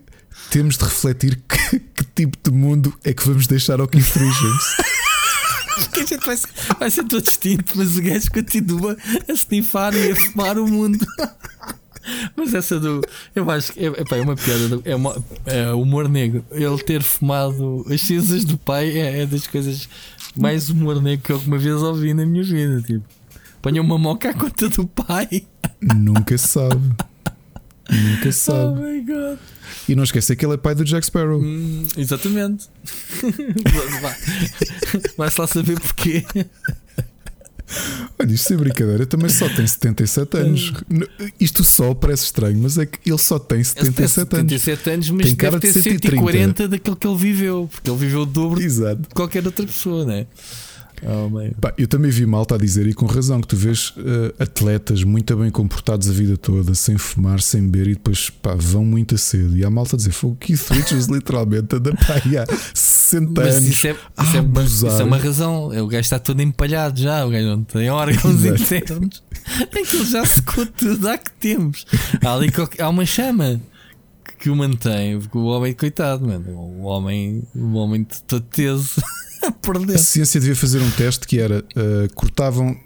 temos 0.50 0.76
de 0.76 0.84
refletir 0.84 1.40
que, 1.48 1.78
que, 1.78 2.04
tipo 2.14 2.36
de 2.42 2.54
mundo 2.54 2.92
é 3.02 3.14
que 3.14 3.26
vamos 3.26 3.46
deixar 3.46 3.80
ao 3.80 3.88
Keith 3.88 4.04
Richards. 4.04 4.66
que 5.90 6.00
a 6.00 6.06
gente 6.06 6.26
vai, 6.26 6.38
vai 6.78 6.90
ser 6.90 7.04
todo 7.04 7.22
distinto, 7.22 7.72
mas 7.76 7.96
o 7.96 8.02
gajo 8.02 8.30
continua 8.30 8.96
a 9.26 9.32
snifar 9.32 9.94
e 9.94 10.12
a 10.12 10.16
fumar 10.16 10.58
o 10.58 10.68
mundo. 10.68 11.04
Mas 12.36 12.54
essa 12.54 12.78
do. 12.78 13.00
Eu 13.34 13.50
acho 13.50 13.72
que 13.72 13.80
é, 13.80 13.86
é, 13.86 14.18
é 14.18 14.20
uma 14.20 14.36
piada. 14.36 14.80
É, 14.84 14.94
uma, 14.94 15.24
é 15.46 15.72
humor 15.72 16.08
negro. 16.08 16.44
Ele 16.50 16.78
ter 16.82 17.02
fumado 17.02 17.84
as 17.90 18.00
cinzas 18.00 18.44
do 18.44 18.58
pai 18.58 18.90
é, 18.90 19.22
é, 19.22 19.26
das 19.26 19.46
coisas 19.46 19.88
mais 20.36 20.68
humor 20.68 21.00
negro 21.00 21.24
que 21.24 21.32
eu 21.32 21.36
alguma 21.36 21.58
vez 21.58 21.82
ouvi 21.82 22.12
na 22.14 22.26
minha 22.26 22.44
vida. 22.44 22.82
Tipo, 22.82 23.04
ponha 23.62 23.80
uma 23.80 23.98
moca 23.98 24.30
à 24.30 24.34
conta 24.34 24.68
do 24.68 24.86
pai. 24.86 25.46
Nunca 25.80 26.36
se 26.36 26.48
sabe. 26.48 26.94
Nunca 27.90 28.32
se 28.32 28.38
sabe. 28.38 28.80
Oh 28.80 28.82
my 28.82 29.00
god. 29.00 29.38
E 29.88 29.94
não 29.94 30.04
esqueça 30.04 30.34
que 30.34 30.44
ele 30.44 30.54
é 30.54 30.56
pai 30.56 30.74
do 30.74 30.84
Jack 30.84 31.06
Sparrow. 31.06 31.40
Hum, 31.40 31.86
exatamente. 31.96 32.68
Vai-se 35.16 35.40
lá 35.40 35.46
saber 35.46 35.78
porquê. 35.78 36.24
Olha, 38.18 38.32
isto 38.32 38.52
é 38.52 38.56
brincadeira, 38.56 39.06
também 39.06 39.28
só 39.28 39.48
tem 39.48 39.66
77 39.66 40.36
anos. 40.36 40.72
Isto 41.40 41.64
só 41.64 41.94
parece 41.94 42.24
estranho, 42.24 42.58
mas 42.58 42.78
é 42.78 42.86
que 42.86 42.98
ele 43.08 43.18
só 43.18 43.38
tem 43.38 43.62
77 43.62 44.36
anos. 44.36 44.50
77 44.50 44.90
anos, 44.90 45.10
mas 45.10 45.26
tem 45.26 45.36
cara 45.36 45.58
deve 45.58 45.72
ter 45.72 45.80
de 45.80 45.90
140 45.90 46.68
daquilo 46.68 46.96
que 46.96 47.06
ele 47.06 47.16
viveu, 47.16 47.68
porque 47.70 47.90
ele 47.90 47.98
viveu 47.98 48.20
o 48.20 48.26
dobro 48.26 48.62
Exato. 48.62 49.02
de 49.02 49.08
qualquer 49.08 49.44
outra 49.44 49.66
pessoa, 49.66 50.04
não 50.04 50.12
é? 50.12 50.26
Oh, 51.06 51.60
pá, 51.60 51.74
eu 51.76 51.86
também 51.86 52.10
vi 52.10 52.24
malta 52.24 52.54
a 52.54 52.58
dizer, 52.58 52.86
e 52.86 52.94
com 52.94 53.04
razão, 53.06 53.40
que 53.40 53.48
tu 53.48 53.56
vês 53.56 53.90
uh, 53.90 54.34
atletas 54.38 55.04
muito 55.04 55.36
bem 55.36 55.50
comportados 55.50 56.08
a 56.08 56.12
vida 56.12 56.36
toda, 56.36 56.74
sem 56.74 56.96
fumar, 56.96 57.40
sem 57.40 57.62
beber, 57.68 57.88
e 57.88 57.94
depois 57.94 58.30
pá, 58.30 58.54
vão 58.54 58.84
muito 58.84 59.14
a 59.14 59.18
cedo. 59.18 59.56
E 59.56 59.64
há 59.64 59.70
malta 59.70 59.96
a 59.96 59.98
dizer: 59.98 60.12
foi 60.12 60.30
o 60.30 60.34
Keith 60.36 60.68
Richards 60.70 61.06
literalmente 61.06 61.76
anda 61.76 61.94
pá, 61.94 62.14
há 62.16 62.74
60 62.74 63.40
Mas 63.40 63.56
anos. 63.56 63.68
Isso 63.68 63.86
é, 63.86 63.90
isso, 63.90 64.36
é 64.36 64.40
uma, 64.40 64.64
isso 64.64 64.86
é 64.86 65.04
uma 65.04 65.18
razão. 65.18 65.66
O 65.66 65.86
gajo 65.86 66.00
está 66.00 66.18
todo 66.18 66.40
empalhado 66.40 66.98
já, 66.98 67.24
o 67.26 67.30
gajo 67.30 67.46
não 67.46 67.64
tem 67.64 67.90
órgãos 67.90 68.44
internos. 68.44 69.22
Aquilo 69.76 70.04
já 70.06 70.24
secou 70.24 70.64
tudo, 70.66 71.08
há 71.08 71.18
que 71.18 71.32
temos. 71.32 71.84
Há, 72.24 72.32
ali, 72.32 72.50
há 72.78 72.88
uma 72.88 73.04
chama 73.04 73.60
que 74.38 74.50
o 74.50 74.56
mantém, 74.56 75.18
porque 75.20 75.38
o 75.38 75.44
homem, 75.44 75.72
coitado, 75.74 76.26
mano, 76.26 76.50
o 76.50 76.82
homem, 76.82 77.42
o 77.54 77.74
homem 77.74 78.06
todo 78.26 78.42
teso. 78.42 79.02
A 79.94 79.98
ciência 79.98 80.40
devia 80.40 80.56
fazer 80.56 80.80
um 80.80 80.90
teste 80.90 81.26
que 81.26 81.38
era 81.38 81.58
uh, 81.58 82.14
cortavam. 82.14 82.76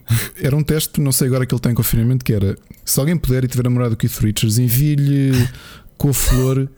Era 0.41 0.57
um 0.57 0.63
teste, 0.63 1.01
não 1.01 1.13
sei 1.13 1.29
agora 1.29 1.47
que 1.47 1.55
ele 1.55 1.61
tem 1.61 1.75
confinamento, 1.75 2.25
que 2.25 2.33
era 2.33 2.57
se 2.85 2.99
alguém 2.99 3.17
puder 3.17 3.45
e 3.45 3.49
tiver 3.49 3.65
namorado 3.65 3.95
o 3.95 3.97
Keith 3.97 4.19
Richards, 4.19 4.59
envie-lhe 4.59 5.33
com 5.97 6.11
a 6.11 6.15
flor, 6.15 6.71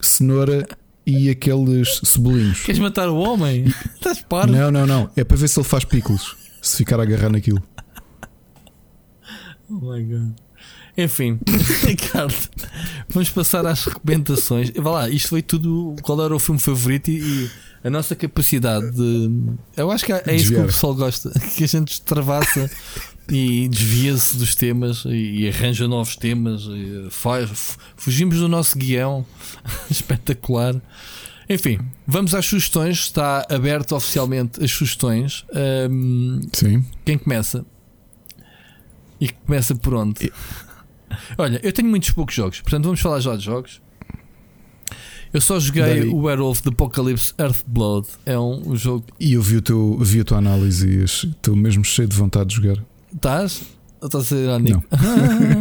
cenoura 0.00 0.66
e 1.06 1.30
aqueles 1.30 2.00
cebolinhos. 2.04 2.62
Queres 2.62 2.78
matar 2.78 3.08
o 3.08 3.16
homem? 3.16 3.66
E... 3.66 3.68
Estás 3.94 4.22
parvo? 4.22 4.52
Não, 4.52 4.70
não, 4.70 4.86
não. 4.86 5.10
É 5.16 5.24
para 5.24 5.36
ver 5.36 5.48
se 5.48 5.58
ele 5.58 5.68
faz 5.68 5.84
picos. 5.84 6.36
Se 6.62 6.76
ficar 6.78 6.98
a 7.00 7.02
agarrar 7.02 7.30
naquilo. 7.30 7.62
Oh 9.70 9.92
my 9.92 10.02
god. 10.04 10.32
Enfim, 10.96 11.38
Ricardo, 11.86 12.34
vamos 13.08 13.30
passar 13.30 13.64
às 13.64 13.84
recomendações. 13.84 14.70
Vá 14.76 14.90
lá, 14.90 15.08
isto 15.08 15.28
foi 15.28 15.42
tudo. 15.42 15.94
Qual 16.02 16.20
era 16.24 16.34
o 16.34 16.40
filme 16.40 16.60
favorito 16.60 17.08
e 17.08 17.48
a 17.88 17.90
nossa 17.90 18.14
capacidade 18.14 18.90
de. 18.92 19.30
Eu 19.76 19.90
acho 19.90 20.04
que 20.04 20.12
é, 20.12 20.22
é 20.26 20.36
isso 20.36 20.52
que 20.52 20.60
o 20.60 20.66
pessoal 20.66 20.94
gosta, 20.94 21.30
que 21.56 21.64
a 21.64 21.66
gente 21.66 21.92
extravassa 21.92 22.70
e 23.28 23.66
desvia-se 23.68 24.36
dos 24.36 24.54
temas 24.54 25.04
e, 25.06 25.40
e, 25.40 25.48
arranja 25.48 25.88
novos 25.88 26.14
temas. 26.16 26.62
Faz, 27.10 27.78
fugimos 27.96 28.38
do 28.38 28.48
nosso 28.48 28.78
guião 28.78 29.26
espetacular. 29.90 30.80
Enfim, 31.48 31.78
vamos 32.06 32.34
às 32.34 32.44
sugestões. 32.44 32.98
Está 32.98 33.46
aberto 33.48 33.96
oficialmente 33.96 34.62
as 34.62 34.70
sugestões. 34.70 35.44
Um, 35.90 36.40
Sim. 36.52 36.84
Quem 37.04 37.16
começa? 37.16 37.64
E 39.18 39.30
começa 39.30 39.74
por 39.74 39.94
onde? 39.94 40.30
Olha, 41.38 41.58
eu 41.62 41.72
tenho 41.72 41.88
muitos 41.88 42.10
poucos 42.10 42.34
jogos, 42.34 42.60
portanto 42.60 42.84
vamos 42.84 43.00
falar 43.00 43.18
já 43.18 43.34
de 43.34 43.44
jogos. 43.44 43.80
Eu 45.32 45.40
só 45.40 45.60
joguei 45.60 46.04
o 46.04 46.22
Werewolf 46.22 46.62
the 46.62 46.70
Apocalypse 46.70 47.34
Earthblood. 47.38 48.08
É 48.24 48.38
um, 48.38 48.74
jogo. 48.76 49.04
E 49.20 49.34
eu 49.34 49.42
vi, 49.42 49.56
o 49.56 49.62
teu, 49.62 49.98
vi 50.00 50.20
a 50.20 50.24
tua 50.24 50.38
análise 50.38 50.88
e 50.88 51.04
estou 51.04 51.54
mesmo 51.54 51.84
cheio 51.84 52.08
de 52.08 52.16
vontade 52.16 52.50
de 52.50 52.56
jogar. 52.56 52.82
Estás? 53.14 53.62
Estás 54.02 54.24
a 54.24 54.26
ser 54.26 54.44
irónico? 54.44 54.82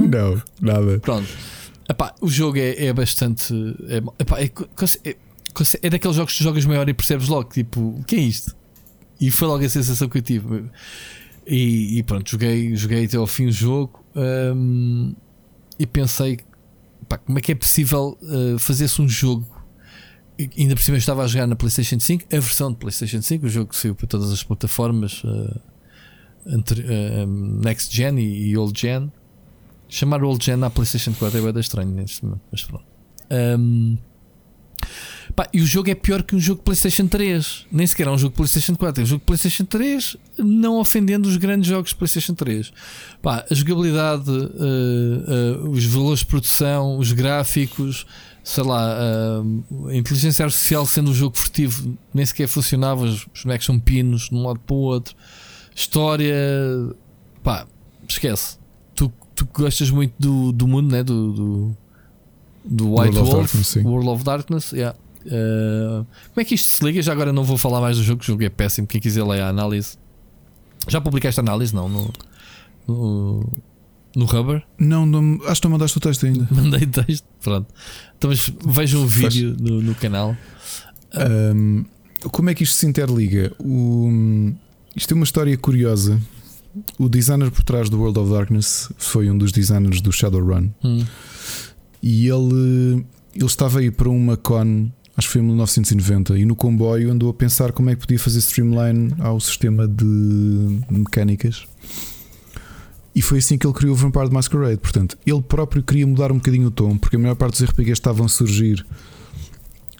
Não. 0.09 0.33
não, 0.35 0.41
nada. 0.61 0.99
Pronto. 0.99 1.27
Epá, 1.89 2.13
o 2.21 2.29
jogo 2.29 2.57
é, 2.57 2.85
é 2.85 2.93
bastante. 2.93 3.53
É, 3.87 3.97
epá, 4.19 4.39
é, 4.39 4.45
é, 5.05 5.15
é, 5.81 5.89
daqueles 5.89 6.15
jogos 6.15 6.37
que 6.37 6.43
jogas 6.43 6.65
maior 6.65 6.87
e 6.87 6.93
percebes 6.93 7.27
logo, 7.27 7.49
tipo, 7.49 7.81
o 7.99 8.03
que 8.03 8.15
é 8.15 8.19
isto? 8.19 8.55
E 9.19 9.31
foi 9.31 9.47
logo 9.47 9.65
a 9.65 9.69
sensação 9.69 10.07
que 10.07 10.17
eu 10.17 10.21
tive. 10.21 10.65
E, 11.45 11.97
e 11.97 12.03
pronto, 12.03 12.29
joguei, 12.29 12.75
joguei 12.75 13.05
até 13.05 13.17
ao 13.17 13.25
fim 13.25 13.45
do 13.45 13.51
jogo 13.51 14.03
um, 14.15 15.15
e 15.79 15.87
pensei, 15.87 16.39
pá, 17.07 17.17
como 17.17 17.39
é 17.39 17.41
que 17.41 17.53
é 17.53 17.55
possível 17.55 18.17
uh, 18.21 18.59
fazer-se 18.59 19.01
um 19.01 19.07
jogo 19.07 19.47
ainda 20.57 20.75
por 20.75 20.81
cima 20.81 20.97
eu 20.97 20.99
estava 20.99 21.23
a 21.23 21.27
jogar 21.27 21.47
na 21.47 21.55
PlayStation 21.55 21.99
5, 21.99 22.25
a 22.25 22.39
versão 22.39 22.71
de 22.71 22.77
PlayStation 22.77 23.21
5, 23.21 23.45
o 23.45 23.49
jogo 23.49 23.69
que 23.69 23.75
saiu 23.75 23.95
para 23.95 24.07
todas 24.07 24.31
as 24.31 24.43
plataformas 24.43 25.23
uh, 25.23 25.59
entre, 26.47 26.81
uh, 26.81 27.27
Next 27.27 27.95
Gen 27.95 28.19
e, 28.19 28.49
e, 28.49 28.57
Old 28.57 28.79
Gen. 28.79 29.11
Chamar 29.89 30.23
Old 30.23 30.43
Gen 30.43 30.63
à 30.63 30.69
PlayStation 30.69 31.13
4 31.13 31.39
é 31.39 31.51
bem 31.51 31.61
estranho 31.61 31.89
neste 31.89 32.23
momento, 32.23 32.41
mas 32.51 32.63
pronto. 32.63 32.85
Um, 33.31 33.97
pá, 35.35 35.47
e 35.53 35.61
o 35.61 35.65
jogo 35.65 35.89
é 35.89 35.95
pior 35.95 36.23
que 36.23 36.35
um 36.35 36.39
jogo 36.39 36.59
de 36.59 36.65
PlayStation 36.65 37.07
3, 37.07 37.65
nem 37.71 37.87
sequer 37.87 38.07
é 38.07 38.11
um 38.11 38.17
jogo 38.17 38.31
de 38.31 38.37
PlayStation 38.37 38.75
4, 38.75 39.01
é 39.01 39.03
um 39.03 39.07
jogo 39.07 39.19
de 39.21 39.25
PlayStation 39.25 39.65
3, 39.65 40.17
não 40.37 40.77
ofendendo 40.77 41.27
os 41.27 41.37
grandes 41.37 41.69
jogos 41.69 41.91
de 41.91 41.95
PlayStation 41.95 42.33
3. 42.33 42.71
Pá, 43.21 43.45
a 43.49 43.53
jogabilidade, 43.53 44.29
uh, 44.29 45.69
os 45.69 45.85
valores 45.85 46.19
de 46.19 46.25
produção, 46.27 46.97
os 46.97 47.11
gráficos 47.11 48.05
sei 48.47 48.63
lá, 48.63 48.97
a 49.89 49.93
inteligência 49.93 50.45
artificial 50.45 50.85
sendo 50.85 51.11
um 51.11 51.13
jogo 51.13 51.37
furtivo 51.37 51.97
nem 52.13 52.25
sequer 52.25 52.47
funcionava, 52.47 53.03
os 53.03 53.27
bonecos 53.43 53.65
são 53.65 53.77
pinos 53.77 54.29
de 54.29 54.35
um 54.35 54.47
lado 54.47 54.57
para 54.61 54.73
o 54.73 54.79
outro. 54.79 55.13
História, 55.75 56.33
pá, 57.43 57.67
esquece. 58.07 58.57
Tu, 58.95 59.11
tu 59.35 59.45
gostas 59.53 59.89
muito 59.89 60.13
do, 60.17 60.53
do 60.53 60.65
mundo, 60.65 60.89
né? 60.89 61.03
do, 61.03 61.33
do, 61.33 61.77
do 62.63 62.89
White 62.91 63.17
World 63.17 63.31
Wolf, 63.31 63.53
of 63.53 63.57
Darkness, 63.57 63.75
World 63.85 64.09
of 64.09 64.23
Darkness. 64.23 64.71
Yeah. 64.71 64.97
Uh, 65.25 66.05
como 66.29 66.41
é 66.41 66.45
que 66.45 66.55
isto 66.55 66.69
se 66.69 66.85
liga? 66.85 67.01
Já 67.01 67.11
agora 67.11 67.33
não 67.33 67.43
vou 67.43 67.57
falar 67.57 67.81
mais 67.81 67.97
do 67.97 68.03
jogo, 68.03 68.21
o 68.21 68.25
jogo 68.25 68.45
é 68.45 68.49
péssimo. 68.49 68.87
Quem 68.87 69.01
quiser 69.01 69.25
ler 69.25 69.41
a 69.41 69.49
análise, 69.49 69.97
já 70.87 71.01
publicaste 71.01 71.41
a 71.41 71.43
análise? 71.43 71.75
Não, 71.75 71.89
no, 71.89 72.13
no 72.87 73.49
no 74.17 74.25
Rubber? 74.25 74.63
Não, 74.79 75.05
não, 75.05 75.39
acho 75.45 75.61
que 75.61 75.67
não 75.67 75.73
mandaste 75.73 75.95
o 75.95 76.01
texto 76.01 76.25
ainda. 76.25 76.47
Mandei 76.49 76.87
texto, 76.87 77.23
pronto. 77.39 77.67
Então, 78.17 78.31
vejam 78.65 79.03
o 79.03 79.07
vídeo 79.07 79.55
no, 79.59 79.79
no, 79.79 79.93
canal. 79.93 80.35
Um, 81.55 81.85
como 82.31 82.49
é 82.49 82.55
que 82.55 82.63
isto 82.63 82.75
se 82.75 82.87
interliga? 82.87 83.53
O, 83.59 84.09
isto 84.95 85.13
é 85.13 85.15
uma 85.15 85.23
história 85.23 85.55
curiosa. 85.55 86.19
O 86.97 87.07
designer 87.07 87.51
por 87.51 87.61
trás 87.61 87.91
do 87.91 87.99
World 87.99 88.17
of 88.17 88.31
Darkness 88.31 88.91
foi 88.97 89.29
um 89.29 89.37
dos 89.37 89.51
designers 89.51 90.01
do 90.01 90.11
Shadowrun. 90.11 90.71
Hum. 90.83 91.05
E 92.01 92.27
ele, 92.27 93.05
ele 93.35 93.45
estava 93.45 93.79
aí 93.79 93.91
para 93.91 94.09
uma 94.09 94.35
con, 94.35 94.89
acho 95.15 95.27
que 95.27 95.33
foi 95.33 95.41
em 95.41 95.45
1990, 95.45 96.39
e 96.39 96.43
no 96.43 96.55
comboio 96.55 97.11
andou 97.11 97.29
a 97.29 97.33
pensar 97.35 97.71
como 97.71 97.91
é 97.91 97.95
que 97.95 98.01
podia 98.01 98.17
fazer 98.17 98.39
streamline 98.39 99.13
ao 99.19 99.39
sistema 99.39 99.87
de 99.87 100.05
mecânicas 100.89 101.67
e 103.17 103.21
foi 103.23 103.39
assim 103.39 103.57
que 103.57 103.65
ele 103.65 103.73
criou 103.73 103.93
o 103.93 103.95
Vampire 103.95 104.31
Masquerade. 104.31 104.77
Portanto, 104.77 105.17
ele 105.25 105.41
próprio 105.41 105.81
queria 105.81 106.05
mudar 106.05 106.31
um 106.31 106.35
bocadinho 106.35 106.67
o 106.67 106.71
tom, 106.71 106.95
porque 106.95 107.15
a 107.15 107.19
maior 107.19 107.33
parte 107.33 107.53
dos 107.53 107.67
RPGs 107.67 107.93
estavam 107.93 108.27
a 108.27 108.29
surgir 108.29 108.85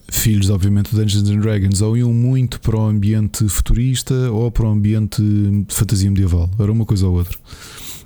filhos, 0.07 0.51
obviamente, 0.51 0.91
do 0.91 1.01
Dungeons 1.01 1.27
and 1.27 1.39
Dragons, 1.39 1.81
ou 1.81 1.97
iam 1.97 2.13
muito 2.13 2.61
para 2.61 2.77
o 2.77 2.85
ambiente 2.85 3.49
futurista 3.49 4.13
ou 4.29 4.51
para 4.51 4.67
o 4.67 4.69
ambiente 4.69 5.19
de 5.19 5.73
fantasia 5.73 6.11
medieval. 6.11 6.47
Era 6.59 6.71
uma 6.71 6.85
coisa 6.85 7.07
ou 7.07 7.15
outra. 7.15 7.35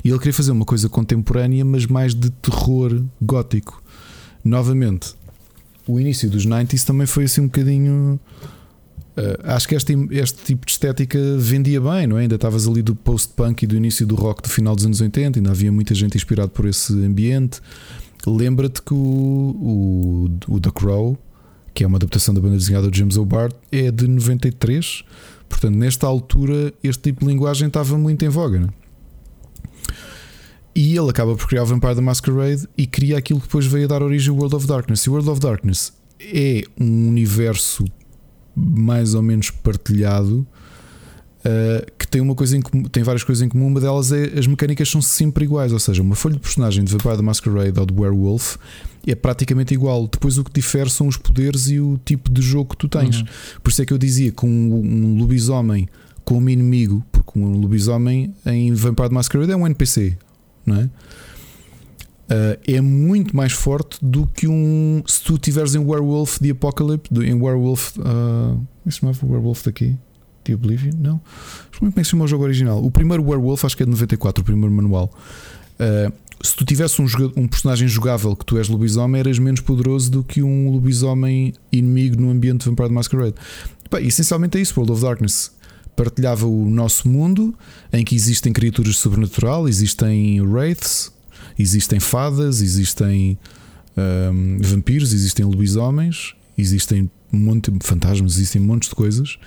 E 0.01 0.07
ele 0.07 0.17
queria 0.17 0.33
fazer 0.33 0.53
uma 0.53 0.63
coisa 0.63 0.87
contemporânea, 0.87 1.65
mas 1.65 1.85
mais 1.85 2.15
de 2.15 2.29
terror 2.29 3.03
gótico. 3.21 3.83
Novamente, 4.45 5.13
o 5.85 5.99
início 5.99 6.29
dos 6.29 6.47
90s 6.47 6.85
também 6.85 7.05
foi 7.05 7.25
assim 7.25 7.41
um 7.41 7.47
bocadinho. 7.47 8.17
Uh, 9.17 9.35
acho 9.43 9.67
que 9.67 9.75
este, 9.75 9.93
este 10.11 10.43
tipo 10.43 10.65
de 10.65 10.71
estética 10.71 11.19
vendia 11.37 11.81
bem, 11.81 12.07
não 12.07 12.17
é? 12.17 12.21
Ainda 12.21 12.35
estavas 12.35 12.65
ali 12.67 12.81
do 12.81 12.95
post-punk 12.95 13.63
e 13.63 13.67
do 13.67 13.75
início 13.75 14.07
do 14.07 14.15
rock 14.15 14.41
do 14.41 14.49
final 14.49 14.73
dos 14.73 14.85
anos 14.85 15.01
80, 15.01 15.39
ainda 15.39 15.51
havia 15.51 15.71
muita 15.71 15.93
gente 15.93 16.15
inspirada 16.15 16.47
por 16.47 16.65
esse 16.65 16.93
ambiente. 16.93 17.59
Lembra-te 18.25 18.81
que 18.81 18.93
o, 18.93 18.97
o, 18.97 20.53
o 20.55 20.59
The 20.59 20.71
Crow, 20.71 21.17
que 21.73 21.83
é 21.83 21.87
uma 21.87 21.97
adaptação 21.97 22.33
da 22.33 22.39
banda 22.39 22.55
desenhada 22.55 22.89
do 22.89 22.95
James 22.95 23.17
O'Bart, 23.17 23.53
é 23.71 23.91
de 23.91 24.07
93. 24.07 25.03
Portanto, 25.49 25.75
nesta 25.75 26.07
altura, 26.07 26.73
este 26.81 27.03
tipo 27.03 27.25
de 27.25 27.31
linguagem 27.31 27.67
estava 27.67 27.97
muito 27.97 28.23
em 28.23 28.29
voga. 28.29 28.59
Né? 28.59 28.67
E 30.73 30.95
ele 30.95 31.09
acaba 31.09 31.35
por 31.35 31.47
criar 31.47 31.63
o 31.63 31.65
Vampire 31.65 31.95
the 31.95 32.01
Masquerade 32.01 32.67
e 32.77 32.87
cria 32.87 33.17
aquilo 33.17 33.41
que 33.41 33.47
depois 33.47 33.65
veio 33.65 33.85
a 33.85 33.87
dar 33.87 34.01
origem 34.01 34.29
ao 34.29 34.37
World 34.37 34.55
of 34.55 34.67
Darkness. 34.67 35.03
E 35.03 35.09
World 35.09 35.29
of 35.29 35.41
Darkness 35.41 35.91
é 36.19 36.63
um 36.79 37.09
universo 37.09 37.83
mais 38.61 39.13
ou 39.15 39.21
menos 39.21 39.49
partilhado 39.49 40.45
uh, 41.45 41.91
que 41.97 42.07
tem 42.07 42.21
uma 42.21 42.35
coisa 42.35 42.57
em 42.57 42.61
comum, 42.61 42.83
tem 42.83 43.03
várias 43.03 43.23
coisas 43.23 43.41
em 43.41 43.49
comum. 43.49 43.67
Uma 43.67 43.79
delas 43.79 44.11
é 44.11 44.37
as 44.37 44.47
mecânicas 44.47 44.89
são 44.89 45.01
sempre 45.01 45.45
iguais, 45.45 45.73
ou 45.73 45.79
seja, 45.79 46.01
uma 46.01 46.15
folha 46.15 46.35
de 46.35 46.41
personagem 46.41 46.83
de 46.83 46.91
Vampire 46.91 47.15
the 47.15 47.21
Masquerade 47.21 47.79
ou 47.79 47.85
de 47.85 47.93
Werewolf 47.93 48.57
é 49.07 49.15
praticamente 49.15 49.73
igual. 49.73 50.07
Depois 50.07 50.37
o 50.37 50.43
que 50.43 50.51
difere 50.51 50.89
são 50.89 51.07
os 51.07 51.17
poderes 51.17 51.69
e 51.69 51.79
o 51.79 51.99
tipo 52.05 52.29
de 52.29 52.41
jogo 52.41 52.71
que 52.71 52.77
tu 52.77 52.87
tens. 52.87 53.19
Uhum. 53.19 53.25
Por 53.63 53.71
isso 53.71 53.81
é 53.81 53.85
que 53.85 53.93
eu 53.93 53.97
dizia 53.97 54.31
que 54.31 54.45
um, 54.45 54.75
um 54.75 55.17
lobisomem 55.17 55.87
como 56.23 56.49
inimigo, 56.49 57.03
porque 57.11 57.37
um 57.39 57.57
lobisomem 57.57 58.33
em 58.45 58.73
Vampire 58.73 59.09
the 59.09 59.15
Masquerade 59.15 59.51
é 59.51 59.55
um 59.55 59.65
NPC, 59.65 60.17
não 60.65 60.75
é? 60.77 60.89
Uh, 62.31 62.57
é 62.65 62.79
muito 62.79 63.35
mais 63.35 63.51
forte 63.51 63.97
do 64.01 64.25
que 64.25 64.47
um. 64.47 65.03
Se 65.05 65.21
tu 65.21 65.37
tiveres 65.37 65.75
em 65.75 65.79
Werewolf 65.79 66.39
The 66.39 66.51
Apocalypse, 66.51 67.13
em 67.13 67.33
Werewolf. 67.33 67.97
Uh, 67.97 68.01
como 68.01 68.67
é 68.85 68.87
que 68.87 68.91
se 68.93 68.99
chamava 68.99 69.25
Werewolf 69.25 69.65
daqui? 69.65 69.97
The 70.45 70.55
Oblivion? 70.55 70.93
Não. 70.97 71.19
Como 71.77 71.91
é 71.91 71.93
que 71.93 72.03
se 72.05 72.11
chama 72.11 72.23
o 72.23 72.27
jogo 72.27 72.45
original? 72.45 72.81
O 72.81 72.89
primeiro 72.89 73.21
Werewolf, 73.21 73.65
acho 73.65 73.75
que 73.75 73.83
é 73.83 73.85
de 73.85 73.91
94, 73.91 74.41
o 74.41 74.45
primeiro 74.45 74.73
manual. 74.73 75.11
Uh, 75.73 76.13
se 76.41 76.55
tu 76.55 76.63
tivesse 76.63 77.01
um, 77.01 77.05
um, 77.35 77.47
personagem 77.47 77.87
jogável 77.87 78.33
que 78.33 78.45
tu 78.45 78.57
és 78.57 78.69
lobisomem, 78.69 79.19
eras 79.19 79.37
menos 79.37 79.59
poderoso 79.59 80.09
do 80.09 80.23
que 80.23 80.41
um 80.41 80.71
lobisomem 80.71 81.53
inimigo 81.69 82.19
no 82.19 82.31
ambiente 82.31 82.61
de 82.61 82.69
Vampire 82.69 82.87
the 82.87 82.93
Masquerade. 82.93 83.35
Bem, 83.91 84.07
essencialmente 84.07 84.57
é 84.57 84.61
isso, 84.61 84.73
World 84.79 84.93
of 84.93 85.01
Darkness. 85.01 85.51
Partilhava 85.97 86.47
o 86.47 86.69
nosso 86.69 87.09
mundo 87.09 87.53
em 87.91 88.05
que 88.05 88.15
existem 88.15 88.53
criaturas 88.53 88.97
sobrenatural, 88.97 89.67
existem 89.67 90.41
wraiths, 90.41 91.11
existem 91.57 91.99
fadas, 91.99 92.61
existem 92.61 93.37
um, 93.97 94.57
vampiros, 94.61 95.13
existem 95.13 95.45
lobisomens, 95.45 96.33
existem 96.57 97.09
um 97.31 97.37
monte 97.37 97.71
de 97.71 97.85
fantasmas, 97.85 98.33
existem 98.33 98.61
montes 98.61 98.89
de 98.89 98.95
coisas. 98.95 99.37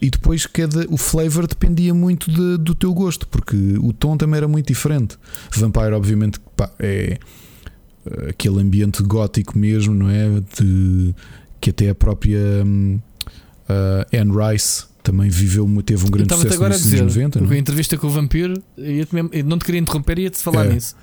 E 0.00 0.08
depois 0.08 0.46
cada, 0.46 0.86
o 0.88 0.96
flavor 0.96 1.46
dependia 1.46 1.92
muito 1.92 2.30
de, 2.30 2.56
do 2.56 2.74
teu 2.74 2.94
gosto, 2.94 3.28
porque 3.28 3.56
o 3.80 3.92
tom 3.92 4.16
também 4.16 4.38
era 4.38 4.48
muito 4.48 4.68
diferente. 4.68 5.18
Vampire, 5.54 5.92
obviamente, 5.92 6.40
pá, 6.56 6.70
é 6.78 7.18
eh, 8.06 8.30
aquele 8.30 8.60
ambiente 8.60 9.02
gótico 9.02 9.58
mesmo, 9.58 9.94
não 9.94 10.08
é? 10.08 10.40
De, 10.58 11.14
que 11.60 11.68
até 11.68 11.90
a 11.90 11.94
própria 11.94 12.64
um, 12.64 12.98
uh, 13.68 14.18
Anne 14.18 14.32
Rice 14.32 14.84
também 15.02 15.28
viveu, 15.28 15.66
teve 15.84 16.06
um 16.06 16.10
grande 16.10 16.32
sucesso 16.32 16.54
agora 16.54 16.74
nos 16.74 16.92
anos 16.94 17.16
90. 17.16 17.40
Não? 17.40 17.52
É? 17.52 17.54
A 17.54 17.58
entrevista 17.58 17.98
com 17.98 18.06
o 18.06 18.10
Vampiro, 18.10 18.62
eu 18.78 19.44
não 19.44 19.58
te 19.58 19.64
queria 19.64 19.80
interromper, 19.80 20.18
ia-te 20.18 20.38
falar 20.38 20.66
é. 20.66 20.74
nisso. 20.74 20.94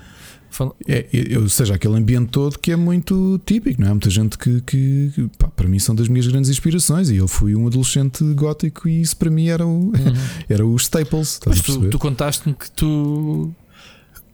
É, 0.87 1.07
ou 1.37 1.49
seja, 1.49 1.75
aquele 1.75 1.95
ambiente 1.95 2.29
todo 2.29 2.57
que 2.57 2.71
é 2.71 2.75
muito 2.75 3.39
típico, 3.45 3.81
não 3.81 3.87
é? 3.87 3.91
Há 3.91 3.93
muita 3.93 4.09
gente 4.09 4.37
que, 4.37 4.61
que 4.61 5.29
pá, 5.37 5.47
para 5.47 5.67
mim 5.67 5.79
são 5.79 5.93
das 5.93 6.07
minhas 6.07 6.27
grandes 6.27 6.49
inspirações 6.49 7.09
e 7.09 7.17
eu 7.17 7.27
fui 7.27 7.55
um 7.55 7.67
adolescente 7.67 8.23
gótico 8.33 8.87
e 8.87 9.01
isso 9.01 9.17
para 9.17 9.29
mim 9.29 9.47
era 9.47 9.65
o, 9.65 9.87
uhum. 9.87 9.93
era 10.49 10.65
o 10.65 10.75
Staples. 10.75 11.39
Mas 11.45 11.61
tu, 11.61 11.89
tu 11.89 11.99
contaste-me 11.99 12.53
que 12.53 12.69
tu 12.71 13.51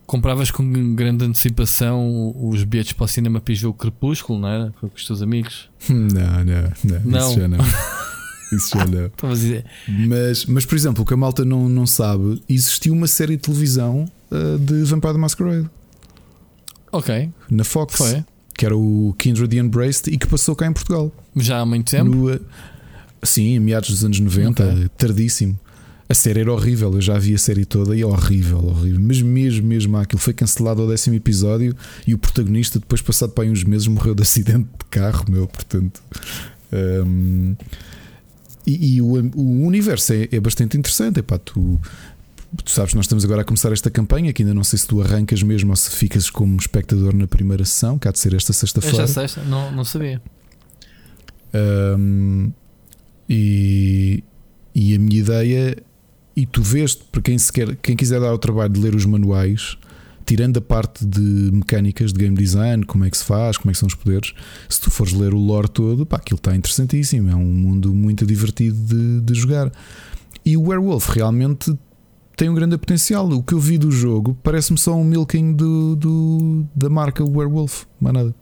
compravas 0.05 0.51
com 0.51 0.95
grande 0.95 1.25
antecipação 1.25 2.33
os 2.37 2.63
bilhetes 2.63 2.93
para 2.93 3.05
o 3.05 3.07
cinema 3.07 3.41
para 3.41 3.53
ver 3.53 3.65
o 3.65 3.73
Crepúsculo, 3.73 4.39
não 4.39 4.47
era? 4.47 4.73
Com 4.79 4.89
os 4.93 5.05
teus 5.05 5.21
amigos? 5.21 5.69
Não, 5.89 6.43
não, 6.43 6.71
não, 6.83 7.01
não. 7.03 7.29
Isso 7.29 7.39
já 7.39 7.47
não. 7.47 7.57
Isso 8.53 8.77
já 8.77 8.85
não. 8.85 10.07
mas, 10.07 10.45
mas, 10.45 10.65
por 10.65 10.75
exemplo, 10.75 11.03
o 11.03 11.05
que 11.05 11.13
a 11.13 11.17
malta 11.17 11.43
não, 11.43 11.67
não 11.67 11.87
sabe, 11.87 12.41
existiu 12.47 12.93
uma 12.93 13.07
série 13.07 13.35
de 13.35 13.41
televisão 13.41 14.05
uh, 14.29 14.59
de 14.59 14.83
Vampire 14.83 15.13
the 15.13 15.19
Masquerade. 15.19 15.69
Ok. 16.93 17.29
Na 17.49 17.63
Fox. 17.63 17.95
Foi. 17.95 18.23
Que 18.55 18.65
era 18.65 18.77
o 18.77 19.15
Kindred 19.17 19.57
Embraced 19.57 20.13
e 20.13 20.17
que 20.17 20.27
passou 20.27 20.55
cá 20.55 20.67
em 20.67 20.71
Portugal. 20.71 21.11
Já 21.35 21.59
há 21.59 21.65
muito 21.65 21.89
tempo? 21.89 22.09
No, 22.09 22.39
sim, 23.23 23.55
em 23.55 23.59
meados 23.59 23.89
dos 23.89 24.05
anos 24.05 24.19
90, 24.19 24.63
okay. 24.63 24.89
tardíssimo. 24.95 25.59
A 26.07 26.13
série 26.13 26.41
era 26.41 26.53
horrível, 26.53 26.93
eu 26.93 27.01
já 27.01 27.17
vi 27.17 27.33
a 27.33 27.37
série 27.39 27.65
toda 27.65 27.95
e 27.95 28.01
é 28.01 28.05
horrível, 28.05 28.63
horrível. 28.63 28.99
Mas 29.01 29.21
mesmo, 29.21 29.67
mesmo 29.67 29.97
aquilo 29.97 30.21
foi 30.21 30.33
cancelado 30.33 30.83
ao 30.83 30.87
décimo 30.87 31.15
episódio 31.15 31.75
e 32.05 32.13
o 32.13 32.17
protagonista, 32.19 32.77
depois 32.77 33.01
passado 33.01 33.31
para 33.31 33.45
aí 33.45 33.49
uns 33.49 33.63
meses, 33.63 33.87
morreu 33.87 34.13
de 34.13 34.21
acidente 34.21 34.69
de 34.77 34.85
carro, 34.91 35.25
meu, 35.27 35.47
portanto. 35.47 36.03
Um, 36.71 37.55
e, 38.65 38.95
e 38.95 39.01
o, 39.01 39.07
o, 39.35 39.65
universo 39.65 40.13
é, 40.13 40.27
é 40.31 40.39
bastante 40.39 40.77
interessante. 40.77 41.19
Epá, 41.19 41.37
tu 41.37 41.79
tu 42.61 42.71
sabes, 42.71 42.93
nós 42.93 43.05
estamos 43.05 43.25
agora 43.25 43.41
a 43.41 43.45
começar 43.45 43.71
esta 43.71 43.89
campanha 43.89 44.31
que 44.31 44.43
ainda 44.43 44.53
não 44.53 44.63
sei 44.63 44.77
se 44.77 44.87
tu 44.87 45.01
arrancas 45.01 45.41
mesmo 45.41 45.71
ou 45.71 45.75
se 45.75 45.89
ficas 45.91 46.29
como 46.29 46.55
espectador 46.57 47.15
na 47.15 47.27
primeira 47.27 47.65
sessão, 47.65 47.97
que 47.97 48.07
há 48.07 48.11
de 48.11 48.19
ser 48.19 48.33
esta 48.33 48.53
sexta-feira. 48.53 49.03
Esta 49.03 49.21
sexta, 49.21 49.43
não, 49.43 49.71
não 49.71 49.83
sabia. 49.83 50.21
Um, 51.53 52.51
e, 53.29 54.23
e 54.75 54.95
a 54.95 54.99
minha 54.99 55.19
ideia, 55.19 55.77
e 56.35 56.45
tu 56.45 56.61
vês, 56.61 56.93
para 56.95 57.21
quem, 57.21 57.37
se 57.37 57.51
quer, 57.51 57.75
quem 57.77 57.95
quiser 57.95 58.19
dar 58.19 58.33
o 58.33 58.37
trabalho 58.37 58.73
de 58.73 58.79
ler 58.79 58.95
os 58.95 59.05
manuais, 59.05 59.77
tirando 60.25 60.57
a 60.57 60.61
parte 60.61 61.05
de 61.05 61.19
mecânicas 61.51 62.13
de 62.13 62.19
game 62.19 62.35
design, 62.35 62.85
como 62.85 63.05
é 63.05 63.09
que 63.09 63.17
se 63.17 63.25
faz, 63.25 63.57
como 63.57 63.71
é 63.71 63.73
que 63.73 63.79
são 63.79 63.87
os 63.87 63.95
poderes, 63.95 64.33
se 64.69 64.79
tu 64.79 64.89
fores 64.89 65.13
ler 65.13 65.33
o 65.33 65.37
lore 65.37 65.67
todo, 65.67 66.05
pá, 66.05 66.17
aquilo 66.17 66.37
está 66.37 66.55
interessantíssimo. 66.55 67.29
É 67.29 67.35
um 67.35 67.45
mundo 67.45 67.93
muito 67.93 68.25
divertido 68.25 68.77
de, 68.77 69.21
de 69.21 69.33
jogar. 69.33 69.71
E 70.45 70.57
o 70.57 70.63
Werewolf 70.63 71.09
realmente 71.09 71.77
tem 72.35 72.49
um 72.49 72.53
grande 72.53 72.77
potencial. 72.77 73.27
O 73.29 73.43
que 73.43 73.53
eu 73.53 73.59
vi 73.59 73.77
do 73.77 73.91
jogo 73.91 74.37
parece-me 74.43 74.77
só 74.77 74.95
um 74.95 75.03
milking 75.03 75.53
do, 75.53 75.95
do, 75.95 76.65
da 76.75 76.89
marca 76.89 77.23
Werewolf, 77.23 77.83
mais 77.99 78.13
nada. 78.13 78.35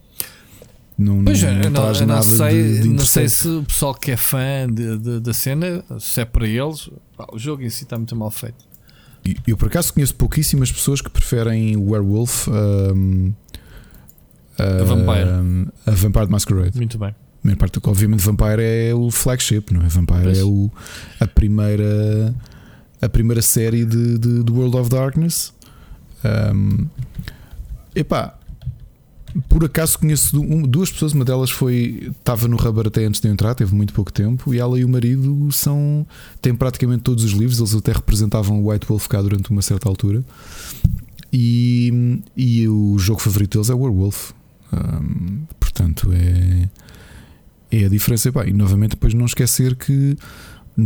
Não, 0.98 1.24
pois 1.24 1.42
não, 1.42 1.50
é, 1.50 1.70
não, 1.70 1.72
não, 1.72 2.06
não 2.06 2.22
sei, 2.22 2.64
de, 2.64 2.82
de 2.82 2.90
não 2.90 3.06
sei 3.06 3.28
se 3.28 3.48
o 3.48 3.64
pessoal 3.64 3.96
que 3.96 4.12
é 4.12 4.18
fã 4.18 4.68
de, 4.72 5.20
da 5.20 5.34
cena, 5.34 5.84
se 6.00 6.22
é 6.22 6.26
para 6.26 6.48
eles, 6.48 6.92
pá, 7.18 7.26
o 7.34 7.40
jogo 7.40 7.64
em 7.64 7.70
si 7.70 7.84
está 7.84 7.98
muito 7.98 8.16
mal 8.16 8.30
feito. 8.30 8.70
Eu 9.48 9.58
por 9.58 9.68
acaso 9.68 9.94
conheço 9.94 10.16
pouquíssimas 10.16 10.72
pessoas 10.72 11.02
que 11.02 11.10
preferem 11.10 11.76
Werewolf 11.78 12.48
um, 12.48 13.34
a, 14.58 14.64
a 14.64 14.84
Vampire. 14.84 15.72
a 15.86 15.92
Vampire 15.92 16.26
de 16.26 16.32
Masquerade. 16.32 16.78
Muito 16.78 16.98
bem. 16.98 17.16
Obviamente, 17.84 18.20
Vampire 18.20 18.62
é 18.62 18.94
o 18.94 19.10
flagship, 19.10 19.72
não 19.72 19.82
é? 19.82 19.88
Vampire 19.88 20.24
pois. 20.24 20.40
é 20.40 20.44
o, 20.44 20.70
a 21.20 21.28
primeira 21.28 22.34
a 23.02 23.10
primeira 23.10 23.42
série 23.42 23.86
de, 23.86 24.18
de, 24.18 24.44
de 24.44 24.52
World 24.52 24.78
of 24.78 24.90
Darkness. 24.90 25.54
Um, 26.54 26.88
epá, 27.96 28.38
por 29.48 29.64
acaso 29.64 29.98
conheço 29.98 30.40
duas 30.68 30.92
pessoas, 30.92 31.14
uma 31.14 31.26
delas 31.26 31.50
foi 31.50 32.12
estava 32.20 32.48
no 32.48 32.58
Rubber 32.58 32.88
até 32.88 33.06
antes 33.06 33.20
de 33.22 33.28
eu 33.28 33.32
entrar, 33.32 33.56
teve 33.56 33.74
muito 33.74 33.94
pouco 33.94 34.12
tempo, 34.12 34.54
e 34.54 34.60
ela 34.60 34.80
e 34.80 34.86
o 34.86 34.90
marido 34.90 35.50
são 35.52 36.06
têm 36.42 36.54
praticamente 36.54 37.04
todos 37.04 37.24
os 37.24 37.32
livros, 37.32 37.60
eles 37.60 37.74
até 37.74 37.94
representavam 37.94 38.62
o 38.62 38.72
White 38.72 38.86
Wolf 38.88 39.08
cá 39.08 39.22
durante 39.22 39.50
uma 39.50 39.62
certa 39.62 39.88
altura. 39.88 40.24
E, 41.34 42.22
e 42.36 42.68
o 42.68 42.98
jogo 43.00 43.22
favorito 43.22 43.54
deles 43.54 43.70
é 43.70 43.74
Werewolf. 43.74 44.32
Um, 44.74 45.44
portanto, 45.60 46.12
é, 46.12 46.70
é 47.72 47.86
a 47.86 47.90
diferença. 47.90 48.30
E, 48.30 48.50
e 48.50 48.54
novamente, 48.54 48.92
depois 48.92 49.14
não 49.14 49.26
esquecer 49.26 49.76
que 49.76 50.18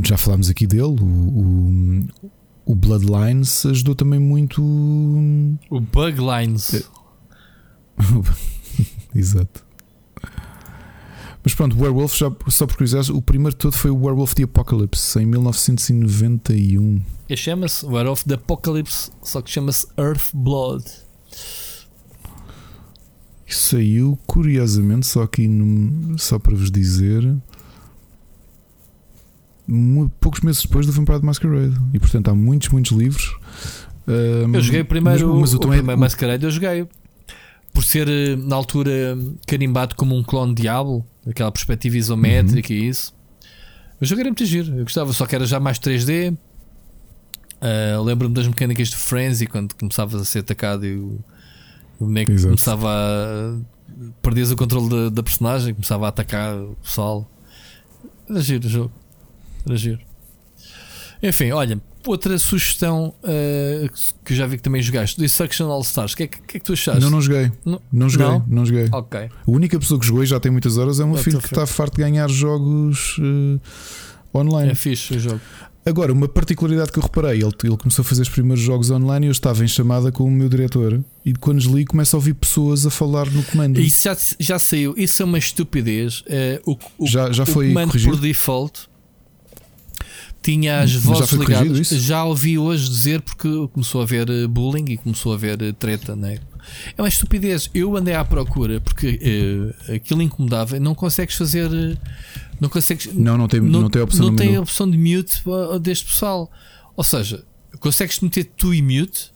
já 0.04 0.18
falámos 0.18 0.50
aqui 0.50 0.66
dele, 0.66 0.84
o, 0.84 1.06
o, 1.06 2.08
o 2.66 2.76
Bloodlines 2.76 3.66
ajudou 3.66 3.96
também 3.96 4.20
muito. 4.20 4.62
O 4.62 5.80
Buglines. 5.80 6.90
Exato. 9.16 9.66
Mas 11.44 11.54
pronto, 11.54 11.80
Werewolf, 11.80 12.18
já, 12.18 12.32
só 12.48 12.66
por 12.66 12.76
curiosidade, 12.76 13.12
o 13.12 13.22
primeiro 13.22 13.56
todo 13.56 13.74
foi 13.74 13.92
o 13.92 13.98
Werewolf 13.98 14.34
the 14.34 14.44
Apocalypse 14.44 15.20
em 15.20 15.28
1991. 15.28 17.02
E 17.30 17.38
chama-se 17.38 17.86
Werewolf 17.86 18.24
the 18.24 18.34
Apocalypse, 18.34 19.12
só 19.22 19.44
que 19.44 19.52
chama-se 19.52 19.86
Earth 19.96 20.32
Blood. 20.34 20.84
Saiu, 23.48 24.18
curiosamente, 24.26 25.06
só 25.06 25.22
aqui 25.22 25.48
no, 25.48 26.18
só 26.18 26.40
para 26.40 26.56
vos 26.56 26.72
dizer, 26.72 27.36
poucos 30.20 30.42
meses 30.42 30.62
depois 30.62 30.86
do 30.86 30.92
Vampire 30.92 31.24
Masquerade. 31.24 31.76
E 31.94 32.00
portanto 32.00 32.30
há 32.30 32.36
muitos, 32.36 32.70
muitos 32.70 32.92
livros. 32.92 33.36
eu 34.08 34.62
joguei 34.62 34.84
primeiro, 34.84 35.30
mas, 35.30 35.42
mas 35.42 35.54
o, 35.54 35.58
o 35.58 35.60
primeiro 35.60 36.00
Masquerade, 36.00 36.44
eu 36.44 36.52
joguei 36.52 36.88
por 37.76 37.84
ser 37.84 38.08
eh, 38.08 38.38
na 38.38 38.56
altura 38.56 39.18
carimbado 39.46 39.96
como 39.96 40.16
um 40.16 40.24
clone 40.24 40.56
Diablo, 40.56 41.06
aquela 41.28 41.52
perspectiva 41.52 41.98
isométrica 41.98 42.74
uhum. 42.74 42.80
e 42.80 42.88
isso. 42.88 43.14
O 44.02 44.06
jogo 44.06 44.22
era 44.22 44.30
muito 44.30 44.46
giro, 44.46 44.78
eu 44.78 44.84
gostava, 44.84 45.12
só 45.12 45.26
que 45.26 45.36
era 45.36 45.46
já 45.46 45.60
mais 45.60 45.78
3D. 45.78 46.34
Uh, 46.34 46.38
eh, 47.62 47.98
Lembro-me 48.02 48.34
das 48.34 48.48
mecânicas 48.48 48.88
de 48.88 48.96
Frenzy 48.96 49.46
quando 49.46 49.74
começavas 49.76 50.22
a 50.22 50.26
ser 50.26 50.40
atacado 50.40 50.86
e 50.86 50.96
o, 50.96 51.20
o 52.00 52.06
boneco 52.06 52.32
Exato. 52.32 52.48
começava 52.48 52.90
a. 52.90 53.76
Perdias 54.22 54.52
o 54.52 54.56
controle 54.56 54.90
da, 54.90 55.10
da, 55.10 55.24
personagem, 55.24 55.74
começava 55.74 56.06
a 56.06 56.10
atacar 56.10 56.56
o 56.58 56.76
pessoal. 56.82 57.30
Era 58.30 58.42
giro 58.42 58.66
o 58.66 58.70
jogo. 58.70 58.92
Era 59.66 59.76
giro. 59.76 60.00
Enfim, 61.22 61.52
olha, 61.52 61.82
outra 62.08 62.38
sugestão 62.38 63.14
uh, 63.24 63.90
que 64.24 64.34
eu 64.34 64.38
já 64.38 64.46
vi 64.46 64.58
que 64.58 64.64
também 64.64 64.82
jogaste, 64.82 65.20
Destruction 65.20 65.70
All 65.72 65.82
Stars. 65.82 66.14
O 66.14 66.18
que, 66.18 66.24
é 66.24 66.28
que, 66.28 66.40
que, 66.40 66.58
é 66.58 66.60
que 66.60 66.66
tu 66.66 66.74
achaste? 66.74 67.02
Não, 67.02 67.10
não 67.10 67.22
joguei. 67.22 67.52
Não, 67.66 67.82
não 67.92 68.10
joguei. 68.10 68.28
Não? 68.28 68.46
não? 68.48 68.66
joguei. 68.66 68.88
Ok. 68.92 69.20
A 69.20 69.30
única 69.48 69.80
pessoa 69.80 70.00
que 70.00 70.06
jogou 70.06 70.24
e 70.24 70.28
já 70.28 70.40
tem 70.40 70.52
muitas 70.52 70.78
horas 70.78 71.00
é 71.00 71.04
o 71.04 71.08
meu 71.08 71.18
filho 71.18 71.40
que 71.40 71.48
está 71.48 71.66
farto 71.66 71.96
de 71.96 72.04
ganhar 72.04 72.30
jogos 72.30 73.18
uh, 73.18 74.38
online. 74.38 74.72
É 74.72 74.76
fixe 74.76 75.16
o 75.16 75.20
jogo. 75.20 75.42
Agora, 75.88 76.12
uma 76.12 76.28
particularidade 76.28 76.92
que 76.92 76.98
eu 76.98 77.04
reparei, 77.04 77.44
ele, 77.44 77.54
ele, 77.64 77.78
começou 77.78 78.02
a 78.02 78.06
fazer 78.06 78.24
os 78.24 78.30
primeiros 78.30 78.64
jogos 78.64 78.90
online 78.90 79.28
e 79.28 79.30
eu 79.30 79.32
estava 79.32 79.64
em 79.64 79.68
chamada 79.68 80.12
com 80.12 80.24
o 80.24 80.32
meu 80.32 80.50
diretor 80.50 81.00
e 81.24 81.32
quando 81.34 81.60
desligo 81.60 81.92
começo 81.92 82.16
a 82.16 82.18
ouvir 82.18 82.34
pessoas 82.34 82.88
a 82.88 82.90
falar 82.90 83.30
no 83.30 83.44
comando. 83.44 83.80
Isso 83.80 84.04
já, 84.04 84.18
já 84.40 84.58
saiu, 84.58 84.96
isso 84.98 85.22
é 85.22 85.26
uma 85.26 85.38
estupidez. 85.38 86.22
Uh, 86.22 86.72
o, 86.72 87.04
o, 87.06 87.08
já, 87.08 87.32
já 87.32 87.44
o 87.44 87.46
foi 87.46 87.68
comando 87.68 87.90
corrigido? 87.90 88.16
por 88.16 88.20
default 88.22 88.88
tinha 90.46 90.82
as 90.82 90.94
vozes 90.94 91.32
ligadas. 91.32 91.88
Já 91.90 92.24
ouvi 92.24 92.58
hoje 92.58 92.88
dizer 92.88 93.22
porque 93.22 93.50
começou 93.74 94.02
a 94.02 94.04
haver 94.04 94.30
eh, 94.30 94.46
bullying 94.46 94.86
e 94.92 94.98
começou 94.98 95.32
a 95.32 95.36
haver 95.36 95.60
eh, 95.62 95.72
treta, 95.72 96.16
né? 96.16 96.38
É 96.96 97.02
uma 97.02 97.08
estupidez. 97.08 97.70
Eu 97.74 97.96
andei 97.98 98.14
à 98.14 98.24
procura 98.24 98.80
porque 98.80 99.74
uh, 99.90 99.94
aquilo 99.94 100.22
incomodava. 100.22 100.80
Não 100.80 100.96
consegues 100.96 101.36
fazer. 101.36 101.70
Não 102.60 102.70
consegues. 102.70 103.12
Não, 103.14 103.38
não 103.38 103.48
tem, 103.48 103.60
não, 103.60 103.82
não 103.82 103.90
tem 103.90 104.02
opção 104.02 104.26
Não 104.28 104.36
tem 104.36 104.56
a 104.56 104.62
opção 104.62 104.90
de 104.90 104.98
mute 104.98 105.44
deste 105.82 106.06
pessoal. 106.06 106.52
Ou 106.96 107.04
seja, 107.04 107.44
consegues 107.80 108.20
meter 108.20 108.46
tu 108.58 108.74
e 108.74 108.82
mute 108.82 109.32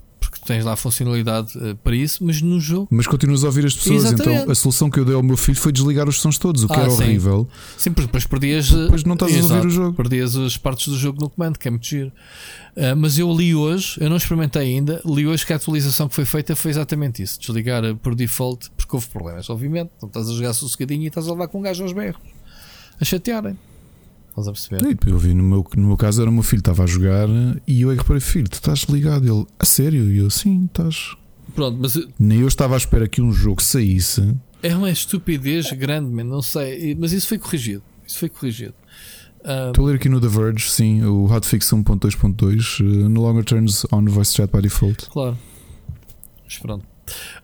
tens 0.50 0.66
lá 0.66 0.74
a 0.74 0.76
funcionalidade 0.76 1.56
uh, 1.60 1.76
para 1.76 1.96
isso, 1.96 2.26
mas 2.26 2.42
no 2.42 2.60
jogo. 2.60 2.88
Mas 2.90 3.06
continuas 3.06 3.44
a 3.44 3.48
ouvir 3.48 3.68
as 3.68 3.76
pessoas, 3.76 4.06
então 4.06 4.14
Exatamente. 4.14 4.42
então 4.42 4.52
a 4.52 4.56
solução 4.56 4.90
que 4.90 5.00
eu 5.00 5.06
dei 5.06 5.14
ao 5.14 5.22
meu 5.22 5.38
filho 5.38 5.58
foi 5.58 5.72
desligar 5.72 6.10
os 6.10 6.20
sons 6.20 6.40
todos, 6.40 6.64
o 6.64 6.68
que 6.68 6.74
ah, 6.74 6.82
era 6.82 6.90
sim. 6.90 7.04
horrível. 7.04 7.48
Sim, 7.78 7.92
porque 7.92 8.08
depois 8.08 8.26
perdias. 8.26 8.72
Depois 8.72 9.04
não 9.04 9.14
estás 9.14 9.32
exato, 9.32 9.54
a 9.54 9.56
ouvir 9.58 9.68
o 9.68 9.70
jogo. 9.70 9.96
Perdias 9.96 10.36
as 10.36 10.58
partes 10.58 10.88
do 10.88 10.98
jogo 10.98 11.22
no 11.22 11.30
comando, 11.30 11.60
que 11.60 11.68
é 11.68 11.72
muito 11.72 11.86
giro. 11.86 12.12
Uh, 12.76 12.96
mas 12.98 13.20
eu 13.20 13.32
li 13.32 13.54
hoje, 13.54 13.98
eu 14.02 14.10
não 14.10 14.18
experimentei 14.18 14.64
ainda, 14.64 15.00
li 15.06 15.28
hoje 15.28 15.46
que 15.46 15.54
a 15.54 15.58
atualização 15.58 16.10
que 16.10 16.16
foi 16.16 16.26
feita 16.26 16.56
foi 16.56 16.72
exatamente 16.72 17.22
isso: 17.22 17.40
desligar 17.40 17.84
por 17.98 18.16
default, 18.16 18.72
porque 18.76 18.96
houve 18.96 19.08
problemas, 19.08 19.48
obviamente. 19.52 19.92
Não 20.02 20.08
estás 20.08 20.28
a 20.28 20.34
jogar 20.34 20.54
sossegadinho 20.54 21.04
e 21.04 21.08
estás 21.08 21.28
a 21.28 21.32
levar 21.32 21.48
com 21.48 21.60
um 21.60 21.62
gajo 21.62 21.84
aos 21.84 21.94
berros 21.94 22.40
a 23.00 23.06
chatearem. 23.06 23.56
Estás 24.40 24.48
a 24.48 24.52
perceber? 24.52 24.98
Eu 25.06 25.18
vi 25.18 25.34
no 25.34 25.44
meu, 25.44 25.66
no 25.76 25.88
meu 25.88 25.98
caso 25.98 26.22
era 26.22 26.30
o 26.30 26.34
meu 26.34 26.44
filho, 26.44 26.60
estava 26.60 26.84
a 26.84 26.88
jogar 26.88 27.28
e 27.68 27.82
eu 27.82 27.90
aí 27.90 27.98
reparei, 27.98 28.22
filho, 28.22 28.48
tu 28.48 28.54
estás 28.54 28.84
ligado? 28.84 29.26
Ele, 29.26 29.46
a 29.60 29.66
sério? 29.66 30.12
E 30.12 30.18
eu, 30.18 30.30
sim, 30.30 30.66
estás. 30.66 31.16
Pronto, 31.54 31.78
mas. 31.82 32.00
Nem 32.18 32.40
eu 32.40 32.48
estava 32.48 32.76
à 32.76 32.78
espera 32.78 33.08
que 33.08 33.22
um 33.22 33.32
jogo 33.32 33.62
saísse. 33.62 34.36
É 34.62 34.76
uma 34.76 34.90
estupidez 34.90 35.72
grande, 35.72 36.10
man, 36.14 36.24
não 36.24 36.42
sei. 36.42 36.96
Mas 36.96 37.12
isso 37.12 37.28
foi 37.28 37.38
corrigido. 37.38 37.84
Isso 38.06 38.20
foi 38.20 38.30
corrigido. 38.30 38.74
Estou 39.70 39.86
a 39.86 39.88
ler 39.90 39.96
aqui 39.96 40.10
no 40.10 40.20
The 40.20 40.28
Verge, 40.28 40.70
sim, 40.70 41.04
o 41.04 41.26
hotfix 41.26 41.70
1.2.2 41.72 42.82
uh, 42.82 43.10
no 43.10 43.22
longer 43.22 43.44
turns 43.44 43.86
on 43.92 44.06
voice 44.06 44.34
chat 44.34 44.52
by 44.52 44.62
default. 44.62 45.10
Claro. 45.10 45.38
Mas 46.44 46.58
pronto. 46.58 46.86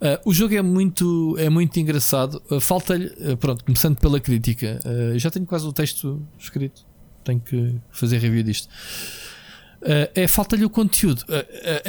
Uh, 0.01 0.29
o 0.29 0.33
jogo 0.33 0.55
é 0.55 0.61
muito, 0.61 1.35
é 1.37 1.49
muito 1.49 1.79
engraçado. 1.79 2.41
Uh, 2.49 2.59
Falta-lhe, 2.59 3.07
uh, 3.07 3.37
pronto, 3.37 3.63
começando 3.63 3.97
pela 3.97 4.19
crítica. 4.19 4.79
já 5.17 5.29
tenho 5.29 5.45
quase 5.45 5.65
o 5.67 5.73
texto 5.73 6.21
escrito. 6.37 6.85
Tenho 7.23 7.39
que 7.39 7.75
fazer 7.89 8.19
review 8.19 8.43
disto. 8.43 8.69
é 10.13 10.27
falta-lhe 10.27 10.63
o 10.63 10.69
conteúdo. 10.69 11.23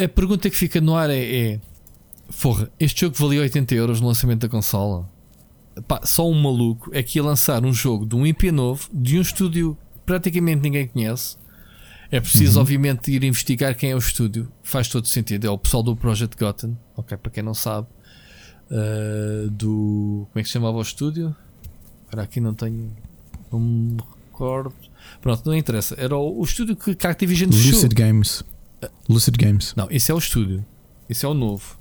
a 0.03 0.07
pergunta 0.07 0.49
que 0.49 0.55
fica 0.55 0.81
no 0.81 0.95
ar 0.95 1.09
é, 1.09 1.53
é: 1.53 1.61
Forra, 2.29 2.71
este 2.79 3.01
jogo 3.01 3.15
valia 3.17 3.41
80 3.41 3.75
euros 3.75 4.01
no 4.01 4.07
lançamento 4.07 4.41
da 4.41 4.49
consola. 4.49 5.07
Pá, 5.87 6.01
só 6.03 6.27
um 6.27 6.33
maluco 6.33 6.89
é 6.91 7.03
que 7.03 7.19
ia 7.19 7.23
lançar 7.23 7.63
um 7.63 7.71
jogo 7.71 8.03
de 8.03 8.15
um 8.15 8.25
IP 8.25 8.51
novo, 8.51 8.89
de 8.91 9.19
um 9.19 9.21
estúdio 9.21 9.77
praticamente 10.07 10.61
ninguém 10.61 10.87
conhece. 10.87 11.36
É 12.11 12.19
preciso, 12.19 12.55
uhum. 12.55 12.61
obviamente, 12.61 13.11
ir 13.11 13.23
investigar 13.23 13.75
quem 13.75 13.91
é 13.91 13.95
o 13.95 13.97
estúdio. 13.97 14.51
Faz 14.63 14.87
todo 14.87 15.07
sentido. 15.07 15.45
É 15.45 15.49
o 15.49 15.57
pessoal 15.57 15.83
do 15.83 15.95
Project 15.95 16.37
Gotham. 16.37 16.77
Ok, 16.95 17.17
para 17.17 17.31
quem 17.31 17.43
não 17.43 17.53
sabe. 17.53 17.87
Uh, 18.69 19.49
do. 19.49 20.27
Como 20.31 20.39
é 20.39 20.41
que 20.41 20.47
se 20.47 20.53
chamava 20.53 20.77
o 20.77 20.81
estúdio? 20.81 21.35
Para 22.09 22.23
aqui 22.23 22.39
não 22.39 22.53
tenho. 22.53 22.91
Não 23.51 23.59
me 23.59 23.97
recordo. 24.27 24.73
Pronto, 25.21 25.45
não 25.45 25.55
interessa. 25.55 25.95
Era 25.97 26.15
o, 26.15 26.39
o 26.39 26.43
estúdio 26.43 26.75
que, 26.75 26.95
que 26.95 27.07
a 27.07 27.09
Activision 27.09 27.49
Lucid 27.49 27.73
fechou. 27.73 27.89
Games. 27.89 28.43
Lucid 29.09 29.37
Games. 29.37 29.73
Não, 29.75 29.87
esse 29.89 30.11
é 30.11 30.15
o 30.15 30.17
estúdio. 30.17 30.65
Esse 31.09 31.25
é 31.25 31.29
o 31.29 31.33
novo. 31.33 31.77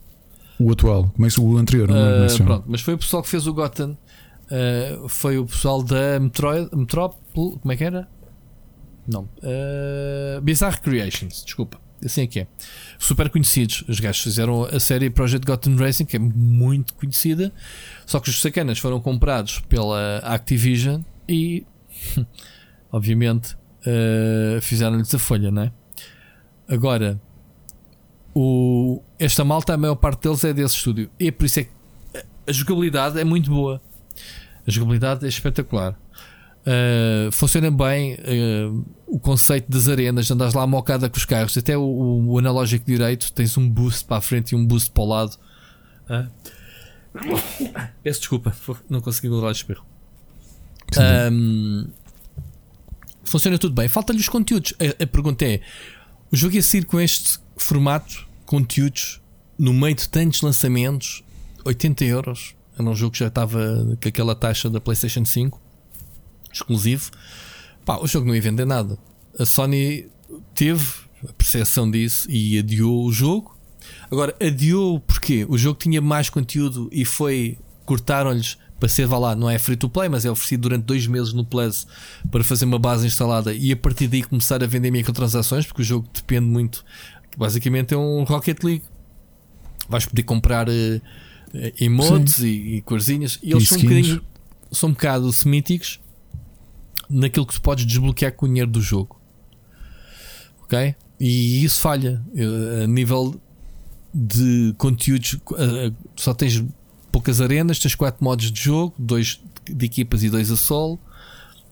O 0.58 0.70
atual. 0.72 1.10
Como 1.14 1.26
é 1.26 1.30
que 1.30 1.40
o 1.40 1.56
anterior? 1.56 1.88
Não 1.88 1.96
uh, 1.96 2.24
é 2.24 2.36
pronto, 2.38 2.64
mas 2.66 2.80
foi 2.80 2.94
o 2.94 2.98
pessoal 2.98 3.22
que 3.22 3.28
fez 3.28 3.46
o 3.46 3.52
Gotham. 3.52 3.96
Uh, 4.46 5.08
foi 5.08 5.38
o 5.38 5.46
pessoal 5.46 5.82
da 5.82 6.18
Metroid, 6.18 6.68
Metrópole. 6.74 7.58
Como 7.58 7.72
é 7.72 7.76
que 7.76 7.84
era? 7.84 8.08
Não. 9.06 9.22
Uh, 9.22 10.40
Bizarre 10.42 10.80
Creations, 10.80 11.44
desculpa. 11.44 11.80
Assim 12.04 12.22
é 12.22 12.26
que 12.26 12.40
é. 12.40 12.46
Super 12.98 13.30
conhecidos. 13.30 13.84
Os 13.88 14.00
gajos 14.00 14.22
fizeram 14.22 14.64
a 14.64 14.78
série 14.78 15.08
Project 15.08 15.46
Gotham 15.46 15.76
Racing, 15.76 16.04
que 16.04 16.16
é 16.16 16.18
muito 16.18 16.94
conhecida. 16.94 17.52
Só 18.04 18.20
que 18.20 18.28
os 18.28 18.40
sacanas 18.40 18.78
foram 18.78 19.00
comprados 19.00 19.60
pela 19.60 20.18
Activision 20.18 21.00
e, 21.28 21.64
obviamente, 22.92 23.54
uh, 23.54 24.60
fizeram-lhes 24.60 25.14
a 25.14 25.18
folha, 25.18 25.50
não 25.50 25.62
é? 25.62 25.72
Agora, 26.68 27.20
o, 28.34 29.02
esta 29.18 29.44
malta, 29.44 29.72
a 29.72 29.76
maior 29.78 29.94
parte 29.94 30.22
deles 30.22 30.44
é 30.44 30.52
desse 30.52 30.76
estúdio. 30.76 31.10
E 31.18 31.28
é 31.28 31.30
por 31.30 31.46
isso 31.46 31.60
é 31.60 31.64
que 31.64 31.70
a 32.46 32.52
jogabilidade 32.52 33.18
é 33.18 33.24
muito 33.24 33.50
boa. 33.50 33.80
A 34.66 34.70
jogabilidade 34.70 35.24
é 35.24 35.28
espetacular. 35.28 35.98
Uh, 36.66 37.30
funciona 37.32 37.70
bem 37.70 38.14
uh, 38.14 38.84
o 39.06 39.18
conceito 39.18 39.70
das 39.70 39.88
arenas, 39.88 40.30
andas 40.30 40.52
lá 40.52 40.66
mocada 40.66 41.08
com 41.08 41.16
os 41.16 41.24
carros, 41.24 41.56
até 41.56 41.76
o, 41.76 41.82
o, 41.82 42.38
analógico 42.38 42.84
direito 42.84 43.32
tens 43.32 43.56
um 43.56 43.68
boost 43.68 44.04
para 44.04 44.16
a 44.16 44.20
frente 44.20 44.50
e 44.50 44.56
um 44.56 44.66
boost 44.66 44.90
para 44.90 45.02
o 45.02 45.06
lado. 45.06 45.38
Uh. 46.10 46.30
Peço 48.02 48.20
desculpa, 48.20 48.54
não 48.90 49.00
consegui 49.00 49.28
controlar 49.28 49.50
o 49.50 49.52
espirro. 49.52 49.86
Um, 51.32 51.88
funciona 53.24 53.58
tudo 53.58 53.74
bem, 53.74 53.88
falta-lhe 53.88 54.18
os 54.18 54.28
conteúdos. 54.28 54.74
A, 54.80 55.04
a, 55.04 55.06
pergunta 55.06 55.44
é: 55.44 55.60
o 56.30 56.36
jogo 56.36 56.54
ia 56.54 56.62
sair 56.62 56.84
com 56.84 57.00
este 57.00 57.38
formato, 57.56 58.26
conteúdos, 58.44 59.20
no 59.58 59.72
meio 59.72 59.94
de 59.94 60.08
tantos 60.08 60.42
lançamentos, 60.42 61.24
80 61.64 62.04
euros. 62.04 62.54
Era 62.78 62.88
um 62.88 62.94
jogo 62.94 63.12
que 63.12 63.20
já 63.20 63.28
estava 63.28 63.96
com 64.00 64.08
aquela 64.08 64.34
taxa 64.34 64.68
da 64.68 64.80
PlayStation 64.80 65.24
5 65.24 65.58
exclusivo, 66.52 67.10
pá, 67.86 67.98
o 67.98 68.06
jogo 68.06 68.26
não 68.26 68.34
ia 68.34 68.42
vender 68.42 68.66
nada. 68.66 68.98
A 69.38 69.46
Sony 69.46 70.08
teve 70.54 70.84
a 71.26 71.32
percepção 71.32 71.90
disso 71.90 72.30
e 72.30 72.58
adiou 72.58 73.06
o 73.06 73.12
jogo. 73.12 73.56
Agora, 74.10 74.36
adiou 74.40 75.00
porque 75.00 75.46
o 75.48 75.56
jogo 75.56 75.78
tinha 75.78 76.02
mais 76.02 76.28
conteúdo 76.28 76.90
e 76.92 77.04
foi. 77.04 77.56
cortaram-lhes 77.86 78.58
para 78.78 78.90
ser, 78.90 79.06
vá 79.06 79.16
lá, 79.16 79.34
não 79.34 79.48
é 79.48 79.58
free 79.58 79.76
to 79.76 79.88
play, 79.88 80.08
mas 80.08 80.26
é 80.26 80.30
oferecido 80.30 80.62
durante 80.62 80.84
dois 80.84 81.06
meses 81.06 81.32
no 81.32 81.46
Plus 81.46 81.86
para 82.30 82.44
fazer 82.44 82.66
uma 82.66 82.78
base 82.78 83.06
instalada 83.06 83.54
e 83.54 83.72
a 83.72 83.76
partir 83.76 84.06
daí 84.06 84.22
começar 84.22 84.62
a 84.62 84.66
vender 84.66 84.90
microtransações, 84.90 85.64
porque 85.64 85.80
o 85.80 85.84
jogo 85.84 86.06
depende 86.12 86.46
muito. 86.46 86.84
Basicamente 87.38 87.94
é 87.94 87.96
um 87.96 88.24
Rocket 88.24 88.62
League. 88.62 88.82
Vais 89.88 90.04
poder 90.04 90.24
comprar 90.24 90.68
uh, 90.68 91.00
emotes 91.80 92.40
e, 92.40 92.76
e 92.76 92.80
corzinhas 92.82 93.38
e 93.42 93.52
eles 93.52 93.62
e 93.62 93.66
são 93.66 93.78
um, 93.78 93.82
bocadinho, 93.82 94.22
são 94.72 94.88
um 94.90 94.92
bocado 94.92 95.32
semíticos 95.32 96.00
naquilo 97.08 97.46
que 97.46 97.54
tu 97.54 97.60
podes 97.60 97.84
desbloquear 97.84 98.32
com 98.32 98.46
o 98.46 98.48
dinheiro 98.48 98.70
do 98.70 98.80
jogo. 98.80 99.20
Ok? 100.64 100.94
E 101.18 101.64
isso 101.64 101.80
falha. 101.80 102.22
A 102.82 102.86
nível 102.86 103.40
de 104.12 104.74
conteúdos, 104.78 105.38
só 106.16 106.34
tens 106.34 106.64
poucas 107.12 107.40
arenas, 107.40 107.78
tens 107.78 107.94
quatro 107.94 108.24
modos 108.24 108.50
de 108.50 108.60
jogo, 108.60 108.94
dois 108.98 109.40
de 109.64 109.86
equipas 109.86 110.22
e 110.22 110.30
dois 110.30 110.50
a 110.50 110.56
solo. 110.56 110.98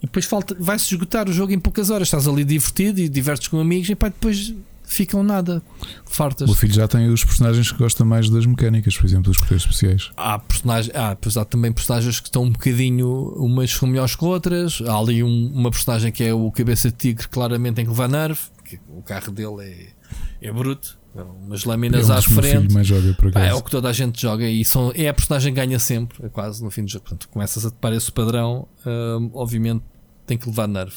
E 0.03 0.07
depois 0.07 0.29
vai-se 0.59 0.95
esgotar 0.95 1.29
o 1.29 1.33
jogo 1.33 1.53
em 1.53 1.59
poucas 1.59 1.91
horas. 1.91 2.09
Estás 2.09 2.29
ali 2.29 2.45
divertido 2.45 3.01
e 3.01 3.09
divertes 3.09 3.49
com 3.49 3.59
amigos 3.59 3.89
e 3.89 3.95
pá, 3.95 4.09
depois 4.09 4.55
ficam 4.95 5.23
nada. 5.23 5.63
Fartas. 6.05 6.49
O 6.49 6.55
filho 6.55 6.73
já 6.73 6.87
tem 6.87 7.09
os 7.09 7.25
personagens 7.25 7.71
que 7.73 7.79
gosta 7.79 8.05
mais 8.05 8.31
das 8.31 8.47
mecânicas, 8.47 8.97
por 8.97 9.07
exemplo, 9.07 9.25
dos 9.25 9.39
poderes 9.39 9.63
especiais. 9.63 10.11
Há 10.17 10.39
personagens, 10.39 10.95
ah, 10.95 11.17
pois 11.21 11.37
há 11.37 11.45
também 11.45 11.73
personagens 11.73 12.21
que 12.21 12.29
estão 12.29 12.45
um 12.45 12.51
bocadinho, 12.51 13.35
umas 13.37 13.71
são 13.71 13.89
melhores 13.89 14.15
que 14.15 14.25
outras. 14.25 14.81
Há 14.87 14.97
ali 14.97 15.23
um, 15.23 15.53
uma 15.53 15.71
personagem 15.71 16.13
que 16.13 16.23
é 16.23 16.33
o 16.33 16.51
cabeça 16.51 16.91
de 16.91 16.97
tigre, 16.97 17.29
claramente 17.29 17.77
tem 17.77 17.85
que 17.85 17.91
levar 17.91 18.09
nerve, 18.09 18.41
porque 18.57 18.79
o 18.89 19.03
carro 19.03 19.33
dele 19.33 19.93
é, 20.41 20.49
é 20.49 20.53
bruto. 20.53 20.99
Umas 21.15 21.65
lâminas 21.65 22.11
é 22.11 22.13
à 22.13 22.23
frente. 22.23 22.75
Mais 22.75 22.87
joga, 22.87 23.15
por 23.15 23.37
é 23.37 23.55
o 23.55 23.63
que 23.63 23.71
toda 23.71 23.89
a 23.89 23.93
gente 23.93 24.21
joga 24.21 24.49
e 24.49 24.65
são, 24.65 24.93
é 24.97 25.09
a 25.09 25.15
personagem 25.15 25.55
que 25.55 25.61
ganha 25.61 25.79
sempre, 25.79 26.27
é 26.27 26.29
quase 26.29 26.63
no 26.63 26.71
fim 26.73 26.85
do 26.85 26.91
jogo. 26.91 27.05
Portanto, 27.05 27.29
começas 27.29 27.65
a 27.65 27.71
topar 27.71 27.93
esse 27.93 28.11
padrão, 28.11 28.67
hum, 28.85 29.31
obviamente 29.33 29.85
tem 30.27 30.37
que 30.37 30.49
levar 30.49 30.67
nerve. 30.67 30.97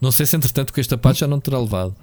Não 0.00 0.10
sei 0.10 0.26
se 0.26 0.36
entretanto 0.36 0.72
que 0.72 0.80
esta 0.80 0.96
parte 0.98 1.20
já 1.20 1.26
não 1.26 1.38
terá 1.38 1.58
levado. 1.58 1.94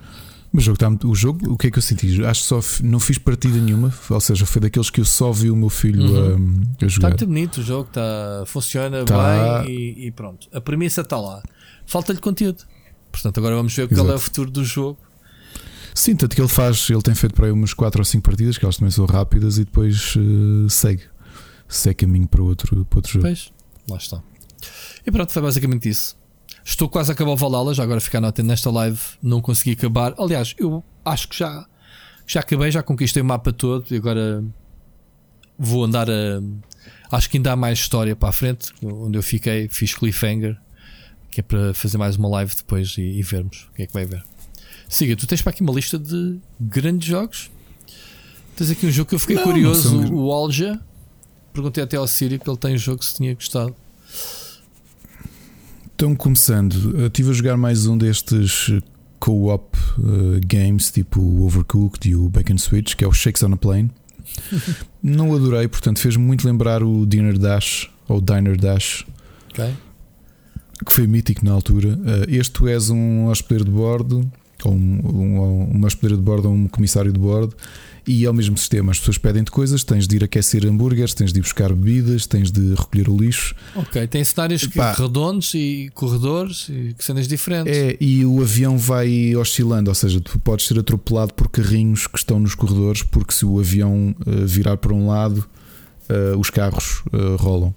O 0.55 0.61
jogo, 0.61 0.75
está, 0.75 1.07
o 1.07 1.15
jogo, 1.15 1.53
o 1.53 1.57
que 1.57 1.67
é 1.67 1.71
que 1.71 1.77
eu 1.77 1.81
senti? 1.81 2.23
Acho 2.23 2.41
que 2.41 2.47
só 2.47 2.59
não 2.83 2.99
fiz 2.99 3.17
partida 3.17 3.57
nenhuma, 3.57 3.93
ou 4.09 4.21
seja, 4.21 4.45
foi 4.45 4.61
daqueles 4.61 4.89
que 4.89 5.01
eu 5.01 5.05
só 5.05 5.31
vi 5.31 5.51
o 5.51 5.55
meu 5.55 5.69
filho 5.69 6.01
uhum. 6.01 6.63
a, 6.81 6.85
a, 6.85 6.87
jogar. 6.87 7.09
Está 7.09 7.09
muito 7.09 7.27
bonito 7.27 7.57
o 7.57 7.63
jogo, 7.63 7.89
está, 7.89 8.43
funciona 8.45 9.03
tá. 9.03 9.63
bem 9.63 9.71
e, 9.71 10.07
e, 10.07 10.11
pronto. 10.11 10.47
A 10.53 10.61
premissa 10.61 11.01
está 11.01 11.17
lá. 11.17 11.43
Falta-lhe 11.85 12.19
conteúdo. 12.19 12.63
Portanto, 13.11 13.37
agora 13.37 13.55
vamos 13.55 13.75
ver 13.75 13.83
Exato. 13.83 13.95
qual 13.95 14.11
é 14.11 14.15
o 14.15 14.19
futuro 14.19 14.49
do 14.49 14.63
jogo. 14.63 14.97
Sim, 15.93 16.15
tanto 16.15 16.35
que 16.35 16.41
ele 16.41 16.49
faz, 16.49 16.89
ele 16.89 17.01
tem 17.01 17.15
feito 17.15 17.33
para 17.33 17.45
aí 17.45 17.51
umas 17.51 17.73
4 17.73 18.01
ou 18.01 18.05
5 18.05 18.23
partidas, 18.23 18.57
que 18.57 18.65
elas 18.65 18.77
também 18.77 18.91
são 18.91 19.05
rápidas, 19.05 19.57
e 19.57 19.65
depois 19.65 20.15
uh, 20.15 20.69
segue. 20.69 21.03
Segue 21.67 21.95
caminho 21.95 22.27
para 22.27 22.43
outro, 22.43 22.85
para 22.85 22.97
outro 22.97 23.11
jogo. 23.11 23.25
Pois, 23.25 23.51
lá 23.89 23.97
está. 23.97 24.21
E 25.05 25.11
pronto, 25.11 25.31
foi 25.31 25.41
basicamente 25.41 25.89
isso. 25.89 26.17
Estou 26.67 26.89
quase 26.89 27.11
a 27.11 27.13
acabar 27.13 27.31
o 27.31 27.35
Valhalla, 27.35 27.75
já 27.75 27.83
agora 27.83 28.01
ficar 28.01 28.19
nota 28.19 28.41
nesta 28.41 28.71
live, 28.71 28.99
não 29.21 29.39
consegui 29.39 29.73
acabar. 29.73 30.15
Aliás, 30.17 30.55
eu 30.57 30.83
acho 31.05 31.29
que 31.29 31.37
já, 31.37 31.63
já 32.25 32.39
acabei, 32.39 32.71
já 32.71 32.81
conquistei 32.81 33.21
o 33.21 33.25
mapa 33.25 33.53
todo 33.53 33.85
e 33.91 33.95
agora 33.95 34.43
vou 35.59 35.83
andar 35.83 36.09
a. 36.09 36.41
Acho 37.11 37.29
que 37.29 37.37
ainda 37.37 37.51
há 37.51 37.55
mais 37.55 37.77
história 37.77 38.15
para 38.15 38.29
a 38.29 38.31
frente, 38.31 38.73
onde 38.83 39.15
eu 39.15 39.21
fiquei, 39.21 39.69
fiz 39.69 39.93
cliffhanger, 39.93 40.57
que 41.29 41.39
é 41.39 41.43
para 41.43 41.71
fazer 41.75 41.99
mais 41.99 42.15
uma 42.15 42.27
live 42.29 42.55
depois 42.55 42.95
e, 42.97 43.01
e 43.01 43.21
vermos 43.21 43.69
o 43.71 43.75
que 43.75 43.83
é 43.83 43.85
que 43.85 43.93
vai 43.93 44.03
ver. 44.03 44.23
Siga, 44.89 45.15
tu 45.15 45.27
tens 45.27 45.43
para 45.43 45.51
aqui 45.51 45.61
uma 45.61 45.71
lista 45.71 45.99
de 45.99 46.39
grandes 46.59 47.07
jogos. 47.07 47.51
Tens 48.55 48.71
aqui 48.71 48.87
um 48.87 48.91
jogo 48.91 49.09
que 49.09 49.15
eu 49.15 49.19
fiquei 49.19 49.35
não, 49.35 49.43
curioso, 49.43 50.01
não 50.01 50.15
o 50.15 50.31
Alja. 50.31 50.81
Perguntei 51.53 51.83
até 51.83 51.95
ao 51.95 52.07
Sírio 52.07 52.39
que 52.39 52.49
ele 52.49 52.57
tem 52.57 52.73
um 52.73 52.77
jogo 52.77 53.05
se 53.05 53.13
tinha 53.13 53.35
gostado. 53.35 53.75
Então, 55.95 56.13
começando, 56.13 57.05
estive 57.05 57.29
a 57.29 57.33
jogar 57.33 57.55
mais 57.55 57.87
um 57.87 57.97
destes 57.97 58.69
co-op 59.17 59.77
uh, 59.97 60.41
games, 60.45 60.91
tipo 60.91 61.21
o 61.21 61.45
Overcooked 61.45 62.09
e 62.09 62.13
o 62.13 62.27
Bacon 62.27 62.57
Switch, 62.57 62.95
que 62.95 63.05
é 63.05 63.07
o 63.07 63.13
Shakes 63.13 63.41
on 63.43 63.53
a 63.53 63.55
Plane. 63.55 63.89
Não 65.01 65.33
adorei, 65.33 65.69
portanto, 65.69 65.99
fez-me 65.99 66.21
muito 66.21 66.45
lembrar 66.45 66.83
o 66.83 67.05
Dinner 67.05 67.37
Dash 67.37 67.89
ou 68.09 68.19
Diner 68.19 68.57
Dash, 68.57 69.05
okay. 69.51 69.73
que 70.85 70.91
foi 70.91 71.07
mítico 71.07 71.45
na 71.45 71.53
altura. 71.53 71.93
Uh, 71.93 72.25
este 72.27 72.51
tu 72.51 72.67
és 72.67 72.89
um 72.89 73.27
hospedeiro 73.27 73.63
de 73.63 73.71
bordo, 73.71 74.29
ou 74.65 74.73
um, 74.73 74.99
um, 75.01 75.77
um 75.77 75.85
hospedeiro 75.85 76.17
de 76.17 76.23
bordo 76.23 76.49
ou 76.49 76.55
um 76.55 76.67
comissário 76.67 77.13
de 77.13 77.19
bordo, 77.19 77.55
e 78.07 78.25
é 78.25 78.29
o 78.29 78.33
mesmo 78.33 78.57
sistema. 78.57 78.91
As 78.91 78.99
pessoas 78.99 79.17
pedem-te 79.17 79.51
coisas, 79.51 79.83
tens 79.83 80.07
de 80.07 80.15
ir 80.15 80.23
aquecer 80.23 80.65
hambúrgueres, 80.65 81.13
tens 81.13 81.33
de 81.33 81.39
ir 81.39 81.41
buscar 81.41 81.73
bebidas, 81.73 82.25
tens 82.25 82.51
de 82.51 82.73
recolher 82.75 83.09
o 83.09 83.17
lixo. 83.17 83.55
Ok, 83.75 84.07
tem 84.07 84.23
cenários 84.23 84.67
Pá, 84.67 84.93
redondos 84.93 85.53
e 85.53 85.89
corredores 85.93 86.69
e 86.69 86.95
cenas 86.99 87.27
diferentes. 87.27 87.75
É, 87.75 87.97
e 87.99 88.25
o 88.25 88.41
avião 88.41 88.77
vai 88.77 89.35
oscilando, 89.35 89.89
ou 89.89 89.95
seja, 89.95 90.19
tu 90.21 90.37
podes 90.39 90.67
ser 90.67 90.77
atropelado 90.79 91.33
por 91.33 91.49
carrinhos 91.49 92.07
que 92.07 92.17
estão 92.17 92.39
nos 92.39 92.55
corredores, 92.55 93.01
porque 93.03 93.33
se 93.33 93.45
o 93.45 93.59
avião 93.59 94.15
uh, 94.25 94.45
virar 94.45 94.77
para 94.77 94.93
um 94.93 95.07
lado, 95.07 95.45
uh, 96.09 96.37
os 96.37 96.49
carros 96.49 97.01
uh, 97.13 97.35
rolam. 97.37 97.73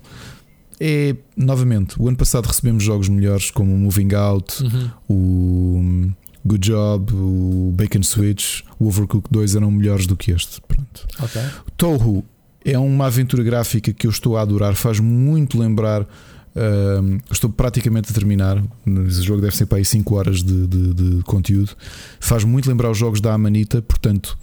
É, 0.80 1.16
novamente, 1.36 2.00
o 2.00 2.06
ano 2.06 2.16
passado 2.16 2.46
recebemos 2.46 2.84
jogos 2.84 3.08
melhores 3.08 3.50
como 3.50 3.74
o 3.74 3.78
Moving 3.78 4.14
Out, 4.14 4.62
uhum. 4.62 4.90
o 5.08 6.12
Good 6.48 6.66
Job, 6.66 7.14
o 7.14 7.72
Bacon 7.74 8.02
Switch, 8.02 8.62
o 8.78 8.86
Overcooked 8.86 9.28
2 9.30 9.56
eram 9.56 9.70
melhores 9.70 10.06
do 10.06 10.16
que 10.16 10.32
este. 10.32 10.60
Pronto. 10.62 11.06
Okay. 11.22 11.42
Touhou 11.76 12.24
é 12.64 12.78
uma 12.78 13.06
aventura 13.06 13.42
gráfica 13.42 13.92
que 13.92 14.06
eu 14.06 14.10
estou 14.10 14.36
a 14.36 14.42
adorar, 14.42 14.74
faz 14.74 14.98
muito 14.98 15.58
lembrar. 15.58 16.02
Uh, 16.02 17.20
estou 17.30 17.50
praticamente 17.50 18.10
a 18.10 18.14
terminar. 18.14 18.60
O 18.84 19.10
jogo 19.10 19.40
deve 19.40 19.54
ser 19.54 19.66
para 19.66 19.78
aí 19.78 19.84
5 19.84 20.14
horas 20.16 20.42
de, 20.42 20.66
de, 20.66 20.94
de, 20.94 21.22
conteúdo. 21.22 21.76
Faz 22.18 22.42
muito 22.42 22.68
lembrar 22.68 22.90
os 22.90 22.98
jogos 22.98 23.20
da 23.20 23.32
Amanita, 23.32 23.80
portanto, 23.80 24.36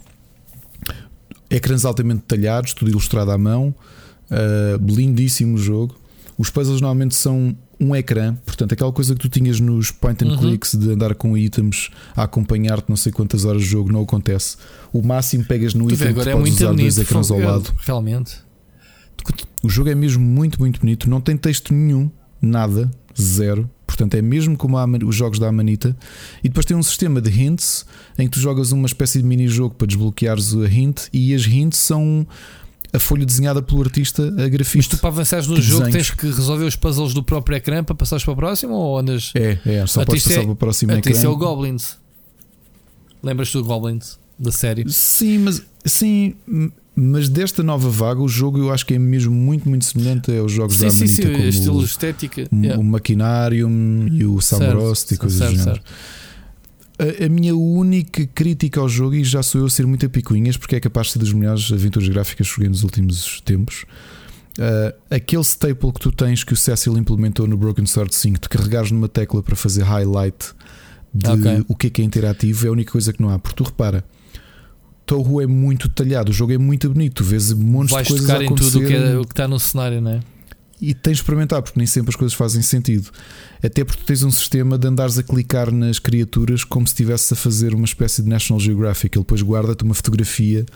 ecrãs 1.50 1.84
altamente 1.84 2.20
detalhados, 2.20 2.72
tudo 2.72 2.90
ilustrado 2.90 3.30
à 3.32 3.36
mão. 3.36 3.74
Uh, 4.30 4.82
lindíssimo 4.82 5.58
jogo. 5.58 5.94
Os 6.38 6.48
puzzles 6.48 6.80
normalmente 6.80 7.14
são 7.14 7.54
um 7.78 7.94
ecrã, 7.94 8.34
portanto, 8.46 8.72
aquela 8.72 8.92
coisa 8.92 9.14
que 9.14 9.20
tu 9.20 9.28
tinhas 9.28 9.60
nos 9.60 9.90
point 9.90 10.24
and 10.24 10.28
uhum. 10.28 10.38
clicks 10.38 10.74
de 10.74 10.90
andar 10.92 11.14
com 11.14 11.36
itens 11.36 11.90
a 12.14 12.22
acompanhar-te 12.22 12.88
não 12.88 12.96
sei 12.96 13.12
quantas 13.12 13.44
horas 13.44 13.62
de 13.62 13.68
jogo, 13.68 13.92
não 13.92 14.02
acontece. 14.02 14.56
O 14.92 15.02
máximo 15.02 15.44
pegas 15.44 15.74
no 15.74 15.86
tu 15.86 15.94
item 15.94 16.08
agora 16.08 16.30
é 16.30 16.34
podes 16.34 16.54
usar 16.54 16.66
bonito, 16.68 16.82
dois 16.82 16.98
ecrãs 16.98 17.30
ao 17.30 17.38
lado. 17.38 17.74
Realmente. 17.78 18.46
O 19.62 19.68
jogo 19.68 19.90
é 19.90 19.94
mesmo 19.94 20.24
muito, 20.24 20.58
muito 20.58 20.80
bonito, 20.80 21.10
não 21.10 21.20
tem 21.20 21.36
texto 21.36 21.74
nenhum, 21.74 22.10
nada, 22.40 22.90
zero. 23.20 23.68
Portanto, 23.86 24.14
é 24.14 24.22
mesmo 24.22 24.56
como 24.58 24.76
os 25.06 25.16
jogos 25.16 25.38
da 25.38 25.48
Amanita. 25.48 25.96
E 26.44 26.48
depois 26.48 26.66
tem 26.66 26.76
um 26.76 26.82
sistema 26.82 27.20
de 27.20 27.30
hints 27.30 27.86
em 28.18 28.28
que 28.28 28.34
tu 28.34 28.40
jogas 28.40 28.70
uma 28.70 28.86
espécie 28.86 29.20
de 29.20 29.24
mini-jogo 29.24 29.74
para 29.74 29.86
desbloqueares 29.86 30.54
a 30.54 30.68
hint, 30.68 31.04
e 31.12 31.34
as 31.34 31.46
hints 31.46 31.78
são 31.78 32.26
a 32.92 32.98
folha 32.98 33.24
desenhada 33.24 33.62
pelo 33.62 33.82
artista 33.82 34.22
a 34.38 34.48
grafista. 34.48 34.78
Mas 34.78 34.86
tu 34.88 34.98
para 34.98 35.08
avançares 35.08 35.46
no 35.46 35.60
jogo 35.60 35.84
desenhos. 35.84 36.08
tens 36.08 36.10
que 36.18 36.26
resolver 36.26 36.64
os 36.64 36.76
puzzles 36.76 37.14
do 37.14 37.22
próprio 37.22 37.56
ecrã 37.56 37.82
para 37.82 37.94
passares 37.94 38.24
para 38.24 38.32
o 38.32 38.36
próximo 38.36 38.74
ou 38.74 38.98
andas. 38.98 39.32
É, 39.34 39.58
é, 39.66 39.86
só 39.86 40.04
podes 40.04 40.24
passar 40.24 40.40
é, 40.40 40.42
para 40.42 40.52
o 40.52 40.56
próximo 40.56 40.92
ecrã. 40.92 41.12
Isso 41.12 41.26
é 41.26 41.28
o 41.28 41.36
Goblins. 41.36 41.96
Lembras-te 43.22 43.54
do 43.54 43.64
Goblins 43.64 44.18
da 44.38 44.52
série? 44.52 44.84
Sim, 44.90 45.38
mas 45.38 45.62
sim, 45.84 46.34
mas 46.94 47.28
desta 47.28 47.62
nova 47.62 47.90
vaga, 47.90 48.20
o 48.20 48.28
jogo 48.28 48.58
eu 48.58 48.72
acho 48.72 48.86
que 48.86 48.94
é 48.94 48.98
mesmo 48.98 49.34
muito, 49.34 49.68
muito 49.68 49.84
semelhante 49.84 50.36
aos 50.36 50.52
jogos 50.52 50.76
sim, 50.76 50.86
da 50.86 50.90
Amanita. 50.90 51.08
Sim, 51.08 51.22
sim, 51.22 51.32
como 51.32 51.44
estilo 51.44 51.84
estética. 51.84 52.48
O, 52.50 52.56
yeah. 52.56 52.80
o 52.80 52.84
Maquinarium 52.84 54.08
e 54.10 54.24
o 54.24 54.40
Samrost 54.40 55.12
e 55.12 55.16
coisas 55.16 55.38
certo, 55.38 55.52
do 55.52 55.58
género. 55.58 55.82
A, 56.98 57.24
a, 57.24 57.28
minha 57.28 57.54
única 57.54 58.26
crítica 58.26 58.80
ao 58.80 58.88
jogo, 58.88 59.14
e 59.14 59.24
já 59.24 59.42
sou 59.42 59.60
eu 59.60 59.66
a 59.66 59.70
ser 59.70 59.86
muito 59.86 60.06
a 60.06 60.08
picuinhas, 60.08 60.56
porque 60.56 60.76
é 60.76 60.80
capaz 60.80 61.08
de 61.08 61.12
ser 61.14 61.18
das 61.18 61.32
melhores 61.32 61.70
aventuras 61.70 62.08
gráficas 62.08 62.48
que 62.48 62.54
joguei 62.54 62.68
nos 62.68 62.82
últimos 62.82 63.40
tempos. 63.42 63.84
Uh, 64.58 64.96
aquele 65.10 65.42
staple 65.42 65.92
que 65.92 66.00
tu 66.00 66.10
tens 66.10 66.42
que 66.42 66.54
o 66.54 66.56
Cecil 66.56 66.96
implementou 66.96 67.46
no 67.46 67.56
Broken 67.58 67.84
Sword 67.84 68.14
5, 68.14 68.40
de 68.40 68.48
carregares 68.48 68.90
numa 68.90 69.08
tecla 69.08 69.42
para 69.42 69.54
fazer 69.54 69.82
highlight 69.82 70.54
de 71.12 71.30
okay. 71.30 71.64
o 71.68 71.76
que 71.76 71.86
é 71.88 71.90
que 71.90 72.02
é 72.02 72.04
interativo, 72.04 72.66
é 72.66 72.68
a 72.68 72.72
única 72.72 72.92
coisa 72.92 73.12
que 73.12 73.20
não 73.20 73.30
há. 73.30 73.38
Porque 73.38 73.56
tu 73.56 73.64
repara, 73.64 74.02
Toho 75.06 75.40
é 75.40 75.46
muito 75.46 75.88
detalhado, 75.88 76.30
o 76.30 76.34
jogo 76.34 76.52
é 76.52 76.58
muito 76.58 76.90
bonito, 76.90 77.14
tu 77.14 77.24
vês 77.24 77.52
montes 77.52 77.92
Vais 77.92 78.08
de 78.08 78.12
coisas 78.12 78.28
a 78.28 78.40
acontecer. 78.40 78.50
em 78.50 78.72
tudo 78.72 78.84
o 78.84 78.88
que, 78.88 78.94
é, 78.94 79.18
o 79.18 79.24
que 79.24 79.32
está 79.32 79.46
no 79.46 79.60
cenário, 79.60 80.00
não 80.00 80.10
é? 80.10 80.20
E 80.80 80.92
tens 80.92 81.14
de 81.14 81.20
experimentar, 81.20 81.62
porque 81.62 81.78
nem 81.78 81.86
sempre 81.86 82.10
as 82.10 82.16
coisas 82.16 82.34
fazem 82.34 82.62
sentido. 82.62 83.10
Até 83.62 83.84
porque 83.84 84.02
tens 84.04 84.22
um 84.22 84.30
sistema 84.30 84.76
de 84.76 84.86
andares 84.86 85.18
a 85.18 85.22
clicar 85.22 85.70
nas 85.72 85.98
criaturas 85.98 86.64
como 86.64 86.86
se 86.86 86.92
estivesse 86.92 87.32
a 87.32 87.36
fazer 87.36 87.74
uma 87.74 87.84
espécie 87.84 88.22
de 88.22 88.28
National 88.28 88.60
Geographic. 88.60 89.16
Ele 89.16 89.24
depois 89.24 89.42
guarda-te 89.42 89.84
uma 89.84 89.94
fotografia 89.94 90.66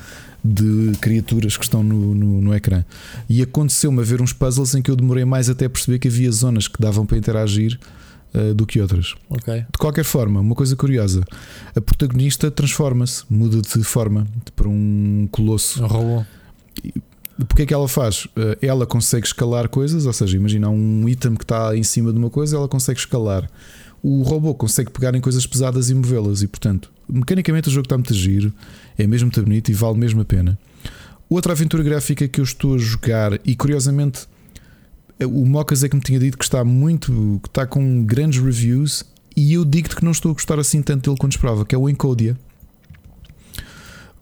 de 0.42 0.92
criaturas 1.00 1.56
que 1.56 1.64
estão 1.64 1.82
no, 1.82 2.14
no, 2.14 2.40
no 2.40 2.54
ecrã. 2.54 2.84
E 3.28 3.42
aconteceu-me 3.42 4.00
a 4.00 4.04
ver 4.04 4.22
uns 4.22 4.32
puzzles 4.32 4.74
em 4.74 4.80
que 4.80 4.90
eu 4.90 4.96
demorei 4.96 5.24
mais 5.24 5.50
até 5.50 5.68
perceber 5.68 5.98
que 5.98 6.08
havia 6.08 6.30
zonas 6.32 6.66
que 6.66 6.80
davam 6.80 7.04
para 7.04 7.18
interagir. 7.18 7.78
Uh, 8.32 8.54
do 8.54 8.64
que 8.64 8.80
outras. 8.80 9.16
Okay. 9.28 9.62
De 9.62 9.76
qualquer 9.76 10.04
forma, 10.04 10.38
uma 10.38 10.54
coisa 10.54 10.76
curiosa: 10.76 11.24
a 11.74 11.80
protagonista 11.80 12.48
transforma-se, 12.48 13.24
muda 13.28 13.60
de 13.60 13.82
forma 13.82 14.24
para 14.54 14.68
um 14.68 15.28
colosso. 15.32 15.82
Um 15.82 15.88
robô. 15.88 16.24
Porque 17.48 17.62
é 17.62 17.66
que 17.66 17.74
ela 17.74 17.88
faz? 17.88 18.26
Eh, 18.36 18.58
ela 18.62 18.86
consegue 18.86 19.26
escalar 19.26 19.68
coisas, 19.68 20.06
ou 20.06 20.12
seja, 20.12 20.36
imagina 20.36 20.68
um 20.68 21.08
item 21.08 21.34
que 21.34 21.44
está 21.44 21.76
em 21.76 21.82
cima 21.82 22.12
de 22.12 22.18
uma 22.18 22.30
coisa, 22.30 22.56
ela 22.56 22.68
consegue 22.68 22.98
escalar. 22.98 23.48
O 24.02 24.22
robô 24.22 24.54
consegue 24.54 24.90
pegar 24.90 25.14
em 25.14 25.20
coisas 25.20 25.46
pesadas 25.46 25.90
e 25.90 25.94
movê-las, 25.94 26.42
e 26.42 26.48
portanto, 26.48 26.90
mecanicamente 27.08 27.68
o 27.68 27.70
jogo 27.70 27.86
está 27.86 27.96
muito 27.96 28.14
giro, 28.14 28.52
é 28.96 29.06
mesmo 29.06 29.26
muito 29.26 29.42
bonito 29.42 29.70
e 29.70 29.74
vale 29.74 29.98
mesmo 29.98 30.20
a 30.20 30.24
pena. 30.24 30.58
Outra 31.28 31.52
aventura 31.52 31.82
gráfica 31.82 32.26
que 32.26 32.40
eu 32.40 32.44
estou 32.44 32.74
a 32.74 32.78
jogar, 32.78 33.38
e 33.44 33.54
curiosamente, 33.54 34.26
o 35.20 35.44
Mocas 35.46 35.84
é 35.84 35.88
que 35.88 35.94
me 35.94 36.02
tinha 36.02 36.18
dito 36.18 36.36
que 36.36 36.44
está 36.44 36.64
muito, 36.64 37.40
que 37.42 37.48
está 37.48 37.66
com 37.66 38.04
grandes 38.04 38.42
reviews, 38.42 39.04
e 39.36 39.54
eu 39.54 39.64
digo-te 39.64 39.96
que 39.96 40.04
não 40.04 40.12
estou 40.12 40.30
a 40.30 40.34
gostar 40.34 40.58
assim 40.58 40.82
tanto 40.82 41.08
dele 41.08 41.18
quanto 41.18 41.32
esperava, 41.32 41.64
que 41.64 41.74
é 41.74 41.78
o 41.78 41.88
Encodia. 41.88 42.36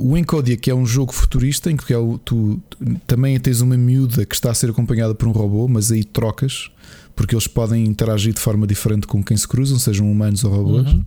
O 0.01 0.17
Encodia, 0.17 0.57
que 0.57 0.71
é 0.71 0.75
um 0.75 0.87
jogo 0.87 1.13
futurista 1.13 1.71
em 1.71 1.77
que 1.77 1.93
é 1.93 1.99
o, 1.99 2.19
tu 2.19 2.63
também 3.05 3.39
tens 3.41 3.61
uma 3.61 3.77
miúda 3.77 4.25
que 4.25 4.35
está 4.35 4.53
a 4.53 4.55
ser 4.55 4.71
acompanhada 4.71 5.13
por 5.13 5.27
um 5.27 5.33
robô, 5.33 5.67
mas 5.67 5.91
aí 5.91 6.05
trocas, 6.05 6.71
porque 7.17 7.35
eles 7.35 7.49
podem 7.49 7.85
interagir 7.85 8.33
de 8.33 8.41
forma 8.41 8.65
diferente 8.65 9.09
com 9.09 9.23
quem 9.25 9.37
se 9.37 9.47
cruzam, 9.47 9.77
sejam 9.77 10.09
humanos 10.11 10.45
ou 10.45 10.53
robôs. 10.53 10.93
Uhum. 10.93 11.05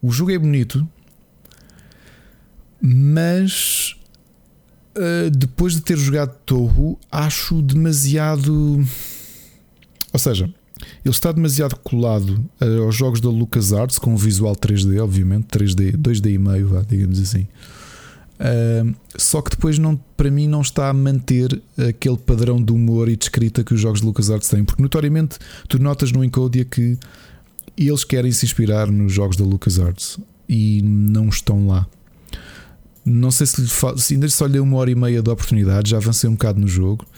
O 0.00 0.12
jogo 0.12 0.30
é 0.30 0.38
bonito, 0.38 0.86
Mas 2.80 3.96
uh, 4.96 5.30
depois 5.30 5.74
de 5.74 5.80
ter 5.80 5.96
jogado 5.96 6.36
Toho, 6.44 6.98
acho 7.10 7.60
demasiado. 7.62 8.86
Ou 10.12 10.18
seja, 10.18 10.52
ele 11.04 11.12
está 11.12 11.30
demasiado 11.30 11.76
colado 11.76 12.42
uh, 12.60 12.84
aos 12.84 12.94
jogos 12.94 13.20
da 13.20 13.28
LucasArts 13.28 13.98
com 13.98 14.14
o 14.14 14.16
visual 14.16 14.56
3D, 14.56 15.02
obviamente, 15.02 15.46
3D, 15.46 15.96
2D 15.96 16.32
e 16.32 16.38
meio, 16.38 16.68
vá, 16.68 16.82
digamos 16.82 17.20
assim. 17.20 17.46
Uh, 18.34 18.94
só 19.16 19.42
que 19.42 19.50
depois 19.50 19.78
não, 19.78 19.96
para 20.16 20.30
mim 20.30 20.48
não 20.48 20.62
está 20.62 20.88
a 20.88 20.92
manter 20.92 21.62
aquele 21.88 22.16
padrão 22.16 22.62
de 22.62 22.72
humor 22.72 23.08
e 23.08 23.16
de 23.16 23.24
escrita 23.24 23.62
que 23.62 23.74
os 23.74 23.80
jogos 23.80 24.00
de 24.00 24.06
LucasArts 24.06 24.48
têm, 24.48 24.64
porque 24.64 24.82
notoriamente 24.82 25.38
tu 25.68 25.78
notas 25.78 26.10
no 26.10 26.24
Encodia 26.24 26.64
que 26.64 26.98
eles 27.76 28.02
querem 28.02 28.32
se 28.32 28.44
inspirar 28.46 28.90
nos 28.90 29.12
jogos 29.12 29.36
da 29.36 29.44
LucasArts 29.44 30.18
e 30.48 30.80
não 30.82 31.28
estão 31.28 31.66
lá. 31.66 31.86
Não 33.04 33.30
sei 33.30 33.46
se, 33.46 33.60
lhe 33.60 33.68
se 33.98 34.14
ainda 34.14 34.28
só 34.28 34.46
lhe 34.46 34.52
dei 34.52 34.60
uma 34.60 34.78
hora 34.78 34.90
e 34.90 34.94
meia 34.94 35.22
de 35.22 35.30
oportunidade, 35.30 35.90
já 35.90 35.98
avancei 35.98 36.28
um 36.28 36.32
bocado 36.32 36.58
no 36.58 36.66
jogo, 36.66 37.04
eh, 37.04 37.13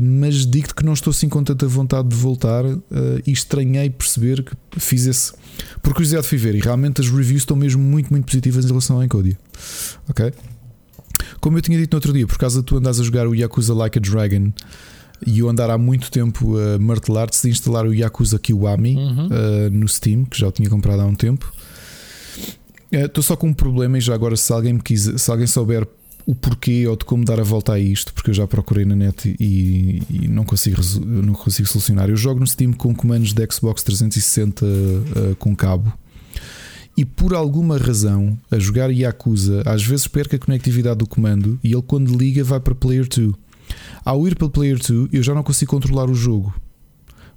mas 0.00 0.46
digo-te 0.46 0.74
que 0.74 0.84
não 0.84 0.92
estou 0.92 1.10
assim 1.10 1.28
com 1.28 1.42
tanta 1.42 1.66
vontade 1.66 2.08
de 2.08 2.16
voltar 2.16 2.64
uh, 2.64 2.80
e 3.26 3.32
estranhei 3.32 3.88
perceber 3.88 4.42
que 4.42 4.78
fiz 4.78 5.06
esse. 5.06 5.32
Por 5.82 5.94
curiosidade 5.94 6.26
fui 6.26 6.38
ver 6.38 6.54
e 6.54 6.60
realmente 6.60 7.00
as 7.00 7.08
reviews 7.08 7.42
estão 7.42 7.56
mesmo 7.56 7.82
muito, 7.82 8.10
muito 8.10 8.26
positivas 8.26 8.64
em 8.64 8.68
relação 8.68 8.96
ao 8.96 9.04
Encodia. 9.04 9.38
Ok? 10.08 10.32
Como 11.40 11.56
eu 11.56 11.62
tinha 11.62 11.78
dito 11.78 11.92
no 11.92 11.96
outro 11.96 12.12
dia, 12.12 12.26
por 12.26 12.38
causa 12.38 12.60
de 12.60 12.66
tu 12.66 12.76
andas 12.76 13.00
a 13.00 13.02
jogar 13.02 13.26
o 13.26 13.34
Yakuza 13.34 13.74
Like 13.74 13.98
a 13.98 14.02
Dragon 14.02 14.52
e 15.26 15.38
eu 15.38 15.48
andar 15.48 15.70
há 15.70 15.78
muito 15.78 16.10
tempo 16.10 16.56
a 16.58 16.78
martelar-te 16.78 17.40
de 17.40 17.48
instalar 17.48 17.86
o 17.86 17.94
Yakuza 17.94 18.38
Kiwami 18.38 18.96
uhum. 18.96 19.26
uh, 19.26 19.70
no 19.70 19.88
Steam, 19.88 20.24
que 20.24 20.38
já 20.38 20.48
o 20.48 20.52
tinha 20.52 20.68
comprado 20.68 21.00
há 21.00 21.06
um 21.06 21.14
tempo. 21.14 21.52
Estou 22.90 23.22
uh, 23.22 23.24
só 23.24 23.36
com 23.36 23.48
um 23.48 23.54
problema 23.54 23.98
e 23.98 24.00
já 24.00 24.14
agora 24.14 24.36
se 24.36 24.52
alguém 24.52 24.74
me 24.74 24.80
quiser, 24.80 25.18
se 25.18 25.30
alguém 25.30 25.46
souber 25.46 25.86
o 26.26 26.34
porquê 26.34 26.86
ou 26.86 26.96
de 26.96 27.04
como 27.04 27.24
dar 27.24 27.40
a 27.40 27.42
volta 27.42 27.72
a 27.72 27.78
isto, 27.78 28.12
porque 28.14 28.30
eu 28.30 28.34
já 28.34 28.46
procurei 28.46 28.84
na 28.84 28.94
net 28.94 29.34
e, 29.38 30.02
e 30.10 30.28
não, 30.28 30.44
consigo, 30.44 30.80
não 31.04 31.34
consigo 31.34 31.68
solucionar. 31.68 32.08
Eu 32.08 32.16
jogo 32.16 32.40
no 32.40 32.46
Steam 32.46 32.72
com 32.72 32.94
comandos 32.94 33.32
de 33.32 33.46
Xbox 33.50 33.82
360 33.82 34.64
uh, 34.64 35.36
com 35.36 35.54
cabo 35.56 35.92
e 37.00 37.04
por 37.04 37.34
alguma 37.34 37.78
razão, 37.78 38.38
a 38.50 38.58
jogar 38.58 38.90
Yakuza, 38.90 39.62
às 39.64 39.82
vezes 39.82 40.06
perca 40.06 40.36
a 40.36 40.38
conectividade 40.38 40.98
do 40.98 41.06
comando 41.06 41.58
e 41.64 41.72
ele, 41.72 41.80
quando 41.80 42.14
liga, 42.16 42.44
vai 42.44 42.60
para 42.60 42.74
Player 42.74 43.08
2. 43.08 43.32
Ao 44.04 44.26
ir 44.28 44.36
para 44.36 44.50
Player 44.50 44.78
2, 44.78 45.08
eu 45.10 45.22
já 45.22 45.34
não 45.34 45.42
consigo 45.42 45.70
controlar 45.70 46.10
o 46.10 46.14
jogo. 46.14 46.52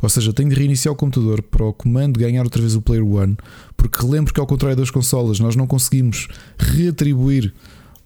Ou 0.01 0.09
seja, 0.09 0.33
tenho 0.33 0.49
de 0.49 0.55
reiniciar 0.55 0.91
o 0.91 0.97
computador 0.97 1.41
para 1.41 1.63
o 1.63 1.71
comando 1.71 2.19
ganhar 2.19 2.43
outra 2.43 2.59
vez 2.59 2.75
o 2.75 2.81
Player 2.81 3.05
1, 3.05 3.37
porque 3.77 4.05
relembro 4.05 4.33
que, 4.33 4.39
ao 4.41 4.45
contrário 4.45 4.75
das 4.75 4.91
consolas, 4.91 5.39
nós 5.39 5.55
não 5.55 5.65
conseguimos 5.65 6.27
reatribuir 6.57 7.53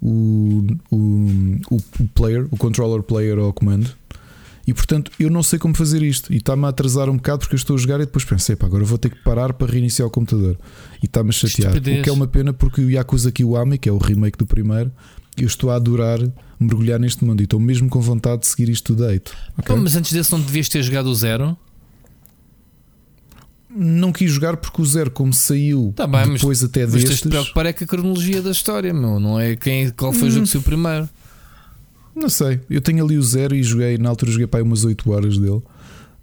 o, 0.01 0.65
o, 0.91 0.97
o, 1.71 1.75
o 1.75 2.07
player, 2.13 2.47
o 2.51 2.57
controller 2.57 3.01
player 3.03 3.37
ao 3.37 3.51
comando. 3.53 3.89
E 4.65 4.73
portanto 4.73 5.11
eu 5.17 5.29
não 5.29 5.41
sei 5.41 5.57
como 5.57 5.73
fazer 5.73 6.03
isto. 6.03 6.31
E 6.33 6.37
está-me 6.37 6.65
a 6.65 6.69
atrasar 6.69 7.09
um 7.09 7.15
bocado 7.15 7.39
porque 7.39 7.55
eu 7.55 7.57
estou 7.57 7.75
a 7.75 7.79
jogar 7.79 7.95
e 7.95 8.05
depois 8.05 8.25
pensei, 8.25 8.55
pá, 8.55 8.67
agora 8.67 8.83
vou 8.83 8.97
ter 8.97 9.09
que 9.09 9.23
parar 9.23 9.53
para 9.53 9.71
reiniciar 9.71 10.07
o 10.07 10.11
computador. 10.11 10.57
E 11.01 11.05
está-me 11.05 11.29
a 11.29 11.31
chatear. 11.31 11.69
Estupidez. 11.69 11.99
O 11.99 12.03
que 12.03 12.09
é 12.09 12.13
uma 12.13 12.27
pena 12.27 12.51
porque 12.53 12.81
o 12.81 12.89
Yakuza 12.89 13.31
Kiwami, 13.31 13.77
que 13.77 13.87
é 13.87 13.91
o 13.91 13.97
remake 13.97 14.37
do 14.37 14.45
primeiro, 14.45 14.91
eu 15.37 15.47
estou 15.47 15.71
a 15.71 15.75
adorar 15.75 16.19
mergulhar 16.59 16.99
neste 16.99 17.23
mundo 17.23 17.41
e 17.41 17.43
estou 17.43 17.59
mesmo 17.59 17.87
com 17.87 18.01
vontade 18.01 18.41
de 18.41 18.47
seguir 18.47 18.69
isto 18.69 18.95
tudo 18.95 19.07
deito. 19.07 19.33
Okay? 19.57 19.75
mas 19.75 19.95
antes 19.95 20.11
desse 20.11 20.31
não 20.31 20.41
devias 20.41 20.67
ter 20.67 20.81
jogado 20.81 21.07
o 21.07 21.15
zero? 21.15 21.55
Não 23.79 24.11
quis 24.11 24.31
jogar 24.31 24.57
porque 24.57 24.81
o 24.81 24.85
zero, 24.85 25.11
como 25.11 25.31
saiu 25.31 25.93
tá 25.95 26.07
bem, 26.07 26.33
depois 26.33 26.61
mas, 26.61 26.63
até 26.63 26.81
mas 26.81 26.93
destes. 26.93 27.11
Mas 27.11 27.19
te 27.21 27.29
preocupar 27.29 27.65
é 27.67 27.73
com 27.73 27.83
a 27.83 27.87
cronologia 27.87 28.41
da 28.41 28.49
história, 28.49 28.93
meu. 28.93 29.19
Não 29.19 29.39
é 29.39 29.55
quem, 29.55 29.89
qual 29.91 30.11
foi 30.11 30.23
hum. 30.23 30.27
o 30.27 30.31
jogo 30.31 30.45
que 30.45 30.51
saiu 30.51 30.61
primeiro. 30.63 31.09
Não 32.15 32.29
sei, 32.29 32.59
eu 32.67 32.81
tenho 32.81 33.05
ali 33.05 33.15
o 33.15 33.21
zero 33.21 33.55
e 33.55 33.61
joguei, 33.61 33.99
na 33.99 34.09
altura 34.09 34.31
joguei 34.31 34.47
para 34.47 34.59
aí 34.59 34.63
umas 34.63 34.83
8 34.83 35.11
horas 35.11 35.37
dele. 35.37 35.61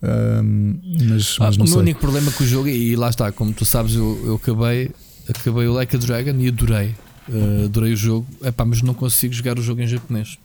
Um, 0.03 0.81
mas, 1.09 1.37
ah, 1.39 1.45
mas 1.45 1.57
o 1.57 1.65
meu 1.65 1.79
único 1.79 2.01
problema 2.01 2.33
com 2.33 2.43
o 2.43 2.47
jogo, 2.47 2.69
e 2.69 2.97
lá 2.97 3.09
está, 3.09 3.31
como 3.31 3.53
tu 3.53 3.65
sabes, 3.65 3.95
eu, 3.95 4.21
eu 4.27 4.35
acabei, 4.35 4.91
acabei 5.29 5.69
o 5.69 5.73
Like 5.73 5.95
a 5.95 5.99
Dragon 5.99 6.35
e 6.41 6.49
adorei. 6.49 6.95
Uh, 7.29 7.67
adorei 7.67 7.93
o 7.93 7.97
jogo, 7.97 8.27
Epá, 8.43 8.65
mas 8.65 8.83
não 8.83 8.93
consigo 8.93 9.33
jogar 9.33 9.59
o 9.59 9.63
jogo 9.63 9.81
em 9.81 9.87
japonês. 9.87 10.37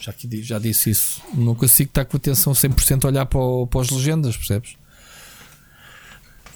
Já, 0.00 0.12
que, 0.12 0.42
já 0.42 0.58
disse 0.58 0.90
isso, 0.90 1.20
não 1.34 1.54
consigo 1.54 1.88
estar 1.88 2.04
com 2.04 2.16
atenção 2.16 2.52
100% 2.52 3.04
a 3.04 3.08
olhar 3.08 3.26
para, 3.26 3.40
o, 3.40 3.66
para 3.66 3.80
as 3.80 3.90
legendas, 3.90 4.36
percebes? 4.36 4.76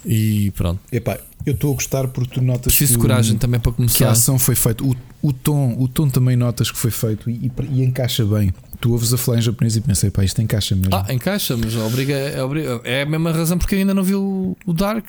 E 0.05 0.51
pronto. 0.51 0.79
Epá, 0.91 1.19
eu 1.45 1.53
estou 1.53 1.71
a 1.71 1.75
gostar 1.75 2.07
porque 2.07 2.35
tu 2.35 2.41
notas 2.41 2.73
Preciso 2.73 2.95
que, 2.95 3.01
coragem 3.01 3.37
também 3.37 3.59
para 3.59 3.71
começar. 3.71 3.97
Que 3.97 4.03
a 4.03 4.11
ação 4.11 4.37
foi 4.37 4.55
feita. 4.55 4.83
O, 4.83 4.95
o, 5.21 5.33
tom, 5.33 5.75
o 5.77 5.87
tom 5.87 6.09
também 6.09 6.35
notas 6.35 6.71
que 6.71 6.77
foi 6.77 6.91
feito 6.91 7.29
e, 7.29 7.47
e, 7.47 7.51
e 7.71 7.83
encaixa 7.83 8.25
bem. 8.25 8.53
Tu 8.79 8.91
ouves 8.91 9.13
a 9.13 9.17
falar 9.17 9.39
em 9.39 9.41
japonês 9.41 9.75
e 9.75 9.81
pensei, 9.81 10.09
pá, 10.09 10.23
isto 10.23 10.41
encaixa 10.41 10.75
mesmo. 10.75 10.95
Ah, 10.95 11.05
encaixa, 11.13 11.57
mas 11.57 11.75
obriga, 11.75 12.13
é, 12.13 12.41
obriga, 12.41 12.81
é 12.83 13.01
a 13.01 13.05
mesma 13.05 13.31
razão 13.31 13.57
porque 13.57 13.75
ainda 13.75 13.93
não 13.93 14.03
vi 14.03 14.15
o, 14.15 14.55
o 14.65 14.73
Dark. 14.73 15.05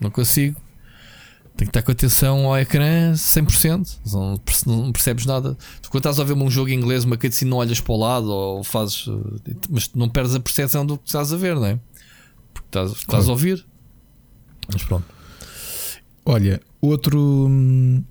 Não 0.00 0.10
consigo. 0.10 0.60
Tenho 1.56 1.70
que 1.70 1.78
estar 1.78 1.82
com 1.82 1.92
atenção 1.92 2.46
ao 2.46 2.58
ecrã 2.58 3.12
100%. 3.12 3.98
Não, 4.12 4.40
não 4.66 4.92
percebes 4.92 5.24
nada. 5.24 5.56
Tu, 5.80 5.88
quando 5.88 6.00
estás 6.00 6.18
a 6.18 6.24
ver 6.24 6.34
um 6.34 6.50
jogo 6.50 6.68
em 6.68 6.74
inglês, 6.74 7.04
uma 7.04 7.16
cutscene, 7.16 7.50
não 7.50 7.58
olhas 7.58 7.80
para 7.80 7.94
o 7.94 7.96
lado 7.96 8.28
ou 8.28 8.64
fazes. 8.64 9.06
Mas 9.70 9.88
não 9.94 10.08
perdes 10.08 10.34
a 10.34 10.40
percepção 10.40 10.84
do 10.84 10.98
que 10.98 11.06
estás 11.06 11.32
a 11.32 11.36
ver, 11.36 11.54
não 11.54 11.66
é? 11.66 11.78
Porque 12.52 12.68
estás, 12.68 12.90
estás 12.90 13.06
claro. 13.06 13.28
a 13.28 13.30
ouvir. 13.30 13.64
Mas 14.72 14.82
pronto. 14.84 15.04
Olha, 16.24 16.60
outro. 16.80 17.46
Hum, 17.48 18.02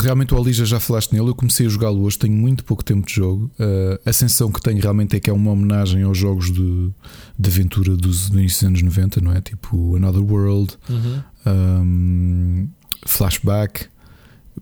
realmente 0.00 0.34
o 0.34 0.36
Alija 0.36 0.64
já 0.64 0.80
falaste 0.80 1.12
nele. 1.12 1.28
Eu 1.28 1.34
comecei 1.34 1.66
a 1.66 1.68
jogá-lo 1.68 2.02
hoje, 2.02 2.18
tenho 2.18 2.34
muito 2.34 2.64
pouco 2.64 2.84
tempo 2.84 3.06
de 3.06 3.14
jogo. 3.14 3.50
Uh, 3.58 3.98
a 4.04 4.12
sensação 4.12 4.50
que 4.50 4.60
tenho 4.60 4.80
realmente 4.80 5.16
é 5.16 5.20
que 5.20 5.30
é 5.30 5.32
uma 5.32 5.50
homenagem 5.52 6.02
aos 6.02 6.18
jogos 6.18 6.50
de, 6.50 6.90
de 7.38 7.50
aventura 7.50 7.96
dos, 7.96 8.28
dos 8.28 8.38
início 8.38 8.60
dos 8.60 8.80
anos 8.80 8.82
90, 8.82 9.20
não 9.20 9.32
é? 9.32 9.40
Tipo 9.40 9.96
Another 9.96 10.22
World, 10.22 10.76
uhum. 10.88 11.22
um, 11.46 12.68
Flashback. 13.06 13.86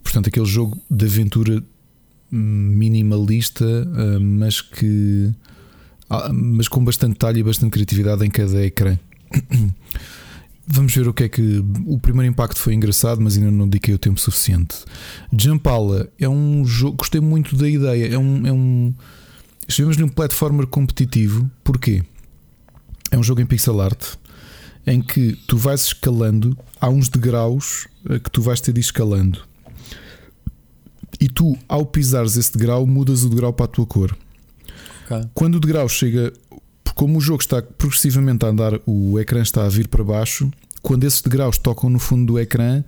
Portanto, 0.03 0.29
aquele 0.29 0.47
jogo 0.47 0.81
de 0.91 1.05
aventura 1.07 1.63
minimalista, 2.31 3.65
uh, 3.65 4.21
mas 4.21 4.61
que. 4.61 5.33
Uh, 6.11 6.33
mas 6.33 6.69
com 6.69 6.85
bastante 6.85 7.13
detalhe 7.13 7.41
e 7.41 7.43
bastante 7.43 7.71
criatividade 7.71 8.25
em 8.25 8.31
cada 8.31 8.65
ecrã. 8.65 8.99
Vamos 10.73 10.95
ver 10.95 11.09
o 11.09 11.13
que 11.13 11.25
é 11.25 11.29
que. 11.29 11.65
O 11.85 11.99
primeiro 11.99 12.31
impacto 12.31 12.59
foi 12.59 12.75
engraçado, 12.75 13.21
mas 13.21 13.37
ainda 13.37 13.51
não 13.51 13.69
dediquei 13.69 13.93
o 13.93 13.99
tempo 13.99 14.21
suficiente. 14.21 14.77
Jumpala 15.37 16.09
é 16.19 16.29
um 16.29 16.65
jogo. 16.65 16.99
Gostei 16.99 17.21
muito 17.21 17.57
da 17.57 17.69
ideia. 17.69 18.15
É 18.15 18.19
um. 18.19 18.47
É 18.47 18.53
um 18.53 18.95
estivemos 19.67 19.97
num 19.97 20.09
platformer 20.09 20.67
competitivo. 20.67 21.51
Porquê? 21.65 22.05
É 23.11 23.19
um 23.19 23.23
jogo 23.23 23.41
em 23.41 23.47
pixel 23.47 23.81
art 23.81 24.15
em 24.87 25.01
que 25.01 25.33
tu 25.47 25.57
vais 25.57 25.85
escalando. 25.87 26.57
Há 26.81 26.89
uns 26.89 27.09
degraus 27.09 27.87
eh, 28.09 28.19
que 28.19 28.31
tu 28.31 28.41
vais 28.41 28.61
ter 28.61 28.73
de 28.73 28.81
escalando. 28.81 29.43
E 31.21 31.29
tu, 31.29 31.57
ao 31.69 31.85
pisares 31.85 32.37
esse 32.37 32.53
degrau, 32.53 32.87
mudas 32.87 33.25
o 33.25 33.29
degrau 33.29 33.53
para 33.53 33.67
a 33.67 33.69
tua 33.69 33.87
cor. 33.87 34.17
Okay. 35.05 35.29
Quando 35.35 35.57
o 35.57 35.61
degrau 35.61 35.89
chega 35.89 36.33
como 37.01 37.17
o 37.17 37.21
jogo 37.23 37.41
está 37.41 37.63
progressivamente 37.63 38.45
a 38.45 38.51
andar, 38.51 38.79
o 38.85 39.19
ecrã 39.19 39.41
está 39.41 39.65
a 39.65 39.71
vir 39.71 39.89
para 39.89 40.05
baixo. 40.05 40.51
Quando 40.83 41.05
esses 41.05 41.23
degraus 41.23 41.57
tocam 41.57 41.89
no 41.89 41.99
fundo 41.99 42.35
do 42.35 42.39
ecrã, 42.39 42.85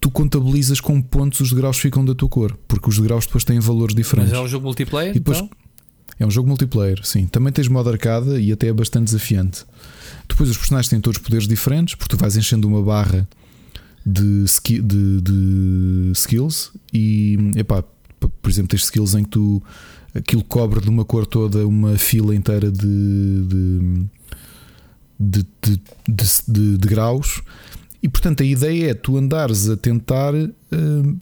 tu 0.00 0.08
contabilizas 0.08 0.80
com 0.80 1.02
pontos 1.02 1.40
os 1.40 1.50
degraus 1.50 1.80
ficam 1.80 2.04
da 2.04 2.14
tua 2.14 2.28
cor, 2.28 2.56
porque 2.68 2.88
os 2.88 2.96
degraus 2.96 3.26
depois 3.26 3.42
têm 3.42 3.58
valores 3.58 3.92
diferentes. 3.92 4.30
Mas 4.30 4.40
é 4.40 4.44
um 4.44 4.46
jogo 4.46 4.66
multiplayer? 4.66 5.12
Depois, 5.14 5.38
então? 5.38 5.50
É 6.16 6.24
um 6.24 6.30
jogo 6.30 6.48
multiplayer, 6.48 7.00
sim. 7.02 7.26
Também 7.26 7.52
tens 7.52 7.66
modo 7.66 7.90
arcada 7.90 8.40
e 8.40 8.52
até 8.52 8.68
é 8.68 8.72
bastante 8.72 9.06
desafiante. 9.06 9.64
Depois 10.28 10.48
os 10.48 10.56
personagens 10.56 10.88
têm 10.88 11.00
todos 11.00 11.18
poderes 11.18 11.48
diferentes, 11.48 11.96
porque 11.96 12.16
tu 12.16 12.20
vais 12.20 12.36
enchendo 12.36 12.68
uma 12.68 12.80
barra 12.80 13.28
de, 14.06 14.44
de, 14.80 15.20
de 15.22 16.12
skills 16.14 16.70
e, 16.94 17.36
epá, 17.56 17.82
por 18.20 18.48
exemplo, 18.48 18.68
tens 18.68 18.84
skills 18.84 19.16
em 19.16 19.24
que 19.24 19.30
tu 19.30 19.60
aquilo 20.14 20.42
cobre 20.44 20.80
de 20.80 20.88
uma 20.88 21.04
cor 21.04 21.26
toda 21.26 21.66
uma 21.66 21.96
fila 21.98 22.34
inteira 22.34 22.70
de, 22.70 23.42
de, 25.18 25.46
de, 26.08 26.76
de, 26.78 26.88
graus. 26.88 27.42
E 28.02 28.08
portanto 28.08 28.42
a 28.42 28.46
ideia 28.46 28.90
é 28.90 28.94
tu 28.94 29.16
andares 29.16 29.68
a 29.68 29.76
tentar 29.76 30.34
uh, 30.34 30.48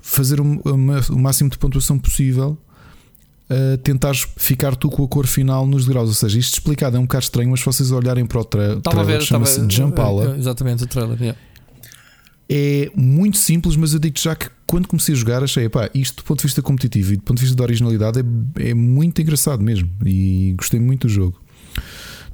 fazer 0.00 0.40
o, 0.40 0.76
máximo 1.16 1.48
de 1.48 1.58
pontuação 1.58 1.98
possível, 1.98 2.58
uh, 3.50 3.78
tentares 3.78 4.26
ficar 4.36 4.76
tu 4.76 4.90
com 4.90 5.04
a 5.04 5.08
cor 5.08 5.26
final 5.26 5.66
nos 5.66 5.86
graus. 5.88 6.08
Ou 6.08 6.14
seja, 6.14 6.38
isto 6.38 6.54
explicado 6.54 6.96
é 6.96 7.00
um 7.00 7.04
bocado 7.04 7.24
estranho, 7.24 7.50
mas 7.50 7.60
se 7.60 7.66
vocês 7.66 7.90
olharem 7.90 8.26
para 8.26 8.40
o 8.40 8.44
tra 8.44 8.80
trailer, 8.80 9.22
chama-se 9.22 9.64
Jumpala. 9.68 10.36
Exatamente, 10.36 10.84
o 10.84 10.86
trailer. 10.86 11.20
Yeah 11.20 11.38
é 12.48 12.90
muito 12.94 13.38
simples, 13.38 13.76
mas 13.76 13.92
eu 13.92 13.98
digo 13.98 14.18
já 14.18 14.34
que 14.36 14.48
quando 14.66 14.86
comecei 14.86 15.14
a 15.14 15.18
jogar 15.18 15.42
achei, 15.42 15.68
pá, 15.68 15.90
isto 15.94 16.22
do 16.22 16.24
ponto 16.24 16.38
de 16.38 16.44
vista 16.44 16.62
competitivo 16.62 17.14
e 17.14 17.16
do 17.16 17.22
ponto 17.22 17.38
de 17.38 17.42
vista 17.42 17.56
da 17.56 17.64
originalidade 17.64 18.20
é, 18.20 18.70
é 18.70 18.74
muito 18.74 19.20
engraçado 19.20 19.62
mesmo 19.62 19.88
e 20.04 20.54
gostei 20.56 20.78
muito 20.78 21.06
do 21.06 21.12
jogo. 21.12 21.40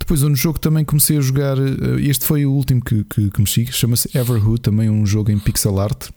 Depois, 0.02 0.20
no 0.22 0.34
jogo 0.34 0.58
também 0.58 0.84
comecei 0.84 1.16
a 1.16 1.20
jogar. 1.20 1.56
Eh, 1.56 2.00
este 2.00 2.24
foi 2.24 2.44
o 2.44 2.52
último 2.52 2.82
que, 2.82 3.04
que, 3.04 3.30
que 3.30 3.40
mexi, 3.40 3.66
chama-se 3.70 4.10
Everhood, 4.16 4.60
também 4.60 4.90
um 4.90 5.06
jogo 5.06 5.30
em 5.30 5.38
pixel 5.38 5.78
art. 5.78 6.10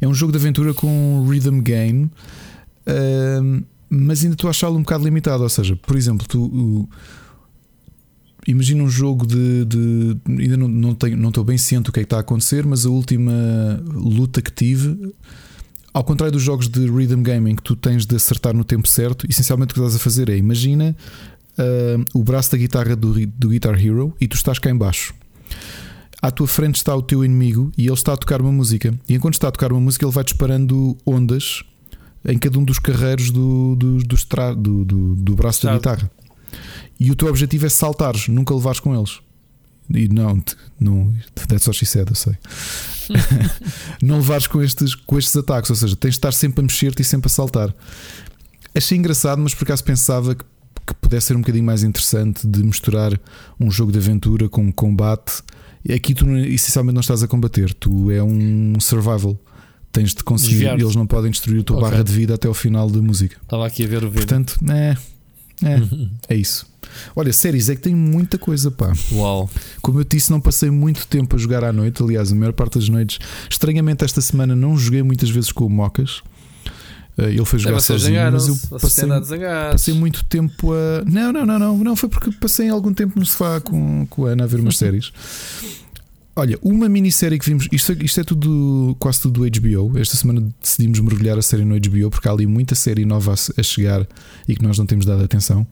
É 0.00 0.06
um 0.06 0.12
jogo 0.12 0.32
de 0.32 0.38
aventura 0.38 0.74
com 0.74 1.26
rhythm 1.28 1.60
game, 1.60 2.04
uh, 2.86 3.64
mas 3.88 4.22
ainda 4.22 4.34
estou 4.34 4.48
a 4.48 4.50
achá-lo 4.50 4.76
um 4.76 4.82
bocado 4.82 5.02
limitado. 5.02 5.42
Ou 5.42 5.48
seja, 5.48 5.76
por 5.76 5.96
exemplo, 5.96 6.26
tu. 6.28 6.88
Imagina 8.48 8.82
um 8.82 8.88
jogo 8.88 9.26
de. 9.26 9.66
de 9.66 10.16
ainda 10.26 10.56
não, 10.56 10.68
não, 10.68 10.94
tenho, 10.94 11.18
não 11.18 11.28
estou 11.28 11.44
bem 11.44 11.58
ciente 11.58 11.84
do 11.84 11.92
que 11.92 12.00
é 12.00 12.02
que 12.02 12.06
está 12.06 12.16
a 12.16 12.20
acontecer, 12.20 12.64
mas 12.64 12.86
a 12.86 12.88
última 12.88 13.32
luta 13.92 14.40
que 14.40 14.50
tive. 14.50 15.12
Ao 15.92 16.02
contrário 16.02 16.32
dos 16.32 16.42
jogos 16.42 16.66
de 16.66 16.86
rhythm 16.86 17.22
gaming 17.22 17.56
que 17.56 17.62
tu 17.62 17.76
tens 17.76 18.06
de 18.06 18.16
acertar 18.16 18.54
no 18.54 18.64
tempo 18.64 18.88
certo, 18.88 19.26
essencialmente 19.28 19.72
o 19.72 19.74
que 19.74 19.80
estás 19.80 19.96
a 19.96 19.98
fazer 19.98 20.30
é 20.30 20.36
imagina 20.36 20.96
uh, 21.58 22.18
o 22.18 22.22
braço 22.24 22.50
da 22.52 22.56
guitarra 22.56 22.96
do, 22.96 23.26
do 23.26 23.48
Guitar 23.50 23.74
Hero 23.78 24.14
e 24.18 24.26
tu 24.26 24.36
estás 24.36 24.58
cá 24.58 24.70
embaixo. 24.70 25.12
À 26.22 26.30
tua 26.30 26.46
frente 26.46 26.76
está 26.76 26.96
o 26.96 27.02
teu 27.02 27.22
inimigo 27.22 27.70
e 27.76 27.84
ele 27.84 27.92
está 27.92 28.14
a 28.14 28.16
tocar 28.16 28.40
uma 28.40 28.52
música. 28.52 28.94
E 29.06 29.14
enquanto 29.14 29.34
está 29.34 29.48
a 29.48 29.50
tocar 29.50 29.72
uma 29.72 29.80
música, 29.80 30.06
ele 30.06 30.12
vai 30.12 30.24
disparando 30.24 30.96
ondas 31.04 31.62
em 32.24 32.38
cada 32.38 32.58
um 32.58 32.64
dos 32.64 32.78
carreiros 32.78 33.30
do, 33.30 33.76
do, 33.76 33.98
do, 33.98 34.84
do, 34.84 35.14
do, 35.16 35.36
braço 35.36 35.66
da 35.66 35.74
guitarra. 35.74 36.10
E 36.98 37.10
o 37.10 37.14
teu 37.14 37.28
objetivo 37.28 37.66
é 37.66 37.68
saltares, 37.68 38.28
nunca 38.28 38.54
levares 38.54 38.80
com 38.80 38.94
eles. 38.94 39.20
E 39.90 40.08
não, 40.08 40.42
não 40.78 41.14
that's 41.48 41.66
what 41.66 41.78
she 41.78 41.86
said, 41.86 42.08
eu 42.10 42.14
sei. 42.14 42.34
não 44.02 44.16
levares 44.16 44.46
com 44.46 44.62
estes, 44.62 44.94
com 44.94 45.18
estes 45.18 45.34
ataques, 45.36 45.70
ou 45.70 45.76
seja, 45.76 45.96
tens 45.96 46.10
de 46.10 46.18
estar 46.18 46.32
sempre 46.32 46.60
a 46.60 46.62
mexer-te 46.62 47.00
e 47.00 47.04
sempre 47.04 47.26
a 47.26 47.30
saltar. 47.30 47.74
Achei 48.74 48.98
engraçado, 48.98 49.40
mas 49.40 49.54
por 49.54 49.64
acaso 49.64 49.82
pensava 49.82 50.34
que, 50.34 50.44
que 50.86 50.94
pudesse 50.94 51.28
ser 51.28 51.36
um 51.36 51.40
bocadinho 51.40 51.64
mais 51.64 51.82
interessante 51.82 52.46
de 52.46 52.62
misturar 52.62 53.18
um 53.58 53.70
jogo 53.70 53.90
de 53.90 53.98
aventura 53.98 54.48
com 54.48 54.62
um 54.62 54.72
combate. 54.72 55.42
Aqui 55.94 56.12
tu 56.12 56.28
essencialmente 56.36 56.94
não 56.94 57.00
estás 57.00 57.22
a 57.22 57.28
combater, 57.28 57.72
tu 57.72 58.10
é 58.10 58.22
um 58.22 58.78
survival. 58.80 59.38
Tens 59.90 60.14
de 60.14 60.22
conseguir, 60.22 60.66
eles 60.66 60.94
não 60.94 61.06
podem 61.06 61.30
destruir 61.30 61.60
a 61.60 61.64
tua 61.64 61.78
okay. 61.78 61.90
barra 61.90 62.04
de 62.04 62.12
vida 62.12 62.34
até 62.34 62.46
ao 62.46 62.52
final 62.52 62.90
da 62.90 63.00
música. 63.00 63.38
Estava 63.42 63.66
aqui 63.66 63.84
a 63.84 63.86
ver 63.86 64.04
o 64.04 64.10
vídeo. 64.10 64.26
Portanto, 64.26 64.58
é, 64.70 64.96
é, 65.64 65.80
é 66.34 66.36
isso. 66.36 66.66
Olha, 67.14 67.32
séries 67.32 67.68
é 67.68 67.76
que 67.76 67.82
tem 67.82 67.94
muita 67.94 68.38
coisa, 68.38 68.70
pá. 68.70 68.92
Uau. 69.12 69.50
Como 69.82 70.00
eu 70.00 70.04
disse, 70.04 70.30
não 70.30 70.40
passei 70.40 70.70
muito 70.70 71.06
tempo 71.06 71.36
a 71.36 71.38
jogar 71.38 71.64
à 71.64 71.72
noite. 71.72 72.02
Aliás, 72.02 72.32
a 72.32 72.34
maior 72.34 72.52
parte 72.52 72.78
das 72.78 72.88
noites. 72.88 73.18
Estranhamente, 73.50 74.04
esta 74.04 74.20
semana 74.20 74.54
não 74.54 74.76
joguei 74.76 75.02
muitas 75.02 75.30
vezes 75.30 75.52
com 75.52 75.66
o 75.66 75.70
Mocas. 75.70 76.22
Eh, 77.18 77.30
ele 77.30 77.44
foi 77.44 77.58
jogar 77.58 77.80
sozinho, 77.80 78.20
mas 78.30 78.46
eu 78.46 78.56
passei, 78.78 79.08
passei 79.72 79.94
muito 79.94 80.24
tempo 80.24 80.72
a. 80.72 81.04
Não, 81.04 81.32
não, 81.32 81.44
não, 81.44 81.58
não, 81.58 81.78
não. 81.78 81.96
Foi 81.96 82.08
porque 82.08 82.30
passei 82.30 82.68
algum 82.68 82.94
tempo 82.94 83.18
no 83.18 83.26
sofá 83.26 83.60
com, 83.60 84.06
com 84.06 84.26
a 84.26 84.30
Ana 84.30 84.44
a 84.44 84.46
ver 84.46 84.60
umas 84.60 84.76
séries. 84.78 85.12
Olha, 86.36 86.56
uma 86.62 86.88
minissérie 86.88 87.36
que 87.36 87.44
vimos, 87.44 87.66
isto, 87.72 87.92
isto 88.00 88.20
é 88.20 88.22
tudo 88.22 88.94
quase 89.00 89.20
tudo 89.20 89.40
do 89.40 89.60
HBO. 89.60 89.98
Esta 89.98 90.16
semana 90.16 90.48
decidimos 90.62 91.00
mergulhar 91.00 91.36
a 91.36 91.42
série 91.42 91.64
no 91.64 91.74
HBO 91.74 92.10
porque 92.10 92.28
há 92.28 92.30
ali 92.30 92.46
muita 92.46 92.76
série 92.76 93.04
nova 93.04 93.32
a, 93.32 93.60
a 93.60 93.62
chegar 93.64 94.06
e 94.46 94.54
que 94.54 94.62
nós 94.62 94.78
não 94.78 94.86
temos 94.86 95.04
dado 95.04 95.24
atenção. 95.24 95.66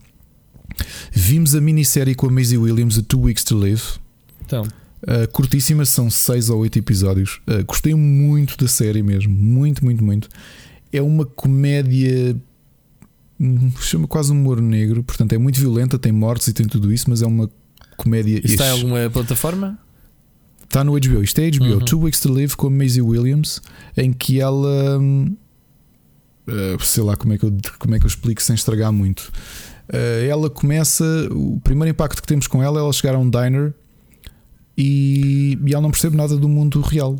Vimos 1.12 1.54
a 1.54 1.60
minissérie 1.60 2.14
com 2.14 2.26
a 2.26 2.30
Maisie 2.30 2.58
Williams, 2.58 2.98
A 2.98 3.02
Two 3.02 3.22
Weeks 3.22 3.44
to 3.44 3.56
Live. 3.56 3.82
Então. 4.44 4.62
Uh, 5.02 5.28
curtíssima, 5.30 5.84
são 5.84 6.10
6 6.10 6.50
ou 6.50 6.60
8 6.60 6.78
episódios. 6.78 7.40
Uh, 7.46 7.64
gostei 7.64 7.94
muito 7.94 8.56
da 8.56 8.68
série 8.68 9.02
mesmo. 9.02 9.32
Muito, 9.32 9.84
muito, 9.84 10.02
muito. 10.02 10.28
É 10.92 11.02
uma 11.02 11.24
comédia. 11.24 12.36
Hum, 13.38 13.70
chama 13.80 14.08
quase 14.08 14.32
humor 14.32 14.60
negro. 14.60 15.02
Portanto, 15.02 15.32
é 15.32 15.38
muito 15.38 15.60
violenta, 15.60 15.98
tem 15.98 16.12
mortes 16.12 16.48
e 16.48 16.52
tem 16.52 16.66
tudo 16.66 16.92
isso, 16.92 17.08
mas 17.08 17.22
é 17.22 17.26
uma 17.26 17.50
comédia. 17.96 18.40
Está 18.44 18.66
em 18.66 18.70
alguma 18.70 19.10
plataforma? 19.10 19.78
Está 20.64 20.82
no 20.82 20.92
HBO. 20.92 21.22
Isto 21.22 21.40
é 21.40 21.50
HBO. 21.50 21.64
Uhum. 21.64 21.78
Two 21.80 22.00
Weeks 22.00 22.20
to 22.20 22.32
Live 22.32 22.56
com 22.56 22.66
a 22.66 22.70
Maisie 22.70 23.02
Williams, 23.02 23.60
em 23.96 24.12
que 24.12 24.40
ela. 24.40 24.98
Uh, 24.98 26.84
sei 26.84 27.02
lá 27.02 27.16
como 27.16 27.32
é, 27.32 27.38
que 27.38 27.44
eu, 27.44 27.56
como 27.78 27.94
é 27.94 27.98
que 27.98 28.04
eu 28.04 28.08
explico 28.08 28.42
sem 28.42 28.54
estragar 28.54 28.92
muito. 28.92 29.32
Uh, 29.88 30.26
ela 30.28 30.50
começa. 30.50 31.04
O 31.30 31.60
primeiro 31.60 31.90
impacto 31.90 32.20
que 32.20 32.26
temos 32.26 32.46
com 32.46 32.62
ela 32.62 32.78
é 32.78 32.82
ela 32.82 32.92
chegar 32.92 33.14
a 33.14 33.18
um 33.18 33.28
diner 33.28 33.72
e, 34.76 35.58
e 35.64 35.72
ela 35.72 35.82
não 35.82 35.90
percebe 35.90 36.16
nada 36.16 36.36
do 36.36 36.48
mundo 36.48 36.80
real. 36.80 37.16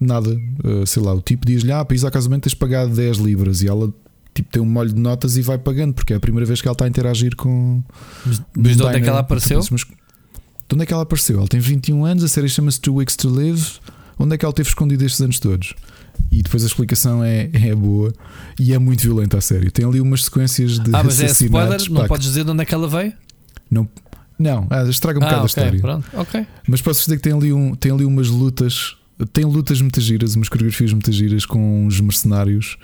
Nada. 0.00 0.30
Uh, 0.64 0.86
sei 0.86 1.02
lá, 1.02 1.14
o 1.14 1.20
tipo 1.20 1.46
diz-lhe: 1.46 1.72
Ah, 1.72 1.84
para 1.84 1.96
ir 1.96 2.04
ao 2.04 2.10
casamento 2.10 2.44
tens 2.44 2.54
pagar 2.54 2.86
10 2.86 3.18
libras. 3.18 3.62
E 3.62 3.68
ela 3.68 3.92
tipo, 4.34 4.50
tem 4.50 4.62
um 4.62 4.66
molho 4.66 4.92
de 4.92 5.00
notas 5.00 5.36
e 5.36 5.42
vai 5.42 5.58
pagando, 5.58 5.94
porque 5.94 6.12
é 6.12 6.16
a 6.16 6.20
primeira 6.20 6.46
vez 6.46 6.60
que 6.60 6.68
ela 6.68 6.72
está 6.72 6.86
a 6.86 6.88
interagir 6.88 7.36
com. 7.36 7.82
Mas, 8.24 8.42
mas 8.56 8.76
de 8.76 8.82
onde 8.82 8.96
é 8.96 9.00
que 9.00 9.08
ela 9.08 9.20
apareceu? 9.20 9.60
Mas, 9.70 9.80
de 9.80 10.74
onde 10.74 10.82
é 10.82 10.86
que 10.86 10.92
ela 10.92 11.02
apareceu? 11.02 11.38
Ela 11.38 11.48
tem 11.48 11.60
21 11.60 12.04
anos, 12.04 12.24
a 12.24 12.28
série 12.28 12.48
chama-se 12.48 12.80
Two 12.80 12.94
Weeks 12.94 13.16
to 13.16 13.28
Live. 13.28 13.80
Onde 14.18 14.34
é 14.34 14.38
que 14.38 14.44
ela 14.44 14.52
teve 14.52 14.68
escondido 14.68 15.04
estes 15.04 15.20
anos 15.20 15.40
todos? 15.40 15.74
E 16.30 16.42
depois 16.42 16.62
a 16.62 16.66
explicação 16.66 17.22
é, 17.24 17.50
é 17.52 17.74
boa 17.74 18.12
e 18.58 18.72
é 18.72 18.78
muito 18.78 19.02
violenta 19.02 19.38
a 19.38 19.40
série. 19.40 19.70
Tem 19.70 19.84
ali 19.84 20.00
umas 20.00 20.24
sequências 20.24 20.78
de 20.78 20.94
Ah, 20.94 21.02
mas 21.02 21.20
é 21.20 21.26
spoiler? 21.26 21.80
Não 21.90 22.06
podes 22.06 22.26
dizer 22.26 22.44
de 22.44 22.50
onde 22.50 22.62
é 22.62 22.64
que 22.64 22.74
ela 22.74 22.88
veio? 22.88 23.12
Não, 23.70 23.88
não 24.38 24.66
ah, 24.70 24.82
estraga 24.84 25.18
um 25.18 25.22
ah, 25.22 25.26
bocado 25.26 25.44
okay, 25.44 25.62
a 25.62 25.66
história. 25.66 25.80
Pronto, 25.80 26.20
okay. 26.20 26.46
Mas 26.66 26.80
posso 26.80 27.04
dizer 27.04 27.16
que 27.16 27.22
tem 27.22 27.32
ali, 27.32 27.52
um, 27.52 27.74
tem 27.74 27.92
ali 27.92 28.04
umas 28.04 28.28
lutas, 28.28 28.96
tem 29.32 29.44
lutas 29.44 29.80
metagiras, 29.80 30.34
umas 30.34 30.48
coreografias 30.48 30.92
metagiras 30.92 31.44
com 31.44 31.86
os 31.86 32.00
mercenários 32.00 32.76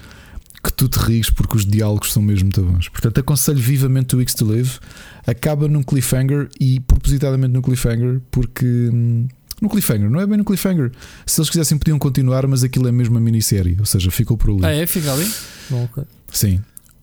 que 0.66 0.72
tu 0.72 0.88
te 0.88 0.98
rires 0.98 1.30
porque 1.30 1.56
os 1.56 1.64
diálogos 1.64 2.12
são 2.12 2.22
mesmo 2.22 2.44
muito 2.44 2.62
bons. 2.62 2.88
Portanto, 2.88 3.18
aconselho 3.18 3.58
vivamente 3.58 4.16
o 4.16 4.20
X 4.20 4.34
to 4.34 4.44
Live. 4.44 4.78
Acaba 5.26 5.68
num 5.68 5.82
cliffhanger 5.82 6.48
e 6.60 6.80
propositadamente 6.80 7.52
no 7.52 7.62
cliffhanger 7.62 8.20
porque. 8.30 8.90
Hum, 8.92 9.28
no 9.60 9.68
cliffhanger, 9.68 10.10
não 10.10 10.20
é 10.20 10.26
bem 10.26 10.36
no 10.36 10.44
cliffhanger. 10.44 10.92
Se 11.24 11.40
eles 11.40 11.50
quisessem, 11.50 11.78
podiam 11.78 11.98
continuar, 11.98 12.46
mas 12.46 12.62
aquilo 12.62 12.88
é 12.88 12.92
mesmo 12.92 13.14
uma 13.14 13.20
minissérie, 13.20 13.76
ou 13.78 13.86
seja, 13.86 14.10
ficou 14.10 14.36
por 14.36 14.50
ali. 14.50 14.64
Ah, 14.64 14.70
é? 14.70 14.86
Fica 14.86 15.12
ali? 15.12 15.30
Bom, 15.70 15.84
okay. 15.84 16.04
Sim. 16.30 16.60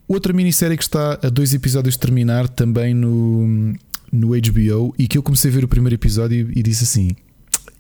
Outra 0.08 0.34
minissérie 0.34 0.78
que 0.78 0.84
está 0.84 1.20
a 1.24 1.30
dois 1.30 1.54
episódios 1.54 1.96
de 1.96 2.00
terminar 2.00 2.48
também 2.48 2.94
no, 2.94 3.74
no 4.12 4.30
HBO 4.30 4.94
e 4.98 5.08
que 5.08 5.18
eu 5.18 5.24
comecei 5.24 5.50
a 5.50 5.54
ver 5.54 5.64
o 5.64 5.68
primeiro 5.68 5.96
episódio 5.96 6.52
e 6.56 6.62
disse 6.62 6.84
assim: 6.84 7.10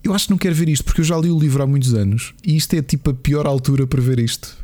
Eu 0.04 0.14
acho 0.14 0.26
que 0.26 0.32
não 0.32 0.38
quero 0.38 0.56
ver 0.56 0.70
isto 0.70 0.84
porque 0.84 1.02
eu 1.02 1.06
já 1.06 1.18
li 1.18 1.30
o 1.30 1.38
livro 1.38 1.62
há 1.62 1.68
muitos 1.68 1.94
anos 1.94 2.34
e 2.44 2.56
isto 2.56 2.74
é 2.76 2.82
tipo 2.82 3.12
a 3.12 3.14
pior 3.14 3.46
altura 3.46 3.86
para 3.86 4.02
ver 4.02 4.20
isto. 4.20 4.58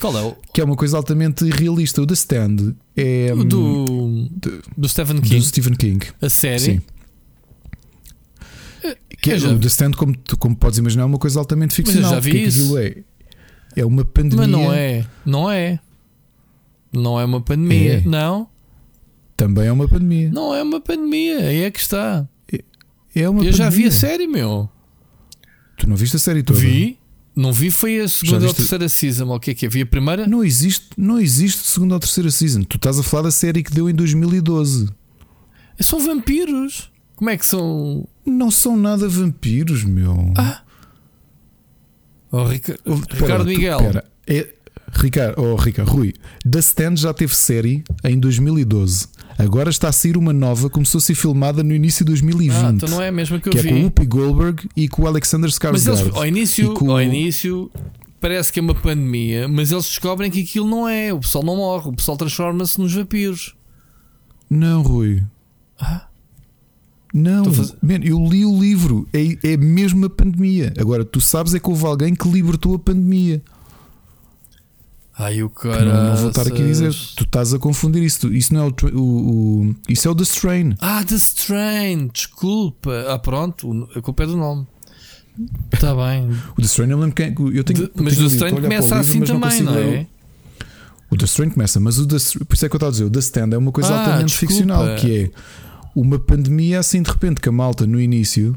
Qual 0.00 0.16
é 0.16 0.22
o. 0.22 0.34
Que 0.52 0.60
é 0.60 0.64
uma 0.64 0.76
coisa 0.76 0.96
altamente 0.96 1.48
realista. 1.48 2.02
O 2.02 2.06
The 2.06 2.14
Stand 2.14 2.74
é. 2.96 3.34
Do. 3.34 3.60
Hum, 3.60 4.30
do 4.76 4.88
Stephen 4.88 5.20
King. 5.20 5.38
Do 5.38 5.44
Stephen 5.44 5.74
King. 5.74 6.06
A 6.20 6.28
série? 6.28 6.58
Sim. 6.58 6.80
Que 9.20 9.32
é, 9.32 9.38
já... 9.38 9.48
O 9.50 9.58
The 9.58 9.66
Stand, 9.68 9.92
como, 9.92 10.14
como 10.38 10.56
podes 10.56 10.78
imaginar, 10.78 11.02
é 11.02 11.06
uma 11.06 11.18
coisa 11.18 11.38
altamente 11.38 11.74
ficcional. 11.74 12.02
Mas 12.02 12.10
eu 12.12 12.16
já 12.16 12.20
vi 12.20 12.30
que 12.32 12.48
isso. 12.48 12.78
É, 12.78 12.96
é 13.76 13.84
uma 13.84 14.04
pandemia. 14.04 14.46
Mas 14.46 14.48
não 14.48 14.72
é. 14.72 15.06
Não 15.24 15.50
é. 15.50 15.80
Não 16.92 17.20
é 17.20 17.24
uma 17.24 17.40
pandemia. 17.40 17.98
É. 17.98 18.08
Não. 18.08 18.48
Também 19.36 19.66
é 19.66 19.72
uma 19.72 19.88
pandemia. 19.88 20.30
Não 20.30 20.54
é 20.54 20.62
uma 20.62 20.80
pandemia. 20.80 21.38
Aí 21.38 21.62
é 21.62 21.70
que 21.70 21.80
está. 21.80 22.28
É, 22.52 22.64
é 23.14 23.28
uma 23.28 23.40
eu 23.40 23.44
pandemia. 23.44 23.52
já 23.52 23.70
vi 23.70 23.86
a 23.86 23.90
série, 23.90 24.26
meu. 24.26 24.68
Tu 25.76 25.88
não 25.88 25.96
viste 25.96 26.16
a 26.16 26.18
série 26.18 26.42
toda? 26.42 26.58
Vi. 26.58 26.98
Não 27.34 27.52
vi 27.52 27.70
foi 27.70 28.00
a 28.00 28.08
segunda 28.08 28.46
ou 28.46 28.52
terceira 28.52 28.88
season, 28.88 29.32
o 29.32 29.40
que 29.40 29.52
é 29.52 29.54
que 29.54 29.64
é? 29.64 29.68
Vi 29.68 29.82
a 29.82 29.86
primeira? 29.86 30.26
Não 30.26 30.44
existe, 30.44 30.88
não 30.96 31.18
existe 31.18 31.66
segunda 31.66 31.94
ou 31.94 32.00
terceira 32.00 32.30
season. 32.30 32.64
Tu 32.64 32.76
estás 32.76 32.98
a 32.98 33.02
falar 33.02 33.24
da 33.24 33.30
série 33.30 33.62
que 33.62 33.72
deu 33.72 33.88
em 33.88 33.94
2012. 33.94 34.88
São 35.78 36.00
vampiros. 36.00 36.90
Como 37.16 37.30
é 37.30 37.36
que 37.36 37.46
são? 37.46 38.06
Não 38.30 38.50
são 38.50 38.76
nada 38.76 39.08
vampiros, 39.08 39.84
meu. 39.84 40.32
Ah. 40.36 40.62
Oh, 42.30 42.44
Rica... 42.44 42.78
oh, 42.84 42.94
Ricardo 42.94 43.44
Miguel. 43.44 43.78
Pera, 43.78 44.04
é, 44.26 44.54
Ricardo, 44.92 45.42
oh, 45.42 45.56
Ricardo, 45.56 45.90
Rui, 45.90 46.14
The 46.48 46.58
Stand 46.60 46.96
já 46.96 47.12
teve 47.12 47.34
série 47.34 47.82
em 48.04 48.18
2012. 48.18 49.08
Agora 49.38 49.70
está 49.70 49.88
a 49.88 49.92
sair 49.92 50.16
uma 50.16 50.32
nova, 50.32 50.68
começou 50.68 50.98
a 50.98 51.02
ser 51.02 51.14
filmada 51.14 51.62
no 51.62 51.74
início 51.74 52.04
de 52.04 52.10
2020. 52.10 52.54
Ah, 52.54 52.70
então 52.74 52.88
não 52.88 53.02
é 53.02 53.08
a 53.08 53.12
mesma 53.12 53.40
que 53.40 53.48
eu 53.48 53.52
que 53.52 53.58
vi. 53.58 53.68
É 53.68 53.72
com 53.72 53.78
o 53.78 53.82
Whoopi 53.84 54.06
Goldberg 54.06 54.68
e 54.76 54.88
com 54.88 55.02
o 55.02 55.06
Alexander 55.06 55.48
Skarsgård. 55.48 55.72
Mas 55.72 55.86
eles, 55.86 56.14
ao 56.14 56.26
início, 56.26 56.74
com... 56.74 56.90
ao 56.90 57.00
início 57.00 57.70
parece 58.20 58.52
que 58.52 58.58
é 58.58 58.62
uma 58.62 58.74
pandemia, 58.74 59.48
mas 59.48 59.72
eles 59.72 59.86
descobrem 59.86 60.30
que 60.30 60.42
aquilo 60.42 60.68
não 60.68 60.88
é. 60.88 61.12
O 61.12 61.20
pessoal 61.20 61.42
não 61.42 61.56
morre, 61.56 61.88
o 61.88 61.92
pessoal 61.92 62.16
transforma-se 62.16 62.78
nos 62.78 62.92
vampiros. 62.92 63.56
Não, 64.48 64.82
Rui. 64.82 65.24
Ah. 65.80 66.09
Não, 67.12 67.44
man, 67.82 68.00
eu 68.02 68.24
li 68.24 68.44
o 68.44 68.58
livro, 68.58 69.08
é, 69.12 69.52
é 69.52 69.56
mesmo 69.56 70.06
a 70.06 70.10
pandemia. 70.10 70.72
Agora, 70.78 71.04
tu 71.04 71.20
sabes 71.20 71.54
é 71.54 71.58
que 71.58 71.68
houve 71.68 71.84
alguém 71.84 72.14
que 72.14 72.28
libertou 72.28 72.74
a 72.74 72.78
pandemia. 72.78 73.42
Ai, 75.18 75.42
o 75.42 75.50
cara. 75.50 75.84
Não, 75.84 76.10
não, 76.10 76.16
vou 76.16 76.28
estar 76.30 76.46
aqui 76.46 76.62
a 76.62 76.64
dizer. 76.64 76.94
Tu 77.16 77.24
estás 77.24 77.52
a 77.52 77.58
confundir 77.58 78.02
isso. 78.02 78.32
Isso 78.32 78.54
não 78.54 78.64
é 78.64 78.68
o, 78.68 78.98
o, 78.98 79.02
o, 79.02 79.76
Isso 79.86 80.08
é 80.08 80.10
o 80.10 80.14
The 80.14 80.22
Strain. 80.22 80.74
Ah, 80.80 81.04
The 81.04 81.16
Strain. 81.16 82.08
Desculpa. 82.12 83.04
Ah, 83.06 83.18
pronto. 83.18 83.86
A 83.94 84.00
culpa 84.00 84.22
é 84.22 84.26
do 84.26 84.36
nome. 84.36 84.66
Está 85.70 85.94
bem. 85.94 86.30
o 86.56 86.60
The 86.62 86.66
Strain 86.66 86.90
eu 86.90 86.98
lembro 86.98 87.14
que. 87.14 87.22
Eu 87.22 87.64
tenho, 87.64 87.80
de, 87.80 87.90
mas 87.96 88.18
o 88.18 88.28
The 88.28 88.34
Strain 88.34 88.54
começa 88.54 88.82
livro, 88.82 88.98
assim 88.98 89.20
também, 89.20 89.62
não, 89.62 89.72
não 89.74 89.78
é? 89.78 90.06
O 91.10 91.16
The 91.16 91.24
Strain 91.26 91.50
começa, 91.50 91.80
mas 91.80 91.98
o 91.98 92.06
The, 92.06 92.16
por 92.46 92.54
isso 92.54 92.64
é 92.64 92.68
que 92.68 92.74
eu 92.74 92.78
estava 92.78 92.88
a 92.88 92.92
dizer, 92.92 93.04
o 93.04 93.10
The 93.10 93.18
Stand 93.18 93.50
é 93.52 93.58
uma 93.58 93.72
coisa 93.72 93.92
ah, 93.92 93.98
altamente 93.98 94.26
desculpa. 94.26 94.54
ficcional, 94.54 94.96
que 94.96 95.18
é 95.18 95.30
uma 95.94 96.18
pandemia 96.18 96.78
assim 96.78 97.02
de 97.02 97.10
repente 97.10 97.40
que 97.40 97.48
a 97.48 97.52
malta 97.52 97.86
no 97.86 98.00
início 98.00 98.56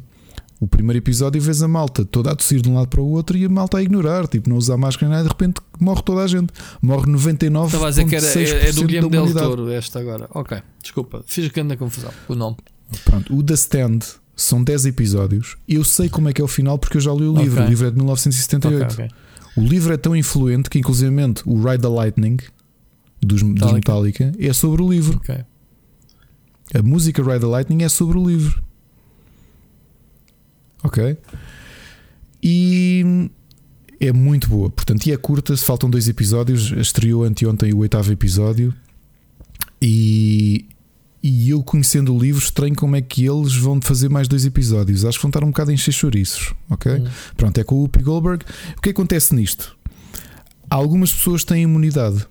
O 0.60 0.68
primeiro 0.68 1.00
episódio 1.00 1.42
vês 1.42 1.62
a 1.62 1.68
malta 1.68 2.06
toda 2.06 2.32
a 2.32 2.36
tossir 2.36 2.62
de 2.62 2.70
um 2.70 2.76
lado 2.76 2.88
para 2.88 3.02
o 3.02 3.10
outro 3.10 3.38
e 3.38 3.44
a 3.44 3.50
malta 3.50 3.80
a 3.80 3.84
ignorar, 3.84 4.28
tipo, 4.28 4.50
não 4.50 4.56
usar 4.56 4.78
máscara 4.78 5.12
nada, 5.12 5.24
de 5.24 5.30
repente 5.30 5.60
morre 5.78 6.02
toda 6.03 6.22
a 6.22 6.28
gente. 6.28 6.53
Morre 6.82 7.06
99%. 7.12 7.66
Estava 7.66 7.88
a 7.88 7.90
dizer 7.90 8.06
que 8.06 8.16
era, 8.16 8.26
é, 8.26 8.70
é 8.70 8.72
do 8.72 8.86
Guilherme 8.86 9.10
Del 9.10 9.34
Toro, 9.34 9.70
esta 9.70 10.00
agora. 10.00 10.30
Ok, 10.34 10.58
desculpa, 10.82 11.22
fiz 11.28 11.50
grande 11.50 11.76
confusão 11.76 12.12
o 12.30 12.36
nome. 12.36 12.56
Pronto, 13.03 13.36
o 13.36 13.44
The 13.44 13.56
Stand 13.56 14.00
são 14.36 14.64
10 14.64 14.86
episódios. 14.86 15.58
Eu 15.68 15.84
sei 15.84 16.08
como 16.08 16.30
é 16.30 16.34
que 16.34 16.42
é 16.42 16.44
o 16.45 16.48
final 16.48 16.78
porque 16.78 16.98
eu 16.98 17.02
já 17.02 17.12
li 17.12 17.26
o 17.26 17.36
livro. 17.36 17.53
Okay. 17.56 17.66
O 17.66 17.70
livro 17.70 17.88
é 17.88 17.90
de 17.90 17.98
1978. 17.98 18.94
Okay, 18.94 19.06
okay. 19.06 19.18
O 19.56 19.62
livro 19.62 19.94
é 19.94 19.98
tão 19.98 20.16
influente 20.16 20.70
que, 20.70 20.80
inclusive, 20.80 21.14
o 21.45 21.62
Ride 21.62 21.82
the 21.82 21.90
Lightning 21.90 22.38
dos, 23.22 23.44
Metallica. 23.44 23.66
dos 23.66 23.74
Metallica 23.74 24.32
é 24.40 24.53
sobre 24.53 24.82
o 24.82 24.90
livro. 24.90 25.20
A 26.74 26.82
música 26.82 27.22
Ride 27.22 27.42
the 27.42 27.45
Lightning 27.45 27.84
é 27.84 27.90
sobre 27.90 28.18
o 28.18 28.27
livro. 28.27 28.64
Ok? 30.84 31.18
E 32.42 33.30
é 34.00 34.11
muito 34.11 34.50
boa. 34.50 34.69
Portanto, 34.69 35.06
e 35.06 35.11
é 35.11 35.18
curta, 35.18 35.56
faltam 35.56 35.90
dois 35.90 36.10
episódios. 36.10 36.72
Estreou 36.72 37.24
anteontem 37.24 37.74
o 37.74 37.77
oitavo 37.77 38.11
episódio. 38.11 38.74
E, 39.82 40.66
e 41.22 41.50
eu 41.50 41.64
conhecendo 41.64 42.14
o 42.14 42.19
livro, 42.19 42.43
estranho 42.43 42.76
como 42.76 42.95
é 42.95 43.02
que 43.02 43.26
eles 43.26 43.56
vão 43.56 43.80
fazer 43.82 44.10
mais 44.10 44.27
dois 44.27 44.45
episódios. 44.45 45.06
Acho 45.06 45.19
que 45.19 45.24
vão 45.24 45.30
estar 45.30 45.43
um 45.43 45.52
bocado 45.52 45.72
encher 45.72 45.93
chouriços. 45.93 46.53
Ok? 46.69 46.92
Hum. 46.92 47.08
Pronto, 47.38 47.58
é 47.60 47.64
com 47.64 47.76
o 47.76 47.80
Whoopi 47.80 48.02
Goldberg. 48.02 48.45
O 48.77 48.82
que 48.82 48.90
acontece 48.90 49.35
nisto? 49.35 49.77
Algumas 50.69 51.14
pessoas 51.14 51.43
têm 51.43 51.64
imunidade. 51.64 52.26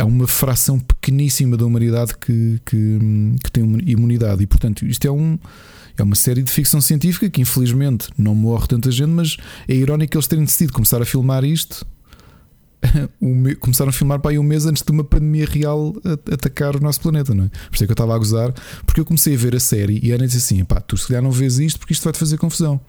É 0.00 0.04
uma 0.04 0.26
fração 0.26 0.78
pequeníssima 0.78 1.56
da 1.56 1.64
humanidade 1.64 2.16
que, 2.18 2.60
que, 2.64 2.98
que 3.42 3.50
tem 3.50 3.64
imunidade. 3.86 4.42
E 4.42 4.46
portanto, 4.46 4.86
isto 4.86 5.06
é 5.06 5.10
um 5.10 5.38
é 5.96 6.02
uma 6.02 6.14
série 6.14 6.42
de 6.42 6.50
ficção 6.52 6.80
científica 6.80 7.28
que 7.28 7.40
infelizmente 7.40 8.08
não 8.16 8.32
morre 8.34 8.68
tanta 8.68 8.90
gente, 8.90 9.10
mas 9.10 9.36
é 9.66 9.74
irónico 9.74 10.16
eles 10.16 10.28
terem 10.28 10.44
decidido 10.44 10.72
começar 10.72 11.02
a 11.02 11.04
filmar 11.04 11.44
isto. 11.44 11.84
começaram 13.58 13.90
a 13.90 13.92
filmar 13.92 14.20
para 14.20 14.30
aí 14.30 14.38
um 14.38 14.42
mês 14.44 14.64
antes 14.64 14.84
de 14.84 14.92
uma 14.92 15.02
pandemia 15.02 15.44
real 15.46 15.92
atacar 16.32 16.76
o 16.76 16.80
nosso 16.80 17.00
planeta, 17.00 17.34
não 17.34 17.44
é? 17.44 17.48
Por 17.48 17.74
isso 17.74 17.82
é 17.82 17.86
que 17.86 17.90
eu 17.90 17.94
estava 17.94 18.14
a 18.14 18.18
gozar, 18.18 18.52
porque 18.86 19.00
eu 19.00 19.04
comecei 19.04 19.34
a 19.34 19.36
ver 19.36 19.56
a 19.56 19.60
série 19.60 19.98
e 20.00 20.12
a 20.12 20.14
Ana 20.14 20.26
disse 20.26 20.38
assim: 20.38 20.64
pá, 20.64 20.80
tu 20.80 20.96
se 20.96 21.08
calhar 21.08 21.22
não 21.22 21.32
vês 21.32 21.58
isto 21.58 21.80
porque 21.80 21.92
isto 21.92 22.04
vai-te 22.04 22.18
fazer 22.18 22.38
confusão. 22.38 22.80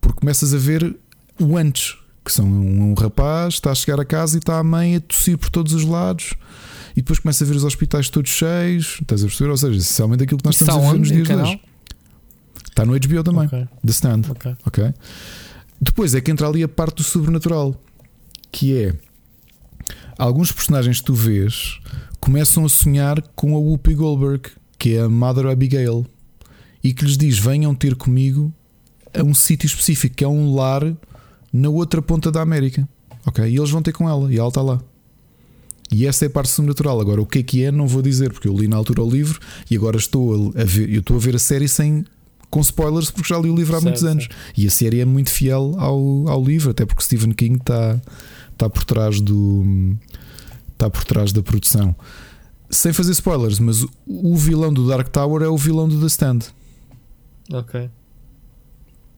Porque 0.00 0.18
começas 0.18 0.52
a 0.52 0.58
ver 0.58 0.96
o 1.40 1.56
antes, 1.56 1.96
que 2.24 2.32
são 2.32 2.46
um, 2.46 2.90
um 2.90 2.94
rapaz, 2.94 3.54
está 3.54 3.70
a 3.70 3.74
chegar 3.74 4.00
a 4.00 4.04
casa 4.04 4.36
e 4.36 4.38
está 4.38 4.58
a 4.58 4.64
mãe 4.64 4.96
a 4.96 5.00
tossir 5.00 5.36
por 5.36 5.50
todos 5.50 5.72
os 5.72 5.84
lados 5.84 6.34
e 6.96 7.02
depois 7.02 7.18
começa 7.18 7.44
a 7.44 7.46
ver 7.46 7.56
os 7.56 7.64
hospitais 7.64 8.08
todos 8.08 8.30
cheios. 8.30 8.98
Estás 9.00 9.22
a 9.22 9.26
perceber? 9.26 9.50
Ou 9.50 9.56
seja, 9.56 9.76
essencialmente 9.78 10.22
aquilo 10.22 10.38
que 10.38 10.44
nós 10.44 10.60
estamos 10.60 10.84
a 10.84 10.92
ver 10.92 10.98
nos 10.98 11.08
dias 11.08 11.26
de 11.26 11.34
hoje. 11.34 11.60
Está 12.68 12.84
no 12.84 12.92
HBO 12.92 13.24
também. 13.24 13.46
Okay. 13.46 13.68
The 13.84 13.92
Stand. 13.92 14.22
Okay. 14.30 14.56
ok. 14.64 14.94
Depois 15.80 16.14
é 16.14 16.20
que 16.20 16.30
entra 16.30 16.46
ali 16.46 16.62
a 16.62 16.68
parte 16.68 16.96
do 16.96 17.02
sobrenatural. 17.02 17.74
Que 18.50 18.78
é 18.78 18.94
alguns 20.16 20.52
personagens 20.52 21.00
que 21.00 21.06
tu 21.06 21.14
vês 21.14 21.80
começam 22.20 22.64
a 22.64 22.68
sonhar 22.68 23.20
com 23.34 23.56
a 23.56 23.58
Whoopi 23.58 23.94
Goldberg, 23.94 24.50
que 24.78 24.94
é 24.94 25.00
a 25.00 25.08
Mother 25.08 25.46
Abigail, 25.46 26.06
e 26.82 26.94
que 26.94 27.04
lhes 27.04 27.18
diz: 27.18 27.38
venham 27.38 27.74
ter 27.74 27.96
comigo 27.96 28.54
a 29.12 29.22
um 29.22 29.34
sítio 29.34 29.66
específico, 29.66 30.14
que 30.14 30.24
é 30.24 30.28
um 30.28 30.54
lar 30.54 30.84
na 31.54 31.68
outra 31.68 32.02
ponta 32.02 32.32
da 32.32 32.42
América. 32.42 32.86
Ok? 33.24 33.48
E 33.48 33.56
eles 33.56 33.70
vão 33.70 33.80
ter 33.80 33.92
com 33.92 34.08
ela, 34.08 34.30
e 34.32 34.36
ela 34.36 34.48
está 34.48 34.60
lá. 34.60 34.80
E 35.92 36.04
essa 36.04 36.24
é 36.24 36.26
a 36.26 36.30
parte 36.30 36.50
sobrenatural. 36.50 37.00
Agora, 37.00 37.22
o 37.22 37.26
que 37.26 37.38
é 37.38 37.42
que 37.44 37.64
é, 37.64 37.70
não 37.70 37.86
vou 37.86 38.02
dizer, 38.02 38.32
porque 38.32 38.48
eu 38.48 38.56
li 38.56 38.66
na 38.66 38.76
altura 38.76 39.02
o 39.02 39.08
livro 39.08 39.38
e 39.70 39.76
agora 39.76 39.96
estou 39.96 40.52
a 40.56 40.64
ver, 40.64 40.92
eu 40.92 40.98
estou 40.98 41.16
a 41.16 41.20
ver 41.20 41.36
a 41.36 41.38
série 41.38 41.68
sem 41.68 42.04
com 42.50 42.60
spoilers 42.60 43.10
porque 43.10 43.28
já 43.28 43.38
li 43.38 43.48
o 43.48 43.54
livro 43.54 43.76
há 43.76 43.80
certo, 43.80 43.84
muitos 43.84 44.04
anos. 44.04 44.24
Certo. 44.24 44.36
E 44.56 44.66
a 44.66 44.70
série 44.70 45.00
é 45.00 45.04
muito 45.04 45.30
fiel 45.30 45.74
ao, 45.78 46.28
ao 46.28 46.44
livro, 46.44 46.70
até 46.70 46.84
porque 46.84 47.04
Stephen 47.04 47.32
King 47.32 47.58
está, 47.58 48.00
está 48.52 48.68
por 48.68 48.84
trás 48.84 49.20
do. 49.20 49.96
está 50.72 50.90
por 50.90 51.04
trás 51.04 51.32
da 51.32 51.42
produção. 51.42 51.94
Sem 52.68 52.92
fazer 52.92 53.12
spoilers, 53.12 53.60
mas 53.60 53.86
o 54.04 54.36
vilão 54.36 54.72
do 54.72 54.88
Dark 54.88 55.08
Tower 55.08 55.42
é 55.42 55.48
o 55.48 55.56
vilão 55.56 55.88
do 55.88 56.00
The 56.00 56.06
Stand. 56.06 56.40
Ok. 57.52 57.88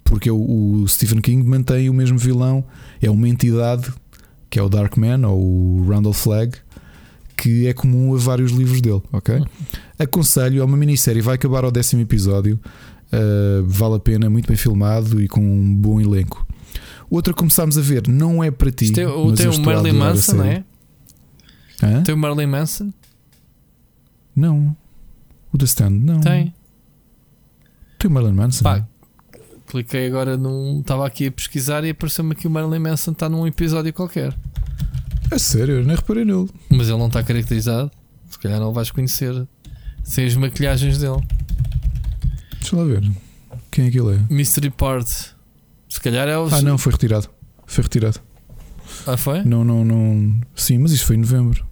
Porque 0.07 0.31
o, 0.31 0.83
o 0.83 0.89
Stephen 0.89 1.21
King 1.21 1.47
mantém 1.47 1.91
o 1.91 1.95
mesmo 1.95 2.17
vilão, 2.17 2.65
é 3.03 3.11
uma 3.11 3.29
entidade 3.29 3.93
que 4.49 4.59
é 4.59 4.63
o 4.63 4.69
Darkman 4.69 5.27
ou 5.27 5.39
o 5.39 5.87
Randall 5.89 6.13
Flagg, 6.13 6.57
que 7.37 7.67
é 7.67 7.75
comum 7.75 8.15
a 8.15 8.19
vários 8.19 8.53
livros 8.53 8.81
dele, 8.81 9.03
ok? 9.13 9.37
Uhum. 9.37 9.45
Aconselho, 9.99 10.63
é 10.63 10.65
uma 10.65 10.77
minissérie, 10.77 11.21
vai 11.21 11.35
acabar 11.35 11.65
ao 11.65 11.71
décimo 11.71 12.01
episódio. 12.01 12.59
Uh, 13.13 13.65
vale 13.67 13.97
a 13.97 13.99
pena, 13.99 14.31
muito 14.31 14.49
bem 14.49 14.57
filmado 14.57 15.21
e 15.21 15.29
com 15.29 15.41
um 15.41 15.75
bom 15.75 16.01
elenco. 16.01 16.47
Outra 17.11 17.33
que 17.33 17.39
começámos 17.39 17.77
a 17.77 17.81
ver, 17.81 18.09
não 18.09 18.43
é 18.43 18.51
para 18.51 18.71
ti. 18.71 18.93
Tem, 18.93 19.05
mas 19.05 19.39
tem 19.39 19.49
o 19.49 19.61
Marilyn 19.61 19.93
Manson, 19.93 20.33
não 20.37 20.45
é? 20.45 20.65
Hã? 21.83 22.03
Tem 22.03 22.15
o 22.15 22.19
Marilyn 22.19 22.47
Manson? 22.47 22.93
Não. 24.35 24.77
O 25.53 25.59
The 25.59 25.67
Stand, 25.67 25.91
não. 25.91 26.21
Tem. 26.21 26.53
Tem 27.99 28.11
o 28.11 28.15
Marilyn 28.15 28.35
Manson? 28.35 28.65
Pá, 28.65 28.87
cliquei 29.67 30.07
agora 30.07 30.37
num. 30.37 30.81
Estava 30.81 31.07
aqui 31.07 31.27
a 31.27 31.33
pesquisar 31.33 31.85
e 31.85 31.91
apareceu-me 31.91 32.33
aqui 32.33 32.47
o 32.47 32.51
Marilyn 32.51 32.79
Manson 32.79 33.13
está 33.13 33.29
num 33.29 33.47
episódio 33.47 33.93
qualquer. 33.93 34.35
É 35.31 35.39
sério, 35.39 35.77
eu 35.77 35.85
nem 35.85 35.97
reparei 35.97 36.25
nele. 36.25 36.49
Mas 36.71 36.89
ele 36.89 36.99
não 36.99 37.09
está 37.09 37.23
caracterizado. 37.23 37.91
Se 38.31 38.39
calhar 38.39 38.61
não 38.61 38.73
vais 38.73 38.91
conhecer 38.91 39.47
sem 40.05 40.27
as 40.27 40.37
maquilhagens 40.37 40.99
dele. 40.99 41.21
Deixa 42.61 42.77
lá 42.77 42.85
ver. 42.85 43.03
Quem 43.71 43.87
é 43.87 43.91
que 43.91 43.99
ele 43.99 44.17
é? 44.17 44.33
Mystery 44.33 44.71
Part. 44.71 45.35
Se 45.89 46.01
calhar 46.01 46.29
é 46.29 46.39
o. 46.39 46.47
Ah, 46.47 46.63
não, 46.63 46.79
foi 46.79 46.93
retirado. 46.93 47.29
Foi 47.67 47.83
retirado. 47.83 48.21
Ah, 49.07 49.17
foi? 49.17 49.43
Não, 49.45 49.65
não, 49.65 49.85
não. 49.85 50.41
Sim, 50.55 50.79
mas 50.79 50.93
isso 50.93 51.07
foi 51.07 51.17
em 51.17 51.21
novembro. 51.21 51.67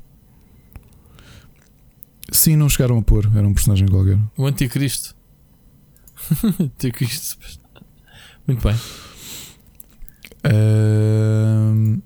Sim, 2.33 2.57
não 2.57 2.69
chegaram 2.69 2.99
a 2.99 3.03
pôr. 3.03 3.31
Era 3.35 3.47
um 3.47 3.55
personagem 3.55 3.87
qualquer. 3.87 4.19
O 4.37 4.47
Anticristo. 4.47 5.15
Anticristo. 6.61 7.39
Muito 8.47 8.67
bem. 8.67 8.77
Uh, 10.45 12.03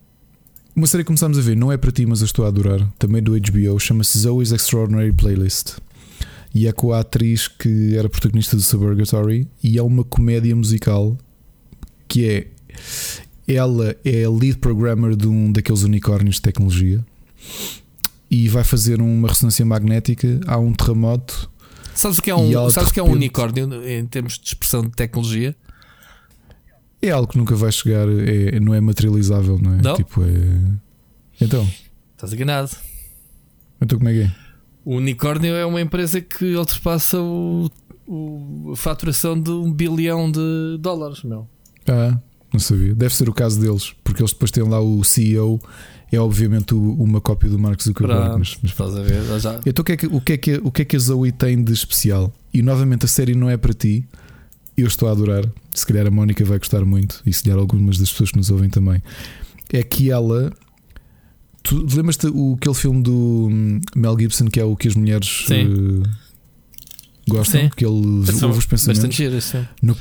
uma 0.75 0.87
série 0.87 1.03
que 1.03 1.09
começámos 1.09 1.39
a 1.39 1.41
ver, 1.41 1.57
não 1.57 1.73
é 1.73 1.77
para 1.77 1.91
ti, 1.91 2.07
mas 2.07 2.21
eu 2.21 2.27
estou 2.27 2.45
a 2.45 2.49
adorar. 2.49 2.89
Também 2.99 3.23
do 3.23 3.33
HBO, 3.33 3.79
chama-se 3.81 4.19
Zoe's 4.19 4.53
Extraordinary 4.53 5.13
Playlist 5.13 5.79
e 6.55 6.67
é 6.67 6.73
com 6.73 6.93
a 6.93 7.01
atriz 7.01 7.49
que 7.49 7.97
era 7.97 8.09
protagonista 8.09 8.57
do 8.57 8.63
Suburgatory 8.63 9.49
e 9.63 9.79
é 9.79 9.83
uma 9.83 10.05
comédia 10.05 10.55
musical 10.57 11.17
que 12.07 12.29
é 12.29 12.47
ela 13.47 13.97
é 14.05 14.25
a 14.25 14.31
lead 14.31 14.59
programmer 14.59 15.17
de 15.17 15.27
um 15.27 15.51
daqueles 15.51 15.83
unicórnios 15.83 16.37
de 16.37 16.43
tecnologia 16.43 17.05
e 18.31 18.49
vai 18.49 18.63
fazer 18.63 19.01
uma 19.01 19.29
ressonância 19.29 19.65
magnética 19.65 20.41
há 20.47 20.59
um 20.59 20.73
terremoto. 20.73 21.51
Sabes 21.95 22.19
o 22.19 22.23
que 22.23 22.31
é 22.31 22.37
um, 22.37 22.71
sabes 22.71 22.93
que 22.93 23.01
é 23.01 23.03
um 23.03 23.11
unicórnio 23.11 23.83
em 23.89 24.07
termos 24.07 24.39
de 24.39 24.49
expressão 24.49 24.83
de 24.83 24.91
tecnologia? 24.91 25.57
É 27.01 27.11
algo 27.11 27.29
que 27.29 27.39
nunca 27.39 27.55
vai 27.55 27.71
chegar, 27.71 28.09
é, 28.09 28.59
não 28.59 28.75
é 28.75 28.81
materializável, 28.81 29.59
não 29.61 29.75
é? 29.75 29.83
Não? 29.83 29.95
Tipo, 29.95 30.23
é... 30.25 30.79
Então, 31.41 31.69
estás 32.15 32.33
enganado. 32.33 32.71
Então, 33.81 33.99
como 33.99 34.11
é 34.11 34.13
que 34.13 34.21
é? 34.23 34.33
O 34.85 34.97
unicórnio 34.97 35.55
é 35.55 35.65
uma 35.65 35.81
empresa 35.81 36.21
que 36.21 36.57
ultrapassa 36.57 37.21
o, 37.21 37.71
o, 38.07 38.73
a 38.73 38.77
faturação 38.77 39.41
de 39.41 39.51
um 39.51 39.73
bilhão 39.73 40.31
de 40.31 40.79
dólares, 40.81 41.23
meu. 41.23 41.49
Ah, 41.87 42.19
não 42.53 42.59
sabia. 42.59 42.95
Deve 42.95 43.15
ser 43.15 43.29
o 43.29 43.33
caso 43.33 43.61
deles, 43.61 43.95
porque 44.03 44.23
eles 44.23 44.33
depois 44.33 44.51
têm 44.51 44.65
lá 44.65 44.81
o 44.81 45.05
CEO, 45.05 45.61
é 46.11 46.19
obviamente 46.19 46.75
uma 46.75 47.21
cópia 47.21 47.51
do 47.51 47.59
Mark 47.59 47.81
Zuckerberg. 47.83 48.39
mas, 48.39 48.59
mas, 48.63 48.73
estás 48.73 48.97
a 48.97 49.03
ver? 49.03 49.23
Já... 49.39 49.61
Então 49.67 49.83
o 49.83 49.85
que, 49.85 49.93
é 49.93 49.97
que, 49.97 50.07
o, 50.07 50.21
que 50.21 50.33
é 50.33 50.37
que, 50.37 50.61
o 50.65 50.73
que 50.73 50.83
é 50.83 50.85
que 50.85 50.97
a 50.97 50.99
Zoe 50.99 51.31
tem 51.33 51.63
de 51.63 51.73
especial? 51.73 52.33
E 52.53 52.63
novamente 52.63 53.05
a 53.05 53.09
série 53.09 53.35
não 53.35 53.51
é 53.51 53.57
para 53.57 53.75
ti. 53.75 54.09
Eu 54.77 54.87
estou 54.87 55.09
a 55.09 55.13
adorar. 55.13 55.45
Se 55.79 55.87
calhar 55.87 56.07
a 56.07 56.11
Mónica 56.11 56.45
vai 56.45 56.59
gostar 56.59 56.85
muito, 56.85 57.23
e 57.25 57.33
se 57.33 57.43
calhar 57.43 57.59
algumas 57.59 57.99
das 57.99 58.11
pessoas 58.11 58.31
que 58.31 58.37
nos 58.37 58.51
ouvem 58.51 58.69
também. 58.69 59.03
É 59.73 59.83
que 59.83 60.11
ela 60.11 60.53
Tu 61.63 61.77
lembras-te 61.95 62.27
aquele 62.27 62.75
filme 62.75 63.03
do 63.03 63.49
hum, 63.51 63.81
Mel 63.95 64.19
Gibson 64.19 64.47
que 64.47 64.59
é 64.59 64.65
o 64.65 64.75
que 64.75 64.89
as 64.89 64.95
mulheres 64.95 65.47
uh, 65.51 66.03
gostam? 67.29 67.61
Sim. 67.63 67.71
Que 67.77 67.85
ele 67.85 68.25
ouve 68.43 68.59
os 68.59 68.65
pensamentos. 68.65 69.15
Giro, 69.15 69.37
no, 69.83 69.95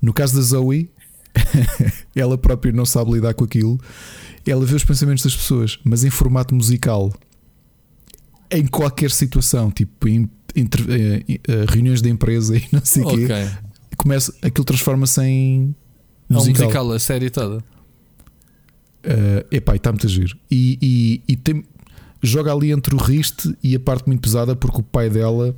no 0.00 0.12
caso 0.12 0.36
da 0.36 0.42
Zoe, 0.42 0.88
ela 2.14 2.38
própria 2.38 2.72
não 2.72 2.86
sabe 2.86 3.12
lidar 3.12 3.34
com 3.34 3.42
aquilo. 3.42 3.80
Ela 4.46 4.64
vê 4.64 4.76
os 4.76 4.84
pensamentos 4.84 5.24
das 5.24 5.34
pessoas, 5.34 5.78
mas 5.82 6.04
em 6.04 6.10
formato 6.10 6.54
musical. 6.54 7.12
Em 8.48 8.66
qualquer 8.66 9.10
situação, 9.10 9.72
tipo 9.72 10.06
em, 10.06 10.30
entre, 10.54 10.84
em, 10.84 11.24
em 11.28 11.40
reuniões 11.68 12.00
da 12.00 12.10
empresa 12.10 12.56
e 12.56 12.64
não 12.70 12.84
sei 12.84 13.02
o 13.02 13.08
okay. 13.08 13.26
quê, 13.26 13.50
começa, 13.96 14.34
aquilo 14.42 14.64
transforma-se 14.64 15.20
em 15.22 15.74
musical. 16.28 16.36
É 16.36 16.38
um 16.38 16.66
musical, 16.66 16.92
a 16.92 16.98
série 16.98 17.30
toda. 17.30 17.58
Uh, 19.04 19.44
epá, 19.50 19.74
está 19.74 19.90
muito 19.90 20.06
a 20.06 20.10
giro. 20.10 20.36
E, 20.50 20.78
e, 20.80 21.22
e 21.32 21.36
tem, 21.36 21.64
joga 22.22 22.52
ali 22.52 22.70
entre 22.70 22.94
o 22.94 22.98
riste 22.98 23.56
e 23.62 23.74
a 23.74 23.80
parte 23.80 24.06
muito 24.06 24.20
pesada, 24.20 24.54
porque 24.54 24.80
o 24.80 24.82
pai 24.82 25.10
dela 25.10 25.54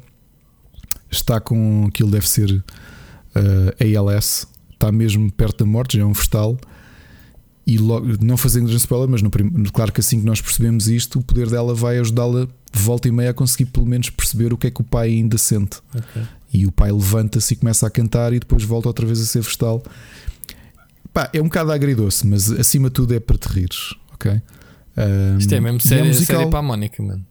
está 1.11 1.41
com 1.41 1.85
aquilo, 1.89 2.11
deve 2.11 2.29
ser 2.29 2.51
uh, 2.51 3.99
ALS, 4.01 4.47
está 4.73 4.91
mesmo 4.91 5.31
perto 5.33 5.65
da 5.65 5.71
morte, 5.71 5.97
já 5.97 6.03
é 6.03 6.07
um 6.07 6.13
vestal. 6.13 6.59
E 7.67 7.79
logo, 7.79 8.07
não 8.23 8.37
fazendo 8.37 8.65
grande 8.65 8.81
spoiler, 8.81 9.09
mas 9.09 9.23
no, 9.23 9.31
claro 9.73 9.91
que 9.91 10.01
assim 10.01 10.21
que 10.21 10.27
nós 10.27 10.41
percebemos 10.41 10.87
isto, 10.89 11.19
o 11.19 11.23
poder 11.23 11.49
dela 11.49 11.75
vai 11.75 11.99
ajudá-la 11.99 12.47
volta 12.73 13.09
e 13.09 13.13
meia 13.13 13.31
a 13.31 13.35
conseguir 13.35 13.67
pelo 13.67 13.87
menos 13.87 14.11
perceber 14.11 14.53
o 14.53 14.57
que 14.57 14.67
é 14.67 14.71
que 14.71 14.81
o 14.81 14.85
pai 14.85 15.09
ainda 15.09 15.39
sente. 15.39 15.79
Okay. 15.95 16.23
E 16.55 16.67
o 16.67 16.73
pai 16.73 16.93
levanta-se 16.93 17.53
e 17.53 17.57
começa 17.57 17.87
a 17.87 17.91
cantar 17.91 18.33
e 18.33 18.39
depois 18.39 18.63
volta 18.63 18.89
outra 18.89 19.05
vez 19.05 19.21
a 19.21 19.25
ser 19.25 19.43
vestal. 19.43 19.83
Pá, 21.13 21.29
é 21.33 21.41
um 21.41 21.45
bocado 21.45 21.73
agridoce, 21.73 22.25
mas 22.27 22.51
acima 22.53 22.89
de 22.89 22.95
tudo 22.95 23.13
é 23.13 23.21
para 23.21 23.37
te 23.37 23.49
rires, 23.49 23.95
ok? 24.13 24.41
Um, 24.97 25.39
Isto 25.39 25.55
é 25.55 25.61
mesmo 25.61 25.81
série, 25.81 26.03
é 26.03 26.05
musical, 26.05 26.39
série 26.39 26.51
para 26.51 26.59
a 26.61 26.63
Mónica, 26.63 27.03
mano. 27.03 27.27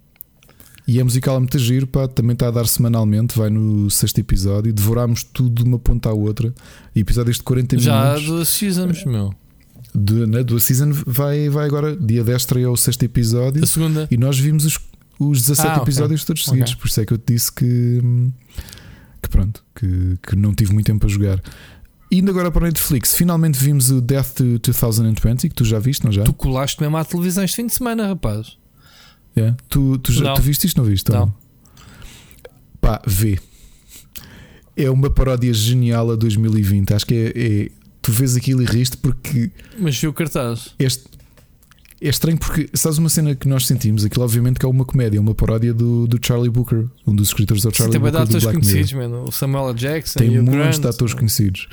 E 0.85 0.99
é 0.99 1.03
musical 1.03 1.37
a 1.37 1.39
muito 1.39 1.57
giro, 1.57 1.87
pá, 1.87 2.07
também 2.07 2.33
está 2.33 2.49
a 2.49 2.51
dar 2.51 2.67
semanalmente, 2.67 3.37
vai 3.37 3.49
no 3.49 3.89
sexto 3.89 4.19
episódio. 4.19 4.73
Devorámos 4.73 5.23
tudo 5.23 5.63
de 5.63 5.69
uma 5.69 5.79
ponta 5.79 6.09
à 6.09 6.13
outra. 6.13 6.53
Episódios 6.93 7.37
de 7.37 7.43
40 7.43 7.79
Já 7.79 8.01
minutos. 8.01 8.21
Já 8.23 8.27
duas 8.27 8.47
seasons, 8.49 9.05
meu. 9.05 9.33
De, 9.95 10.25
né, 10.25 10.43
duas 10.43 10.63
season 10.63 10.91
vai, 11.05 11.47
vai 11.49 11.65
agora, 11.65 11.95
dia 11.95 12.23
10 12.23 12.41
estreia 12.41 12.69
o 12.69 12.75
sexto 12.75 13.03
episódio. 13.03 13.63
A 13.63 13.67
segunda. 13.67 14.07
E 14.11 14.17
nós 14.17 14.37
vimos 14.37 14.65
os, 14.65 14.79
os 15.19 15.41
17 15.41 15.67
ah, 15.67 15.81
episódios 15.81 16.25
todos 16.25 16.43
seguidos. 16.43 16.71
Okay. 16.71 16.81
Por 16.81 16.87
isso 16.87 17.01
é 17.01 17.05
que 17.05 17.13
eu 17.13 17.17
te 17.17 17.33
disse 17.33 17.51
que, 17.51 18.01
que 19.23 19.29
pronto, 19.29 19.63
que, 19.73 20.17
que 20.21 20.35
não 20.35 20.53
tive 20.53 20.73
muito 20.73 20.85
tempo 20.85 20.99
para 20.99 21.09
jogar. 21.09 21.41
Indo 22.11 22.29
agora 22.29 22.51
para 22.51 22.63
o 22.63 22.65
Netflix, 22.65 23.15
finalmente 23.15 23.57
vimos 23.57 23.89
o 23.89 23.99
Death 23.99 24.33
to 24.35 24.71
2020, 24.71 25.49
que 25.49 25.55
tu 25.55 25.65
já 25.65 25.79
viste, 25.79 26.05
não 26.05 26.11
já? 26.11 26.23
Tu 26.23 26.33
colaste 26.33 26.79
mesmo 26.79 26.95
à 26.97 27.03
televisão 27.03 27.43
este 27.43 27.55
fim 27.55 27.65
de 27.65 27.73
semana, 27.73 28.07
rapaz. 28.07 28.57
É. 29.35 29.53
Tu, 29.67 29.97
tu, 29.97 30.11
já, 30.11 30.33
tu 30.33 30.41
viste 30.41 30.67
isto, 30.67 30.77
não 30.77 30.85
viste? 30.85 31.11
Não. 31.11 31.33
Pá, 32.79 33.01
vê. 33.07 33.39
É 34.75 34.89
uma 34.91 35.09
paródia 35.09 35.53
genial 35.53 36.11
a 36.11 36.15
2020. 36.15 36.93
Acho 36.93 37.05
que 37.05 37.13
é, 37.13 37.27
é 37.35 37.71
tu 38.01 38.11
vês 38.11 38.35
aquilo 38.35 38.61
e 38.61 38.65
riste 38.65 38.97
porque. 38.97 39.49
Mas 39.79 39.97
viu 39.97 40.11
o 40.11 40.13
cartaz? 40.13 40.75
Este, 40.77 41.05
é 42.03 42.09
estranho 42.09 42.37
porque, 42.37 42.69
sabes 42.73 42.97
uma 42.97 43.09
cena 43.09 43.33
que 43.33 43.47
nós 43.47 43.65
sentimos? 43.65 44.03
Aquilo, 44.03 44.25
obviamente, 44.25 44.59
que 44.59 44.65
é 44.65 44.69
uma 44.69 44.83
comédia, 44.83 45.21
uma 45.21 45.33
paródia 45.33 45.73
do, 45.73 46.05
do 46.05 46.19
Charlie 46.21 46.49
Booker, 46.49 46.85
um 47.07 47.15
dos 47.15 47.29
escritores 47.29 47.63
do 47.63 47.73
Charlie 47.73 47.93
Sim, 47.93 47.99
Booker. 47.99 48.11
Tem 48.11 48.37
atores 48.37 48.45
conhecidos, 48.45 48.93
mano. 48.93 49.23
O 49.23 49.31
Samuel 49.31 49.73
Jackson. 49.73 50.19
Tem 50.19 50.39
um 50.39 50.43
monte 50.43 50.79
de 50.79 50.87
atores 50.87 51.13
conhecidos. 51.13 51.67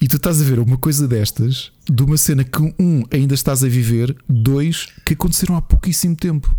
E 0.00 0.08
tu 0.08 0.16
estás 0.16 0.40
a 0.40 0.44
ver 0.44 0.58
uma 0.58 0.76
coisa 0.76 1.08
destas, 1.08 1.72
de 1.88 2.02
uma 2.02 2.16
cena 2.16 2.44
que, 2.44 2.60
um, 2.78 3.02
ainda 3.10 3.34
estás 3.34 3.64
a 3.64 3.68
viver, 3.68 4.14
dois, 4.28 4.88
que 5.04 5.14
aconteceram 5.14 5.56
há 5.56 5.62
pouquíssimo 5.62 6.16
tempo. 6.16 6.54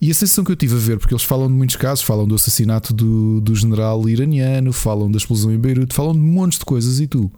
E 0.00 0.10
a 0.10 0.14
sensação 0.14 0.44
que 0.44 0.52
eu 0.52 0.56
tive 0.56 0.74
a 0.74 0.78
ver, 0.78 0.98
porque 0.98 1.14
eles 1.14 1.24
falam 1.24 1.48
de 1.48 1.54
muitos 1.54 1.76
casos, 1.76 2.04
falam 2.04 2.26
do 2.26 2.34
assassinato 2.34 2.92
do, 2.92 3.40
do 3.40 3.54
general 3.54 4.06
iraniano, 4.08 4.72
falam 4.72 5.10
da 5.10 5.16
explosão 5.16 5.52
em 5.52 5.58
Beirute, 5.58 5.94
falam 5.94 6.12
de 6.12 6.18
montes 6.18 6.58
de 6.58 6.66
coisas, 6.66 7.00
e 7.00 7.06
tu, 7.06 7.32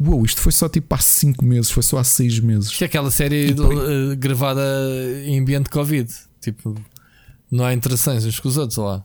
uou, 0.00 0.24
isto 0.24 0.40
foi 0.40 0.52
só 0.52 0.68
tipo 0.68 0.94
há 0.94 0.98
5 0.98 1.44
meses, 1.44 1.70
foi 1.70 1.82
só 1.82 1.98
há 1.98 2.04
6 2.04 2.40
meses. 2.40 2.70
Isto 2.70 2.82
é 2.82 2.86
aquela 2.86 3.10
série 3.10 3.52
do, 3.52 3.68
uh, 3.68 4.16
gravada 4.16 4.62
em 5.24 5.40
ambiente 5.40 5.70
Covid, 5.70 6.12
tipo, 6.40 6.76
não 7.50 7.64
há 7.64 7.72
interações 7.72 8.24
uns 8.24 8.40
com 8.40 8.48
os 8.48 8.56
outros 8.56 8.78
lá. 8.78 9.04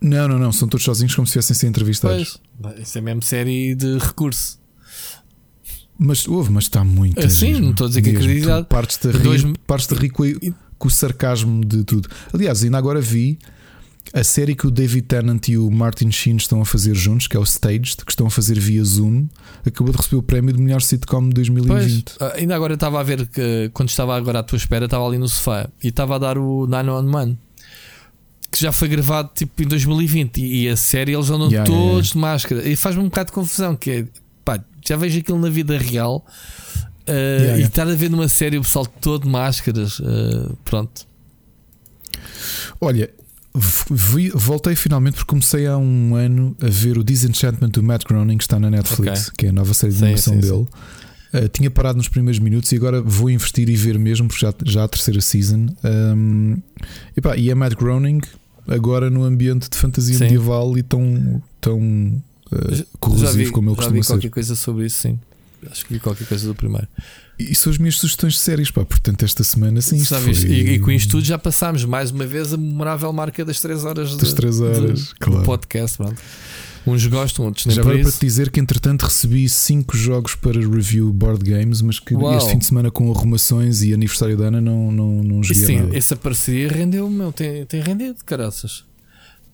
Não, 0.00 0.26
não, 0.26 0.38
não, 0.38 0.50
são 0.50 0.66
todos 0.66 0.84
sozinhos 0.84 1.14
como 1.14 1.26
se 1.26 1.38
estivessem 1.38 1.54
a 1.54 1.58
ser 1.60 1.66
entrevistados. 1.68 2.40
Pois, 2.60 2.80
isso 2.80 2.98
é 2.98 3.00
mesmo 3.00 3.22
série 3.22 3.74
de 3.74 3.98
recurso. 3.98 4.60
Mas 5.96 6.26
houve, 6.26 6.50
mas 6.50 6.64
está 6.64 6.82
muito. 6.82 7.20
Ah, 7.20 7.30
sim, 7.30 7.60
não 7.60 7.70
estou 7.70 7.86
a 7.86 7.88
dizer 7.88 8.02
que. 8.02 8.64
Partes-te 8.68 9.08
a 9.08 9.12
rir, 9.12 9.22
dois... 9.22 9.42
partes 9.64 9.86
rir 9.96 10.10
com, 10.10 10.24
com 10.76 10.88
o 10.88 10.90
sarcasmo 10.90 11.64
de 11.64 11.84
tudo. 11.84 12.08
Aliás, 12.32 12.64
ainda 12.64 12.78
agora 12.78 13.00
vi 13.00 13.38
a 14.12 14.22
série 14.22 14.54
que 14.54 14.66
o 14.66 14.70
David 14.70 15.06
Tennant 15.06 15.48
e 15.48 15.56
o 15.56 15.70
Martin 15.70 16.10
Sheen 16.10 16.36
estão 16.36 16.60
a 16.60 16.66
fazer 16.66 16.94
juntos, 16.94 17.26
que 17.26 17.36
é 17.36 17.40
o 17.40 17.44
Staged, 17.44 18.04
que 18.04 18.12
estão 18.12 18.26
a 18.26 18.30
fazer 18.30 18.58
via 18.58 18.84
Zoom, 18.84 19.26
acabou 19.66 19.90
de 19.90 19.96
receber 19.96 20.16
o 20.16 20.22
prémio 20.22 20.52
de 20.52 20.60
melhor 20.60 20.82
sitcom 20.82 21.28
de 21.28 21.34
2020. 21.34 22.16
Pois, 22.18 22.32
ainda 22.34 22.54
agora 22.54 22.74
estava 22.74 23.00
a 23.00 23.02
ver 23.02 23.26
que 23.26 23.70
quando 23.72 23.88
estava 23.88 24.14
agora 24.14 24.40
à 24.40 24.42
tua 24.42 24.56
espera, 24.56 24.84
estava 24.84 25.06
ali 25.06 25.16
no 25.16 25.28
sofá 25.28 25.68
e 25.82 25.88
estava 25.88 26.16
a 26.16 26.18
dar 26.18 26.36
o 26.36 26.66
911 26.66 27.38
que 28.50 28.60
já 28.60 28.70
foi 28.70 28.86
gravado 28.86 29.30
tipo 29.34 29.62
em 29.62 29.66
2020 29.66 30.44
e, 30.44 30.68
a 30.68 30.76
série 30.76 31.14
eles 31.14 31.30
andam 31.30 31.48
yeah, 31.48 31.64
todos 31.64 31.80
yeah, 31.80 31.88
yeah. 31.88 32.12
de 32.12 32.18
máscara 32.18 32.68
e 32.68 32.76
faz-me 32.76 33.00
um 33.00 33.06
bocado 33.06 33.28
de 33.28 33.32
confusão 33.32 33.74
que 33.74 33.90
é 33.90 34.06
pá, 34.44 34.62
já 34.86 34.94
vejo 34.94 35.18
aquilo 35.18 35.38
na 35.38 35.48
vida 35.48 35.78
real 35.78 36.22
uh, 37.08 37.58
e 37.58 37.62
estar 37.62 37.88
a 37.88 37.94
ver 37.94 38.10
numa 38.10 38.28
série 38.28 38.58
o 38.58 38.60
pessoal 38.60 38.84
todo 38.84 39.22
de 39.22 39.30
máscaras 39.30 40.00
uh, 40.00 40.54
pronto 40.66 41.06
olha 42.78 43.08
voltei 43.54 44.74
finalmente 44.74 45.14
porque 45.14 45.28
comecei 45.28 45.66
há 45.66 45.76
um 45.76 46.14
ano 46.14 46.56
a 46.60 46.68
ver 46.68 46.96
o 46.96 47.04
Disenchantment 47.04 47.70
do 47.70 47.82
Matt 47.82 48.04
Groening 48.04 48.38
que 48.38 48.44
está 48.44 48.58
na 48.58 48.70
Netflix, 48.70 49.28
okay. 49.28 49.34
que 49.36 49.46
é 49.46 49.48
a 49.50 49.52
nova 49.52 49.74
série 49.74 49.92
de 49.92 50.02
animação 50.02 50.38
dele. 50.38 50.66
Uh, 51.34 51.48
tinha 51.50 51.70
parado 51.70 51.96
nos 51.96 52.08
primeiros 52.08 52.38
minutos 52.38 52.70
e 52.72 52.76
agora 52.76 53.00
vou 53.00 53.30
investir 53.30 53.68
e 53.68 53.76
ver 53.76 53.98
mesmo, 53.98 54.28
porque 54.28 54.44
já, 54.44 54.54
já 54.64 54.84
a 54.84 54.88
terceira 54.88 55.20
season. 55.20 55.66
Um, 55.84 56.58
epá, 57.16 57.36
e 57.36 57.50
é 57.50 57.54
Matt 57.54 57.74
Groening 57.74 58.20
agora 58.66 59.10
no 59.10 59.24
ambiente 59.24 59.68
de 59.68 59.76
fantasia 59.76 60.16
sim. 60.16 60.24
medieval 60.24 60.76
e 60.78 60.82
tão, 60.82 61.42
tão 61.60 61.78
uh, 61.80 62.86
corrosivo 63.00 63.32
vi, 63.32 63.50
como 63.50 63.70
ele 63.70 63.76
costuma 63.76 63.96
vi 63.96 64.04
ser. 64.04 64.12
qualquer 64.12 64.30
coisa 64.30 64.54
sobre 64.54 64.86
isso, 64.86 65.00
sim. 65.00 65.18
Acho 65.70 65.86
que 65.86 65.94
vi 65.94 66.00
qualquer 66.00 66.26
coisa 66.26 66.46
do 66.46 66.54
primeiro. 66.54 66.88
E 67.50 67.54
são 67.54 67.72
as 67.72 67.78
minhas 67.78 67.96
sugestões 67.96 68.34
de 68.34 68.40
séries, 68.40 68.70
pá. 68.70 68.84
Portanto, 68.84 69.24
esta 69.24 69.42
semana 69.42 69.80
sim. 69.80 69.96
Isto 69.96 70.16
foi... 70.16 70.32
e, 70.32 70.74
e, 70.74 70.78
com 70.78 70.90
isto 70.90 71.10
tudo 71.10 71.24
já 71.24 71.38
passámos 71.38 71.84
mais 71.84 72.10
uma 72.10 72.26
vez 72.26 72.52
a 72.52 72.56
memorável 72.56 73.12
marca 73.12 73.44
das 73.44 73.60
3 73.60 73.84
horas 73.84 74.16
das 74.16 74.32
3 74.32 74.60
horas, 74.60 75.00
de, 75.00 75.14
claro. 75.16 75.40
do 75.40 75.44
podcast. 75.44 75.96
Pronto. 75.96 76.20
Uns 76.84 77.06
gostam, 77.06 77.44
outros 77.44 77.66
nem 77.66 77.76
Já 77.76 77.82
agora 77.82 78.00
para 78.00 78.10
te 78.10 78.20
dizer 78.20 78.50
que 78.50 78.58
entretanto 78.58 79.02
recebi 79.02 79.48
5 79.48 79.96
jogos 79.96 80.34
para 80.34 80.58
review 80.60 81.12
board 81.12 81.48
games, 81.48 81.80
mas 81.80 82.00
que 82.00 82.12
Uau. 82.14 82.36
este 82.36 82.50
fim 82.50 82.58
de 82.58 82.66
semana 82.66 82.90
com 82.90 83.10
arrumações 83.12 83.82
e 83.82 83.94
aniversário 83.94 84.36
da 84.36 84.46
Ana 84.46 84.60
não, 84.60 84.90
não, 84.90 85.22
não 85.22 85.42
joguei. 85.44 85.64
Sim, 85.64 85.76
nada. 85.80 85.96
essa 85.96 86.16
parceria 86.16 86.68
rendeu, 86.68 87.08
meu, 87.08 87.32
tem, 87.32 87.64
tem 87.66 87.80
rendido, 87.80 88.18
caraças. 88.26 88.84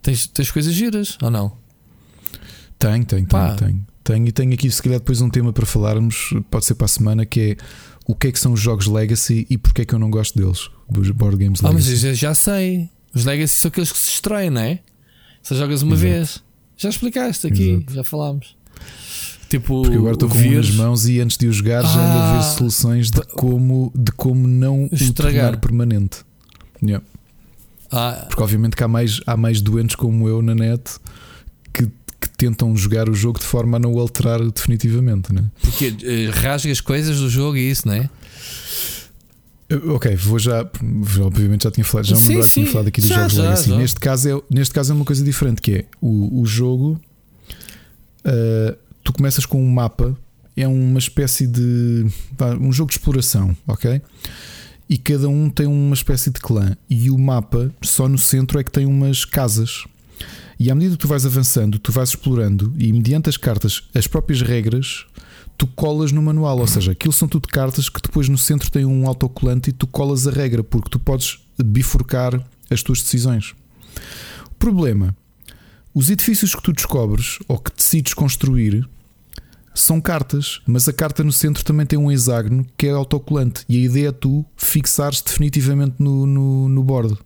Tens, 0.00 0.26
tens 0.26 0.50
coisas 0.50 0.72
giras 0.72 1.18
ou 1.20 1.30
não? 1.30 1.52
Tenho, 2.78 3.04
tenho, 3.04 3.26
tenho, 3.26 3.56
tenho. 3.56 3.86
Tenho 4.08 4.26
e 4.26 4.32
tenho 4.32 4.54
aqui, 4.54 4.70
se 4.70 4.82
calhar, 4.82 4.98
depois 4.98 5.20
um 5.20 5.28
tema 5.28 5.52
para 5.52 5.66
falarmos, 5.66 6.32
pode 6.50 6.64
ser 6.64 6.74
para 6.76 6.86
a 6.86 6.88
semana, 6.88 7.26
que 7.26 7.40
é 7.40 7.56
o 8.06 8.14
que 8.14 8.28
é 8.28 8.32
que 8.32 8.40
são 8.40 8.54
os 8.54 8.60
jogos 8.60 8.86
Legacy 8.86 9.46
e 9.50 9.58
porque 9.58 9.82
é 9.82 9.84
que 9.84 9.94
eu 9.94 9.98
não 9.98 10.08
gosto 10.10 10.38
deles, 10.38 10.70
dos 10.88 11.10
board 11.10 11.36
games 11.36 11.60
Legacy. 11.60 11.88
Ah, 11.88 11.92
mas 11.92 12.04
eu 12.04 12.14
já 12.14 12.34
sei. 12.34 12.88
Os 13.14 13.26
Legacy 13.26 13.52
são 13.52 13.68
aqueles 13.68 13.92
que 13.92 13.98
se 13.98 14.06
destroem, 14.06 14.48
não 14.48 14.62
é? 14.62 14.78
Só 15.42 15.54
jogas 15.54 15.82
uma 15.82 15.94
Exato. 15.94 16.10
vez. 16.10 16.42
Já 16.78 16.88
explicaste 16.88 17.46
aqui, 17.48 17.70
Exato. 17.72 17.92
já 17.92 18.02
falámos. 18.02 18.56
Tipo, 19.50 19.82
Porque 19.82 19.96
agora 19.98 20.14
estou 20.14 20.28
com 20.30 20.38
um 20.38 20.52
nas 20.52 20.70
mãos 20.70 21.06
e 21.06 21.20
antes 21.20 21.36
de 21.36 21.46
o 21.46 21.52
jogar 21.52 21.80
ah, 21.80 21.82
já 21.82 22.00
ando 22.00 22.18
a 22.18 22.32
ver 22.32 22.38
ah, 22.38 22.42
soluções 22.42 23.10
de 23.10 23.20
como, 23.34 23.92
de 23.94 24.10
como 24.12 24.48
não 24.48 24.88
estragar. 24.90 25.54
o 25.54 25.58
permanente. 25.58 26.20
Yeah. 26.82 27.04
Ah. 27.92 28.24
Porque 28.26 28.42
obviamente 28.42 28.74
que 28.74 28.82
há 28.82 28.88
mais, 28.88 29.20
há 29.26 29.36
mais 29.36 29.60
doentes 29.60 29.96
como 29.96 30.26
eu 30.26 30.40
na 30.40 30.54
net 30.54 30.82
tentam 32.38 32.74
jogar 32.76 33.10
o 33.10 33.14
jogo 33.14 33.38
de 33.38 33.44
forma 33.44 33.76
a 33.76 33.80
não 33.80 33.92
o 33.92 34.00
alterar 34.00 34.40
definitivamente, 34.50 35.34
né? 35.34 35.44
Porque 35.60 35.88
uh, 35.88 36.30
rasga 36.30 36.72
as 36.72 36.80
coisas 36.80 37.18
do 37.18 37.28
jogo 37.28 37.56
e 37.56 37.70
isso, 37.70 37.86
não 37.86 37.94
é? 37.94 38.08
Ok, 39.88 40.16
vou 40.16 40.38
já. 40.38 40.66
Obviamente 41.20 41.64
já 41.64 41.70
tinha 41.70 41.84
falado, 41.84 42.06
já 42.06 42.16
sim, 42.16 42.36
me 42.36 42.42
sim. 42.44 42.60
tinha 42.60 42.66
falado 42.72 42.88
aqui 42.88 43.00
dos 43.02 43.10
já, 43.10 43.16
jogos 43.16 43.32
já, 43.34 43.42
Legacy. 43.42 43.68
Já. 43.68 43.76
Neste, 43.76 44.00
caso 44.00 44.28
é, 44.28 44.42
neste 44.50 44.74
caso 44.74 44.92
é 44.92 44.94
uma 44.94 45.04
coisa 45.04 45.22
diferente, 45.22 45.60
que 45.60 45.74
é 45.74 45.84
o, 46.00 46.40
o 46.40 46.46
jogo. 46.46 46.98
Uh, 48.20 48.78
tu 49.04 49.12
começas 49.12 49.44
com 49.44 49.62
um 49.62 49.70
mapa, 49.70 50.16
é 50.56 50.66
uma 50.66 50.98
espécie 50.98 51.46
de. 51.46 52.06
um 52.60 52.72
jogo 52.72 52.90
de 52.90 52.96
exploração, 52.96 53.54
ok? 53.66 54.00
E 54.88 54.96
cada 54.96 55.28
um 55.28 55.50
tem 55.50 55.66
uma 55.66 55.94
espécie 55.94 56.30
de 56.30 56.40
clã. 56.40 56.74
E 56.88 57.10
o 57.10 57.18
mapa, 57.18 57.70
só 57.82 58.08
no 58.08 58.16
centro, 58.16 58.58
é 58.58 58.64
que 58.64 58.70
tem 58.70 58.86
umas 58.86 59.26
casas. 59.26 59.84
E 60.58 60.70
à 60.70 60.74
medida 60.74 60.96
que 60.96 61.02
tu 61.02 61.08
vais 61.08 61.24
avançando, 61.24 61.78
tu 61.78 61.92
vais 61.92 62.08
explorando 62.08 62.74
e 62.76 62.92
mediante 62.92 63.28
as 63.28 63.36
cartas, 63.36 63.82
as 63.94 64.06
próprias 64.08 64.42
regras, 64.42 65.06
tu 65.56 65.66
colas 65.66 66.10
no 66.10 66.20
manual. 66.20 66.58
Ou 66.58 66.66
seja, 66.66 66.92
aquilo 66.92 67.12
são 67.12 67.28
tudo 67.28 67.46
cartas 67.48 67.88
que 67.88 68.02
depois 68.02 68.28
no 68.28 68.36
centro 68.36 68.70
tem 68.70 68.84
um 68.84 69.06
autocolante 69.06 69.70
e 69.70 69.72
tu 69.72 69.86
colas 69.86 70.26
a 70.26 70.30
regra, 70.30 70.64
porque 70.64 70.90
tu 70.90 70.98
podes 70.98 71.38
bifurcar 71.62 72.42
as 72.68 72.82
tuas 72.82 73.02
decisões. 73.02 73.54
Problema: 74.58 75.16
os 75.94 76.10
edifícios 76.10 76.54
que 76.54 76.62
tu 76.62 76.72
descobres 76.72 77.38
ou 77.46 77.58
que 77.58 77.74
decides 77.74 78.14
construir 78.14 78.88
são 79.74 80.00
cartas, 80.00 80.60
mas 80.66 80.88
a 80.88 80.92
carta 80.92 81.22
no 81.22 81.30
centro 81.30 81.64
também 81.64 81.86
tem 81.86 81.98
um 81.98 82.10
hexágono 82.10 82.66
que 82.76 82.88
é 82.88 82.90
autocolante. 82.90 83.64
E 83.68 83.76
a 83.76 83.80
ideia 83.80 84.08
é 84.08 84.12
tu 84.12 84.44
fixares 84.56 85.22
definitivamente 85.22 85.96
no, 86.00 86.26
no, 86.26 86.68
no 86.68 86.82
bordo. 86.82 87.16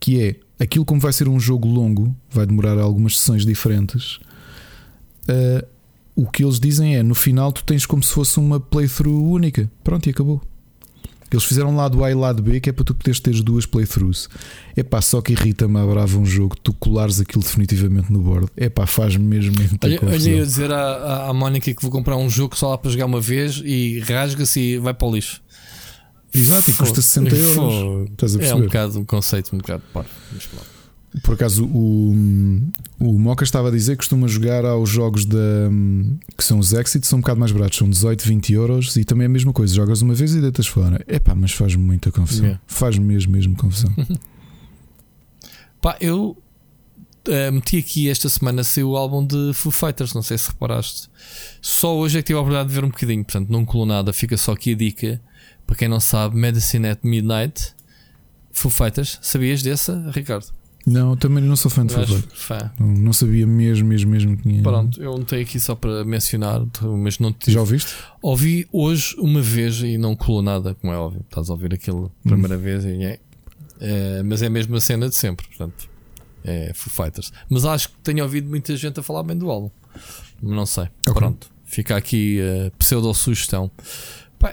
Que 0.00 0.20
é 0.20 0.36
aquilo 0.58 0.84
como 0.84 1.00
vai 1.00 1.12
ser 1.12 1.28
um 1.28 1.38
jogo 1.38 1.68
longo, 1.68 2.14
vai 2.30 2.46
demorar 2.46 2.78
algumas 2.78 3.18
sessões 3.18 3.44
diferentes. 3.44 4.16
Uh, 5.28 5.66
o 6.14 6.30
que 6.30 6.44
eles 6.44 6.60
dizem 6.60 6.96
é 6.96 7.02
no 7.02 7.14
final 7.14 7.52
tu 7.52 7.64
tens 7.64 7.86
como 7.86 8.02
se 8.02 8.12
fosse 8.12 8.38
uma 8.38 8.60
playthrough 8.60 9.32
única. 9.32 9.70
Pronto, 9.82 10.06
e 10.06 10.10
acabou. 10.10 10.40
Eles 11.34 11.44
fizeram 11.44 11.74
lado 11.74 12.04
A 12.04 12.10
e 12.10 12.14
lado 12.14 12.42
B, 12.42 12.60
que 12.60 12.70
é 12.70 12.72
para 12.72 12.84
tu 12.84 12.94
poderes 12.94 13.18
ter 13.18 13.30
as 13.30 13.40
duas 13.40 13.66
playthroughs. 13.66 14.28
É 14.76 14.84
pá, 14.84 15.02
só 15.02 15.20
que 15.20 15.32
irrita-me 15.32 15.78
a 15.80 15.84
brava 15.84 16.16
um 16.16 16.24
jogo, 16.24 16.56
tu 16.62 16.72
colares 16.72 17.18
aquilo 17.18 17.42
definitivamente 17.42 18.12
no 18.12 18.20
board. 18.20 18.46
É 18.56 18.68
pá, 18.68 18.86
faz 18.86 19.16
mesmo 19.16 19.52
muita 19.58 19.86
olha, 19.86 19.98
confusão. 19.98 20.32
Olha, 20.32 20.38
eu 20.38 20.46
dizer 20.46 20.72
à, 20.72 21.28
à 21.28 21.32
Mónica 21.32 21.74
que 21.74 21.82
vou 21.82 21.90
comprar 21.90 22.16
um 22.16 22.30
jogo 22.30 22.56
só 22.56 22.70
lá 22.70 22.78
para 22.78 22.90
jogar 22.90 23.06
uma 23.06 23.20
vez 23.20 23.60
e 23.64 23.98
rasga-se 24.00 24.60
e 24.60 24.78
vai 24.78 24.94
para 24.94 25.08
o 25.08 25.14
lixo. 25.14 25.42
Exato, 26.34 26.70
e 26.70 26.74
custa 26.74 27.00
60 27.00 27.36
euros. 27.36 28.10
Estás 28.10 28.36
a 28.36 28.42
É 28.42 28.54
um 28.54 28.62
bocado 28.62 28.98
um 28.98 29.04
conceito 29.04 29.54
um 29.54 29.58
bocado. 29.58 29.82
Mas 29.94 30.46
pronto. 30.46 30.74
Por 31.22 31.34
acaso, 31.34 31.64
o, 31.64 32.12
o 32.98 33.18
Moca 33.18 33.44
estava 33.44 33.68
a 33.68 33.70
dizer 33.70 33.92
que 33.92 33.98
costuma 33.98 34.26
jogar 34.26 34.64
aos 34.64 34.90
jogos 34.90 35.24
da, 35.24 35.70
que 36.36 36.42
são 36.42 36.58
os 36.58 36.72
Exit, 36.72 37.06
são 37.06 37.18
um 37.18 37.22
bocado 37.22 37.38
mais 37.38 37.52
baratos, 37.52 37.78
são 37.78 37.88
18, 37.88 38.26
20 38.26 38.52
euros 38.52 38.96
e 38.96 39.04
também 39.04 39.24
é 39.24 39.26
a 39.26 39.30
mesma 39.30 39.52
coisa. 39.52 39.72
Jogas 39.72 40.02
uma 40.02 40.12
vez 40.12 40.34
e 40.34 40.40
deitas 40.40 40.66
fora. 40.66 41.04
É 41.06 41.20
pá, 41.20 41.32
mas 41.34 41.52
faz 41.52 41.76
muita 41.76 42.10
confusão. 42.10 42.44
Yeah. 42.44 42.62
Faz 42.66 42.98
mesmo, 42.98 43.32
mesmo 43.32 43.56
confusão. 43.56 43.92
pá, 45.80 45.96
eu 46.00 46.36
uh, 47.28 47.52
meti 47.52 47.78
aqui 47.78 48.08
esta 48.10 48.28
semana 48.28 48.64
saiu 48.64 48.90
o 48.90 48.96
álbum 48.96 49.24
de 49.24 49.52
Foo 49.54 49.70
Fighters, 49.70 50.14
não 50.14 50.22
sei 50.22 50.36
se 50.36 50.48
reparaste. 50.48 51.08
Só 51.62 51.96
hoje 51.96 52.18
é 52.18 52.22
que 52.22 52.26
tive 52.26 52.38
a 52.38 52.40
oportunidade 52.40 52.68
de 52.68 52.74
ver 52.74 52.84
um 52.84 52.90
bocadinho, 52.90 53.24
portanto 53.24 53.50
não 53.50 53.64
colou 53.64 53.86
nada, 53.86 54.12
fica 54.12 54.36
só 54.36 54.52
aqui 54.52 54.72
a 54.72 54.76
dica. 54.76 55.20
Para 55.66 55.76
quem 55.76 55.88
não 55.88 56.00
sabe, 56.00 56.36
Medicine 56.36 56.88
at 56.88 57.00
Midnight, 57.02 57.74
Foo 58.52 58.70
Fighters, 58.70 59.18
sabias 59.22 59.62
dessa, 59.62 60.10
Ricardo? 60.14 60.46
Não, 60.86 61.16
também 61.16 61.42
não 61.42 61.56
sou 61.56 61.70
fã 61.70 61.86
de 61.86 61.94
Foo 61.94 62.04
Fighters. 62.04 62.70
Não, 62.78 62.86
não, 62.86 63.12
sabia 63.12 63.46
mesmo, 63.46 63.88
mesmo, 63.88 64.10
mesmo 64.10 64.36
que 64.36 64.42
tinha. 64.42 64.62
Pronto, 64.62 65.02
eu 65.02 65.16
não 65.16 65.24
tenho 65.24 65.42
aqui 65.42 65.58
só 65.58 65.74
para 65.74 66.04
mencionar, 66.04 66.60
mas 66.82 67.18
não 67.18 67.32
tive. 67.32 67.52
Já 67.52 67.60
ouviste? 67.60 67.94
Ouvi 68.20 68.68
hoje 68.70 69.16
uma 69.18 69.40
vez 69.40 69.78
e 69.82 69.96
não 69.96 70.14
colou 70.14 70.42
nada, 70.42 70.74
como 70.74 70.92
é 70.92 70.96
óbvio. 70.96 71.22
Estás 71.24 71.48
a 71.48 71.52
ouvir 71.52 71.72
aquilo 71.72 72.12
primeira 72.22 72.56
hum. 72.56 72.60
vez 72.60 72.84
e 72.84 73.02
é, 73.02 73.18
é. 73.80 74.22
Mas 74.22 74.42
é 74.42 74.46
a 74.46 74.50
mesma 74.50 74.78
cena 74.78 75.08
de 75.08 75.14
sempre, 75.14 75.46
portanto. 75.46 75.88
É 76.44 76.72
Foo 76.74 76.92
Fighters. 76.92 77.32
Mas 77.48 77.64
acho 77.64 77.88
que 77.88 77.94
tenho 78.02 78.22
ouvido 78.22 78.50
muita 78.50 78.76
gente 78.76 79.00
a 79.00 79.02
falar 79.02 79.22
bem 79.22 79.38
do 79.38 79.50
álbum. 79.50 79.70
Não 80.42 80.66
sei. 80.66 80.84
Okay. 81.00 81.14
Pronto, 81.14 81.50
fica 81.64 81.96
aqui 81.96 82.38
a 82.42 82.70
pseudo-sugestão. 82.76 83.70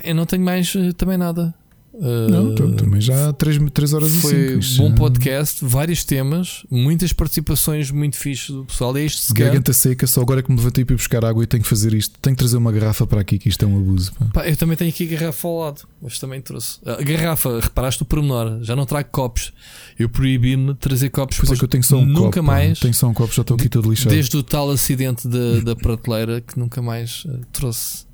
Eu 0.03 0.15
não 0.15 0.25
tenho 0.25 0.43
mais 0.43 0.73
uh, 0.75 0.93
também 0.93 1.17
nada. 1.17 1.53
Não, 1.93 2.53
uh, 2.53 2.75
também 2.75 3.01
já 3.01 3.29
há 3.29 3.33
3, 3.33 3.59
3 3.73 3.93
horas 3.93 4.15
foi 4.15 4.57
e 4.57 4.63
5. 4.63 4.81
bom 4.81 4.95
podcast, 4.95 5.63
vários 5.63 6.05
temas, 6.05 6.65
muitas 6.71 7.11
participações 7.11 7.91
muito 7.91 8.15
fixes 8.15 8.49
do 8.49 8.63
pessoal. 8.63 8.95
É 8.95 9.03
isto 9.03 9.33
Garganta 9.33 9.73
seca, 9.73 10.07
só 10.07 10.21
agora 10.21 10.39
é 10.39 10.43
que 10.43 10.49
me 10.49 10.57
levantei 10.57 10.85
para 10.85 10.93
ir 10.93 10.97
buscar 10.97 11.25
água 11.25 11.43
e 11.43 11.47
tenho 11.47 11.61
que 11.61 11.67
fazer 11.67 11.93
isto. 11.93 12.17
Tenho 12.21 12.35
que 12.35 12.39
trazer 12.39 12.55
uma 12.55 12.71
garrafa 12.71 13.05
para 13.05 13.19
aqui, 13.19 13.37
que 13.37 13.49
isto 13.49 13.63
é 13.65 13.67
um 13.67 13.77
abuso. 13.77 14.13
Pá. 14.13 14.25
Pá, 14.33 14.47
eu 14.47 14.55
também 14.55 14.77
tenho 14.77 14.89
aqui 14.89 15.05
garrafa 15.05 15.47
ao 15.47 15.59
lado, 15.59 15.81
mas 16.01 16.17
também 16.17 16.41
trouxe. 16.41 16.79
A 16.85 17.03
garrafa, 17.03 17.59
reparaste 17.59 18.01
o 18.03 18.05
pormenor, 18.05 18.63
já 18.63 18.73
não 18.73 18.85
trago 18.85 19.09
copos. 19.11 19.51
Eu 19.99 20.07
proibi-me 20.07 20.73
de 20.73 20.79
trazer 20.79 21.09
copos. 21.09 21.37
Pois 21.37 21.51
é 21.51 21.55
que 21.55 21.63
eu 21.63 21.67
tenho 21.67 21.83
só 21.83 21.97
um 21.97 22.05
nunca 22.05 22.37
copo, 22.37 22.43
mais. 22.43 22.79
Tenho 22.79 22.93
só 22.93 23.07
um 23.07 23.13
copo, 23.13 23.33
já 23.33 23.41
estou 23.41 23.55
aqui 23.55 23.67
todo 23.67 23.89
lixado. 23.89 24.15
Desde 24.15 24.37
o 24.37 24.43
tal 24.43 24.71
acidente 24.71 25.27
da, 25.27 25.59
da 25.59 25.75
prateleira 25.75 26.39
que 26.39 26.57
nunca 26.57 26.81
mais 26.81 27.25
uh, 27.25 27.41
trouxe. 27.51 28.09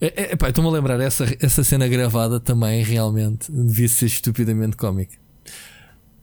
É, 0.00 0.32
é, 0.32 0.48
Estou-me 0.48 0.70
a 0.70 0.72
lembrar, 0.72 1.00
essa, 1.00 1.26
essa 1.40 1.64
cena 1.64 1.88
gravada 1.88 2.38
também 2.38 2.82
realmente 2.82 3.50
devia 3.50 3.88
ser 3.88 4.06
estupidamente 4.06 4.76
cómica. 4.76 5.16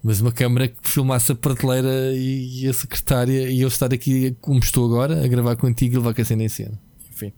Mas 0.01 0.21
uma 0.21 0.31
câmera 0.31 0.67
que 0.67 0.77
filmasse 0.83 1.31
a 1.31 1.35
prateleira 1.35 2.13
e, 2.13 2.67
a 2.67 2.73
secretária 2.73 3.49
e 3.49 3.61
eu 3.61 3.67
estar 3.67 3.91
aqui 3.93 4.35
como 4.39 4.59
estou 4.59 4.85
agora 4.85 5.23
a 5.23 5.27
gravar 5.27 5.55
contigo 5.55 5.95
e 5.95 5.97
levar 5.97 6.13
com 6.13 6.21
a 6.21 6.25
cena 6.25 6.43
em 6.43 6.49
cena. 6.49 6.79
Enfim, 7.11 7.33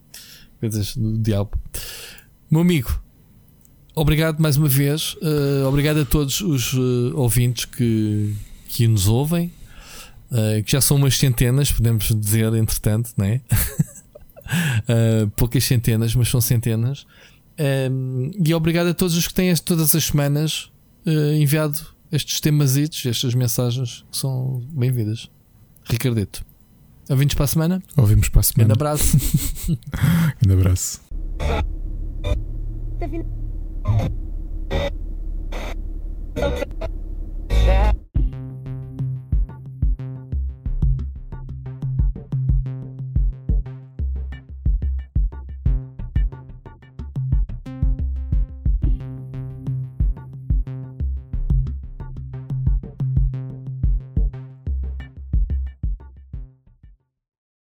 coisas 0.60 0.96
do 0.96 1.18
diabo. 1.18 1.52
Meu 2.52 2.62
amigo, 2.62 3.02
obrigado 3.96 4.40
mais 4.40 4.58
uma 4.58 4.68
vez. 4.68 5.14
Uh, 5.16 5.66
obrigado 5.66 6.02
a 6.02 6.06
todos 6.06 6.42
os 6.42 6.74
uh, 6.74 7.14
ouvintes 7.16 7.66
que, 7.66 8.36
que 8.68 8.88
nos 8.88 9.08
ouvem, 9.08 9.52
uh, 10.30 10.62
que 10.64 10.74
já 10.74 10.82
são 10.82 10.98
umas 10.98 11.18
centenas, 11.18 11.72
podemos 11.72 12.14
dizer, 12.14 12.54
entretanto, 12.54 13.12
não 13.16 13.26
é? 13.26 13.42
uh, 14.48 15.28
poucas 15.36 15.64
centenas, 15.64 16.16
mas 16.16 16.30
são 16.30 16.42
centenas. 16.42 17.06
Um, 17.92 18.32
e 18.46 18.54
obrigado 18.54 18.88
a 18.88 18.94
todos 18.94 19.16
os 19.18 19.28
que 19.28 19.34
têm 19.34 19.56
todas 19.56 19.96
as 19.96 20.06
semanas 20.06 20.72
uh, 21.06 21.34
enviado 21.34 21.80
estes 22.12 22.40
temas, 22.40 22.78
estas 22.78 23.34
mensagens 23.34 24.06
que 24.12 24.18
são 24.18 24.64
bem-vindas. 24.72 25.30
Ricardito, 25.86 26.46
ouvimos 27.10 27.34
para 27.34 27.46
a 27.46 27.48
semana? 27.48 27.84
Ouvimos 27.96 28.30
para 28.30 28.42
a 28.42 28.44
semana. 28.44 28.76
Grande 28.76 28.84
abraço. 28.84 29.18
Grande 30.42 30.54
abraço. 30.54 31.02